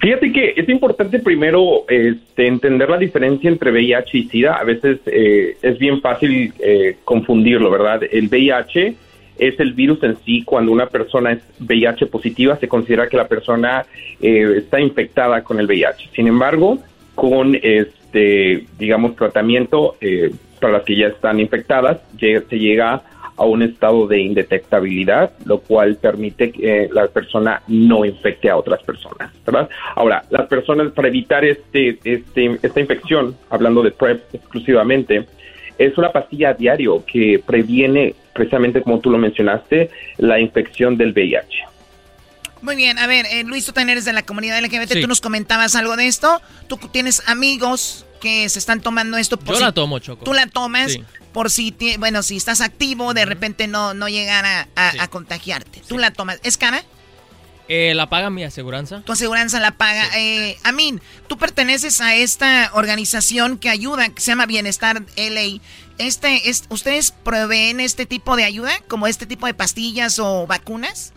Fíjate 0.00 0.32
que 0.32 0.54
es 0.56 0.68
importante 0.68 1.18
primero 1.18 1.84
este, 1.88 2.46
entender 2.46 2.88
la 2.88 2.98
diferencia 2.98 3.50
entre 3.50 3.72
VIH 3.72 4.18
y 4.18 4.28
SIDA. 4.28 4.54
A 4.54 4.64
veces 4.64 5.00
eh, 5.06 5.56
es 5.60 5.78
bien 5.78 6.00
fácil 6.00 6.52
eh, 6.60 6.96
confundirlo, 7.04 7.70
¿verdad? 7.70 8.02
El 8.10 8.28
VIH 8.28 8.94
es 9.38 9.58
el 9.58 9.72
virus 9.72 10.02
en 10.04 10.16
sí. 10.24 10.44
Cuando 10.44 10.70
una 10.70 10.86
persona 10.86 11.32
es 11.32 11.40
VIH 11.58 12.06
positiva, 12.06 12.56
se 12.58 12.68
considera 12.68 13.08
que 13.08 13.16
la 13.16 13.26
persona 13.26 13.84
eh, 14.20 14.54
está 14.56 14.80
infectada 14.80 15.42
con 15.42 15.58
el 15.58 15.66
VIH. 15.66 16.10
Sin 16.14 16.28
embargo, 16.28 16.78
con 17.16 17.56
este, 18.08 18.66
digamos, 18.78 19.16
tratamiento 19.16 19.96
eh, 20.00 20.30
para 20.60 20.74
las 20.74 20.82
que 20.84 20.96
ya 20.96 21.08
están 21.08 21.40
infectadas, 21.40 21.98
se 22.18 22.58
llega 22.58 23.02
a 23.36 23.44
un 23.44 23.62
estado 23.62 24.08
de 24.08 24.20
indetectabilidad, 24.20 25.30
lo 25.44 25.60
cual 25.60 25.96
permite 25.96 26.50
que 26.50 26.88
la 26.92 27.06
persona 27.06 27.62
no 27.68 28.04
infecte 28.04 28.50
a 28.50 28.56
otras 28.56 28.82
personas, 28.82 29.32
¿verdad? 29.46 29.68
Ahora, 29.94 30.24
las 30.30 30.48
personas 30.48 30.90
para 30.92 31.08
evitar 31.08 31.44
este, 31.44 31.98
este, 32.02 32.58
esta 32.60 32.80
infección, 32.80 33.36
hablando 33.50 33.82
de 33.82 33.92
PrEP 33.92 34.34
exclusivamente, 34.34 35.26
es 35.78 35.96
una 35.96 36.10
pastilla 36.10 36.50
a 36.50 36.54
diario 36.54 37.04
que 37.04 37.40
previene, 37.46 38.14
precisamente 38.32 38.82
como 38.82 38.98
tú 38.98 39.10
lo 39.10 39.18
mencionaste, 39.18 39.90
la 40.16 40.40
infección 40.40 40.96
del 40.96 41.12
VIH. 41.12 41.77
Muy 42.62 42.76
bien, 42.76 42.98
a 42.98 43.06
ver, 43.06 43.26
eh, 43.26 43.44
Luis, 43.44 43.64
tú 43.64 43.72
también 43.72 43.90
eres 43.90 44.04
de 44.04 44.12
la 44.12 44.22
comunidad 44.22 44.60
LGBT, 44.60 45.00
tú 45.00 45.08
nos 45.08 45.20
comentabas 45.20 45.74
algo 45.76 45.96
de 45.96 46.06
esto. 46.06 46.40
Tú 46.68 46.76
tienes 46.92 47.22
amigos 47.26 48.06
que 48.20 48.48
se 48.48 48.58
están 48.58 48.80
tomando 48.80 49.16
esto. 49.16 49.38
Por 49.38 49.54
Yo 49.54 49.60
la 49.60 49.72
tomo, 49.72 49.98
Choco. 49.98 50.24
Tú 50.24 50.32
la 50.32 50.46
tomas 50.46 50.98
por 51.32 51.50
si, 51.50 51.74
bueno, 51.98 52.22
si 52.22 52.36
estás 52.36 52.60
activo, 52.60 53.14
de 53.14 53.24
repente 53.24 53.66
no, 53.68 53.94
no 53.94 54.08
llegar 54.08 54.44
a, 54.74 55.08
contagiarte. 55.08 55.82
Tú 55.86 55.98
la 55.98 56.10
tomas. 56.10 56.40
¿Es 56.42 56.56
cara? 56.56 56.82
Eh, 57.68 57.92
la 57.94 58.08
paga 58.08 58.30
mi 58.30 58.44
aseguranza. 58.44 59.02
Tu 59.02 59.12
aseguranza 59.12 59.60
la 59.60 59.72
paga. 59.72 60.04
Eh, 60.16 60.56
Amin, 60.64 61.02
tú 61.26 61.36
perteneces 61.36 62.00
a 62.00 62.14
esta 62.14 62.70
organización 62.72 63.58
que 63.58 63.68
ayuda, 63.68 64.08
que 64.08 64.20
se 64.20 64.30
llama 64.30 64.46
Bienestar 64.46 65.02
LA. 65.16 65.60
Este, 65.98 66.48
es, 66.48 66.64
¿Ustedes 66.70 67.10
proveen 67.10 67.80
este 67.80 68.06
tipo 68.06 68.36
de 68.36 68.44
ayuda, 68.44 68.72
como 68.88 69.06
este 69.06 69.26
tipo 69.26 69.46
de 69.46 69.54
pastillas 69.54 70.18
o 70.18 70.46
vacunas? 70.46 71.12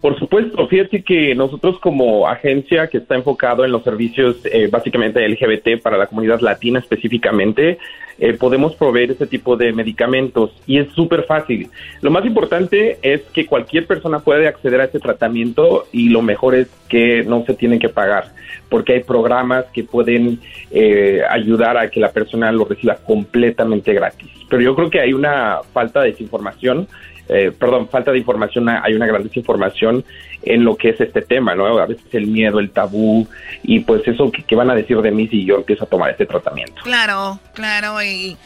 Por 0.00 0.18
supuesto, 0.18 0.66
fíjate 0.66 1.02
que 1.02 1.34
nosotros 1.34 1.78
como 1.78 2.26
agencia 2.26 2.86
que 2.86 2.98
está 2.98 3.16
enfocado 3.16 3.66
en 3.66 3.72
los 3.72 3.84
servicios 3.84 4.36
eh, 4.44 4.68
básicamente 4.70 5.28
LGBT 5.28 5.82
para 5.82 5.98
la 5.98 6.06
comunidad 6.06 6.40
latina 6.40 6.78
específicamente, 6.78 7.78
eh, 8.18 8.32
podemos 8.34 8.74
proveer 8.76 9.10
ese 9.10 9.26
tipo 9.26 9.56
de 9.56 9.72
medicamentos 9.72 10.52
y 10.66 10.78
es 10.78 10.90
súper 10.92 11.24
fácil. 11.24 11.68
Lo 12.00 12.10
más 12.10 12.24
importante 12.24 12.98
es 13.02 13.22
que 13.32 13.44
cualquier 13.44 13.86
persona 13.86 14.20
puede 14.20 14.48
acceder 14.48 14.80
a 14.80 14.84
ese 14.84 15.00
tratamiento 15.00 15.86
y 15.92 16.08
lo 16.08 16.22
mejor 16.22 16.54
es 16.54 16.68
que 16.88 17.22
no 17.24 17.44
se 17.44 17.54
tiene 17.54 17.78
que 17.78 17.90
pagar 17.90 18.32
porque 18.70 18.94
hay 18.94 19.02
programas 19.02 19.66
que 19.72 19.84
pueden 19.84 20.40
eh, 20.70 21.20
ayudar 21.28 21.76
a 21.76 21.90
que 21.90 22.00
la 22.00 22.12
persona 22.12 22.50
lo 22.52 22.64
reciba 22.64 22.96
completamente 22.96 23.92
gratis. 23.92 24.30
Pero 24.48 24.62
yo 24.62 24.74
creo 24.74 24.88
que 24.88 25.00
hay 25.00 25.12
una 25.12 25.58
falta 25.72 26.00
de 26.00 26.12
desinformación 26.12 26.88
eh, 27.32 27.52
perdón, 27.56 27.88
falta 27.88 28.10
de 28.10 28.18
información, 28.18 28.68
hay 28.68 28.94
una 28.94 29.06
gran 29.06 29.22
desinformación 29.22 30.04
en 30.42 30.64
lo 30.64 30.76
que 30.76 30.88
es 30.88 31.00
este 31.00 31.22
tema, 31.22 31.54
¿no? 31.54 31.78
A 31.78 31.86
veces 31.86 32.04
el 32.12 32.26
miedo, 32.26 32.58
el 32.58 32.70
tabú 32.70 33.28
y 33.62 33.80
pues 33.80 34.06
eso 34.08 34.32
que, 34.32 34.56
van 34.56 34.68
a 34.68 34.74
decir 34.74 35.00
de 35.00 35.12
mí 35.12 35.28
si 35.28 35.44
yo 35.44 35.56
empiezo 35.56 35.84
a 35.84 35.86
tomar 35.86 36.10
este 36.10 36.26
tratamiento. 36.26 36.82
Claro, 36.82 37.38
claro, 37.54 38.02
y, 38.02 38.36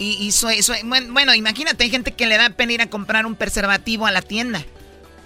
y, 0.00 0.30
bueno, 0.84 1.34
imagínate, 1.34 1.84
hay 1.84 1.90
gente 1.90 2.12
que 2.12 2.26
le 2.26 2.36
da 2.36 2.50
pena 2.50 2.72
ir 2.72 2.82
a 2.82 2.90
comprar 2.90 3.26
un 3.26 3.36
preservativo 3.36 4.06
a 4.06 4.10
la 4.10 4.22
tienda. 4.22 4.64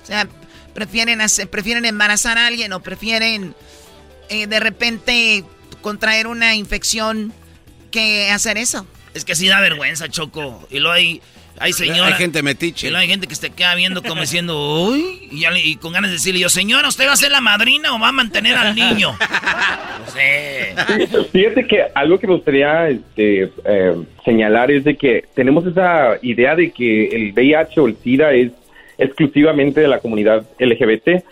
O 0.03 0.07
sea, 0.07 0.29
prefieren, 0.75 1.23
hacer, 1.23 1.49
prefieren 1.49 1.87
embarazar 1.87 2.37
a 2.37 2.47
alguien 2.47 2.75
o 2.75 2.81
prefieren 2.81 3.55
eh, 4.29 4.47
de 4.47 4.61
repente 4.61 5.43
contraer 5.81 6.27
una 6.27 6.55
infección 6.55 7.33
que 7.91 8.31
hacer 8.31 8.59
eso. 8.59 8.87
Es 9.15 9.25
que 9.25 9.35
sí 9.35 9.49
da 9.49 9.61
vergüenza, 9.61 10.09
Choco. 10.11 10.67
Y 10.69 10.81
luego 10.81 10.93
hay, 10.93 11.23
hay 11.59 11.73
señora. 11.73 12.07
Hay 12.09 12.13
gente 12.15 12.43
metiche. 12.43 12.87
Y 12.87 12.91
luego 12.91 13.03
hay 13.03 13.09
gente 13.09 13.27
que 13.27 13.35
se 13.35 13.51
queda 13.51 13.75
viendo 13.75 14.03
como 14.03 14.21
diciendo, 14.21 14.85
uy. 14.89 15.29
Y, 15.31 15.41
ya 15.41 15.51
le- 15.51 15.61
y 15.61 15.77
con 15.77 15.93
ganas 15.93 16.11
de 16.11 16.17
decirle 16.17 16.41
yo, 16.41 16.49
señora, 16.49 16.89
¿usted 16.89 17.07
va 17.07 17.13
a 17.13 17.17
ser 17.17 17.31
la 17.33 17.41
madrina 17.41 17.95
o 17.95 17.99
va 18.01 18.09
a 18.09 18.13
mantener 18.13 18.57
al 18.57 18.75
niño? 18.75 19.17
No 20.07 20.13
sé. 20.13 20.75
Fíjate 21.33 21.67
que 21.67 21.83
algo 21.95 22.19
que 22.19 22.27
me 22.29 22.35
gustaría 22.35 22.89
este, 22.91 23.51
eh, 23.65 23.95
señalar 24.25 24.71
es 24.71 24.85
de 24.85 24.97
que 24.97 25.25
tenemos 25.35 25.67
esa 25.67 26.17
idea 26.23 26.55
de 26.55 26.71
que 26.71 27.09
el 27.09 27.33
VIH 27.33 27.81
o 27.81 27.87
el 27.89 27.97
SIDA 28.03 28.33
es 28.33 28.53
exclusivamente 28.99 29.81
de 29.81 29.89
la 29.89 29.99
comunidad 29.99 30.47
LGBT. 30.59 31.25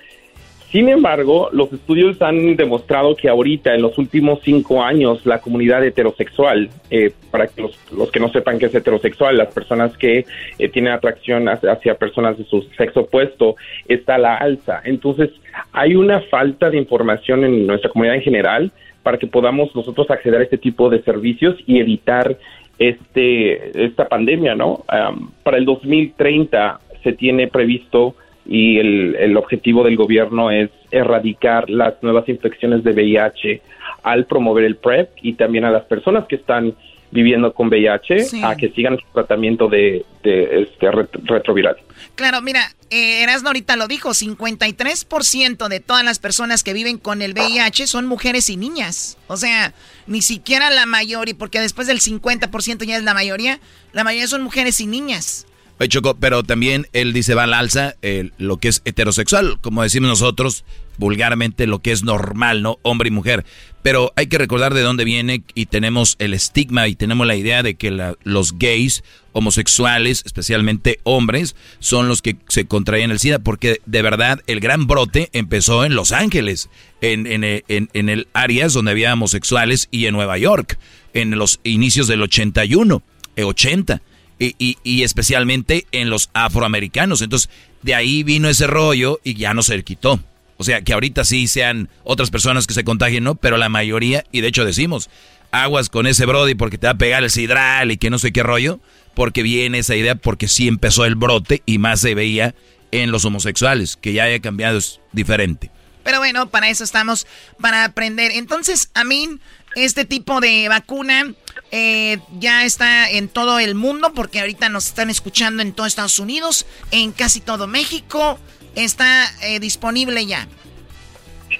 Sin 0.74 0.88
embargo, 0.88 1.50
los 1.52 1.72
estudios 1.72 2.20
han 2.20 2.56
demostrado 2.56 3.14
que 3.14 3.28
ahorita, 3.28 3.76
en 3.76 3.82
los 3.82 3.96
últimos 3.96 4.40
cinco 4.42 4.82
años, 4.82 5.24
la 5.24 5.38
comunidad 5.40 5.84
heterosexual, 5.84 6.68
eh, 6.90 7.12
para 7.30 7.46
que 7.46 7.62
los, 7.62 8.10
que 8.10 8.18
no 8.18 8.28
sepan 8.30 8.58
qué 8.58 8.66
es 8.66 8.74
heterosexual, 8.74 9.38
las 9.38 9.54
personas 9.54 9.96
que 9.96 10.26
eh, 10.58 10.68
tienen 10.70 10.92
atracción 10.92 11.48
hacia, 11.48 11.70
hacia 11.70 11.94
personas 11.94 12.36
de 12.38 12.44
su 12.46 12.62
sexo 12.76 13.02
opuesto, 13.02 13.54
está 13.86 14.16
a 14.16 14.18
la 14.18 14.34
alza. 14.34 14.82
Entonces, 14.84 15.30
hay 15.70 15.94
una 15.94 16.22
falta 16.22 16.70
de 16.70 16.78
información 16.78 17.44
en 17.44 17.68
nuestra 17.68 17.90
comunidad 17.90 18.16
en 18.16 18.22
general 18.22 18.72
para 19.04 19.16
que 19.16 19.28
podamos 19.28 19.72
nosotros 19.76 20.10
acceder 20.10 20.40
a 20.40 20.42
este 20.42 20.58
tipo 20.58 20.90
de 20.90 21.04
servicios 21.04 21.54
y 21.68 21.78
evitar 21.78 22.36
este 22.80 23.84
esta 23.84 24.08
pandemia, 24.08 24.56
¿no? 24.56 24.82
Am, 24.88 25.30
para 25.44 25.56
el 25.56 25.66
2030 25.66 26.80
se 27.04 27.12
tiene 27.12 27.46
previsto 27.46 28.16
y 28.46 28.78
el, 28.78 29.16
el 29.16 29.36
objetivo 29.36 29.82
del 29.84 29.96
gobierno 29.96 30.50
es 30.50 30.70
erradicar 30.90 31.70
las 31.70 31.94
nuevas 32.02 32.28
infecciones 32.28 32.84
de 32.84 32.92
VIH 32.92 33.62
al 34.02 34.26
promover 34.26 34.64
el 34.64 34.76
PrEP 34.76 35.10
y 35.22 35.32
también 35.34 35.64
a 35.64 35.70
las 35.70 35.84
personas 35.84 36.26
que 36.28 36.36
están 36.36 36.74
viviendo 37.10 37.52
con 37.54 37.68
VIH 37.68 38.24
Sí. 38.24 38.40
a 38.42 38.56
que 38.56 38.70
sigan 38.70 38.98
su 38.98 39.04
tratamiento 39.14 39.68
de, 39.68 40.04
de 40.24 40.62
este 40.62 40.90
ret- 40.90 41.20
retroviral. 41.24 41.76
Claro, 42.16 42.42
mira, 42.42 42.60
eh, 42.90 43.22
Erasmo 43.22 43.48
ahorita 43.48 43.76
lo 43.76 43.86
dijo, 43.86 44.12
53% 44.14 45.68
de 45.68 45.80
todas 45.80 46.04
las 46.04 46.18
personas 46.18 46.62
que 46.62 46.72
viven 46.72 46.98
con 46.98 47.22
el 47.22 47.32
VIH 47.32 47.86
son 47.86 48.06
mujeres 48.06 48.50
y 48.50 48.56
niñas. 48.56 49.16
O 49.28 49.36
sea, 49.36 49.72
ni 50.06 50.22
siquiera 50.22 50.70
la 50.70 50.86
mayoría, 50.86 51.34
porque 51.38 51.60
después 51.60 51.86
del 51.86 52.00
50% 52.00 52.84
ya 52.84 52.96
es 52.96 53.04
la 53.04 53.14
mayoría, 53.14 53.58
la 53.92 54.04
mayoría 54.04 54.26
son 54.28 54.42
mujeres 54.42 54.80
y 54.80 54.86
niñas. 54.86 55.46
Oye, 55.80 55.88
pero 56.20 56.44
también 56.44 56.86
él 56.92 57.12
dice 57.12 57.34
va 57.34 57.44
al 57.44 57.54
alza 57.54 57.94
lo 58.38 58.58
que 58.58 58.68
es 58.68 58.80
heterosexual, 58.84 59.58
como 59.60 59.82
decimos 59.82 60.08
nosotros 60.08 60.64
vulgarmente 60.98 61.66
lo 61.66 61.80
que 61.80 61.90
es 61.90 62.04
normal, 62.04 62.62
¿no? 62.62 62.78
Hombre 62.82 63.08
y 63.08 63.10
mujer. 63.10 63.44
Pero 63.82 64.12
hay 64.16 64.28
que 64.28 64.38
recordar 64.38 64.72
de 64.72 64.82
dónde 64.82 65.04
viene 65.04 65.42
y 65.54 65.66
tenemos 65.66 66.14
el 66.20 66.32
estigma 66.32 66.86
y 66.86 66.94
tenemos 66.94 67.26
la 67.26 67.34
idea 67.34 67.62
de 67.64 67.74
que 67.74 67.90
los 68.22 68.56
gays, 68.58 69.02
homosexuales, 69.32 70.22
especialmente 70.24 71.00
hombres, 71.02 71.56
son 71.80 72.06
los 72.08 72.22
que 72.22 72.36
se 72.48 72.66
contraían 72.66 73.10
el 73.10 73.18
SIDA, 73.18 73.40
porque 73.40 73.80
de 73.84 74.02
verdad 74.02 74.40
el 74.46 74.60
gran 74.60 74.86
brote 74.86 75.28
empezó 75.32 75.84
en 75.84 75.96
Los 75.96 76.12
Ángeles, 76.12 76.70
en, 77.00 77.26
en, 77.26 77.42
en- 77.44 77.90
en 77.92 78.08
el 78.08 78.28
áreas 78.32 78.72
donde 78.72 78.92
había 78.92 79.12
homosexuales 79.12 79.88
y 79.90 80.06
en 80.06 80.14
Nueva 80.14 80.38
York, 80.38 80.78
en 81.12 81.32
los 81.36 81.58
inicios 81.64 82.06
del 82.06 82.22
81, 82.22 83.02
eh, 83.36 83.42
80 83.42 84.00
y, 84.38 84.54
y- 84.58 84.78
y 84.82 85.02
especialmente 85.02 85.86
en 85.92 86.10
los 86.10 86.30
afroamericanos. 86.32 87.22
Entonces, 87.22 87.50
de 87.82 87.94
ahí 87.94 88.22
vino 88.22 88.48
ese 88.48 88.66
rollo 88.66 89.20
y 89.24 89.34
ya 89.34 89.54
no 89.54 89.62
se 89.62 89.82
quitó. 89.84 90.20
O 90.56 90.64
sea, 90.64 90.82
que 90.82 90.92
ahorita 90.92 91.24
sí 91.24 91.46
sean 91.48 91.88
otras 92.04 92.30
personas 92.30 92.66
que 92.66 92.74
se 92.74 92.84
contagien, 92.84 93.24
¿no? 93.24 93.34
Pero 93.34 93.56
la 93.56 93.68
mayoría, 93.68 94.24
y 94.32 94.40
de 94.40 94.48
hecho 94.48 94.64
decimos, 94.64 95.10
aguas 95.50 95.88
con 95.88 96.06
ese 96.06 96.26
Brody 96.26 96.54
porque 96.54 96.78
te 96.78 96.86
va 96.86 96.92
a 96.92 96.98
pegar 96.98 97.24
el 97.24 97.30
sidral 97.30 97.90
y 97.90 97.96
que 97.96 98.10
no 98.10 98.18
sé 98.18 98.32
qué 98.32 98.42
rollo, 98.42 98.80
porque 99.14 99.42
viene 99.42 99.78
esa 99.78 99.96
idea, 99.96 100.14
porque 100.14 100.48
sí 100.48 100.68
empezó 100.68 101.04
el 101.04 101.14
brote 101.16 101.62
y 101.66 101.78
más 101.78 102.00
se 102.00 102.14
veía 102.14 102.54
en 102.92 103.10
los 103.10 103.24
homosexuales, 103.24 103.96
que 103.96 104.12
ya 104.12 104.24
haya 104.24 104.40
cambiado 104.40 104.78
es 104.78 105.00
diferente. 105.12 105.70
Pero 106.04 106.18
bueno, 106.18 106.48
para 106.50 106.68
eso 106.68 106.84
estamos, 106.84 107.26
para 107.60 107.84
aprender. 107.84 108.30
Entonces, 108.32 108.90
Amin, 108.94 109.40
este 109.74 110.04
tipo 110.04 110.40
de 110.40 110.68
vacuna 110.68 111.32
eh, 111.76 112.18
ya 112.38 112.64
está 112.64 113.10
en 113.10 113.26
todo 113.28 113.58
el 113.58 113.74
mundo, 113.74 114.12
porque 114.14 114.38
ahorita 114.38 114.68
nos 114.68 114.86
están 114.86 115.10
escuchando 115.10 115.60
en 115.60 115.72
todo 115.72 115.86
Estados 115.86 116.20
Unidos, 116.20 116.66
en 116.92 117.10
casi 117.10 117.40
todo 117.40 117.66
México, 117.66 118.38
está 118.76 119.24
eh, 119.42 119.58
disponible 119.58 120.24
ya. 120.24 120.46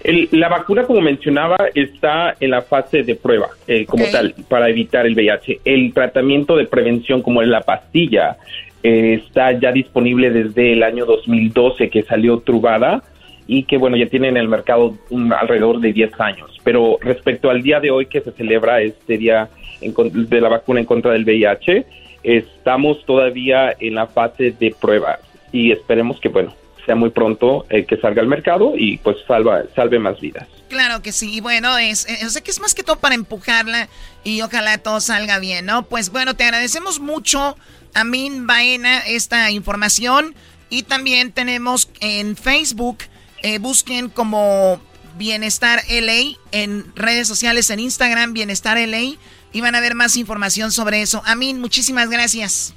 El- 0.04 0.28
la 0.32 0.48
vacuna, 0.48 0.84
como 0.84 1.00
mencionaba, 1.00 1.56
está 1.74 2.36
en 2.38 2.50
la 2.50 2.62
fase 2.62 3.02
de 3.02 3.14
prueba, 3.14 3.48
eh, 3.66 3.86
como 3.86 4.04
tal, 4.06 4.34
para 4.48 4.68
evitar 4.68 5.04
el 5.06 5.14
VIH. 5.14 5.60
El 5.64 5.92
tratamiento 5.92 6.56
de 6.56 6.66
prevención, 6.66 7.20
como 7.22 7.42
es 7.42 7.48
la 7.48 7.62
pastilla, 7.62 8.36
eh, 8.82 9.20
está 9.24 9.52
ya 9.58 9.72
disponible 9.72 10.30
desde 10.30 10.74
el 10.74 10.82
año 10.82 11.06
2012 11.06 11.88
que 11.90 12.02
salió 12.02 12.38
Truvada 12.40 13.02
y 13.46 13.64
que, 13.64 13.78
bueno, 13.78 13.96
ya 13.96 14.06
tiene 14.06 14.28
en 14.28 14.36
el 14.36 14.46
mercado 14.48 14.96
un- 15.10 15.32
alrededor 15.32 15.80
de 15.80 15.92
10 15.92 16.12
años. 16.20 16.50
Pero 16.64 16.98
respecto 17.00 17.50
al 17.50 17.62
día 17.62 17.80
de 17.80 17.90
hoy 17.90 18.06
que 18.06 18.20
se 18.20 18.30
celebra 18.32 18.80
este 18.82 19.16
día 19.18 19.48
de 19.80 20.40
la 20.40 20.48
vacuna 20.48 20.80
en 20.80 20.86
contra 20.86 21.12
del 21.12 21.24
VIH, 21.24 21.86
estamos 22.22 23.04
todavía 23.04 23.74
en 23.78 23.94
la 23.94 24.06
fase 24.06 24.54
de 24.58 24.74
pruebas 24.80 25.20
y 25.52 25.72
esperemos 25.72 26.20
que, 26.20 26.28
bueno, 26.28 26.54
sea 26.84 26.94
muy 26.94 27.10
pronto 27.10 27.66
eh, 27.70 27.84
que 27.84 27.96
salga 27.96 28.20
al 28.20 28.28
mercado 28.28 28.74
y 28.76 28.98
pues 28.98 29.16
salva, 29.26 29.62
salve 29.74 29.98
más 29.98 30.20
vidas. 30.20 30.48
Claro 30.68 31.02
que 31.02 31.12
sí, 31.12 31.36
y 31.36 31.40
bueno, 31.40 31.78
es, 31.78 32.08
eh, 32.08 32.26
o 32.26 32.30
sea 32.30 32.42
que 32.42 32.50
es 32.50 32.60
más 32.60 32.74
que 32.74 32.82
todo 32.82 32.96
para 32.96 33.14
empujarla 33.14 33.88
y 34.24 34.40
ojalá 34.42 34.78
todo 34.78 35.00
salga 35.00 35.38
bien, 35.38 35.66
¿no? 35.66 35.84
Pues 35.84 36.10
bueno, 36.10 36.34
te 36.34 36.44
agradecemos 36.44 37.00
mucho, 37.00 37.56
Amin 37.94 38.46
Baena, 38.46 38.98
esta 39.00 39.50
información 39.50 40.34
y 40.70 40.82
también 40.82 41.32
tenemos 41.32 41.88
en 42.00 42.36
Facebook, 42.36 42.98
eh, 43.42 43.58
busquen 43.58 44.08
como 44.08 44.80
Bienestar 45.16 45.80
LA 45.88 46.36
en 46.50 46.84
redes 46.96 47.28
sociales, 47.28 47.70
en 47.70 47.78
Instagram, 47.78 48.32
Bienestar 48.32 48.78
LA, 48.78 49.16
y 49.54 49.62
van 49.62 49.74
a 49.74 49.80
ver 49.80 49.94
más 49.94 50.18
información 50.18 50.70
sobre 50.70 51.00
eso. 51.00 51.22
Amin, 51.24 51.60
muchísimas 51.60 52.10
gracias. 52.10 52.74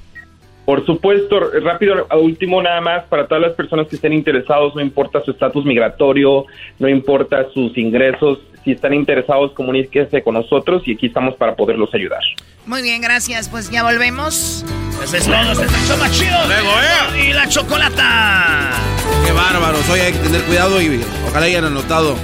Por 0.63 0.85
supuesto, 0.85 1.39
rápido, 1.63 2.05
a 2.09 2.17
último 2.17 2.61
nada 2.61 2.81
más, 2.81 3.05
para 3.05 3.25
todas 3.25 3.41
las 3.41 3.53
personas 3.53 3.87
que 3.87 3.95
estén 3.95 4.13
interesados, 4.13 4.75
no 4.75 4.81
importa 4.81 5.21
su 5.23 5.31
estatus 5.31 5.65
migratorio, 5.65 6.45
no 6.77 6.87
importa 6.87 7.47
sus 7.53 7.77
ingresos, 7.77 8.39
si 8.63 8.73
están 8.73 8.93
interesados, 8.93 9.53
comuníquense 9.53 10.21
con 10.21 10.33
nosotros 10.33 10.83
y 10.85 10.93
aquí 10.93 11.07
estamos 11.07 11.35
para 11.35 11.55
poderlos 11.55 11.93
ayudar. 11.93 12.19
Muy 12.65 12.81
bien, 12.81 13.01
gracias, 13.01 13.47
pues 13.47 13.71
ya 13.71 13.81
volvemos. 13.81 14.65
Ese 15.01 15.17
es 15.19 15.25
todo, 15.25 15.51
este 15.53 15.65
es 15.65 15.99
más 15.99 16.11
chido. 16.11 16.37
Y 17.23 17.31
la 17.31 17.47
chocolata. 17.47 18.73
Qué 19.25 19.31
bárbaros. 19.31 19.89
Hoy 19.89 20.01
hay 20.01 20.11
que 20.11 20.19
tener 20.19 20.41
cuidado 20.43 20.81
y 20.81 21.01
ojalá 21.29 21.45
hayan 21.45 21.63
anotado 21.63 22.15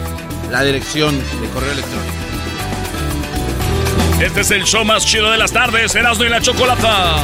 la 0.51 0.63
dirección 0.63 1.17
de 1.17 1.47
correo 1.53 1.71
electrónico. 1.71 2.22
Este 4.19 4.41
es 4.41 4.52
el 4.52 4.64
show 4.64 4.85
más 4.85 5.06
chido 5.06 5.31
de 5.31 5.38
las 5.38 5.52
tardes, 5.52 5.95
Erasmo 5.95 6.23
y 6.23 6.30
la 6.30 6.41
Chocolata. 6.41 7.18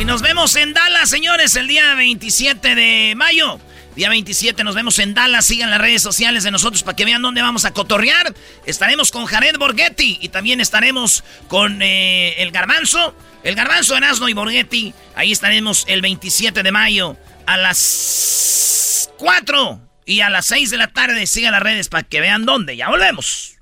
Y 0.00 0.04
nos 0.04 0.22
vemos 0.22 0.56
en 0.56 0.74
Dallas, 0.74 1.08
señores, 1.08 1.54
el 1.54 1.68
día 1.68 1.94
27 1.94 2.74
de 2.74 3.14
mayo. 3.16 3.60
Día 3.94 4.08
27 4.08 4.64
nos 4.64 4.74
vemos 4.74 4.98
en 4.98 5.14
Dallas. 5.14 5.44
Sigan 5.44 5.70
las 5.70 5.80
redes 5.80 6.02
sociales 6.02 6.44
de 6.44 6.50
nosotros 6.50 6.82
para 6.82 6.96
que 6.96 7.04
vean 7.04 7.22
dónde 7.22 7.42
vamos 7.42 7.64
a 7.66 7.72
cotorrear. 7.72 8.34
Estaremos 8.64 9.10
con 9.10 9.26
Jared 9.26 9.56
Borghetti 9.58 10.18
y 10.20 10.30
también 10.30 10.60
estaremos 10.60 11.22
con 11.46 11.82
eh, 11.82 12.34
el 12.42 12.50
Garbanzo. 12.50 13.14
El 13.44 13.54
Garbanzo, 13.54 13.96
Erasmo 13.96 14.28
y 14.28 14.32
Borghetti. 14.32 14.94
Ahí 15.14 15.30
estaremos 15.30 15.84
el 15.88 16.00
27 16.00 16.62
de 16.62 16.72
mayo 16.72 17.16
a 17.46 17.58
las 17.58 19.10
4 19.18 19.80
y 20.06 20.20
a 20.20 20.30
las 20.30 20.46
6 20.46 20.70
de 20.70 20.76
la 20.78 20.88
tarde. 20.88 21.26
Sigan 21.26 21.52
las 21.52 21.62
redes 21.62 21.88
para 21.88 22.02
que 22.02 22.20
vean 22.20 22.46
dónde. 22.46 22.76
Ya 22.76 22.88
volvemos. 22.88 23.61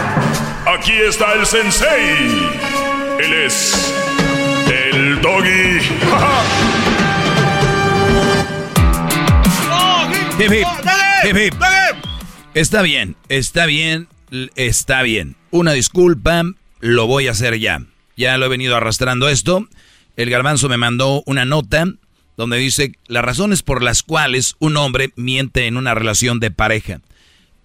Aquí 0.73 0.93
está 0.93 1.33
el 1.33 1.45
sensei. 1.45 2.49
Él 3.19 3.33
es 3.45 3.93
el 4.71 5.21
doggy. 5.21 5.79
Hip, 10.39 10.51
hip. 10.51 10.67
Hip, 11.25 11.35
hip. 11.35 11.53
Está 12.53 12.81
bien, 12.83 13.17
está 13.27 13.65
bien, 13.65 14.07
está 14.55 15.01
bien. 15.01 15.35
Una 15.49 15.73
disculpa, 15.73 16.43
lo 16.79 17.05
voy 17.05 17.27
a 17.27 17.31
hacer 17.31 17.59
ya. 17.59 17.83
Ya 18.15 18.37
lo 18.37 18.45
he 18.45 18.49
venido 18.49 18.77
arrastrando 18.77 19.27
esto. 19.27 19.67
El 20.15 20.29
garbanzo 20.29 20.69
me 20.69 20.77
mandó 20.77 21.21
una 21.25 21.43
nota 21.43 21.85
donde 22.37 22.57
dice 22.57 22.93
las 23.07 23.25
razones 23.25 23.61
por 23.61 23.83
las 23.83 24.03
cuales 24.03 24.55
un 24.59 24.77
hombre 24.77 25.11
miente 25.17 25.67
en 25.67 25.75
una 25.75 25.95
relación 25.95 26.39
de 26.39 26.49
pareja. 26.51 27.01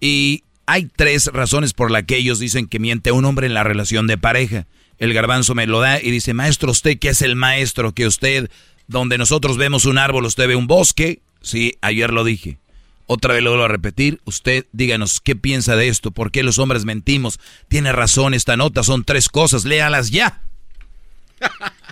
Y 0.01 0.43
hay 0.67 0.89
tres 0.93 1.27
razones 1.27 1.73
por 1.73 1.89
las 1.89 2.03
que 2.03 2.17
ellos 2.17 2.39
dicen 2.39 2.67
que 2.67 2.77
miente 2.77 3.11
un 3.11 3.25
hombre 3.25 3.47
en 3.47 3.53
la 3.53 3.63
relación 3.63 4.05
de 4.05 4.17
pareja. 4.17 4.67
El 4.99 5.13
garbanzo 5.13 5.55
me 5.55 5.65
lo 5.65 5.79
da 5.79 5.99
y 6.01 6.11
dice, 6.11 6.33
maestro, 6.33 6.71
usted 6.71 6.99
que 6.99 7.09
es 7.09 7.21
el 7.21 7.35
maestro, 7.35 7.93
que 7.93 8.05
usted, 8.05 8.51
donde 8.87 9.17
nosotros 9.17 9.57
vemos 9.57 9.85
un 9.85 9.97
árbol, 9.97 10.25
usted 10.25 10.47
ve 10.47 10.55
un 10.55 10.67
bosque. 10.67 11.21
Sí, 11.41 11.77
ayer 11.81 12.11
lo 12.11 12.25
dije. 12.25 12.57
Otra 13.05 13.33
vez 13.33 13.43
lo 13.43 13.51
vuelvo 13.51 13.63
a 13.63 13.69
repetir. 13.69 14.19
Usted 14.25 14.65
díganos 14.73 15.21
qué 15.21 15.37
piensa 15.37 15.77
de 15.77 15.87
esto, 15.87 16.11
por 16.11 16.31
qué 16.31 16.43
los 16.43 16.59
hombres 16.59 16.83
mentimos. 16.83 17.39
Tiene 17.69 17.93
razón 17.93 18.33
esta 18.33 18.57
nota, 18.57 18.83
son 18.83 19.05
tres 19.05 19.29
cosas, 19.29 19.63
léalas 19.63 20.11
ya. 20.11 20.41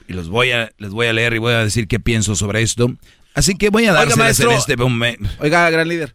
Y 0.08 0.14
los 0.14 0.28
voy 0.28 0.52
a, 0.52 0.72
les 0.80 0.92
voy 0.92 1.08
a 1.08 1.14
leer 1.14 1.34
y 1.34 1.38
voy 1.38 1.54
a 1.54 1.64
decir 1.64 1.88
qué 1.88 2.02
pienso 2.02 2.36
sobre 2.36 2.62
esto. 2.62 2.94
Así 3.34 3.56
que 3.56 3.70
voy 3.70 3.86
a 3.86 3.94
dárselas 3.94 4.40
en 4.42 4.52
este 4.52 4.76
momento. 4.76 5.30
Oiga, 5.40 5.70
gran 5.70 5.88
líder. 5.88 6.14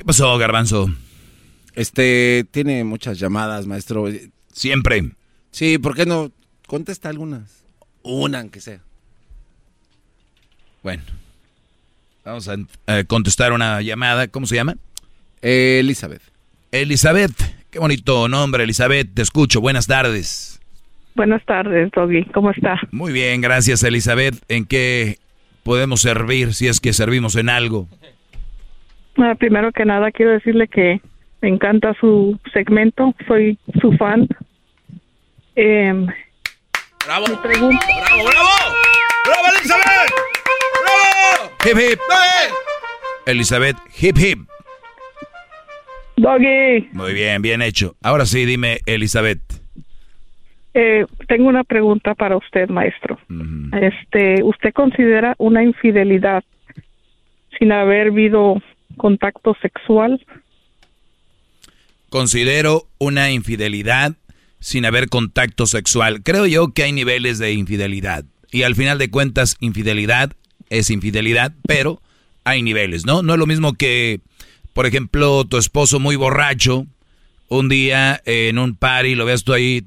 ¿Qué 0.00 0.04
pasó, 0.06 0.38
Garbanzo? 0.38 0.88
Este, 1.74 2.46
tiene 2.50 2.84
muchas 2.84 3.18
llamadas, 3.18 3.66
maestro. 3.66 4.06
Siempre. 4.50 5.10
Sí, 5.50 5.76
¿por 5.76 5.94
qué 5.94 6.06
no 6.06 6.32
contesta 6.66 7.10
algunas? 7.10 7.66
Una, 8.02 8.40
aunque 8.40 8.62
sea. 8.62 8.80
Bueno. 10.82 11.02
Vamos 12.24 12.48
a 12.48 12.56
eh, 12.86 13.04
contestar 13.06 13.52
una 13.52 13.82
llamada. 13.82 14.26
¿Cómo 14.28 14.46
se 14.46 14.54
llama? 14.54 14.76
Elizabeth. 15.42 16.22
Elizabeth. 16.72 17.34
Qué 17.68 17.78
bonito 17.78 18.26
nombre, 18.26 18.64
Elizabeth. 18.64 19.12
Te 19.12 19.20
escucho. 19.20 19.60
Buenas 19.60 19.86
tardes. 19.86 20.62
Buenas 21.14 21.44
tardes, 21.44 21.90
Doggy. 21.94 22.24
¿Cómo 22.32 22.52
está? 22.52 22.80
Muy 22.90 23.12
bien, 23.12 23.42
gracias, 23.42 23.82
Elizabeth. 23.82 24.42
¿En 24.48 24.64
qué 24.64 25.18
podemos 25.62 26.00
servir 26.00 26.54
si 26.54 26.68
es 26.68 26.80
que 26.80 26.94
servimos 26.94 27.36
en 27.36 27.50
algo? 27.50 27.86
Primero 29.38 29.72
que 29.72 29.84
nada, 29.84 30.10
quiero 30.10 30.32
decirle 30.32 30.68
que 30.68 31.00
me 31.40 31.48
encanta 31.48 31.94
su 32.00 32.38
segmento. 32.52 33.14
Soy 33.26 33.58
su 33.80 33.92
fan. 33.92 34.26
Eh, 35.56 35.92
¡Bravo! 37.06 37.26
¡Bravo, 37.26 37.40
bravo! 37.42 38.48
¡Bravo, 39.26 39.46
Elizabeth! 39.58 40.10
¡Bravo! 40.82 41.50
Hip 41.64 41.78
hip. 41.92 42.00
Elizabeth, 43.26 43.76
hip 44.00 44.16
hip. 44.18 44.38
Doggy, 46.16 46.88
Muy 46.92 47.14
bien, 47.14 47.40
bien 47.40 47.62
hecho. 47.62 47.94
Ahora 48.02 48.26
sí, 48.26 48.44
dime, 48.44 48.80
Elizabeth. 48.86 49.40
eh, 50.74 51.06
tengo 51.28 51.48
una 51.48 51.64
pregunta 51.64 52.14
para 52.14 52.36
usted, 52.36 52.68
maestro. 52.68 53.18
Este, 53.72 54.42
¿usted 54.42 54.72
considera 54.74 55.34
una 55.38 55.62
infidelidad 55.62 56.44
sin 57.58 57.72
haber 57.72 58.08
habido 58.08 58.60
contacto 59.00 59.56
sexual? 59.62 60.24
Considero 62.10 62.86
una 62.98 63.30
infidelidad 63.30 64.14
sin 64.58 64.84
haber 64.84 65.08
contacto 65.08 65.66
sexual. 65.66 66.22
Creo 66.22 66.46
yo 66.46 66.74
que 66.74 66.82
hay 66.82 66.92
niveles 66.92 67.38
de 67.38 67.52
infidelidad. 67.52 68.24
Y 68.52 68.64
al 68.64 68.74
final 68.74 68.98
de 68.98 69.10
cuentas, 69.10 69.56
infidelidad 69.60 70.32
es 70.68 70.90
infidelidad, 70.90 71.52
pero 71.66 72.02
hay 72.44 72.62
niveles, 72.62 73.06
¿no? 73.06 73.22
No 73.22 73.32
es 73.32 73.38
lo 73.38 73.46
mismo 73.46 73.72
que, 73.72 74.20
por 74.74 74.84
ejemplo, 74.86 75.44
tu 75.46 75.56
esposo 75.56 75.98
muy 75.98 76.16
borracho, 76.16 76.86
un 77.48 77.68
día 77.68 78.20
en 78.26 78.58
un 78.58 78.76
party, 78.76 79.14
lo 79.14 79.24
veas 79.24 79.44
tú 79.44 79.54
ahí 79.54 79.86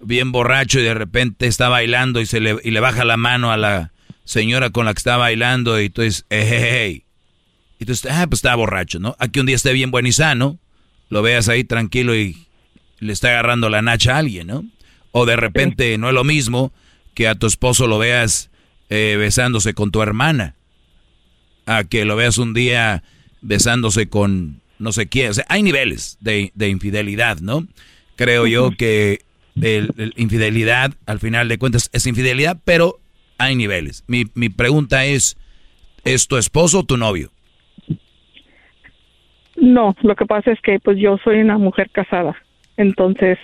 bien 0.00 0.32
borracho 0.32 0.80
y 0.80 0.82
de 0.82 0.94
repente 0.94 1.46
está 1.46 1.68
bailando 1.68 2.20
y, 2.20 2.26
se 2.26 2.40
le, 2.40 2.56
y 2.62 2.70
le 2.72 2.80
baja 2.80 3.04
la 3.04 3.16
mano 3.16 3.52
a 3.52 3.56
la 3.56 3.92
señora 4.24 4.70
con 4.70 4.84
la 4.84 4.92
que 4.92 4.98
está 4.98 5.16
bailando 5.16 5.80
y 5.80 5.88
tú 5.88 6.02
dices, 6.02 6.26
"Eh, 6.30 6.46
hey, 6.48 6.58
hey, 6.60 6.70
hey". 6.72 7.09
Y 7.80 7.86
tú 7.86 7.92
dices, 7.92 8.12
ah, 8.12 8.26
pues 8.28 8.38
está 8.38 8.54
borracho, 8.54 9.00
¿no? 9.00 9.16
Aquí 9.18 9.40
un 9.40 9.46
día 9.46 9.56
esté 9.56 9.72
bien 9.72 9.90
buen 9.90 10.06
y 10.06 10.12
sano, 10.12 10.58
lo 11.08 11.22
veas 11.22 11.48
ahí 11.48 11.64
tranquilo 11.64 12.14
y 12.14 12.46
le 12.98 13.12
está 13.12 13.28
agarrando 13.28 13.70
la 13.70 13.80
nacha 13.80 14.14
a 14.14 14.18
alguien, 14.18 14.48
¿no? 14.48 14.64
O 15.12 15.24
de 15.24 15.34
repente 15.34 15.96
no 15.96 16.08
es 16.08 16.14
lo 16.14 16.22
mismo 16.22 16.72
que 17.14 17.26
a 17.26 17.34
tu 17.34 17.46
esposo 17.46 17.86
lo 17.86 17.98
veas 17.98 18.50
eh, 18.90 19.16
besándose 19.18 19.72
con 19.72 19.90
tu 19.90 20.02
hermana, 20.02 20.56
a 21.64 21.84
que 21.84 22.04
lo 22.04 22.16
veas 22.16 22.36
un 22.36 22.52
día 22.52 23.02
besándose 23.40 24.08
con 24.08 24.60
no 24.78 24.92
sé 24.92 25.08
quién. 25.08 25.30
O 25.30 25.34
sea, 25.34 25.46
hay 25.48 25.62
niveles 25.62 26.18
de, 26.20 26.52
de 26.54 26.68
infidelidad, 26.68 27.40
¿no? 27.40 27.66
Creo 28.16 28.46
yo 28.46 28.72
que 28.76 29.22
el, 29.60 29.90
el 29.96 30.12
infidelidad, 30.16 30.92
al 31.06 31.18
final 31.18 31.48
de 31.48 31.58
cuentas, 31.58 31.88
es 31.94 32.06
infidelidad, 32.06 32.58
pero 32.62 33.00
hay 33.38 33.56
niveles. 33.56 34.04
Mi, 34.06 34.26
mi 34.34 34.50
pregunta 34.50 35.06
es, 35.06 35.38
¿es 36.04 36.28
tu 36.28 36.36
esposo 36.36 36.80
o 36.80 36.84
tu 36.84 36.98
novio? 36.98 37.32
No, 39.56 39.94
lo 40.02 40.16
que 40.16 40.26
pasa 40.26 40.52
es 40.52 40.60
que 40.60 40.78
pues 40.80 40.98
yo 40.98 41.18
soy 41.22 41.40
una 41.40 41.58
mujer 41.58 41.90
casada. 41.90 42.36
Entonces, 42.76 43.38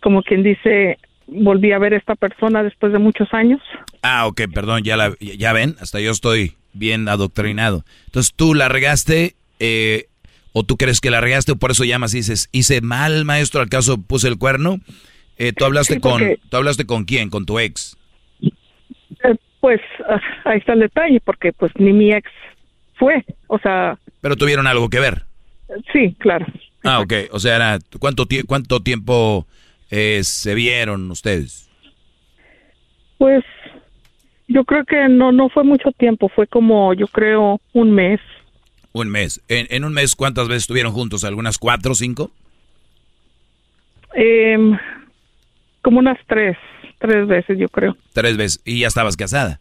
como 0.00 0.22
quien 0.22 0.42
dice, 0.42 0.98
volví 1.26 1.72
a 1.72 1.78
ver 1.78 1.94
a 1.94 1.98
esta 1.98 2.14
persona 2.14 2.62
después 2.62 2.92
de 2.92 2.98
muchos 2.98 3.32
años. 3.32 3.60
Ah, 4.02 4.26
ok, 4.26 4.42
perdón, 4.52 4.82
ya, 4.82 4.96
la, 4.96 5.14
ya 5.20 5.52
ven, 5.52 5.76
hasta 5.80 6.00
yo 6.00 6.10
estoy 6.10 6.54
bien 6.72 7.08
adoctrinado. 7.08 7.84
Entonces 8.06 8.32
tú 8.34 8.54
la 8.54 8.68
regaste, 8.68 9.34
eh, 9.60 10.06
o 10.52 10.64
tú 10.64 10.76
crees 10.76 11.00
que 11.00 11.10
la 11.10 11.20
regaste, 11.20 11.52
o 11.52 11.56
por 11.56 11.70
eso 11.70 11.84
llamas 11.84 12.14
y 12.14 12.18
dices, 12.18 12.48
hice 12.52 12.80
mal, 12.80 13.24
maestro, 13.24 13.60
al 13.60 13.68
caso 13.68 14.00
puse 14.00 14.28
el 14.28 14.38
cuerno. 14.38 14.78
Eh, 15.36 15.52
¿tú, 15.52 15.64
hablaste 15.64 15.94
Sí, 15.94 16.00
con, 16.00 16.22
¿Tú 16.50 16.56
hablaste 16.56 16.84
con 16.84 17.04
quién? 17.04 17.30
¿Con 17.30 17.46
tu 17.46 17.58
ex? 17.58 17.96
Eh, 18.42 19.36
pues 19.60 19.80
ah, 20.08 20.20
ahí 20.44 20.58
está 20.58 20.72
el 20.72 20.80
detalle, 20.80 21.20
porque 21.20 21.52
pues 21.52 21.72
ni 21.76 21.92
mi 21.92 22.12
ex 22.12 22.30
fue. 22.94 23.24
O 23.46 23.58
sea, 23.58 23.98
Pero 24.20 24.36
tuvieron 24.36 24.66
algo 24.66 24.88
que 24.88 25.00
ver. 25.00 25.24
sí, 25.92 26.14
claro. 26.18 26.46
Ah, 26.84 27.00
ok, 27.00 27.12
o 27.32 27.40
sea, 27.40 27.56
era, 27.56 27.78
¿cuánto, 27.98 28.26
tie- 28.26 28.44
cuánto 28.46 28.80
tiempo 28.82 29.46
eh, 29.90 30.20
se 30.22 30.54
vieron 30.54 31.10
ustedes? 31.10 31.68
Pues 33.18 33.44
yo 34.46 34.64
creo 34.64 34.84
que 34.84 35.08
no 35.08 35.32
no 35.32 35.48
fue 35.48 35.64
mucho 35.64 35.90
tiempo, 35.92 36.28
fue 36.28 36.46
como 36.46 36.94
yo 36.94 37.06
creo 37.08 37.60
un 37.72 37.90
mes. 37.92 38.20
Un 38.92 39.08
mes. 39.10 39.40
En, 39.48 39.66
en 39.70 39.84
un 39.84 39.92
mes, 39.92 40.14
¿cuántas 40.14 40.48
veces 40.48 40.62
estuvieron 40.62 40.92
juntos? 40.92 41.24
¿Algunas 41.24 41.58
cuatro 41.58 41.92
o 41.92 41.94
cinco? 41.94 42.30
Em, 44.14 44.76
como 45.82 45.98
unas 45.98 46.18
tres, 46.26 46.56
tres 46.98 47.26
veces 47.26 47.58
yo 47.58 47.68
creo. 47.68 47.96
Tres 48.12 48.36
veces. 48.36 48.60
Y 48.64 48.80
ya 48.80 48.86
estabas 48.88 49.16
casada. 49.16 49.60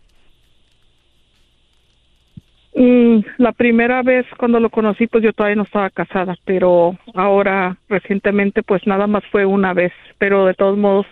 Mm, 2.80 3.22
la 3.40 3.54
primera 3.54 4.04
vez 4.04 4.28
cuando 4.38 4.60
lo 4.60 4.70
conocí, 4.70 5.08
pues 5.08 5.24
yo 5.24 5.34
todavía 5.34 5.56
no 5.56 5.64
estaba 5.64 5.90
casada, 5.90 6.38
pero 6.46 6.96
ahora 7.16 7.76
recientemente, 7.90 8.62
pues 8.62 8.86
nada 8.86 9.08
más 9.08 9.24
fue 9.32 9.48
una 9.48 9.74
vez, 9.74 9.92
pero 10.20 10.46
de 10.46 10.54
todos 10.54 10.78
modos 10.78 11.08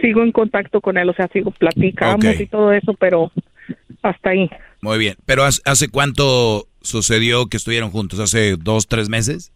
sigo 0.00 0.22
en 0.22 0.32
contacto 0.32 0.80
con 0.80 0.96
él, 0.96 1.10
o 1.10 1.12
sea, 1.12 1.28
sigo 1.28 1.50
platicamos 1.50 2.40
y 2.40 2.46
todo 2.46 2.72
eso, 2.72 2.94
pero 2.94 3.30
hasta 4.02 4.30
ahí. 4.30 4.48
Muy 4.80 4.96
bien. 4.96 5.16
¿Pero 5.26 5.44
hace, 5.44 5.60
hace 5.66 5.88
cuánto 5.88 6.68
sucedió 6.80 7.48
que 7.48 7.58
estuvieron 7.58 7.90
juntos? 7.90 8.18
¿Hace 8.18 8.56
dos, 8.56 8.88
tres 8.88 9.10
meses? 9.10 9.52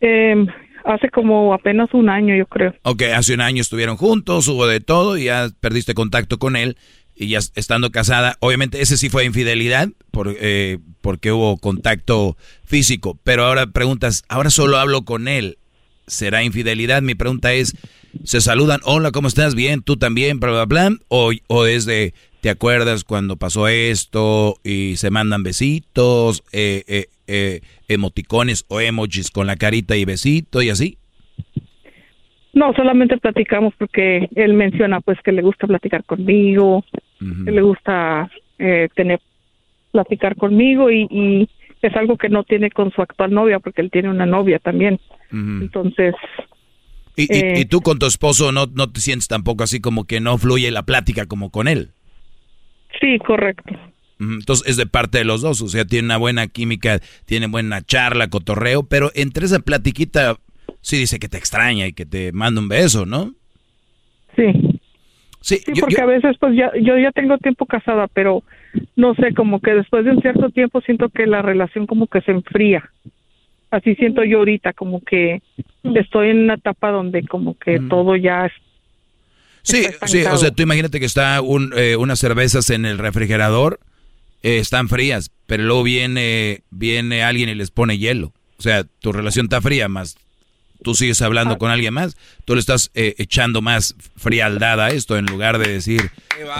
Em, 0.00 0.48
hace 0.84 1.08
como 1.08 1.54
apenas 1.54 1.94
un 1.94 2.08
año, 2.08 2.34
yo 2.34 2.46
creo. 2.46 2.74
Ok, 2.82 3.02
hace 3.14 3.32
un 3.34 3.42
año 3.42 3.60
estuvieron 3.60 3.96
juntos, 3.96 4.48
hubo 4.48 4.66
de 4.66 4.80
todo 4.80 5.16
y 5.16 5.26
ya 5.26 5.50
perdiste 5.60 5.94
contacto 5.94 6.38
con 6.40 6.56
él 6.56 6.76
y 7.16 7.28
ya 7.28 7.38
estando 7.54 7.90
casada, 7.90 8.36
obviamente 8.40 8.80
ese 8.80 8.96
sí 8.96 9.08
fue 9.08 9.24
infidelidad 9.24 9.88
por, 10.10 10.34
eh, 10.38 10.78
porque 11.00 11.32
hubo 11.32 11.56
contacto 11.56 12.36
físico, 12.64 13.18
pero 13.24 13.44
ahora 13.44 13.66
preguntas, 13.66 14.24
ahora 14.28 14.50
solo 14.50 14.76
hablo 14.76 15.04
con 15.04 15.28
él, 15.28 15.58
¿será 16.06 16.42
infidelidad? 16.42 17.02
Mi 17.02 17.14
pregunta 17.14 17.52
es, 17.52 17.76
¿se 18.24 18.40
saludan? 18.40 18.80
Hola, 18.84 19.10
¿cómo 19.10 19.28
estás? 19.28 19.54
Bien, 19.54 19.82
tú 19.82 19.96
también, 19.96 20.40
bla, 20.40 20.50
bla, 20.50 20.64
bla, 20.66 20.96
o, 21.08 21.32
o 21.48 21.66
es 21.66 21.86
de, 21.86 22.14
¿te 22.40 22.50
acuerdas 22.50 23.04
cuando 23.04 23.36
pasó 23.36 23.66
esto? 23.68 24.56
Y 24.62 24.96
se 24.96 25.10
mandan 25.10 25.42
besitos, 25.42 26.44
eh, 26.52 26.84
eh, 26.86 27.06
eh, 27.26 27.60
emoticones 27.88 28.64
o 28.68 28.80
emojis 28.80 29.30
con 29.30 29.46
la 29.46 29.56
carita 29.56 29.96
y 29.96 30.04
besito 30.04 30.62
y 30.62 30.70
así. 30.70 30.98
No, 32.52 32.72
solamente 32.74 33.18
platicamos 33.18 33.74
porque 33.76 34.28
él 34.34 34.54
menciona 34.54 35.00
pues 35.00 35.18
que 35.22 35.32
le 35.32 35.42
gusta 35.42 35.66
platicar 35.66 36.04
conmigo, 36.04 36.84
le 37.20 37.62
gusta 37.62 38.30
eh, 38.58 38.88
tener 38.94 39.20
platicar 39.92 40.36
conmigo 40.36 40.90
y, 40.90 41.06
y 41.10 41.48
es 41.82 41.94
algo 41.96 42.16
que 42.18 42.28
no 42.28 42.44
tiene 42.44 42.70
con 42.70 42.92
su 42.92 43.00
actual 43.02 43.32
novia 43.32 43.58
porque 43.60 43.80
él 43.80 43.90
tiene 43.90 44.10
una 44.10 44.26
novia 44.26 44.58
también. 44.58 45.00
Entonces, 45.32 46.14
Y, 47.16 47.22
y- 47.22 47.40
Eh. 47.40 47.60
y 47.60 47.64
tú 47.64 47.80
con 47.80 47.98
tu 47.98 48.04
esposo 48.06 48.52
no, 48.52 48.66
no 48.66 48.90
te 48.90 49.00
sientes 49.00 49.26
tampoco 49.28 49.64
así 49.64 49.80
como 49.80 50.04
que 50.04 50.20
no 50.20 50.36
fluye 50.36 50.70
la 50.70 50.82
plática 50.82 51.24
como 51.26 51.50
con 51.50 51.66
él. 51.68 51.90
sí, 53.00 53.18
correcto. 53.18 53.74
Entonces 54.18 54.66
es 54.68 54.76
de 54.78 54.86
parte 54.86 55.18
de 55.18 55.24
los 55.24 55.42
dos, 55.42 55.60
o 55.62 55.68
sea, 55.68 55.84
tiene 55.84 56.06
una 56.06 56.16
buena 56.18 56.46
química, 56.46 57.00
tiene 57.26 57.46
buena 57.48 57.82
charla, 57.82 58.28
cotorreo, 58.28 58.82
pero 58.82 59.10
entre 59.14 59.44
esa 59.46 59.58
platiquita 59.60 60.36
sí 60.80 60.96
dice 60.98 61.18
que 61.18 61.28
te 61.28 61.36
extraña 61.38 61.86
y 61.86 61.92
que 61.92 62.06
te 62.06 62.32
manda 62.32 62.60
un 62.60 62.68
beso, 62.68 63.04
¿no? 63.06 63.34
Sí. 64.34 64.75
Sí, 65.46 65.60
Sí, 65.64 65.80
porque 65.80 66.00
a 66.02 66.06
veces 66.06 66.36
pues 66.40 66.56
ya, 66.56 66.72
yo 66.74 66.98
ya 66.98 67.12
tengo 67.12 67.38
tiempo 67.38 67.66
casada, 67.66 68.08
pero 68.08 68.42
no 68.96 69.14
sé, 69.14 69.32
como 69.32 69.60
que 69.60 69.74
después 69.74 70.04
de 70.04 70.10
un 70.10 70.20
cierto 70.20 70.50
tiempo 70.50 70.80
siento 70.80 71.08
que 71.08 71.24
la 71.24 71.40
relación 71.40 71.86
como 71.86 72.08
que 72.08 72.20
se 72.22 72.32
enfría. 72.32 72.90
Así 73.70 73.94
siento 73.94 74.24
yo 74.24 74.38
ahorita, 74.38 74.72
como 74.72 75.00
que 75.04 75.42
estoy 75.94 76.30
en 76.30 76.40
una 76.40 76.54
etapa 76.54 76.90
donde 76.90 77.22
como 77.28 77.56
que 77.56 77.78
todo 77.78 78.16
ya 78.16 78.46
es... 78.46 78.52
Sí, 79.62 79.84
sí, 80.06 80.24
o 80.24 80.36
sea, 80.36 80.50
tú 80.50 80.64
imagínate 80.64 80.98
que 80.98 81.06
está 81.06 81.40
un, 81.42 81.72
eh, 81.76 81.94
unas 81.94 82.18
cervezas 82.18 82.68
en 82.70 82.84
el 82.84 82.98
refrigerador, 82.98 83.78
eh, 84.42 84.58
están 84.58 84.88
frías, 84.88 85.30
pero 85.46 85.62
luego 85.62 85.84
viene, 85.84 86.62
viene 86.70 87.22
alguien 87.22 87.50
y 87.50 87.54
les 87.54 87.70
pone 87.70 87.98
hielo. 87.98 88.32
O 88.58 88.62
sea, 88.62 88.82
tu 88.82 89.12
relación 89.12 89.46
está 89.46 89.60
fría, 89.60 89.86
más 89.86 90.16
tú 90.82 90.94
sigues 90.94 91.20
hablando 91.22 91.54
Ah. 91.54 91.58
con 91.58 91.70
alguien 91.70 91.94
más, 91.94 92.16
tú 92.44 92.54
le 92.54 92.60
estás 92.60 92.90
eh, 92.94 93.14
echando 93.18 93.62
más 93.62 93.94
frialdad 94.16 94.80
a 94.80 94.90
esto 94.90 95.16
en 95.16 95.26
lugar 95.26 95.58
de 95.58 95.72
decir, 95.72 96.10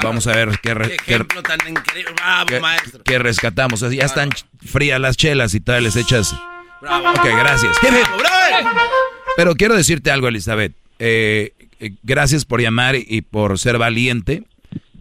vamos 0.02 0.26
a 0.26 0.32
ver 0.32 0.58
qué, 0.62 0.74
re- 0.74 0.90
Qué 0.90 0.96
qué- 0.96 1.14
ejemplo 1.14 1.42
tan 1.42 1.58
increíble. 1.68 2.12
Bravo, 2.16 2.46
qué- 2.46 2.60
maestro. 2.60 3.02
qué 3.04 3.18
rescatamos. 3.18 3.82
O 3.82 3.88
sea, 3.90 3.96
ya 3.98 4.04
están 4.06 4.30
frías 4.64 5.00
las 5.00 5.16
chelas 5.16 5.54
y 5.54 5.60
tal, 5.60 5.84
les 5.84 5.96
echas... 5.96 6.32
Ok, 6.82 7.24
gracias. 7.24 7.76
Pero 9.36 9.54
quiero 9.54 9.74
decirte 9.76 10.10
algo, 10.10 10.28
Elizabeth. 10.28 10.72
Eh, 10.98 11.52
eh, 11.80 11.92
gracias 12.02 12.44
por 12.44 12.60
llamar 12.60 12.96
y 12.96 13.20
por 13.22 13.58
ser 13.58 13.76
valiente, 13.78 14.44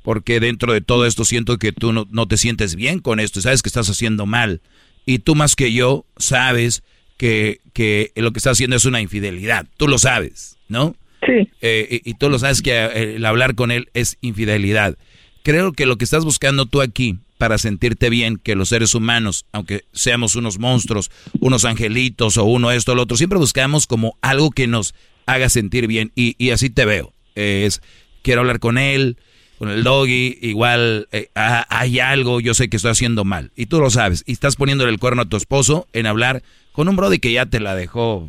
porque 0.04 0.40
dentro 0.40 0.74
de 0.74 0.82
todo 0.82 1.06
esto 1.06 1.24
siento 1.26 1.58
que 1.58 1.72
tú 1.72 1.94
no, 1.94 2.06
no 2.12 2.28
te 2.28 2.38
sientes 2.38 2.76
bien 2.76 3.00
con 3.00 3.20
esto, 3.20 3.42
sabes 3.42 3.62
que 3.62 3.70
estás 3.70 3.90
haciendo 3.90 4.26
mal. 4.26 4.62
Y 5.06 5.20
tú 5.20 5.36
más 5.36 5.56
que 5.56 5.72
yo 5.72 6.06
sabes 6.18 6.84
que, 7.18 7.60
que 7.74 8.12
lo 8.16 8.32
que 8.32 8.40
estás 8.40 8.54
haciendo 8.54 8.76
es 8.76 8.86
una 8.86 9.02
infidelidad. 9.02 9.66
Tú 9.78 9.88
lo 9.88 9.98
sabes, 9.98 10.58
¿no? 10.68 10.96
Sí. 11.26 11.50
Eh, 11.62 12.02
y, 12.04 12.12
y 12.12 12.14
tú 12.16 12.30
lo 12.30 12.40
sabes 12.40 12.62
que 12.62 12.72
eh, 12.72 13.16
el 13.16 13.26
hablar 13.26 13.56
con 13.56 13.72
él 13.72 13.90
es 13.94 14.18
infidelidad. 14.22 14.98
Creo 15.44 15.74
que 15.74 15.86
lo 15.86 15.98
que 15.98 16.06
estás 16.06 16.26
buscando 16.26 16.66
tú 16.66 16.82
aquí 16.82 17.18
para 17.38 17.58
sentirte 17.58 18.10
bien, 18.10 18.38
que 18.38 18.56
los 18.56 18.70
seres 18.70 18.96
humanos, 18.96 19.46
aunque 19.52 19.84
seamos 19.92 20.36
unos 20.36 20.58
monstruos, 20.60 21.12
unos 21.40 21.66
angelitos 21.66 22.38
o 22.38 22.46
uno 22.46 22.72
esto 22.72 22.94
o 22.94 22.96
lo 22.96 23.04
otro, 23.04 23.18
siempre 23.18 23.40
buscamos 23.40 23.88
como 23.88 24.18
algo 24.22 24.52
que 24.52 24.68
nos 24.68 24.96
haga 25.26 25.50
sentir 25.50 25.88
bien 25.88 26.12
y, 26.16 26.36
y 26.38 26.52
así 26.52 26.70
te 26.70 26.86
veo. 26.86 27.14
Eh, 27.36 27.64
es, 27.66 27.82
quiero 28.22 28.42
hablar 28.42 28.60
con 28.60 28.78
él, 28.78 29.18
con 29.58 29.70
el 29.70 29.84
doggy, 29.84 30.38
igual 30.42 31.08
eh, 31.12 31.30
ah, 31.36 31.66
hay 31.70 32.00
algo, 32.00 32.40
yo 32.40 32.54
sé 32.54 32.70
que 32.70 32.78
estoy 32.78 32.92
haciendo 32.92 33.26
mal 33.26 33.52
y 33.56 33.66
tú 33.66 33.80
lo 33.80 33.90
sabes 33.90 34.24
y 34.26 34.34
estás 34.34 34.56
poniéndole 34.56 34.92
el 34.92 35.00
cuerno 35.00 35.24
a 35.24 35.30
tu 35.30 35.38
esposo 35.38 35.88
en 35.94 36.06
hablar 36.06 36.44
con 36.76 36.90
un 36.90 36.96
brody 36.96 37.20
que 37.20 37.32
ya 37.32 37.46
te 37.46 37.60
la 37.60 37.74
dejó, 37.76 38.28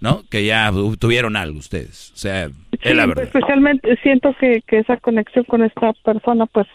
¿no? 0.00 0.22
Que 0.30 0.44
ya 0.44 0.70
tuvieron 0.98 1.36
algo 1.36 1.58
ustedes. 1.58 2.12
O 2.14 2.16
sea, 2.16 2.44
es 2.44 2.94
la 2.96 3.02
Sí, 3.02 3.08
verdad. 3.08 3.24
Especialmente 3.24 3.96
siento 4.02 4.34
que, 4.38 4.62
que 4.66 4.78
esa 4.78 4.96
conexión 4.98 5.44
con 5.44 5.62
esta 5.62 5.92
persona 6.04 6.46
pues 6.46 6.66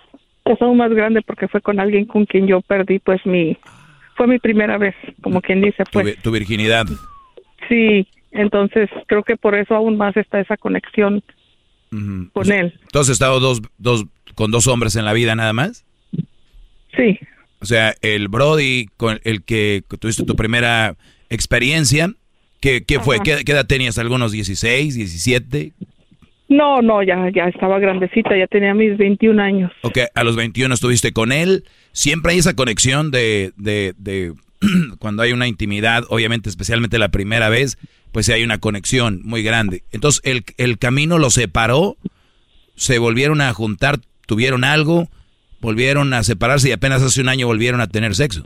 es 0.46 0.62
aún 0.62 0.78
más 0.78 0.92
grande 0.92 1.22
porque 1.22 1.48
fue 1.48 1.62
con 1.62 1.80
alguien 1.80 2.06
con 2.06 2.26
quien 2.26 2.48
yo 2.48 2.62
perdí 2.62 3.00
pues 3.00 3.26
mi... 3.26 3.58
Fue 4.16 4.26
mi 4.26 4.40
primera 4.40 4.80
vez, 4.80 4.96
como 5.22 5.42
quien 5.42 5.62
dice, 5.62 5.84
pues. 5.92 6.20
tu 6.24 6.32
virginidad. 6.32 6.88
Sí, 7.70 8.08
entonces 8.32 8.90
creo 9.06 9.22
que 9.22 9.38
por 9.38 9.54
eso 9.54 9.76
aún 9.76 9.96
más 9.96 10.18
está 10.18 10.40
esa 10.40 10.58
conexión 10.58 11.22
con 12.34 12.52
él. 12.52 12.74
¿Tú 12.92 12.98
has 12.98 13.10
estado 13.10 13.40
dos, 13.40 13.62
dos, 13.78 14.06
con 14.34 14.50
dos 14.50 14.66
hombres 14.68 14.96
en 14.96 15.06
la 15.06 15.14
vida 15.14 15.36
nada 15.36 15.54
más? 15.54 15.86
Sí. 16.96 17.20
O 17.60 17.66
sea, 17.66 17.96
el 18.02 18.28
Brody 18.28 18.88
con 18.98 19.20
el 19.24 19.44
que 19.44 19.84
tuviste 20.00 20.24
tu 20.24 20.36
primera 20.36 20.96
experiencia, 21.30 22.14
¿qué, 22.60 22.84
qué 22.84 23.00
fue? 23.00 23.16
Ajá. 23.16 23.24
¿Qué, 23.24 23.44
qué 23.46 23.52
edad 23.52 23.66
tenías? 23.66 23.98
¿Algunos 23.98 24.32
16, 24.32 24.96
17? 24.96 25.74
No, 26.50 26.82
no, 26.82 27.04
ya, 27.04 27.30
ya 27.34 27.46
estaba 27.46 27.78
grandecita, 27.80 28.38
ya 28.38 28.48
tenía 28.48 28.74
mis 28.74 28.98
21 28.98 29.42
años. 29.42 29.72
Ok, 29.82 30.00
a 30.14 30.24
los 30.24 30.36
21 30.36 30.74
estuviste 30.74 31.12
con 31.12 31.32
él. 31.32 31.66
Siempre 31.92 32.34
hay 32.34 32.40
esa 32.40 32.56
conexión 32.56 33.12
de, 33.12 33.52
de, 33.58 33.94
de 33.98 34.34
cuando 35.00 35.24
hay 35.24 35.34
una 35.34 35.48
intimidad, 35.48 36.06
obviamente, 36.10 36.50
especialmente 36.50 37.00
la 37.00 37.10
primera 37.10 37.50
vez, 37.50 37.78
pues 38.14 38.30
hay 38.30 38.44
una 38.44 38.60
conexión 38.60 39.22
muy 39.24 39.44
grande. 39.44 39.84
Entonces, 39.92 40.22
el, 40.24 40.44
el 40.58 40.78
camino 40.78 41.18
los 41.18 41.34
separó, 41.34 41.98
se 42.76 42.98
volvieron 42.98 43.42
a 43.42 43.54
juntar, 43.54 44.00
tuvieron 44.26 44.64
algo, 44.64 45.10
volvieron 45.62 46.14
a 46.14 46.24
separarse 46.24 46.70
y 46.70 46.72
apenas 46.72 47.02
hace 47.02 47.22
un 47.22 47.30
año 47.30 47.48
volvieron 47.48 47.82
a 47.82 47.88
tener 47.88 48.16
sexo. 48.16 48.44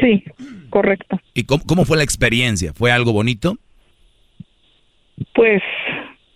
Sí, 0.00 0.24
correcto. 0.70 1.20
¿Y 1.34 1.44
cómo, 1.44 1.64
cómo 1.66 1.84
fue 1.84 1.96
la 1.96 2.02
experiencia? 2.02 2.72
¿Fue 2.72 2.90
algo 2.90 3.12
bonito? 3.12 3.56
Pues 5.34 5.62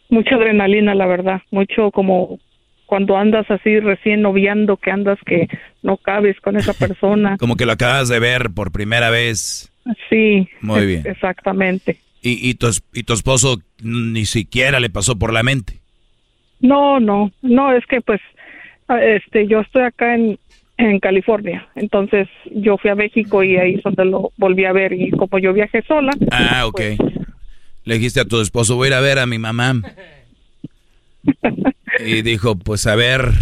mucha 0.09 0.37
adrenalina, 0.37 0.95
la 0.95 1.07
verdad, 1.07 1.43
mucho 1.51 1.91
como 1.91 2.39
cuando 2.89 3.19
andas 3.19 3.45
así 3.51 3.81
recién 3.81 4.23
noviando, 4.23 4.79
que 4.79 4.91
andas 4.91 5.19
que 5.27 5.47
no 5.83 5.99
cabes 5.99 6.41
con 6.41 6.57
esa 6.57 6.73
persona. 6.73 7.37
Como 7.39 7.57
que 7.57 7.67
lo 7.67 7.73
acabas 7.73 8.09
de 8.09 8.19
ver 8.19 8.49
por 8.55 8.73
primera 8.73 9.11
vez. 9.11 9.71
Sí. 10.09 10.49
Muy 10.63 10.87
bien. 10.87 11.03
Exactamente. 11.05 11.99
Y, 12.23 12.49
y, 12.49 12.55
tu, 12.55 12.69
y 12.95 13.03
tu 13.03 13.13
esposo 13.13 13.59
ni 13.83 14.25
siquiera 14.25 14.81
le 14.81 14.89
pasó 14.89 15.19
por 15.19 15.35
la 15.35 15.43
mente. 15.43 15.81
No, 16.61 16.99
no, 16.99 17.31
no, 17.43 17.73
es 17.75 17.85
que 17.85 18.01
pues 18.01 18.23
este 18.89 19.47
yo 19.47 19.61
estoy 19.61 19.83
acá 19.83 20.15
en 20.15 20.39
en 20.79 21.01
California, 21.01 21.69
entonces 21.75 22.29
yo 22.53 22.79
fui 22.79 22.89
a 22.89 22.95
México 22.95 23.43
y 23.43 23.57
ahí 23.57 23.75
es 23.75 23.83
donde 23.83 24.05
lo 24.05 24.31
volví 24.37 24.65
a 24.65 24.73
ver 24.73 24.93
y 24.93 25.11
como 25.11 25.41
yo 25.41 25.53
viajé 25.53 25.83
sola, 25.83 26.13
Ah, 26.31 26.67
ok. 26.67 26.81
Le 27.85 27.95
dijiste 27.95 28.21
a 28.21 28.25
tu 28.27 28.41
esposo, 28.41 28.77
voy 28.77 28.87
a 28.87 28.89
ir 28.91 28.95
a 28.95 29.01
ver 29.01 29.19
a 29.19 29.27
mi 29.27 29.39
mamá. 29.39 29.81
Y 32.05 32.23
dijo, 32.23 32.57
pues 32.57 32.87
a 32.87 32.95
ver. 32.95 33.33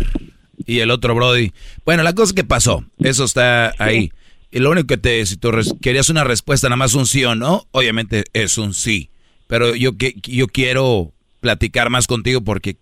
Y 0.67 0.79
el 0.79 0.91
otro 0.91 1.15
Brody. 1.15 1.53
Bueno, 1.85 2.03
la 2.03 2.15
cosa 2.15 2.35
que 2.35 2.45
pasó, 2.45 2.85
eso 2.99 3.25
está 3.25 3.75
ahí. 3.79 4.13
Y 4.51 4.61
lo 4.61 4.71
único 4.71 4.87
que 4.87 4.97
te, 4.97 5.27
si 5.27 5.37
tú 5.37 5.51
querías 5.83 6.09
una 6.09 6.25
respuesta, 6.25 6.69
nada 6.69 6.77
más 6.77 6.95
un 6.95 7.07
sí 7.07 7.25
o 7.25 7.35
no, 7.35 7.67
obviamente 7.73 8.25
es 8.33 8.57
un 8.57 8.73
sí. 8.73 9.11
Pero 9.47 9.75
yo, 9.75 9.97
que, 9.97 10.15
yo 10.23 10.47
quiero 10.47 11.13
platicar 11.41 11.91
más 11.91 12.07
contigo 12.07 12.41
porque 12.41 12.77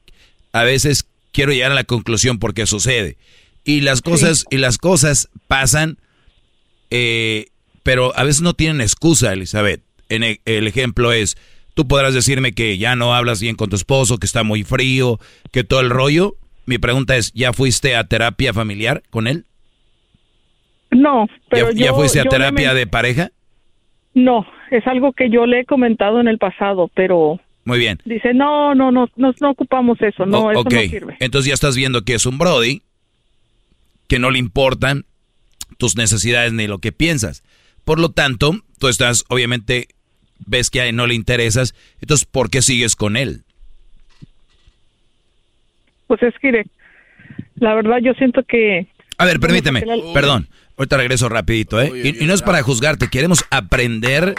a 0.53 0.63
veces 0.63 1.07
quiero 1.35 1.53
llegar 1.53 1.73
a 1.73 1.75
la 1.75 1.85
conclusión 1.85 2.39
porque 2.39 2.67
sucede. 2.67 3.19
Y 3.65 3.81
las 3.81 4.01
cosas, 4.01 4.47
y 4.51 4.59
las 4.59 4.79
cosas 4.79 5.29
pasan, 5.49 5.99
eh, 6.91 7.47
pero 7.83 8.17
a 8.17 8.25
veces 8.25 8.41
no 8.41 8.55
tienen 8.55 8.81
excusa, 8.81 9.33
Elizabeth. 9.33 9.83
En 10.09 10.23
e- 10.23 10.41
el, 10.45 10.67
ejemplo 10.67 11.13
es, 11.13 11.37
tú 11.75 11.89
podrás 11.89 12.15
decirme 12.15 12.53
que 12.53 12.79
ya 12.79 12.95
no 12.95 13.15
hablas 13.15 13.41
bien 13.41 13.57
con 13.57 13.69
tu 13.69 13.77
esposo, 13.77 14.19
que 14.19 14.27
está 14.27 14.45
muy 14.45 14.63
frío, 14.63 15.19
que 15.51 15.65
todo 15.65 15.81
el 15.81 15.91
rollo. 15.91 16.37
Mi 16.67 16.79
pregunta 16.79 17.17
es, 17.17 17.33
¿ya 17.33 17.53
fuiste 17.53 17.97
a 17.97 18.05
terapia 18.05 18.55
familiar 18.55 19.03
con 19.11 19.27
él? 19.27 19.45
no, 20.91 21.27
pero 21.51 21.73
¿Ya, 21.73 21.93
fuiste 21.93 22.21
a 22.21 22.25
terapia 22.25 22.73
de 22.73 22.87
pareja? 22.87 23.31
No, 24.15 24.47
es 24.71 24.87
algo 24.87 25.13
que 25.13 25.29
yo 25.29 25.45
le 25.45 25.61
he 25.61 25.65
comentado 25.65 26.21
en 26.21 26.29
el 26.29 26.39
pasado, 26.39 26.89
pero 26.95 27.41
Muy 27.65 27.79
bien. 27.79 28.01
dice, 28.05 28.35
no, 28.35 28.75
no, 28.75 28.91
no, 28.91 29.09
no, 29.17 29.33
no 29.41 29.51
ocupamos 29.51 30.01
eso, 30.03 30.27
no, 30.27 30.45
O- 30.47 30.51
eso 30.53 30.65
no 30.65 30.81
sirve. 30.83 31.17
entonces 31.21 31.49
ya 31.49 31.55
estás 31.55 31.77
viendo 31.77 32.03
que 32.05 32.15
es 32.15 32.27
un 32.27 32.37
Brody, 32.39 32.83
que 34.09 34.19
no 34.19 34.31
le 34.31 34.39
importan 34.39 35.07
tus 35.79 35.97
necesidades 35.97 36.53
ni 36.53 36.67
lo 36.67 36.79
que 36.79 36.93
piensas. 36.93 37.43
Por 37.85 37.99
lo 37.99 38.11
tanto, 38.11 38.53
tú 38.79 38.89
estás, 38.89 39.25
obviamente, 39.29 39.89
ves 40.47 40.69
que 40.69 40.83
a 40.83 40.87
él 40.87 40.97
no 40.97 41.07
le 41.07 41.15
interesas, 41.15 41.75
entonces, 42.01 42.27
¿por 42.27 42.51
qué 42.51 42.61
sigues 42.61 42.97
con 42.97 43.17
él? 43.17 43.45
Pues 46.07 46.23
es 46.23 46.35
que, 46.41 46.65
la 47.57 47.75
verdad, 47.75 47.99
yo 48.03 48.13
siento 48.15 48.43
que... 48.45 48.87
A 49.17 49.25
ver, 49.25 49.41
permíteme, 49.41 49.83
perdón. 50.13 50.49
Ahorita 50.77 50.97
regreso 50.97 51.29
rapidito, 51.29 51.81
¿eh? 51.81 51.93
y, 51.95 52.25
y 52.25 52.27
no 52.27 52.35
es 52.35 52.43
para 52.43 52.63
juzgarte, 52.63 53.09
queremos 53.09 53.45
aprender, 53.51 54.35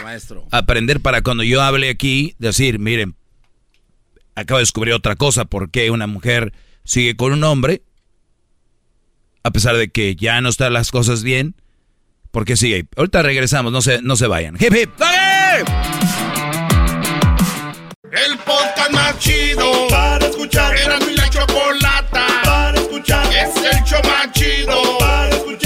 aprender 0.50 1.00
para 1.00 1.22
cuando 1.22 1.42
yo 1.42 1.62
hable 1.62 1.88
aquí, 1.88 2.34
decir, 2.38 2.78
miren, 2.78 3.16
acabo 4.34 4.58
de 4.58 4.62
descubrir 4.62 4.92
otra 4.92 5.16
cosa, 5.16 5.46
por 5.46 5.70
qué 5.70 5.90
una 5.90 6.06
mujer 6.06 6.52
sigue 6.84 7.16
con 7.16 7.32
un 7.32 7.42
hombre, 7.42 7.82
a 9.42 9.50
pesar 9.50 9.76
de 9.76 9.88
que 9.88 10.14
ya 10.14 10.40
no 10.42 10.50
están 10.50 10.74
las 10.74 10.90
cosas 10.90 11.22
bien, 11.22 11.54
¿por 12.32 12.44
qué 12.44 12.56
sigue? 12.56 12.84
Ahorita 12.96 13.22
regresamos, 13.22 13.72
no 13.72 13.80
se, 13.80 14.02
no 14.02 14.16
se 14.16 14.26
vayan. 14.26 14.56
Hip, 14.56 14.74
hip. 14.74 14.90
El 18.12 18.38
podcast 18.38 18.90
más 18.92 19.18
chido 19.18 19.88
para 19.88 20.26
escuchar. 20.26 20.76
Era 20.76 20.98
mi 21.00 21.14
la 21.14 21.28
chocolata 21.28 22.26
para 22.44 22.78
escuchar. 22.78 23.26
Es 23.32 23.56
el 23.56 23.84
show 23.84 24.00
más 24.04 24.32
chido 24.32 24.98
para 24.98 25.28
escuchar. 25.30 25.65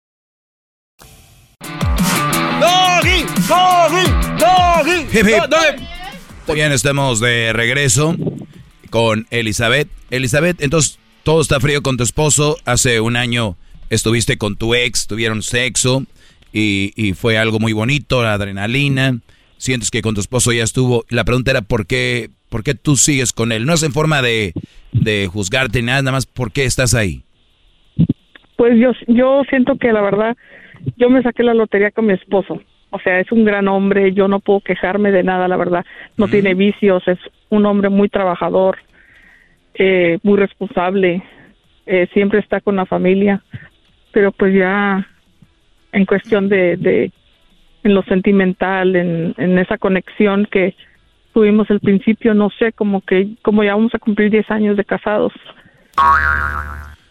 Doggy, 2.59 3.25
doggy, 3.47 4.05
doggy. 4.37 5.17
Hip, 5.17 5.27
hip. 5.27 6.53
Bien, 6.53 6.71
estamos 6.71 7.19
de 7.19 7.53
regreso 7.53 8.15
con 8.89 9.25
Elizabeth. 9.29 9.87
Elizabeth, 10.09 10.61
entonces 10.61 10.99
todo 11.23 11.41
está 11.41 11.59
frío 11.59 11.81
con 11.81 11.97
tu 11.97 12.03
esposo. 12.03 12.57
Hace 12.65 12.99
un 12.99 13.15
año 13.15 13.55
estuviste 13.89 14.37
con 14.37 14.55
tu 14.57 14.73
ex, 14.75 15.07
tuvieron 15.07 15.43
sexo 15.43 16.03
y, 16.51 16.91
y 16.95 17.13
fue 17.13 17.37
algo 17.37 17.59
muy 17.59 17.73
bonito, 17.73 18.21
la 18.23 18.33
adrenalina. 18.33 19.19
Sientes 19.57 19.91
que 19.91 20.01
con 20.01 20.15
tu 20.15 20.21
esposo 20.21 20.51
ya 20.51 20.63
estuvo. 20.63 21.05
La 21.09 21.23
pregunta 21.23 21.51
era 21.51 21.61
por 21.61 21.85
qué, 21.85 22.29
por 22.49 22.63
qué 22.63 22.73
tú 22.75 22.97
sigues 22.97 23.31
con 23.31 23.51
él. 23.51 23.65
No 23.65 23.73
es 23.73 23.83
en 23.83 23.93
forma 23.93 24.21
de, 24.21 24.53
de 24.91 25.27
juzgarte 25.31 25.81
nada, 25.81 26.01
nada 26.01 26.13
más 26.13 26.25
por 26.25 26.51
qué 26.51 26.65
estás 26.65 26.93
ahí. 26.93 27.23
Pues 28.57 28.73
yo, 28.79 28.91
yo 29.07 29.43
siento 29.49 29.77
que 29.77 29.91
la 29.91 30.01
verdad, 30.01 30.35
yo 30.97 31.09
me 31.09 31.21
saqué 31.23 31.43
la 31.43 31.53
lotería 31.53 31.91
con 31.91 32.05
mi 32.05 32.13
esposo. 32.13 32.61
O 32.89 32.99
sea, 32.99 33.19
es 33.19 33.31
un 33.31 33.45
gran 33.45 33.67
hombre, 33.67 34.13
yo 34.13 34.27
no 34.27 34.39
puedo 34.39 34.59
quejarme 34.59 35.11
de 35.11 35.23
nada, 35.23 35.47
la 35.47 35.57
verdad. 35.57 35.85
No 36.17 36.27
tiene 36.27 36.53
vicios, 36.53 37.07
es 37.07 37.19
un 37.49 37.65
hombre 37.65 37.89
muy 37.89 38.09
trabajador, 38.09 38.77
eh, 39.75 40.19
muy 40.23 40.37
responsable, 40.37 41.23
eh, 41.85 42.07
siempre 42.13 42.39
está 42.39 42.59
con 42.59 42.75
la 42.75 42.85
familia. 42.85 43.41
Pero 44.11 44.33
pues 44.33 44.53
ya 44.53 45.07
en 45.93 46.05
cuestión 46.05 46.49
de, 46.49 46.75
de 46.75 47.11
en 47.83 47.93
lo 47.93 48.03
sentimental, 48.03 48.95
en, 48.95 49.33
en 49.37 49.57
esa 49.57 49.77
conexión 49.77 50.47
que 50.51 50.75
tuvimos 51.33 51.69
al 51.71 51.79
principio, 51.79 52.33
no 52.33 52.49
sé, 52.49 52.73
como 52.73 53.01
que, 53.01 53.35
como 53.41 53.63
ya 53.63 53.75
vamos 53.75 53.93
a 53.95 53.99
cumplir 53.99 54.31
10 54.31 54.51
años 54.51 54.77
de 54.77 54.85
casados. 54.85 55.33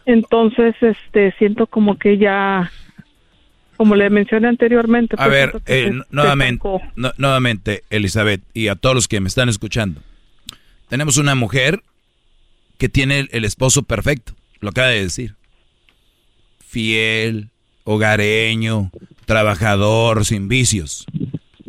Entonces, 0.07 0.74
este, 0.81 1.32
siento 1.39 1.66
como 1.66 1.99
que 1.99 2.18
ya, 2.18 2.70
como 3.81 3.97
le 3.97 4.10
mencioné 4.10 4.47
anteriormente. 4.47 5.17
A 5.18 5.25
pues, 5.25 5.31
ver, 5.31 5.62
eh, 5.65 5.91
nuevamente, 6.10 6.68
nuevamente, 7.17 7.83
Elizabeth, 7.89 8.42
y 8.52 8.68
a 8.68 8.76
todos 8.76 8.94
los 8.94 9.09
que 9.09 9.20
me 9.20 9.28
están 9.28 9.49
escuchando. 9.49 10.02
Tenemos 10.91 11.17
una 11.17 11.34
mujer 11.34 11.83
que 12.76 12.91
tiene 12.91 13.20
el, 13.20 13.31
el 13.33 13.47
esposo 13.47 13.83
perfecto, 13.84 14.34
lo 14.60 14.68
acaba 14.68 14.89
de 14.89 15.05
decir. 15.05 15.34
Fiel, 16.59 17.49
hogareño, 17.84 18.91
trabajador, 19.25 20.26
sin 20.26 20.49
vicios. 20.49 21.07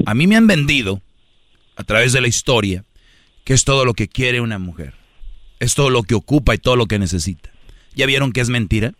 A 0.06 0.14
mí 0.14 0.28
me 0.28 0.36
han 0.36 0.48
vendido, 0.48 1.02
a 1.78 1.86
través 1.86 2.12
de 2.12 2.20
la 2.20 2.28
historia, 2.28 2.84
que 3.46 3.54
es 3.54 3.64
todo 3.64 3.86
lo 3.86 3.94
que 3.94 4.10
quiere 4.10 4.42
una 4.42 4.60
mujer. 4.60 4.96
Es 5.62 5.76
todo 5.76 5.90
lo 5.90 6.04
que 6.04 6.16
ocupa 6.16 6.54
y 6.56 6.58
todo 6.58 6.76
lo 6.76 6.88
que 6.88 7.00
necesita. 7.00 7.52
¿Ya 7.96 8.06
vieron 8.06 8.34
que 8.34 8.42
es 8.42 8.50
mentira? 8.50 8.96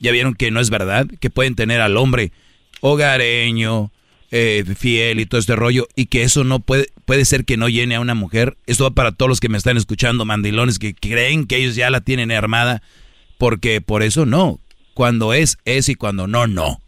¿Ya 0.00 0.12
vieron 0.12 0.34
que 0.34 0.50
no 0.50 0.60
es 0.60 0.70
verdad? 0.70 1.06
Que 1.20 1.30
pueden 1.30 1.54
tener 1.54 1.80
al 1.80 1.96
hombre 1.96 2.32
hogareño, 2.80 3.92
eh, 4.30 4.64
fiel 4.76 5.20
y 5.20 5.26
todo 5.26 5.38
este 5.38 5.54
rollo, 5.54 5.86
y 5.94 6.06
que 6.06 6.22
eso 6.22 6.42
no 6.42 6.60
puede, 6.60 6.88
puede 7.04 7.24
ser 7.24 7.44
que 7.44 7.56
no 7.56 7.68
llene 7.68 7.96
a 7.96 8.00
una 8.00 8.14
mujer. 8.14 8.56
Esto 8.66 8.84
va 8.84 8.90
para 8.90 9.12
todos 9.12 9.28
los 9.28 9.40
que 9.40 9.48
me 9.48 9.58
están 9.58 9.76
escuchando, 9.76 10.24
mandilones, 10.24 10.78
que 10.78 10.94
creen 10.94 11.46
que 11.46 11.56
ellos 11.56 11.76
ya 11.76 11.90
la 11.90 12.00
tienen 12.00 12.32
armada, 12.32 12.82
porque 13.38 13.80
por 13.80 14.02
eso 14.02 14.26
no. 14.26 14.58
Cuando 14.94 15.34
es, 15.34 15.58
es 15.64 15.88
y 15.88 15.94
cuando 15.94 16.26
no, 16.26 16.46
no. 16.46 16.80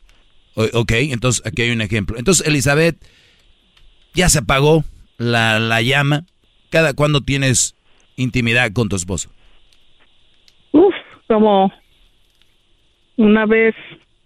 Ok, 0.54 0.92
entonces 0.92 1.44
aquí 1.46 1.62
hay 1.62 1.70
un 1.70 1.80
ejemplo. 1.80 2.18
Entonces, 2.18 2.46
Elizabeth, 2.46 2.96
ya 4.14 4.28
se 4.28 4.40
apagó 4.40 4.84
la, 5.18 5.58
la 5.58 5.80
llama. 5.82 6.24
¿Cada 6.70 6.94
cuándo 6.94 7.22
tienes 7.22 7.74
intimidad 8.16 8.72
con 8.72 8.88
tu 8.88 8.96
esposo? 8.96 9.30
Uf, 10.72 10.94
como 11.26 11.72
una 13.16 13.46
vez 13.46 13.74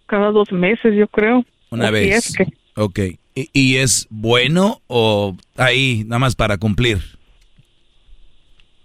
cada 0.07 0.31
dos 0.31 0.51
meses, 0.53 0.95
yo 0.97 1.07
creo. 1.09 1.45
Una 1.71 1.91
vez. 1.91 2.29
es 2.29 2.37
que- 2.37 2.47
Ok. 2.77 2.99
¿Y, 3.35 3.49
y 3.53 3.77
es 3.77 4.07
bueno 4.11 4.81
o 4.87 5.37
ahí 5.57 6.05
nada 6.07 6.19
más 6.19 6.37
para 6.37 6.57
cumplir? 6.59 6.99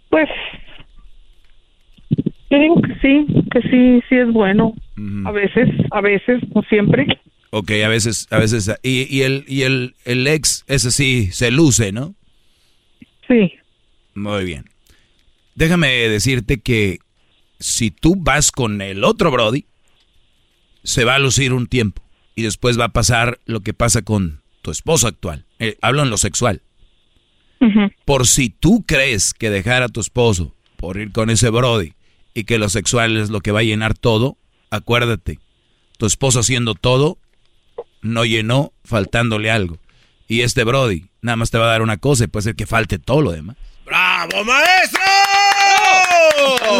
Pues 0.09 0.27
yo 2.49 2.59
digo 2.59 2.81
que 2.81 2.93
sí, 3.01 3.25
que 3.51 3.61
sí, 3.61 4.01
sí 4.09 4.15
es 4.15 4.31
bueno. 4.31 4.73
A 5.25 5.31
veces, 5.31 5.69
a 5.91 6.01
veces, 6.01 6.41
no 6.53 6.61
siempre. 6.63 7.07
Ok, 7.51 7.71
a 7.83 7.88
veces, 7.88 8.27
a 8.30 8.38
veces. 8.39 8.71
Y, 8.83 9.07
y 9.15 9.21
el, 9.23 9.45
y 9.47 9.63
el, 9.63 9.95
el 10.05 10.27
ex, 10.27 10.63
ese 10.67 10.91
sí, 10.91 11.31
se 11.31 11.49
luce, 11.51 11.91
¿no? 11.91 12.13
Sí. 13.27 13.53
Muy 14.13 14.43
bien. 14.45 14.65
Déjame 15.55 15.88
decirte 15.88 16.59
que 16.59 16.99
si 17.59 17.89
tú 17.91 18.15
vas 18.17 18.51
con 18.51 18.81
el 18.81 19.03
otro 19.05 19.31
Brody, 19.31 19.65
se 20.83 21.05
va 21.05 21.15
a 21.15 21.19
lucir 21.19 21.53
un 21.53 21.67
tiempo. 21.67 22.01
Y 22.35 22.43
después 22.43 22.79
va 22.79 22.85
a 22.85 22.93
pasar 22.93 23.39
lo 23.45 23.61
que 23.61 23.73
pasa 23.73 24.01
con 24.01 24.41
tu 24.61 24.71
esposo 24.71 25.07
actual. 25.07 25.45
Eh, 25.59 25.77
hablo 25.81 26.03
en 26.03 26.09
lo 26.09 26.17
sexual. 26.17 26.61
Por 28.05 28.25
si 28.25 28.49
tú 28.49 28.83
crees 28.87 29.35
que 29.35 29.51
dejar 29.51 29.83
a 29.83 29.89
tu 29.89 30.01
esposo 30.01 30.55
por 30.77 30.97
ir 30.97 31.11
con 31.11 31.29
ese 31.29 31.49
Brody 31.51 31.93
y 32.33 32.45
que 32.45 32.57
lo 32.57 32.69
sexual 32.69 33.17
es 33.17 33.29
lo 33.29 33.41
que 33.41 33.51
va 33.51 33.59
a 33.59 33.63
llenar 33.63 33.93
todo, 33.93 34.37
acuérdate, 34.71 35.39
tu 35.99 36.07
esposo 36.07 36.39
haciendo 36.39 36.73
todo 36.73 37.19
no 38.01 38.25
llenó 38.25 38.73
faltándole 38.83 39.51
algo. 39.51 39.77
Y 40.27 40.41
este 40.41 40.63
Brody 40.63 41.11
nada 41.21 41.35
más 41.35 41.51
te 41.51 41.59
va 41.59 41.65
a 41.65 41.71
dar 41.71 41.83
una 41.83 41.97
cosa 41.97 42.23
y 42.23 42.27
puede 42.27 42.45
ser 42.45 42.55
que 42.55 42.65
falte 42.65 42.97
todo 42.97 43.21
lo 43.21 43.31
demás. 43.31 43.57
¡Bravo, 43.85 44.43
maestro! 44.43 45.01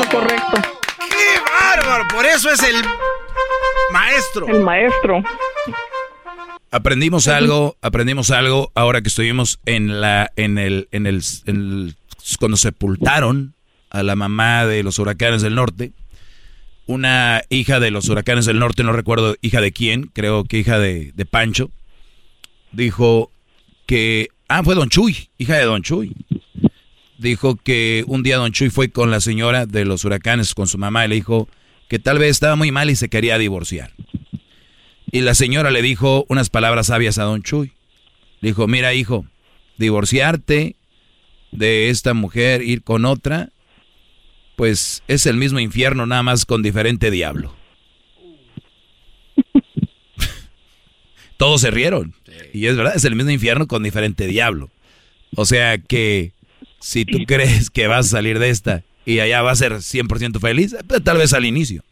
correcto. 0.10 0.62
¡Qué 1.10 1.42
bárbaro! 1.52 2.08
Por 2.08 2.26
eso 2.26 2.50
es 2.50 2.64
el 2.64 2.76
maestro. 3.92 4.48
El 4.48 4.62
maestro. 4.62 5.24
Aprendimos 6.72 7.28
algo, 7.28 7.78
aprendimos 7.82 8.32
algo 8.32 8.72
ahora 8.76 9.02
que 9.02 9.10
estuvimos 9.10 9.60
en 9.66 10.00
la, 10.00 10.32
en 10.38 10.58
el, 10.58 10.88
en 10.92 11.06
el, 11.06 11.22
en 11.46 11.56
el- 11.56 11.96
cuando 12.40 12.56
sepultaron 12.56 13.56
a 13.90 14.04
la 14.04 14.16
mamá 14.16 14.66
de 14.66 14.84
los 14.84 14.98
huracanes 15.00 15.42
del 15.42 15.56
norte, 15.56 15.92
una 16.86 17.42
hija 17.50 17.80
de 17.82 17.92
los 17.92 18.08
huracanes 18.08 18.46
del 18.46 18.60
norte, 18.60 18.84
no 18.84 18.94
recuerdo 18.94 19.36
hija 19.42 19.60
de 19.60 19.74
quién, 19.74 20.04
creo 20.14 20.46
que 20.46 20.60
hija 20.60 20.80
de, 20.80 21.12
de 21.14 21.26
Pancho, 21.26 21.72
dijo 22.72 23.32
que, 23.86 24.30
ah, 24.48 24.64
fue 24.64 24.76
Don 24.76 24.88
Chuy, 24.90 25.30
hija 25.38 25.56
de 25.58 25.66
Don 25.66 25.82
Chuy. 25.82 26.16
Dijo 27.18 27.56
que 27.58 28.04
un 28.08 28.24
día 28.24 28.38
Don 28.38 28.52
Chuy 28.52 28.70
fue 28.70 28.90
con 28.90 29.12
la 29.12 29.20
señora 29.20 29.66
de 29.66 29.84
los 29.84 30.06
huracanes, 30.06 30.56
con 30.56 30.68
su 30.68 30.78
mamá, 30.78 31.06
y 31.06 31.10
le 31.10 31.16
dijo 31.16 31.50
que 31.92 32.00
tal 32.00 32.20
vez 32.20 32.30
estaba 32.30 32.56
muy 32.56 32.72
mal 32.72 32.90
y 32.90 32.96
se 32.96 33.10
quería 33.10 33.38
divorciar. 33.38 33.92
Y 35.12 35.20
la 35.20 35.36
señora 35.36 35.72
le 35.72 35.82
dijo 35.82 36.26
unas 36.30 36.50
palabras 36.50 36.88
sabias 36.88 37.18
a 37.18 37.24
Don 37.24 37.44
Chuy. 37.44 37.74
Le 38.40 38.52
dijo, 38.52 38.66
mira 38.66 38.94
hijo, 38.94 39.26
divorciarte 39.78 40.78
de 41.52 41.90
esta 41.90 42.14
mujer, 42.14 42.62
ir 42.62 42.82
con 42.82 43.04
otra, 43.04 43.50
pues 44.56 45.04
es 45.10 45.26
el 45.26 45.36
mismo 45.36 45.60
infierno, 45.60 46.06
nada 46.06 46.24
más 46.24 46.46
con 46.46 46.64
diferente 46.64 47.12
diablo. 47.12 47.54
Todos 51.36 51.60
se 51.60 51.72
rieron. 51.72 52.14
Y 52.54 52.68
es 52.68 52.78
verdad, 52.78 52.96
es 52.96 53.04
el 53.04 53.18
mismo 53.18 53.32
infierno 53.32 53.68
con 53.68 53.84
diferente 53.84 54.28
diablo. 54.28 54.70
O 55.36 55.44
sea 55.44 55.78
que 55.78 56.32
si 56.80 57.04
tú 57.04 57.26
crees 57.28 57.70
que 57.70 57.88
vas 57.88 58.06
a 58.06 58.10
salir 58.12 58.40
de 58.40 58.50
esta 58.50 58.86
y 59.06 59.20
allá 59.20 59.42
vas 59.42 59.62
a 59.62 59.68
ser 59.68 59.74
100% 59.74 60.40
feliz, 60.40 60.76
tal 61.04 61.18
vez 61.18 61.34
al 61.34 61.46
inicio. 61.46 61.84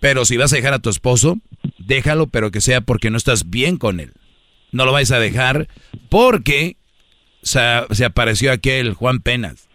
Pero 0.00 0.24
si 0.24 0.36
vas 0.36 0.52
a 0.52 0.56
dejar 0.56 0.74
a 0.74 0.78
tu 0.78 0.90
esposo, 0.90 1.38
déjalo, 1.78 2.28
pero 2.28 2.50
que 2.50 2.60
sea 2.60 2.80
porque 2.80 3.10
no 3.10 3.16
estás 3.16 3.50
bien 3.50 3.76
con 3.76 4.00
él. 4.00 4.12
No 4.70 4.84
lo 4.84 4.92
vais 4.92 5.10
a 5.10 5.18
dejar 5.18 5.68
porque 6.08 6.76
se, 7.42 7.60
se 7.90 8.04
apareció 8.04 8.52
aquel 8.52 8.94
Juan 8.94 9.20
Penas. 9.20 9.68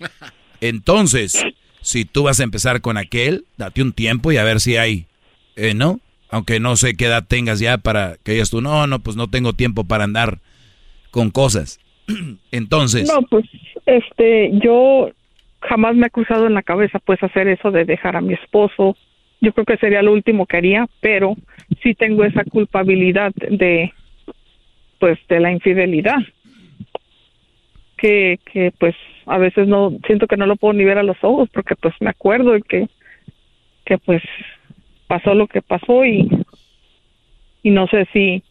Entonces, 0.60 1.40
si 1.82 2.04
tú 2.04 2.24
vas 2.24 2.40
a 2.40 2.44
empezar 2.44 2.80
con 2.80 2.96
aquel, 2.96 3.44
date 3.56 3.82
un 3.82 3.92
tiempo 3.92 4.32
y 4.32 4.36
a 4.36 4.44
ver 4.44 4.60
si 4.60 4.76
hay, 4.76 5.06
eh, 5.56 5.74
¿no? 5.74 6.00
Aunque 6.30 6.60
no 6.60 6.76
sé 6.76 6.94
qué 6.94 7.06
edad 7.06 7.24
tengas 7.26 7.58
ya 7.58 7.78
para 7.78 8.16
que 8.22 8.32
digas 8.32 8.50
tú, 8.50 8.60
no, 8.60 8.86
no, 8.86 9.00
pues 9.00 9.16
no 9.16 9.28
tengo 9.28 9.52
tiempo 9.52 9.84
para 9.84 10.04
andar 10.04 10.40
con 11.10 11.30
cosas. 11.30 11.80
Entonces, 12.52 13.08
No, 13.08 13.22
pues, 13.22 13.44
este, 13.86 14.50
yo 14.62 15.10
jamás 15.60 15.94
me 15.94 16.06
he 16.06 16.10
cruzado 16.10 16.46
en 16.46 16.54
la 16.54 16.62
cabeza, 16.62 16.98
pues, 16.98 17.22
hacer 17.22 17.48
eso 17.48 17.70
de 17.70 17.84
dejar 17.84 18.16
a 18.16 18.20
mi 18.20 18.34
esposo 18.34 18.96
yo 19.40 19.52
creo 19.52 19.64
que 19.64 19.76
sería 19.78 20.02
lo 20.02 20.12
último 20.12 20.46
que 20.46 20.58
haría, 20.58 20.86
pero 21.00 21.34
sí 21.82 21.94
tengo 21.94 22.24
esa 22.24 22.44
culpabilidad 22.44 23.32
de, 23.34 23.92
pues, 24.98 25.18
de 25.28 25.40
la 25.40 25.50
infidelidad. 25.50 26.18
Que, 27.96 28.38
que 28.50 28.72
pues 28.78 28.94
a 29.26 29.36
veces 29.36 29.68
no 29.68 29.92
siento 30.06 30.26
que 30.26 30.38
no 30.38 30.46
lo 30.46 30.56
puedo 30.56 30.72
ni 30.72 30.84
ver 30.84 30.96
a 30.96 31.02
los 31.02 31.18
ojos 31.20 31.50
porque 31.52 31.76
pues 31.76 31.92
me 32.00 32.08
acuerdo 32.08 32.52
de 32.52 32.62
que 32.62 32.88
que 33.84 33.98
pues 33.98 34.22
pasó 35.06 35.34
lo 35.34 35.46
que 35.46 35.60
pasó 35.60 36.06
y 36.06 36.26
y 37.62 37.68
no 37.68 37.86
sé 37.88 38.08
si 38.14 38.42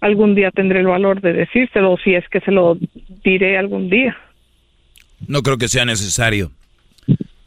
algún 0.00 0.34
día 0.34 0.50
tendré 0.50 0.80
el 0.80 0.86
valor 0.86 1.20
de 1.20 1.32
decírselo 1.32 1.96
si 2.02 2.14
es 2.14 2.24
que 2.28 2.40
se 2.40 2.50
lo 2.50 2.78
diré 3.24 3.58
algún 3.58 3.90
día. 3.90 4.16
No 5.26 5.42
creo 5.42 5.58
que 5.58 5.68
sea 5.68 5.84
necesario. 5.84 6.52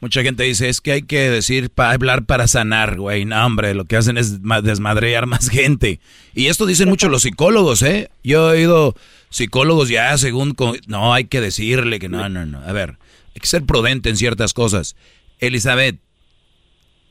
Mucha 0.01 0.23
gente 0.23 0.43
dice, 0.43 0.69
es 0.69 0.79
que 0.79 0.93
hay 0.93 1.01
que 1.01 1.29
decir, 1.29 1.71
hablar 1.75 2.25
para 2.25 2.47
sanar, 2.47 2.97
güey. 2.97 3.25
No, 3.25 3.45
hombre, 3.45 3.73
lo 3.73 3.83
que 3.83 3.97
hacen 3.97 4.17
es 4.17 4.41
desmadrear 4.63 5.25
más 5.25 5.49
gente. 5.51 5.99
Y 6.33 6.47
esto 6.47 6.65
dicen 6.65 6.87
mucho 6.87 7.09
los 7.09 7.23
psicólogos, 7.23 7.81
¿eh? 7.81 8.09
Yo 8.23 8.49
he 8.49 8.59
oído 8.59 8.95
psicólogos 9.29 9.89
ya 9.89 10.17
según... 10.17 10.55
No, 10.87 11.13
hay 11.13 11.25
que 11.25 11.41
decirle 11.41 11.99
que 11.99 12.07
no, 12.07 12.29
no, 12.29 12.45
no. 12.45 12.59
A 12.59 12.71
ver, 12.71 12.97
hay 13.35 13.41
que 13.41 13.47
ser 13.47 13.65
prudente 13.65 14.09
en 14.09 14.15
ciertas 14.15 14.53
cosas. 14.53 14.95
Elizabeth, 15.39 15.99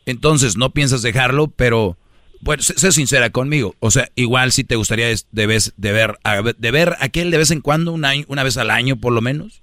entonces 0.06 0.56
no 0.56 0.70
piensas 0.70 1.02
dejarlo, 1.02 1.48
pero... 1.48 1.98
Bueno, 2.40 2.62
sé, 2.62 2.92
sincera 2.92 3.30
conmigo. 3.30 3.74
O 3.80 3.90
sea, 3.90 4.08
igual 4.14 4.52
si 4.52 4.64
te 4.64 4.76
gustaría 4.76 5.06
de, 5.06 5.46
vez, 5.46 5.74
de, 5.76 5.92
ver, 5.92 6.14
de 6.56 6.70
ver 6.70 6.90
a 7.00 7.04
aquel 7.04 7.30
de 7.30 7.38
vez 7.38 7.50
en 7.50 7.60
cuando, 7.60 7.92
una, 7.92 8.12
una 8.28 8.42
vez 8.42 8.56
al 8.56 8.70
año 8.70 8.96
por 8.96 9.12
lo 9.12 9.20
menos. 9.20 9.62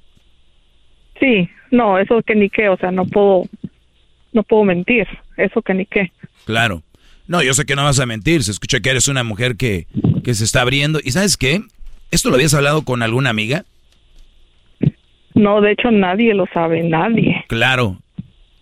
Sí, 1.20 1.50
no, 1.72 1.98
eso 1.98 2.22
que 2.24 2.36
ni 2.36 2.50
qué, 2.50 2.70
o 2.70 2.78
sea, 2.78 2.92
no 2.92 3.06
puedo, 3.06 3.44
no 4.34 4.44
puedo 4.44 4.64
mentir, 4.66 5.08
eso 5.38 5.62
que 5.62 5.74
ni 5.74 5.86
qué. 5.86 6.12
Claro. 6.46 6.84
No, 7.28 7.42
yo 7.42 7.54
sé 7.54 7.66
que 7.66 7.76
no 7.76 7.84
vas 7.84 8.00
a 8.00 8.06
mentir, 8.06 8.44
se 8.44 8.52
escucha 8.52 8.80
que 8.80 8.90
eres 8.90 9.08
una 9.08 9.24
mujer 9.24 9.56
que, 9.56 9.88
que 10.24 10.34
se 10.34 10.44
está 10.44 10.62
abriendo. 10.62 11.00
¿Y 11.04 11.12
sabes 11.12 11.38
qué? 11.38 11.62
¿Esto 12.12 12.30
lo 12.30 12.36
habías 12.36 12.54
hablado 12.54 12.84
con 12.84 13.02
alguna 13.02 13.30
amiga? 13.32 13.66
No, 15.34 15.60
de 15.62 15.72
hecho 15.72 15.92
nadie 15.92 16.34
lo 16.34 16.46
sabe, 16.54 16.84
nadie. 16.84 17.44
Claro. 17.48 17.98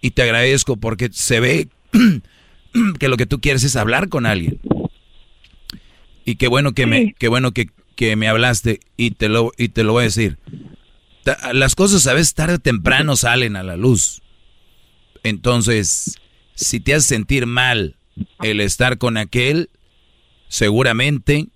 Y 0.01 0.11
te 0.11 0.23
agradezco 0.23 0.77
porque 0.77 1.09
se 1.11 1.39
ve 1.39 1.67
que 2.99 3.07
lo 3.07 3.17
que 3.17 3.25
tú 3.25 3.39
quieres 3.39 3.63
es 3.63 3.75
hablar 3.75 4.09
con 4.09 4.25
alguien. 4.25 4.59
Y 6.25 6.35
qué 6.35 6.47
bueno 6.47 6.73
que 6.73 6.85
me, 6.85 7.13
qué 7.19 7.27
bueno 7.27 7.51
que, 7.51 7.69
que 7.95 8.15
me 8.15 8.27
hablaste 8.27 8.79
y 8.97 9.11
te 9.11 9.29
lo, 9.29 9.51
y 9.57 9.69
te 9.69 9.83
lo 9.83 9.93
voy 9.93 10.01
a 10.01 10.05
decir 10.05 10.37
las 11.53 11.75
cosas 11.75 12.05
a 12.07 12.13
veces 12.13 12.33
tarde 12.33 12.55
o 12.55 12.59
temprano 12.59 13.15
salen 13.15 13.55
a 13.55 13.63
la 13.63 13.77
luz. 13.77 14.21
Entonces, 15.23 16.19
si 16.55 16.79
te 16.79 16.93
hace 16.93 17.07
sentir 17.07 17.45
mal 17.45 17.95
el 18.41 18.59
estar 18.59 18.97
con 18.97 19.17
aquel, 19.17 19.69
seguramente 20.49 21.47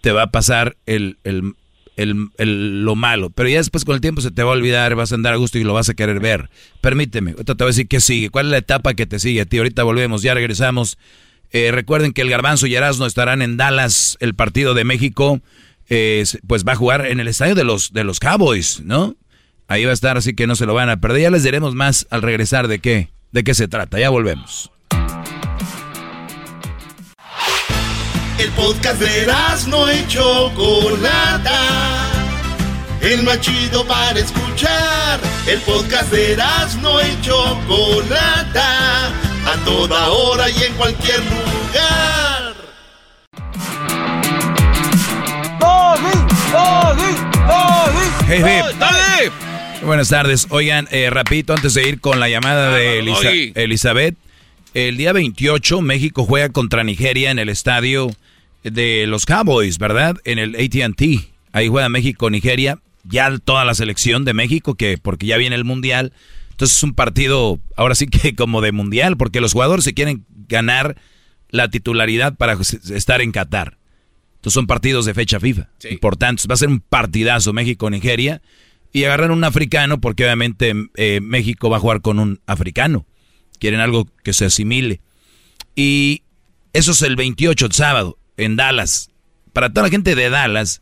te 0.00 0.12
va 0.12 0.22
a 0.22 0.30
pasar 0.30 0.76
el, 0.86 1.18
el, 1.24 1.54
el, 1.98 2.84
lo 2.84 2.94
malo. 2.94 3.30
Pero 3.30 3.48
ya 3.48 3.58
después 3.58 3.84
con 3.84 3.94
el 3.94 4.00
tiempo 4.00 4.20
se 4.20 4.30
te 4.30 4.42
va 4.42 4.50
a 4.50 4.54
olvidar, 4.54 4.94
vas 4.94 5.12
a 5.12 5.16
andar 5.16 5.34
a 5.34 5.36
gusto 5.36 5.58
y 5.58 5.64
lo 5.64 5.74
vas 5.74 5.88
a 5.88 5.94
querer 5.94 6.20
ver. 6.20 6.50
Permíteme, 6.80 7.32
ahorita 7.32 7.54
te 7.54 7.64
voy 7.64 7.68
a 7.68 7.72
decir 7.72 7.88
qué 7.88 8.00
sigue. 8.00 8.30
¿Cuál 8.30 8.46
es 8.46 8.52
la 8.52 8.58
etapa 8.58 8.94
que 8.94 9.06
te 9.06 9.18
sigue 9.18 9.42
a 9.42 9.44
ti? 9.44 9.58
Ahorita 9.58 9.82
volvemos, 9.82 10.22
ya 10.22 10.34
regresamos. 10.34 10.98
Eh, 11.50 11.70
recuerden 11.72 12.12
que 12.12 12.22
el 12.22 12.30
Garbanzo 12.30 12.66
y 12.66 12.74
Erasmo 12.74 13.06
estarán 13.06 13.42
en 13.42 13.56
Dallas, 13.56 14.16
el 14.20 14.34
partido 14.34 14.74
de 14.74 14.84
México 14.84 15.40
pues 16.46 16.64
va 16.66 16.72
a 16.72 16.76
jugar 16.76 17.06
en 17.06 17.18
el 17.18 17.28
estadio 17.28 17.54
de 17.54 17.64
los, 17.64 17.92
de 17.92 18.04
los 18.04 18.20
Cowboys, 18.20 18.82
¿no? 18.84 19.16
Ahí 19.68 19.84
va 19.84 19.90
a 19.90 19.94
estar, 19.94 20.16
así 20.16 20.34
que 20.34 20.46
no 20.46 20.56
se 20.56 20.66
lo 20.66 20.74
van 20.74 20.90
a 20.90 21.00
perder. 21.00 21.22
Ya 21.22 21.30
les 21.30 21.42
diremos 21.42 21.74
más 21.74 22.06
al 22.10 22.22
regresar 22.22 22.68
de 22.68 22.78
qué, 22.78 23.10
de 23.32 23.44
qué 23.44 23.54
se 23.54 23.68
trata. 23.68 23.98
Ya 23.98 24.10
volvemos. 24.10 24.70
El 28.38 28.50
podcast 28.50 29.00
de 29.00 29.26
no 29.66 29.88
hecho 29.88 30.52
Chocolata. 30.54 31.60
El 33.00 33.24
más 33.24 33.40
chido 33.40 33.84
para 33.84 34.16
escuchar. 34.16 35.18
El 35.48 35.58
podcast 35.62 36.12
de 36.12 36.36
no 36.80 37.00
hecho 37.00 37.58
Chocolata. 37.66 39.08
A 39.44 39.56
toda 39.64 40.08
hora 40.10 40.48
y 40.50 40.62
en 40.62 40.72
cualquier 40.74 41.18
lugar. 41.18 42.54
Buenas 49.82 50.10
tardes. 50.10 50.46
Oigan, 50.50 50.86
eh, 50.92 51.10
rapidito 51.10 51.54
antes 51.54 51.74
de 51.74 51.88
ir 51.88 52.00
con 52.00 52.20
la 52.20 52.28
llamada 52.28 52.70
de 52.76 53.00
Elizabeth. 53.56 54.14
El 54.74 54.96
día 54.96 55.12
28 55.12 55.80
México 55.80 56.24
juega 56.24 56.50
contra 56.50 56.84
Nigeria 56.84 57.32
en 57.32 57.40
el 57.40 57.48
estadio 57.48 58.10
de 58.62 59.06
los 59.06 59.26
Cowboys, 59.26 59.78
¿verdad? 59.78 60.16
En 60.24 60.38
el 60.38 60.54
AT&T. 60.54 61.20
Ahí 61.52 61.68
juega 61.68 61.88
México-Nigeria. 61.88 62.78
Ya 63.04 63.36
toda 63.38 63.64
la 63.64 63.74
selección 63.74 64.24
de 64.24 64.34
México, 64.34 64.74
que 64.74 64.98
porque 64.98 65.26
ya 65.26 65.36
viene 65.36 65.56
el 65.56 65.64
Mundial. 65.64 66.12
Entonces 66.50 66.76
es 66.76 66.82
un 66.82 66.94
partido, 66.94 67.60
ahora 67.76 67.94
sí 67.94 68.06
que 68.06 68.34
como 68.34 68.60
de 68.60 68.72
Mundial, 68.72 69.16
porque 69.16 69.40
los 69.40 69.52
jugadores 69.52 69.84
se 69.84 69.94
quieren 69.94 70.26
ganar 70.48 70.96
la 71.50 71.68
titularidad 71.68 72.36
para 72.36 72.58
estar 72.60 73.20
en 73.20 73.32
Qatar. 73.32 73.78
Entonces 74.36 74.54
son 74.54 74.66
partidos 74.66 75.06
de 75.06 75.14
fecha 75.14 75.40
FIFA. 75.40 75.68
Importantes. 75.90 76.46
Va 76.48 76.54
a 76.54 76.58
ser 76.58 76.68
un 76.68 76.80
partidazo 76.80 77.52
México-Nigeria. 77.52 78.42
Y 78.90 79.04
agarrar 79.04 79.30
un 79.32 79.44
africano 79.44 80.00
porque 80.00 80.24
obviamente 80.24 80.72
eh, 80.96 81.20
México 81.20 81.68
va 81.68 81.76
a 81.76 81.80
jugar 81.80 82.00
con 82.00 82.18
un 82.18 82.40
africano. 82.46 83.06
Quieren 83.58 83.80
algo 83.80 84.08
que 84.22 84.32
se 84.32 84.46
asimile. 84.46 85.00
Y 85.74 86.22
eso 86.72 86.92
es 86.92 87.02
el 87.02 87.16
28, 87.16 87.66
el 87.66 87.72
sábado, 87.72 88.18
en 88.38 88.56
Dallas. 88.56 89.10
Para 89.52 89.70
toda 89.70 89.88
la 89.88 89.90
gente 89.90 90.14
de 90.14 90.30
Dallas, 90.30 90.80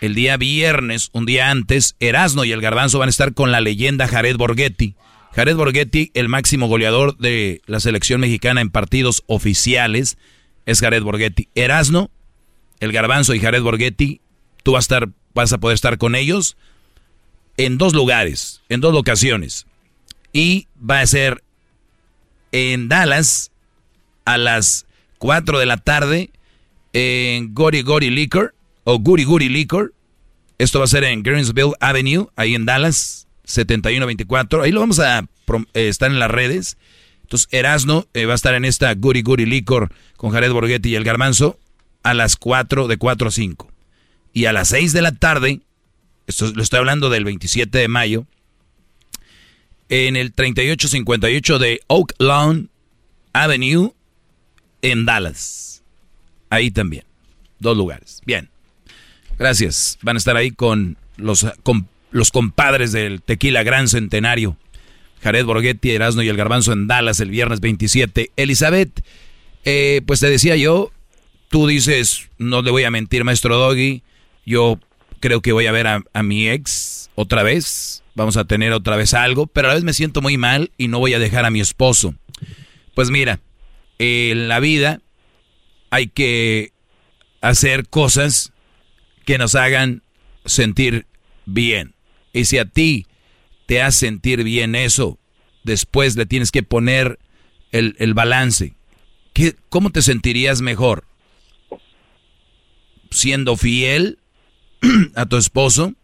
el 0.00 0.14
día 0.14 0.36
viernes, 0.36 1.08
un 1.12 1.24
día 1.24 1.50
antes, 1.50 1.96
Erasno 2.00 2.44
y 2.44 2.52
el 2.52 2.60
Garbanzo 2.60 2.98
van 2.98 3.08
a 3.08 3.10
estar 3.10 3.32
con 3.32 3.50
la 3.50 3.62
leyenda 3.62 4.06
Jared 4.06 4.36
Borghetti. 4.36 4.94
Jared 5.32 5.56
Borghetti, 5.56 6.10
el 6.14 6.28
máximo 6.28 6.66
goleador 6.66 7.16
de 7.16 7.62
la 7.66 7.80
selección 7.80 8.20
mexicana 8.20 8.60
en 8.60 8.70
partidos 8.70 9.22
oficiales, 9.26 10.18
es 10.66 10.80
Jared 10.80 11.02
Borghetti. 11.02 11.48
Erasno 11.54 12.10
el 12.80 12.92
Garbanzo 12.92 13.34
y 13.34 13.40
Jared 13.40 13.62
Borghetti, 13.62 14.20
tú 14.62 14.72
vas 14.72 14.84
a, 14.84 14.86
estar, 14.86 15.08
vas 15.34 15.52
a 15.52 15.58
poder 15.58 15.74
estar 15.74 15.98
con 15.98 16.14
ellos 16.14 16.56
en 17.56 17.78
dos 17.78 17.94
lugares, 17.94 18.62
en 18.68 18.80
dos 18.80 18.92
locaciones. 18.92 19.66
Y 20.32 20.68
va 20.78 21.00
a 21.00 21.06
ser 21.06 21.42
en 22.52 22.88
Dallas 22.88 23.50
a 24.24 24.36
las 24.36 24.86
4 25.18 25.58
de 25.58 25.66
la 25.66 25.78
tarde 25.78 26.30
en 26.98 27.52
Gory 27.52 27.82
Gory 27.82 28.08
Liquor 28.08 28.54
o 28.84 28.98
Guri 28.98 29.24
Guri 29.24 29.50
Liquor. 29.50 29.92
Esto 30.56 30.78
va 30.78 30.86
a 30.86 30.88
ser 30.88 31.04
en 31.04 31.22
Greensville 31.22 31.74
Avenue, 31.78 32.28
ahí 32.36 32.54
en 32.54 32.64
Dallas, 32.64 33.28
7124. 33.44 34.62
Ahí 34.62 34.72
lo 34.72 34.80
vamos 34.80 34.98
a 35.00 35.18
eh, 35.18 35.88
estar 35.88 36.10
en 36.10 36.18
las 36.18 36.30
redes. 36.30 36.78
Entonces, 37.20 37.48
Erasno 37.50 38.06
eh, 38.14 38.24
va 38.24 38.32
a 38.32 38.36
estar 38.36 38.54
en 38.54 38.64
esta 38.64 38.94
Guri 38.94 39.20
Guri 39.20 39.44
Liquor 39.44 39.92
con 40.16 40.30
Jared 40.30 40.50
Borghetti 40.50 40.88
y 40.88 40.94
el 40.94 41.04
Garbanzo 41.04 41.58
a 42.02 42.14
las 42.14 42.36
4 42.36 42.88
de 42.88 42.96
4 42.96 43.28
a 43.28 43.30
5. 43.30 43.70
Y 44.32 44.46
a 44.46 44.54
las 44.54 44.68
6 44.68 44.94
de 44.94 45.02
la 45.02 45.12
tarde, 45.12 45.60
esto 46.26 46.50
lo 46.54 46.62
estoy 46.62 46.78
hablando 46.78 47.10
del 47.10 47.24
27 47.24 47.76
de 47.76 47.88
mayo, 47.88 48.26
en 49.90 50.16
el 50.16 50.32
3858 50.32 51.58
de 51.58 51.80
Oak 51.88 52.14
Lawn 52.18 52.70
Avenue 53.34 53.92
en 54.80 55.04
Dallas. 55.04 55.65
Ahí 56.50 56.70
también. 56.70 57.04
Dos 57.58 57.76
lugares. 57.76 58.20
Bien. 58.24 58.48
Gracias. 59.38 59.98
Van 60.02 60.16
a 60.16 60.18
estar 60.18 60.36
ahí 60.36 60.50
con 60.50 60.96
los, 61.16 61.46
con 61.62 61.88
los 62.10 62.30
compadres 62.30 62.92
del 62.92 63.22
Tequila 63.22 63.62
Gran 63.62 63.88
Centenario. 63.88 64.56
Jared 65.22 65.44
Borghetti, 65.44 65.90
Erasno 65.90 66.22
y 66.22 66.28
el 66.28 66.36
Garbanzo 66.36 66.72
en 66.72 66.86
Dallas 66.86 67.20
el 67.20 67.30
viernes 67.30 67.60
27. 67.60 68.30
Elizabeth, 68.36 69.02
eh, 69.64 70.02
pues 70.06 70.20
te 70.20 70.28
decía 70.28 70.56
yo, 70.56 70.92
tú 71.48 71.66
dices, 71.66 72.28
no 72.38 72.62
le 72.62 72.70
voy 72.70 72.84
a 72.84 72.90
mentir, 72.90 73.24
maestro 73.24 73.56
Doggy, 73.56 74.02
yo 74.44 74.78
creo 75.20 75.40
que 75.40 75.52
voy 75.52 75.66
a 75.66 75.72
ver 75.72 75.86
a, 75.86 76.22
mi 76.22 76.48
ex 76.48 77.10
otra 77.14 77.42
vez, 77.42 78.02
vamos 78.14 78.36
a 78.36 78.44
tener 78.44 78.72
otra 78.72 78.96
vez 78.96 79.14
algo, 79.14 79.46
pero 79.46 79.68
a 79.68 79.70
la 79.70 79.74
vez 79.74 79.84
me 79.84 79.94
siento 79.94 80.22
muy 80.22 80.36
mal 80.36 80.70
y 80.78 80.88
no 80.88 80.98
voy 80.98 81.14
a 81.14 81.18
dejar 81.18 81.44
a 81.44 81.50
mi 81.50 81.60
esposo. 81.60 82.14
Pues 82.94 83.10
mira, 83.10 83.40
en 83.98 84.48
la 84.48 84.60
vida 84.60 85.00
hay 85.96 86.08
que 86.08 86.72
hacer 87.40 87.88
cosas 87.88 88.52
que 89.24 89.38
nos 89.38 89.54
hagan 89.54 90.02
sentir 90.44 91.06
bien. 91.44 91.94
Y 92.32 92.44
si 92.44 92.58
a 92.58 92.64
ti 92.66 93.06
te 93.66 93.82
hace 93.82 94.06
sentir 94.06 94.44
bien 94.44 94.74
eso, 94.74 95.18
después 95.64 96.16
le 96.16 96.26
tienes 96.26 96.50
que 96.50 96.62
poner 96.62 97.18
el, 97.72 97.96
el 97.98 98.14
balance. 98.14 98.74
¿Qué, 99.32 99.56
¿Cómo 99.68 99.90
te 99.90 100.02
sentirías 100.02 100.60
mejor? 100.60 101.04
siendo 103.10 103.56
fiel 103.56 104.18
a 105.14 105.26
tu 105.26 105.36
esposo, 105.36 105.94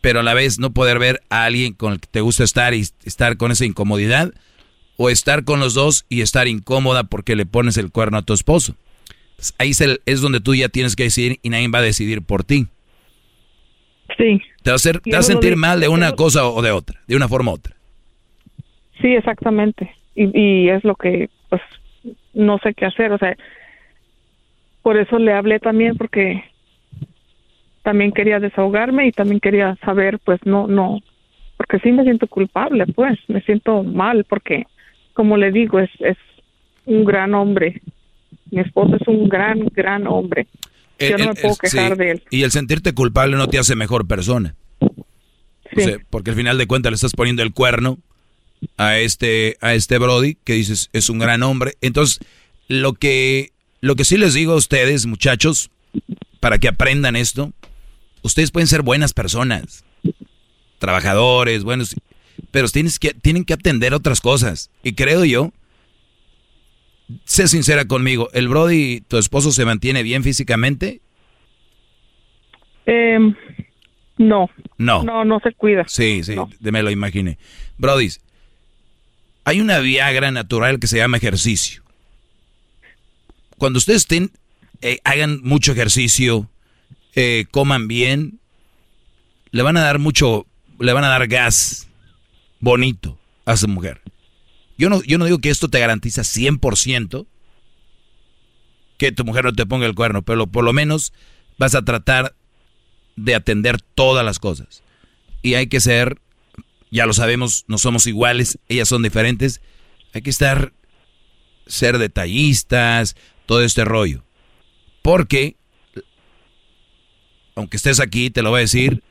pero 0.00 0.20
a 0.20 0.22
la 0.22 0.34
vez 0.34 0.58
no 0.58 0.72
poder 0.72 0.98
ver 0.98 1.22
a 1.28 1.44
alguien 1.44 1.74
con 1.74 1.92
el 1.92 2.00
que 2.00 2.08
te 2.10 2.20
gusta 2.20 2.44
estar 2.44 2.74
y 2.74 2.86
estar 3.04 3.36
con 3.36 3.52
esa 3.52 3.66
incomodidad, 3.66 4.32
o 5.02 5.08
estar 5.08 5.44
con 5.44 5.60
los 5.60 5.72
dos 5.72 6.04
y 6.10 6.20
estar 6.20 6.46
incómoda 6.46 7.04
porque 7.04 7.34
le 7.34 7.46
pones 7.46 7.78
el 7.78 7.90
cuerno 7.90 8.18
a 8.18 8.22
tu 8.22 8.34
esposo. 8.34 8.74
Pues 9.36 9.54
ahí 9.56 9.70
es, 9.70 9.80
el- 9.80 10.02
es 10.04 10.20
donde 10.20 10.40
tú 10.40 10.54
ya 10.54 10.68
tienes 10.68 10.94
que 10.94 11.04
decidir 11.04 11.38
y 11.42 11.48
nadie 11.48 11.68
va 11.68 11.78
a 11.78 11.82
decidir 11.82 12.20
por 12.20 12.44
ti. 12.44 12.66
Sí. 14.18 14.42
Te 14.62 14.70
va 14.70 14.72
a, 14.72 14.76
hacer, 14.76 15.00
te 15.00 15.08
Yo 15.08 15.16
va 15.16 15.20
a 15.20 15.22
sentir 15.22 15.56
mal 15.56 15.80
de 15.80 15.88
una 15.88 16.12
cosa 16.12 16.46
o 16.46 16.60
de 16.60 16.70
otra, 16.70 17.00
de 17.06 17.16
una 17.16 17.28
forma 17.28 17.50
u 17.50 17.54
otra. 17.54 17.74
Sí, 19.00 19.08
exactamente. 19.14 19.90
Y, 20.14 20.38
y 20.38 20.68
es 20.68 20.84
lo 20.84 20.94
que, 20.96 21.30
pues, 21.48 21.62
no 22.34 22.58
sé 22.58 22.74
qué 22.74 22.84
hacer. 22.84 23.10
O 23.12 23.16
sea, 23.16 23.38
por 24.82 24.98
eso 24.98 25.18
le 25.18 25.32
hablé 25.32 25.60
también 25.60 25.96
porque 25.96 26.44
también 27.82 28.12
quería 28.12 28.38
desahogarme 28.38 29.06
y 29.06 29.12
también 29.12 29.40
quería 29.40 29.76
saber, 29.82 30.18
pues, 30.18 30.40
no, 30.44 30.66
no, 30.66 31.00
porque 31.56 31.78
sí 31.78 31.90
me 31.90 32.02
siento 32.04 32.26
culpable, 32.26 32.84
pues, 32.86 33.18
me 33.28 33.40
siento 33.40 33.82
mal 33.82 34.24
porque, 34.24 34.66
como 35.20 35.36
le 35.36 35.52
digo, 35.52 35.78
es, 35.80 35.90
es 35.98 36.16
un 36.86 37.04
gran 37.04 37.34
hombre. 37.34 37.82
Mi 38.50 38.62
esposo 38.62 38.96
es 38.98 39.06
un 39.06 39.28
gran, 39.28 39.66
gran 39.74 40.06
hombre. 40.06 40.46
Yo 40.98 41.08
El- 41.08 41.12
no 41.12 41.18
me 41.18 41.30
el- 41.32 41.36
puedo 41.36 41.52
el- 41.52 41.58
quejar 41.70 41.92
sí, 41.92 41.98
de 41.98 42.10
él. 42.12 42.22
Y 42.30 42.42
el 42.42 42.50
sentirte 42.50 42.94
culpable 42.94 43.36
no 43.36 43.46
te 43.46 43.58
hace 43.58 43.76
mejor 43.76 44.06
persona. 44.06 44.54
O 44.80 44.88
sea, 45.76 45.98
porque 46.08 46.30
al 46.30 46.36
final 46.36 46.56
de 46.56 46.66
cuentas 46.66 46.90
le 46.90 46.94
estás 46.94 47.12
poniendo 47.12 47.42
el 47.42 47.52
cuerno 47.52 47.98
a 48.78 48.96
este, 48.96 49.58
a 49.60 49.74
este 49.74 49.98
Brody, 49.98 50.36
que 50.42 50.54
dices 50.54 50.88
es 50.94 51.10
un 51.10 51.18
gran 51.18 51.42
hombre. 51.42 51.74
Entonces, 51.82 52.18
lo 52.66 52.94
que, 52.94 53.50
lo 53.82 53.94
que 53.94 54.04
sí 54.06 54.16
les 54.16 54.32
digo 54.32 54.54
a 54.54 54.56
ustedes, 54.56 55.04
muchachos, 55.04 55.70
para 56.40 56.56
que 56.56 56.68
aprendan 56.68 57.14
esto, 57.14 57.52
ustedes 58.22 58.50
pueden 58.52 58.68
ser 58.68 58.80
buenas 58.80 59.12
personas, 59.12 59.84
trabajadores, 60.78 61.62
buenos, 61.62 61.94
pero 62.50 62.68
tienes 62.68 62.98
que, 62.98 63.14
tienen 63.14 63.44
que 63.44 63.54
atender 63.54 63.94
otras 63.94 64.20
cosas. 64.20 64.70
Y 64.82 64.92
creo 64.94 65.24
yo, 65.24 65.52
sé 67.24 67.48
sincera 67.48 67.84
conmigo, 67.84 68.28
¿el 68.32 68.48
Brody, 68.48 69.00
tu 69.02 69.18
esposo, 69.18 69.52
se 69.52 69.64
mantiene 69.64 70.02
bien 70.02 70.22
físicamente? 70.22 71.00
Em, 72.86 73.34
no. 74.18 74.48
No. 74.78 75.02
No, 75.04 75.24
no 75.24 75.40
se 75.40 75.52
cuida. 75.52 75.84
Sí, 75.86 76.22
sí, 76.24 76.34
de- 76.60 76.72
me 76.72 76.82
lo 76.82 76.90
imaginé. 76.90 77.38
Brody, 77.78 78.08
hay 79.44 79.60
una 79.60 79.78
Viagra 79.80 80.30
natural 80.30 80.78
que 80.80 80.86
se 80.86 80.96
llama 80.98 81.16
ejercicio. 81.18 81.82
Cuando 83.58 83.78
ustedes 83.78 84.02
estén, 84.02 84.30
eh, 84.80 84.98
hagan 85.04 85.40
mucho 85.42 85.72
ejercicio, 85.72 86.48
eh, 87.14 87.44
coman 87.50 87.88
bien, 87.88 88.40
le 89.50 89.62
van 89.62 89.76
a 89.76 89.82
dar 89.82 89.98
mucho, 89.98 90.46
le 90.78 90.92
van 90.92 91.04
a 91.04 91.08
dar 91.08 91.26
gas 91.26 91.88
bonito 92.60 93.18
a 93.44 93.56
su 93.56 93.68
mujer. 93.68 94.00
Yo 94.78 94.88
no, 94.88 95.02
yo 95.02 95.18
no 95.18 95.24
digo 95.24 95.38
que 95.38 95.50
esto 95.50 95.68
te 95.68 95.80
garantiza 95.80 96.22
100% 96.22 97.26
que 99.00 99.12
tu 99.12 99.24
mujer 99.24 99.44
no 99.44 99.52
te 99.54 99.64
ponga 99.64 99.86
el 99.86 99.94
cuerno, 99.94 100.22
pero 100.22 100.46
por 100.46 100.62
lo 100.62 100.74
menos 100.74 101.14
vas 101.58 101.74
a 101.74 101.82
tratar 101.82 102.34
de 103.16 103.34
atender 103.34 103.80
todas 103.80 104.24
las 104.24 104.38
cosas. 104.38 104.82
Y 105.42 105.54
hay 105.54 105.68
que 105.68 105.80
ser, 105.80 106.20
ya 106.90 107.06
lo 107.06 107.14
sabemos, 107.14 107.64
no 107.66 107.78
somos 107.78 108.06
iguales, 108.06 108.58
ellas 108.68 108.88
son 108.88 109.02
diferentes. 109.02 109.62
Hay 110.12 110.20
que 110.20 110.30
estar, 110.30 110.74
ser 111.66 111.96
detallistas, 111.96 113.16
todo 113.46 113.62
este 113.62 113.86
rollo. 113.86 114.22
Porque, 115.00 115.56
aunque 117.54 117.78
estés 117.78 118.00
aquí, 118.00 118.28
te 118.28 118.42
lo 118.42 118.50
voy 118.50 118.58
a 118.58 118.60
decir, 118.62 119.02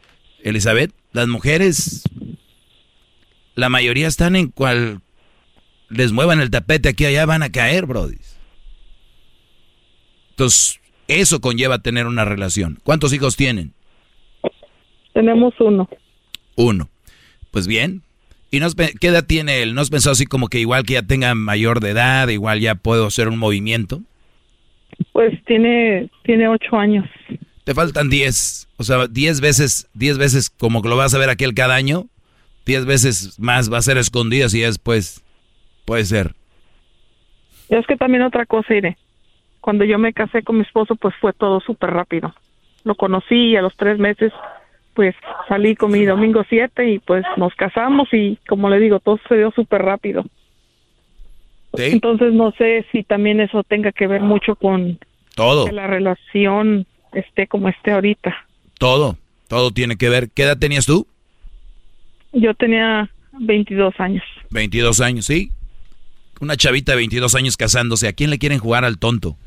Elizabeth, 0.43 0.93
las 1.13 1.27
mujeres, 1.27 2.03
la 3.59 3.69
mayoría 3.69 4.07
están 4.07 4.35
en 4.35 4.49
cual 4.49 5.01
les 5.89 6.11
muevan 6.11 6.39
el 6.39 6.49
tapete 6.49 6.89
aquí 6.89 7.03
y 7.03 7.07
allá, 7.07 7.25
van 7.25 7.43
a 7.43 7.51
caer, 7.51 7.85
Brody. 7.85 8.17
Entonces, 10.31 10.79
eso 11.07 11.41
conlleva 11.41 11.79
tener 11.79 12.07
una 12.07 12.25
relación. 12.25 12.79
¿Cuántos 12.83 13.13
hijos 13.13 13.35
tienen? 13.35 13.73
Tenemos 15.13 15.53
uno. 15.59 15.89
Uno. 16.55 16.89
Pues 17.51 17.67
bien. 17.67 18.03
¿Y 18.51 18.59
qué 18.99 19.07
edad 19.07 19.25
tiene 19.25 19.61
él? 19.61 19.75
¿No 19.75 19.81
has 19.81 19.89
pensado 19.89 20.13
así 20.13 20.25
como 20.25 20.47
que 20.47 20.59
igual 20.59 20.83
que 20.83 20.93
ya 20.93 21.03
tenga 21.03 21.35
mayor 21.35 21.81
de 21.81 21.91
edad, 21.91 22.27
igual 22.29 22.59
ya 22.59 22.75
puedo 22.75 23.07
hacer 23.07 23.27
un 23.27 23.37
movimiento? 23.37 24.01
Pues 25.11 25.33
tiene, 25.45 26.09
tiene 26.23 26.47
ocho 26.47 26.75
años. 26.75 27.05
Te 27.63 27.73
faltan 27.73 28.09
10. 28.09 28.69
O 28.77 28.83
sea, 28.83 29.07
10 29.07 29.41
veces, 29.41 29.89
10 29.93 30.17
veces 30.17 30.49
como 30.49 30.81
que 30.81 30.89
lo 30.89 30.95
vas 30.95 31.13
a 31.13 31.19
ver 31.19 31.29
aquel 31.29 31.53
cada 31.53 31.75
año. 31.75 32.07
10 32.69 32.85
veces 32.85 33.39
más 33.39 33.73
va 33.73 33.79
a 33.79 33.81
ser 33.81 33.97
escondidas 33.97 34.53
y 34.53 34.61
después 34.61 35.23
puede 35.85 36.05
ser. 36.05 36.35
Es 37.67 37.87
que 37.87 37.97
también 37.97 38.21
otra 38.21 38.45
cosa, 38.45 38.75
iré. 38.75 38.95
Cuando 39.59 39.85
yo 39.85 39.97
me 39.97 40.13
casé 40.13 40.43
con 40.43 40.57
mi 40.57 40.61
esposo, 40.61 40.95
pues 40.95 41.15
fue 41.19 41.33
todo 41.33 41.61
súper 41.61 41.89
rápido. 41.89 42.31
Lo 42.83 42.93
conocí 42.93 43.35
y 43.35 43.55
a 43.55 43.63
los 43.63 43.75
tres 43.75 43.97
meses, 43.97 44.31
pues 44.93 45.15
salí 45.47 45.75
con 45.75 45.91
mi 45.91 46.05
domingo 46.05 46.43
7 46.47 46.91
y 46.91 46.99
pues 46.99 47.25
nos 47.37 47.55
casamos 47.55 48.07
y 48.13 48.37
como 48.47 48.69
le 48.69 48.79
digo, 48.79 48.99
todo 48.99 49.19
se 49.27 49.37
dio 49.37 49.49
súper 49.49 49.81
rápido. 49.81 50.23
Entonces 51.73 52.33
no 52.33 52.51
sé 52.51 52.85
si 52.91 53.01
también 53.03 53.39
eso 53.39 53.63
tenga 53.63 53.91
que 53.91 54.05
ver 54.05 54.21
mucho 54.21 54.55
con 54.55 54.99
Todo, 55.33 55.65
que 55.65 55.71
la 55.71 55.87
relación 55.87 56.85
esté 57.13 57.47
como 57.47 57.67
esté 57.69 57.93
ahorita. 57.93 58.35
todo, 58.77 59.17
todo 59.47 59.71
tiene 59.71 59.95
que 59.95 60.09
ver. 60.09 60.29
¿Qué 60.29 60.43
edad 60.43 60.57
tenías 60.59 60.85
tú? 60.85 61.07
Yo 62.33 62.53
tenía 62.53 63.09
22 63.39 63.93
años. 63.99 64.23
22 64.51 65.01
años, 65.01 65.25
sí. 65.25 65.51
Una 66.39 66.55
chavita 66.55 66.93
de 66.93 66.97
22 66.97 67.35
años 67.35 67.57
casándose. 67.57 68.07
¿A 68.07 68.13
quién 68.13 68.29
le 68.29 68.37
quieren 68.39 68.59
jugar 68.59 68.85
al 68.85 68.97
tonto? 68.97 69.37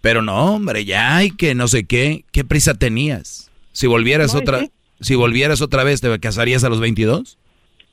Pero 0.00 0.22
no, 0.22 0.54
hombre, 0.54 0.84
ya 0.84 1.16
hay 1.16 1.30
que 1.30 1.54
no 1.54 1.68
sé 1.68 1.84
qué. 1.84 2.24
¿Qué 2.32 2.44
prisa 2.44 2.74
tenías? 2.74 3.50
Si 3.72 3.86
volvieras 3.86 4.34
No, 4.34 4.40
otra, 4.40 4.60
sí. 4.60 4.70
si 5.00 5.14
volvieras 5.14 5.60
otra 5.60 5.84
vez, 5.84 6.00
¿te 6.00 6.18
casarías 6.18 6.64
a 6.64 6.68
los 6.68 6.80
22? 6.80 7.38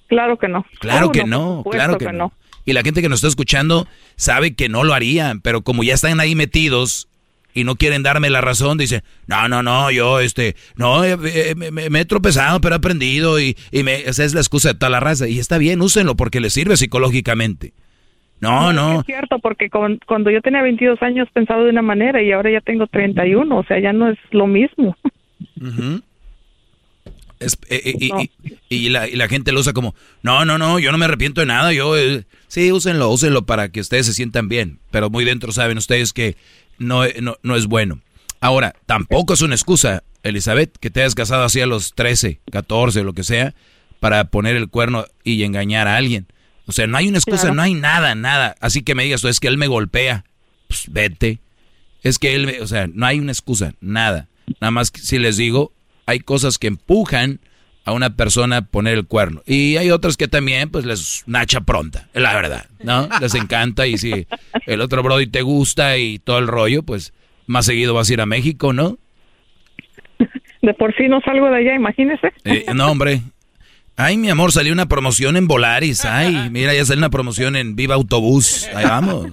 Claro 0.07 0.37
que 0.37 0.47
no. 0.47 0.65
Claro 0.79 1.07
¿Cómo 1.07 1.11
que 1.11 1.23
no, 1.25 1.63
claro 1.69 1.97
que, 1.97 2.11
no. 2.11 2.31
Y 2.65 2.73
la 2.73 2.83
gente 2.83 3.01
que 3.01 3.09
nos 3.09 3.17
está 3.19 3.27
escuchando 3.27 3.87
sabe 4.15 4.53
que 4.53 4.69
no 4.69 4.83
lo 4.83 4.93
harían, 4.93 5.41
pero 5.41 5.63
como 5.63 5.83
ya 5.83 5.93
están 5.93 6.19
ahí 6.19 6.35
metidos 6.35 7.07
y 7.53 7.63
no 7.63 7.75
quieren 7.75 8.03
darme 8.03 8.29
la 8.29 8.41
razón, 8.41 8.77
dicen, 8.77 9.03
no, 9.27 9.47
no, 9.47 9.61
no, 9.63 9.91
yo, 9.91 10.19
este, 10.19 10.55
no, 10.75 11.03
eh, 11.03 11.17
eh, 11.25 11.53
me, 11.55 11.71
me- 11.71 11.89
me 11.89 11.99
he 12.01 12.05
tropezado, 12.05 12.59
pero 12.61 12.75
he 12.75 12.77
aprendido 12.77 13.39
y, 13.39 13.55
y 13.71 13.83
me, 13.83 13.95
esa 14.01 14.23
es 14.23 14.33
la 14.33 14.39
excusa 14.41 14.69
de 14.69 14.75
toda 14.79 14.89
la 14.89 14.99
raza. 14.99 15.27
Y 15.27 15.39
está 15.39 15.57
bien, 15.57 15.81
úsenlo 15.81 16.15
porque 16.15 16.39
les 16.39 16.53
sirve 16.53 16.77
psicológicamente. 16.77 17.73
No, 18.39 18.73
no. 18.73 18.99
Es 18.99 19.05
cierto, 19.05 19.39
porque 19.39 19.69
con- 19.69 19.99
cuando 20.05 20.29
yo 20.29 20.41
tenía 20.41 20.61
22 20.61 21.01
años 21.01 21.29
pensaba 21.31 21.63
de 21.63 21.69
una 21.69 21.81
manera 21.81 22.21
y 22.21 22.31
ahora 22.33 22.51
ya 22.51 22.59
tengo 22.61 22.87
31, 22.87 23.57
o 23.57 23.63
sea, 23.63 23.79
ya 23.79 23.93
no 23.93 24.09
es 24.09 24.17
lo 24.31 24.47
mismo. 24.47 24.97
Es- 27.39 27.57
eh, 27.69 27.93
y, 27.99 28.11
y- 28.21 28.29
y 28.69 28.89
la, 28.89 29.07
y 29.07 29.15
la 29.15 29.27
gente 29.27 29.51
lo 29.51 29.59
usa 29.59 29.73
como, 29.73 29.95
no, 30.21 30.45
no, 30.45 30.57
no, 30.57 30.79
yo 30.79 30.91
no 30.91 30.97
me 30.97 31.05
arrepiento 31.05 31.41
de 31.41 31.47
nada, 31.47 31.73
yo, 31.73 31.97
eh, 31.97 32.23
sí, 32.47 32.71
úsenlo, 32.71 33.09
úsenlo 33.09 33.45
para 33.45 33.69
que 33.69 33.81
ustedes 33.81 34.05
se 34.05 34.13
sientan 34.13 34.47
bien, 34.47 34.79
pero 34.91 35.09
muy 35.09 35.25
dentro 35.25 35.51
saben 35.51 35.77
ustedes 35.77 36.13
que 36.13 36.35
no, 36.77 37.05
eh, 37.05 37.15
no, 37.21 37.37
no 37.43 37.55
es 37.55 37.65
bueno. 37.67 38.01
Ahora, 38.39 38.75
tampoco 38.85 39.33
es 39.33 39.41
una 39.41 39.55
excusa, 39.55 40.03
Elizabeth, 40.23 40.75
que 40.79 40.89
te 40.89 41.01
hayas 41.01 41.15
casado 41.15 41.43
así 41.43 41.61
a 41.61 41.65
los 41.65 41.93
13, 41.93 42.39
14, 42.51 43.03
lo 43.03 43.13
que 43.13 43.23
sea, 43.23 43.53
para 43.99 44.25
poner 44.25 44.55
el 44.55 44.69
cuerno 44.69 45.05
y 45.23 45.43
engañar 45.43 45.87
a 45.87 45.95
alguien. 45.97 46.27
O 46.65 46.71
sea, 46.71 46.87
no 46.87 46.97
hay 46.97 47.07
una 47.07 47.17
excusa, 47.17 47.41
Claro. 47.43 47.55
no 47.55 47.61
hay 47.61 47.73
nada, 47.73 48.15
nada. 48.15 48.55
Así 48.59 48.83
que 48.83 48.95
me 48.95 49.03
digas, 49.03 49.23
es 49.23 49.39
que 49.39 49.47
él 49.47 49.57
me 49.57 49.67
golpea, 49.67 50.25
pues 50.67 50.85
vete. 50.89 51.39
Es 52.03 52.19
que 52.19 52.35
él, 52.35 52.45
me- 52.47 52.61
o 52.61 52.67
sea, 52.67 52.87
no 52.87 53.05
hay 53.05 53.19
una 53.19 53.31
excusa, 53.31 53.73
nada. 53.81 54.27
Nada 54.59 54.71
más 54.71 54.91
que 54.91 54.99
si 55.01 55.19
les 55.19 55.37
digo, 55.37 55.71
hay 56.05 56.19
cosas 56.19 56.57
que 56.57 56.67
empujan 56.67 57.39
a 57.85 57.91
una 57.91 58.15
persona 58.15 58.65
poner 58.65 58.93
el 58.95 59.05
cuerno. 59.05 59.41
Y 59.45 59.77
hay 59.77 59.91
otras 59.91 60.17
que 60.17 60.27
también, 60.27 60.69
pues, 60.69 60.85
les 60.85 61.23
nacha 61.27 61.61
pronta, 61.61 62.07
la 62.13 62.33
verdad, 62.33 62.65
¿no? 62.83 63.09
Les 63.19 63.35
encanta 63.35 63.87
y 63.87 63.97
si 63.97 64.25
el 64.65 64.81
otro 64.81 65.03
Brody 65.03 65.27
te 65.27 65.41
gusta 65.41 65.97
y 65.97 66.19
todo 66.19 66.39
el 66.39 66.47
rollo, 66.47 66.83
pues, 66.83 67.13
más 67.45 67.65
seguido 67.65 67.93
vas 67.93 68.09
a 68.09 68.13
ir 68.13 68.21
a 68.21 68.25
México, 68.25 68.73
¿no? 68.73 68.97
De 70.61 70.73
por 70.73 70.95
sí 70.95 71.09
no 71.09 71.19
salgo 71.21 71.49
de 71.49 71.57
allá, 71.57 71.75
imagínese. 71.75 72.31
Eh, 72.45 72.65
no, 72.73 72.89
hombre. 72.89 73.21
Ay, 73.95 74.17
mi 74.17 74.29
amor, 74.29 74.51
salió 74.51 74.73
una 74.73 74.87
promoción 74.87 75.35
en 75.35 75.45
Volaris. 75.45 76.05
Ay, 76.05 76.49
mira, 76.49 76.73
ya 76.73 76.83
salió 76.83 76.99
una 76.99 77.09
promoción 77.09 77.55
en 77.55 77.75
Viva 77.75 77.93
Autobús. 77.95 78.67
Ahí 78.73 78.85
vamos. 78.85 79.27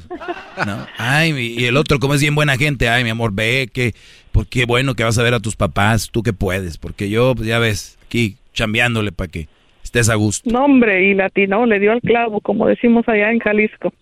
¿No? 0.66 0.86
Ay, 0.98 1.30
y 1.56 1.64
el 1.64 1.78
otro, 1.78 1.98
como 1.98 2.14
es 2.14 2.20
bien 2.20 2.34
buena 2.34 2.58
gente. 2.58 2.88
Ay, 2.88 3.04
mi 3.04 3.10
amor, 3.10 3.32
ve 3.32 3.70
que, 3.72 3.94
por 4.32 4.46
qué 4.48 4.66
bueno 4.66 4.94
que 4.94 5.04
vas 5.04 5.16
a 5.18 5.22
ver 5.22 5.32
a 5.32 5.40
tus 5.40 5.56
papás, 5.56 6.10
tú 6.10 6.22
que 6.22 6.34
puedes. 6.34 6.76
Porque 6.76 7.08
yo, 7.08 7.34
pues 7.34 7.48
ya 7.48 7.58
ves, 7.58 7.96
aquí 8.04 8.36
chambeándole 8.52 9.12
para 9.12 9.30
que 9.30 9.48
estés 9.82 10.08
a 10.08 10.14
gusto. 10.14 10.50
No, 10.50 10.64
hombre, 10.64 11.08
y 11.08 11.14
latino, 11.14 11.66
le 11.66 11.78
dio 11.78 11.92
al 11.92 12.00
clavo, 12.00 12.40
como 12.40 12.66
decimos 12.66 13.08
allá 13.08 13.30
en 13.30 13.38
Jalisco. 13.38 13.92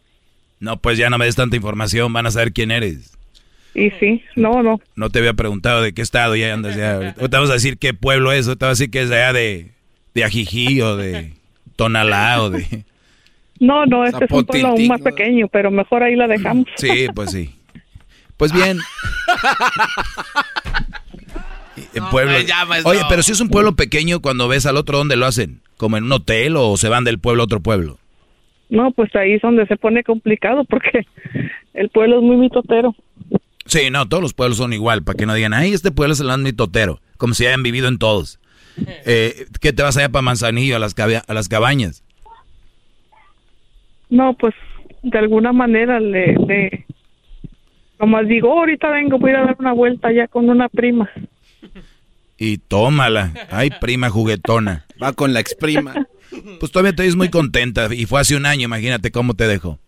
No, 0.61 0.77
pues 0.77 0.99
ya 0.99 1.09
no 1.11 1.19
me 1.19 1.25
des 1.25 1.37
tanta 1.37 1.57
información, 1.57 2.13
van 2.13 2.27
a 2.27 2.31
saber 2.31 2.53
quién 2.53 2.71
eres. 2.71 3.17
Y 3.75 3.91
sí, 4.01 4.23
no, 4.35 4.63
no. 4.63 4.81
No 4.97 5.11
te 5.11 5.21
había 5.21 5.35
preguntado 5.35 5.83
de 5.83 5.93
qué 5.93 6.03
estado 6.03 6.35
ya 6.35 6.53
andas 6.53 6.77
ya. 6.77 6.95
Ahorita 6.95 7.39
vamos 7.39 7.51
a 7.51 7.55
decir 7.55 7.79
qué 7.79 7.95
pueblo 7.95 8.33
es, 8.33 8.49
ahorita 8.49 8.67
vas 8.67 8.81
a 8.81 8.83
decir 8.83 8.91
que 8.91 9.03
es 9.03 9.09
de 9.09 9.17
allá 9.17 9.33
de, 9.33 9.71
de 10.15 10.25
Ajijí 10.25 10.81
o 10.81 10.97
de 10.97 11.35
Tonalá 11.77 12.43
o 12.43 12.51
de... 12.51 12.85
No, 13.61 13.87
no, 13.87 14.05
este 14.05 14.25
es 14.25 14.31
un 14.31 14.45
pueblo 14.45 14.69
aún 14.69 14.87
más 14.89 15.01
pequeño, 15.01 15.49
pero 15.49 15.71
mejor 15.71 16.03
ahí 16.03 16.17
la 16.17 16.29
dejamos. 16.29 16.67
Sí, 16.77 17.07
pues 17.15 17.31
sí. 17.33 17.55
Pues 18.37 18.53
bien. 18.53 18.79
El 21.95 22.03
pueblo. 22.11 22.33
pues. 22.67 22.87
Oye, 22.87 23.01
pero 23.09 23.23
si 23.23 23.33
es 23.33 23.41
un 23.41 23.49
pueblo 23.49 23.75
pequeño, 23.77 24.21
cuando 24.21 24.49
ves 24.49 24.67
al 24.67 24.77
otro, 24.77 24.99
¿dónde 24.99 25.17
lo 25.17 25.27
hacen? 25.27 25.61
¿Como 25.77 25.97
en 25.97 26.05
un 26.05 26.13
hotel 26.13 26.57
o 26.57 26.77
se 26.77 26.89
van 26.89 27.05
del 27.05 27.19
pueblo 27.19 27.43
a 27.43 27.45
otro 27.45 27.61
pueblo? 27.61 27.99
No, 28.71 28.91
pues 28.93 29.15
ahí 29.17 29.33
es 29.35 29.43
donde 29.43 29.67
se 29.67 29.77
pone 29.77 30.03
complicado 30.05 30.65
porque 30.65 31.07
el 31.75 31.89
pueblo 31.91 32.19
es 32.19 32.23
muy 32.23 32.37
mitotero. 32.37 32.95
Sí, 33.65 33.91
no, 33.91 34.09
todos 34.09 34.23
los 34.23 34.35
pueblos 34.35 34.59
son 34.59 34.73
igual, 34.73 35.03
para 35.05 35.17
que 35.17 35.27
no 35.27 35.35
digan, 35.35 35.53
ay, 35.55 35.73
este 35.73 35.91
pueblo 35.91 36.13
es 36.15 36.21
el 36.21 36.39
mitotero, 36.39 37.01
como 37.17 37.35
si 37.35 37.47
hayan 37.47 37.63
vivido 37.63 37.89
en 37.89 37.99
todos. 37.99 38.39
Eh, 39.07 39.47
¿Qué 39.61 39.73
te 39.73 39.83
vas 39.83 39.97
allá 39.97 40.09
para 40.09 40.23
Manzanillo, 40.23 40.77
a 40.77 40.79
las, 40.79 40.95
a 40.99 41.35
las 41.35 41.49
cabañas? 41.49 42.03
No, 44.11 44.35
pues 44.35 44.55
de 45.03 45.19
alguna 45.19 45.53
manera 45.53 46.01
le, 46.01 46.35
le 46.47 46.87
como 47.99 48.23
digo, 48.25 48.53
"Oh, 48.55 48.61
ahorita 48.61 48.89
vengo, 48.91 49.19
voy 49.19 49.31
a 49.31 49.33
ir 49.35 49.39
a 49.41 49.45
dar 49.47 49.57
una 49.59 49.73
vuelta 49.73 50.13
ya 50.13 50.29
con 50.29 50.49
una 50.49 50.69
prima. 50.69 51.11
Y 52.41 52.59
tómala. 52.59 53.33
Ay, 53.51 53.71
prima 53.81 54.11
juguetona. 54.11 54.87
Va 55.03 55.13
con 55.13 55.33
la 55.33 55.41
exprima. 55.41 56.07
Pues 56.61 56.71
todavía 56.71 56.95
te 56.95 57.03
ves 57.03 57.17
muy 57.17 57.31
contenta. 57.31 57.93
Y 57.93 58.07
fue 58.07 58.21
hace 58.21 58.37
un 58.37 58.47
año, 58.47 58.65
imagínate 58.67 59.11
cómo 59.11 59.35
te 59.35 59.49
dejó. 59.49 59.81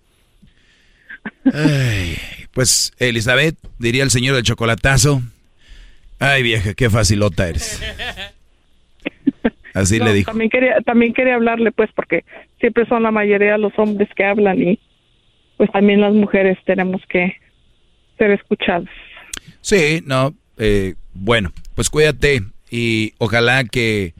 Ay, 1.55 2.16
pues, 2.52 2.92
Elizabeth, 2.99 3.57
diría 3.78 4.02
el 4.02 4.10
señor 4.10 4.34
del 4.34 4.42
chocolatazo. 4.42 5.23
Ay, 6.18 6.42
vieja, 6.42 6.74
qué 6.74 6.90
facilota 6.90 7.49
eres. 7.49 7.81
Así 9.73 10.00
No, 10.00 10.07
le 10.07 10.15
dijo. 10.15 10.31
También 10.32 10.50
quería, 10.50 10.81
también 10.81 11.15
quería 11.15 11.36
hablarle, 11.36 11.70
pues, 11.70 11.90
porque 11.94 12.24
siempre 12.58 12.84
son 12.86 13.05
la 13.05 13.12
mayoría 13.12 13.57
los 13.58 13.73
hombres 13.78 14.08
que 14.16 14.24
hablan 14.24 14.60
y 14.60 14.81
pues 15.57 15.70
también 15.73 16.00
las 16.00 16.15
mujeres 16.15 16.58
tenemos 16.65 17.02
que 17.08 17.36
ser 18.18 18.31
escuchadas. 18.32 18.89
Sí, 19.60 20.02
no, 20.07 20.34
eh, 20.57 20.94
bueno, 21.12 21.52
pues 21.74 21.90
cuídate 21.90 22.42
y 22.70 23.15
ojalá 23.18 23.65
que, 23.65 24.15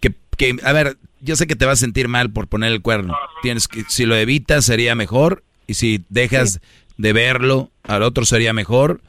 que, 0.00 0.14
que, 0.36 0.56
a 0.64 0.72
ver, 0.72 0.96
yo 1.20 1.36
sé 1.36 1.46
que 1.46 1.56
te 1.56 1.66
vas 1.66 1.78
a 1.78 1.84
sentir 1.84 2.08
mal 2.08 2.30
por 2.32 2.48
poner 2.48 2.72
el 2.72 2.82
cuerno. 2.82 3.16
Tienes 3.42 3.68
que, 3.68 3.84
si 3.88 4.06
lo 4.06 4.16
evitas 4.16 4.64
sería 4.64 4.94
mejor 4.94 5.42
y 5.66 5.74
si 5.74 6.02
dejas 6.08 6.60
de 6.96 7.12
verlo 7.12 7.70
al 7.84 8.02
otro 8.02 8.24
sería 8.24 8.52
mejor 8.52 9.00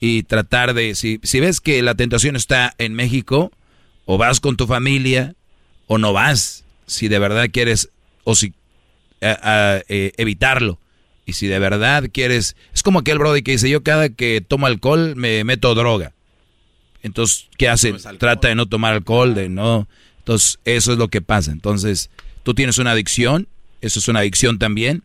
y 0.00 0.24
tratar 0.24 0.74
de, 0.74 0.94
si, 0.94 1.20
si 1.22 1.40
ves 1.40 1.60
que 1.60 1.82
la 1.82 1.94
tentación 1.94 2.36
está 2.36 2.74
en 2.78 2.94
México, 2.94 3.52
o 4.04 4.18
vas 4.18 4.40
con 4.40 4.56
tu 4.56 4.66
familia 4.66 5.34
o 5.86 5.96
no 5.98 6.12
vas, 6.12 6.64
si 6.86 7.08
de 7.08 7.18
verdad 7.20 7.48
quieres, 7.52 7.90
o 8.24 8.34
si 8.34 8.52
a- 9.20 9.38
a, 9.76 9.82
eh, 9.88 10.12
evitarlo. 10.16 10.78
Y 11.24 11.34
si 11.34 11.46
de 11.46 11.60
verdad 11.60 12.04
quieres, 12.12 12.56
es 12.74 12.82
como 12.82 12.98
aquel 12.98 13.18
brody 13.18 13.42
que 13.42 13.52
dice, 13.52 13.70
yo 13.70 13.84
cada 13.84 14.08
que 14.08 14.40
tomo 14.40 14.66
alcohol 14.66 15.14
me 15.14 15.44
meto 15.44 15.74
droga. 15.76 16.12
Entonces, 17.02 17.48
¿qué 17.58 17.68
hace? 17.68 17.92
Trata 18.18 18.48
de 18.48 18.54
no 18.54 18.66
tomar 18.66 18.94
alcohol, 18.94 19.34
de 19.34 19.48
no. 19.48 19.88
Entonces, 20.18 20.58
eso 20.64 20.92
es 20.92 20.98
lo 20.98 21.08
que 21.08 21.20
pasa. 21.20 21.50
Entonces, 21.52 22.10
tú 22.42 22.54
tienes 22.54 22.78
una 22.78 22.92
adicción, 22.92 23.48
eso 23.80 23.98
es 23.98 24.08
una 24.08 24.20
adicción 24.20 24.58
también, 24.58 25.02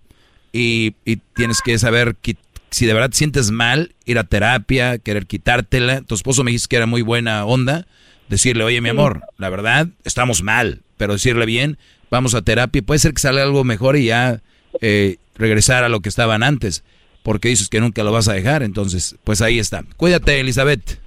y, 0.53 0.95
y 1.05 1.17
tienes 1.35 1.61
que 1.61 1.77
saber 1.79 2.15
que 2.21 2.37
si 2.69 2.85
de 2.85 2.93
verdad 2.93 3.09
te 3.09 3.17
sientes 3.17 3.51
mal, 3.51 3.95
ir 4.05 4.19
a 4.19 4.23
terapia, 4.23 4.97
querer 4.97 5.25
quitártela. 5.25 6.01
Tu 6.01 6.15
esposo 6.15 6.43
me 6.43 6.51
dijiste 6.51 6.67
que 6.69 6.75
era 6.77 6.85
muy 6.85 7.01
buena 7.01 7.45
onda, 7.45 7.87
decirle, 8.29 8.63
oye, 8.63 8.81
mi 8.81 8.89
amor, 8.89 9.23
la 9.37 9.49
verdad, 9.49 9.87
estamos 10.03 10.43
mal, 10.43 10.81
pero 10.97 11.13
decirle 11.13 11.45
bien, 11.45 11.77
vamos 12.11 12.35
a 12.35 12.41
terapia, 12.41 12.81
puede 12.81 12.99
ser 12.99 13.13
que 13.13 13.21
salga 13.21 13.43
algo 13.43 13.63
mejor 13.63 13.95
y 13.95 14.05
ya 14.05 14.41
eh, 14.81 15.17
regresar 15.35 15.83
a 15.83 15.89
lo 15.89 16.01
que 16.01 16.09
estaban 16.09 16.43
antes, 16.43 16.83
porque 17.23 17.49
dices 17.49 17.69
que 17.69 17.79
nunca 17.79 18.03
lo 18.03 18.11
vas 18.11 18.27
a 18.27 18.33
dejar, 18.33 18.63
entonces, 18.63 19.15
pues 19.23 19.41
ahí 19.41 19.59
está. 19.59 19.83
Cuídate, 19.95 20.39
Elizabeth. 20.39 20.99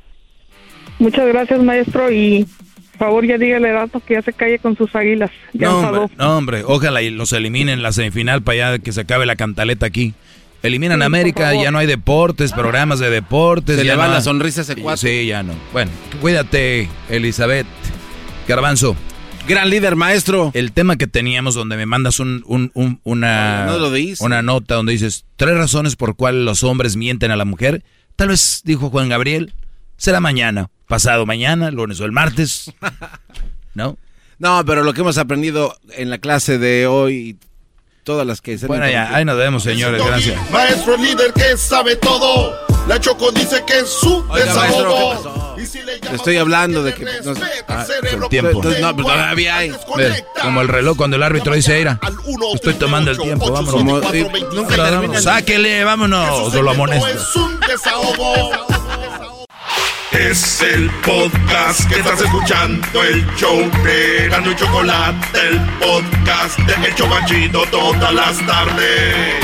Muchas 1.00 1.26
gracias, 1.26 1.60
maestro, 1.62 2.12
y 2.12 2.46
por 2.92 2.98
favor 3.08 3.26
ya 3.26 3.38
dígale 3.38 3.70
a 3.70 3.88
que 4.06 4.14
ya 4.14 4.22
se 4.22 4.32
calle 4.32 4.58
con 4.60 4.76
sus 4.76 4.94
águilas. 4.94 5.30
Ya 5.52 5.68
No, 5.68 5.78
hombre, 5.78 6.14
no, 6.16 6.36
hombre, 6.38 6.62
ojalá 6.64 7.02
y 7.02 7.10
los 7.10 7.32
eliminen 7.32 7.74
en 7.78 7.82
la 7.82 7.90
semifinal 7.92 8.42
para 8.42 8.68
allá 8.72 8.78
que 8.78 8.92
se 8.92 9.00
acabe 9.00 9.26
la 9.26 9.34
cantaleta 9.36 9.86
aquí. 9.86 10.14
Eliminan 10.62 10.98
Sí, 11.00 11.04
América, 11.06 11.54
ya 11.54 11.70
no 11.70 11.78
hay 11.78 11.86
deportes, 11.86 12.52
programas 12.52 12.98
de 13.00 13.08
deportes. 13.08 13.78
Se 13.78 13.84
ya 13.86 13.92
le 13.94 13.96
va 13.98 14.04
no 14.04 14.10
la 14.12 14.16
hay- 14.18 14.22
sonrisa 14.24 14.60
a 14.60 14.64
ese 14.64 14.74
Sí, 14.74 14.80
cuate. 14.82 15.00
Sí, 15.22 15.26
ya 15.26 15.42
no. 15.42 15.54
Bueno, 15.72 15.90
cuídate, 16.20 16.86
Elizabeth. 17.08 17.66
Garbanzo. 18.46 18.94
Gran 19.48 19.70
líder, 19.70 19.96
maestro. 19.96 20.50
El 20.52 20.72
tema 20.72 20.96
que 20.96 21.06
teníamos 21.06 21.54
donde 21.54 21.76
me 21.78 21.86
mandas 21.86 22.20
un, 22.20 22.44
un- 22.46 22.70
un- 22.74 23.00
una, 23.04 23.64
No 23.66 23.78
lo 23.78 23.90
dice. 23.90 24.22
una 24.22 24.42
nota 24.42 24.74
donde 24.74 24.92
dices 24.92 25.24
tres 25.36 25.56
razones 25.56 25.96
por 25.96 26.14
cuales 26.14 26.44
los 26.44 26.62
hombres 26.62 26.96
mienten 26.96 27.30
a 27.30 27.36
la 27.36 27.46
mujer. 27.46 27.82
Tal 28.16 28.28
vez, 28.28 28.60
dijo 28.64 28.90
Juan 28.90 29.08
Gabriel, 29.08 29.54
será 30.00 30.18
mañana, 30.18 30.70
pasado 30.88 31.26
mañana, 31.26 31.70
lunes 31.70 32.00
o 32.00 32.06
el 32.06 32.12
martes. 32.12 32.72
¿No? 33.74 33.98
No, 34.38 34.64
pero 34.64 34.82
lo 34.82 34.94
que 34.94 35.02
hemos 35.02 35.18
aprendido 35.18 35.76
en 35.90 36.08
la 36.08 36.16
clase 36.16 36.58
de 36.58 36.86
hoy, 36.86 37.38
todas 38.02 38.26
las 38.26 38.40
que 38.40 38.56
se 38.56 38.66
Bueno, 38.66 38.88
ya, 38.88 39.14
ahí 39.14 39.26
nos 39.26 39.36
vemos, 39.36 39.62
señores. 39.62 40.02
Gracias. 40.02 40.50
Maestro 40.50 40.96
líder 40.96 41.34
que 41.34 41.56
sabe 41.56 41.96
todo. 41.96 42.58
La 42.88 42.98
Choco 42.98 43.30
dice 43.30 43.62
que 43.66 43.80
es 43.80 43.88
su 43.88 44.24
Oiga, 44.30 44.54
maestro, 44.54 45.54
¿qué 45.54 45.60
desahogo. 45.60 46.14
estoy 46.14 46.36
hablando 46.38 46.82
de 46.82 46.94
que... 46.94 47.04
no 47.04 47.34
sé. 47.34 47.42
Ah, 47.68 47.86
el 48.10 48.28
tiempo. 48.30 48.62
No, 48.80 48.96
pero 48.96 49.06
todavía 49.06 49.58
hay. 49.58 49.72
Como 50.40 50.62
el 50.62 50.68
reloj 50.68 50.96
cuando 50.96 51.16
el 51.16 51.22
árbitro 51.22 51.54
dice, 51.54 51.76
Eira, 51.76 52.00
estoy 52.54 52.74
tomando 52.74 53.10
el 53.10 53.18
tiempo, 53.18 53.52
vámonos. 53.52 53.74
Como, 53.74 54.00
nunca 54.54 54.76
Vámonos. 54.76 55.22
Sáquele, 55.22 55.84
vámonos, 55.84 56.54
o 56.54 56.62
lo 56.62 56.70
amonesto. 56.70 57.06
Es 57.06 57.36
un 57.36 57.60
desahogo. 57.60 58.50
Es 60.12 60.60
el 60.60 60.90
podcast 61.06 61.88
que 61.88 62.00
estás 62.00 62.20
escuchando, 62.20 62.84
el 63.00 63.24
show 63.36 63.56
de 63.84 64.28
Gano 64.28 64.50
y 64.50 64.56
Chocolate, 64.56 65.38
el 65.38 65.60
podcast 65.78 66.58
de 66.58 66.88
El 66.88 66.94
Chobachito 66.96 67.62
todas 67.70 68.12
las 68.12 68.44
tardes. 68.44 69.40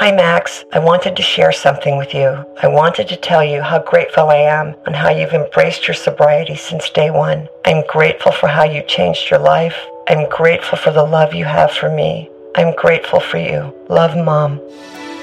Hi, 0.00 0.12
Max. 0.12 0.64
I 0.72 0.78
wanted 0.78 1.14
to 1.16 1.22
share 1.22 1.52
something 1.52 1.98
with 1.98 2.14
you. 2.14 2.42
I 2.62 2.66
wanted 2.66 3.06
to 3.08 3.16
tell 3.16 3.44
you 3.44 3.60
how 3.60 3.80
grateful 3.80 4.30
I 4.30 4.38
am 4.38 4.74
and 4.86 4.96
how 4.96 5.10
you've 5.10 5.34
embraced 5.34 5.86
your 5.86 5.94
sobriety 5.94 6.56
since 6.56 6.88
day 6.88 7.10
one. 7.10 7.48
I'm 7.66 7.84
grateful 7.86 8.32
for 8.32 8.48
how 8.48 8.64
you 8.64 8.82
changed 8.88 9.30
your 9.30 9.40
life. 9.40 9.76
I'm 10.08 10.26
grateful 10.30 10.78
for 10.78 10.90
the 10.90 11.04
love 11.04 11.34
you 11.34 11.44
have 11.44 11.70
for 11.70 11.90
me. 11.90 12.30
I'm 12.56 12.74
grateful 12.74 13.20
for 13.20 13.36
you. 13.36 13.74
Love, 13.90 14.16
Mom. 14.16 14.58